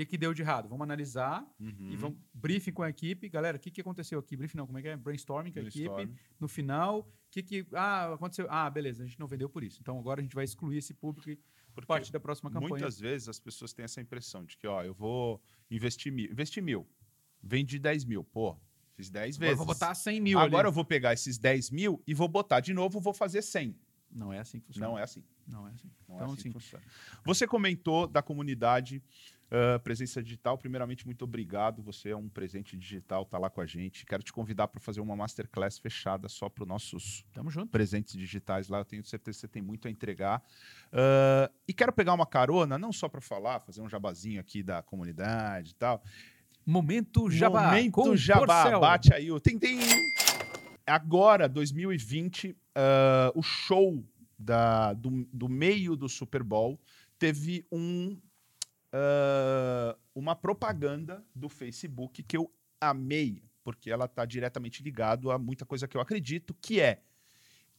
O 0.00 0.02
que, 0.02 0.06
que 0.12 0.18
deu 0.18 0.32
de 0.32 0.40
errado? 0.40 0.66
Vamos 0.68 0.82
analisar 0.84 1.46
Uhum. 1.60 1.90
e 1.90 1.96
vamos 1.96 2.18
briefing 2.32 2.72
com 2.72 2.82
a 2.82 2.88
equipe. 2.88 3.28
Galera, 3.28 3.58
o 3.58 3.60
que, 3.60 3.70
que 3.70 3.80
aconteceu 3.82 4.18
aqui? 4.18 4.34
Briefing 4.34 4.56
não, 4.56 4.66
como 4.66 4.78
é 4.78 4.82
que 4.82 4.88
é? 4.88 4.96
Brainstorming 4.96 5.52
com 5.52 5.58
a 5.58 5.62
Brainstorm. 5.62 6.00
equipe. 6.00 6.20
No 6.38 6.48
final, 6.48 7.00
o 7.00 7.06
que 7.30 7.42
que... 7.42 7.66
Ah, 7.74 8.14
aconteceu... 8.14 8.46
Ah, 8.48 8.70
beleza, 8.70 9.02
a 9.02 9.06
gente 9.06 9.18
não 9.20 9.26
vendeu 9.26 9.48
por 9.50 9.62
isso. 9.62 9.78
Então, 9.80 9.98
agora 9.98 10.20
a 10.20 10.22
gente 10.22 10.34
vai 10.34 10.44
excluir 10.44 10.78
esse 10.78 10.94
público 10.94 11.28
e 11.28 11.38
Porque 11.74 11.86
parte 11.86 12.10
da 12.10 12.18
próxima 12.18 12.50
campanha. 12.50 12.70
Muitas 12.70 12.98
vezes 12.98 13.28
as 13.28 13.38
pessoas 13.38 13.74
têm 13.74 13.84
essa 13.84 14.00
impressão 14.00 14.42
de 14.44 14.56
que, 14.56 14.66
ó, 14.66 14.82
eu 14.82 14.94
vou 14.94 15.38
investir 15.70 16.10
mil. 16.10 16.30
Investir 16.30 16.62
mil. 16.62 16.88
Vendi 17.42 17.78
10 17.78 18.06
mil. 18.06 18.24
Pô, 18.24 18.56
fiz 18.94 19.10
10 19.10 19.36
Agora 19.36 19.46
vezes. 19.48 19.60
eu 19.60 19.66
vou 19.66 19.66
botar 19.66 19.94
100 19.94 20.20
mil 20.20 20.38
Agora 20.38 20.66
eu 20.66 20.70
ali. 20.70 20.74
vou 20.74 20.84
pegar 20.84 21.12
esses 21.12 21.36
10 21.38 21.70
mil 21.70 22.02
e 22.06 22.14
vou 22.14 22.26
botar 22.28 22.60
de 22.60 22.72
novo, 22.72 23.00
vou 23.00 23.12
fazer 23.12 23.42
100. 23.42 23.76
Não 24.10 24.32
é 24.32 24.38
assim 24.38 24.58
que 24.60 24.66
funciona. 24.66 24.88
Não 24.88 24.98
é 24.98 25.02
assim. 25.02 25.22
Não 25.46 25.68
é 25.68 25.72
assim. 25.72 25.90
Não 26.08 26.14
é 26.14 26.18
então, 26.22 26.32
assim 26.32 26.42
que 26.42 26.48
assim, 26.48 26.52
funciona. 26.52 26.84
Você 27.24 27.46
comentou 27.46 28.06
da 28.08 28.20
comunidade 28.22 29.02
ah, 29.50 29.78
Presença 29.80 30.22
Digital. 30.22 30.56
Primeiramente, 30.56 31.04
muito 31.06 31.22
obrigado. 31.22 31.82
Você 31.82 32.10
é 32.10 32.16
um 32.16 32.28
presente 32.28 32.76
digital, 32.76 33.24
tá 33.24 33.38
lá 33.38 33.50
com 33.50 33.60
a 33.60 33.66
gente. 33.66 34.06
Quero 34.06 34.22
te 34.22 34.32
convidar 34.32 34.68
para 34.68 34.80
fazer 34.80 35.00
uma 35.00 35.16
masterclass 35.16 35.78
fechada 35.78 36.28
só 36.28 36.48
para 36.48 36.62
os 36.62 36.68
nossos 36.68 37.24
presentes 37.70 38.14
digitais 38.16 38.68
lá. 38.68 38.78
Eu 38.78 38.84
tenho 38.84 39.04
certeza 39.04 39.36
que 39.36 39.40
você 39.40 39.48
tem 39.48 39.62
muito 39.62 39.88
a 39.88 39.90
entregar. 39.90 40.42
Ah, 40.92 41.50
e 41.66 41.72
quero 41.72 41.92
pegar 41.92 42.14
uma 42.14 42.26
carona, 42.26 42.78
não 42.78 42.92
só 42.92 43.08
para 43.08 43.20
falar, 43.20 43.60
fazer 43.60 43.80
um 43.82 43.88
jabazinho 43.88 44.40
aqui 44.40 44.62
da 44.62 44.82
comunidade 44.82 45.70
e 45.72 45.74
tal. 45.74 46.02
Momento 46.66 47.30
Jabá. 47.30 47.66
Momento 47.68 48.16
Jabá. 48.16 48.62
Porcel. 48.62 48.80
Bate 48.80 49.12
aí. 49.14 49.32
o- 49.32 49.40
Tem, 49.40 49.58
tem 49.58 49.78
agora, 50.86 51.48
2020, 51.48 52.56
ah, 52.74 53.32
o 53.34 53.42
show 53.42 54.04
da, 54.38 54.92
do, 54.92 55.26
do 55.32 55.48
meio 55.48 55.96
do 55.96 56.08
Super 56.08 56.42
Bowl 56.42 56.80
teve 57.18 57.64
um, 57.70 58.16
ah, 58.92 59.96
uma 60.14 60.34
propaganda 60.34 61.24
do 61.34 61.48
Facebook 61.48 62.22
que 62.22 62.36
eu 62.36 62.52
amei, 62.80 63.42
porque 63.62 63.90
ela 63.90 64.06
está 64.06 64.24
diretamente 64.24 64.82
ligado 64.82 65.30
a 65.30 65.38
muita 65.38 65.64
coisa 65.64 65.86
que 65.86 65.96
eu 65.96 66.00
acredito, 66.00 66.54
que 66.54 66.80
é 66.80 67.02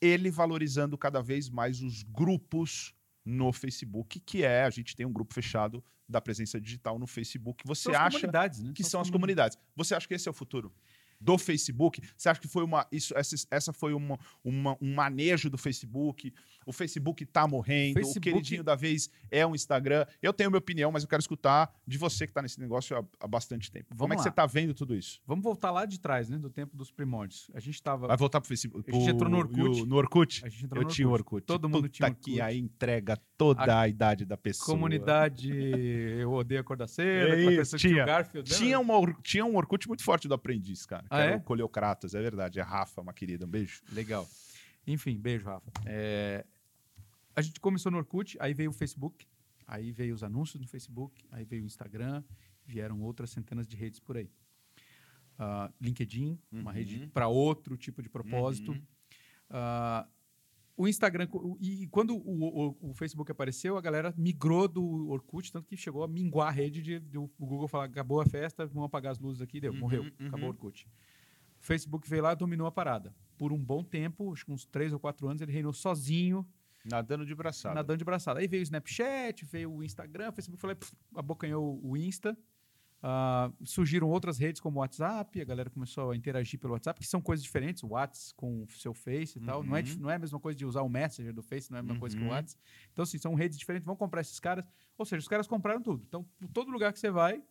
ele 0.01 0.31
valorizando 0.31 0.97
cada 0.97 1.21
vez 1.21 1.49
mais 1.49 1.81
os 1.81 2.01
grupos 2.03 2.93
no 3.23 3.53
Facebook, 3.53 4.19
que 4.19 4.43
é, 4.43 4.63
a 4.63 4.69
gente 4.69 4.95
tem 4.95 5.05
um 5.05 5.13
grupo 5.13 5.33
fechado 5.33 5.83
da 6.09 6.19
presença 6.19 6.59
digital 6.59 6.97
no 6.97 7.05
Facebook. 7.05 7.63
Você 7.65 7.91
São 7.91 7.95
acha 7.95 8.27
né? 8.61 8.73
que 8.73 8.83
são 8.83 8.99
as 8.99 9.09
comunidades. 9.09 9.57
Você 9.75 9.93
acha 9.93 10.07
que 10.07 10.13
esse 10.13 10.27
é 10.27 10.31
o 10.31 10.33
futuro? 10.33 10.73
Do 11.21 11.37
Facebook? 11.37 12.01
Você 12.17 12.27
acha 12.29 12.41
que 12.41 12.47
foi 12.47 12.63
uma. 12.63 12.87
Isso, 12.91 13.15
essa, 13.15 13.35
essa 13.51 13.71
foi 13.71 13.93
uma, 13.93 14.17
uma- 14.43 14.75
um 14.81 14.93
manejo 14.95 15.49
do 15.49 15.57
Facebook? 15.57 16.33
O 16.65 16.71
Facebook 16.73 17.25
tá 17.25 17.47
morrendo, 17.47 17.91
o 17.99 18.03
Facebook- 18.03 18.21
queridinho 18.21 18.63
da 18.63 18.75
vez 18.75 19.09
é 19.31 19.45
um 19.45 19.55
Instagram. 19.55 20.05
Eu 20.21 20.31
tenho 20.33 20.49
minha 20.49 20.59
opinião, 20.59 20.91
mas 20.91 21.03
eu 21.03 21.09
quero 21.09 21.19
escutar 21.19 21.71
de 21.87 21.97
você 21.97 22.27
que 22.27 22.33
tá 22.33 22.41
nesse 22.41 22.59
negócio 22.59 22.95
há, 22.97 23.03
há 23.19 23.27
bastante 23.27 23.71
tempo. 23.71 23.87
Como 23.89 23.97
Vamos 23.99 24.13
é 24.13 24.15
que 24.15 24.19
lá. 24.19 24.23
você 24.23 24.31
tá 24.31 24.45
vendo 24.45 24.73
tudo 24.73 24.95
isso? 24.95 25.19
Vamos 25.25 25.43
voltar 25.43 25.71
lá 25.71 25.85
de 25.85 25.99
trás, 25.99 26.29
né? 26.29 26.37
Do 26.37 26.49
tempo 26.49 26.75
dos 26.77 26.91
primórdios. 26.91 27.49
A 27.53 27.59
gente 27.59 27.81
tava... 27.81 28.07
Vai 28.07 28.17
voltar 28.17 28.39
pro 28.41 28.47
Facebook? 28.47 28.89
A 28.89 28.93
gente 28.93 29.09
entrou 29.09 29.29
no 29.29 29.37
Orkut. 29.37 29.81
o- 29.81 29.85
No 29.87 29.95
Orkut? 29.95 30.45
A 30.45 30.49
gente 30.49 30.65
entrou 30.65 30.83
Eu 30.83 30.87
no 30.87 30.93
tinha 30.93 31.07
o 31.07 31.11
Orkut. 31.11 31.33
Orkut. 31.35 31.45
Todo 31.47 31.67
mundo 31.67 31.83
Puta 31.83 31.89
tinha 31.89 32.09
Orkut. 32.09 32.23
que 32.31 32.39
aí 32.41 32.59
entrega 32.59 33.17
toda 33.37 33.79
a, 33.79 33.87
idade 33.87 34.23
da 34.25 34.37
pessoa. 34.37 34.65
Comunidade 34.67 35.49
Eu 36.21 36.31
Odeio 36.31 36.61
Acordar 36.61 36.87
Cedo. 36.87 37.33
É 37.33 37.63
tinha 37.77 38.03
o 38.03 38.05
lembra? 38.05 38.43
Tinha, 38.43 38.79
uma, 38.79 39.13
tinha 39.23 39.45
um 39.45 39.55
Orkut 39.55 39.87
muito 39.87 40.03
forte 40.03 40.27
do 40.27 40.33
aprendiz, 40.35 40.85
cara. 40.85 41.05
Ah, 41.11 41.21
é? 41.21 41.35
o 41.35 41.41
Coleocratas, 41.41 42.15
é 42.15 42.21
verdade. 42.21 42.59
É 42.59 42.63
Rafa, 42.63 43.01
uma 43.01 43.13
querida. 43.13 43.45
Um 43.45 43.49
beijo. 43.49 43.81
Legal. 43.91 44.27
Enfim, 44.87 45.17
beijo, 45.19 45.45
Rafa. 45.45 45.71
É, 45.85 46.45
A 47.35 47.41
gente 47.41 47.59
começou 47.59 47.91
no 47.91 47.97
Orkut, 47.97 48.35
aí 48.39 48.53
veio 48.53 48.69
o 48.71 48.73
Facebook, 48.73 49.25
aí 49.67 49.91
veio 49.91 50.13
os 50.13 50.23
anúncios 50.23 50.59
no 50.61 50.67
Facebook, 50.67 51.23
aí 51.31 51.45
veio 51.45 51.63
o 51.63 51.65
Instagram, 51.65 52.23
vieram 52.65 53.01
outras 53.01 53.29
centenas 53.29 53.65
de 53.67 53.75
redes 53.77 53.99
por 53.99 54.17
aí. 54.17 54.29
Ah, 55.39 55.71
LinkedIn, 55.79 56.37
uma 56.51 56.69
Uhum. 56.71 56.75
rede 56.75 57.07
para 57.07 57.27
outro 57.27 57.77
tipo 57.77 58.01
de 58.01 58.09
propósito. 58.09 58.71
Uhum. 58.73 58.81
Ah, 59.49 60.07
o 60.81 60.87
Instagram, 60.87 61.27
e 61.59 61.87
quando 61.87 62.15
o, 62.15 62.67
o- 62.69 62.89
o 62.89 62.93
Facebook 62.93 63.31
apareceu, 63.31 63.77
a 63.77 63.81
galera 63.81 64.13
migrou 64.17 64.67
do 64.67 65.09
Orkut, 65.09 65.51
tanto 65.51 65.67
que 65.67 65.77
chegou 65.77 66.03
a 66.03 66.07
minguar 66.07 66.47
a 66.47 66.51
rede 66.51 66.81
de, 66.81 66.99
de 66.99 67.17
o 67.17 67.29
Google 67.39 67.67
falar, 67.67 67.85
acabou 67.85 68.19
a 68.21 68.25
festa, 68.25 68.65
vamos 68.65 68.85
apagar 68.85 69.11
as 69.11 69.19
luzes 69.19 69.41
aqui, 69.41 69.59
deu, 69.59 69.71
Uhum, 69.73 69.79
morreu, 69.79 70.03
uhum. 70.03 70.27
acabou 70.27 70.47
o 70.47 70.49
Orkut. 70.49 70.87
O 71.61 71.63
Facebook 71.65 72.09
veio 72.09 72.23
lá 72.23 72.33
e 72.33 72.35
dominou 72.35 72.65
a 72.67 72.71
parada. 72.71 73.13
Por 73.37 73.51
um 73.53 73.57
bom 73.57 73.83
tempo, 73.83 74.33
acho 74.33 74.45
que 74.45 74.51
uns 74.51 74.65
três 74.65 74.91
ou 74.93 74.99
quatro 74.99 75.27
anos, 75.27 75.41
ele 75.41 75.51
reinou 75.51 75.73
sozinho, 75.73 76.45
Nadando 76.83 77.23
de 77.25 77.35
braçada. 77.35 77.75
nadando 77.75 77.97
de 77.99 78.03
braçada. 78.05 78.39
Aí 78.39 78.47
veio 78.47 78.61
o 78.61 78.63
Snapchat, 78.63 79.45
veio 79.45 79.71
o 79.71 79.83
Instagram, 79.83 80.29
o 80.29 80.33
Facebook 80.33 80.59
foi 80.59 80.71
lá, 80.71 80.75
pff, 80.75 80.91
abocanhou 81.15 81.79
o 81.83 81.95
Insta. 81.95 82.35
Ah, 83.03 83.51
surgiram 83.65 84.07
outras 84.09 84.37
redes 84.37 84.61
como 84.61 84.77
o 84.77 84.81
WhatsApp, 84.81 85.41
a 85.41 85.43
galera 85.43 85.69
começou 85.71 86.11
a 86.11 86.15
interagir 86.15 86.59
pelo 86.59 86.73
WhatsApp, 86.73 86.99
que 86.99 87.07
são 87.07 87.19
coisas 87.19 87.43
diferentes, 87.43 87.81
o 87.81 87.87
WhatsApp 87.87 88.35
com 88.35 88.61
o 88.63 88.67
seu 88.69 88.93
Face 88.93 89.39
e 89.39 89.41
tal. 89.41 89.63
Não, 89.63 89.75
é, 89.75 89.81
Uhum. 89.81 89.97
não 90.01 90.09
é 90.11 90.15
a 90.15 90.19
mesma 90.19 90.39
coisa 90.39 90.55
de 90.57 90.65
usar 90.67 90.83
o 90.83 90.89
Messenger 90.89 91.33
do 91.33 91.41
Face, 91.41 91.71
não 91.71 91.77
é 91.77 91.79
a 91.79 91.83
mesma 91.83 91.99
coisa 91.99 92.15
que 92.15 92.21
o 92.21 92.25
Uhum. 92.27 92.31
WhatsApp. 92.31 92.61
Então, 92.93 93.01
assim, 93.03 93.17
são 93.17 93.33
redes 93.33 93.57
diferentes, 93.57 93.85
vão 93.87 93.95
comprar 93.95 94.21
esses 94.21 94.39
caras. 94.39 94.63
Ou 94.99 95.05
seja, 95.05 95.19
os 95.19 95.27
caras 95.27 95.47
compraram 95.47 95.81
tudo. 95.81 96.03
Então, 96.07 96.23
por 96.39 96.47
todo 96.49 96.69
lugar 96.69 96.93
que 96.93 96.99
você 96.99 97.09
vai, 97.09 97.41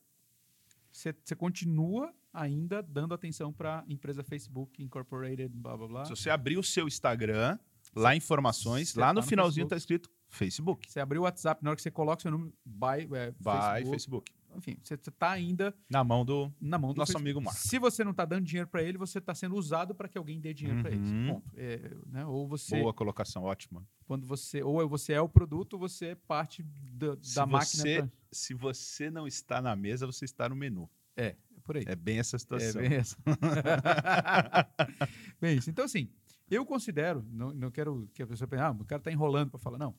você, 0.92 1.12
você 1.24 1.34
continua 1.34 2.14
ainda 2.32 2.80
dando 2.80 3.12
atenção 3.12 3.52
para 3.52 3.84
empresa 3.88 4.22
Facebook, 4.22 4.80
Incorporated, 4.82 5.48
blá 5.48 5.76
blá 5.76 5.88
blá. 5.88 6.04
Se 6.04 6.10
você 6.10 6.30
abrir 6.30 6.58
o 6.58 6.62
seu 6.62 6.86
Instagram, 6.86 7.58
lá 7.94 8.14
informações, 8.14 8.94
lá 8.94 9.08
tá 9.08 9.14
no 9.14 9.20
no 9.20 9.26
finalzinho 9.26 9.66
Facebook. 9.68 9.70
tá 9.70 9.76
escrito 9.76 10.10
Facebook. 10.28 10.88
Você 10.90 11.00
abriu 11.00 11.22
o 11.22 11.24
WhatsApp, 11.24 11.62
na 11.64 11.70
hora 11.70 11.76
que 11.76 11.82
você 11.82 11.90
coloca 11.90 12.18
o 12.20 12.22
seu 12.22 12.30
número, 12.30 12.52
by, 12.64 13.12
é, 13.16 13.34
Vai, 13.40 13.82
Facebook. 13.82 13.90
Facebook. 13.90 14.32
Enfim, 14.56 14.76
você 14.82 14.94
está 14.94 15.30
ainda 15.30 15.74
Na 15.88 16.02
mão 16.04 16.24
do. 16.24 16.52
na 16.60 16.78
mão 16.78 16.92
do 16.92 16.98
Nosso 16.98 17.12
Facebook. 17.12 17.22
amigo 17.30 17.40
Marco. 17.40 17.60
Se 17.60 17.78
você 17.78 18.02
não 18.04 18.10
está 18.10 18.24
dando 18.24 18.44
dinheiro 18.44 18.68
para 18.68 18.82
ele, 18.82 18.98
você 18.98 19.18
está 19.18 19.34
sendo 19.34 19.54
usado 19.56 19.94
para 19.94 20.08
que 20.08 20.18
alguém 20.18 20.40
dê 20.40 20.52
dinheiro 20.52 20.82
para 20.82 20.90
eles. 20.90 21.10
Uhum. 21.10 21.34
Ponto. 21.34 21.50
É, 21.56 21.96
né? 22.06 22.26
Ou 22.26 22.46
você, 22.48 22.80
Boa 22.80 22.92
colocação, 22.92 23.42
ótima. 23.44 23.86
quando 24.06 24.26
você, 24.26 24.62
ou 24.62 24.86
você 24.88 25.12
é 25.12 25.20
o 25.20 25.28
produto, 25.28 25.74
ou 25.74 25.78
você 25.78 26.06
é 26.08 26.14
parte 26.14 26.62
da, 26.62 27.16
Se 27.22 27.34
da 27.36 27.46
máquina. 27.46 27.82
você, 27.82 27.98
pra- 28.02 28.10
se 28.32 28.54
você 28.54 29.10
não 29.10 29.26
está 29.26 29.60
na 29.62 29.74
mesa, 29.76 30.06
você 30.06 30.24
está 30.24 30.48
no 30.48 30.56
menu. 30.56 30.88
É, 31.16 31.26
é 31.26 31.36
por 31.62 31.76
aí. 31.76 31.84
É 31.86 31.94
bem 31.96 32.18
essa 32.18 32.36
É 32.36 32.38
situação. 32.38 32.82
bem 32.82 32.94
essa. 32.94 33.16
bem 35.40 35.56
isso. 35.58 35.70
Então, 35.70 35.84
assim, 35.84 36.08
eu 36.50 36.64
considero, 36.66 37.24
não, 37.30 37.52
não 37.52 37.70
quero 37.70 38.08
que 38.14 38.22
a 38.22 38.26
pessoa 38.26 38.48
pense, 38.48 38.62
ah, 38.62 38.70
o 38.70 38.84
cara 38.84 39.00
está 39.00 39.12
enrolando 39.12 39.50
para 39.50 39.60
falar. 39.60 39.78
Não. 39.78 39.94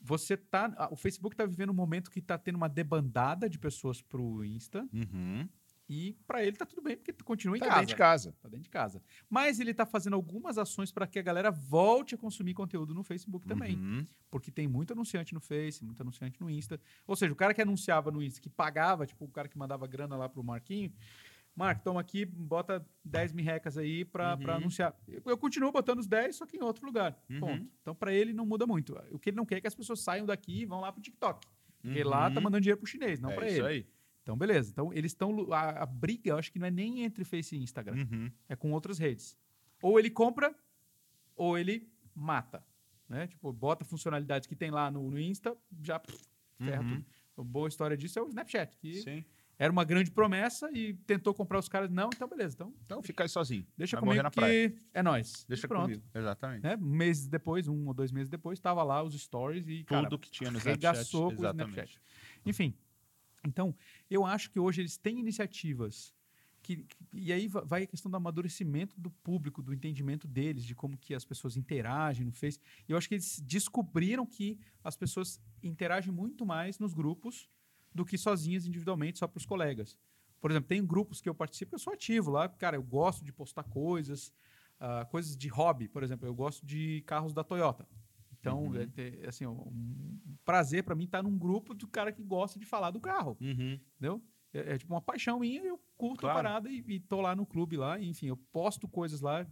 Você 0.00 0.36
tá. 0.36 0.88
O 0.90 0.96
Facebook 0.96 1.34
está 1.34 1.44
vivendo 1.44 1.70
um 1.70 1.74
momento 1.74 2.10
que 2.10 2.18
está 2.20 2.38
tendo 2.38 2.56
uma 2.56 2.68
debandada 2.68 3.48
de 3.48 3.58
pessoas 3.58 4.00
para 4.00 4.20
o 4.20 4.44
Insta 4.44 4.88
Uhum. 4.92 5.48
e 5.88 6.16
para 6.26 6.42
ele 6.44 6.56
tá 6.56 6.64
tudo 6.64 6.80
bem, 6.80 6.96
porque 6.96 7.12
continua 7.24 7.56
em 7.56 7.60
Tá 7.60 7.66
casa. 7.66 7.80
dentro 7.80 7.88
de 7.94 7.96
casa. 7.98 8.36
Tá 8.40 8.48
dentro 8.48 8.62
de 8.64 8.70
casa. 8.70 9.02
Mas 9.28 9.60
ele 9.60 9.74
tá 9.74 9.84
fazendo 9.84 10.14
algumas 10.14 10.56
ações 10.56 10.90
para 10.92 11.06
que 11.06 11.18
a 11.18 11.22
galera 11.22 11.50
volte 11.50 12.14
a 12.14 12.18
consumir 12.18 12.54
conteúdo 12.54 12.94
no 12.94 13.02
Facebook 13.02 13.46
também. 13.46 13.76
Uhum. 13.76 14.06
Porque 14.30 14.50
tem 14.50 14.66
muito 14.68 14.92
anunciante 14.92 15.34
no 15.34 15.40
Face, 15.40 15.84
muito 15.84 16.00
anunciante 16.00 16.40
no 16.40 16.48
Insta. 16.48 16.80
Ou 17.06 17.14
seja, 17.16 17.32
o 17.32 17.36
cara 17.36 17.52
que 17.52 17.60
anunciava 17.60 18.10
no 18.10 18.22
Insta, 18.22 18.40
que 18.40 18.48
pagava, 18.48 19.04
tipo 19.06 19.24
o 19.24 19.28
cara 19.28 19.48
que 19.48 19.58
mandava 19.58 19.86
grana 19.86 20.16
lá 20.16 20.28
pro 20.28 20.42
Marquinho. 20.44 20.92
Marco, 21.54 21.82
toma 21.82 22.00
aqui, 22.00 22.24
bota 22.24 22.84
10 23.04 23.32
mil 23.32 23.44
recas 23.44 23.76
aí 23.76 24.04
para 24.04 24.36
Uhum. 24.36 24.50
anunciar. 24.50 24.96
Eu, 25.06 25.22
eu 25.26 25.36
continuo 25.36 25.70
botando 25.72 25.98
os 25.98 26.06
10, 26.06 26.36
só 26.36 26.46
que 26.46 26.56
em 26.56 26.62
outro 26.62 26.86
lugar. 26.86 27.18
Uhum. 27.28 27.40
Ponto. 27.40 27.68
Então, 27.82 27.94
para 27.94 28.12
ele, 28.14 28.32
não 28.32 28.46
muda 28.46 28.66
muito. 28.66 28.94
O 29.10 29.18
que 29.18 29.30
ele 29.30 29.36
não 29.36 29.44
quer 29.44 29.56
é 29.56 29.60
que 29.60 29.66
as 29.66 29.74
pessoas 29.74 30.00
saiam 30.00 30.24
daqui 30.26 30.62
e 30.62 30.64
vão 30.64 30.80
lá 30.80 30.90
pro 30.92 31.02
TikTok. 31.02 31.46
Porque 31.82 32.02
lá 32.04 32.28
Uhum. 32.28 32.34
tá 32.34 32.40
mandando 32.40 32.60
dinheiro 32.62 32.78
pro 32.78 32.86
chinês, 32.86 33.20
não 33.20 33.30
é 33.30 33.34
para 33.34 33.46
isso 33.46 33.56
ele. 33.60 33.66
aí. 33.66 33.86
Então, 34.22 34.36
beleza. 34.36 34.70
Então, 34.70 34.92
eles 34.92 35.12
estão. 35.12 35.52
A, 35.52 35.82
a 35.82 35.86
briga, 35.86 36.30
eu 36.30 36.38
acho 36.38 36.52
que 36.52 36.58
não 36.58 36.66
é 36.66 36.70
nem 36.70 37.02
entre 37.04 37.24
Face 37.24 37.56
e 37.56 37.62
Instagram, 37.62 38.06
Uhum. 38.10 38.30
é 38.48 38.54
com 38.56 38.70
outras 38.72 38.98
redes. 38.98 39.36
Ou 39.82 39.98
ele 39.98 40.10
compra, 40.10 40.54
ou 41.34 41.58
ele 41.58 41.90
mata. 42.14 42.62
Né? 43.08 43.26
Tipo, 43.26 43.52
bota 43.52 43.84
funcionalidades 43.84 44.46
que 44.46 44.54
tem 44.54 44.70
lá 44.70 44.90
no, 44.90 45.10
no 45.10 45.18
Insta, 45.18 45.56
já 45.82 45.98
pff, 45.98 46.16
ferra 46.58 46.82
Uhum. 46.82 46.88
tudo. 47.00 47.06
A 47.38 47.42
boa 47.42 47.68
história 47.68 47.96
disso 47.96 48.18
é 48.18 48.22
o 48.22 48.28
Snapchat, 48.28 48.76
que 48.76 48.94
Sim. 49.02 49.24
Era 49.62 49.70
uma 49.70 49.84
grande 49.84 50.10
promessa 50.10 50.70
e 50.72 50.94
tentou 51.06 51.34
comprar 51.34 51.58
os 51.58 51.68
caras. 51.68 51.90
Não, 51.90 52.08
então 52.14 52.26
beleza. 52.26 52.54
Então, 52.54 52.74
Então 52.86 53.02
fica 53.02 53.24
aí 53.24 53.28
sozinho. 53.28 53.66
deixa 53.76 53.96
Vai 53.96 54.00
comigo 54.04 54.22
na 54.22 54.30
praia. 54.30 54.74
é 54.94 55.02
nós. 55.02 55.44
Deixa 55.46 55.68
Pronto. 55.68 55.82
comigo. 55.84 56.02
Exatamente. 56.14 56.62
Né? 56.62 56.76
Meses 56.76 57.28
depois, 57.28 57.68
um 57.68 57.86
ou 57.86 57.92
dois 57.92 58.10
meses 58.10 58.30
depois, 58.30 58.58
estava 58.58 58.82
lá 58.82 59.02
os 59.02 59.12
stories 59.20 59.68
e 59.68 59.84
cara, 59.84 60.04
Tudo 60.08 60.18
que 60.18 60.30
tinha 60.30 60.50
no 60.50 60.56
Snapchat. 60.58 61.10
com 61.12 61.26
o. 61.26 61.32
Snapchat. 61.32 62.00
Enfim, 62.46 62.74
então, 63.46 63.74
eu 64.10 64.24
acho 64.24 64.50
que 64.50 64.58
hoje 64.58 64.80
eles 64.80 64.96
têm 64.96 65.18
iniciativas 65.20 66.14
que, 66.62 66.86
e 67.12 67.32
aí 67.32 67.46
va- 67.48 67.62
vai 67.62 67.82
a 67.82 67.86
questão 67.86 68.10
do 68.10 68.16
amadurecimento 68.16 68.98
do 69.00 69.10
público, 69.10 69.62
do 69.62 69.72
entendimento 69.74 70.26
deles, 70.28 70.64
de 70.64 70.74
como 70.74 70.96
que 70.96 71.14
as 71.14 71.24
pessoas 71.24 71.56
interagem 71.56 72.24
no 72.24 72.32
Face. 72.32 72.58
Eu 72.88 72.96
acho 72.96 73.08
que 73.08 73.14
eles 73.14 73.40
descobriram 73.40 74.24
que 74.26 74.58
as 74.84 74.96
pessoas 74.96 75.40
interagem 75.62 76.12
muito 76.12 76.44
mais 76.46 76.78
nos 76.78 76.92
grupos 76.94 77.48
do 77.94 78.04
que 78.04 78.16
sozinhas 78.18 78.66
individualmente, 78.66 79.18
só 79.18 79.26
para 79.26 79.38
os 79.38 79.46
colegas. 79.46 79.98
Por 80.40 80.50
exemplo, 80.50 80.68
tem 80.68 80.84
grupos 80.86 81.20
que 81.20 81.28
eu 81.28 81.34
participo, 81.34 81.74
eu 81.74 81.78
sou 81.78 81.92
ativo 81.92 82.30
lá, 82.30 82.48
cara, 82.48 82.76
eu 82.76 82.82
gosto 82.82 83.24
de 83.24 83.32
postar 83.32 83.64
coisas, 83.64 84.32
ah, 84.78 85.04
coisas 85.10 85.36
de 85.36 85.48
hobby, 85.48 85.86
por 85.88 86.02
exemplo, 86.02 86.26
eu 86.26 86.34
gosto 86.34 86.64
de 86.64 87.02
carros 87.06 87.34
da 87.34 87.44
Toyota. 87.44 87.86
Então, 88.38 88.74
é, 88.74 88.86
ter- 88.86 89.28
assim, 89.28 89.46
um 89.46 90.18
prazer 90.46 90.82
para 90.82 90.94
mim 90.94 91.04
estar 91.04 91.22
num 91.22 91.36
grupo 91.36 91.74
do 91.74 91.86
cara 91.86 92.10
que 92.10 92.22
gosta 92.22 92.58
de 92.58 92.64
falar 92.64 92.90
do 92.90 92.98
carro, 93.00 93.36
Uhum. 93.38 93.78
entendeu? 93.98 94.22
É, 94.52 94.74
é 94.74 94.78
tipo 94.78 94.94
uma 94.94 95.02
paixão 95.02 95.40
minha, 95.40 95.62
eu 95.62 95.78
curto 95.98 96.20
Claro. 96.22 96.38
a 96.38 96.42
parada 96.42 96.70
e, 96.70 96.82
e 96.88 96.98
tô 97.00 97.20
lá 97.20 97.36
no 97.36 97.44
clube 97.44 97.76
lá, 97.76 98.00
enfim, 98.00 98.28
eu 98.28 98.36
posto 98.36 98.88
coisas 98.88 99.20
lá 99.20 99.46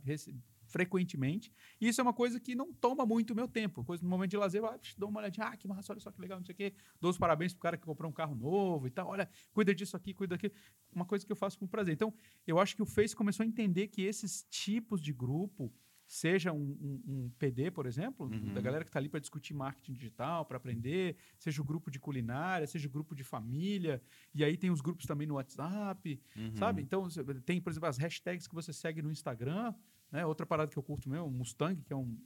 frequentemente. 0.69 1.53
E 1.81 1.89
isso 1.89 2.01
é 2.01 2.03
uma 2.03 2.13
coisa 2.13 2.39
que 2.39 2.55
não 2.55 2.73
toma 2.73 3.05
muito 3.05 3.35
meu 3.35 3.49
tempo. 3.49 3.83
Coisa 3.85 4.03
no 4.03 4.09
momento 4.09 4.31
de 4.31 4.37
lazer, 4.37 4.61
eu 4.61 4.67
ah, 4.67 4.79
dou 4.97 5.09
uma 5.09 5.21
olhadinha, 5.21 5.47
ah, 5.47 5.57
que 5.57 5.67
massa, 5.67 5.93
olha 5.93 6.01
só 6.01 6.11
que 6.13 6.21
legal, 6.21 6.39
não 6.39 6.45
sei 6.45 6.53
o 6.53 6.57
quê. 6.57 6.73
Dou 7.01 7.11
os 7.11 7.19
parabéns 7.19 7.53
pro 7.53 7.61
cara 7.63 7.77
que 7.77 7.85
comprou 7.85 8.09
um 8.11 8.15
carro 8.15 8.35
novo 8.35 8.87
e 8.87 8.91
tal. 8.91 9.09
Olha, 9.09 9.29
cuida 9.53 9.75
disso 9.75 9.97
aqui, 9.97 10.15
cuida 10.15 10.37
daquilo. 10.37 10.53
Uma 10.95 11.05
coisa 11.05 11.27
que 11.27 11.33
eu 11.33 11.37
faço 11.37 11.59
com 11.59 11.67
prazer. 11.67 11.95
Então, 11.95 12.13
eu 12.47 12.59
acho 12.61 12.77
que 12.77 12.83
o 12.83 12.87
Face 12.87 13.17
começou 13.17 13.43
a 13.43 13.47
entender 13.47 13.89
que 13.89 14.03
esses 14.03 14.47
tipos 14.51 15.01
de 15.01 15.13
grupo, 15.13 15.73
seja 16.11 16.55
um, 16.55 16.63
um- 16.81 17.03
um 17.07 17.31
PD, 17.39 17.71
por 17.71 17.85
exemplo, 17.85 18.29
Uhum. 18.33 18.55
da 18.55 18.63
galera 18.63 18.83
que 18.83 18.89
está 18.89 18.99
ali 18.99 19.11
para 19.11 19.21
discutir 19.21 19.53
marketing 19.53 19.93
digital, 19.93 20.43
para 20.47 20.57
aprender, 20.57 21.17
seja 21.39 21.61
o 21.61 21.65
grupo 21.65 21.91
de 21.91 22.01
culinária, 22.01 22.67
seja 22.67 22.89
o 22.89 22.91
grupo 22.91 23.15
de 23.15 23.23
família, 23.23 24.01
e 24.35 24.43
aí 24.43 24.57
tem 24.57 24.71
os 24.71 24.81
grupos 24.81 25.05
também 25.05 25.27
no 25.27 25.35
WhatsApp, 25.35 26.19
Uhum. 26.35 26.57
sabe? 26.57 26.81
Então, 26.81 27.07
tem, 27.45 27.61
por 27.61 27.69
exemplo, 27.71 27.91
as 27.91 27.99
hashtags 27.99 28.47
que 28.47 28.55
você 28.55 28.73
segue 28.73 29.03
no 29.03 29.13
Instagram, 29.13 29.75
né? 30.11 30.25
Outra 30.25 30.47
parada 30.47 30.71
que 30.71 30.79
eu 30.79 30.83
curto 30.83 31.09
mesmo, 31.09 31.27
o 31.27 31.31
Mustang, 31.31 31.81
que 31.83 31.93
é 31.93 31.97
um 31.97 32.17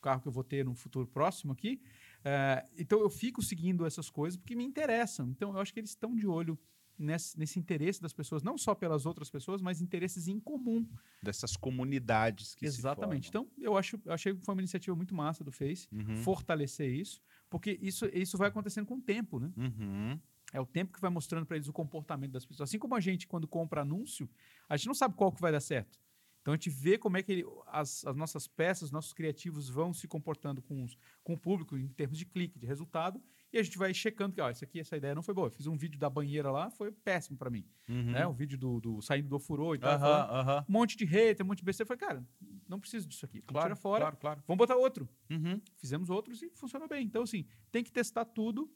carro 0.00 0.20
que 0.20 0.28
eu 0.28 0.32
vou 0.32 0.44
ter 0.44 0.64
no 0.64 0.74
futuro 0.74 1.06
próximo 1.06 1.52
aqui. 1.52 1.80
É, 2.24 2.64
então, 2.78 3.00
eu 3.00 3.10
fico 3.10 3.42
seguindo 3.42 3.84
essas 3.84 4.08
coisas 4.08 4.36
porque 4.36 4.54
me 4.54 4.64
interessam. 4.64 5.28
Então, 5.30 5.52
eu 5.54 5.60
acho 5.60 5.72
que 5.72 5.80
eles 5.80 5.90
estão 5.90 6.14
de 6.14 6.26
olho 6.26 6.58
nesse, 6.98 7.38
nesse 7.38 7.58
interesse 7.58 8.00
das 8.00 8.12
pessoas, 8.12 8.42
não 8.42 8.56
só 8.56 8.74
pelas 8.74 9.06
outras 9.06 9.28
pessoas, 9.30 9.60
mas 9.60 9.80
interesses 9.80 10.28
em 10.28 10.38
comum. 10.38 10.86
Dessas 11.22 11.56
comunidades 11.56 12.54
que 12.54 12.64
Exatamente. 12.64 13.28
Então, 13.28 13.48
eu 13.58 13.76
acho, 13.76 14.00
eu 14.04 14.12
achei 14.12 14.34
que 14.34 14.44
foi 14.44 14.54
uma 14.54 14.60
iniciativa 14.60 14.94
muito 14.96 15.14
massa 15.14 15.42
do 15.42 15.50
Face, 15.50 15.88
Uhum. 15.92 16.16
fortalecer 16.18 16.92
isso, 16.92 17.20
porque 17.50 17.78
isso, 17.82 18.06
isso 18.12 18.38
vai 18.38 18.48
acontecendo 18.48 18.86
com 18.86 18.96
o 18.96 19.00
tempo, 19.00 19.40
né? 19.40 19.52
Uhum. 19.56 20.20
É 20.52 20.60
o 20.60 20.66
tempo 20.66 20.92
que 20.92 21.00
vai 21.00 21.10
mostrando 21.10 21.46
para 21.46 21.56
eles 21.56 21.66
o 21.68 21.72
comportamento 21.72 22.32
das 22.32 22.44
pessoas. 22.44 22.68
Assim 22.68 22.78
como 22.78 22.94
a 22.94 23.00
gente, 23.00 23.26
quando 23.26 23.48
compra 23.48 23.80
anúncio, 23.80 24.28
a 24.68 24.76
gente 24.76 24.86
não 24.86 24.94
sabe 24.94 25.14
qual 25.14 25.32
que 25.32 25.40
vai 25.40 25.50
dar 25.50 25.60
certo. 25.60 25.98
Então 26.42 26.52
a 26.52 26.56
gente 26.56 26.68
vê 26.70 26.98
como 26.98 27.16
é 27.16 27.22
que 27.22 27.30
ele- 27.32 27.44
as, 27.68 28.04
as 28.04 28.16
nossas 28.16 28.46
peças, 28.48 28.90
nossos 28.90 29.12
criativos 29.12 29.68
vão 29.68 29.94
se 29.94 30.06
comportando 30.08 30.60
com, 30.60 30.82
os- 30.82 30.98
com 31.22 31.34
o 31.34 31.38
público 31.38 31.78
em 31.78 31.86
termos 31.88 32.18
de 32.18 32.26
clique, 32.26 32.58
de 32.58 32.66
resultado, 32.66 33.22
e 33.52 33.58
a 33.58 33.62
gente 33.62 33.78
vai 33.78 33.94
checando 33.94 34.34
que, 34.34 34.40
ó, 34.40 34.50
isso 34.50 34.64
aqui, 34.64 34.80
essa 34.80 34.96
ideia 34.96 35.14
não 35.14 35.22
foi 35.22 35.32
boa. 35.34 35.46
Eu 35.46 35.50
fiz 35.52 35.66
um 35.68 35.76
vídeo 35.76 35.98
da 36.00 36.10
banheira 36.10 36.50
lá, 36.50 36.68
foi 36.70 36.90
péssimo 36.90 37.36
para 37.38 37.48
mim. 37.48 37.64
Né? 37.86 38.26
O 38.26 38.32
vídeo 38.32 38.58
do, 38.58 38.80
do 38.80 39.00
saindo 39.02 39.28
do 39.28 39.36
ofurô 39.36 39.74
e 39.74 39.78
tal. 39.78 39.98
Falando, 40.00 40.30
aham. 40.32 40.64
Um 40.68 40.72
monte 40.72 40.96
de 40.96 41.04
hater, 41.04 41.44
um 41.44 41.48
monte 41.48 41.58
de 41.58 41.64
besteira. 41.64 41.84
Eu 41.92 41.96
falei, 41.98 42.14
cara, 42.14 42.28
não 42.68 42.80
preciso 42.80 43.06
disso 43.06 43.24
aqui. 43.24 43.40
Claro, 43.42 43.66
tirar 43.66 43.76
fora, 43.76 44.00
claro, 44.00 44.16
claro. 44.16 44.42
vamos 44.46 44.58
botar 44.58 44.76
outro 44.76 45.08
Uhum. 45.30 45.60
fizemos 45.76 46.10
outros 46.10 46.42
e 46.42 46.50
funcionou 46.54 46.88
bem. 46.88 47.04
Então, 47.06 47.22
assim, 47.22 47.46
tem 47.70 47.84
que 47.84 47.92
testar 47.92 48.24
tudo. 48.24 48.68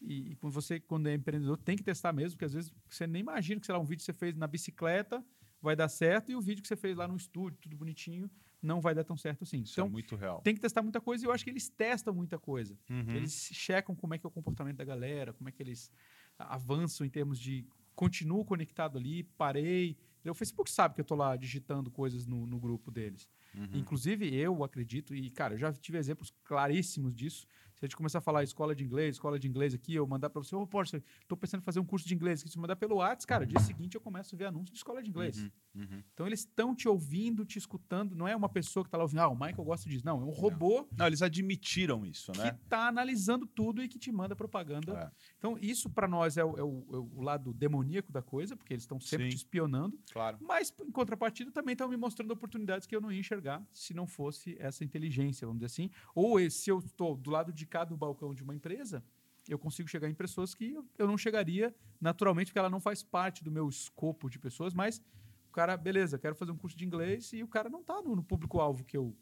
E, 0.00 0.32
e 0.32 0.36
quando 0.36 0.52
você, 0.52 0.80
quando 0.80 1.06
é 1.06 1.14
empreendedor, 1.14 1.56
tem 1.58 1.76
que 1.76 1.82
testar 1.84 2.12
mesmo, 2.12 2.32
porque 2.32 2.44
às 2.46 2.52
vezes 2.54 2.72
você 2.88 3.06
nem 3.06 3.20
imagina 3.20 3.60
que, 3.60 3.66
sei 3.66 3.72
lá, 3.74 3.80
um 3.80 3.84
vídeo 3.84 4.00
que 4.00 4.04
você 4.06 4.12
fez 4.12 4.34
na 4.34 4.46
bicicleta 4.46 5.24
vai 5.64 5.74
dar 5.74 5.88
certo 5.88 6.30
e 6.30 6.36
o 6.36 6.40
vídeo 6.40 6.62
que 6.62 6.68
você 6.68 6.76
fez 6.76 6.96
lá 6.96 7.08
no 7.08 7.16
estúdio, 7.16 7.58
tudo 7.60 7.76
bonitinho, 7.76 8.30
não 8.62 8.80
vai 8.80 8.94
dar 8.94 9.04
tão 9.04 9.16
certo 9.16 9.42
assim. 9.42 9.62
Isso 9.62 9.74
então, 9.74 9.86
é 9.86 9.90
muito 9.90 10.14
real. 10.16 10.40
tem 10.40 10.54
que 10.54 10.60
testar 10.60 10.82
muita 10.82 11.00
coisa 11.00 11.24
e 11.24 11.26
eu 11.26 11.32
acho 11.32 11.44
que 11.44 11.50
eles 11.50 11.68
testam 11.68 12.14
muita 12.14 12.38
coisa. 12.38 12.78
Uhum. 12.88 13.14
Eles 13.14 13.50
checam 13.52 13.94
como 13.94 14.14
é 14.14 14.18
que 14.18 14.26
é 14.26 14.28
o 14.28 14.30
comportamento 14.30 14.76
da 14.76 14.84
galera, 14.84 15.32
como 15.32 15.48
é 15.48 15.52
que 15.52 15.62
eles 15.62 15.90
avançam 16.38 17.06
em 17.06 17.10
termos 17.10 17.38
de 17.38 17.66
continuo 17.94 18.44
conectado 18.44 18.98
ali, 18.98 19.22
parei. 19.22 19.96
O 20.24 20.34
Facebook 20.34 20.70
sabe 20.70 20.94
que 20.94 21.00
eu 21.00 21.04
tô 21.04 21.14
lá 21.14 21.36
digitando 21.36 21.90
coisas 21.90 22.26
no, 22.26 22.46
no 22.46 22.58
grupo 22.58 22.90
deles. 22.90 23.28
Uhum. 23.54 23.68
Inclusive, 23.74 24.34
eu 24.34 24.64
acredito, 24.64 25.14
e 25.14 25.30
cara, 25.30 25.54
eu 25.54 25.58
já 25.58 25.72
tive 25.72 25.98
exemplos 25.98 26.32
claríssimos 26.44 27.14
disso. 27.14 27.46
Se 27.74 27.84
a 27.84 27.86
gente 27.86 27.96
começar 27.96 28.18
a 28.18 28.20
falar 28.20 28.42
escola 28.44 28.74
de 28.74 28.84
inglês, 28.84 29.16
escola 29.16 29.38
de 29.38 29.48
inglês 29.48 29.74
aqui, 29.74 29.94
eu 29.94 30.06
mandar 30.06 30.30
para 30.30 30.40
você, 30.42 30.54
ô, 30.54 30.64
poxa, 30.66 31.02
tô 31.26 31.36
pensando 31.36 31.60
em 31.60 31.64
fazer 31.64 31.80
um 31.80 31.84
curso 31.84 32.06
de 32.06 32.14
inglês, 32.14 32.42
que 32.42 32.48
se 32.48 32.58
mandar 32.58 32.76
pelo 32.76 32.96
WhatsApp, 32.96 33.26
cara, 33.26 33.46
dia 33.46 33.58
seguinte 33.60 33.94
eu 33.96 34.00
começo 34.00 34.34
a 34.34 34.38
ver 34.38 34.44
anúncio 34.46 34.72
de 34.72 34.78
escola 34.78 35.02
de 35.02 35.10
inglês. 35.10 35.50
Uhum. 35.74 36.02
Então 36.12 36.26
eles 36.26 36.40
estão 36.40 36.74
te 36.74 36.88
ouvindo, 36.88 37.44
te 37.44 37.58
escutando, 37.58 38.14
não 38.14 38.28
é 38.28 38.36
uma 38.36 38.48
pessoa 38.48 38.84
que 38.84 38.90
tá 38.90 38.96
lá 38.96 39.02
ouvindo, 39.04 39.18
ah, 39.20 39.28
o 39.28 39.34
Michael 39.34 39.64
gosta 39.64 39.88
disso. 39.88 40.04
Não, 40.06 40.20
é 40.20 40.24
um 40.24 40.30
robô 40.30 40.86
Não, 40.96 41.06
eles 41.06 41.20
admitiram 41.20 42.06
isso, 42.06 42.30
que 42.32 42.38
né? 42.38 42.56
está 42.62 42.86
analisando 42.88 43.46
tudo 43.46 43.82
e 43.82 43.88
que 43.88 43.98
te 43.98 44.12
manda 44.12 44.36
propaganda. 44.36 44.92
É. 44.92 45.10
Então, 45.38 45.58
isso 45.60 45.90
para 45.90 46.06
nós 46.06 46.36
é 46.36 46.44
o, 46.44 46.56
é 46.56 46.62
o- 46.62 46.86
é 46.92 46.96
o 46.96 47.20
lado 47.22 47.52
demoníaco 47.52 48.12
da 48.12 48.22
coisa, 48.22 48.56
porque 48.56 48.72
eles 48.72 48.84
estão 48.84 49.00
sempre 49.00 49.24
Sim. 49.26 49.30
te 49.30 49.36
espionando. 49.36 49.98
Claro. 50.12 50.38
Mas, 50.40 50.72
em 50.80 50.90
contrapartida, 50.92 51.50
também 51.50 51.72
estão 51.72 51.88
me 51.88 51.96
mostrando 51.96 52.30
oportunidades 52.30 52.86
que 52.86 52.94
eu 52.94 53.00
não 53.00 53.10
ia 53.10 53.18
enxergar 53.18 53.66
se 53.72 53.92
não 53.92 54.06
fosse 54.06 54.56
essa 54.60 54.84
inteligência, 54.84 55.46
vamos 55.46 55.58
dizer 55.60 55.66
assim. 55.66 55.90
Ou 56.14 56.38
se 56.50 56.70
eu 56.70 56.78
estou 56.78 57.16
do 57.16 57.30
lado 57.30 57.52
de 57.52 57.66
do 57.82 57.96
balcão 57.96 58.32
de 58.32 58.44
uma 58.44 58.54
empresa, 58.54 59.02
eu 59.48 59.58
consigo 59.58 59.88
chegar 59.88 60.08
em 60.08 60.14
pessoas 60.14 60.54
que 60.54 60.76
eu- 60.96 61.06
não 61.08 61.18
chegaria 61.18 61.74
naturalmente, 62.00 62.48
porque 62.48 62.58
ela 62.60 62.70
não 62.70 62.80
faz 62.80 63.02
parte 63.02 63.42
do 63.42 63.50
meu 63.50 63.68
escopo 63.68 64.30
de 64.30 64.38
pessoas, 64.38 64.72
mas 64.72 65.02
o 65.48 65.52
cara, 65.52 65.76
beleza, 65.76 66.18
quero 66.18 66.36
fazer 66.36 66.52
um 66.52 66.56
curso 66.56 66.76
de 66.76 66.84
inglês 66.84 67.32
e 67.32 67.42
o 67.42 67.48
cara 67.48 67.68
não 67.68 67.80
está 67.80 68.00
no, 68.00 68.14
no 68.14 68.22
público-alvo 68.22 68.84
que 68.84 68.96
eu 68.96 69.16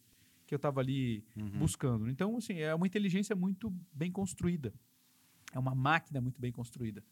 que 0.45 0.55
eu 0.55 0.57
estava 0.57 0.81
ali 0.81 1.25
buscando. 1.59 2.11
Então, 2.11 2.37
assim, 2.37 2.59
é 2.59 2.75
uma 2.75 2.87
inteligência 2.87 3.35
muito 3.35 3.73
bem 3.93 4.11
construída. 4.13 4.75
É 5.53 5.59
uma 5.59 5.75
máquina 5.75 6.21
muito 6.21 6.39
bem 6.41 6.53
construída. 6.53 7.03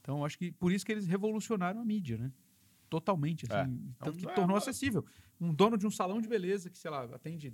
Então, 0.00 0.24
acho 0.24 0.38
que 0.38 0.52
por 0.52 0.70
isso 0.70 0.84
que 0.86 0.92
eles 0.92 1.06
revolucionaram 1.06 1.80
a 1.80 1.84
mídia, 1.84 2.18
né? 2.18 2.30
Totalmente, 2.90 3.46
assim, 3.50 3.72
É. 4.00 4.04
tanto 4.04 4.18
que 4.18 4.24
É 4.26 4.28
uma- 4.28 4.34
tornou 4.34 4.56
acessível. 4.56 5.04
Um 5.40 5.52
dono 5.52 5.76
de 5.76 5.86
um 5.86 5.90
salão 5.90 6.20
de 6.20 6.28
beleza 6.28 6.70
que, 6.70 6.78
sei 6.78 6.90
lá, 6.90 7.04
atende 7.04 7.52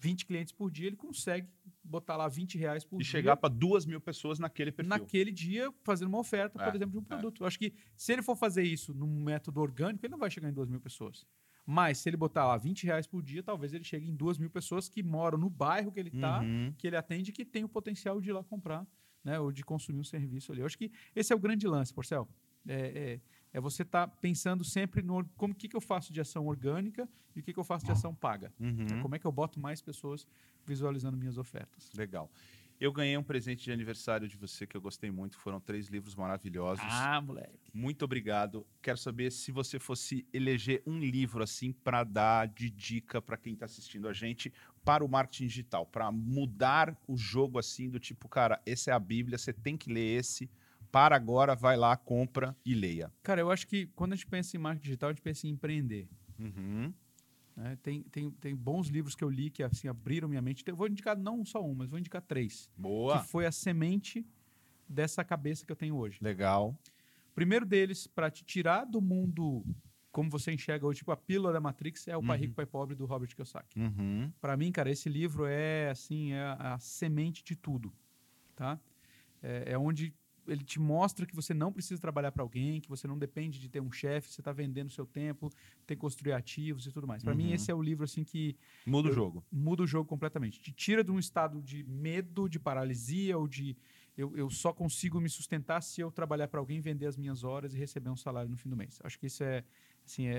20 0.00 0.26
clientes 0.26 0.52
por 0.52 0.70
dia, 0.72 0.86
ele 0.88 0.96
consegue 0.96 1.46
botar 1.84 2.16
lá 2.16 2.26
20 2.28 2.56
reais 2.56 2.84
por 2.84 2.96
E 3.00 3.04
dia 3.04 3.10
chegar 3.10 3.36
para 3.36 3.52
duas 3.52 3.84
mil 3.84 4.00
pessoas 4.00 4.38
naquele 4.38 4.72
perfil. 4.72 4.88
naquele 4.88 5.30
dia 5.30 5.72
fazendo 5.82 6.08
uma 6.08 6.18
oferta, 6.18 6.60
É, 6.60 6.64
por 6.64 6.74
exemplo, 6.74 6.92
de 6.92 6.98
um 6.98 7.04
produto. 7.04 7.42
Eu 7.42 7.46
acho 7.46 7.58
que 7.58 7.74
se 7.96 8.12
ele 8.12 8.22
for 8.22 8.34
fazer 8.36 8.62
isso 8.62 8.94
num 8.94 9.22
método 9.22 9.60
orgânico, 9.60 10.04
ele 10.04 10.10
não 10.12 10.18
vai 10.18 10.30
chegar 10.30 10.48
em 10.48 10.52
2 10.52 10.68
mil 10.68 10.80
pessoas. 10.80 11.26
Mas 11.66 11.98
se 11.98 12.08
ele 12.08 12.16
botar 12.16 12.46
lá 12.46 12.56
20 12.58 12.84
reais 12.84 13.06
por 13.06 13.22
dia, 13.22 13.42
talvez 13.42 13.72
ele 13.72 13.84
chegue 13.84 14.08
em 14.08 14.14
2 14.14 14.38
mil 14.38 14.50
pessoas 14.50 14.88
que 14.88 15.02
moram 15.02 15.38
no 15.38 15.48
bairro 15.48 15.90
que 15.92 15.98
ele 16.00 16.10
está, 16.10 16.40
Uhum. 16.40 16.72
que 16.76 16.86
ele 16.86 16.96
atende, 16.96 17.32
que 17.32 17.44
tem 17.44 17.64
o 17.64 17.68
potencial 17.68 18.20
de 18.20 18.28
ir 18.30 18.32
lá 18.32 18.44
comprar, 18.44 18.86
né? 19.22 19.38
Ou 19.40 19.50
de 19.52 19.62
consumir 19.64 19.98
um 20.00 20.04
serviço 20.04 20.52
ali. 20.52 20.60
Eu 20.60 20.66
acho 20.66 20.76
que 20.76 20.90
esse 21.16 21.32
é 21.32 21.36
o 21.36 21.38
grande 21.38 21.66
lance, 21.66 21.92
Porcel. 21.92 22.28
É, 22.66 22.74
é, 22.74 23.20
é 23.54 23.60
você 23.60 23.82
estar 23.82 24.08
pensando 24.08 24.64
sempre 24.64 25.00
no 25.00 25.24
como 25.36 25.54
que, 25.54 25.68
que 25.68 25.76
eu 25.76 25.80
faço 25.80 26.12
de 26.12 26.20
ação 26.20 26.46
orgânica 26.46 27.08
e 27.34 27.40
o 27.40 27.42
que, 27.42 27.52
que 27.52 27.58
eu 27.58 27.64
faço 27.64 27.86
de 27.86 27.92
ação 27.92 28.12
paga. 28.12 28.52
Uhum. 28.58 28.84
Né? 28.90 29.00
Como 29.00 29.14
é 29.14 29.18
que 29.18 29.26
eu 29.26 29.32
boto 29.32 29.60
mais 29.60 29.80
pessoas 29.80 30.26
visualizando 30.66 31.16
minhas 31.16 31.38
ofertas. 31.38 31.92
Legal. 31.94 32.30
Eu 32.80 32.92
ganhei 32.92 33.16
um 33.16 33.22
presente 33.22 33.62
de 33.64 33.70
aniversário 33.70 34.26
de 34.26 34.36
você 34.36 34.66
que 34.66 34.76
eu 34.76 34.80
gostei 34.80 35.10
muito. 35.10 35.38
Foram 35.38 35.60
três 35.60 35.86
livros 35.86 36.16
maravilhosos. 36.16 36.84
Ah, 36.88 37.20
moleque. 37.20 37.70
Muito 37.72 38.04
obrigado. 38.04 38.66
Quero 38.82 38.98
saber 38.98 39.30
se 39.30 39.52
você 39.52 39.78
fosse 39.78 40.26
eleger 40.32 40.82
um 40.84 40.98
livro 40.98 41.42
assim 41.42 41.72
para 41.72 42.02
dar 42.02 42.48
de 42.48 42.68
dica 42.68 43.22
para 43.22 43.36
quem 43.36 43.52
está 43.52 43.66
assistindo 43.66 44.08
a 44.08 44.12
gente 44.12 44.52
para 44.84 45.04
o 45.04 45.08
marketing 45.08 45.46
digital, 45.46 45.86
para 45.86 46.10
mudar 46.10 47.00
o 47.06 47.16
jogo 47.16 47.58
assim 47.58 47.88
do 47.88 48.00
tipo, 48.00 48.28
cara, 48.28 48.60
essa 48.66 48.90
é 48.90 48.94
a 48.94 48.98
Bíblia, 48.98 49.38
você 49.38 49.52
tem 49.52 49.76
que 49.76 49.92
ler 49.92 50.18
esse. 50.18 50.50
Para 50.94 51.16
agora, 51.16 51.56
vai 51.56 51.76
lá, 51.76 51.96
compra 51.96 52.56
e 52.64 52.72
leia. 52.72 53.12
Cara, 53.20 53.40
eu 53.40 53.50
acho 53.50 53.66
que 53.66 53.86
quando 53.96 54.12
a 54.12 54.14
gente 54.14 54.28
pensa 54.28 54.56
em 54.56 54.60
marketing 54.60 54.84
digital, 54.84 55.08
a 55.10 55.12
gente 55.12 55.22
pensa 55.22 55.44
em 55.48 55.50
empreender. 55.50 56.08
Uhum. 56.38 56.94
né? 57.56 57.76
Tem, 57.82 58.04
tem, 58.04 58.30
tem 58.30 58.54
bons 58.54 58.86
livros 58.86 59.16
que 59.16 59.24
eu 59.24 59.28
li 59.28 59.50
que 59.50 59.64
assim, 59.64 59.88
abriram 59.88 60.28
minha 60.28 60.40
mente. 60.40 60.62
Eu 60.64 60.76
vou 60.76 60.86
indicar 60.86 61.18
não 61.18 61.44
só 61.44 61.60
um, 61.60 61.74
mas 61.74 61.90
vou 61.90 61.98
indicar 61.98 62.22
três. 62.22 62.70
Boa. 62.78 63.18
Que 63.18 63.26
foi 63.26 63.44
a 63.44 63.50
semente 63.50 64.24
dessa 64.88 65.24
cabeça 65.24 65.66
que 65.66 65.72
eu 65.72 65.74
tenho 65.74 65.96
hoje. 65.96 66.18
Legal. 66.22 66.78
Primeiro 67.34 67.66
deles, 67.66 68.06
para 68.06 68.30
te 68.30 68.44
tirar 68.44 68.84
do 68.84 69.00
mundo 69.00 69.64
como 70.12 70.30
você 70.30 70.52
enxerga 70.52 70.86
hoje, 70.86 70.98
tipo 70.98 71.10
a 71.10 71.16
pílula 71.16 71.52
da 71.52 71.60
Matrix, 71.60 72.06
é 72.06 72.16
o 72.16 72.22
Pai 72.22 72.38
Rico, 72.38 72.54
Pai 72.54 72.66
Pobre 72.66 72.94
do 72.94 73.04
Robert 73.04 73.34
Kiyosaki. 73.34 73.80
Uhum. 73.80 74.32
Para 74.40 74.56
mim, 74.56 74.70
cara, 74.70 74.88
esse 74.88 75.08
livro 75.08 75.44
é 75.44 75.90
assim, 75.90 76.30
é 76.30 76.40
a, 76.40 76.74
a 76.74 76.78
semente 76.78 77.42
de 77.42 77.56
tudo, 77.56 77.92
tá? 78.54 78.78
É, 79.42 79.72
é 79.72 79.78
onde 79.78 80.14
ele 80.46 80.64
te 80.64 80.78
mostra 80.80 81.26
que 81.26 81.34
você 81.34 81.52
não 81.54 81.72
precisa 81.72 82.00
trabalhar 82.00 82.32
para 82.32 82.42
alguém, 82.42 82.80
que 82.80 82.88
você 82.88 83.06
não 83.06 83.18
depende 83.18 83.58
de 83.58 83.68
ter 83.68 83.80
um 83.80 83.90
chefe, 83.92 84.30
você 84.32 84.40
está 84.40 84.52
vendendo 84.52 84.90
seu 84.90 85.06
tempo, 85.06 85.50
tem 85.86 85.96
que 85.96 86.00
construir 86.00 86.32
ativos 86.32 86.86
e 86.86 86.92
tudo 86.92 87.06
mais. 87.06 87.22
Para 87.22 87.32
Uhum. 87.32 87.38
mim, 87.38 87.52
esse 87.52 87.70
é 87.70 87.74
o 87.74 87.82
livro 87.82 88.04
assim 88.04 88.24
que 88.24 88.56
Muda 88.86 89.08
o 89.08 89.12
jogo. 89.12 89.44
muda 89.50 89.82
o 89.82 89.86
jogo 89.86 90.08
completamente. 90.08 90.60
Te 90.60 90.72
tira 90.72 91.02
de 91.04 91.10
um 91.10 91.18
estado 91.18 91.62
de 91.62 91.82
medo, 91.84 92.48
de 92.48 92.58
paralisia 92.58 93.36
ou 93.38 93.46
de 93.48 93.76
eu, 94.16 94.36
eu 94.36 94.48
só 94.48 94.72
consigo 94.72 95.20
me 95.20 95.28
sustentar 95.28 95.80
se 95.82 96.00
eu 96.00 96.10
trabalhar 96.10 96.46
para 96.46 96.60
alguém, 96.60 96.80
vender 96.80 97.06
as 97.06 97.16
minhas 97.16 97.42
horas 97.42 97.74
e 97.74 97.78
receber 97.78 98.10
um 98.10 98.16
salário 98.16 98.48
no 98.48 98.56
fim 98.56 98.68
do 98.68 98.76
mês. 98.76 99.00
Acho 99.02 99.18
que 99.18 99.26
isso 99.26 99.42
é 99.42 99.64
assim 100.06 100.26
é, 100.26 100.36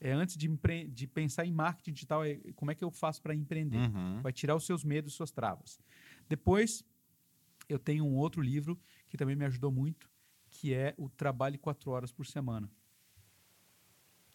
é- 0.00 0.10
é 0.10 0.12
antes 0.12 0.36
de, 0.36 0.46
empre- 0.46 0.86
de 0.86 1.06
pensar 1.06 1.44
em 1.46 1.50
marketing 1.50 1.92
digital, 1.92 2.24
é 2.24 2.36
como 2.54 2.70
é 2.70 2.74
que 2.74 2.84
eu 2.84 2.90
faço 2.90 3.20
para 3.22 3.34
empreender? 3.34 3.78
Uhum. 3.78 4.20
Vai 4.22 4.32
tirar 4.32 4.54
os 4.54 4.64
seus 4.64 4.84
medos, 4.84 5.14
suas 5.14 5.30
travas. 5.32 5.80
Depois 6.28 6.84
eu 7.68 7.78
tenho 7.80 8.04
um 8.04 8.14
outro 8.14 8.40
livro 8.40 8.78
que 9.08 9.16
também 9.16 9.36
me 9.36 9.44
ajudou 9.44 9.70
muito, 9.70 10.10
que 10.50 10.72
é 10.74 10.94
o 10.96 11.08
Trabalhe 11.08 11.58
Quatro 11.58 11.90
Horas 11.90 12.12
por 12.12 12.26
Semana. 12.26 12.70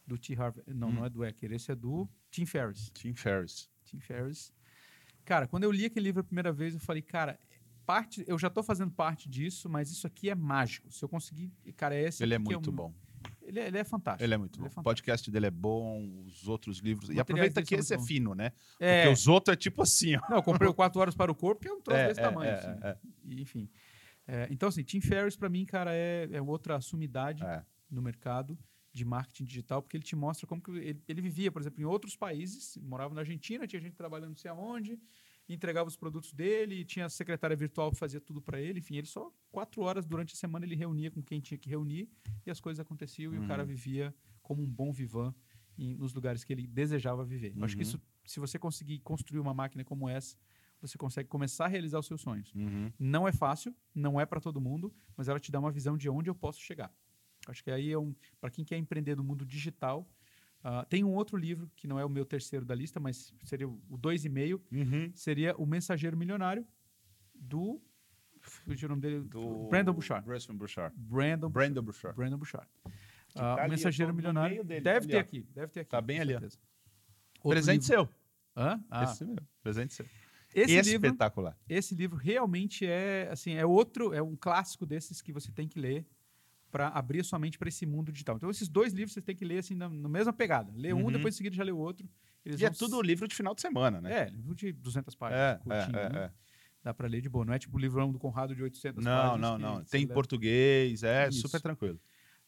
Do 0.05 0.17
T. 0.17 0.35
Harvey. 0.35 0.63
Não, 0.67 0.89
Hum. 0.89 0.93
não 0.93 1.05
é 1.05 1.09
do 1.09 1.23
Ecker. 1.23 1.51
Esse 1.53 1.71
é 1.71 1.75
do 1.75 2.07
Tim 2.29 2.45
Ferriss. 2.45 2.89
Tim 2.93 3.13
Ferriss. 3.13 3.69
Tim 3.85 3.99
Ferriss. 3.99 4.51
Cara, 5.23 5.47
quando 5.47 5.63
eu 5.63 5.71
li 5.71 5.85
aquele 5.85 6.05
livro 6.05 6.21
a 6.21 6.23
primeira 6.23 6.51
vez, 6.51 6.73
eu 6.73 6.79
falei, 6.79 7.01
cara, 7.01 7.39
parte, 7.85 8.23
eu 8.27 8.37
já 8.37 8.49
tô 8.49 8.63
fazendo 8.63 8.91
parte 8.91 9.29
disso, 9.29 9.69
mas 9.69 9.91
isso 9.91 10.05
aqui 10.07 10.29
é 10.29 10.35
mágico. 10.35 10.91
Se 10.91 11.03
eu 11.05 11.09
conseguir, 11.09 11.51
cara, 11.77 11.95
esse 11.95 12.23
Ele 12.23 12.33
é 12.33 12.37
que 12.37 12.43
muito 12.43 12.69
um- 12.71 12.73
bom. 12.73 12.93
Ele 13.43 13.59
é, 13.59 13.67
ele 13.67 13.77
é 13.77 13.83
fantástico. 13.83 14.23
Ele 14.23 14.33
é 14.33 14.37
muito 14.37 14.59
Ele 14.59 14.67
bom. 14.69 14.73
é 14.75 14.79
o 14.79 14.83
podcast 14.83 15.29
dele 15.29 15.45
é 15.45 15.51
bom, 15.51 16.23
os 16.25 16.47
outros 16.47 16.79
livros. 16.79 17.09
E 17.09 17.19
aproveita 17.19 17.61
que 17.61 17.75
esse 17.75 17.93
é 17.93 17.99
fino, 17.99 18.33
né? 18.33 18.51
É. 18.79 19.03
Porque 19.03 19.13
os 19.13 19.27
outros 19.27 19.53
é 19.53 19.55
tipo 19.57 19.81
assim, 19.83 20.15
ó. 20.15 20.21
Não, 20.29 20.37
eu 20.37 20.43
comprei 20.43 20.67
o 20.67 20.73
4 20.73 20.99
horas 20.99 21.13
para 21.15 21.31
o 21.31 21.35
corpo, 21.35 21.61
que 21.61 21.67
é 21.67 21.73
um 21.73 21.81
troço 21.81 21.99
É, 21.99 22.07
desse 22.07 22.19
é, 22.19 22.23
tamanho. 22.23 22.49
é, 22.49 22.55
assim. 22.55 22.79
é. 22.83 22.97
E, 23.25 23.41
enfim. 23.41 23.69
É, 24.33 24.47
então, 24.49 24.69
assim, 24.69 24.81
Tim 24.81 25.01
Ferriss, 25.01 25.35
para 25.35 25.49
mim, 25.49 25.65
cara, 25.65 25.93
é, 25.93 26.29
é 26.31 26.41
outra 26.41 26.79
sumidade 26.79 27.43
É. 27.43 27.65
no 27.89 28.01
mercado 28.01 28.57
de 28.93 29.03
marketing 29.03 29.43
digital, 29.43 29.81
porque 29.81 29.97
ele 29.97 30.03
te 30.05 30.15
mostra 30.15 30.47
como 30.47 30.61
que 30.61 30.71
ele, 30.71 31.01
ele 31.05 31.21
vivia, 31.21 31.51
por 31.51 31.61
exemplo, 31.61 31.81
em 31.81 31.85
outros 31.85 32.15
países, 32.15 32.77
morava 32.77 33.13
na 33.13 33.21
Argentina, 33.21 33.67
tinha 33.67 33.81
gente 33.81 33.95
trabalhando 33.95 34.29
não 34.29 34.37
sei 34.37 34.49
aonde, 34.51 34.97
entregava 35.49 35.89
os 35.89 35.97
produtos 35.97 36.31
dele, 36.31 36.85
tinha 36.85 37.05
a 37.07 37.09
secretária 37.09 37.55
virtual 37.57 37.91
que 37.91 37.97
fazia 37.97 38.21
tudo 38.21 38.41
para 38.41 38.59
ele, 38.61 38.79
enfim, 38.79 38.95
ele 38.95 39.07
só 39.07 39.29
quatro 39.51 39.81
horas 39.81 40.05
durante 40.05 40.33
a 40.33 40.37
semana 40.37 40.65
ele 40.65 40.75
reunia 40.75 41.11
com 41.11 41.21
quem 41.21 41.41
tinha 41.41 41.57
que 41.57 41.69
reunir 41.69 42.09
e 42.45 42.51
as 42.51 42.59
coisas 42.61 42.79
aconteciam 42.79 43.33
e 43.33 43.37
o 43.37 43.47
cara 43.47 43.65
vivia 43.65 44.15
como 44.41 44.61
um 44.63 44.67
bom 44.69 44.93
vivan 44.93 45.33
em- 45.77 45.95
nos 45.95 46.13
lugares 46.13 46.43
que 46.45 46.53
ele 46.53 46.67
desejava 46.67 47.25
viver. 47.25 47.53
Eu 47.57 47.63
acho 47.65 47.75
que 47.75 47.83
Uhum. 47.83 47.89
isso, 47.89 48.01
se 48.25 48.39
você 48.39 48.57
conseguir 48.59 48.99
construir 48.99 49.39
uma 49.41 49.53
máquina 49.53 49.83
como 49.83 50.07
essa, 50.07 50.37
você 50.81 50.97
consegue 50.97 51.29
começar 51.29 51.65
a 51.65 51.67
realizar 51.67 51.99
os 51.99 52.07
seus 52.07 52.21
sonhos. 52.21 52.51
Uhum. 52.55 52.91
Não 52.99 53.27
é 53.27 53.31
fácil, 53.31 53.75
não 53.93 54.19
é 54.19 54.25
para 54.25 54.39
todo 54.41 54.59
mundo, 54.59 54.93
mas 55.15 55.27
ela 55.27 55.39
te 55.39 55.51
dá 55.51 55.59
uma 55.59 55.71
visão 55.71 55.95
de 55.97 56.09
onde 56.09 56.29
eu 56.29 56.35
posso 56.35 56.59
chegar. 56.59 56.91
Acho 57.47 57.63
que 57.63 57.71
aí 57.71 57.91
é 57.91 57.97
um 57.97 58.13
para 58.39 58.49
quem 58.49 58.63
quer 58.65 58.77
empreender 58.77 59.15
no 59.15 59.23
mundo 59.23 59.45
digital. 59.45 60.07
ah, 60.63 60.85
tem 60.85 61.03
um 61.03 61.13
outro 61.15 61.37
livro 61.37 61.69
que 61.75 61.87
não 61.87 61.99
é 61.99 62.05
o 62.05 62.09
meu 62.09 62.23
terceiro 62.25 62.63
da 62.65 62.75
lista, 62.75 62.99
mas 62.99 63.33
seria 63.43 63.67
o 63.67 63.97
dois 63.97 64.25
e 64.25 64.29
meio, 64.29 64.61
Uhum. 64.71 65.11
seria 65.15 65.55
o 65.57 65.65
Mensageiro 65.65 66.15
Milionário 66.15 66.65
do 67.33 67.81
fugiu 68.41 68.87
o 68.87 68.89
nome 68.89 69.01
dele, 69.01 69.21
Do 69.21 69.67
Brandon 69.69 69.93
Bouchard. 69.93 70.25
Brandon 70.25 70.55
Bouchard. 70.55 70.95
Brandon, 70.99 71.49
Brandon 71.49 71.81
Bouchard. 71.83 72.15
Brandon 72.15 72.37
Bouchard. 72.37 72.67
tá 73.33 73.63
Ah, 73.63 73.65
o 73.65 73.69
Mensageiro 73.69 74.13
Milionário 74.13 74.63
dele, 74.63 74.81
deve 74.81 74.97
ali, 75.05 75.07
ter 75.09 75.17
aqui, 75.17 75.41
deve 75.53 75.71
ter 75.71 75.79
aqui. 75.81 75.89
Tá 75.89 76.01
bem 76.01 76.19
ali, 76.19 76.33
Presente 77.43 77.81
livro- 77.89 78.07
seu. 78.07 78.09
Hã? 78.55 78.83
Ah, 78.89 79.03
Esse 79.03 79.25
meu. 79.25 79.37
Presente 79.63 79.93
seu. 79.93 80.05
Esse 80.53 80.81
livro 80.81 81.07
Espetacular. 81.07 81.57
esse 81.69 81.95
livro 81.95 82.17
realmente 82.17 82.85
é 82.85 83.29
assim 83.31 83.53
é 83.53 83.65
outro 83.65 84.13
é 84.13 84.21
um 84.21 84.35
clássico 84.35 84.85
desses 84.85 85.21
que 85.21 85.31
você 85.31 85.51
tem 85.51 85.67
que 85.67 85.79
ler 85.79 86.05
para 86.69 86.87
abrir 86.89 87.19
a 87.19 87.23
sua 87.23 87.37
mente 87.37 87.57
para 87.59 87.67
esse 87.67 87.85
mundo 87.85 88.11
digital. 88.11 88.37
Então 88.37 88.49
esses 88.49 88.69
dois 88.69 88.93
livros 88.93 89.13
você 89.13 89.21
tem 89.21 89.35
que 89.35 89.43
ler 89.43 89.57
assim 89.59 89.75
na, 89.75 89.89
na 89.89 90.07
mesma 90.09 90.31
pegada. 90.31 90.71
Lê 90.75 90.93
um, 90.93 91.03
Uhum. 91.05 91.11
depois 91.11 91.35
em 91.35 91.37
seguida 91.37 91.55
já 91.55 91.63
lê 91.63 91.71
o 91.71 91.77
outro. 91.77 92.07
Eles 92.45 92.59
E 92.61 92.65
é 92.65 92.69
vão 92.69 92.77
tudo 92.77 93.01
livro 93.01 93.27
de 93.27 93.35
final 93.35 93.53
de 93.53 93.61
semana, 93.61 93.99
né? 94.01 94.21
É, 94.21 94.29
livro 94.29 94.55
de 94.55 94.71
200 94.71 95.13
páginas, 95.15 95.41
É, 95.41 95.57
curtinho, 95.57 95.97
é, 95.97 96.05
é, 96.05 96.09
né? 96.09 96.19
é. 96.25 96.31
Dá 96.83 96.93
para 96.93 97.07
ler 97.07 97.21
de 97.21 97.29
boa. 97.29 97.45
Não 97.45 97.53
é 97.53 97.59
tipo 97.59 97.75
o 97.77 97.79
livrão 97.79 98.11
do 98.11 98.17
Conrado 98.17 98.55
de 98.55 98.63
800 98.63 99.03
Não, 99.03 99.11
páginas. 99.11 99.41
não, 99.41 99.57
não. 99.59 99.75
você 99.83 99.91
Tem 99.91 100.05
lê, 100.05 100.13
português, 100.13 101.03
é 101.03 101.27
Isso. 101.29 101.41
super 101.41 101.61
tranquilo. 101.61 101.99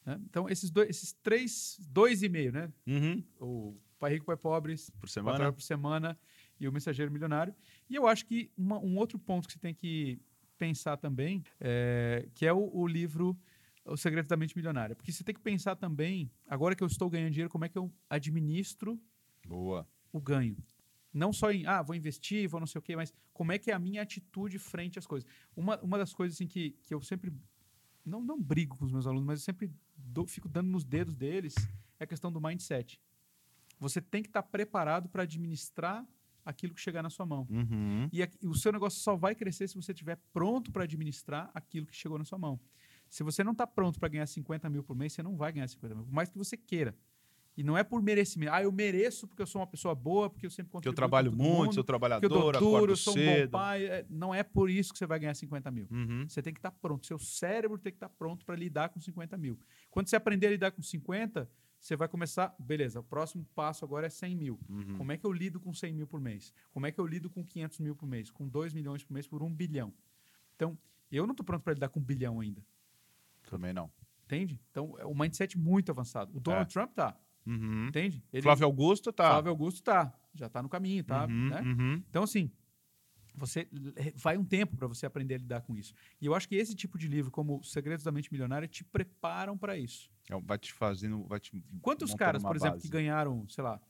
né? 0.05 0.19
Então 0.29 0.49
esses 0.49 0.71
dois, 0.71 0.89
esses 0.89 1.13
três, 1.21 1.77
dois 1.89 2.23
e 2.23 2.29
meio, 2.29 2.51
né? 2.53 2.71
Uhum. 2.87 3.23
O 3.39 3.77
Pai 3.99 4.13
Rico, 4.13 4.25
Pai 4.25 4.37
Pobre, 4.37 4.73
Por 4.99 5.09
semana. 5.09 5.51
por 5.51 5.61
semana 5.61 6.17
e 6.65 6.67
o 6.67 6.71
Mensageiro 6.71 7.11
Milionário. 7.11 7.53
E 7.89 7.95
eu 7.95 8.07
acho 8.07 8.25
que 8.25 8.51
uma- 8.57 8.79
um 8.79 8.97
outro 8.97 9.17
ponto 9.19 9.47
que 9.47 9.53
você 9.53 9.59
tem 9.59 9.73
que 9.73 10.19
pensar 10.57 10.97
também, 10.97 11.43
é, 11.59 12.27
que 12.33 12.45
é 12.45 12.53
o, 12.53 12.69
o 12.73 12.87
livro 12.87 13.37
O 13.85 13.97
Segredo 13.97 14.27
da 14.29 14.37
Mente 14.37 14.55
Milionária. 14.55 14.95
Porque 14.95 15.11
você 15.11 15.23
tem 15.25 15.35
que 15.35 15.41
pensar 15.41 15.75
também, 15.75 16.31
agora 16.47 16.73
que 16.73 16.81
eu 16.81 16.87
estou 16.87 17.09
ganhando 17.09 17.31
dinheiro, 17.31 17.49
como 17.49 17.65
é 17.65 17.69
que 17.69 17.77
eu 17.77 17.91
administro 18.09 18.97
Boa. 19.45 19.85
o 20.11 20.21
ganho. 20.21 20.55
Não 21.13 21.33
só 21.33 21.51
em, 21.51 21.65
ah, 21.67 21.81
vou 21.81 21.93
investir, 21.95 22.47
vou 22.47 22.59
não 22.61 22.65
sei 22.67 22.79
o 22.79 22.81
quê, 22.81 22.95
mas 22.95 23.13
como 23.33 23.51
é 23.51 23.59
que 23.59 23.69
é 23.69 23.73
a 23.73 23.79
minha 23.79 24.01
atitude 24.01 24.57
frente 24.57 24.97
às 24.97 25.05
coisas. 25.05 25.29
Uma, 25.55 25.79
uma 25.81 25.97
das 25.97 26.13
coisas 26.13 26.37
assim, 26.37 26.47
que, 26.47 26.71
que 26.83 26.93
eu 26.93 27.01
sempre, 27.01 27.31
não, 28.05 28.21
não 28.21 28.41
brigo 28.41 28.77
com 28.77 28.85
os 28.85 28.91
meus 28.91 29.05
alunos, 29.05 29.25
mas 29.25 29.39
eu 29.41 29.43
sempre 29.43 29.69
dou- 29.97 30.25
fico 30.25 30.47
dando 30.47 30.69
nos 30.69 30.83
dedos 30.85 31.13
deles, 31.13 31.53
é 31.99 32.05
a 32.05 32.07
questão 32.07 32.31
do 32.31 32.39
mindset. 32.41 32.99
Você 33.79 34.01
tem 34.01 34.21
que 34.23 34.29
estar 34.29 34.43
preparado 34.43 35.09
para 35.09 35.23
administrar 35.23 36.07
aquilo 36.45 36.73
que 36.73 36.81
chegar 36.81 37.01
na 37.03 37.09
sua 37.09 37.25
mão. 37.25 37.47
Uhum. 37.49 38.07
E, 38.11 38.21
aqui- 38.21 38.37
e 38.41 38.47
o 38.47 38.55
seu 38.55 38.71
negócio 38.71 38.99
só 39.01 39.15
vai 39.15 39.33
crescer 39.35 39.67
se 39.67 39.75
você 39.75 39.91
estiver 39.91 40.17
pronto 40.33 40.71
para 40.71 40.83
administrar 40.83 41.49
aquilo 41.53 41.85
que 41.85 41.95
chegou 41.95 42.17
na 42.17 42.25
sua 42.25 42.37
mão. 42.37 42.59
Se 43.09 43.23
você 43.23 43.43
não 43.43 43.51
está 43.51 43.65
pronto 43.67 43.99
para 43.99 44.09
ganhar 44.09 44.25
50 44.25 44.69
mil 44.69 44.83
por 44.83 44.95
mês, 44.95 45.13
você 45.13 45.21
não 45.23 45.35
vai 45.35 45.51
ganhar 45.51 45.67
50 45.67 45.95
mil, 45.95 46.03
por 46.05 46.13
mais 46.13 46.29
que 46.29 46.37
você 46.37 46.57
queira. 46.57 46.95
E 47.55 47.61
não 47.63 47.77
é 47.77 47.83
por 47.83 48.01
merecimento. 48.01 48.51
Ah, 48.51 48.63
eu 48.63 48.71
mereço 48.71 49.27
porque 49.27 49.39
eu 49.39 49.45
sou 49.45 49.61
uma 49.61 49.67
pessoa 49.67 49.93
boa, 49.93 50.27
porque 50.27 50.43
eu 50.47 50.49
sempre 50.49 50.71
Que 50.71 50.75
eu 50.77 50.79
contribuo 50.79 50.95
trabalho 50.95 51.31
muito, 51.31 51.43
mundo, 51.43 51.57
sou 51.65 51.67
porque 51.67 51.79
eu 51.79 51.83
trabalhador, 51.83 52.27
dou 52.27 52.41
duro, 52.51 52.57
acordo 52.57 52.97
sou 52.97 53.13
um 53.13 53.15
cedo. 53.15 53.51
bom 53.51 53.59
pai. 53.59 53.85
É, 53.85 54.05
Não 54.09 54.33
é 54.33 54.41
por 54.41 54.71
isso 54.71 54.91
que 54.91 54.97
você 54.97 55.05
vai 55.05 55.19
ganhar 55.19 55.35
50 55.35 55.69
mil. 55.69 55.87
Uhum. 55.91 56.25
Você 56.27 56.41
tem 56.41 56.51
que 56.51 56.57
estar 56.57 56.71
pronto. 56.71 57.05
Seu 57.05 57.19
cérebro 57.19 57.77
tem 57.77 57.91
que 57.91 57.97
estar 57.97 58.09
pronto 58.09 58.43
para 58.43 58.55
lidar 58.55 58.89
com 58.89 58.99
50 58.99 59.37
mil. 59.37 59.59
Quando 59.91 60.07
você 60.07 60.15
aprender 60.15 60.47
a 60.47 60.49
lidar 60.49 60.71
com 60.71 60.81
50, 60.81 61.47
você 61.83 61.95
vai 61.97 62.07
começar. 62.07 62.55
Beleza, 62.57 63.01
o 63.01 63.03
próximo 63.03 63.45
passo 63.53 63.83
agora 63.83 64.07
é 64.07 64.09
100 64.09 64.35
mil. 64.37 64.59
Uhum. 64.69 64.97
Como 64.97 65.11
é 65.11 65.17
que 65.17 65.25
eu 65.25 65.33
lido 65.33 65.59
com 65.59 65.73
100 65.73 65.93
mil 65.93 66.07
por 66.07 66.21
mês? 66.21 66.53
Como 66.71 66.85
é 66.85 66.91
que 66.91 66.99
eu 66.99 67.05
lido 67.05 67.29
com 67.29 67.43
500 67.45 67.79
mil 67.79 67.93
por 67.95 68.07
mês? 68.07 68.31
Com 68.31 68.47
2 68.47 68.73
milhões 68.73 69.03
por 69.03 69.13
mês 69.13 69.27
por 69.27 69.43
1 69.43 69.53
bilhão? 69.53 69.93
Então, 70.55 70.77
eu 71.11 71.25
não 71.27 71.33
estou 71.33 71.45
pronto 71.45 71.61
para 71.61 71.73
lidar 71.73 71.89
com 71.89 71.99
um 71.99 72.03
bilhão 72.03 72.39
ainda. 72.39 72.65
Também 73.49 73.73
não. 73.73 73.91
Entende? 74.25 74.59
Então, 74.71 74.95
é 74.97 75.05
um 75.05 75.13
mindset 75.13 75.57
muito 75.57 75.91
avançado. 75.91 76.35
O 76.35 76.39
Donald 76.39 76.69
É. 76.69 76.73
Trump 76.73 76.93
tá. 76.93 77.17
Uhum. 77.45 77.87
Entende? 77.87 78.23
Ele- 78.31 78.41
Flávio 78.41 78.65
Augusto 78.65 79.11
tá. 79.11 79.29
Flávio 79.31 79.49
Augusto 79.49 79.83
tá. 79.83 80.13
Já 80.33 80.47
tá 80.47 80.63
no 80.63 80.69
caminho, 80.69 81.03
tá? 81.03 81.25
Uhum, 81.25 81.49
né? 81.49 81.61
uhum. 81.61 82.03
Então, 82.09 82.23
assim, 82.23 82.49
você 83.35 83.67
vai 84.15 84.37
um 84.37 84.45
tempo 84.45 84.75
para 84.77 84.87
você 84.87 85.05
aprender 85.05 85.35
a 85.35 85.37
lidar 85.37 85.61
com 85.61 85.75
isso. 85.75 85.93
E 86.21 86.25
eu 86.25 86.35
acho 86.35 86.47
que 86.47 86.55
esse 86.55 86.75
tipo 86.75 86.97
de 86.97 87.07
livro, 87.07 87.31
como 87.31 87.63
Segredos 87.63 88.03
da 88.03 88.11
Mente 88.11 88.31
Milionária, 88.31 88.67
te 88.67 88.83
preparam 88.83 89.57
para 89.57 89.77
isso. 89.77 90.11
É, 90.29 90.39
Vai 90.41 90.57
te 90.57 90.71
fazendo. 90.73 91.23
Vai 91.27 91.39
te 91.39 91.51
Quantos 91.81 92.13
caras, 92.13 92.43
por 92.43 92.55
exemplo, 92.55 92.75
base. 92.75 92.87
que 92.87 92.91
ganharam, 92.91 93.47
sei 93.49 93.63
lá, 93.63 93.81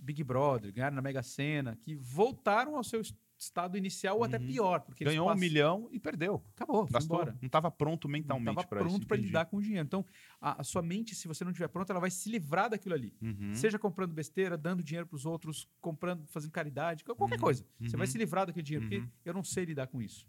Big 0.00 0.22
Brother, 0.22 0.72
ganharam 0.72 0.96
na 0.96 1.02
Mega 1.02 1.22
Sena, 1.22 1.76
que 1.76 1.94
voltaram 1.96 2.76
ao 2.76 2.84
seu 2.84 3.00
estado 3.38 3.78
inicial 3.78 4.16
ou 4.18 4.24
até 4.24 4.38
pior, 4.38 4.80
porque 4.80 5.04
Uhum. 5.04 5.10
Ganhou 5.10 5.26
um 5.26 5.30
passam- 5.30 5.40
milhão 5.40 5.88
e 5.92 6.00
perdeu. 6.00 6.42
Acabou, 6.54 6.86
Gastou. 6.86 7.16
embora. 7.18 7.38
Não 7.40 7.46
estava 7.46 7.70
pronto 7.70 8.08
mentalmente 8.08 8.66
para 8.66 8.80
isso. 8.80 8.88
pronto 8.90 9.06
para 9.06 9.16
lidar 9.16 9.46
com 9.46 9.58
o 9.58 9.62
dinheiro. 9.62 9.86
Então, 9.86 10.04
a, 10.40 10.60
a 10.60 10.64
sua 10.64 10.82
mente, 10.82 11.14
se 11.14 11.28
você 11.28 11.44
não 11.44 11.52
estiver 11.52 11.68
pronto, 11.68 11.88
ela 11.90 12.00
vai 12.00 12.10
se 12.10 12.28
livrar 12.30 12.68
daquilo 12.68 12.94
ali. 12.94 13.14
Uhum. 13.22 13.54
Seja 13.54 13.78
comprando 13.78 14.12
besteira, 14.12 14.58
dando 14.58 14.82
dinheiro 14.82 15.06
para 15.06 15.16
os 15.16 15.24
outros, 15.24 15.68
comprando, 15.80 16.26
fazendo 16.26 16.50
caridade, 16.50 17.04
qual- 17.04 17.14
Uhum. 17.14 17.18
qualquer 17.18 17.38
coisa. 17.38 17.64
Você 17.80 17.96
vai 17.96 18.06
se 18.06 18.18
livrar 18.18 18.44
daquele 18.46 18.64
dinheiro, 18.64 18.88
porque 18.88 19.08
eu 19.24 19.32
não 19.32 19.44
sei 19.44 19.64
lidar 19.64 19.86
com 19.86 20.02
isso. 20.02 20.26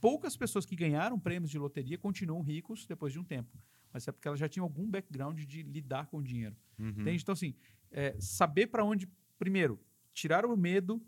Poucas 0.00 0.36
pessoas 0.36 0.66
que 0.66 0.74
ganharam 0.76 1.18
prêmios 1.18 1.50
de 1.50 1.58
loteria 1.58 1.96
continuam 1.96 2.42
ricos 2.42 2.86
depois 2.86 3.12
de 3.12 3.18
um 3.18 3.24
tempo. 3.24 3.56
Mas 3.92 4.06
é 4.08 4.12
porque 4.12 4.26
elas 4.26 4.40
já 4.40 4.48
tinham 4.48 4.64
algum 4.64 4.90
background 4.90 5.38
de 5.40 5.62
lidar 5.62 6.06
com 6.06 6.18
o 6.18 6.22
dinheiro. 6.22 6.56
Uhum. 6.78 6.88
Entende? 6.88 7.22
Então, 7.22 7.32
assim, 7.34 7.54
é, 7.90 8.16
saber 8.18 8.66
para 8.66 8.84
onde. 8.84 9.08
Primeiro, 9.38 9.78
tirar 10.14 10.44
o 10.46 10.56
medo, 10.56 11.00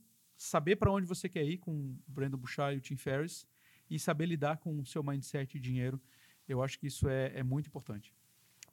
saber 0.44 0.76
para 0.76 0.90
onde 0.92 1.06
você 1.06 1.28
quer 1.28 1.44
ir 1.44 1.58
com 1.58 1.72
o 1.72 1.98
Brandon 2.06 2.36
Bouchard 2.36 2.74
e 2.74 2.78
o 2.78 2.80
Tim 2.80 2.96
Ferriss 2.96 3.46
e 3.88 3.98
saber 3.98 4.26
lidar 4.26 4.58
com 4.58 4.78
o 4.78 4.84
seu 4.86 5.02
mindset 5.02 5.56
e 5.56 5.60
dinheiro. 5.60 6.00
Eu 6.48 6.62
acho 6.62 6.78
que 6.78 6.86
isso 6.86 7.08
é, 7.08 7.32
é 7.38 7.42
muito 7.42 7.66
importante. 7.68 8.14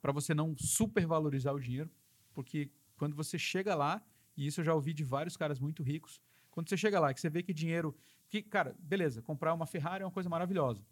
Para 0.01 0.11
você 0.11 0.33
não 0.33 0.55
supervalorizar 0.57 1.53
o 1.53 1.59
dinheiro, 1.59 1.89
porque 2.33 2.69
quando 2.97 3.15
você 3.15 3.37
chega 3.39 3.75
lá, 3.75 4.03
e 4.35 4.47
isso 4.47 4.61
eu 4.61 4.65
já 4.65 4.73
ouvi 4.73 4.93
de 4.93 5.03
vários 5.03 5.37
caras 5.37 5.59
muito 5.59 5.83
ricos, 5.83 6.21
quando 6.49 6.67
você 6.69 6.75
chega 6.77 6.99
lá, 6.99 7.13
que 7.13 7.21
você 7.21 7.29
vê 7.29 7.41
que 7.41 7.53
dinheiro. 7.53 7.95
Que, 8.27 8.41
cara, 8.41 8.75
beleza, 8.79 9.21
comprar 9.21 9.53
uma 9.53 9.65
Ferrari 9.65 10.03
é 10.03 10.05
uma 10.05 10.11
coisa 10.11 10.29
maravilhosa. 10.29 10.85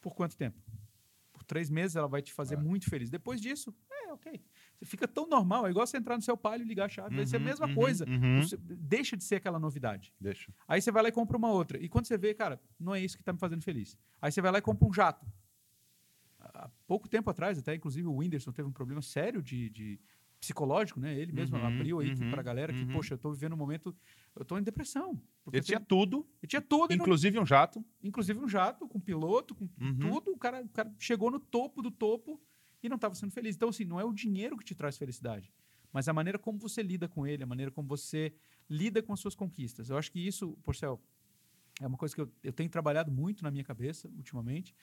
Por 0.00 0.14
quanto 0.14 0.36
tempo? 0.36 0.60
Por 1.32 1.42
três 1.44 1.68
meses 1.70 1.96
ela 1.96 2.06
vai 2.08 2.22
te 2.22 2.32
fazer 2.32 2.54
É. 2.54 2.58
muito 2.58 2.88
feliz. 2.88 3.10
Depois 3.10 3.40
disso, 3.40 3.74
é, 3.90 4.12
ok. 4.12 4.40
Você 4.78 4.86
fica 4.86 5.08
tão 5.08 5.26
normal, 5.26 5.66
é 5.66 5.70
igual 5.70 5.86
você 5.86 5.96
entrar 5.96 6.16
no 6.16 6.22
seu 6.22 6.36
palio 6.36 6.64
e 6.64 6.68
ligar 6.68 6.86
a 6.86 6.88
chave. 6.88 7.16
vai 7.16 7.26
ser 7.26 7.36
a 7.36 7.38
Uhum, 7.38 7.44
mesma 7.46 7.66
uhum, 7.66 7.74
coisa. 7.74 8.04
uhum. 8.06 8.40
Deixa 8.60 9.16
de 9.16 9.24
ser 9.24 9.36
aquela 9.36 9.58
novidade. 9.58 10.12
Deixa. 10.20 10.52
Aí 10.68 10.80
você 10.82 10.90
vai 10.92 11.02
lá 11.02 11.08
e 11.08 11.12
compra 11.12 11.36
uma 11.36 11.50
outra. 11.50 11.78
E 11.82 11.88
quando 11.88 12.06
você 12.06 12.18
vê, 12.18 12.34
cara, 12.34 12.60
não 12.78 12.94
é 12.94 13.00
isso 13.00 13.16
que 13.16 13.22
está 13.22 13.32
me 13.32 13.38
fazendo 13.38 13.62
feliz. 13.62 13.96
Aí 14.20 14.30
você 14.30 14.40
vai 14.42 14.52
lá 14.52 14.58
e 14.58 14.62
compra 14.62 14.86
um 14.86 14.92
jato. 14.92 15.24
há 16.38 16.68
pouco 16.86 17.08
tempo 17.08 17.30
atrás, 17.30 17.58
até 17.58 17.74
inclusive 17.74 18.06
o 18.06 18.16
Whindersson 18.16 18.52
teve 18.52 18.68
um 18.68 18.72
problema 18.72 19.02
sério 19.02 19.42
de, 19.42 19.70
de 19.70 20.00
psicológico, 20.40 21.00
né? 21.00 21.14
Ele 21.18 21.32
mesmo 21.32 21.56
Uhum, 21.56 21.64
abriu 21.66 21.98
aí 22.00 22.08
uhum, 22.08 22.30
pra 22.30 22.42
galera 22.42 22.72
que, 22.72 22.84
uhum. 22.84 22.92
poxa, 22.92 23.14
eu 23.14 23.18
tô 23.18 23.32
vivendo 23.32 23.54
um 23.54 23.56
momento, 23.56 23.96
eu 24.34 24.44
tô 24.44 24.58
em 24.58 24.62
depressão. 24.62 25.20
Porque 25.42 25.58
eu 25.58 25.62
tinha 25.62 25.80
tudo, 25.80 26.28
eu 26.42 26.48
tinha 26.48 26.60
tudo, 26.62 26.92
e 26.92 26.96
não- 26.96 27.04
inclusive 27.04 27.38
um 27.38 27.46
jato. 27.46 27.84
inclusive 28.02 28.38
um 28.38 28.48
jato, 28.48 28.86
com 28.86 29.00
piloto, 29.00 29.54
com 29.54 29.68
Uhum. 29.80 29.98
tudo. 29.98 30.32
O 30.32 30.38
cara, 30.38 30.62
o 30.62 30.68
cara 30.68 30.94
chegou 30.98 31.30
no 31.30 31.40
topo 31.40 31.82
do 31.82 31.90
topo 31.90 32.40
e 32.86 32.88
não 32.88 32.96
estava 32.96 33.14
sendo 33.14 33.30
feliz. 33.32 33.54
Então, 33.56 33.68
assim, 33.68 33.84
não 33.84 34.00
é 34.00 34.04
o 34.04 34.12
dinheiro 34.12 34.56
que 34.56 34.64
te 34.64 34.74
traz 34.74 34.96
felicidade, 34.96 35.52
mas 35.92 36.08
a 36.08 36.12
maneira 36.12 36.38
como 36.38 36.58
você 36.58 36.82
lida 36.82 37.08
com 37.08 37.26
ele, 37.26 37.42
a 37.42 37.46
maneira 37.46 37.70
como 37.70 37.86
você 37.86 38.32
lida 38.68 39.02
com 39.02 39.12
as 39.12 39.20
suas 39.20 39.34
conquistas. 39.34 39.90
Eu 39.90 39.96
acho 39.98 40.10
que 40.10 40.20
isso, 40.26 40.56
Porcel, 40.64 41.00
é 41.80 41.86
uma 41.86 41.96
coisa 41.98 42.14
que 42.14 42.20
eu, 42.20 42.32
eu 42.42 42.52
tenho 42.52 42.70
trabalhado 42.70 43.10
muito 43.12 43.42
na 43.44 43.50
minha 43.50 43.64
cabeça 43.64 44.08
ultimamente. 44.08 44.74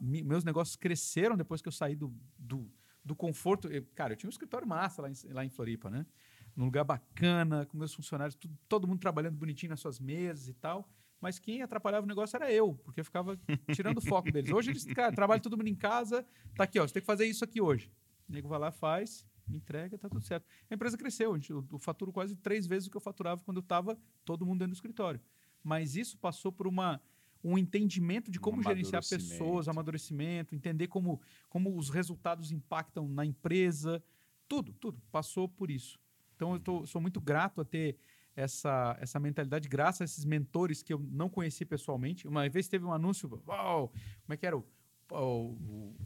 Mi- 0.00 0.22
meus 0.22 0.42
negócios 0.44 0.74
cresceram 0.76 1.36
depois 1.36 1.60
que 1.62 1.68
eu 1.68 1.72
saí 1.72 1.94
do, 1.94 2.12
do, 2.38 2.70
do 3.04 3.14
conforto. 3.14 3.68
Eu- 3.68 3.86
cara, 3.94 4.12
eu 4.12 4.16
tinha 4.16 4.28
um 4.28 4.30
escritório 4.30 4.66
massa 4.66 5.02
lá 5.02 5.10
em, 5.10 5.14
lá 5.32 5.44
em 5.44 5.50
Floripa, 5.50 5.88
né? 5.90 6.04
Num 6.54 6.64
lugar 6.64 6.84
bacana, 6.84 7.66
com 7.66 7.76
meus 7.76 7.92
funcionários, 7.94 8.34
tudo- 8.34 8.58
todo 8.68 8.88
mundo 8.88 8.98
trabalhando 9.00 9.36
bonitinho 9.36 9.70
nas 9.70 9.80
suas 9.80 10.00
mesas 10.00 10.48
e 10.48 10.54
tal. 10.54 10.88
Mas 11.20 11.38
quem 11.38 11.62
atrapalhava 11.62 12.04
o 12.04 12.08
negócio 12.08 12.36
era 12.36 12.52
eu, 12.52 12.74
porque 12.84 13.00
eu 13.00 13.04
ficava 13.04 13.38
tirando 13.74 13.98
o 13.98 14.00
foco 14.02 14.30
deles. 14.30 14.50
Hoje 14.52 14.70
eles, 14.70 14.84
cara, 14.84 15.12
trabalham 15.14 15.40
todo 15.40 15.56
mundo 15.56 15.68
em 15.68 15.74
casa, 15.74 16.24
tá 16.54 16.64
aqui, 16.64 16.78
ó, 16.78 16.86
você 16.86 16.94
tem 16.94 17.00
que 17.00 17.06
fazer 17.06 17.26
isso 17.26 17.42
aqui 17.44 17.60
hoje. 17.60 17.90
O 18.28 18.32
nego 18.32 18.48
vai 18.48 18.58
lá, 18.58 18.70
faz, 18.70 19.24
entrega, 19.48 19.96
tá 19.96 20.08
tudo 20.08 20.24
certo. 20.24 20.44
A 20.70 20.74
empresa 20.74 20.96
cresceu, 20.96 21.32
a 21.32 21.36
gente- 21.38 21.50
eu, 21.50 21.64
eu 21.72 21.78
faturo 21.78 22.12
quase 22.12 22.36
três 22.36 22.66
vezes 22.66 22.86
o 22.88 22.90
que 22.90 22.96
eu 22.96 23.00
faturava 23.00 23.40
quando 23.44 23.56
eu 23.58 23.62
estava 23.62 23.98
todo 24.24 24.44
mundo 24.44 24.58
dentro 24.58 24.72
do 24.72 24.76
escritório. 24.76 25.20
Mas 25.64 25.96
isso 25.96 26.18
passou 26.18 26.52
por 26.52 26.66
uma, 26.66 27.00
um 27.42 27.56
entendimento 27.56 28.30
de 28.30 28.38
Um 28.38 28.42
como 28.42 28.62
gerenciar 28.62 28.96
amadurecimento. 29.02 29.30
pessoas, 29.38 29.68
amadurecimento, 29.68 30.54
entender 30.54 30.86
como, 30.88 31.20
como 31.48 31.76
os 31.78 31.88
resultados 31.88 32.52
impactam 32.52 33.08
na 33.08 33.24
empresa, 33.24 34.02
tudo, 34.46 34.72
tudo. 34.74 35.00
Passou 35.10 35.48
por 35.48 35.70
isso. 35.70 35.98
Então 36.36 36.52
eu 36.52 36.60
tô, 36.60 36.84
sou 36.86 37.00
muito 37.00 37.20
grato 37.20 37.60
a 37.60 37.64
ter 37.64 37.96
essa, 38.36 38.96
essa 39.00 39.18
mentalidade, 39.18 39.68
graças 39.68 40.02
a 40.02 40.04
esses 40.04 40.24
mentores 40.24 40.82
que 40.82 40.92
eu 40.92 40.98
não 41.10 41.28
conheci 41.28 41.64
pessoalmente. 41.64 42.28
Uma 42.28 42.48
vez 42.48 42.68
teve 42.68 42.84
um 42.84 42.92
anúncio, 42.92 43.42
uau, 43.48 43.88
como 43.88 44.34
é 44.34 44.36
que 44.36 44.46
era 44.46 44.56
o, 44.56 44.64
o- 45.10 45.96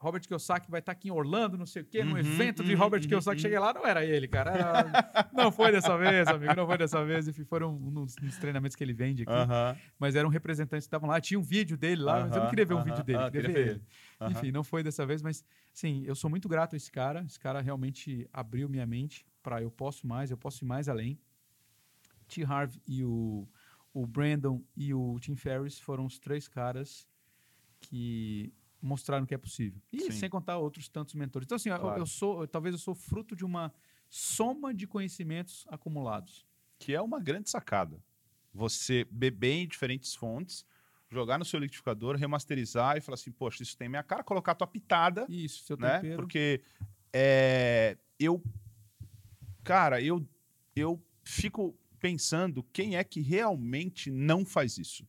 Robert 0.00 0.20
Kiyosaki 0.24 0.70
vai 0.70 0.78
estar 0.78 0.92
aqui 0.92 1.08
em 1.08 1.10
Orlando, 1.10 1.58
não 1.58 1.66
sei 1.66 1.82
o 1.82 1.84
quê, 1.84 2.04
num 2.04 2.12
Uhum, 2.12 2.18
evento 2.18 2.62
de 2.62 2.72
uhum, 2.72 2.78
Robert 2.78 3.02
uhum, 3.02 3.08
Kiyosaki. 3.08 3.36
uhum. 3.38 3.42
Cheguei 3.42 3.58
lá, 3.58 3.74
não 3.74 3.84
era 3.84 4.04
ele, 4.04 4.28
cara. 4.28 4.52
Era- 4.56 5.28
não 5.32 5.50
foi 5.50 5.72
dessa 5.72 5.98
vez, 5.98 6.28
amigo, 6.28 6.54
não 6.54 6.68
foi 6.68 6.78
dessa 6.78 7.04
vez. 7.04 7.26
Enfim, 7.26 7.42
foram 7.44 7.74
um 7.74 7.88
um 8.02 8.04
dos 8.04 8.38
treinamentos 8.38 8.76
que 8.76 8.84
ele 8.84 8.92
vende 8.92 9.24
aqui. 9.24 9.32
Aham. 9.32 9.76
Mas 9.98 10.14
eram 10.14 10.28
representantes 10.28 10.84
que 10.86 10.88
estavam 10.88 11.08
lá. 11.08 11.20
Tinha 11.20 11.40
um 11.40 11.42
vídeo 11.42 11.76
dele 11.76 12.00
lá, 12.02 12.20
mas 12.20 12.36
eu 12.36 12.42
não 12.42 12.48
queria 12.48 12.64
ver 12.64 12.74
um 12.74 12.84
vídeo 12.84 13.02
dele, 13.02 13.18
Ah, 13.18 13.26
eu 13.26 13.30
queria 13.32 13.48
ver 13.52 13.68
ele. 13.70 13.82
Enfim, 14.30 14.52
não 14.52 14.62
foi 14.62 14.84
dessa 14.84 15.04
vez, 15.04 15.20
mas 15.20 15.44
sim, 15.72 16.04
eu 16.06 16.14
sou 16.14 16.30
muito 16.30 16.48
grato 16.48 16.74
a 16.74 16.76
esse 16.76 16.92
cara. 16.92 17.24
Esse 17.26 17.40
cara 17.40 17.60
realmente 17.60 18.28
abriu 18.32 18.68
minha 18.68 18.86
mente 18.86 19.26
para 19.42 19.60
eu 19.60 19.70
posso 19.70 20.06
mais, 20.06 20.30
eu 20.30 20.36
posso 20.36 20.64
ir 20.64 20.68
mais 20.68 20.88
além. 20.88 21.18
T. 22.28 22.44
Harv 22.44 22.76
e 22.86 23.02
o, 23.04 23.48
o 23.92 24.06
Brandon 24.06 24.62
e 24.76 24.94
o 24.94 25.18
Tim 25.20 25.34
Ferriss 25.36 25.78
foram 25.80 26.06
os 26.06 26.18
três 26.18 26.46
caras 26.46 27.08
que 27.80 28.52
mostraram 28.80 29.26
que 29.26 29.34
é 29.34 29.38
possível. 29.38 29.80
E 29.92 30.00
Sim. 30.02 30.12
sem 30.12 30.30
contar 30.30 30.58
outros 30.58 30.88
tantos 30.88 31.14
mentores. 31.14 31.46
Então 31.46 31.56
assim, 31.56 31.68
eu- 31.70 31.78
Claro. 31.78 32.00
eu, 32.00 32.06
sou, 32.06 32.46
talvez 32.46 32.72
eu 32.74 32.78
sou 32.78 32.94
fruto 32.94 33.34
de 33.34 33.44
uma 33.44 33.72
soma 34.08 34.72
de 34.72 34.86
conhecimentos 34.86 35.64
acumulados. 35.68 36.46
Que 36.78 36.94
é 36.94 37.00
uma 37.02 37.18
grande 37.20 37.50
sacada. 37.50 38.00
Você 38.54 39.04
beber 39.10 39.52
em 39.54 39.66
diferentes 39.68 40.14
fontes, 40.14 40.64
jogar 41.10 41.38
no 41.38 41.44
seu 41.44 41.58
liquidificador, 41.58 42.16
remasterizar 42.16 42.96
e 42.96 43.00
falar 43.00 43.14
assim, 43.14 43.32
poxa, 43.32 43.62
isso 43.62 43.76
tem 43.76 43.88
minha 43.88 44.02
cara, 44.02 44.22
colocar 44.22 44.52
a 44.52 44.54
tua 44.54 44.66
pitada, 44.66 45.26
Isso, 45.28 45.64
seu 45.64 45.76
né? 45.76 45.96
tempero. 46.00 46.16
Porque 46.22 46.62
é, 47.12 47.96
eu, 48.18 48.42
cara, 49.64 50.00
eu, 50.00 50.26
eu 50.76 51.02
fico 51.24 51.76
pensando 51.98 52.62
quem 52.72 52.96
é 52.96 53.04
que 53.04 53.20
realmente 53.20 54.10
não 54.10 54.44
faz 54.44 54.78
isso. 54.78 55.06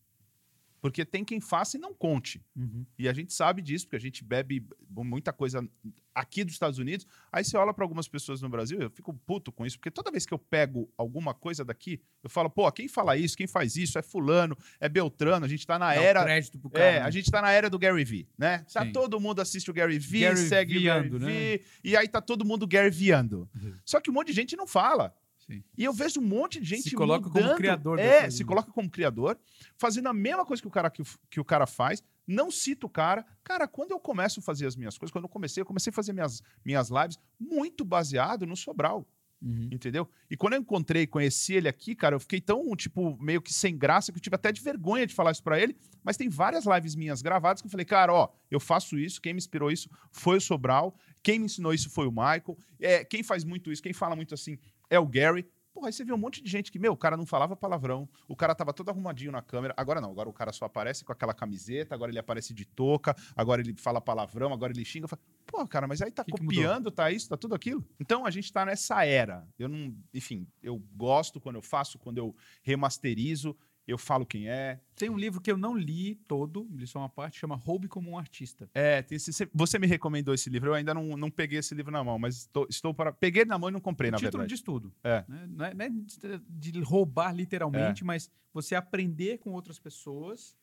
Porque 0.81 1.03
tem 1.03 1.25
quem 1.25 1.41
faça 1.41 1.75
e 1.75 1.79
não 1.79 1.93
conte. 1.93 2.41
Uhum. 2.55 2.85
E 2.97 3.09
a 3.09 3.13
gente 3.13 3.33
sabe 3.33 3.61
disso, 3.61 3.85
porque 3.85 3.97
a 3.97 4.01
gente 4.01 4.23
bebe 4.23 4.65
muita 4.89 5.33
coisa 5.33 5.67
aqui 6.15 6.43
dos 6.43 6.53
Estados 6.53 6.79
Unidos. 6.79 7.05
Aí 7.31 7.43
você 7.43 7.57
olha 7.57 7.73
para 7.73 7.83
algumas 7.83 8.07
pessoas 8.07 8.41
no 8.41 8.49
Brasil, 8.49 8.79
eu 8.79 8.89
fico 8.89 9.13
puto 9.13 9.51
com 9.51 9.65
isso, 9.65 9.77
porque 9.77 9.91
toda 9.91 10.09
vez 10.11 10.25
que 10.25 10.33
eu 10.33 10.39
pego 10.39 10.89
alguma 10.97 11.33
coisa 11.33 11.65
daqui, 11.65 12.01
eu 12.23 12.29
falo, 12.29 12.49
pô, 12.49 12.69
quem 12.71 12.87
fala 12.87 13.17
isso, 13.17 13.35
quem 13.37 13.45
faz 13.47 13.75
isso 13.75 13.97
é 13.99 14.01
fulano, 14.01 14.57
é 14.79 14.87
Beltrano, 14.87 15.45
a 15.45 15.49
gente 15.49 15.65
tá 15.67 15.77
na 15.77 15.93
Dá 15.93 16.01
era. 16.01 16.23
crédito 16.23 16.57
pro 16.59 16.69
cara, 16.69 16.83
É, 16.85 16.99
né? 16.99 17.05
a 17.05 17.11
gente 17.11 17.29
tá 17.29 17.41
na 17.41 17.51
era 17.51 17.69
do 17.69 17.77
Gary 17.79 18.03
Vee, 18.03 18.27
né? 18.37 18.59
Tá 18.71 18.85
Sim. 18.85 18.91
todo 18.91 19.19
mundo 19.19 19.41
assiste 19.41 19.69
o 19.69 19.73
Gary 19.73 19.99
Vee, 19.99 20.35
segue 20.37 20.77
o 20.77 20.83
Gary 20.83 21.09
né? 21.09 21.17
Vee, 21.19 21.61
e 21.83 21.95
aí 21.97 22.07
tá 22.07 22.21
todo 22.21 22.45
mundo 22.45 22.65
Gary 22.67 22.89
Veeando. 22.89 23.49
Uhum. 23.55 23.73
Só 23.85 23.99
que 23.99 24.09
um 24.09 24.13
monte 24.13 24.27
de 24.27 24.33
gente 24.33 24.55
não 24.55 24.67
fala. 24.67 25.13
Sim. 25.49 25.63
E 25.75 25.83
eu 25.83 25.91
vejo 25.91 26.19
um 26.19 26.23
monte 26.23 26.59
de 26.59 26.67
gente 26.67 26.89
Se 26.89 26.95
coloca 26.95 27.27
como 27.27 27.41
mudando. 27.41 27.57
criador 27.57 27.97
da 27.97 28.03
É, 28.03 28.19
coisa, 28.21 28.37
se 28.37 28.43
né? 28.43 28.47
coloca 28.47 28.71
como 28.71 28.87
criador, 28.89 29.35
fazendo 29.77 30.07
a 30.07 30.13
mesma 30.13 30.45
coisa 30.45 30.61
que 30.61 30.67
o 30.67 30.71
cara, 30.71 30.89
que, 30.91 31.01
o- 31.01 31.05
que 31.27 31.39
o 31.39 31.45
cara 31.45 31.65
faz, 31.65 32.03
não 32.27 32.51
cita 32.51 32.85
o 32.85 32.89
cara. 32.89 33.25
Cara, 33.43 33.67
quando 33.67 33.89
eu 33.91 33.99
começo 33.99 34.39
a 34.39 34.43
fazer 34.43 34.67
as 34.67 34.75
minhas 34.75 34.95
coisas, 34.95 35.11
quando 35.11 35.23
eu 35.23 35.29
comecei, 35.29 35.59
eu 35.61 35.65
comecei 35.65 35.89
a 35.89 35.93
fazer 35.93 36.13
minhas, 36.13 36.43
minhas 36.63 36.89
lives 36.89 37.17
muito 37.39 37.83
baseado 37.83 38.45
no 38.45 38.55
Sobral, 38.55 39.07
Uhum. 39.41 39.69
entendeu? 39.71 40.07
E 40.29 40.35
quando 40.37 40.53
eu 40.53 40.59
encontrei, 40.59 41.07
conheci 41.07 41.53
ele 41.55 41.67
aqui, 41.69 41.95
cara, 41.95 42.13
eu 42.13 42.19
fiquei 42.19 42.41
tão, 42.41 42.61
tipo, 42.75 43.17
meio 43.19 43.41
que 43.41 43.51
sem 43.53 43.75
graça, 43.75 44.11
que 44.11 44.17
eu 44.17 44.21
tive 44.21 44.35
até 44.35 44.51
de 44.51 44.61
vergonha 44.61 45.07
de 45.07 45.15
falar 45.15 45.31
isso 45.31 45.41
pra 45.41 45.57
ele, 45.59 45.75
mas 46.03 46.17
tem 46.17 46.27
várias 46.29 46.65
lives 46.65 46.93
minhas 46.93 47.21
gravadas 47.23 47.61
que 47.61 47.65
eu 47.67 47.71
falei, 47.71 47.85
cara, 47.85 48.13
ó, 48.13 48.27
eu 48.51 48.59
faço 48.59 48.99
isso, 48.99 49.19
quem 49.21 49.33
me 49.33 49.37
inspirou 49.39 49.71
isso 49.71 49.89
foi 50.11 50.37
o 50.37 50.41
Sobral, 50.41 50.93
quem 51.23 51.39
me 51.39 51.45
ensinou 51.45 51.73
isso 51.73 51.89
foi 51.89 52.05
o 52.05 52.11
Michael, 52.11 52.57
é, 52.81 53.03
quem 53.05 53.23
faz 53.23 53.43
muito 53.45 53.71
isso, 53.71 53.81
quem 53.81 53.93
fala 53.93 54.13
muito 54.15 54.33
assim 54.35 54.59
é 54.89 54.99
o 54.99 55.05
Gary. 55.05 55.47
Porra, 55.73 55.87
aí 55.87 55.93
você 55.93 56.03
vê 56.03 56.11
um 56.11 56.17
monte 56.17 56.41
de 56.41 56.49
gente 56.49 56.71
que, 56.71 56.79
meu, 56.79 56.93
o 56.93 56.97
cara 56.97 57.15
não 57.15 57.25
falava 57.25 57.55
palavrão, 57.55 58.09
o 58.27 58.35
cara 58.35 58.53
tava 58.55 58.73
todo 58.73 58.89
arrumadinho 58.89 59.31
na 59.31 59.41
câmera. 59.41 59.73
Agora 59.77 60.01
não, 60.01 60.11
agora 60.11 60.27
o 60.27 60.33
cara 60.33 60.51
só 60.51 60.65
aparece 60.65 61.05
com 61.05 61.11
aquela 61.11 61.33
camiseta, 61.33 61.95
agora 61.95 62.11
ele 62.11 62.19
aparece 62.19 62.53
de 62.53 62.65
touca, 62.65 63.15
agora 63.35 63.61
ele 63.61 63.75
fala 63.77 64.01
palavrão, 64.01 64.51
agora 64.51 64.73
ele 64.73 64.83
xinga. 64.83 65.05
Eu 65.05 65.09
falo, 65.09 65.21
Pô, 65.49 65.67
cara, 65.67 65.87
mas 65.87 66.01
aí 66.01 66.11
tá 66.11 66.23
Que 66.23 66.31
que 66.31 66.37
copiando, 66.37 66.91
tá 66.91 67.09
isso, 67.09 67.27
tá 67.27 67.35
tudo 67.35 67.55
aquilo. 67.55 67.83
Então 67.99 68.25
a 68.25 68.29
gente 68.29 68.53
tá 68.53 68.63
nessa 68.65 69.03
era. 69.03 69.47
Eu 69.57 69.67
não, 69.67 69.95
enfim, 70.13 70.47
eu 70.61 70.77
gosto 70.95 71.39
quando 71.39 71.55
eu 71.55 71.61
faço, 71.61 71.97
quando 71.97 72.19
eu 72.19 72.35
remasterizo, 72.61 73.57
eu 73.89 73.97
falo 73.97 74.25
quem 74.25 74.49
é. 74.49 74.79
Tem 74.95 75.09
um 75.09 75.17
livro 75.17 75.39
que 75.41 75.51
eu 75.51 75.57
não 75.57 75.75
li 75.77 76.15
todo, 76.27 76.67
li 76.71 76.85
só 76.85 76.99
uma 76.99 77.09
parte, 77.09 77.39
chama 77.39 77.55
Roube 77.55 77.87
como 77.87 78.11
um 78.11 78.17
Artista. 78.17 78.69
É, 78.73 79.05
esse- 79.09 79.49
você 79.53 79.79
me 79.79 79.87
recomendou 79.87 80.33
esse 80.33 80.49
livro, 80.49 80.69
eu 80.69 80.73
ainda 80.73 80.93
não, 80.93 81.15
não 81.17 81.31
peguei 81.31 81.59
esse 81.59 81.73
livro 81.73 81.91
na 81.91 82.03
mão, 82.03 82.19
mas 82.19 82.37
estou, 82.37 82.67
estou 82.69 82.93
para. 82.93 83.11
Peguei 83.13 83.41
ele 83.43 83.49
na 83.49 83.57
mão 83.57 83.69
e 83.69 83.71
não 83.71 83.79
comprei, 83.79 84.09
o 84.09 84.11
na 84.11 84.17
título 84.17 84.41
verdade. 84.41 84.49
diz 84.53 84.61
tudo. 84.61 84.93
É. 85.03 85.23
né? 85.27 85.47
Não 85.49 85.65
é, 85.65 85.73
não 85.73 85.85
é 85.85 85.89
de 85.89 86.71
de 86.71 86.81
roubar 86.81 87.33
literalmente, 87.33 88.03
mas 88.03 88.29
você 88.53 88.75
aprender 88.75 89.37
com 89.39 89.51
outras 89.51 89.79
pessoas, 89.79 90.55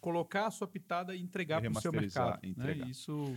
colocar 0.00 0.46
a 0.46 0.50
sua 0.50 0.66
pitada 0.68 1.14
e 1.14 1.20
entregar 1.22 1.60
para 1.60 1.70
o 1.70 1.80
seu 1.80 1.92
mercado. 1.92 2.38
entregar. 2.46 2.84
Né? 2.86 2.90
Isso. 2.90 3.34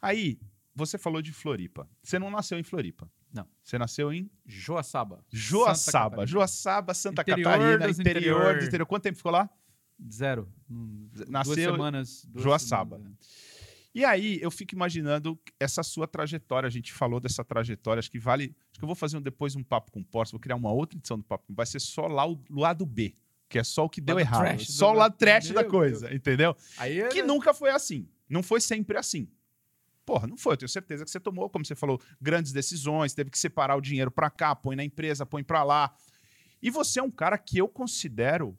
Aí, 0.00 0.38
você 0.74 0.98
falou 0.98 1.22
de 1.22 1.32
Floripa. 1.32 1.88
Você 2.02 2.18
não 2.18 2.30
nasceu 2.30 2.58
em 2.58 2.62
Floripa. 2.62 3.10
Não. 3.36 3.46
Você 3.62 3.78
nasceu 3.78 4.12
em 4.12 4.30
Joaçaba. 4.46 5.16
Santa 5.16 5.26
Joaçaba. 5.30 6.04
Catarina. 6.10 6.26
Joaçaba, 6.26 6.94
Santa 6.94 7.22
Interior 7.22 7.44
Catarina, 7.44 7.90
interior, 7.90 8.00
interior. 8.00 8.62
interior. 8.64 8.86
Quanto 8.86 9.02
tempo 9.02 9.16
ficou 9.18 9.32
lá? 9.32 9.48
Zero. 10.10 10.48
Nasceu 11.28 11.54
duas 11.54 11.64
semanas. 11.64 12.24
duas 12.28 12.42
Joaçaba. 12.44 12.96
semanas, 12.96 13.16
E 13.94 14.04
aí, 14.04 14.38
eu 14.42 14.50
fico 14.50 14.74
imaginando 14.74 15.38
essa 15.58 15.82
sua 15.82 16.06
trajetória. 16.06 16.66
A 16.66 16.70
gente 16.70 16.92
falou 16.92 17.18
dessa 17.20 17.42
trajetória. 17.44 17.98
Acho 17.98 18.10
que 18.10 18.18
vale. 18.18 18.54
Acho 18.70 18.78
que 18.78 18.84
eu 18.84 18.86
vou 18.86 18.94
fazer 18.96 19.16
um- 19.16 19.22
depois 19.22 19.56
um 19.56 19.62
papo 19.62 19.90
com 19.90 20.00
o 20.00 20.04
Porsche. 20.04 20.32
Vou 20.32 20.40
criar 20.40 20.56
uma 20.56 20.70
outra 20.72 20.98
edição 20.98 21.16
do 21.16 21.24
papo. 21.24 21.44
Vai 21.48 21.64
ser 21.66 21.80
só 21.80 22.06
lá 22.06 22.26
o 22.26 22.38
lado 22.50 22.84
B, 22.84 23.14
que 23.48 23.58
é 23.58 23.64
só 23.64 23.84
o 23.84 23.88
que 23.88 24.00
deu 24.02 24.16
Lado 24.16 24.26
errado. 24.26 24.40
trash 24.42 24.66
só 24.70 24.90
o 24.90 24.94
lado 24.94 25.16
trash 25.16 25.50
da 25.50 25.64
coisa, 25.64 26.14
entendeu? 26.14 26.54
Aí 26.76 27.00
é- 27.00 27.08
Que 27.08 27.22
nunca 27.22 27.54
foi 27.54 27.70
assim. 27.70 28.06
Não 28.28 28.42
foi 28.42 28.60
sempre 28.60 28.98
assim. 28.98 29.28
Porra, 30.06 30.26
não 30.28 30.36
foi. 30.36 30.52
Eu 30.54 30.56
tenho 30.58 30.68
certeza 30.68 31.04
que 31.04 31.10
você 31.10 31.18
tomou, 31.20 31.50
como 31.50 31.64
você 31.64 31.74
falou, 31.74 32.00
grandes 32.20 32.52
decisões, 32.52 33.12
teve 33.12 33.28
que 33.28 33.38
separar 33.38 33.76
o 33.76 33.80
dinheiro 33.80 34.10
pra 34.10 34.30
cá, 34.30 34.54
põe 34.54 34.76
na 34.76 34.84
empresa, 34.84 35.26
põe 35.26 35.42
pra 35.42 35.64
lá. 35.64 35.94
E 36.62 36.70
você 36.70 37.00
é 37.00 37.02
um 37.02 37.10
cara 37.10 37.36
que 37.36 37.58
eu 37.58 37.68
considero 37.68 38.56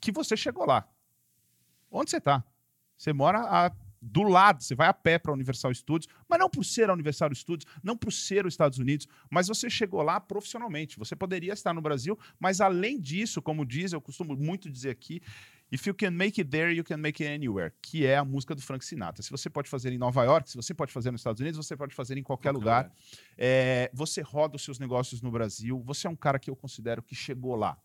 que 0.00 0.12
você 0.12 0.36
chegou 0.36 0.64
lá. 0.64 0.88
Onde 1.90 2.10
você 2.10 2.20
tá? 2.20 2.44
Você 2.96 3.12
mora 3.12 3.40
a- 3.40 3.72
do 4.00 4.22
lado, 4.22 4.62
você 4.62 4.74
vai 4.74 4.88
a 4.88 4.94
pé 4.94 5.16
para 5.16 5.30
a 5.30 5.34
Universal 5.34 5.72
Studios, 5.74 6.12
mas 6.28 6.38
não 6.38 6.50
por 6.50 6.64
ser 6.64 6.90
a 6.90 6.92
Universal 6.92 7.32
Studios, 7.34 7.70
não 7.84 7.96
por 7.96 8.12
ser 8.12 8.44
os 8.46 8.54
Estados 8.54 8.78
Unidos, 8.78 9.06
mas 9.30 9.46
você 9.46 9.70
chegou 9.70 10.02
lá 10.02 10.18
profissionalmente. 10.18 10.98
Você 10.98 11.14
poderia 11.14 11.52
estar 11.52 11.72
no 11.72 11.80
Brasil, 11.80 12.18
mas 12.38 12.60
além 12.60 13.00
disso, 13.00 13.40
como 13.40 13.64
diz, 13.64 13.92
eu 13.92 14.00
costumo 14.00 14.34
muito 14.36 14.68
dizer 14.68 14.90
aqui, 14.90 15.22
If 15.72 15.86
you 15.86 15.94
can 15.94 16.10
make 16.10 16.38
it 16.38 16.50
there, 16.50 16.70
you 16.70 16.84
can 16.84 16.98
make 16.98 17.22
it 17.22 17.32
anywhere, 17.34 17.72
que 17.80 18.04
é 18.04 18.18
a 18.18 18.24
música 18.24 18.54
do 18.54 18.60
Frank 18.60 18.84
Sinatra. 18.84 19.22
Se 19.22 19.30
você 19.30 19.48
pode 19.48 19.70
fazer 19.70 19.90
em 19.90 19.96
Nova 19.96 20.22
York, 20.22 20.50
se 20.50 20.56
você 20.56 20.74
pode 20.74 20.92
fazer 20.92 21.10
nos 21.10 21.20
Estados 21.22 21.40
Unidos, 21.40 21.56
você 21.56 21.74
pode 21.74 21.94
fazer 21.94 22.18
em 22.18 22.22
qualquer, 22.22 22.50
Qualquer 22.50 22.58
lugar. 22.58 22.82
lugar. 22.84 22.96
É, 23.38 23.90
você 23.94 24.20
roda 24.20 24.56
os 24.56 24.62
seus 24.62 24.78
negócios 24.78 25.22
no 25.22 25.30
Brasil. 25.30 25.82
Você 25.86 26.06
é 26.06 26.10
um 26.10 26.16
cara 26.16 26.38
que 26.38 26.50
eu 26.50 26.56
considero 26.56 27.02
que 27.02 27.14
chegou 27.14 27.56
lá. 27.56 27.78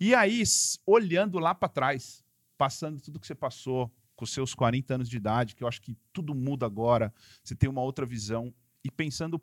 E 0.00 0.14
aí, 0.14 0.42
olhando 0.86 1.38
lá 1.38 1.54
para 1.54 1.68
trás, 1.68 2.24
passando 2.56 3.02
tudo 3.02 3.20
que 3.20 3.26
você 3.26 3.34
passou, 3.34 3.92
com 4.14 4.24
seus 4.24 4.54
40 4.54 4.94
anos 4.94 5.10
de 5.10 5.16
idade, 5.18 5.54
que 5.54 5.62
eu 5.62 5.68
acho 5.68 5.82
que 5.82 5.94
tudo 6.10 6.34
muda 6.34 6.64
agora, 6.64 7.12
você 7.44 7.54
tem 7.54 7.68
uma 7.68 7.82
outra 7.82 8.06
visão, 8.06 8.52
e 8.82 8.90
pensando 8.90 9.38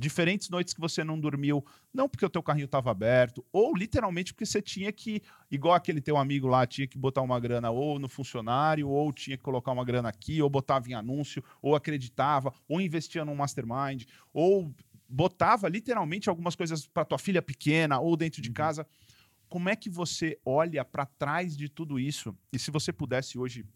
diferentes 0.00 0.48
noites 0.48 0.72
que 0.72 0.80
você 0.80 1.04
não 1.04 1.20
dormiu, 1.20 1.62
não 1.92 2.08
porque 2.08 2.24
o 2.24 2.30
teu 2.30 2.42
carrinho 2.42 2.64
estava 2.64 2.90
aberto, 2.90 3.44
ou 3.52 3.76
literalmente 3.76 4.32
porque 4.32 4.46
você 4.46 4.62
tinha 4.62 4.90
que, 4.90 5.22
igual 5.50 5.74
aquele 5.74 6.00
teu 6.00 6.16
amigo 6.16 6.48
lá, 6.48 6.66
tinha 6.66 6.86
que 6.86 6.96
botar 6.96 7.20
uma 7.20 7.38
grana 7.38 7.70
ou 7.70 7.98
no 7.98 8.08
funcionário, 8.08 8.88
ou 8.88 9.12
tinha 9.12 9.36
que 9.36 9.42
colocar 9.42 9.72
uma 9.72 9.84
grana 9.84 10.08
aqui, 10.08 10.40
ou 10.40 10.48
botava 10.48 10.88
em 10.88 10.94
anúncio, 10.94 11.44
ou 11.60 11.76
acreditava, 11.76 12.50
ou 12.66 12.80
investia 12.80 13.26
num 13.26 13.34
mastermind, 13.34 14.04
ou 14.32 14.74
botava 15.06 15.68
literalmente 15.68 16.30
algumas 16.30 16.56
coisas 16.56 16.86
para 16.86 17.04
tua 17.04 17.18
filha 17.18 17.42
pequena 17.42 18.00
ou 18.00 18.16
dentro 18.16 18.40
de 18.40 18.48
uhum. 18.48 18.54
casa. 18.54 18.86
Como 19.50 19.68
é 19.68 19.76
que 19.76 19.90
você 19.90 20.38
olha 20.46 20.82
para 20.82 21.04
trás 21.04 21.54
de 21.54 21.68
tudo 21.68 21.98
isso? 21.98 22.34
E 22.50 22.58
se 22.58 22.70
você 22.70 22.90
pudesse 22.90 23.38
hoje 23.38 23.66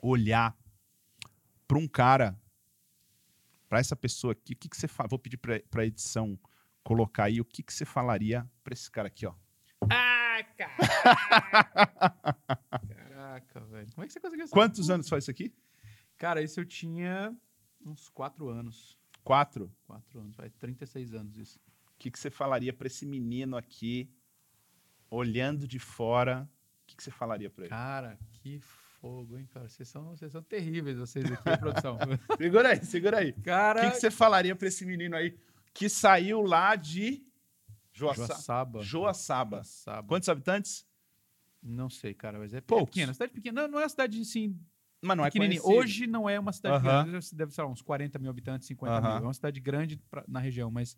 olhar 0.00 0.56
para 1.66 1.78
um 1.78 1.88
cara 1.88 2.38
para 3.68 3.78
essa 3.78 3.94
pessoa 3.94 4.32
aqui, 4.32 4.54
o 4.54 4.56
que, 4.56 4.68
que 4.68 4.76
você 4.76 4.88
fala? 4.88 5.08
Vou 5.08 5.18
pedir 5.18 5.36
para 5.36 5.62
a 5.76 5.84
edição 5.84 6.38
colocar 6.82 7.24
aí 7.24 7.40
o 7.40 7.44
que, 7.44 7.62
que 7.62 7.72
você 7.72 7.84
falaria 7.84 8.48
para 8.64 8.72
esse 8.72 8.90
cara 8.90 9.08
aqui, 9.08 9.26
ó. 9.26 9.34
Ah, 9.90 10.42
caraca! 10.56 10.88
caraca, 12.94 13.60
velho. 13.66 13.92
Como 13.92 14.04
é 14.04 14.06
que 14.06 14.12
você 14.12 14.20
conseguiu 14.20 14.44
isso? 14.46 14.54
Quantos 14.54 14.88
anos 14.90 15.08
faz 15.08 15.24
isso 15.24 15.30
aqui? 15.30 15.54
Cara, 16.16 16.42
isso 16.42 16.58
eu 16.58 16.64
tinha 16.64 17.36
uns 17.84 18.08
quatro 18.08 18.48
anos. 18.48 18.98
Quatro? 19.22 19.70
Quatro 19.86 20.20
anos, 20.20 20.36
vai 20.36 20.48
36 20.50 21.14
anos 21.14 21.36
isso. 21.36 21.60
O 21.86 21.98
que, 21.98 22.10
que 22.10 22.18
você 22.18 22.30
falaria 22.30 22.72
para 22.72 22.86
esse 22.86 23.04
menino 23.04 23.56
aqui, 23.56 24.10
olhando 25.10 25.68
de 25.68 25.78
fora? 25.78 26.48
O 26.82 26.86
que, 26.86 26.96
que 26.96 27.02
você 27.02 27.10
falaria 27.10 27.50
para 27.50 27.64
ele? 27.64 27.70
Cara, 27.70 28.18
que 28.32 28.60
fogo, 29.00 29.38
hein, 29.38 29.46
cara? 29.52 29.68
Vocês 29.68 29.88
são, 29.88 30.16
vocês 30.16 30.32
são 30.32 30.42
terríveis, 30.42 30.98
vocês 30.98 31.24
aqui, 31.30 31.56
produção. 31.58 31.98
segura 32.38 32.70
aí, 32.70 32.84
segura 32.84 33.18
aí. 33.18 33.32
Cara... 33.32 33.80
O 33.80 33.84
que, 33.84 33.90
que 33.92 34.00
você 34.00 34.10
falaria 34.10 34.54
para 34.54 34.68
esse 34.68 34.84
menino 34.84 35.16
aí 35.16 35.36
que 35.72 35.88
saiu 35.88 36.42
lá 36.42 36.76
de 36.76 37.24
Joaça... 37.92 38.26
Joaçaba. 38.26 38.82
Joaçaba. 38.82 39.56
Joaçaba. 39.56 40.08
Quantos 40.08 40.28
habitantes? 40.28 40.86
Não 41.62 41.90
sei, 41.90 42.14
cara, 42.14 42.38
mas 42.38 42.54
é, 42.54 42.60
pequena. 42.60 43.12
Cidade 43.12 43.32
pequena. 43.32 43.62
Não, 43.62 43.68
não 43.68 43.78
é 43.80 43.82
uma 43.82 43.88
cidade, 43.88 44.20
assim, 44.20 44.56
mas 45.02 45.16
não 45.16 45.24
é 45.24 45.30
Hoje 45.62 46.06
não 46.06 46.28
é 46.28 46.38
uma 46.38 46.52
cidade 46.52 46.76
uh 46.76 46.88
-huh. 46.88 47.04
grande, 47.04 47.34
deve 47.34 47.54
ser 47.54 47.64
uns 47.64 47.82
40 47.82 48.18
mil 48.18 48.30
habitantes, 48.30 48.66
50 48.66 48.92
uh 48.92 48.96
-huh. 48.96 49.02
mil. 49.02 49.16
É 49.18 49.20
uma 49.20 49.34
cidade 49.34 49.60
grande 49.60 49.96
pra, 50.10 50.24
na 50.26 50.40
região, 50.40 50.70
mas 50.70 50.96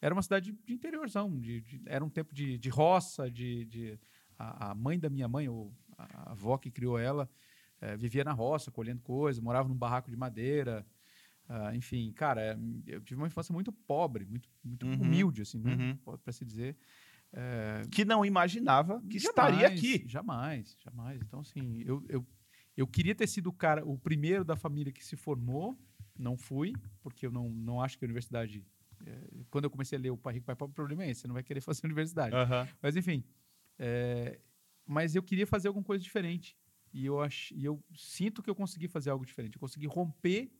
era 0.00 0.14
uma 0.14 0.22
cidade 0.22 0.52
de 0.52 0.72
interiorzão. 0.72 1.38
De, 1.38 1.60
de, 1.60 1.82
era 1.86 2.04
um 2.04 2.08
tempo 2.08 2.34
de, 2.34 2.58
de 2.58 2.68
roça, 2.68 3.30
de, 3.30 3.64
de 3.64 3.98
a, 4.38 4.70
a, 4.70 4.74
mãe 4.74 4.98
da 4.98 5.10
minha 5.10 5.28
mãe, 5.28 5.48
ou 5.48 5.74
a 6.12 6.30
avó 6.32 6.56
que 6.58 6.70
criou 6.70 6.98
ela, 6.98 7.28
é, 7.80 7.96
vivia 7.96 8.24
na 8.24 8.32
roça, 8.32 8.70
colhendo 8.70 9.00
coisas, 9.02 9.42
morava 9.42 9.68
num 9.68 9.76
barraco 9.76 10.10
de 10.10 10.16
madeira. 10.16 10.86
Uh, 11.48 11.74
enfim, 11.74 12.12
cara, 12.12 12.40
é, 12.40 12.58
eu 12.86 13.00
tive 13.00 13.20
uma 13.20 13.26
infância 13.26 13.52
muito 13.52 13.72
pobre, 13.72 14.24
muito, 14.24 14.48
muito 14.62 14.86
uhum. 14.86 14.94
humilde, 14.94 15.42
assim, 15.42 15.58
né? 15.58 15.74
Uhum. 15.74 16.16
Para 16.18 16.32
se 16.32 16.44
dizer. 16.44 16.76
É... 17.32 17.82
Que 17.90 18.04
não 18.04 18.24
imaginava 18.24 19.00
que 19.02 19.18
jamais, 19.18 19.28
estaria 19.28 19.66
aqui. 19.66 20.04
Jamais, 20.06 20.76
jamais. 20.78 21.20
Então, 21.22 21.40
assim, 21.40 21.82
eu, 21.84 22.04
eu, 22.08 22.26
eu 22.76 22.86
queria 22.86 23.14
ter 23.14 23.26
sido 23.26 23.48
o 23.48 23.52
cara, 23.52 23.84
o 23.84 23.98
primeiro 23.98 24.44
da 24.44 24.56
família 24.56 24.92
que 24.92 25.04
se 25.04 25.16
formou, 25.16 25.76
não 26.16 26.36
fui, 26.36 26.72
porque 27.00 27.26
eu 27.26 27.32
não, 27.32 27.48
não 27.48 27.80
acho 27.80 27.98
que 27.98 28.04
a 28.04 28.06
universidade. 28.06 28.64
É, 29.04 29.28
quando 29.50 29.64
eu 29.64 29.70
comecei 29.70 29.98
a 29.98 30.00
ler 30.00 30.10
o 30.10 30.16
Pai 30.16 30.34
Rico, 30.34 30.46
Pai 30.46 30.54
Pobre, 30.54 30.72
o 30.72 30.74
problema 30.74 31.04
é 31.04 31.10
esse, 31.10 31.22
você 31.22 31.26
não 31.26 31.34
vai 31.34 31.42
querer 31.42 31.60
fazer 31.62 31.84
universidade. 31.84 32.34
Uhum. 32.34 32.68
Mas, 32.80 32.94
enfim, 32.96 33.24
é, 33.78 34.38
mas 34.90 35.14
eu 35.14 35.22
queria 35.22 35.46
fazer 35.46 35.68
alguma 35.68 35.84
coisa 35.84 36.02
diferente. 36.02 36.56
E 36.92 37.06
eu, 37.06 37.20
ach, 37.20 37.52
e 37.52 37.64
eu 37.64 37.80
sinto 37.94 38.42
que 38.42 38.50
eu 38.50 38.56
consegui 38.56 38.88
fazer 38.88 39.10
algo 39.10 39.24
diferente. 39.24 39.54
Eu 39.54 39.60
consegui 39.60 39.86
romper 39.86 40.50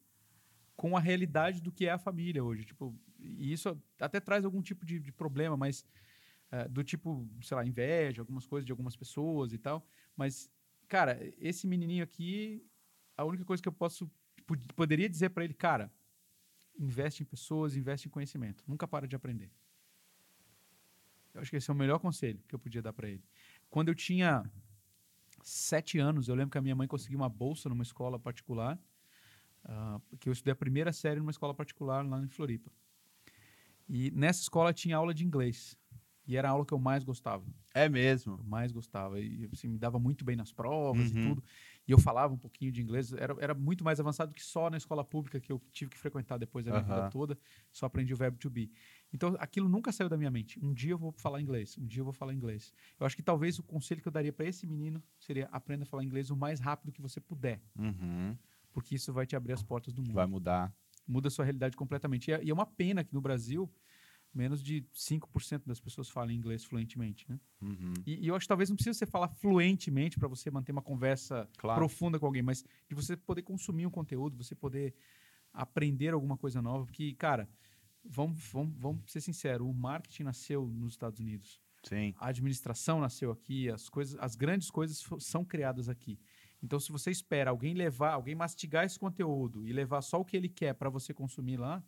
com 0.76 0.96
a 0.96 1.00
realidade 1.00 1.60
do 1.60 1.72
que 1.72 1.86
é 1.86 1.90
a 1.90 1.98
família 1.98 2.42
hoje. 2.44 2.64
Tipo, 2.64 2.96
e 3.18 3.52
isso 3.52 3.76
até 3.98 4.20
traz 4.20 4.44
algum 4.44 4.62
tipo 4.62 4.86
de, 4.86 5.00
de 5.00 5.10
problema, 5.10 5.56
mas 5.56 5.84
uh, 6.52 6.68
do 6.68 6.84
tipo, 6.84 7.28
sei 7.42 7.56
lá, 7.56 7.66
inveja, 7.66 8.22
algumas 8.22 8.46
coisas 8.46 8.64
de 8.64 8.70
algumas 8.70 8.94
pessoas 8.94 9.52
e 9.52 9.58
tal. 9.58 9.84
Mas, 10.16 10.48
cara, 10.86 11.18
esse 11.36 11.66
menininho 11.66 12.04
aqui, 12.04 12.64
a 13.16 13.24
única 13.24 13.44
coisa 13.44 13.60
que 13.60 13.68
eu 13.68 13.72
posso 13.72 14.08
poderia 14.76 15.08
dizer 15.08 15.30
para 15.30 15.42
ele, 15.42 15.54
cara, 15.54 15.92
investe 16.78 17.24
em 17.24 17.26
pessoas, 17.26 17.74
investe 17.74 18.06
em 18.06 18.10
conhecimento. 18.10 18.62
Nunca 18.64 18.86
para 18.86 19.08
de 19.08 19.16
aprender. 19.16 19.50
Eu 21.34 21.40
acho 21.40 21.50
que 21.50 21.56
esse 21.56 21.68
é 21.68 21.74
o 21.74 21.76
melhor 21.76 21.98
conselho 21.98 22.40
que 22.46 22.54
eu 22.54 22.58
podia 22.60 22.80
dar 22.80 22.92
para 22.92 23.08
ele. 23.08 23.24
Quando 23.70 23.88
eu 23.88 23.94
tinha 23.94 24.44
sete 25.42 25.98
anos, 25.98 26.28
eu 26.28 26.34
lembro 26.34 26.50
que 26.50 26.58
a 26.58 26.62
minha 26.62 26.74
mãe 26.74 26.88
conseguiu 26.88 27.18
uma 27.18 27.28
bolsa 27.28 27.68
numa 27.68 27.82
escola 27.82 28.18
particular, 28.18 28.78
uh, 29.64 30.00
porque 30.08 30.28
eu 30.28 30.32
estudei 30.32 30.52
a 30.52 30.56
primeira 30.56 30.92
série 30.92 31.20
numa 31.20 31.30
escola 31.30 31.54
particular 31.54 32.04
lá 32.04 32.20
em 32.20 32.28
Floripa. 32.28 32.70
E 33.88 34.10
nessa 34.10 34.42
escola 34.42 34.72
tinha 34.72 34.96
aula 34.96 35.14
de 35.14 35.24
inglês. 35.24 35.76
E 36.26 36.36
era 36.36 36.48
a 36.48 36.52
aula 36.52 36.64
que 36.64 36.72
eu 36.72 36.78
mais 36.78 37.02
gostava. 37.02 37.44
É 37.74 37.88
mesmo? 37.88 38.34
Eu 38.34 38.44
mais 38.44 38.70
gostava. 38.70 39.20
E 39.20 39.48
assim, 39.52 39.66
me 39.66 39.78
dava 39.78 39.98
muito 39.98 40.24
bem 40.24 40.36
nas 40.36 40.52
provas 40.52 41.10
uhum. 41.10 41.18
e 41.18 41.28
tudo. 41.28 41.44
E 41.90 41.92
eu 41.92 41.98
falava 41.98 42.32
um 42.32 42.38
pouquinho 42.38 42.70
de 42.70 42.80
inglês. 42.80 43.12
Era, 43.12 43.34
era 43.40 43.52
muito 43.52 43.82
mais 43.82 43.98
avançado 43.98 44.32
que 44.32 44.40
só 44.40 44.70
na 44.70 44.76
escola 44.76 45.04
pública 45.04 45.40
que 45.40 45.50
eu 45.50 45.60
tive 45.72 45.90
que 45.90 45.98
frequentar 45.98 46.38
depois 46.38 46.64
da 46.64 46.70
minha 46.70 46.84
uhum. 46.84 46.94
vida 46.94 47.10
toda. 47.10 47.36
Só 47.72 47.86
aprendi 47.86 48.14
o 48.14 48.16
verbo 48.16 48.38
to 48.38 48.48
be. 48.48 48.70
Então, 49.12 49.34
aquilo 49.40 49.68
nunca 49.68 49.90
saiu 49.90 50.08
da 50.08 50.16
minha 50.16 50.30
mente. 50.30 50.64
Um 50.64 50.72
dia 50.72 50.92
eu 50.92 50.98
vou 50.98 51.10
falar 51.10 51.40
inglês. 51.40 51.76
Um 51.76 51.84
dia 51.84 52.00
eu 52.00 52.04
vou 52.04 52.12
falar 52.12 52.32
inglês. 52.32 52.72
Eu 53.00 53.04
acho 53.04 53.16
que 53.16 53.24
talvez 53.24 53.58
o 53.58 53.64
conselho 53.64 54.00
que 54.00 54.06
eu 54.06 54.12
daria 54.12 54.32
para 54.32 54.46
esse 54.46 54.68
menino 54.68 55.02
seria 55.18 55.48
aprenda 55.50 55.82
a 55.82 55.86
falar 55.86 56.04
inglês 56.04 56.30
o 56.30 56.36
mais 56.36 56.60
rápido 56.60 56.92
que 56.92 57.02
você 57.02 57.20
puder. 57.20 57.60
Uhum. 57.76 58.38
Porque 58.72 58.94
isso 58.94 59.12
vai 59.12 59.26
te 59.26 59.34
abrir 59.34 59.54
as 59.54 59.62
portas 59.64 59.92
do 59.92 60.00
mundo. 60.00 60.14
Vai 60.14 60.26
mudar. 60.26 60.72
Muda 61.08 61.26
a 61.26 61.30
sua 61.30 61.44
realidade 61.44 61.76
completamente. 61.76 62.30
E 62.30 62.34
é, 62.34 62.44
e 62.44 62.50
é 62.50 62.54
uma 62.54 62.66
pena 62.66 63.02
que 63.02 63.12
no 63.12 63.20
Brasil 63.20 63.68
menos 64.32 64.62
de 64.62 64.84
5% 64.94 65.66
das 65.66 65.80
pessoas 65.80 66.08
falam 66.08 66.30
inglês 66.30 66.64
fluentemente, 66.64 67.28
né? 67.28 67.38
Uhum. 67.60 67.94
E, 68.06 68.24
e, 68.24 68.28
eu 68.28 68.34
acho 68.34 68.44
que 68.44 68.48
talvez 68.48 68.68
não 68.68 68.76
precisa 68.76 68.98
você 68.98 69.06
falar 69.06 69.28
fluentemente 69.28 70.18
para 70.18 70.28
você 70.28 70.50
manter 70.50 70.72
uma 70.72 70.82
conversa 70.82 71.48
claro. 71.58 71.78
profunda 71.78 72.18
com 72.18 72.26
alguém, 72.26 72.42
mas 72.42 72.64
de 72.88 72.94
você 72.94 73.16
poder 73.16 73.42
consumir 73.42 73.86
um 73.86 73.90
conteúdo, 73.90 74.36
você 74.36 74.54
poder 74.54 74.94
aprender 75.52 76.14
alguma 76.14 76.36
coisa 76.36 76.62
nova, 76.62 76.84
porque, 76.84 77.12
cara, 77.14 77.48
vamos, 78.04 78.38
vamos, 78.52 78.74
vamos 78.78 79.10
ser 79.10 79.20
sinceros, 79.20 79.66
o 79.66 79.72
marketing 79.72 80.22
nasceu 80.24 80.66
nos 80.66 80.92
Estados 80.92 81.18
Unidos. 81.18 81.60
Sim. 81.82 82.14
A 82.18 82.28
administração 82.28 83.00
nasceu 83.00 83.30
aqui, 83.30 83.68
as 83.70 83.88
coisas, 83.88 84.16
as 84.20 84.36
grandes 84.36 84.70
coisas 84.70 85.02
são 85.18 85.44
criadas 85.44 85.88
aqui. 85.88 86.18
Então, 86.62 86.78
se 86.78 86.92
você 86.92 87.10
espera 87.10 87.50
alguém 87.50 87.74
levar, 87.74 88.12
alguém 88.12 88.34
mastigar 88.34 88.84
esse 88.84 88.98
conteúdo 88.98 89.66
e 89.66 89.72
levar 89.72 90.02
só 90.02 90.20
o 90.20 90.24
que 90.24 90.36
ele 90.36 90.48
quer 90.48 90.74
para 90.74 90.90
você 90.90 91.14
consumir 91.14 91.56
lá, 91.56 91.82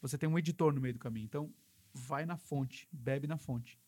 você 0.00 0.16
tem 0.16 0.28
um 0.28 0.38
editor 0.38 0.72
no 0.72 0.80
meio 0.80 0.94
do 0.94 0.98
caminho. 1.00 1.26
Então, 1.26 1.52
vai 1.94 2.26
na 2.26 2.36
fonte, 2.36 2.88
bebe 2.92 3.26
na 3.26 3.38
fonte. 3.38 3.78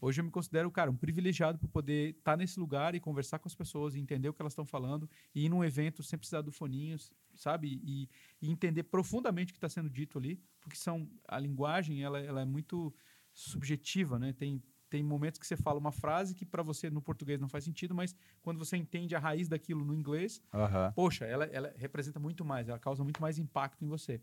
Hoje 0.00 0.20
eu 0.20 0.24
me 0.24 0.30
considero, 0.30 0.70
cara, 0.70 0.90
um 0.90 0.96
privilegiado 0.96 1.58
por 1.58 1.68
poder 1.68 2.10
estar 2.10 2.32
tá 2.32 2.36
nesse 2.36 2.58
lugar 2.58 2.94
e 2.94 3.00
conversar 3.00 3.38
com 3.38 3.46
as 3.46 3.54
pessoas, 3.54 3.94
e 3.94 4.00
entender 4.00 4.28
o 4.28 4.32
que 4.32 4.40
elas 4.40 4.52
estão 4.52 4.64
falando, 4.64 5.08
e 5.34 5.44
ir 5.44 5.48
num 5.50 5.62
evento 5.62 6.02
sem 6.02 6.18
precisar 6.18 6.40
do 6.40 6.50
foninho, 6.50 6.96
sabe? 7.34 7.80
E, 7.84 8.08
e 8.40 8.50
entender 8.50 8.84
profundamente 8.84 9.52
o 9.52 9.54
que 9.54 9.58
está 9.58 9.68
sendo 9.68 9.90
dito 9.90 10.18
ali, 10.18 10.42
porque 10.60 10.76
são 10.76 11.08
a 11.28 11.38
linguagem 11.38 12.02
ela, 12.02 12.18
ela 12.18 12.40
é 12.40 12.44
muito 12.46 12.94
subjetiva, 13.32 14.18
né? 14.18 14.32
Tem, 14.32 14.62
tem 14.88 15.02
momentos 15.02 15.38
que 15.38 15.46
você 15.46 15.56
fala 15.56 15.78
uma 15.78 15.92
frase 15.92 16.34
que 16.34 16.46
para 16.46 16.62
você 16.62 16.88
no 16.88 17.02
português 17.02 17.38
não 17.38 17.48
faz 17.48 17.64
sentido, 17.64 17.94
mas 17.94 18.16
quando 18.42 18.58
você 18.58 18.78
entende 18.78 19.14
a 19.14 19.18
raiz 19.18 19.48
daquilo 19.48 19.84
no 19.84 19.94
inglês, 19.94 20.42
uhum. 20.52 20.92
poxa, 20.94 21.26
ela, 21.26 21.44
ela 21.44 21.72
representa 21.76 22.18
muito 22.18 22.42
mais, 22.42 22.68
ela 22.68 22.78
causa 22.78 23.04
muito 23.04 23.20
mais 23.20 23.38
impacto 23.38 23.84
em 23.84 23.88
você. 23.88 24.20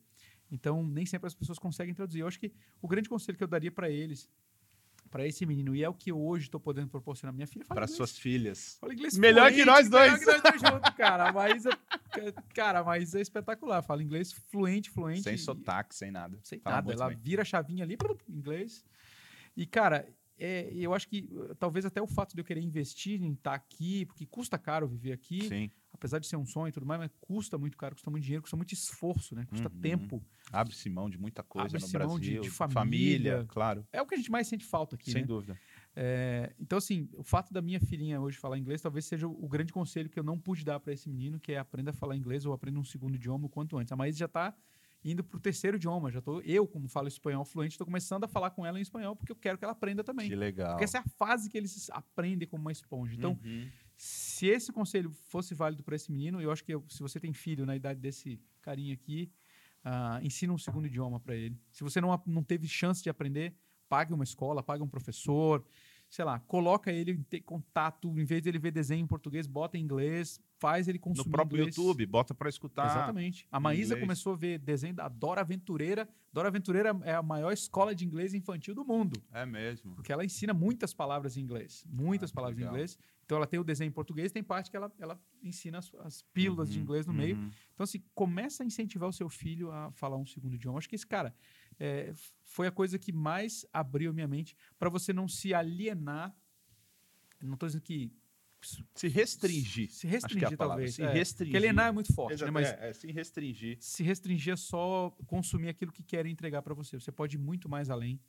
Então, 0.51 0.85
nem 0.85 1.05
sempre 1.05 1.27
as 1.27 1.33
pessoas 1.33 1.59
conseguem 1.59 1.93
traduzir. 1.93 2.19
Eu 2.19 2.27
acho 2.27 2.39
que 2.39 2.53
o 2.81 2.87
grande 2.87 3.09
conselho 3.09 3.37
que 3.37 3.43
eu 3.43 3.47
daria 3.47 3.71
para 3.71 3.89
eles, 3.89 4.29
para 5.09 5.25
esse 5.25 5.45
menino, 5.45 5.75
e 5.75 5.83
é 5.83 5.89
o 5.89 5.93
que 5.93 6.11
hoje 6.11 6.45
estou 6.45 6.59
podendo 6.59 6.89
proporcionar 6.89 7.33
minha 7.33 7.47
filha, 7.47 7.65
para 7.65 7.87
suas 7.87 8.17
filhas. 8.17 8.77
Fala 8.79 8.93
inglês 8.93 9.17
melhor 9.17 9.47
fluente, 9.47 9.59
que 9.59 9.65
nós 9.65 9.89
dois. 9.89 10.11
Melhor 10.11 10.19
que 10.19 10.25
nós 10.25 10.41
dois 10.41 10.61
juntos, 10.73 10.89
cara. 10.95 11.31
Mas, 11.31 11.63
cara, 12.53 12.83
mas 12.83 13.15
é 13.15 13.21
espetacular. 13.21 13.81
Fala 13.81 14.03
inglês 14.03 14.31
fluente, 14.31 14.89
fluente. 14.89 15.23
Sem 15.23 15.37
sotaque, 15.37 15.95
sem 15.95 16.11
nada. 16.11 16.39
Sem 16.43 16.59
Fala 16.59 16.77
nada. 16.77 16.93
Ela 16.93 17.07
bem. 17.09 17.17
vira 17.17 17.41
a 17.41 17.45
chavinha 17.45 17.83
ali, 17.83 17.97
inglês. 18.29 18.85
E, 19.55 19.65
cara, 19.65 20.07
é, 20.39 20.69
eu 20.73 20.93
acho 20.93 21.07
que 21.07 21.29
talvez 21.59 21.85
até 21.85 22.01
o 22.01 22.07
fato 22.07 22.33
de 22.33 22.41
eu 22.41 22.45
querer 22.45 22.61
investir 22.61 23.21
em 23.21 23.33
estar 23.33 23.51
tá 23.51 23.55
aqui, 23.55 24.05
porque 24.05 24.25
custa 24.25 24.57
caro 24.57 24.87
viver 24.87 25.11
aqui, 25.11 25.41
Sim. 25.47 25.71
apesar 25.91 26.19
de 26.19 26.27
ser 26.27 26.35
um 26.35 26.45
sonho 26.45 26.69
e 26.69 26.71
tudo 26.71 26.85
mais, 26.85 26.99
mas 26.99 27.11
custa 27.19 27.57
muito 27.57 27.77
caro, 27.77 27.95
custa 27.95 28.11
muito 28.11 28.23
dinheiro, 28.23 28.43
custa 28.43 28.55
muito 28.55 28.73
esforço, 28.73 29.35
né? 29.35 29.45
Custa 29.45 29.69
uhum. 29.69 29.79
tempo. 29.79 30.23
Abre-se 30.51 30.89
mão 30.89 31.09
de 31.09 31.17
muita 31.17 31.43
coisa 31.43 31.77
no 31.77 31.89
Brasil. 31.89 32.19
De, 32.19 32.39
de 32.41 32.49
família, 32.49 32.73
família, 32.73 33.45
claro. 33.47 33.85
É 33.91 34.01
o 34.01 34.05
que 34.05 34.13
a 34.13 34.17
gente 34.17 34.31
mais 34.31 34.47
sente 34.47 34.65
falta 34.65 34.95
aqui, 34.95 35.11
Sem 35.11 35.21
né? 35.21 35.27
dúvida. 35.27 35.57
É, 35.95 36.53
então, 36.59 36.77
assim, 36.77 37.09
o 37.13 37.23
fato 37.23 37.51
da 37.51 37.59
minha 37.59 37.79
filhinha 37.79 38.21
hoje 38.21 38.37
falar 38.37 38.59
inglês 38.59 38.79
talvez 38.79 39.05
seja 39.05 39.27
o, 39.27 39.43
o 39.43 39.47
grande 39.47 39.73
conselho 39.73 40.07
que 40.07 40.19
eu 40.19 40.23
não 40.23 40.37
pude 40.37 40.63
dar 40.63 40.79
para 40.79 40.93
esse 40.93 41.09
menino, 41.09 41.39
que 41.39 41.53
é 41.53 41.57
aprenda 41.57 41.89
a 41.89 41.93
falar 41.93 42.15
inglês 42.15 42.45
ou 42.45 42.53
aprenda 42.53 42.79
um 42.79 42.83
segundo 42.83 43.15
idioma 43.15 43.47
o 43.47 43.49
quanto 43.49 43.75
antes. 43.77 43.91
A 43.91 43.95
Maís 43.95 44.15
já 44.15 44.27
está 44.27 44.55
indo 45.03 45.23
para 45.23 45.37
o 45.37 45.39
terceiro 45.39 45.77
idioma. 45.77 46.11
Já 46.11 46.21
tô, 46.21 46.41
eu, 46.41 46.67
como 46.67 46.87
falo 46.87 47.07
espanhol 47.07 47.45
fluente, 47.45 47.73
estou 47.73 47.85
começando 47.85 48.23
a 48.23 48.27
falar 48.27 48.51
com 48.51 48.65
ela 48.65 48.77
em 48.77 48.81
espanhol 48.81 49.15
porque 49.15 49.31
eu 49.31 49.35
quero 49.35 49.57
que 49.57 49.63
ela 49.63 49.73
aprenda 49.73 50.03
também. 50.03 50.29
Que 50.29 50.35
legal. 50.35 50.71
Porque 50.71 50.83
essa 50.83 50.97
é 50.97 51.01
a 51.01 51.09
fase 51.17 51.49
que 51.49 51.57
eles 51.57 51.89
aprendem 51.91 52.47
como 52.47 52.61
uma 52.61 52.71
esponja. 52.71 53.15
Então, 53.15 53.39
uhum. 53.43 53.67
se 53.95 54.27
se 54.37 54.45
esse 54.45 54.71
conselho 54.71 55.09
fosse 55.09 55.55
válido 55.55 55.81
para 55.81 55.95
esse 55.95 56.11
menino, 56.11 56.39
eu 56.39 56.51
acho 56.51 56.63
que 56.63 56.71
eu, 56.71 56.85
se 56.87 57.01
você 57.01 57.19
tem 57.19 57.33
filho 57.33 57.65
na 57.65 57.75
idade 57.75 57.99
desse 57.99 58.39
carinha 58.61 58.93
aqui, 58.93 59.31
uh, 59.83 60.23
ensina 60.23 60.53
um 60.53 60.59
segundo 60.59 60.85
idioma 60.85 61.19
para 61.19 61.35
ele. 61.35 61.59
Se 61.71 61.83
você 61.83 61.99
não, 61.99 62.21
não 62.27 62.43
teve 62.43 62.67
chance 62.67 63.01
de 63.01 63.09
aprender, 63.09 63.55
pague 63.89 64.13
uma 64.13 64.23
escola, 64.23 64.61
pague 64.61 64.83
um 64.83 64.87
professor, 64.87 65.65
sei 66.09 66.23
lá, 66.25 66.39
coloca 66.39 66.91
ele 66.91 67.11
em 67.11 67.23
ter 67.23 67.41
contato, 67.41 68.07
em 68.19 68.23
vez 68.25 68.41
de 68.41 68.49
ele 68.49 68.59
ver 68.59 68.71
desenho 68.71 69.03
em 69.03 69.07
português, 69.07 69.45
bota 69.45 69.77
em 69.77 69.81
inglês, 69.81 70.39
faz 70.57 70.87
ele 70.87 70.97
consumir 70.97 71.25
No 71.27 71.31
próprio 71.31 71.57
inglês. 71.59 71.75
YouTube, 71.75 72.05
bota 72.05 72.33
para 72.33 72.49
escutar. 72.49 72.85
Exatamente. 72.85 73.47
A 73.51 73.59
Maísa 73.59 73.97
começou 73.97 74.33
a 74.33 74.35
ver 74.35 74.57
desenho 74.59 74.93
da 74.93 75.07
Dora 75.09 75.41
Aventureira. 75.41 76.07
Dora 76.31 76.47
Aventureira 76.47 76.97
é 77.03 77.13
a 77.13 77.21
maior 77.21 77.51
escola 77.51 77.93
de 77.93 78.05
inglês 78.05 78.33
infantil 78.33 78.73
do 78.73 78.85
mundo. 78.85 79.21
É 79.31 79.45
mesmo. 79.45 79.95
Porque 79.95 80.11
ela 80.11 80.23
ensina 80.23 80.53
muitas 80.53 80.93
palavras 80.93 81.35
em 81.37 81.41
inglês. 81.41 81.83
Muitas 81.87 82.31
Ah, 82.31 82.33
palavras 82.35 82.57
legal. 82.57 82.71
em 82.71 82.75
inglês. 82.75 82.97
Então 83.25 83.35
ela 83.37 83.45
tem 83.47 83.59
o 83.59 83.63
desenho 83.63 83.89
em 83.89 83.91
português, 83.91 84.31
tem 84.31 84.41
parte 84.41 84.71
que 84.71 84.77
ela, 84.77 84.89
ela 84.97 85.19
ensina 85.43 85.79
as, 85.79 85.93
as 85.95 86.21
pílulas 86.33 86.69
de 86.71 86.77
Uhum, 86.77 86.83
inglês 86.83 87.05
no 87.05 87.13
meio. 87.13 87.35
uhum. 87.35 87.49
Então, 87.73 87.83
assim, 87.83 88.01
começa 88.15 88.63
a 88.63 88.65
incentivar 88.65 89.09
o 89.09 89.13
seu 89.13 89.27
filho 89.29 89.69
a 89.71 89.91
falar 89.91 90.15
um 90.17 90.25
segundo 90.25 90.55
idioma. 90.55 90.77
Acho 90.77 90.87
que 90.87 90.95
esse 90.95 91.05
cara 91.05 91.35
é, 91.79 92.13
foi 92.43 92.67
a 92.67 92.71
coisa 92.71 92.97
que 92.97 93.11
mais 93.11 93.65
abriu 93.71 94.09
a 94.09 94.13
minha 94.13 94.27
mente 94.27 94.55
para 94.79 94.89
você 94.89 95.13
não 95.13 95.27
se 95.27 95.53
alienar. 95.53 96.35
Não 97.41 97.53
estou 97.53 97.67
dizendo 97.67 97.81
que 97.83 98.11
Se 98.93 99.07
restringir. 99.07 99.91
se 99.91 100.01
que 100.01 100.07
é 100.07 100.09
restringir, 100.09 100.57
palavra. 100.57 100.75
talvez. 100.75 100.95
Se 100.95 101.03
é. 101.03 101.11
restringir. 101.11 101.51
Porque 101.51 101.57
alienar 101.57 101.87
é 101.87 101.91
muito 101.91 102.13
forte, 102.13 102.33
Exato, 102.33 102.51
né? 102.51 102.61
Mas 102.61 102.69
é, 102.69 102.89
é, 102.89 102.93
se 102.93 103.11
restringir. 103.11 103.77
se 103.79 104.03
restringir 104.03 104.53
é 104.53 104.57
só 104.57 105.11
consumir 105.27 105.69
aquilo 105.69 105.91
que 105.91 106.03
querem 106.03 106.31
entregar 106.31 106.61
para 106.61 106.73
você. 106.73 106.99
Você 106.99 107.11
pode 107.11 107.35
ir 107.35 107.39
muito 107.39 107.69
mais 107.69 107.89
além. 107.89 108.19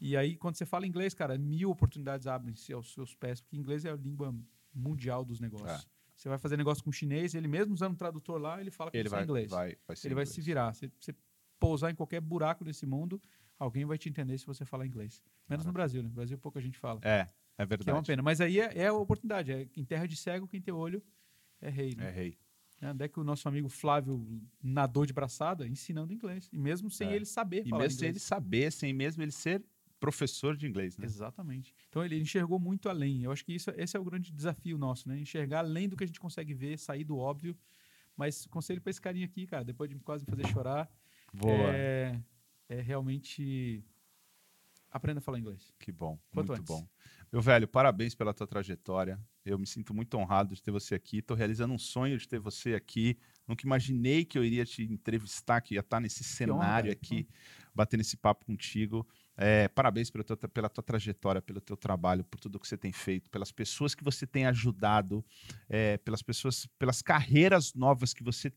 E 0.00 0.16
aí, 0.16 0.36
quando 0.36 0.56
você 0.56 0.66
fala 0.66 0.86
inglês, 0.86 1.14
cara, 1.14 1.38
mil 1.38 1.70
oportunidades 1.70 2.26
abrem-se 2.26 2.72
aos 2.72 2.92
seus 2.92 3.14
pés, 3.14 3.40
porque 3.40 3.56
inglês 3.56 3.84
é 3.84 3.90
a 3.90 3.94
língua 3.96 4.34
mundial 4.74 5.24
dos 5.24 5.38
negócios. 5.40 5.70
É. 5.70 5.92
Você 6.14 6.28
vai 6.28 6.38
fazer 6.38 6.56
negócio 6.56 6.84
com 6.84 6.92
chinês, 6.92 7.34
ele 7.34 7.48
mesmo 7.48 7.72
usando 7.72 7.94
o 7.94 7.96
tradutor 7.96 8.40
lá, 8.40 8.60
ele 8.60 8.70
fala 8.70 8.90
com 8.90 8.96
Ele 8.96 9.08
você 9.08 9.14
vai, 9.14 9.20
em 9.22 9.24
inglês. 9.24 9.50
vai, 9.50 9.76
vai 9.86 9.96
ele 10.04 10.14
vai 10.14 10.24
inglês. 10.24 10.28
se 10.28 10.40
virar. 10.40 10.74
Você, 10.74 10.90
você 11.00 11.14
pousar 11.62 11.90
em 11.90 11.94
qualquer 11.94 12.20
buraco 12.20 12.64
desse 12.64 12.84
mundo, 12.84 13.20
alguém 13.58 13.84
vai 13.84 13.96
te 13.96 14.08
entender 14.08 14.36
se 14.36 14.44
você 14.46 14.64
falar 14.64 14.84
inglês. 14.86 15.22
Menos 15.48 15.64
no 15.64 15.72
Brasil, 15.72 16.02
né? 16.02 16.08
No 16.08 16.14
Brasil 16.14 16.36
pouca 16.36 16.60
gente 16.60 16.76
fala. 16.78 17.00
É, 17.04 17.20
é 17.20 17.28
que 17.28 17.32
é 17.58 17.64
uma 17.64 17.66
verdade. 17.66 18.06
pena. 18.06 18.22
Mas 18.22 18.40
aí 18.40 18.58
é, 18.60 18.78
é 18.78 18.86
a 18.88 18.92
oportunidade. 18.92 19.52
É, 19.52 19.68
em 19.76 19.84
terra 19.84 20.06
de 20.06 20.16
cego, 20.16 20.48
quem 20.48 20.60
tem 20.60 20.74
olho 20.74 21.00
é 21.60 21.70
rei. 21.70 21.94
Né? 21.94 22.08
É 22.08 22.10
rei. 22.10 22.38
É, 22.80 22.90
Onde 22.90 23.04
é 23.04 23.08
que 23.08 23.20
o 23.20 23.24
nosso 23.24 23.48
amigo 23.48 23.68
Flávio 23.68 24.42
nadou 24.60 25.06
de 25.06 25.12
braçada? 25.12 25.68
Ensinando 25.68 26.12
inglês. 26.12 26.48
E 26.52 26.58
mesmo 26.58 26.90
sem 26.90 27.08
É. 27.10 27.14
ele 27.14 27.24
saber 27.24 27.64
E 27.64 27.68
falar 27.70 27.82
mesmo 27.84 27.98
sem 28.00 28.06
ele 28.08 28.10
inglês. 28.16 28.22
saber, 28.24 28.72
sem 28.72 28.92
mesmo 28.92 29.22
ele 29.22 29.30
ser 29.30 29.62
professor 30.00 30.56
de 30.56 30.66
inglês, 30.66 30.98
né? 30.98 31.04
Exatamente. 31.06 31.72
Então 31.88 32.04
ele 32.04 32.18
enxergou 32.20 32.58
muito 32.58 32.88
além. 32.88 33.22
Eu 33.22 33.30
acho 33.30 33.44
que 33.44 33.54
isso, 33.54 33.70
esse 33.76 33.96
é 33.96 34.00
o 34.00 34.04
grande 34.04 34.32
desafio 34.32 34.76
nosso, 34.76 35.08
né? 35.08 35.16
Enxergar 35.20 35.60
além 35.60 35.88
do 35.88 35.96
que 35.96 36.02
a 36.02 36.06
gente 36.08 36.18
consegue 36.18 36.52
ver, 36.52 36.76
sair 36.76 37.04
do 37.04 37.16
óbvio. 37.16 37.56
Mas 38.16 38.44
conselho 38.46 38.80
para 38.80 38.90
esse 38.90 39.00
carinha 39.00 39.26
aqui, 39.26 39.46
cara, 39.46 39.62
depois 39.64 39.88
de 39.88 39.96
quase 40.00 40.24
me 40.24 40.30
fazer 40.30 40.46
chorar, 40.48 40.90
Boa. 41.32 41.74
é, 41.74 42.20
é 42.68 42.80
realmente 42.80 43.84
aprenda 44.90 45.18
a 45.18 45.22
falar 45.22 45.38
inglês. 45.38 45.72
Que 45.78 45.90
bom, 45.90 46.18
Quanto 46.30 46.48
muito 46.48 46.60
antes. 46.60 46.74
bom. 46.74 46.86
Meu 47.32 47.40
velho, 47.40 47.66
parabéns 47.66 48.14
pela 48.14 48.34
tua 48.34 48.46
trajetória. 48.46 49.18
Eu 49.44 49.58
me 49.58 49.66
sinto 49.66 49.94
muito 49.94 50.16
honrado 50.18 50.54
de 50.54 50.62
ter 50.62 50.70
você 50.70 50.94
aqui. 50.94 51.18
Estou 51.18 51.34
realizando 51.34 51.72
um 51.72 51.78
sonho 51.78 52.18
de 52.18 52.28
ter 52.28 52.38
você 52.38 52.74
aqui. 52.74 53.18
Nunca 53.48 53.66
imaginei 53.66 54.24
que 54.24 54.38
eu 54.38 54.44
iria 54.44 54.66
te 54.66 54.82
entrevistar, 54.84 55.62
que 55.62 55.74
ia 55.74 55.80
estar 55.80 55.98
nesse 55.98 56.22
cenário 56.22 56.92
aqui, 56.92 57.26
batendo 57.74 58.02
esse 58.02 58.18
papo 58.18 58.44
contigo. 58.44 59.06
É, 59.34 59.66
parabéns 59.68 60.10
pela 60.10 60.22
tua, 60.22 60.36
pela 60.36 60.68
tua 60.68 60.84
trajetória, 60.84 61.40
pelo 61.40 61.60
teu 61.60 61.76
trabalho, 61.76 62.22
por 62.22 62.38
tudo 62.38 62.60
que 62.60 62.68
você 62.68 62.76
tem 62.76 62.92
feito, 62.92 63.30
pelas 63.30 63.50
pessoas 63.50 63.94
que 63.94 64.04
você 64.04 64.26
tem 64.26 64.44
ajudado, 64.44 65.24
é, 65.70 65.96
pelas 65.98 66.22
pessoas, 66.22 66.66
pelas 66.78 67.00
carreiras 67.00 67.72
novas 67.72 68.12
que 68.12 68.22
você 68.22 68.52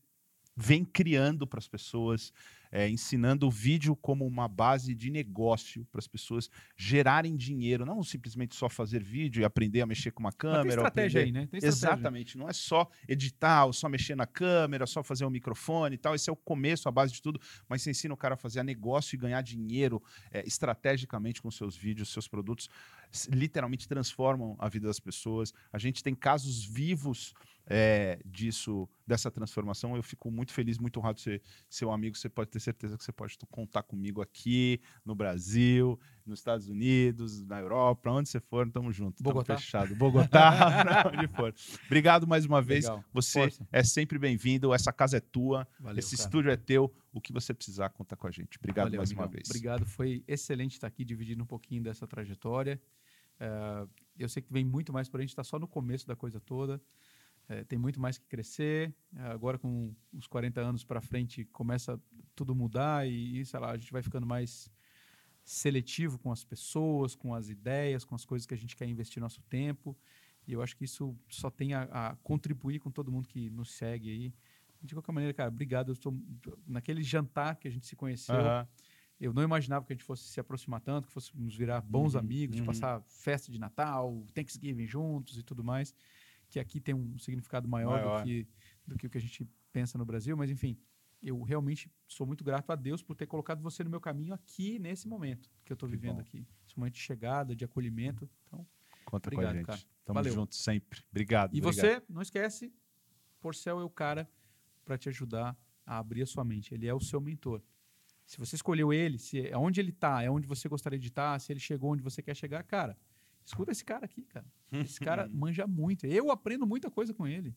vem 0.54 0.84
criando 0.84 1.46
para 1.46 1.58
as 1.58 1.68
pessoas, 1.68 2.32
é, 2.70 2.88
ensinando 2.88 3.46
o 3.46 3.50
vídeo 3.50 3.94
como 3.96 4.26
uma 4.26 4.48
base 4.48 4.94
de 4.94 5.10
negócio 5.10 5.84
para 5.90 5.98
as 5.98 6.06
pessoas 6.06 6.48
gerarem 6.76 7.36
dinheiro, 7.36 7.84
não 7.86 8.02
simplesmente 8.02 8.54
só 8.54 8.68
fazer 8.68 9.02
vídeo 9.02 9.40
e 9.40 9.44
aprender 9.44 9.80
a 9.80 9.86
mexer 9.86 10.10
com 10.10 10.20
uma 10.20 10.28
Mas 10.28 10.36
tem 10.36 10.50
câmera. 10.50 10.68
estratégia 10.82 11.20
aprender- 11.20 11.38
aí, 11.38 11.44
né? 11.44 11.48
Tem 11.50 11.58
estratégia. 11.58 11.68
Exatamente, 11.68 12.38
não 12.38 12.48
é 12.48 12.52
só 12.52 12.88
editar, 13.08 13.64
ou 13.66 13.72
só 13.72 13.88
mexer 13.88 14.14
na 14.14 14.26
câmera, 14.26 14.86
só 14.86 15.02
fazer 15.02 15.24
um 15.24 15.30
microfone 15.30 15.94
e 15.94 15.98
tal. 15.98 16.14
Esse 16.14 16.28
é 16.28 16.32
o 16.32 16.36
começo, 16.36 16.88
a 16.88 16.92
base 16.92 17.12
de 17.12 17.22
tudo, 17.22 17.40
mas 17.68 17.82
você 17.82 17.90
ensina 17.90 18.12
o 18.12 18.16
cara 18.16 18.34
a 18.34 18.36
fazer 18.36 18.62
negócio 18.62 19.14
e 19.14 19.18
ganhar 19.18 19.40
dinheiro 19.42 20.02
é, 20.30 20.46
estrategicamente 20.46 21.40
com 21.40 21.50
seus 21.50 21.76
vídeos, 21.76 22.08
seus 22.10 22.26
produtos, 22.28 22.68
literalmente 23.30 23.86
transformam 23.88 24.56
a 24.58 24.68
vida 24.68 24.86
das 24.86 24.98
pessoas. 25.00 25.52
A 25.72 25.78
gente 25.78 26.02
tem 26.02 26.14
casos 26.14 26.64
vivos 26.64 27.32
é, 27.68 28.20
disso, 28.24 28.88
dessa 29.06 29.30
transformação. 29.30 29.96
Eu 29.96 30.02
fico 30.02 30.30
muito 30.30 30.52
feliz, 30.52 30.78
muito 30.78 30.98
honrado 30.98 31.16
de 31.16 31.22
ser 31.22 31.42
seu 31.68 31.90
amigo. 31.90 32.16
Você 32.16 32.28
pode 32.28 32.50
ter 32.50 32.60
certeza 32.60 32.96
que 32.96 33.04
você 33.04 33.12
pode 33.12 33.36
contar 33.50 33.82
comigo 33.82 34.22
aqui, 34.22 34.80
no 35.04 35.14
Brasil, 35.14 35.98
nos 36.24 36.38
Estados 36.38 36.68
Unidos, 36.68 37.42
na 37.42 37.60
Europa, 37.60 38.10
onde 38.10 38.28
você 38.28 38.40
for, 38.40 38.70
tamo 38.70 38.92
junto. 38.92 39.22
Tamo 39.22 39.32
Bogotá? 39.34 39.56
fechado. 39.56 39.94
Bogotá, 39.96 41.10
onde 41.12 41.26
for. 41.28 41.54
Obrigado 41.86 42.26
mais 42.26 42.46
uma 42.46 42.62
vez. 42.62 42.84
Legal. 42.84 43.04
Você 43.12 43.40
Força. 43.40 43.68
é 43.72 43.82
sempre 43.82 44.18
bem-vindo. 44.18 44.72
Essa 44.72 44.92
casa 44.92 45.16
é 45.16 45.20
tua. 45.20 45.66
Valeu, 45.80 45.98
Esse 45.98 46.16
cara. 46.16 46.26
estúdio 46.28 46.50
é 46.50 46.56
teu. 46.56 46.92
O 47.12 47.20
que 47.20 47.32
você 47.32 47.52
precisar, 47.54 47.88
conta 47.90 48.14
com 48.14 48.26
a 48.26 48.30
gente. 48.30 48.58
Obrigado 48.58 48.86
Valeu, 48.86 48.98
mais 48.98 49.10
uma 49.10 49.22
amigão. 49.22 49.32
vez. 49.36 49.48
Obrigado, 49.48 49.86
foi 49.86 50.22
excelente 50.28 50.72
estar 50.72 50.86
aqui 50.86 51.04
dividindo 51.04 51.42
um 51.42 51.46
pouquinho 51.46 51.82
dessa 51.82 52.06
trajetória. 52.06 52.80
Eh, 53.40 53.86
eu 54.18 54.28
sei 54.28 54.42
que 54.42 54.52
vem 54.52 54.64
muito 54.64 54.92
mais 54.92 55.08
por 55.08 55.18
a 55.18 55.22
gente 55.22 55.30
está 55.30 55.44
só 55.44 55.58
no 55.58 55.66
começo 55.68 56.06
da 56.06 56.16
coisa 56.16 56.40
toda. 56.40 56.80
Eh, 57.48 57.64
tem 57.64 57.78
muito 57.78 58.00
mais 58.00 58.18
que 58.18 58.26
crescer. 58.26 58.94
Eh, 59.14 59.20
agora, 59.20 59.58
com 59.58 59.94
os 60.12 60.26
40 60.26 60.60
anos 60.60 60.84
para 60.84 61.00
frente, 61.00 61.44
começa 61.46 62.00
tudo 62.34 62.54
mudar 62.54 63.06
e, 63.08 63.44
sei 63.44 63.60
lá, 63.60 63.70
a 63.70 63.76
gente 63.76 63.92
vai 63.92 64.02
ficando 64.02 64.26
mais 64.26 64.70
seletivo 65.44 66.18
com 66.18 66.32
as 66.32 66.44
pessoas, 66.44 67.14
com 67.14 67.32
as 67.32 67.48
ideias, 67.48 68.04
com 68.04 68.14
as 68.14 68.24
coisas 68.24 68.46
que 68.46 68.54
a 68.54 68.56
gente 68.56 68.76
quer 68.76 68.88
investir 68.88 69.20
nosso 69.20 69.40
tempo. 69.42 69.96
E 70.46 70.52
eu 70.52 70.62
acho 70.62 70.76
que 70.76 70.84
isso 70.84 71.16
só 71.28 71.50
tem 71.50 71.72
a, 71.74 71.82
a 71.84 72.16
contribuir 72.16 72.78
com 72.80 72.90
todo 72.90 73.10
mundo 73.10 73.28
que 73.28 73.48
nos 73.50 73.72
segue 73.72 74.10
aí. 74.10 74.34
De 74.82 74.94
qualquer 74.94 75.12
maneira, 75.12 75.34
cara, 75.34 75.48
obrigado. 75.48 75.88
Eu 75.88 75.94
estou 75.94 76.16
naquele 76.66 77.02
jantar 77.02 77.56
que 77.56 77.66
a 77.66 77.70
gente 77.70 77.86
se 77.86 77.96
conheceu. 77.96 78.34
Aham. 78.34 78.68
Eu 79.18 79.32
não 79.32 79.42
imaginava 79.42 79.84
que 79.86 79.92
a 79.92 79.96
gente 79.96 80.04
fosse 80.04 80.24
se 80.24 80.38
aproximar 80.38 80.80
tanto, 80.80 81.08
que 81.08 81.12
fôssemos 81.12 81.56
virar 81.56 81.80
bons 81.80 82.12
Uhum, 82.14 82.20
amigos, 82.20 82.54
de 82.54 82.60
uhum. 82.60 82.66
passar 82.66 83.02
festa 83.06 83.50
de 83.50 83.58
Natal, 83.58 84.26
Thanksgiving 84.34 84.86
juntos 84.86 85.38
e 85.38 85.42
tudo 85.42 85.64
mais. 85.64 85.94
Que 86.56 86.60
aqui 86.60 86.80
tem 86.80 86.94
um 86.94 87.18
significado 87.18 87.68
maior, 87.68 88.00
Maior. 88.00 88.20
Do, 88.20 88.24
que, 88.24 88.48
do 88.86 88.96
que 88.96 89.06
o 89.06 89.10
que 89.10 89.18
a 89.18 89.20
gente 89.20 89.46
pensa 89.70 89.98
no 89.98 90.06
Brasil. 90.06 90.34
Mas, 90.34 90.50
enfim, 90.50 90.78
eu 91.22 91.42
realmente 91.42 91.92
sou 92.08 92.26
muito 92.26 92.42
grato 92.42 92.72
a 92.72 92.74
Deus 92.74 93.02
por 93.02 93.14
ter 93.14 93.26
colocado 93.26 93.60
você 93.60 93.84
no 93.84 93.90
meu 93.90 94.00
caminho 94.00 94.32
aqui, 94.32 94.78
nesse 94.78 95.06
momento 95.06 95.50
que 95.66 95.70
eu 95.70 95.74
estou 95.74 95.86
vivendo 95.86 96.14
bom. 96.14 96.20
aqui. 96.22 96.46
Esse 96.66 96.78
momento 96.78 96.94
de 96.94 97.00
chegada, 97.00 97.54
de 97.54 97.62
acolhimento. 97.62 98.26
Então, 98.46 98.66
Conta 99.04 99.28
com 99.28 99.36
Obrigado, 99.36 99.52
a 99.54 99.58
gente. 99.58 99.66
cara. 99.66 99.80
Tamo 100.02 100.14
Valeu. 100.14 100.32
junto 100.32 100.54
sempre. 100.54 101.02
Obrigado. 101.10 101.54
e 101.54 101.60
obrigado. 101.60 101.74
você, 101.74 102.02
não 102.08 102.22
esquece, 102.22 102.72
Porcel 103.38 103.78
é 103.78 103.84
o 103.84 103.90
cara 103.90 104.26
para 104.82 104.96
te 104.96 105.10
ajudar 105.10 105.54
a 105.84 105.98
abrir 105.98 106.22
a 106.22 106.26
sua 106.26 106.42
mente. 106.42 106.72
Ele 106.72 106.86
é 106.86 106.94
o 106.94 107.00
seu 107.00 107.20
mentor. 107.20 107.62
Se 108.24 108.38
você 108.38 108.56
escolheu 108.56 108.94
ele, 108.94 109.18
se 109.18 109.46
é 109.46 109.58
onde 109.58 109.78
ele 109.78 109.90
está, 109.90 110.22
é 110.22 110.30
onde 110.30 110.48
você 110.48 110.70
gostaria 110.70 110.98
de 110.98 111.08
estar, 111.08 111.38
se 111.38 111.52
ele 111.52 111.60
chegou 111.60 111.92
onde 111.92 112.02
você 112.02 112.22
quer 112.22 112.34
chegar, 112.34 112.62
cara, 112.64 112.96
escuta 113.46 113.72
esse 113.72 113.84
cara 113.84 114.04
aqui, 114.04 114.22
cara. 114.24 114.46
Esse 114.72 115.00
cara 115.00 115.28
manja 115.32 115.66
muito. 115.66 116.06
Eu 116.06 116.30
aprendo 116.30 116.66
muita 116.66 116.90
coisa 116.90 117.14
com 117.14 117.26
ele. 117.26 117.54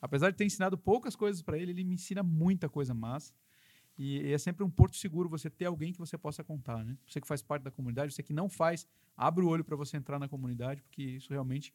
Apesar 0.00 0.30
de 0.30 0.36
ter 0.36 0.44
ensinado 0.44 0.78
poucas 0.78 1.16
coisas 1.16 1.42
para 1.42 1.58
ele, 1.58 1.72
ele 1.72 1.84
me 1.84 1.94
ensina 1.94 2.22
muita 2.22 2.68
coisa 2.68 2.94
massa. 2.94 3.34
E 3.98 4.32
é 4.32 4.38
sempre 4.38 4.64
um 4.64 4.70
porto 4.70 4.96
seguro 4.96 5.28
você 5.28 5.50
ter 5.50 5.66
alguém 5.66 5.92
que 5.92 5.98
você 5.98 6.16
possa 6.16 6.42
contar, 6.42 6.84
né? 6.84 6.96
Você 7.06 7.20
que 7.20 7.26
faz 7.26 7.42
parte 7.42 7.64
da 7.64 7.70
comunidade, 7.70 8.14
você 8.14 8.22
que 8.22 8.32
não 8.32 8.48
faz, 8.48 8.86
abre 9.16 9.44
o 9.44 9.48
olho 9.48 9.64
para 9.64 9.76
você 9.76 9.96
entrar 9.96 10.18
na 10.18 10.28
comunidade, 10.28 10.82
porque 10.82 11.02
isso 11.02 11.30
realmente 11.30 11.74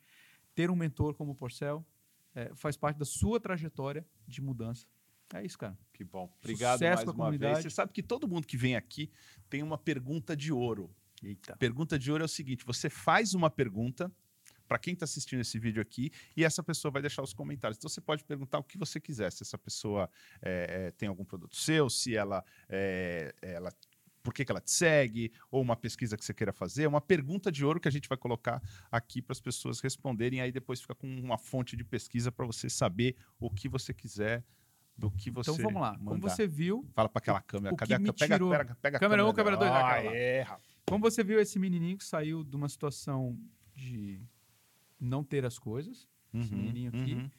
ter 0.56 0.72
um 0.72 0.76
mentor 0.76 1.14
como 1.14 1.34
o 1.34 1.36
Porcel 1.36 1.86
é, 2.34 2.52
faz 2.56 2.76
parte 2.76 2.98
da 2.98 3.06
sua 3.06 3.40
trajetória 3.40 4.06
de 4.28 4.42
mudança. 4.42 4.88
É 5.34 5.44
isso, 5.44 5.58
cara. 5.58 5.78
Que 5.94 6.04
bom. 6.04 6.32
Obrigado 6.40 6.78
Sucesso 6.78 6.96
mais 6.96 7.04
uma 7.04 7.06
vez. 7.06 7.16
comunidade. 7.16 7.64
Você 7.64 7.70
sabe 7.70 7.92
que 7.92 8.02
todo 8.02 8.28
mundo 8.28 8.48
que 8.48 8.58
vem 8.58 8.76
aqui 8.76 9.12
tem 9.50 9.62
uma 9.62 9.78
pergunta 9.78 10.36
de 10.36 10.52
ouro. 10.52 10.90
Eita. 11.24 11.56
Pergunta 11.58 11.98
de 11.98 12.12
ouro 12.12 12.24
é 12.24 12.26
o 12.26 12.30
seguinte: 12.30 12.66
você 12.66 12.90
faz 12.90 13.34
uma 13.34 13.50
pergunta 13.50 14.12
para 14.68 14.80
quem 14.80 14.94
está 14.94 15.06
assistindo 15.06 15.42
esse 15.42 15.60
vídeo 15.60 15.82
aqui 15.82 16.12
e 16.36 16.44
essa 16.44 16.64
pessoa 16.64 16.92
vai 16.92 17.02
deixar 17.02 17.22
os 17.22 17.34
comentários. 17.34 17.78
Então 17.78 17.90
você 17.90 18.02
pode 18.02 18.24
perguntar 18.24 18.58
o 18.60 18.64
que 18.64 18.78
você 18.78 19.00
quiser, 19.00 19.32
se 19.32 19.44
essa 19.44 19.58
pessoa 19.58 20.10
é, 20.42 20.88
é, 20.88 20.92
tem 20.92 21.08
algum 21.08 21.24
produto 21.24 21.56
seu, 21.56 21.90
se 21.90 22.16
ela, 22.16 22.44
é, 22.68 23.34
ela 23.42 23.72
por 24.24 24.34
que, 24.34 24.44
que 24.44 24.52
ela 24.52 24.60
te 24.60 24.72
segue, 24.72 25.32
ou 25.52 25.62
uma 25.62 25.76
pesquisa 25.76 26.18
que 26.18 26.26
você 26.26 26.34
queira 26.34 26.52
fazer, 26.52 26.88
uma 26.88 27.00
pergunta 27.00 27.52
de 27.52 27.64
ouro 27.64 27.80
que 27.80 27.88
a 27.88 27.92
gente 27.92 28.10
vai 28.10 28.18
colocar 28.18 28.60
aqui 28.92 29.22
para 29.22 29.34
as 29.34 29.40
pessoas 29.40 29.80
responderem, 29.80 30.42
aí 30.42 30.52
depois 30.52 30.82
fica 30.82 30.96
com 30.96 31.08
uma 31.08 31.38
fonte 31.38 31.76
de 31.78 31.84
pesquisa 31.84 32.32
para 32.32 32.44
você 32.44 32.68
saber 32.68 33.16
o 33.40 33.52
que 33.52 33.70
você 33.70 33.94
quiser 33.94 34.44
do 34.98 35.12
que 35.12 35.30
você 35.30 35.52
Então 35.52 35.64
vamos 35.64 35.80
lá. 35.80 35.96
Como 36.00 36.10
mandar. 36.12 36.30
você 36.30 36.48
viu, 36.48 36.90
Fala 36.96 37.08
para 37.08 37.20
aquela 37.20 37.42
câmera. 37.42 37.74
o 37.76 37.78
Cadê 37.78 37.90
que 37.90 37.94
a 37.94 38.00
me 38.00 38.12
câmera? 38.14 38.40
Pega, 38.40 38.58
pega, 38.58 38.76
pega 38.82 38.98
a 38.98 39.00
Câmera 39.00 39.26
um, 39.28 39.32
câmera 39.34 39.58
dois, 39.58 39.70
Ah, 39.70 39.92
aquela 39.92 40.10
lá. 40.10 40.16
é, 40.18 40.42
rapaz. 40.42 40.75
Como 40.86 41.04
você 41.04 41.24
viu 41.24 41.40
esse 41.40 41.58
menininho 41.60 41.98
que 41.98 42.04
saiu 42.06 42.44
de 42.44 42.56
uma 42.56 42.70
situação 42.70 43.40
de 43.76 44.22
não 45.00 45.24
ter 45.24 45.46
as 45.46 45.58
coisas, 45.60 46.08
esse 46.34 46.54
Uhum, 46.54 46.60
menininho 46.62 46.90
aqui. 46.90 47.14
uhum. 47.16 47.30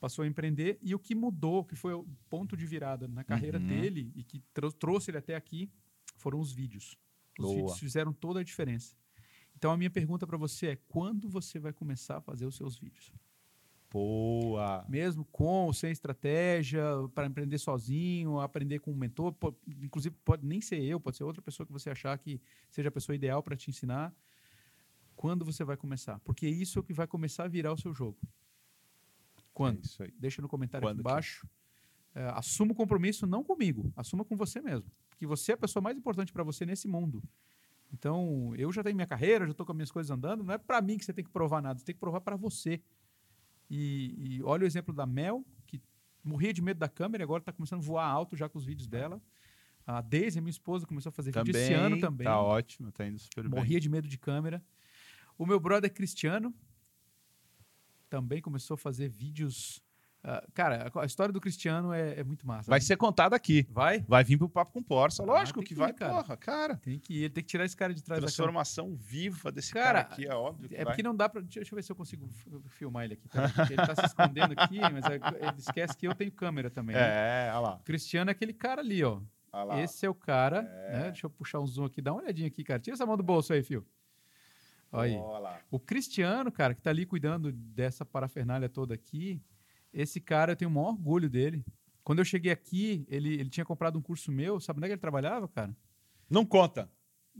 Passou 0.00 0.22
a 0.24 0.28
empreender. 0.28 0.78
E 0.80 0.94
o 0.94 0.98
que 0.98 1.14
mudou, 1.14 1.64
que 1.64 1.74
foi 1.74 1.92
o 1.92 2.04
ponto 2.30 2.56
de 2.56 2.64
virada 2.66 3.08
na 3.08 3.24
carreira 3.24 3.58
Uhum. 3.58 3.66
dele 3.66 4.12
e 4.14 4.22
que 4.22 4.40
trou- 4.54 4.70
trouxe 4.72 5.10
ele 5.10 5.18
até 5.18 5.34
aqui, 5.34 5.70
foram 6.16 6.38
os 6.40 6.52
vídeos. 6.52 6.96
Os 7.38 7.44
Boa. 7.46 7.56
vídeos 7.56 7.78
fizeram 7.78 8.12
toda 8.12 8.40
a 8.40 8.44
diferença. 8.44 8.94
Então 9.56 9.72
a 9.72 9.76
minha 9.76 9.90
pergunta 9.90 10.24
para 10.26 10.36
você 10.36 10.68
é: 10.68 10.76
quando 10.76 11.28
você 11.28 11.58
vai 11.58 11.72
começar 11.72 12.18
a 12.18 12.20
fazer 12.20 12.46
os 12.46 12.54
seus 12.56 12.78
vídeos? 12.78 13.10
Boa. 13.90 14.84
Mesmo 14.88 15.24
com 15.24 15.66
ou 15.66 15.72
sem 15.72 15.90
estratégia, 15.90 16.82
para 17.14 17.26
empreender 17.26 17.58
sozinho, 17.58 18.38
aprender 18.38 18.80
com 18.80 18.92
um 18.92 18.96
mentor, 18.96 19.32
po- 19.32 19.56
inclusive 19.82 20.14
pode 20.24 20.44
nem 20.46 20.60
ser 20.60 20.82
eu, 20.82 21.00
pode 21.00 21.16
ser 21.16 21.24
outra 21.24 21.40
pessoa 21.40 21.66
que 21.66 21.72
você 21.72 21.88
achar 21.90 22.16
que 22.18 22.40
seja 22.70 22.88
a 22.88 22.92
pessoa 22.92 23.16
ideal 23.16 23.42
para 23.42 23.56
te 23.56 23.70
ensinar. 23.70 24.14
Quando 25.16 25.44
você 25.44 25.64
vai 25.64 25.76
começar? 25.76 26.20
Porque 26.20 26.46
isso 26.46 26.78
é 26.78 26.80
o 26.80 26.82
que 26.84 26.92
vai 26.92 27.06
começar 27.06 27.44
a 27.44 27.48
virar 27.48 27.72
o 27.72 27.76
seu 27.78 27.92
jogo. 27.94 28.18
Quando? 29.52 29.78
É 29.78 29.80
isso 29.86 30.02
aí. 30.02 30.12
Deixa 30.18 30.40
no 30.42 30.48
comentário 30.48 30.86
Quando 30.86 31.00
aqui 31.00 31.04
que- 31.04 31.10
embaixo. 31.10 31.48
É, 32.14 32.24
assuma 32.34 32.72
o 32.72 32.74
compromisso 32.74 33.26
não 33.26 33.44
comigo, 33.44 33.92
assuma 33.96 34.24
com 34.24 34.36
você 34.36 34.60
mesmo. 34.60 34.90
Porque 35.08 35.26
você 35.26 35.52
é 35.52 35.54
a 35.54 35.58
pessoa 35.58 35.82
mais 35.82 35.96
importante 35.96 36.32
para 36.32 36.42
você 36.42 36.64
nesse 36.66 36.88
mundo. 36.88 37.22
Então, 37.92 38.54
eu 38.56 38.70
já 38.72 38.82
tenho 38.82 38.94
minha 38.96 39.06
carreira, 39.06 39.44
já 39.46 39.52
estou 39.52 39.64
com 39.64 39.72
as 39.72 39.76
minhas 39.76 39.90
coisas 39.90 40.10
andando. 40.10 40.44
Não 40.44 40.52
é 40.54 40.58
para 40.58 40.80
mim 40.82 40.98
que 40.98 41.04
você 41.04 41.12
tem 41.12 41.24
que 41.24 41.30
provar 41.30 41.62
nada, 41.62 41.78
você 41.78 41.84
tem 41.84 41.94
que 41.94 42.00
provar 42.00 42.20
para 42.20 42.36
você. 42.36 42.80
E, 43.70 44.14
e 44.38 44.42
olha 44.42 44.64
o 44.64 44.66
exemplo 44.66 44.94
da 44.94 45.06
Mel, 45.06 45.44
que 45.66 45.80
morria 46.24 46.52
de 46.52 46.62
medo 46.62 46.78
da 46.78 46.88
câmera 46.88 47.22
e 47.22 47.24
agora 47.24 47.42
está 47.42 47.52
começando 47.52 47.80
a 47.80 47.84
voar 47.84 48.06
alto 48.06 48.36
já 48.36 48.48
com 48.48 48.58
os 48.58 48.64
vídeos 48.64 48.86
dela. 48.86 49.20
A 49.86 50.02
Daisy, 50.02 50.40
minha 50.40 50.50
esposa, 50.50 50.86
começou 50.86 51.08
a 51.10 51.12
fazer 51.12 51.32
vídeo 51.32 51.56
esse 51.56 51.72
ano 51.72 51.98
também. 51.98 52.26
Tá 52.26 52.40
ótimo, 52.40 52.92
tá 52.92 53.06
indo 53.06 53.18
super 53.18 53.48
bem. 53.48 53.58
Morria 53.58 53.80
de 53.80 53.88
medo 53.88 54.06
de 54.06 54.18
câmera. 54.18 54.62
O 55.38 55.46
meu 55.46 55.58
brother 55.58 55.92
Cristiano 55.92 56.54
também 58.10 58.42
começou 58.42 58.74
a 58.74 58.78
fazer 58.78 59.08
vídeos. 59.08 59.82
Ah, 60.24 60.44
cara, 60.52 60.90
a- 60.94 61.04
história 61.06 61.32
do 61.32 61.40
Cristiano 61.40 61.92
é, 61.92 62.20
é 62.20 62.24
muito 62.24 62.46
massa. 62.46 62.68
Vai 62.70 62.80
ser 62.80 62.96
contado 62.96 63.34
aqui. 63.34 63.66
Vai? 63.70 64.00
Vai 64.08 64.24
vir 64.24 64.36
pro 64.36 64.48
Papo 64.48 64.72
com 64.72 64.82
Porça. 64.82 65.22
Ah, 65.22 65.26
Lógico 65.26 65.60
que, 65.60 65.68
que 65.68 65.74
vai, 65.74 65.90
ir, 65.90 65.94
cara. 65.94 66.12
porra, 66.14 66.36
cara. 66.36 66.76
Tem 66.76 66.98
que 66.98 67.14
ir, 67.14 67.18
ele 67.24 67.30
tem 67.30 67.44
que 67.44 67.48
tirar 67.48 67.64
esse 67.64 67.76
cara 67.76 67.94
de 67.94 68.02
trás. 68.02 68.20
Transformação 68.20 68.94
viva 68.96 69.50
desse 69.52 69.72
Cara, 69.72 70.02
cara, 70.02 70.14
aqui, 70.14 70.26
é 70.26 70.34
óbvio 70.34 70.68
que 70.68 70.76
É 70.76 70.84
porque 70.84 71.02
não 71.02 71.14
dá 71.14 71.28
pra. 71.28 71.40
Deixa, 71.40 71.60
deixa 71.60 71.72
eu 71.72 71.76
ver 71.76 71.82
se 71.82 71.92
eu 71.92 71.96
consigo 71.96 72.28
filmar 72.68 73.04
ele 73.04 73.14
aqui. 73.14 73.28
porque 73.28 73.72
Ele 73.72 73.86
tá 73.86 73.94
se 73.94 74.06
escondendo 74.06 74.54
aqui, 74.56 74.80
mas 74.80 75.04
é- 75.06 75.46
ele 75.48 75.58
esquece 75.58 75.96
que 75.96 76.06
eu 76.06 76.14
tenho 76.14 76.32
câmera 76.32 76.68
também. 76.68 76.96
né? 76.96 77.46
É, 77.46 77.50
olha 77.52 77.60
lá. 77.60 77.74
O 77.76 77.84
Cristiano 77.84 78.30
é 78.30 78.32
aquele 78.32 78.52
cara 78.52 78.80
ali, 78.80 79.02
ó. 79.04 79.20
lá. 79.52 79.80
Esse 79.80 80.04
é 80.04 80.10
o 80.10 80.14
cara. 80.14 80.62
né? 80.62 81.04
Deixa 81.12 81.26
eu 81.26 81.30
puxar 81.30 81.60
um 81.60 81.66
zoom 81.66 81.84
aqui. 81.84 82.02
Dá 82.02 82.12
uma 82.12 82.20
olhadinha 82.22 82.48
aqui, 82.48 82.64
cara. 82.64 82.80
Tira 82.80 82.94
essa 82.94 83.06
mão 83.06 83.16
do 83.16 83.22
bolso 83.22 83.52
aí, 83.52 83.62
fio. 83.62 83.86
Olha 84.90 85.02
aí. 85.12 85.16
Olha 85.16 85.38
lá. 85.38 85.58
O 85.70 85.78
Cristiano, 85.78 86.50
cara, 86.50 86.74
que 86.74 86.80
tá 86.82 86.90
ali 86.90 87.06
cuidando 87.06 87.52
dessa 87.52 88.04
parafernália 88.04 88.68
toda 88.68 88.94
aqui, 88.94 89.40
esse 89.92 90.20
cara 90.20 90.52
eu 90.52 90.56
tenho 90.56 90.70
o 90.70 90.74
maior 90.74 90.88
orgulho 90.90 91.28
dele. 91.28 91.64
Quando 92.04 92.20
eu 92.20 92.24
cheguei 92.24 92.50
aqui, 92.52 93.04
ele, 93.08 93.34
ele 93.34 93.50
tinha 93.50 93.64
comprado 93.64 93.98
um 93.98 94.02
curso 94.02 94.32
meu. 94.32 94.58
Sabe 94.60 94.78
onde 94.78 94.86
é 94.86 94.88
que 94.88 94.94
ele 94.94 95.00
trabalhava, 95.00 95.46
cara? 95.48 95.76
Não 96.30 96.44
conta. 96.44 96.90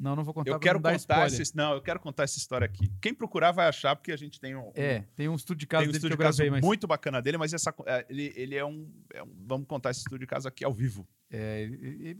Não, 0.01 0.15
não 0.15 0.23
vou 0.23 0.33
contar. 0.33 0.51
Eu 0.53 0.61
quero 0.61 0.79
não 0.79 0.93
contar 0.93 1.27
essa, 1.27 1.43
não, 1.57 1.73
eu 1.73 1.83
quero 1.83 1.99
contar 1.99 2.23
essa 2.23 2.39
história 2.39 2.65
aqui. 2.65 2.89
Quem 3.01 3.13
procurar 3.13 3.51
vai 3.51 3.67
achar 3.67 3.97
porque 3.97 4.13
a 4.13 4.17
gente 4.17 4.39
tem 4.39 4.55
um, 4.55 4.71
É, 4.75 5.01
tem 5.17 5.29
um 5.29 5.35
estúdio 5.35 5.61
de 5.61 5.67
tem 5.67 5.77
casa 5.77 5.83
um 5.83 5.87
dele 5.89 5.93
que 5.93 5.97
estúdio 5.99 6.15
eu 6.15 6.19
de 6.19 6.23
casa 6.23 6.37
gravei, 6.37 6.51
mas 6.53 6.65
muito 6.65 6.87
bacana 6.87 7.21
dele, 7.21 7.37
mas 7.37 7.53
essa, 7.53 7.75
é, 7.85 8.07
ele, 8.09 8.33
ele 8.37 8.55
é, 8.55 8.65
um, 8.65 8.89
é 9.13 9.23
um- 9.25 9.35
Vamos 9.45 9.67
contar 9.67 9.91
esse 9.91 9.99
estúdio 10.01 10.21
de 10.21 10.27
casa 10.29 10.49
aqui 10.51 10.65
ao 10.65 10.73
vivo. 10.73 11.05
é, 11.31 11.69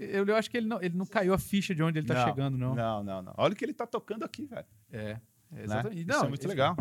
eu, 0.01 0.27
eu 0.27 0.35
acho 0.35 0.51
que 0.51 0.57
ele 0.57 0.67
não, 0.67 0.83
ele 0.83 0.97
não 0.97 1.07
caiu 1.07 1.33
a 1.33 1.39
ficha 1.39 1.73
de 1.73 1.81
onde 1.81 2.01
ele 2.01 2.07
tá 2.09 2.15
Não, 2.15 2.25
chegando, 2.29 2.59
não. 2.59 2.75
Não, 2.75 3.05
não, 3.05 3.23
não. 3.23 3.35
Olha 3.39 3.53
o 3.53 3.57
que 3.57 3.65
ele 3.65 3.73
tá 3.75 3.87
tocando 3.87 4.25
aqui, 4.25 4.45
velho. 4.47 4.67
É, 4.91 4.99
é 5.01 5.13
né? 5.53 5.63
exatamente. 5.63 6.01
Isso 6.01 6.09
Não, 6.09 6.25
é 6.25 6.29
muito 6.29 6.41
esse- 6.41 6.49
legal. 6.49 6.77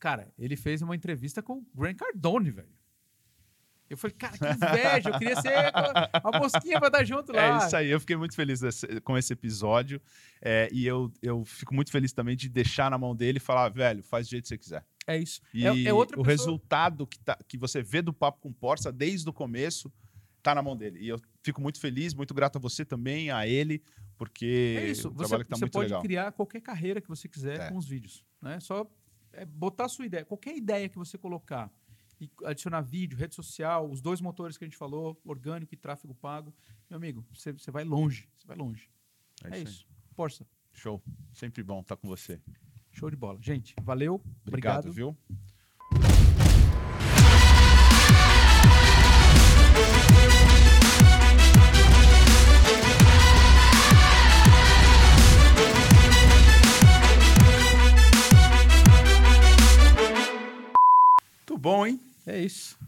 Cara, 0.00 0.32
ele 0.36 0.56
fez 0.56 0.82
uma 0.82 0.96
entrevista 0.96 1.40
com 1.40 1.58
o 1.58 1.66
Grant 1.76 1.96
Cardone, 1.96 2.50
velho. 2.50 2.68
Eu 3.90 3.96
falei, 3.96 4.14
cara, 4.16 4.38
que 4.38 4.44
inveja, 4.44 5.08
eu 5.10 5.18
queria 5.18 5.40
ser 5.42 5.52
a 5.74 6.38
mosquinha 6.38 6.78
pra 6.78 6.88
dar 6.88 7.04
junto 7.04 7.32
lá. 7.32 7.60
É 7.60 7.66
isso 7.66 7.76
aí, 7.76 7.90
eu 7.90 7.98
fiquei 7.98 8.16
muito 8.16 8.36
feliz 8.36 8.60
desse- 8.60 9.00
com 9.00 9.18
esse 9.18 9.32
episódio. 9.32 10.00
é, 10.40 10.68
e 10.72 10.86
eu, 10.86 11.12
eu 11.20 11.44
fico 11.44 11.74
muito 11.74 11.90
feliz 11.90 12.12
também 12.12 12.36
de 12.36 12.48
deixar 12.48 12.90
na 12.90 12.96
mão 12.96 13.14
dele 13.16 13.38
e 13.38 13.40
falar, 13.40 13.68
velho, 13.68 14.02
faz 14.02 14.26
do 14.26 14.30
jeito 14.30 14.44
que 14.44 14.48
você 14.48 14.56
quiser. 14.58 14.84
É 15.06 15.18
isso. 15.18 15.40
E 15.52 15.66
é, 15.66 15.84
é 15.86 15.92
outra 15.92 16.18
o 16.18 16.22
pessoa- 16.22 16.28
resultado 16.46 17.06
que, 17.06 17.18
tá, 17.18 17.36
que 17.48 17.58
você 17.58 17.82
vê 17.82 18.00
do 18.00 18.12
Papo 18.12 18.38
com 18.40 18.52
Porça 18.52 18.92
desde 18.92 19.28
o 19.28 19.32
começo 19.32 19.92
tá 20.42 20.54
na 20.54 20.62
mão 20.62 20.74
dele. 20.76 21.00
E 21.00 21.08
eu 21.08 21.20
fico 21.42 21.60
muito 21.60 21.78
feliz, 21.80 22.14
muito 22.14 22.32
grato 22.32 22.56
a 22.56 22.60
você 22.60 22.84
também, 22.84 23.30
a 23.30 23.46
ele, 23.46 23.82
porque 24.16 24.76
É 24.80 24.86
isso. 24.88 25.08
o 25.08 25.12
Você, 25.12 25.44
tá 25.44 25.56
você 25.56 25.66
pode 25.68 25.86
legal. 25.88 26.00
criar 26.02 26.32
qualquer 26.32 26.60
carreira 26.62 27.00
que 27.00 27.08
você 27.08 27.28
quiser 27.28 27.60
É. 27.60 27.68
com 27.70 27.76
os 27.76 27.86
vídeos. 27.88 28.24
Né? 28.40 28.58
Só 28.60 28.86
é, 29.32 29.44
botar 29.44 29.84
a 29.84 29.88
sua 29.88 30.06
ideia. 30.06 30.24
Qualquer 30.24 30.56
ideia 30.56 30.88
que 30.88 30.96
você 30.96 31.18
colocar 31.18 31.70
e 32.20 32.30
adicionar 32.44 32.82
vídeo, 32.82 33.16
rede 33.16 33.34
social, 33.34 33.90
os 33.90 34.00
dois 34.00 34.20
motores 34.20 34.58
que 34.58 34.64
a 34.64 34.66
gente 34.66 34.76
falou, 34.76 35.18
orgânico 35.24 35.72
e 35.72 35.76
tráfego 35.76 36.14
pago, 36.14 36.52
meu 36.88 36.98
amigo, 36.98 37.24
você, 37.32 37.52
vai 37.70 37.84
longe. 37.84 38.28
Você 38.38 38.46
vai 38.46 38.56
longe. 38.56 38.88
É, 39.44 39.54
aí. 39.54 39.62
isso. 39.62 39.86
Força. 40.14 40.46
Show. 40.72 41.02
Sempre 41.32 41.62
bom 41.62 41.80
estar 41.80 41.96
com 41.96 42.06
você. 42.06 42.40
Show 42.92 43.10
de 43.10 43.16
bola. 43.16 43.38
Gente, 43.40 43.74
valeu. 43.82 44.20
Obrigado, 44.46 44.88
Obrigado. 44.88 44.92
viu? 44.92 45.16
Muito 61.50 61.58
bom, 61.58 61.86
hein? 61.86 62.09
É 62.30 62.38
isso. 62.38 62.78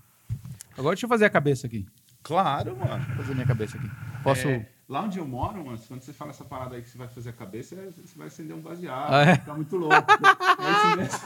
Agora 0.78 0.94
deixa 0.94 1.04
eu 1.06 1.08
fazer 1.08 1.24
a 1.24 1.30
cabeça 1.30 1.66
aqui. 1.66 1.84
Claro, 2.22 2.76
mano. 2.76 3.04
Vou 3.08 3.16
fazer 3.16 3.34
minha 3.34 3.46
cabeça 3.46 3.76
aqui. 3.76 3.90
Posso. 4.22 4.46
É, 4.48 4.66
lá 4.88 5.02
onde 5.02 5.18
eu 5.18 5.26
moro, 5.26 5.64
mano, 5.64 5.78
quando 5.88 6.00
você 6.00 6.12
fala 6.12 6.30
essa 6.30 6.44
parada 6.44 6.76
aí 6.76 6.82
que 6.82 6.88
você 6.90 6.96
vai 6.96 7.08
fazer 7.08 7.30
a 7.30 7.32
cabeça, 7.32 7.74
é- 7.74 7.88
você 7.90 8.16
vai 8.16 8.28
acender 8.28 8.56
um 8.56 8.60
baseado. 8.60 9.12
Ah, 9.12 9.22
é? 9.22 9.34
Ficar 9.34 9.54
muito 9.54 9.76
louco. 9.76 9.94
é 10.12 10.70
isso 10.70 10.96
mesmo. 10.96 11.18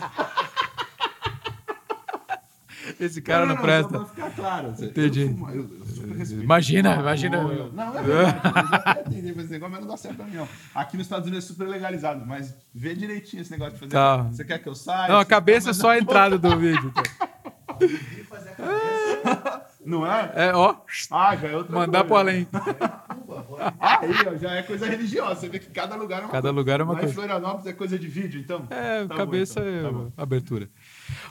Esse 3.00 3.20
cara 3.20 3.44
não, 3.44 3.56
Só 3.56 3.62
presta. 3.62 3.88
pra 3.98 4.04
ficar 4.06 4.30
claro. 4.30 4.74
Entendi. 4.78 5.22
Eu, 5.22 5.48
eu- 5.54 5.70
eu 6.18 6.42
Imagina, 6.42 6.96
o 6.96 7.00
imagina. 7.00 7.42
maconha. 7.42 7.68
Não, 7.72 7.98
é 7.98 8.02
verdade. 8.02 8.40
Eu 8.46 8.94
já 8.94 9.00
entendi 9.00 9.28
esse 9.40 9.50
negócio, 9.50 9.72
mas 9.72 9.80
não 9.80 9.88
dá 9.88 9.96
certo 9.96 10.16
pra 10.16 10.24
mim, 10.24 10.36
não. 10.36 10.48
Aqui 10.74 10.96
nos 10.96 11.04
Estados 11.06 11.26
Unidos 11.28 11.44
é 11.44 11.48
super 11.48 11.68
legalizado, 11.68 12.24
mas 12.24 12.54
vê 12.74 12.94
direitinho 12.94 13.42
esse 13.42 13.50
negócio 13.50 13.74
de 13.74 13.80
fazer. 13.80 13.92
Tá. 13.92 14.22
Você 14.22 14.44
quer 14.44 14.58
que 14.60 14.68
eu 14.68 14.74
saia? 14.74 15.12
Não, 15.12 15.18
a 15.18 15.24
cabeça 15.24 15.70
é 15.70 15.72
só 15.74 15.90
a 15.90 15.98
entrada 15.98 16.38
do 16.38 16.56
vídeo. 16.58 16.90
tá? 16.92 17.02
Não 19.84 20.04
é? 20.04 20.32
É, 20.34 20.52
ó, 20.54 20.74
Ah, 21.12 21.36
já 21.36 21.48
é 21.48 21.56
outra 21.56 21.72
mandar 21.72 22.02
pro 22.04 22.16
além. 22.16 22.48
Aí, 23.78 24.10
ó, 24.26 24.36
já 24.36 24.54
é 24.54 24.62
coisa 24.62 24.86
religiosa. 24.86 25.36
Você 25.40 25.48
vê 25.48 25.58
que 25.60 25.70
cada 25.70 25.94
lugar 25.94 26.18
é 26.22 26.24
uma 26.24 26.30
Cada 26.30 26.42
coisa. 26.42 26.56
lugar 26.56 26.80
é 26.80 26.82
uma 26.82 26.92
Lá 26.94 26.98
coisa. 26.98 27.12
em 27.12 27.14
Florianópolis 27.14 27.66
é 27.66 27.72
coisa 27.72 27.96
de 27.98 28.08
vídeo, 28.08 28.40
então? 28.40 28.66
É, 28.70 29.02
Tá 29.02 29.06
bom, 29.08 29.14
cabeça 29.16 29.60
então. 29.60 29.82
Tá 29.82 29.88
é 29.88 29.92
bom. 29.92 30.12
abertura. 30.16 30.68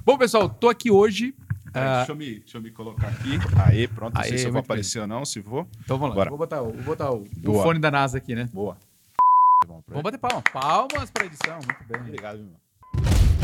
Bom, 0.06 0.18
pessoal, 0.18 0.48
tô 0.48 0.70
aqui 0.70 0.90
hoje. 0.90 1.36
Ah, 1.74 1.98
deixa, 1.98 2.12
eu 2.14 2.16
me, 2.16 2.40
deixa 2.40 2.58
eu 2.58 2.62
me 2.62 2.72
colocar 2.72 3.08
aqui. 3.10 3.32
Aí, 3.68 3.88
pronto. 3.90 4.14
Não 4.16 4.24
sei 4.24 4.38
se 4.38 4.46
eu 4.46 4.52
vou 4.52 4.54
muito 4.54 4.68
bem. 4.68 4.76
aparecer 4.76 5.00
ou 5.02 5.08
não, 5.08 5.26
se 5.26 5.42
vou. 5.42 5.68
então 5.84 5.98
vamos 5.98 6.16
lá. 6.16 6.16
Bora. 6.16 6.30
Vou 6.30 6.40
botar, 6.40 6.62
o, 6.62 6.72
vou 6.72 6.84
botar 6.84 7.12
o, 7.12 7.26
o 7.46 7.62
fone 7.62 7.80
da 7.80 7.92
NASA 7.92 8.18
aqui, 8.20 8.34
né? 8.34 8.48
Boa. 8.54 8.78
Vamos 9.90 10.04
bater 10.04 10.18
palmas. 10.18 10.44
Palmas 10.54 11.12
pra 11.12 11.26
edição, 11.26 11.56
muito 11.56 11.84
bem. 11.90 12.00
Obrigado, 12.02 12.38
meu 12.38 12.46
irmão. 12.46 13.35